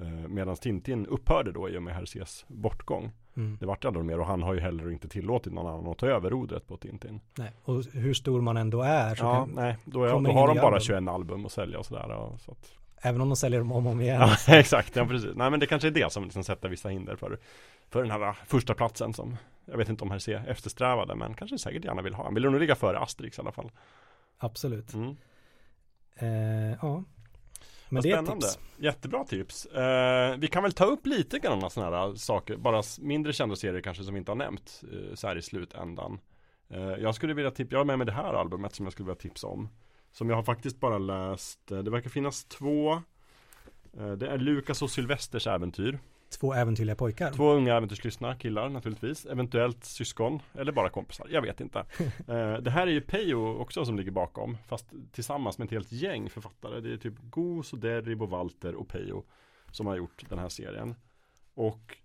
Uh, 0.00 0.08
Medan 0.28 0.56
Tintin 0.56 1.06
upphörde 1.06 1.52
då 1.52 1.68
i 1.68 1.78
och 1.78 1.82
med 1.82 1.94
Hergés 1.94 2.44
bortgång. 2.48 3.10
mm, 3.36 3.56
Det 3.60 3.66
vart 3.66 3.84
aldrig 3.84 4.04
mer 4.04 4.20
och 4.20 4.26
han 4.26 4.42
har 4.42 4.54
ju 4.54 4.60
heller 4.60 4.90
inte 4.90 5.08
tillåtit 5.08 5.52
någon 5.52 5.66
annan 5.66 5.86
att 5.92 5.98
ta 5.98 6.06
över 6.06 6.30
rodret 6.30 6.66
på 6.66 6.76
Tintin. 6.76 7.20
nej. 7.38 7.52
Och 7.64 7.84
hur 7.92 8.14
stor 8.14 8.40
man 8.40 8.56
ändå 8.56 8.82
är 8.82 9.14
så 9.14 9.24
Ja, 9.24 9.34
kan, 9.46 9.54
nej, 9.54 9.76
då, 9.84 10.04
är, 10.04 10.08
då 10.08 10.32
har 10.32 10.48
de 10.48 10.54
bara 10.56 10.66
album. 10.66 10.80
21 10.80 11.08
album 11.08 11.46
att 11.46 11.52
sälja 11.52 11.78
och 11.78 11.86
sådär. 11.86 12.10
och 12.10 12.40
Så 12.40 12.50
att, 12.50 12.72
även 13.02 13.20
om 13.20 13.28
de 13.28 13.36
säljer 13.36 13.60
dem 13.60 13.72
om 13.72 13.86
och 13.86 13.92
om 13.92 14.00
igen. 14.00 14.20
ja, 14.20 14.36
exakt, 14.58 14.96
ja, 14.96 15.06
precis. 15.06 15.30
Nej 15.34 15.50
men 15.50 15.60
det 15.60 15.66
kanske 15.66 15.88
är 15.88 15.92
det 15.92 16.12
som 16.12 16.24
liksom 16.24 16.44
sätter 16.44 16.68
vissa 16.68 16.88
hinder 16.88 17.16
för, 17.16 17.38
för 17.90 18.02
den 18.02 18.10
här 18.10 18.28
uh, 18.28 18.34
första 18.46 18.74
platsen 18.74 19.14
som 19.14 19.36
jag 19.64 19.76
vet 19.76 19.88
inte 19.88 20.04
om 20.04 20.10
Hergé 20.10 20.34
eftersträvade 20.34 21.14
men 21.14 21.34
kanske 21.34 21.58
säkert 21.58 21.84
gärna 21.84 22.02
vill 22.02 22.14
ha. 22.14 22.24
Han 22.24 22.34
vill 22.34 22.42
nog 22.42 22.60
ligga 22.60 22.74
före 22.74 22.98
Asterix 22.98 23.38
i 23.38 23.40
alla 23.40 23.52
fall. 23.52 23.70
Absolut. 24.38 24.94
Mm. 24.94 25.16
Eh, 26.16 26.78
ja. 26.82 27.04
Men 27.88 27.96
Vad 27.96 28.02
det 28.02 28.10
är 28.10 28.14
ett 28.14 28.24
spännande. 28.24 28.46
tips. 28.46 28.58
Jättebra 28.76 29.24
tips. 29.24 29.66
Eh, 29.66 30.36
vi 30.36 30.48
kan 30.48 30.62
väl 30.62 30.72
ta 30.72 30.84
upp 30.84 31.06
lite 31.06 31.38
grann 31.38 31.70
sådana 31.70 31.96
här 31.96 32.14
saker, 32.14 32.56
bara 32.56 32.82
mindre 33.00 33.32
kända 33.32 33.56
serier 33.56 33.80
kanske 33.80 34.04
som 34.04 34.14
vi 34.14 34.18
inte 34.18 34.30
har 34.30 34.36
nämnt 34.36 34.82
eh, 34.92 35.14
så 35.14 35.28
här 35.28 35.36
i 35.36 35.42
slutändan. 35.42 36.18
Eh, 36.68 36.80
jag 36.80 37.14
skulle 37.14 37.34
vilja 37.34 37.50
tipsa, 37.50 37.74
jag 37.74 37.80
har 37.80 37.84
med 37.84 37.98
mig 37.98 38.06
det 38.06 38.12
här 38.12 38.34
albumet 38.34 38.74
som 38.74 38.86
jag 38.86 38.92
skulle 38.92 39.06
vilja 39.06 39.20
tipsa 39.20 39.46
om. 39.46 39.68
Som 40.12 40.28
jag 40.28 40.36
har 40.36 40.42
faktiskt 40.42 40.80
bara 40.80 40.98
läst, 40.98 41.70
eh, 41.70 41.78
det 41.78 41.90
verkar 41.90 42.10
finnas 42.10 42.44
två. 42.44 42.92
Eh, 43.98 44.12
det 44.12 44.28
är 44.28 44.38
Lukas 44.38 44.82
och 44.82 44.90
Sylvesters 44.90 45.46
äventyr. 45.46 45.98
Två 46.30 46.54
äventyrliga 46.54 46.96
pojkar. 46.96 47.32
Två 47.32 47.52
unga 47.52 47.74
äventyrslyssnare, 47.74 48.36
killar 48.36 48.68
naturligtvis. 48.68 49.26
Eventuellt 49.26 49.84
syskon, 49.84 50.42
eller 50.54 50.72
bara 50.72 50.88
kompisar. 50.88 51.26
Jag 51.30 51.42
vet 51.42 51.60
inte. 51.60 51.84
Eh, 52.28 52.56
det 52.56 52.70
här 52.70 52.86
är 52.86 52.90
ju 52.90 53.00
Peyo 53.00 53.58
också 53.58 53.84
som 53.84 53.96
ligger 53.96 54.10
bakom. 54.10 54.56
Fast 54.68 54.86
tillsammans 55.12 55.58
med 55.58 55.64
ett 55.64 55.70
helt 55.70 55.92
gäng 55.92 56.30
författare. 56.30 56.80
Det 56.80 56.92
är 56.92 56.96
typ 56.96 57.14
Gos, 57.18 57.72
och 57.72 57.78
Derrib 57.78 58.22
och 58.22 58.30
Walter 58.30 58.74
och 58.74 58.88
Peyo 58.88 59.24
som 59.70 59.86
har 59.86 59.96
gjort 59.96 60.24
den 60.28 60.38
här 60.38 60.48
serien. 60.48 60.94
Och 61.54 61.96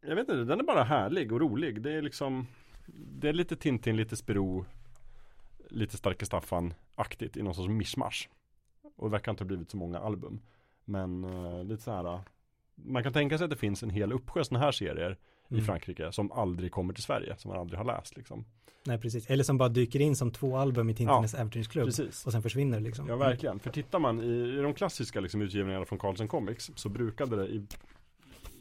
jag 0.00 0.16
vet 0.16 0.28
inte, 0.28 0.44
den 0.44 0.60
är 0.60 0.64
bara 0.64 0.84
härlig 0.84 1.32
och 1.32 1.40
rolig. 1.40 1.82
Det 1.82 1.92
är 1.92 2.02
liksom 2.02 2.46
Det 2.86 3.28
är 3.28 3.32
lite 3.32 3.56
Tintin, 3.56 3.96
lite 3.96 4.16
Spirou 4.16 4.64
Lite 5.70 5.96
Starke 5.96 6.26
Staffan-aktigt 6.26 7.36
i 7.36 7.42
någon 7.42 7.54
sorts 7.54 7.68
mischmasch. 7.68 8.28
Och 8.96 9.08
det 9.08 9.12
verkar 9.12 9.32
inte 9.32 9.44
ha 9.44 9.46
blivit 9.46 9.70
så 9.70 9.76
många 9.76 9.98
album. 9.98 10.40
Men 10.84 11.24
eh, 11.24 11.64
lite 11.64 11.82
så 11.82 11.90
här 11.90 12.20
Man 12.74 13.02
kan 13.02 13.12
tänka 13.12 13.38
sig 13.38 13.44
att 13.44 13.50
det 13.50 13.56
finns 13.56 13.82
en 13.82 13.90
hel 13.90 14.12
uppsjö 14.12 14.44
sådana 14.44 14.64
här 14.64 14.72
serier 14.72 15.18
i 15.48 15.54
Mm. 15.54 15.64
Frankrike 15.64 16.12
som 16.12 16.32
aldrig 16.32 16.72
kommer 16.72 16.94
till 16.94 17.02
Sverige, 17.02 17.36
som 17.38 17.48
man 17.48 17.60
aldrig 17.60 17.78
har 17.78 17.84
läst 17.84 18.16
liksom. 18.16 18.44
Nej, 18.84 18.98
precis. 18.98 19.30
Eller 19.30 19.44
som 19.44 19.58
bara 19.58 19.68
dyker 19.68 20.00
in 20.00 20.16
som 20.16 20.30
två 20.30 20.56
album 20.56 20.90
i 20.90 20.94
Tintines 20.94 21.34
äventyrsklubb. 21.34 21.86
Precis. 21.86 22.26
Och 22.26 22.32
sen 22.32 22.42
försvinner 22.42 22.80
liksom. 22.80 23.08
Ja 23.08 23.16
verkligen, 23.16 23.58
för 23.58 23.70
tittar 23.70 23.98
man 23.98 24.20
i, 24.20 24.58
i 24.58 24.62
de 24.62 24.74
klassiska 24.74 25.20
liksom, 25.20 25.42
utgivningarna 25.42 25.84
från 25.84 25.98
Carlsen 25.98 26.28
Comics 26.28 26.70
så 26.74 26.88
brukade 26.88 27.36
det 27.36 27.46
i, 27.48 27.66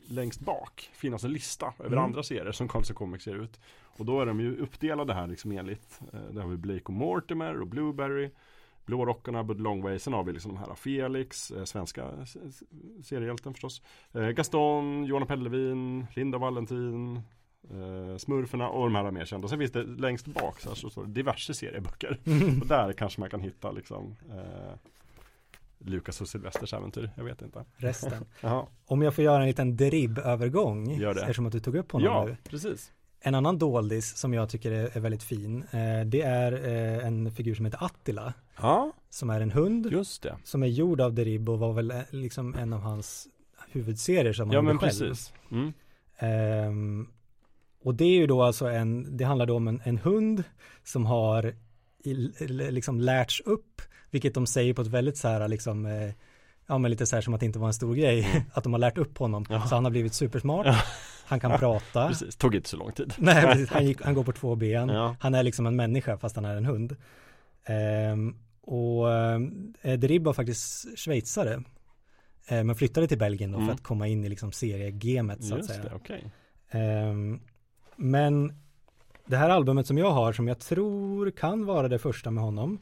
längst 0.08 0.40
bak 0.40 0.90
finnas 0.94 1.24
en 1.24 1.32
lista 1.34 1.74
över 1.80 1.88
Mm. 1.92 2.04
andra 2.04 2.24
serier 2.24 2.52
som 2.52 2.68
Carlsen 2.68 2.96
Comics 2.96 3.28
ger 3.28 3.36
ut. 3.36 3.60
Och 3.98 4.06
då 4.06 4.22
är 4.22 4.26
de 4.26 4.40
ju 4.40 4.58
uppdelade 4.58 5.14
här 5.14 5.28
liksom 5.28 5.52
enligt, 5.52 6.00
eh, 6.14 6.20
där 6.32 6.42
har 6.42 6.50
vi 6.50 6.58
Blake 6.58 6.84
och 6.86 6.94
Mortimer 6.94 7.62
och 7.62 7.68
Blueberry, 7.68 8.30
Blårockarna, 8.86 9.44
Bud 9.44 9.60
Longway, 9.62 10.00
sen 10.00 10.14
har 10.14 10.24
vi 10.24 10.34
liksom 10.34 10.52
de 10.54 10.58
här 10.58 10.76
Felix, 10.76 11.52
eh, 11.52 11.64
svenska 11.64 12.12
seriehjälten 13.04 13.54
förstås, 13.54 13.82
eh, 14.14 14.30
Gaston, 14.30 15.06
Johan 15.06 15.28
Pellevin, 15.28 16.06
Linda 16.16 16.38
Valentin, 16.38 17.16
eh, 17.72 18.18
Smurferna 18.18 18.70
och 18.70 18.84
de 18.86 18.96
här 18.96 19.12
mer 19.12 19.26
kända. 19.26 19.48
Sen 19.48 19.60
finns 19.60 19.72
det 19.72 19.84
längst 19.84 20.28
bak 20.28 20.60
så, 20.60 20.70
här, 20.70 20.76
så 20.76 20.90
står 20.90 21.06
det 21.06 21.12
diverse 21.12 21.54
serieböcker. 21.54 22.20
Och 22.62 22.68
där 22.68 22.94
kanske 22.94 23.20
man 23.20 23.30
kan 23.30 23.40
hitta 23.40 23.72
liksom 23.72 24.16
eh, 24.32 24.74
Lukas 25.80 26.22
och 26.22 26.28
Silvesters 26.28 26.74
äventyr. 26.74 27.12
Jag 27.18 27.24
vet 27.24 27.42
inte. 27.42 27.66
Resten. 27.78 28.26
Om 28.86 29.02
jag 29.02 29.14
får 29.16 29.24
göra 29.24 29.42
en 29.42 29.48
liten 29.48 29.76
det. 31.14 31.22
Eftersom 31.22 31.46
att 31.46 31.52
du 31.52 31.60
tog 31.60 31.76
upp 31.76 31.92
honom 31.92 32.06
Ja, 32.06 32.26
nu. 32.26 32.38
precis. 32.50 32.92
En 33.20 33.36
annan 33.36 33.58
doldis 33.60 34.18
som 34.18 34.34
jag 34.34 34.50
tycker 34.50 34.72
är, 34.72 34.98
väldigt 35.00 35.24
fin. 35.24 35.64
Eh, 35.72 36.06
det 36.06 36.22
är 36.22 36.52
eh, 36.68 37.08
en 37.08 37.32
figur 37.32 37.56
som 37.56 37.66
heter 37.66 37.84
Attila. 37.86 38.34
Ja, 38.62 38.92
Som 39.10 39.30
är 39.30 39.42
en 39.42 39.52
hund. 39.52 39.86
just 39.92 40.24
det. 40.24 40.38
Som 40.44 40.64
är 40.64 40.68
gjord 40.68 41.02
av 41.02 41.14
Derib 41.14 41.50
och 41.50 41.60
var 41.60 41.74
väl 41.74 41.92
eh, 41.92 41.98
liksom 42.10 42.56
en 42.56 42.74
av 42.74 42.80
hans 42.80 43.28
huvudserier 43.72 44.34
som 44.34 44.48
han 44.48 44.54
Ja 44.54 44.58
gjorde 44.60 44.68
men 44.68 44.78
själv. 44.80 44.90
precis. 45.10 45.34
Mm. 45.52 45.74
Ehm, 46.18 47.08
och 47.84 47.96
det 47.96 48.06
är 48.06 48.18
ju 48.18 48.28
då 48.28 48.44
alltså 48.44 48.66
en, 48.68 49.18
det 49.18 49.24
handlar 49.24 49.46
då 49.46 49.56
om 49.56 49.68
en, 49.68 49.82
en 49.84 49.98
hund 49.98 50.44
som 50.84 51.06
har 51.06 51.54
i, 52.04 52.14
liksom 52.72 53.00
lärts 53.02 53.42
upp, 53.46 53.82
vilket 54.16 54.34
de 54.34 54.48
säger 54.48 54.74
på 54.74 54.82
ett 54.82 54.88
väldigt 54.88 55.18
så 55.18 55.28
här 55.28 55.48
liksom, 55.48 55.86
eh, 55.86 56.12
ja 56.68 56.78
men 56.78 56.92
lite 56.92 57.06
så 57.06 57.16
här 57.16 57.22
som 57.22 57.34
att 57.34 57.40
det 57.40 57.46
inte 57.46 57.60
var 57.60 57.68
en 57.68 57.74
stor 57.74 57.96
grej, 57.96 58.46
att 58.54 58.64
de 58.64 58.74
har 58.74 58.80
lärt 58.80 58.98
upp 58.98 59.18
honom. 59.18 59.46
Mm. 59.50 59.62
Ja. 59.62 59.68
Så 59.68 59.76
han 59.76 59.84
har 59.84 59.92
blivit 59.92 60.14
supersmart, 60.14 60.66
Ja. 60.68 60.76
han 61.26 61.40
kan 61.40 61.60
prata. 61.60 62.08
Precis, 62.10 62.36
tog 62.36 62.56
inte 62.56 62.70
så 62.70 62.78
lång 62.78 62.92
tid. 62.92 63.14
Nej, 63.18 63.42
precis. 63.46 63.70
Han, 63.70 63.86
gick, 63.86 64.02
han 64.02 64.14
går 64.14 64.24
på 64.24 64.32
två 64.32 64.56
ben. 64.56 64.90
Ja. 64.90 65.16
Han 65.20 65.34
är 65.36 65.44
liksom 65.44 65.66
en 65.68 65.76
människa 65.76 66.18
fast 66.18 66.36
han 66.36 66.46
är 66.46 66.56
en 66.58 66.66
hund. 66.66 66.96
Ehm, 67.66 68.36
och 68.62 69.12
eh, 69.14 69.40
Derib 70.00 70.24
var 70.24 70.34
faktiskt 70.34 71.00
schweizare. 71.00 71.64
Eh, 72.48 72.64
men 72.64 72.76
flyttade 72.76 73.08
till 73.08 73.18
Belgien 73.18 73.52
då 73.52 73.58
Mm. 73.58 73.68
för 73.68 73.74
att 73.74 73.84
komma 73.84 74.08
in 74.08 74.26
i 74.26 74.30
liksom 74.30 74.52
seriegamet 74.52 75.44
så 75.44 75.54
att 75.54 75.58
Just 75.60 75.70
säga. 75.70 75.84
det, 75.84 75.92
okej. 75.96 76.32
Ehm, 76.70 77.40
men 77.96 78.54
det 79.26 79.38
här 79.38 79.50
albumet 79.50 79.88
som 79.88 79.98
jag 79.98 80.12
har 80.12 80.34
som 80.34 80.48
jag 80.48 80.60
tror 80.60 81.32
kan 81.32 81.66
vara 81.66 81.88
det 81.88 82.00
första 82.00 82.32
med 82.32 82.44
honom. 82.44 82.80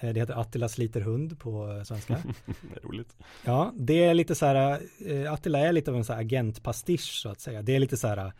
Eh, 0.00 0.10
Det 0.12 0.20
heter 0.20 0.40
Attila 0.40 0.68
sliter 0.68 1.00
hund 1.00 1.38
på 1.38 1.72
eh, 1.78 1.82
svenska. 1.82 2.16
Roligt. 2.82 3.16
Ja, 3.44 3.72
det 3.76 4.04
är 4.04 4.14
lite 4.14 4.34
så 4.34 4.46
här, 4.46 4.80
eh, 5.06 5.32
Attila 5.32 5.58
är 5.58 5.72
lite 5.72 5.90
av 5.90 5.96
en 5.96 6.04
så 6.04 6.12
här 6.12 6.20
agentpastisch 6.20 7.20
så 7.22 7.28
att 7.28 7.40
säga. 7.40 7.62
Det 7.62 7.74
är 7.74 7.78
lite 7.78 7.96
så 7.96 8.08
här 8.08 8.32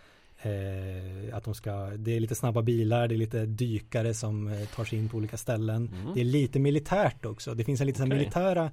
eh, 0.42 1.36
att 1.36 1.44
de 1.44 1.54
ska, 1.54 1.72
det 1.90 2.16
är 2.16 2.20
lite 2.20 2.34
snabba 2.34 2.62
bilar, 2.62 3.08
det 3.08 3.14
är 3.14 3.16
lite 3.16 3.46
dykare 3.46 4.14
som 4.14 4.48
eh, 4.48 4.64
tar 4.68 4.84
sig 4.84 4.98
in 4.98 5.08
på 5.08 5.16
olika 5.16 5.36
ställen. 5.36 5.90
Mm. 6.02 6.14
Det 6.14 6.20
är 6.20 6.24
lite 6.24 6.58
militärt 6.58 7.24
också. 7.26 7.54
Det 7.54 7.64
finns 7.64 7.80
en 7.80 7.86
lite 7.86 8.02
Okej. 8.02 8.18
militära 8.18 8.70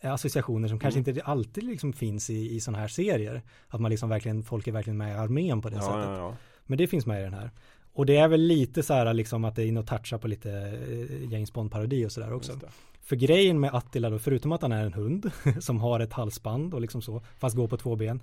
eh, 0.00 0.12
associationer 0.12 0.68
som 0.68 0.78
kanske 0.78 1.00
Mm. 1.00 1.08
inte 1.10 1.22
alltid 1.22 1.64
liksom 1.64 1.92
finns 1.92 2.30
i, 2.30 2.54
i 2.54 2.60
sådana 2.60 2.78
här 2.78 2.88
serier. 2.88 3.42
Att 3.68 3.80
man 3.80 3.90
liksom 3.90 4.08
verkligen, 4.08 4.42
folk 4.42 4.66
är 4.68 4.72
verkligen 4.72 4.96
med 4.96 5.10
i 5.14 5.18
armén 5.18 5.62
på 5.62 5.68
det 5.70 5.76
Ja, 5.76 5.82
sättet. 5.82 5.94
ja, 6.04 6.16
ja. 6.16 6.36
Men 6.66 6.78
det 6.78 6.86
finns 6.86 7.06
med 7.06 7.20
i 7.20 7.24
den 7.24 7.34
här. 7.34 7.50
Och 7.94 8.06
det 8.06 8.16
är 8.16 8.28
väl 8.28 8.40
lite 8.40 8.82
så 8.82 8.94
här 8.94 9.14
liksom 9.14 9.44
att 9.44 9.56
det 9.56 9.62
är 9.62 9.66
inne 9.66 9.80
och 9.80 9.86
touchar 9.86 10.18
på 10.18 10.28
lite 10.28 10.50
eh, 10.50 11.32
James 11.32 11.52
Bond-parodi 11.52 12.06
och 12.06 12.12
sådär 12.12 12.32
också. 12.32 12.52
För 13.02 13.16
grejen 13.16 13.60
med 13.60 13.74
Attila 13.74 14.10
då, 14.10 14.18
förutom 14.18 14.52
att 14.52 14.62
han 14.62 14.72
är 14.72 14.84
en 14.84 14.92
hund 14.92 15.30
som 15.60 15.80
har 15.80 16.00
ett 16.00 16.12
halsband 16.12 16.74
och 16.74 16.80
liksom 16.80 17.02
så, 17.02 17.22
fast 17.38 17.56
går 17.56 17.68
på 17.68 17.76
två 17.76 17.96
ben, 17.96 18.20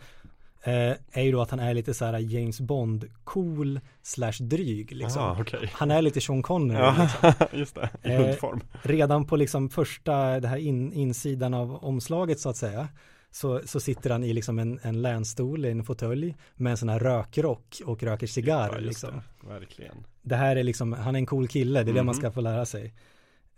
eh, 0.63 0.93
är 1.11 1.21
ju 1.21 1.31
då 1.31 1.41
att 1.41 1.49
han 1.51 1.59
är 1.59 1.73
lite 1.73 1.93
så 1.93 2.05
här 2.05 2.19
James 2.19 2.61
Bond 2.61 3.05
cool 3.23 3.79
slash 4.03 4.33
dryg 4.39 4.91
liksom. 4.91 5.21
Ah, 5.21 5.37
okej. 5.41 5.71
Han 5.73 5.91
är 5.91 6.01
lite 6.01 6.21
Sean 6.21 6.43
Connery 6.43 7.01
liksom. 7.01 7.33
Ja, 7.39 7.47
just 7.57 7.75
det. 7.75 7.89
I 8.03 8.13
Eh, 8.13 8.21
hundform. 8.21 8.61
Redan 8.81 9.25
på 9.25 9.35
liksom 9.35 9.69
första, 9.69 10.39
det 10.39 10.47
här 10.47 10.57
in, 10.57 10.93
insidan 10.93 11.53
av 11.53 11.75
omslaget 11.75 12.39
så 12.39 12.49
att 12.49 12.57
säga, 12.57 12.87
så, 13.31 13.61
så 13.65 13.79
sitter 13.79 14.09
han 14.09 14.23
i 14.23 14.33
liksom 14.33 14.59
en, 14.59 14.79
en 14.83 15.01
länstol, 15.01 15.65
en 15.65 15.83
fåtölj 15.83 16.35
med 16.55 16.71
en 16.71 16.77
sån 16.77 16.89
här 16.89 16.99
rökrock 16.99 17.81
och 17.85 18.03
röker 18.03 18.27
cigarr. 18.27 18.69
Ja, 18.73 18.79
liksom. 18.79 19.21
det. 19.41 19.47
Verkligen. 19.47 19.95
det 20.21 20.35
här 20.35 20.55
är 20.55 20.63
liksom, 20.63 20.93
han 20.93 21.15
är 21.15 21.19
en 21.19 21.25
cool 21.25 21.47
kille, 21.47 21.83
det 21.83 21.91
är 21.91 21.93
det 21.93 22.03
man 22.03 22.05
Mhm. 22.15 22.21
ska 22.21 22.31
få 22.31 22.41
lära 22.41 22.65
sig. 22.65 22.93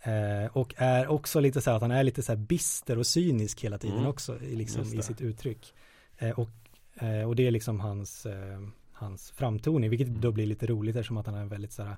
Eh, 0.03 0.57
och 0.57 0.73
är 0.77 1.07
också 1.07 1.39
lite 1.39 1.61
så 1.61 1.69
här 1.69 1.76
att 1.77 1.81
han 1.81 1.91
är 1.91 2.03
lite 2.03 2.23
så 2.23 2.31
här 2.31 2.38
bister 2.39 2.98
och 2.98 3.07
cynisk 3.07 3.64
hela 3.64 3.77
tiden 3.77 3.98
Mm. 3.98 4.10
också 4.10 4.41
i, 4.41 4.56
liksom, 4.56 4.81
i 4.81 5.02
sitt 5.02 5.22
uttryck. 5.22 5.73
Eh, 6.18 6.39
och, 6.39 6.49
eh, 6.95 7.27
och 7.27 7.35
det 7.35 7.48
är 7.48 7.52
liksom 7.52 7.80
hans, 7.80 8.26
eh, 8.26 8.60
hans 8.91 9.31
framtoning, 9.31 9.89
vilket 9.89 10.07
Mm. 10.07 10.22
då 10.22 10.31
blir 10.31 10.45
lite 10.45 10.68
roligt 10.68 10.95
eftersom 10.95 11.18
att 11.18 11.26
han 11.26 11.35
är 11.35 11.45
väldigt 11.45 11.72
så 11.73 11.84
här 11.84 11.95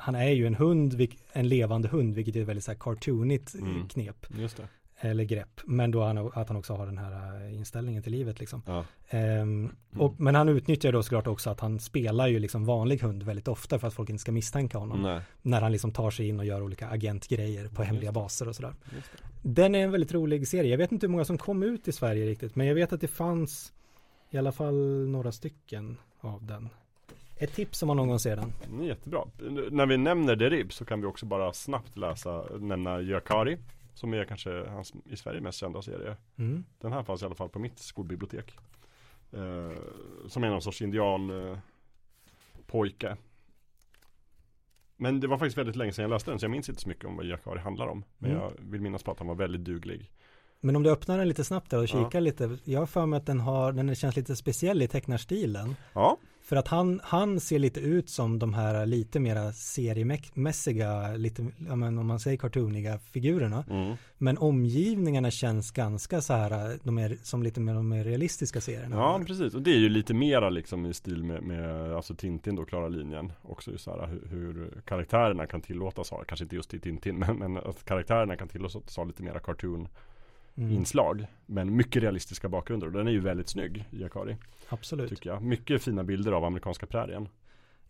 han 0.00 0.14
är 0.14 0.28
ju 0.30 0.46
en 0.46 0.54
hund, 0.54 1.06
en 1.32 1.48
levande 1.48 1.88
hund, 1.88 2.14
vilket 2.14 2.36
är 2.36 2.40
ett 2.40 2.48
väldigt 2.48 2.64
så 2.64 2.70
här 2.70 2.78
cartoonigt 2.78 3.54
eh, 3.54 3.60
Mm. 3.60 3.88
knep 3.88 4.26
Just 4.38 4.56
det. 4.56 4.68
Eller 5.00 5.24
grepp. 5.24 5.60
Men 5.64 5.90
då 5.90 6.04
han, 6.04 6.18
att 6.18 6.48
han 6.48 6.56
också 6.56 6.74
har 6.74 6.86
den 6.86 6.98
här 6.98 7.44
eh, 7.46 7.56
inställningen 7.56 8.02
till 8.02 8.12
livet 8.12 8.40
liksom. 8.40 8.62
Ja. 8.66 8.84
Ehm, 9.08 9.70
och, 9.96 10.20
men 10.20 10.34
han 10.34 10.48
utnyttjar 10.48 10.92
då 10.92 11.02
såklart 11.02 11.26
också 11.26 11.50
att 11.50 11.60
han 11.60 11.80
spelar 11.80 12.26
ju 12.26 12.38
liksom 12.38 12.64
vanlig 12.64 12.98
hund 13.02 13.22
väldigt 13.22 13.48
ofta 13.48 13.78
för 13.78 13.88
att 13.88 13.94
folk 13.94 14.10
inte 14.10 14.20
ska 14.20 14.32
misstänka 14.32 14.78
honom. 14.78 15.02
Nej. 15.02 15.20
När 15.42 15.60
han 15.60 15.72
liksom 15.72 15.92
tar 15.92 16.10
sig 16.10 16.28
in 16.28 16.40
och 16.40 16.46
gör 16.46 16.62
olika 16.62 16.88
agentgrejer 16.88 17.68
på 17.68 17.82
hemliga 17.82 18.12
baser 18.12 18.48
och 18.48 18.56
sådär. 18.56 18.74
Den 19.42 19.74
är 19.74 19.84
en 19.84 19.90
väldigt 19.90 20.12
rolig 20.12 20.48
serie. 20.48 20.70
Jag 20.70 20.78
vet 20.78 20.92
inte 20.92 21.06
hur 21.06 21.12
många 21.12 21.24
som 21.24 21.38
kom 21.38 21.62
ut 21.62 21.88
i 21.88 21.92
Sverige 21.92 22.26
riktigt. 22.26 22.56
Men 22.56 22.66
jag 22.66 22.74
vet 22.74 22.92
att 22.92 23.00
det 23.00 23.08
fanns 23.08 23.72
i 24.30 24.38
alla 24.38 24.52
fall 24.52 25.08
några 25.08 25.32
stycken 25.32 25.96
av 26.20 26.46
den. 26.46 26.68
Ett 27.36 27.54
tips 27.54 27.82
om 27.82 27.86
man 27.86 27.96
någon 27.96 28.08
gång 28.08 28.18
ser 28.18 28.36
den. 28.36 28.52
Mm, 28.72 28.86
Jättebra. 28.86 29.24
När 29.70 29.86
vi 29.86 29.96
nämner 29.96 30.36
Derib 30.36 30.72
så 30.72 30.84
kan 30.84 31.00
vi 31.00 31.06
också 31.06 31.26
bara 31.26 31.52
snabbt 31.52 31.96
läsa, 31.96 32.44
nämna 32.58 33.00
Yakari. 33.00 33.58
Som 33.98 34.14
är 34.14 34.24
kanske 34.24 34.50
hans 34.68 34.92
i 35.04 35.16
Sverige 35.16 35.40
mest 35.40 35.58
kända 35.58 35.82
serie. 35.82 36.16
Mm. 36.36 36.64
Den 36.78 36.92
här 36.92 37.02
fanns 37.02 37.22
i 37.22 37.24
alla 37.24 37.34
fall 37.34 37.48
på 37.48 37.58
mitt 37.58 37.78
skolbibliotek. 37.78 38.54
Eh, 39.32 39.72
som 40.28 40.44
är 40.44 40.50
någon 40.50 40.62
sorts 40.62 40.82
indian 40.82 41.30
eh, 41.50 41.58
pojke. 42.66 43.16
Men 44.96 45.20
det 45.20 45.26
var 45.26 45.38
faktiskt 45.38 45.58
väldigt 45.58 45.76
länge 45.76 45.92
sedan 45.92 46.02
jag 46.02 46.10
läste 46.10 46.30
den 46.30 46.38
så 46.38 46.44
jag 46.44 46.50
minns 46.50 46.68
inte 46.68 46.80
så 46.80 46.88
mycket 46.88 47.04
om 47.04 47.16
vad 47.16 47.26
Yakari 47.26 47.58
handlar 47.60 47.86
om. 47.86 48.04
Men 48.18 48.30
Mm. 48.30 48.42
jag 48.42 48.52
vill 48.58 48.80
minnas 48.80 49.02
på 49.02 49.10
att 49.10 49.18
han 49.18 49.28
var 49.28 49.34
väldigt 49.34 49.64
duglig. 49.64 50.10
Men 50.60 50.76
om 50.76 50.82
du 50.82 50.90
öppnar 50.90 51.18
den 51.18 51.28
lite 51.28 51.44
snabbt 51.44 51.70
där 51.70 51.78
och 51.78 51.84
Ja. 51.84 51.86
kikar 52.04 52.20
lite. 52.20 52.58
Jag 52.64 52.78
har 52.80 52.86
för 52.86 53.06
mig 53.06 53.16
att 53.16 53.26
den 53.26 53.40
har, 53.40 53.72
den 53.72 53.94
känns 53.94 54.16
lite 54.16 54.36
speciell 54.36 54.82
i 54.82 54.88
tecknarstilen. 54.88 55.76
Ja, 55.92 56.16
För 56.48 56.56
att 56.56 56.68
han, 56.68 57.00
han 57.02 57.40
ser 57.40 57.58
lite 57.58 57.80
ut 57.80 58.10
som 58.10 58.38
de 58.38 58.54
här 58.54 58.86
lite 58.86 59.20
mera 59.20 59.52
seriemässiga, 59.52 61.16
lite, 61.16 61.46
men 61.58 61.98
om 61.98 62.06
man 62.06 62.20
säger 62.20 62.36
cartooniga 62.36 62.98
figurerna. 62.98 63.64
mm. 63.70 63.96
Men 64.18 64.38
omgivningarna 64.38 65.30
känns 65.30 65.70
ganska 65.70 66.20
så 66.20 66.32
här, 66.32 66.78
de 66.82 66.98
är 66.98 67.16
som 67.22 67.42
lite 67.42 67.60
mer 67.60 67.74
de 67.74 67.88
mer 67.88 68.04
realistiska 68.04 68.60
serierna. 68.60 68.96
ja 68.96 69.20
precis. 69.26 69.54
Och 69.54 69.62
det 69.62 69.70
är 69.70 69.78
ju 69.78 69.88
lite 69.88 70.14
mera 70.14 70.50
liksom 70.50 70.86
i 70.86 70.94
stil 70.94 71.24
med, 71.24 71.42
med 71.42 71.92
alltså 71.92 72.14
Tintin 72.14 72.54
då, 72.54 72.64
klara 72.64 72.88
linjen. 72.88 73.32
Också 73.42 73.78
så 73.78 73.90
här 73.90 74.06
hur, 74.06 74.28
hur 74.28 74.80
karaktärerna 74.84 75.46
kan 75.46 75.60
tillåtas 75.60 76.10
ha, 76.10 76.24
kanske 76.24 76.44
inte 76.44 76.56
just 76.56 76.74
i 76.74 76.80
Tintin, 76.80 77.18
men, 77.18 77.36
men 77.36 77.56
att 77.56 77.84
karaktärerna 77.84 78.36
kan 78.36 78.48
tillåtas 78.48 78.96
ha 78.96 79.04
lite 79.04 79.22
mera 79.22 79.38
cartoon 79.38 79.88
Mm, 80.58 80.70
inslag. 80.72 81.26
Men 81.46 81.76
mycket 81.76 82.02
realistiska 82.02 82.48
bakgrunder 82.48 82.86
och 82.86 82.92
den 82.92 83.06
är 83.08 83.12
ju 83.12 83.20
väldigt 83.20 83.48
snygg, 83.48 83.84
Yakari. 83.90 84.36
absolut. 84.68 85.08
Tycker 85.10 85.30
jag. 85.30 85.42
Mycket 85.42 85.82
fina 85.82 86.04
bilder 86.04 86.32
av 86.32 86.44
amerikanska 86.44 86.86
prärien. 86.86 87.28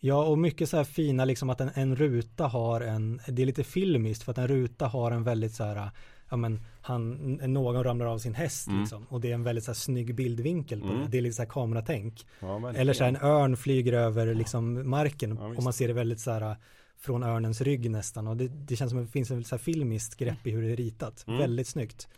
Ja, 0.00 0.24
och 0.24 0.38
mycket 0.38 0.68
så 0.68 0.76
här 0.76 0.84
fina 0.84 1.24
liksom 1.24 1.50
att 1.50 1.60
en, 1.60 1.70
en 1.74 1.96
ruta 1.96 2.46
har 2.46 2.80
en, 2.80 3.20
det 3.28 3.42
är 3.42 3.46
lite 3.46 3.64
filmiskt 3.64 4.22
för 4.22 4.32
att 4.32 4.38
en 4.38 4.48
ruta 4.48 4.86
har 4.86 5.10
en 5.10 5.24
väldigt 5.24 5.52
så 5.54 5.64
här, 5.64 5.90
ja 6.30 6.36
men 6.36 6.60
han, 6.80 7.10
någon 7.34 7.84
ramlar 7.84 8.06
av 8.06 8.18
sin 8.18 8.34
häst 8.34 8.68
Mm. 8.68 8.80
liksom. 8.80 9.06
Och 9.08 9.20
det 9.20 9.30
är 9.30 9.34
en 9.34 9.42
väldigt 9.42 9.64
så 9.64 9.70
här 9.70 9.74
snygg 9.76 10.14
bildvinkel 10.14 10.80
på 10.80 10.86
Mm. 10.86 11.00
det. 11.00 11.08
Det 11.08 11.18
är 11.18 11.22
lite 11.22 11.36
så 11.36 11.42
här 11.42 11.48
kameratänk. 11.48 12.26
Ja. 12.40 12.72
Eller 12.74 12.92
så 12.92 13.04
här 13.04 13.08
en 13.10 13.22
örn 13.22 13.56
flyger 13.56 13.92
över 13.92 14.34
liksom 14.34 14.90
marken 14.90 15.36
Ja, 15.40 15.46
och 15.56 15.62
man 15.62 15.72
ser 15.72 15.88
det 15.88 15.94
väldigt 15.94 16.20
så 16.20 16.30
här 16.30 16.56
från 17.00 17.22
örnens 17.22 17.60
rygg 17.60 17.90
nästan. 17.90 18.26
Och 18.26 18.36
det, 18.36 18.48
det 18.48 18.76
känns 18.76 18.90
som 18.90 18.98
att 19.00 19.06
det 19.06 19.12
finns 19.12 19.30
en 19.30 19.44
så 19.44 19.54
här 19.54 19.62
filmiskt 19.62 20.16
grepp 20.16 20.46
i 20.46 20.50
hur 20.50 20.62
det 20.62 20.72
är 20.72 20.76
ritat. 20.76 21.24
Mm. 21.26 21.38
Väldigt 21.40 21.66
snyggt. 21.66 22.08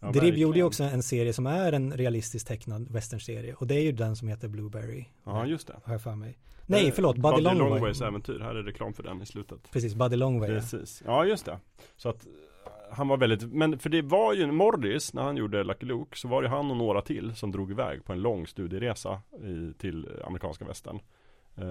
Ja, 0.00 0.10
Drib 0.12 0.36
gjorde 0.36 0.58
ju 0.58 0.64
också 0.64 0.84
en 0.84 1.02
serie 1.02 1.32
som 1.32 1.46
är 1.46 1.72
en 1.72 1.92
realistiskt 1.92 2.48
tecknad 2.48 2.88
westernserie. 2.90 3.54
Och 3.54 3.66
det 3.66 3.74
är 3.74 3.82
ju 3.82 3.92
den 3.92 4.16
som 4.16 4.28
heter 4.28 4.48
Blueberry. 4.48 5.04
Ja, 5.24 5.46
just 5.46 5.66
det. 5.66 5.74
Har 5.84 5.92
jag 5.94 6.02
för 6.02 6.14
mig. 6.14 6.38
Nej, 6.66 6.86
Eh, 6.86 6.92
förlåt, 6.94 7.16
Buddy, 7.16 7.42
Longway. 7.42 7.68
Longways 7.68 8.00
äventyr. 8.00 8.38
Här 8.40 8.54
är 8.54 8.62
reklam 8.62 8.92
för 8.94 9.02
den 9.02 9.22
i 9.22 9.26
slutet. 9.26 9.70
Precis, 9.70 9.94
Buddy 9.94 10.16
Longway. 10.16 10.48
Precis. 10.48 11.02
Ja, 11.06 11.24
just 11.24 11.44
det. 11.46 11.58
Så 11.96 12.08
att 12.08 12.26
eh, 12.26 12.30
han 12.92 13.08
var 13.08 13.16
väldigt, 13.16 13.52
men 13.52 13.78
för 13.78 13.90
det 13.90 14.02
var 14.02 14.34
ju 14.34 14.52
Morris 14.52 15.14
när 15.14 15.22
han 15.22 15.36
gjorde 15.36 15.64
Lucky 15.64 15.86
Luke 15.86 16.18
så 16.18 16.28
var 16.28 16.42
det 16.42 16.48
han 16.48 16.70
och 16.70 16.76
några 16.76 17.02
till 17.02 17.34
som 17.34 17.52
drog 17.52 17.70
iväg 17.70 18.04
på 18.04 18.12
en 18.12 18.20
lång 18.22 18.46
studieresa 18.46 19.20
i, 19.42 19.72
till 19.78 20.08
amerikanska 20.24 20.64
västern. 20.64 21.00
Eh, 21.56 21.64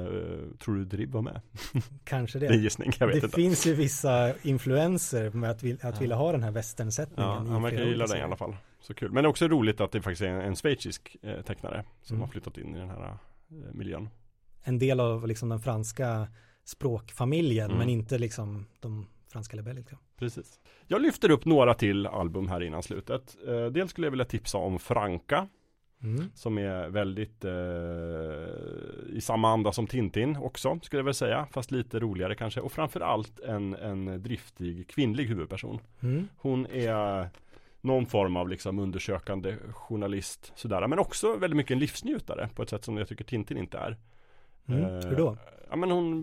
tror 0.60 0.76
du 0.76 0.86
Drib 0.86 1.12
var 1.12 1.22
med? 1.22 1.42
Kanske 2.04 2.40
Det 2.40 2.46
är 2.46 2.50
det. 2.50 2.56
gissning, 2.58 2.92
jag 3.00 3.08
vet 3.08 3.22
Det 3.22 3.26
inte. 3.26 3.36
finns 3.36 3.68
ju 3.68 3.74
vissa 3.74 4.34
influenser 4.42 5.30
med 5.30 5.50
att, 5.52 5.64
vil, 5.64 5.76
att 5.82 5.96
Ja. 5.96 6.00
vilja 6.00 6.16
ha 6.16 6.32
den 6.32 6.44
här 6.44 6.52
westernsättningen. 6.52 7.32
Ja, 7.32 7.38
han 7.54 7.62
verkar 7.64 7.84
gilla 7.84 8.06
den 8.08 8.18
i 8.18 8.22
alla 8.22 8.36
fall. 8.36 8.56
Så 8.82 8.94
kul. 8.94 9.12
Men 9.12 9.24
det 9.24 9.28
är 9.28 9.30
också 9.30 9.48
roligt 9.48 9.82
att 9.82 9.92
det 9.92 10.02
faktiskt 10.02 10.22
är 10.22 10.28
en, 10.28 10.42
en 10.42 10.56
schweizisk 10.56 11.18
eh, 11.22 11.42
tecknare 11.42 11.84
som 12.02 12.16
Mm. 12.16 12.22
har 12.22 12.32
flyttat 12.32 12.58
in 12.58 12.76
i 12.76 12.80
den 12.80 12.90
här 12.90 13.04
eh, 13.04 13.16
miljön. 13.74 14.10
En 14.64 14.80
del 14.80 15.00
av 15.00 15.28
liksom 15.28 15.50
den 15.50 15.60
franska 15.60 16.28
språkfamiljen 16.64 17.66
Mm. 17.66 17.78
men 17.78 17.90
inte 17.90 18.18
liksom 18.18 18.66
de 18.80 19.08
franska 19.32 19.62
belgiska. 19.62 19.98
Precis. 20.20 20.60
Jag 20.88 21.02
lyfter 21.02 21.32
upp 21.32 21.46
några 21.46 21.74
till 21.74 22.08
album 22.08 22.48
här 22.48 22.64
innan 22.64 22.84
slutet. 22.84 23.38
Eh, 23.48 23.66
dels 23.66 23.92
skulle 23.92 24.08
jag 24.08 24.12
vilja 24.12 24.26
tipsa 24.26 24.58
om 24.58 24.80
Franka 24.80 25.48
Mm. 26.04 26.32
som 26.34 26.58
är 26.58 26.90
väldigt 26.90 27.46
eh, 27.46 29.16
i 29.18 29.22
samma 29.22 29.50
anda 29.50 29.72
som 29.72 29.88
Tintin 29.88 30.38
också 30.38 30.80
skulle 30.82 31.00
jag 31.00 31.06
väl 31.06 31.14
säga. 31.14 31.48
Fast 31.52 31.72
lite 31.72 32.00
roligare 32.00 32.36
kanske. 32.36 32.62
Och 32.62 32.72
framförallt 32.72 33.40
en, 33.40 33.76
en 33.76 34.24
driftig 34.24 34.88
kvinnlig 34.88 35.26
huvudperson. 35.26 35.80
Mm. 36.00 36.28
Hon 36.38 36.66
är 36.66 37.30
någon 37.82 38.06
form 38.06 38.38
av 38.38 38.50
liksom 38.50 38.80
undersökande 38.80 39.56
journalist 39.72 40.52
sådär. 40.56 40.88
Men 40.88 41.00
också 41.00 41.36
väldigt 41.38 41.58
mycket 41.58 41.72
en 41.72 41.80
livsnjutare 41.80 42.50
på 42.56 42.64
ett 42.64 42.70
sätt 42.70 42.86
som 42.86 42.98
jag 42.98 43.08
tycker 43.08 43.24
Tintin 43.24 43.58
inte 43.58 43.78
är. 43.78 43.98
Mm. 44.68 44.84
Eh, 44.84 45.10
Hur 45.10 45.16
då? 45.16 45.38
Ja 45.70 45.76
men 45.76 45.92
hon, 45.92 46.22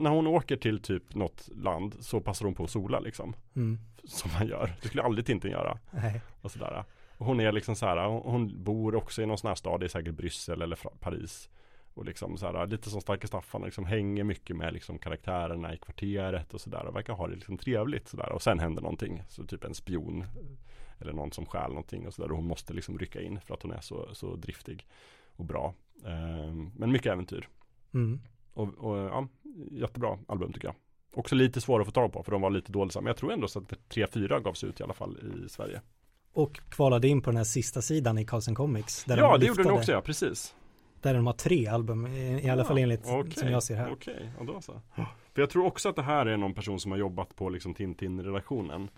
när 0.00 0.10
hon 0.10 0.26
åker 0.26 0.56
till 0.56 0.82
typ 0.82 1.14
något 1.14 1.48
land 1.56 1.94
så 2.00 2.20
passar 2.20 2.44
hon 2.44 2.54
på 2.54 2.64
att 2.64 2.70
sola 2.70 3.00
liksom. 3.00 3.34
Mm. 3.56 3.78
Som 4.04 4.30
man 4.38 4.48
gör. 4.48 4.72
Det 4.82 4.88
skulle 4.88 5.02
aldrig 5.02 5.26
Tintin 5.26 5.50
göra. 5.50 5.78
Nej. 5.90 6.20
Och 6.42 6.50
sådär. 6.50 6.84
Hon 7.18 7.40
är 7.40 7.52
liksom 7.52 7.76
så 7.76 7.86
här, 7.86 8.08
hon- 8.08 8.64
bor 8.64 8.94
också 8.94 9.22
i 9.22 9.26
någon 9.26 9.38
sån 9.38 9.48
här 9.48 9.54
stad, 9.54 9.80
det 9.80 9.86
är 9.86 9.88
säkert 9.88 10.14
Bryssel 10.14 10.62
eller 10.62 10.76
Paris. 11.00 11.50
Och 11.94 12.04
liksom 12.04 12.36
så 12.36 12.46
här, 12.46 12.66
lite 12.66 12.90
som 12.90 13.00
Starke 13.00 13.26
Staffan, 13.26 13.62
liksom 13.62 13.84
hänger 13.84 14.24
mycket 14.24 14.56
med 14.56 14.72
liksom 14.72 14.98
karaktärerna 14.98 15.74
i 15.74 15.78
kvarteret 15.78 16.54
och 16.54 16.60
sådär. 16.60 16.86
Och 16.86 16.96
verkar 16.96 17.12
ha 17.12 17.26
det 17.26 17.34
liksom 17.34 17.58
trevligt 17.58 18.08
sådär. 18.08 18.32
Och 18.32 18.42
sen 18.42 18.58
händer 18.58 18.82
någonting, 18.82 19.22
så 19.28 19.44
typ 19.44 19.64
en 19.64 19.74
spion. 19.74 20.24
Eller 21.00 21.12
någon 21.12 21.32
som 21.32 21.46
stjäl 21.46 21.68
någonting 21.68 22.06
och 22.06 22.14
sådär. 22.14 22.30
Och 22.30 22.36
hon 22.36 22.46
måste 22.46 22.72
liksom 22.72 22.98
rycka 22.98 23.20
in 23.20 23.40
för 23.40 23.54
att 23.54 23.62
hon 23.62 23.72
är 23.72 23.80
så, 23.80 24.14
så 24.14 24.36
driftig 24.36 24.86
och 25.36 25.44
bra. 25.44 25.74
Ehm, 26.04 26.70
men 26.76 26.92
mycket 26.92 27.12
äventyr. 27.12 27.48
Mm. 27.94 28.20
Och, 28.52 28.74
och 28.78 28.96
ja, 28.96 29.28
jättebra 29.70 30.18
album 30.28 30.52
tycker 30.52 30.68
jag. 30.68 30.74
Också 31.12 31.34
lite 31.34 31.60
svåra 31.60 31.80
att 31.80 31.86
få 31.86 31.92
tag 31.92 32.12
på 32.12 32.22
för 32.22 32.32
de 32.32 32.40
var 32.40 32.50
lite 32.50 32.72
dåliga. 32.72 33.00
Men 33.00 33.06
jag 33.06 33.16
tror 33.16 33.32
ändå 33.32 33.48
så 33.48 33.58
att 33.58 33.72
3-4 33.88 34.42
gavs 34.42 34.64
ut 34.64 34.80
i 34.80 34.82
alla 34.82 34.94
fall 34.94 35.18
i 35.46 35.48
Sverige. 35.48 35.80
Och 36.32 36.60
kvalade 36.68 37.08
in 37.08 37.20
på 37.22 37.30
den 37.30 37.36
här 37.36 37.44
sista 37.44 37.82
sidan 37.82 38.18
i 38.18 38.24
Carlsen 38.24 38.54
Comics. 38.54 39.04
Där 39.04 39.16
ja, 39.16 39.32
de 39.32 39.40
det 39.40 39.46
gjorde 39.46 39.62
den 39.62 39.72
också 39.72 39.92
ja, 39.92 40.00
precis. 40.00 40.54
Där 41.00 41.14
de 41.14 41.26
har 41.26 41.32
tre 41.32 41.66
album, 41.66 42.06
i, 42.06 42.44
i 42.44 42.48
alla 42.48 42.64
fall 42.64 42.78
enligt 42.78 43.06
Okej, 43.06 43.32
som 43.32 43.48
jag 43.48 43.62
ser 43.62 43.76
här. 43.76 43.92
Okej, 43.92 44.30
ja 44.38 44.44
då 44.44 44.60
så. 44.60 44.80
För 45.34 45.42
jag 45.42 45.50
tror 45.50 45.64
också 45.64 45.88
att 45.88 45.96
det 45.96 46.02
här 46.02 46.26
är 46.26 46.36
någon 46.36 46.54
person 46.54 46.80
som 46.80 46.90
har 46.90 46.98
jobbat 46.98 47.36
på 47.36 47.48
liksom 47.48 47.74
Tintin-redaktionen. 47.74 48.88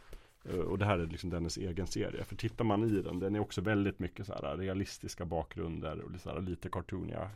Eh, 0.45 0.55
Och 0.55 0.79
det 0.79 0.85
här 0.85 0.99
är 0.99 1.07
liksom 1.07 1.31
dennes 1.31 1.57
egen 1.57 1.87
serie. 1.87 2.25
För 2.25 2.37
tittar 2.37 2.65
man 2.65 2.85
i 2.85 3.03
den, 3.03 3.19
den 3.19 3.35
är 3.35 3.41
också 3.41 3.61
väldigt 3.61 3.99
mycket 3.99 4.27
så 4.27 4.33
här 4.33 4.57
realistiska 4.57 5.25
bakgrunder 5.25 6.01
och 6.01 6.11
lite, 6.11 6.23
så 6.23 6.31
här, 6.31 6.41
lite 6.41 6.69
cartooniga 6.69 7.31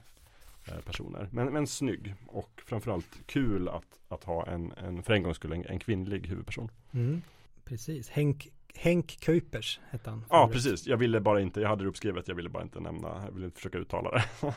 eh, 0.69 0.79
personer. 0.85 1.29
Men, 1.33 1.53
men 1.53 1.67
snygg 1.67 2.15
och 2.27 2.63
framförallt 2.67 3.27
kul 3.27 3.69
att, 3.69 3.99
att 4.09 4.25
ha 4.25 4.47
en, 4.47 4.73
en 4.73 5.03
för 5.03 5.15
en 5.15 5.23
gångs 5.23 5.37
skull, 5.37 5.53
en, 5.53 5.67
en 5.67 5.79
kvinnlig 5.79 6.27
huvudperson. 6.27 6.71
Mm. 6.93 7.23
Precis, 7.65 8.09
Henk, 8.09 8.49
Henk 8.77 9.21
Kuipers 9.21 9.81
hette 9.91 10.11
han. 10.11 10.25
Ja, 10.31 10.49
precis. 10.53 10.87
Jag 10.87 10.97
ville 10.97 11.21
bara 11.21 11.41
inte, 11.41 11.61
jag 11.61 11.69
hade 11.69 11.83
det 11.85 11.89
uppskrivet, 11.89 12.29
jag 12.29 12.35
ville 12.35 12.49
bara 12.49 12.63
inte 12.63 12.81
nämna, 12.81 13.23
jag 13.25 13.33
ville 13.33 13.47
inte 13.47 13.57
försöka 13.57 13.79
uttala 13.79 14.11
det. 14.11 14.25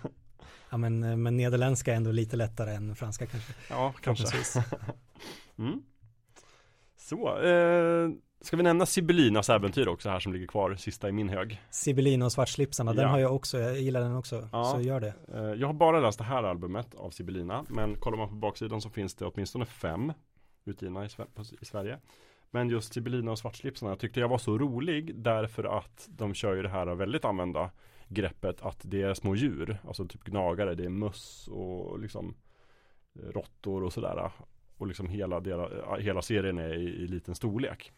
Ja, 0.69 0.77
men, 0.77 1.03
eh, 1.03 1.15
men 1.17 1.37
nederländska 1.37 1.91
är 1.91 1.95
ändå 1.95 2.11
lite 2.11 2.35
lättare 2.35 2.73
än 2.73 2.95
franska 2.95 3.25
kanske. 3.25 3.53
Ja, 3.69 3.93
kanske. 4.01 4.37
Mm. 5.57 5.81
Så, 6.97 7.41
eh, 7.41 8.09
ska 8.41 8.57
vi 8.57 8.63
nämna 8.63 8.85
Sibyllinas 8.85 9.49
äventyr 9.49 9.87
också 9.87 10.09
här 10.09 10.19
som 10.19 10.33
ligger 10.33 10.47
kvar, 10.47 10.75
sista 10.75 11.09
i 11.09 11.11
min 11.11 11.29
hög. 11.29 11.61
Sibylline 11.69 12.21
och 12.21 12.31
svartslipsarna, 12.31 12.93
den 12.93 13.03
Ja. 13.03 13.09
har 13.09 13.19
jag 13.19 13.35
också, 13.35 13.59
jag 13.59 13.79
gillar 13.79 14.01
den 14.01 14.15
också. 14.15 14.49
Ja. 14.51 14.63
Så 14.75 14.81
gör 14.81 14.99
det. 14.99 15.13
Eh, 15.33 15.41
jag 15.41 15.67
har 15.67 15.73
bara 15.73 15.99
läst 15.99 16.17
det 16.17 16.23
här 16.23 16.43
albumet 16.43 16.95
av 16.95 17.09
Sibyllina, 17.09 17.65
men 17.69 17.95
kollar 17.95 18.17
man 18.17 18.29
på 18.29 18.35
baksidan 18.35 18.81
så 18.81 18.89
finns 18.89 19.15
det 19.15 19.25
åtminstone 19.25 19.65
fem 19.65 20.13
utgivna 20.65 21.05
i 21.05 21.09
Sverige. 21.65 21.99
Men 22.51 22.69
just 22.69 22.93
Sibylina 22.93 23.31
och 23.31 23.39
svartslipsarna 23.39 23.95
tyckte 23.95 24.19
jag 24.19 24.27
var 24.27 24.37
så 24.37 24.57
rolig 24.57 25.15
därför 25.15 25.77
att 25.77 26.09
de 26.11 26.33
kör 26.33 26.55
ju 26.55 26.61
det 26.61 26.69
här 26.69 26.95
väldigt 26.95 27.25
använda 27.25 27.71
greppet 28.07 28.61
att 28.61 28.81
det 28.83 29.01
är 29.01 29.13
små 29.13 29.35
djur, 29.35 29.77
alltså 29.87 30.05
typ 30.05 30.23
gnagare, 30.23 30.75
det 30.75 30.85
är 30.85 30.89
möss 30.89 31.47
och 31.47 31.99
liksom 31.99 32.35
råttor 33.13 33.83
och 33.83 33.93
sådär. 33.93 34.31
Och 34.77 34.87
liksom 34.87 35.09
hela, 35.09 35.39
deras, 35.39 35.99
hela 35.99 36.21
serien 36.21 36.57
är 36.57 36.73
i, 36.73 36.83
i 36.83 37.07
liten 37.07 37.35
storlek. 37.35 37.91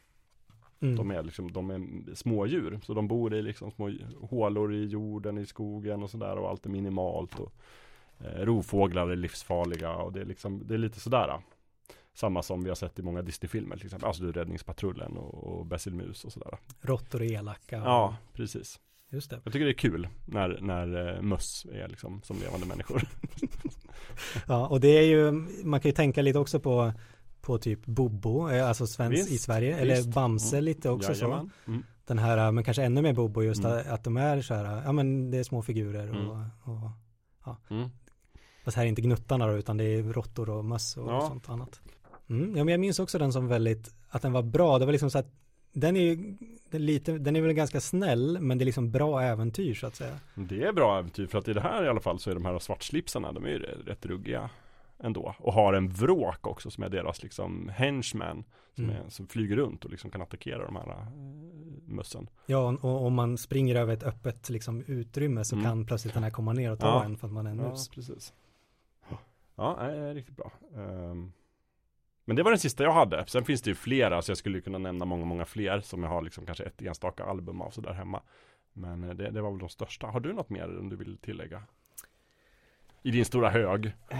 Mm. 0.82 0.96
De 0.96 1.12
är 1.12 1.24
liksom, 1.24 1.52
de 1.52 1.70
är 1.70 2.16
smådjur. 2.16 2.80
Så 2.84 2.94
de 2.94 3.08
bor 3.08 3.34
i 3.34 3.42
liksom 3.42 3.72
små 3.72 3.92
hålor 4.22 4.74
i 4.74 4.86
jorden, 4.86 5.38
i 5.38 5.46
skogen 5.46 6.04
och 6.04 6.10
sådär 6.10 6.38
och 6.38 6.50
allt 6.50 6.66
är 6.66 6.70
minimalt. 6.70 7.40
Och, 7.40 7.54
eh, 8.20 8.46
rovfåglar 8.46 9.10
är 9.10 9.16
livsfarliga 9.16 9.96
och 9.96 10.14
det 10.14 10.22
är 10.22 10.26
liksom, 10.26 10.68
det 10.68 10.74
är 10.74 10.78
lite 10.78 11.00
sådär. 11.00 11.40
Samma 12.20 12.44
som 12.44 12.64
vi 12.64 12.70
har 12.70 12.76
sett 12.76 13.00
i 13.00 13.02
många 13.02 13.22
Disney-filmer 13.22 13.76
till 13.78 13.86
exempel. 13.86 14.08
Alltså 14.08 14.24
Räddningspatrullen 14.24 15.18
och, 15.18 15.44
och 15.60 15.66
Basil 15.66 15.94
Mus 15.94 16.24
och 16.26 16.32
sådär. 16.34 16.58
Råttor 16.82 17.22
är 17.22 17.32
elaka. 17.34 17.76
Ja, 17.78 18.16
precis. 18.34 18.80
Just 19.12 19.30
det. 19.30 19.40
Jag 19.44 19.54
tycker 19.54 19.66
det 19.66 19.72
är 19.72 19.74
kul 19.74 20.08
när, 20.26 20.58
när 20.62 21.16
eh, 21.16 21.22
möss 21.22 21.66
är 21.74 21.88
liksom 21.88 22.22
som 22.24 22.40
levande 22.40 22.66
människor. 22.66 23.04
Ja, 24.48 24.68
och 24.68 24.80
det 24.80 24.88
är 24.88 25.02
ju, 25.04 25.32
man 25.64 25.80
kan 25.80 25.90
ju 25.90 25.96
tänka 25.96 26.22
lite 26.22 26.40
också 26.40 26.60
på 26.60 26.94
på 27.42 27.58
typ 27.58 27.86
Bobo, 27.86 28.50
eh, 28.50 28.68
alltså 28.68 28.88
svensk 28.88 29.18
Visst, 29.18 29.32
i 29.32 29.38
Sverige, 29.38 29.70
visst. 29.70 29.82
eller 29.82 30.14
Bamse 30.14 30.56
Mm. 30.56 30.66
lite 30.66 30.90
också 30.90 31.14
så. 31.16 31.26
Jajamän. 31.26 31.50
Mm. 31.68 31.84
Den 32.06 32.20
här, 32.20 32.52
men 32.52 32.64
kanske 32.64 32.84
ännu 32.84 33.02
mer 33.02 33.14
Bobo 33.14 33.42
just 33.44 33.64
Mm. 33.64 33.78
att, 33.78 33.88
att 33.88 34.04
de 34.04 34.18
är 34.18 34.42
så 34.42 34.54
här, 34.54 34.82
ja 34.86 34.92
men 34.92 35.32
det 35.32 35.38
är 35.38 35.44
små 35.44 35.62
figurer 35.62 36.10
och, 36.10 36.16
Mm. 36.16 36.50
och 37.46 37.72
Mm. 37.72 37.90
fast 38.64 38.78
här 38.78 38.84
är 38.84 38.88
inte 38.88 39.02
gnuttarna 39.02 39.48
då 39.48 39.54
utan 39.54 39.78
det 39.78 39.84
är 39.84 40.04
råttor 40.04 40.50
och 40.50 40.66
möss 40.66 40.98
och 40.98 41.12
Ja. 41.12 41.28
sånt 41.28 41.50
annat. 41.50 41.82
Mm. 42.30 42.58
Ja 42.58 42.64
men 42.64 42.72
jag 42.72 42.80
minns 42.80 43.00
också 43.00 43.18
den 43.20 43.34
som 43.34 43.48
väldigt, 43.48 43.94
att 44.10 44.22
den 44.22 44.32
var 44.34 44.42
bra, 44.44 44.80
det 44.80 44.86
var 44.86 44.92
liksom 44.92 45.10
så 45.12 45.20
att 45.20 45.32
den 45.74 45.96
är 45.96 46.02
ju 46.02 46.16
den 46.70 46.82
är 46.82 46.86
lite, 46.86 47.18
den 47.18 47.36
är 47.36 47.42
väl 47.42 47.54
ganska 47.54 47.82
snäll 47.82 48.38
men 48.42 48.58
det 48.58 48.64
är 48.64 48.66
liksom 48.66 48.92
bra 48.92 49.22
äventyr 49.22 49.74
så 49.74 49.88
att 49.88 49.96
säga. 49.96 50.20
Det 50.36 50.64
är 50.64 50.74
bra 50.74 51.00
äventyr 51.00 51.28
för 51.28 51.38
att 51.38 51.48
i 51.48 51.54
det 51.54 51.62
här 51.62 51.84
i 51.84 51.88
alla 51.88 52.00
fall 52.00 52.20
så 52.20 52.30
är 52.32 52.34
de 52.34 52.46
här 52.46 52.60
svartslipsarna, 52.60 53.32
de 53.32 53.46
är 53.46 53.50
ju 53.50 53.60
rätt 53.60 54.06
ruggiga 54.06 54.50
ändå. 55.00 55.36
Och 55.40 55.54
har 55.54 55.74
en 55.74 55.90
vråk 55.90 56.48
också 56.48 56.72
som 56.72 56.84
är 56.84 56.90
deras 56.90 57.24
liksom 57.24 57.70
henchman. 57.74 58.44
Som, 58.76 58.84
Mm. 58.84 58.96
är, 58.96 59.10
som 59.10 59.28
flyger 59.28 59.56
runt 59.56 59.86
och 59.86 59.92
liksom 59.92 60.12
kan 60.12 60.22
attackera 60.22 60.66
de 60.66 60.76
här 60.76 60.90
äh, 60.90 61.08
mössen. 61.86 62.30
Ja, 62.46 62.78
och 62.82 63.06
om 63.06 63.14
man 63.14 63.38
springer 63.38 63.76
över 63.76 63.94
ett 63.94 64.04
öppet 64.04 64.50
liksom, 64.50 64.84
utrymme 64.88 65.44
så 65.46 65.56
Mm. 65.56 65.66
kan 65.66 65.86
plötsligt 65.86 66.14
den 66.14 66.24
här 66.24 66.30
komma 66.30 66.54
ner 66.54 66.72
och 66.72 66.80
ta 66.80 66.88
Ja. 66.88 67.04
en 67.04 67.18
för 67.18 67.28
att 67.28 67.34
man 67.34 67.48
är 67.48 67.52
en 67.52 67.60
Ja, 67.60 67.70
mus. 67.70 67.90
precis. 67.90 68.34
Ja, 69.56 69.78
nej, 69.80 70.14
riktigt 70.14 70.36
bra. 70.38 70.52
Ehm, 70.76 71.32
men 72.30 72.36
det 72.36 72.44
var 72.44 72.52
den 72.52 72.60
sista 72.60 72.84
jag 72.84 72.92
hade. 72.92 73.26
Sen 73.28 73.46
finns 73.46 73.62
det 73.62 73.70
ju 73.70 73.76
flera, 73.76 74.22
så 74.22 74.32
jag 74.32 74.38
skulle 74.38 74.62
kunna 74.62 74.78
nämna 74.78 75.06
många, 75.06 75.26
många 75.26 75.46
fler 75.46 75.80
som 75.80 76.04
jag 76.04 76.10
har 76.10 76.22
liksom 76.22 76.46
kanske 76.46 76.64
ett 76.64 76.82
enstaka 76.82 77.24
album 77.24 77.62
av 77.62 77.70
sådär 77.72 77.94
hemma. 77.94 78.22
Men 78.74 79.04
eh, 79.04 79.10
det, 79.10 79.30
det 79.30 79.42
var 79.42 79.52
väl 79.52 79.60
de 79.60 79.70
största. 79.70 80.08
Har 80.08 80.20
du 80.20 80.34
något 80.34 80.50
mer 80.50 80.80
om 80.80 80.90
du 80.90 80.96
vill 80.96 81.18
tillägga? 81.18 81.64
I 83.02 83.12
din 83.12 83.26
stora 83.26 83.50
hög? 83.50 83.86
Eh, 84.10 84.20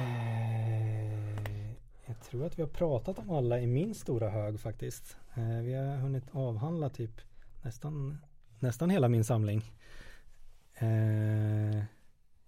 jag 2.06 2.22
tror 2.24 2.46
att 2.46 2.60
vi 2.60 2.62
har 2.62 2.70
pratat 2.70 3.20
om 3.20 3.30
alla 3.30 3.60
i 3.60 3.68
min 3.68 3.96
stora 3.96 4.30
hög 4.30 4.60
faktiskt. 4.60 5.18
Eh, 5.36 5.64
vi 5.64 5.74
har 5.74 5.98
hunnit 5.98 6.26
avhandla 6.32 6.90
typ 6.90 7.22
nästan, 7.64 8.18
nästan 8.60 8.90
hela 8.90 9.10
min 9.10 9.24
samling. 9.24 9.64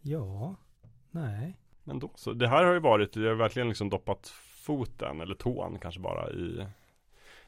Ja, 0.02 0.56
nej. 1.12 1.58
Men 1.84 2.00
då, 2.00 2.12
så 2.16 2.34
det 2.34 2.48
här 2.48 2.64
har 2.64 2.74
ju 2.74 2.80
varit, 2.80 3.16
jag 3.16 3.30
har 3.30 3.36
verkligen 3.36 3.68
liksom 3.68 3.90
doppat 3.90 4.34
foten 4.62 5.22
eller 5.22 5.36
tån 5.36 5.78
kanske 5.82 6.02
bara 6.02 6.30
i 6.32 6.66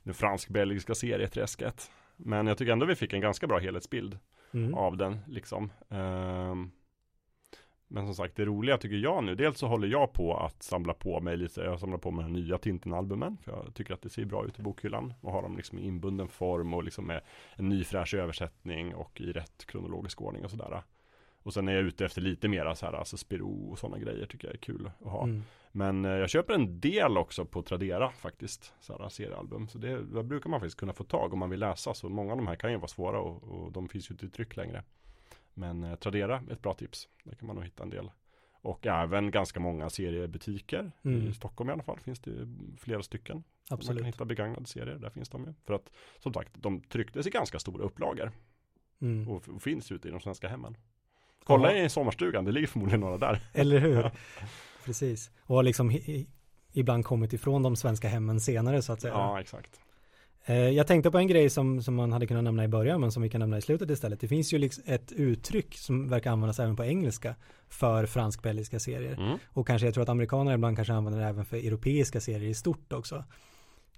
det 0.03 0.13
fransk-belgiska 0.13 0.95
serieträsket. 0.95 1.91
Men 2.15 2.47
jag 2.47 2.57
tycker 2.57 2.71
ändå 2.71 2.85
vi 2.85 2.95
fick 2.95 3.13
en 3.13 3.21
ganska 3.21 3.47
bra 3.47 3.59
helhetsbild 3.59 4.17
Mm. 4.55 4.73
av 4.73 4.97
den 4.97 5.19
liksom. 5.27 5.71
Ehm, 5.89 6.71
men 7.87 8.05
som 8.05 8.15
sagt, 8.15 8.35
det 8.35 8.45
roliga 8.45 8.77
tycker 8.77 8.95
jag 8.95 9.23
nu, 9.23 9.35
dels 9.35 9.57
så 9.57 9.67
håller 9.67 9.87
jag 9.87 10.13
på 10.13 10.37
att 10.37 10.63
samla 10.63 10.93
på 10.93 11.19
mig 11.19 11.37
lite, 11.37 11.61
jag 11.61 11.79
samlar 11.79 11.97
på 11.97 12.11
mig 12.11 12.23
de 12.23 12.33
nya 12.33 12.57
Tintin-albumen, 12.57 13.37
för 13.43 13.51
jag 13.51 13.73
tycker 13.73 13.93
att 13.93 14.01
det 14.01 14.09
ser 14.09 14.25
bra 14.25 14.45
ut 14.45 14.59
i 14.59 14.61
bokhyllan 14.61 15.13
och 15.21 15.31
har 15.31 15.41
dem 15.41 15.57
liksom 15.57 15.79
i 15.79 15.85
inbunden 15.87 16.27
form 16.27 16.73
och 16.73 16.83
liksom 16.83 17.05
med 17.07 17.21
en 17.55 17.69
ny 17.69 17.83
fräsch 17.83 18.13
översättning 18.13 18.95
och 18.95 19.21
i 19.21 19.31
rätt 19.31 19.65
kronologisk 19.65 20.21
ordning 20.21 20.43
och 20.45 20.51
sådär. 20.51 20.81
Och 21.43 21.53
sen 21.53 21.67
är 21.67 21.73
jag 21.73 21.83
ute 21.83 22.05
efter 22.05 22.21
lite 22.21 22.47
mera 22.47 22.75
så 22.75 22.85
här, 22.85 22.93
alltså 22.93 23.17
Spiro 23.17 23.71
och 23.71 23.79
sådana 23.79 23.97
grejer 23.97 24.25
tycker 24.25 24.47
jag 24.47 24.55
är 24.55 24.59
kul 24.59 24.89
att 24.99 25.11
ha. 25.11 25.23
Mm. 25.23 25.43
Men 25.71 26.05
eh, 26.05 26.11
jag 26.11 26.29
köper 26.29 26.53
en 26.53 26.79
del 26.79 27.17
också 27.17 27.45
på 27.45 27.61
Tradera 27.61 28.09
faktiskt, 28.09 28.73
sådana 28.79 29.09
seriealbum. 29.09 29.67
Så 29.67 29.77
det, 29.77 30.03
det 30.03 30.23
brukar 30.23 30.49
man 30.49 30.59
faktiskt 30.59 30.77
kunna 30.77 30.93
få 30.93 31.03
tag 31.03 31.33
om 31.33 31.39
man 31.39 31.49
vill 31.49 31.59
läsa. 31.59 31.93
Så 31.93 32.09
många 32.09 32.31
av 32.31 32.37
de 32.37 32.47
här 32.47 32.55
kan 32.55 32.71
ju 32.71 32.77
vara 32.77 32.87
svåra 32.87 33.19
och, 33.19 33.43
och 33.43 33.71
de 33.71 33.89
finns 33.89 34.09
ju 34.09 34.13
inte 34.13 34.25
i 34.25 34.29
tryck 34.29 34.55
längre. 34.55 34.83
Men 35.53 35.83
eh, 35.83 35.95
Tradera, 35.95 36.43
ett 36.51 36.61
bra 36.61 36.73
tips. 36.73 37.09
Där 37.23 37.35
kan 37.35 37.47
man 37.47 37.55
nog 37.55 37.65
hitta 37.65 37.83
en 37.83 37.89
del. 37.89 38.11
Och 38.61 38.87
även 38.87 39.31
ganska 39.31 39.59
många 39.59 39.89
seriebutiker. 39.89 40.91
Mm. 41.03 41.27
I 41.27 41.33
Stockholm 41.33 41.69
i 41.69 41.73
alla 41.73 41.83
fall 41.83 41.99
finns 41.99 42.19
det 42.19 42.47
flera 42.77 43.03
stycken. 43.03 43.35
Man 43.35 43.43
kan 43.67 43.75
Absolut. 43.77 44.05
hitta 44.05 44.25
begagnade 44.25 44.65
serier, 44.65 44.95
där 44.95 45.09
finns 45.09 45.29
de 45.29 45.45
ju. 45.45 45.53
För 45.65 45.73
att 45.73 45.91
som 46.19 46.33
sagt, 46.33 46.51
de 46.53 46.81
trycktes 46.81 47.27
i 47.27 47.29
ganska 47.29 47.59
stora 47.59 47.85
upplagor. 47.85 48.31
Mm. 49.01 49.27
Och, 49.27 49.49
och 49.49 49.61
finns 49.61 49.91
ute 49.91 50.07
i 50.07 50.11
de 50.11 50.19
svenska 50.19 50.47
hemmen. 50.47 50.77
Kolla 51.43 51.73
Ja. 51.73 51.83
i 51.85 51.89
sommarstugan, 51.89 52.45
det 52.45 52.51
ligger 52.51 52.67
förmodligen 52.67 52.99
några 52.99 53.17
där. 53.17 53.39
Eller 53.53 53.79
hur? 53.79 54.11
Precis. 54.85 55.31
Och 55.41 55.55
har 55.55 55.63
liksom 55.63 55.91
ibland 56.73 57.05
kommit 57.05 57.33
ifrån 57.33 57.63
de 57.63 57.75
svenska 57.75 58.07
hemmen 58.07 58.39
senare 58.39 58.81
så 58.81 58.93
att 58.93 59.01
säga. 59.01 59.13
Ja, 59.13 59.41
exakt. 59.41 59.79
Eh, 60.45 60.55
Jag 60.55 60.87
tänkte 60.87 61.11
på 61.11 61.17
en 61.17 61.27
grej 61.27 61.49
som, 61.49 61.81
som 61.81 61.95
man 61.95 62.11
hade 62.13 62.27
kunnat 62.27 62.43
nämna 62.43 62.63
i 62.63 62.67
början 62.67 63.01
men 63.01 63.11
som 63.11 63.23
vi 63.23 63.29
kan 63.29 63.39
nämna 63.39 63.57
i 63.57 63.61
slutet 63.61 63.89
istället. 63.89 64.19
Det 64.19 64.27
finns 64.27 64.53
ju 64.53 64.57
liksom 64.57 64.83
ett 64.87 65.11
uttryck 65.11 65.77
som 65.77 66.09
verkar 66.09 66.31
användas 66.31 66.59
även 66.59 66.75
på 66.75 66.83
engelska 66.83 67.35
för 67.69 68.05
fransk-belgiska 68.05 68.79
serier. 68.79 69.13
Mm. 69.13 69.37
Och 69.47 69.67
kanske 69.67 69.87
jag 69.87 69.93
tror 69.93 70.01
att 70.03 70.09
amerikaner 70.09 70.53
ibland 70.53 70.75
kanske 70.75 70.93
använder 70.93 71.19
det 71.21 71.27
även 71.27 71.45
för 71.45 71.57
europeiska 71.57 72.21
serier 72.21 72.49
i 72.49 72.53
stort 72.53 72.93
också. 72.93 73.23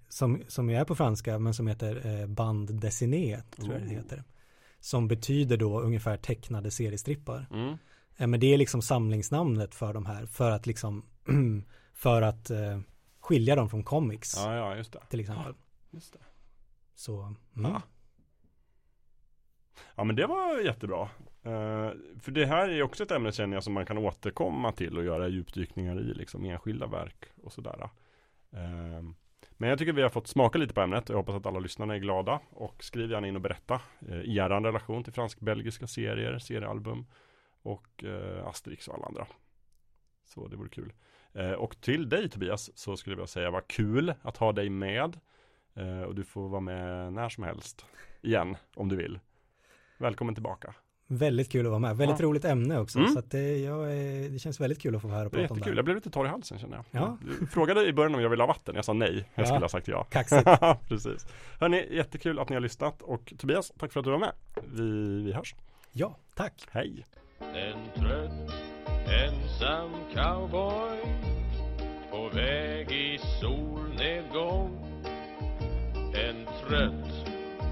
Som, 0.10 0.42
som 0.48 0.70
ju 0.70 0.76
är 0.76 0.86
på 0.86 0.96
franska 0.96 1.40
men 1.40 1.54
som 1.54 1.68
heter 1.68 2.22
eh, 2.22 2.28
band 2.28 2.74
dessiné 2.82 3.42
tror 3.56 3.74
jag 3.74 3.82
det 3.82 3.90
heter. 3.90 4.24
Som 4.86 5.08
betyder 5.08 5.58
då 5.58 5.80
ungefär 5.80 6.18
tecknade 6.18 6.72
seriestrippar. 6.72 7.46
Mm. 7.52 7.78
Eh, 8.18 8.28
Men 8.28 8.40
det 8.40 8.54
är 8.54 8.58
liksom 8.58 8.82
samlingsnamnet 8.82 9.76
för 9.76 9.94
de 9.94 10.06
här 10.06 10.26
för 10.26 10.52
att 10.52 10.68
liksom 10.68 11.06
för 11.94 12.22
att 12.22 12.50
eh, 12.50 12.80
skilja 13.20 13.56
dem 13.56 13.70
från 13.70 13.84
comics 13.84 14.34
Ja, 14.38 14.56
ja, 14.56 14.76
just 14.76 14.92
det. 14.94 15.00
till 15.10 15.20
exempel. 15.20 15.54
Just 15.92 16.14
det. 16.14 16.20
Så 16.96 17.22
mm. 17.22 17.72
Ja. 17.72 17.82
Ja 19.96 20.04
men 20.04 20.16
det 20.16 20.28
var 20.28 20.60
jättebra. 20.60 21.02
Eh, 21.44 21.92
för 22.20 22.32
det 22.32 22.46
här 22.46 22.70
är 22.70 22.82
också 22.82 23.04
ett 23.04 23.12
ämne 23.12 23.32
känner 23.32 23.56
jag 23.56 23.64
som 23.64 23.74
man 23.74 23.86
kan 23.86 23.98
återkomma 23.98 24.72
till 24.72 24.98
och 24.98 25.04
göra 25.04 25.28
djupdykningar 25.28 26.00
i 26.00 26.14
liksom 26.14 26.46
enskilda 26.46 26.88
verk 26.88 27.26
och 27.44 27.54
sådär. 27.54 27.90
Eh, 28.52 29.04
men 29.58 29.70
jag 29.70 29.80
tycker 29.80 29.94
vi 29.94 30.02
har 30.02 30.10
fått 30.10 30.28
smaka 30.28 30.58
lite 30.58 30.74
på 30.74 30.82
ämnet 30.82 31.10
och 31.10 31.14
jag 31.14 31.18
hoppas 31.18 31.36
att 31.36 31.46
alla 31.46 31.60
lyssnarna 31.60 31.96
är 31.96 32.00
glada 32.00 32.40
och 32.50 32.84
skriv 32.84 33.12
gärna 33.12 33.28
in 33.28 33.36
och 33.36 33.42
berätta 33.42 33.82
eh, 34.10 34.22
i 34.22 34.38
er 34.38 34.50
relation 34.50 35.04
till 35.04 35.14
fransk-belgiska 35.14 35.88
serier, 35.88 36.40
seriealbum 36.40 37.06
och 37.62 38.04
eh, 38.04 38.48
Asterix 38.48 38.88
och 38.88 38.96
alla 38.96 39.06
andra. 39.06 39.28
Så 40.26 40.48
det 40.48 40.56
vore 40.56 40.70
kul. 40.70 40.94
Eh, 41.34 41.52
och 41.52 41.82
till 41.82 42.10
dig 42.10 42.30
Tobias 42.30 42.78
så 42.78 42.98
skulle 42.98 43.14
jag 43.14 43.18
vilja 43.18 43.28
säga 43.28 43.52
vad 43.52 43.68
kul 43.68 44.14
att 44.22 44.38
ha 44.38 44.52
dig 44.52 44.70
med. 44.70 45.20
Eh, 45.74 46.02
och 46.02 46.16
du 46.16 46.24
får 46.24 46.50
vara 46.50 46.62
med 46.62 47.14
när 47.14 47.30
som 47.30 47.44
helst 47.44 47.86
igen 48.22 48.58
om 48.76 48.90
du 48.90 48.96
vill. 48.96 49.20
Välkommen 49.98 50.36
tillbaka. 50.36 50.74
Väldigt 51.08 51.52
kul 51.52 51.66
att 51.66 51.70
vara 51.70 51.80
med. 51.80 51.98
Väldigt 51.98 52.20
Ja. 52.20 52.26
roligt 52.26 52.46
ämne 52.46 52.80
också. 52.80 53.00
Mm. 53.00 53.12
Så 53.12 53.20
att 53.20 53.32
det, 53.32 53.58
jag, 53.58 53.88
det 54.32 54.40
känns 54.42 54.60
väldigt 54.60 54.82
kul 54.82 54.96
att 54.96 55.02
få 55.02 55.08
vara 55.08 55.18
här 55.18 55.26
och 55.26 55.32
Det 55.32 55.38
är 55.38 55.42
prata 55.42 55.54
om 55.54 55.58
det. 55.58 55.60
jättekul. 55.62 55.76
Jag 55.78 55.86
blev 55.86 55.96
lite 55.98 56.10
torr 56.10 56.26
i 56.26 56.30
halsen 56.30 56.60
känner 56.60 56.76
jag. 56.76 56.86
Ja. 57.02 57.18
Du 57.40 57.48
frågade 57.48 57.86
i 57.86 57.94
början 57.94 58.16
om 58.16 58.22
jag 58.22 58.30
ville 58.30 58.44
ha 58.44 58.48
vatten. 58.48 58.76
Jag 58.76 58.86
sa 58.86 58.94
nej. 58.94 59.30
Jag 59.36 59.44
Ja. 59.44 59.46
skulle 59.46 59.64
ha 59.64 59.70
sagt 59.70 59.88
ja. 59.88 60.04
Kaxigt. 60.10 60.44
Precis. 60.88 61.28
Hörni, 61.60 61.88
jättekul 61.96 62.40
att 62.40 62.50
ni 62.50 62.56
har 62.56 62.62
lyssnat. 62.62 63.02
Och 63.02 63.34
Tobias, 63.38 63.72
tack 63.80 63.94
för 63.94 64.00
att 64.00 64.04
du 64.04 64.12
var 64.12 64.20
med. 64.20 64.32
Vi, 64.74 65.24
vi 65.24 65.34
hörs. 65.34 65.56
Ja, 65.92 66.18
tack. 66.36 66.68
Hej. 66.72 67.06
En 67.40 68.02
trött 68.04 68.52
ensam 69.24 69.92
cowboy 70.14 70.98
på 72.12 72.30
väg 72.34 72.92
i 72.92 73.20
solnedgång 73.42 74.78
En 76.16 76.46
trött 76.68 77.28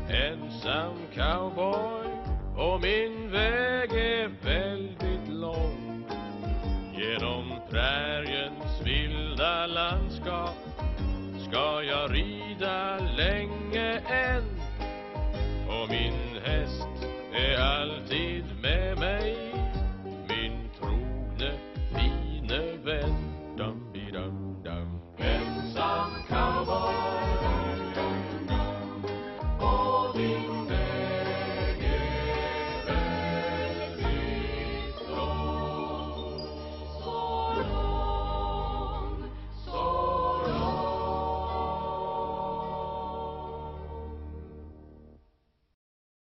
ensam 0.10 0.94
cowboy 1.16 2.13
och 2.58 2.82
min 2.82 3.32
väg 3.32 3.92
är 3.92 4.32
väldigt 4.42 5.28
lång. 5.30 6.06
Genom 6.98 7.54
präriens 7.70 8.82
vilda 8.84 9.68
landskap 9.68 10.56
ska 11.48 11.84
jag 11.84 12.14
rida 12.14 12.98
länge 13.18 14.00
än. 14.00 14.44
Och 15.68 15.90
min 15.90 16.42
häst 16.44 17.08
är 17.34 17.58
alltid 17.60 18.44
med 18.62 19.00
mig. 19.00 19.23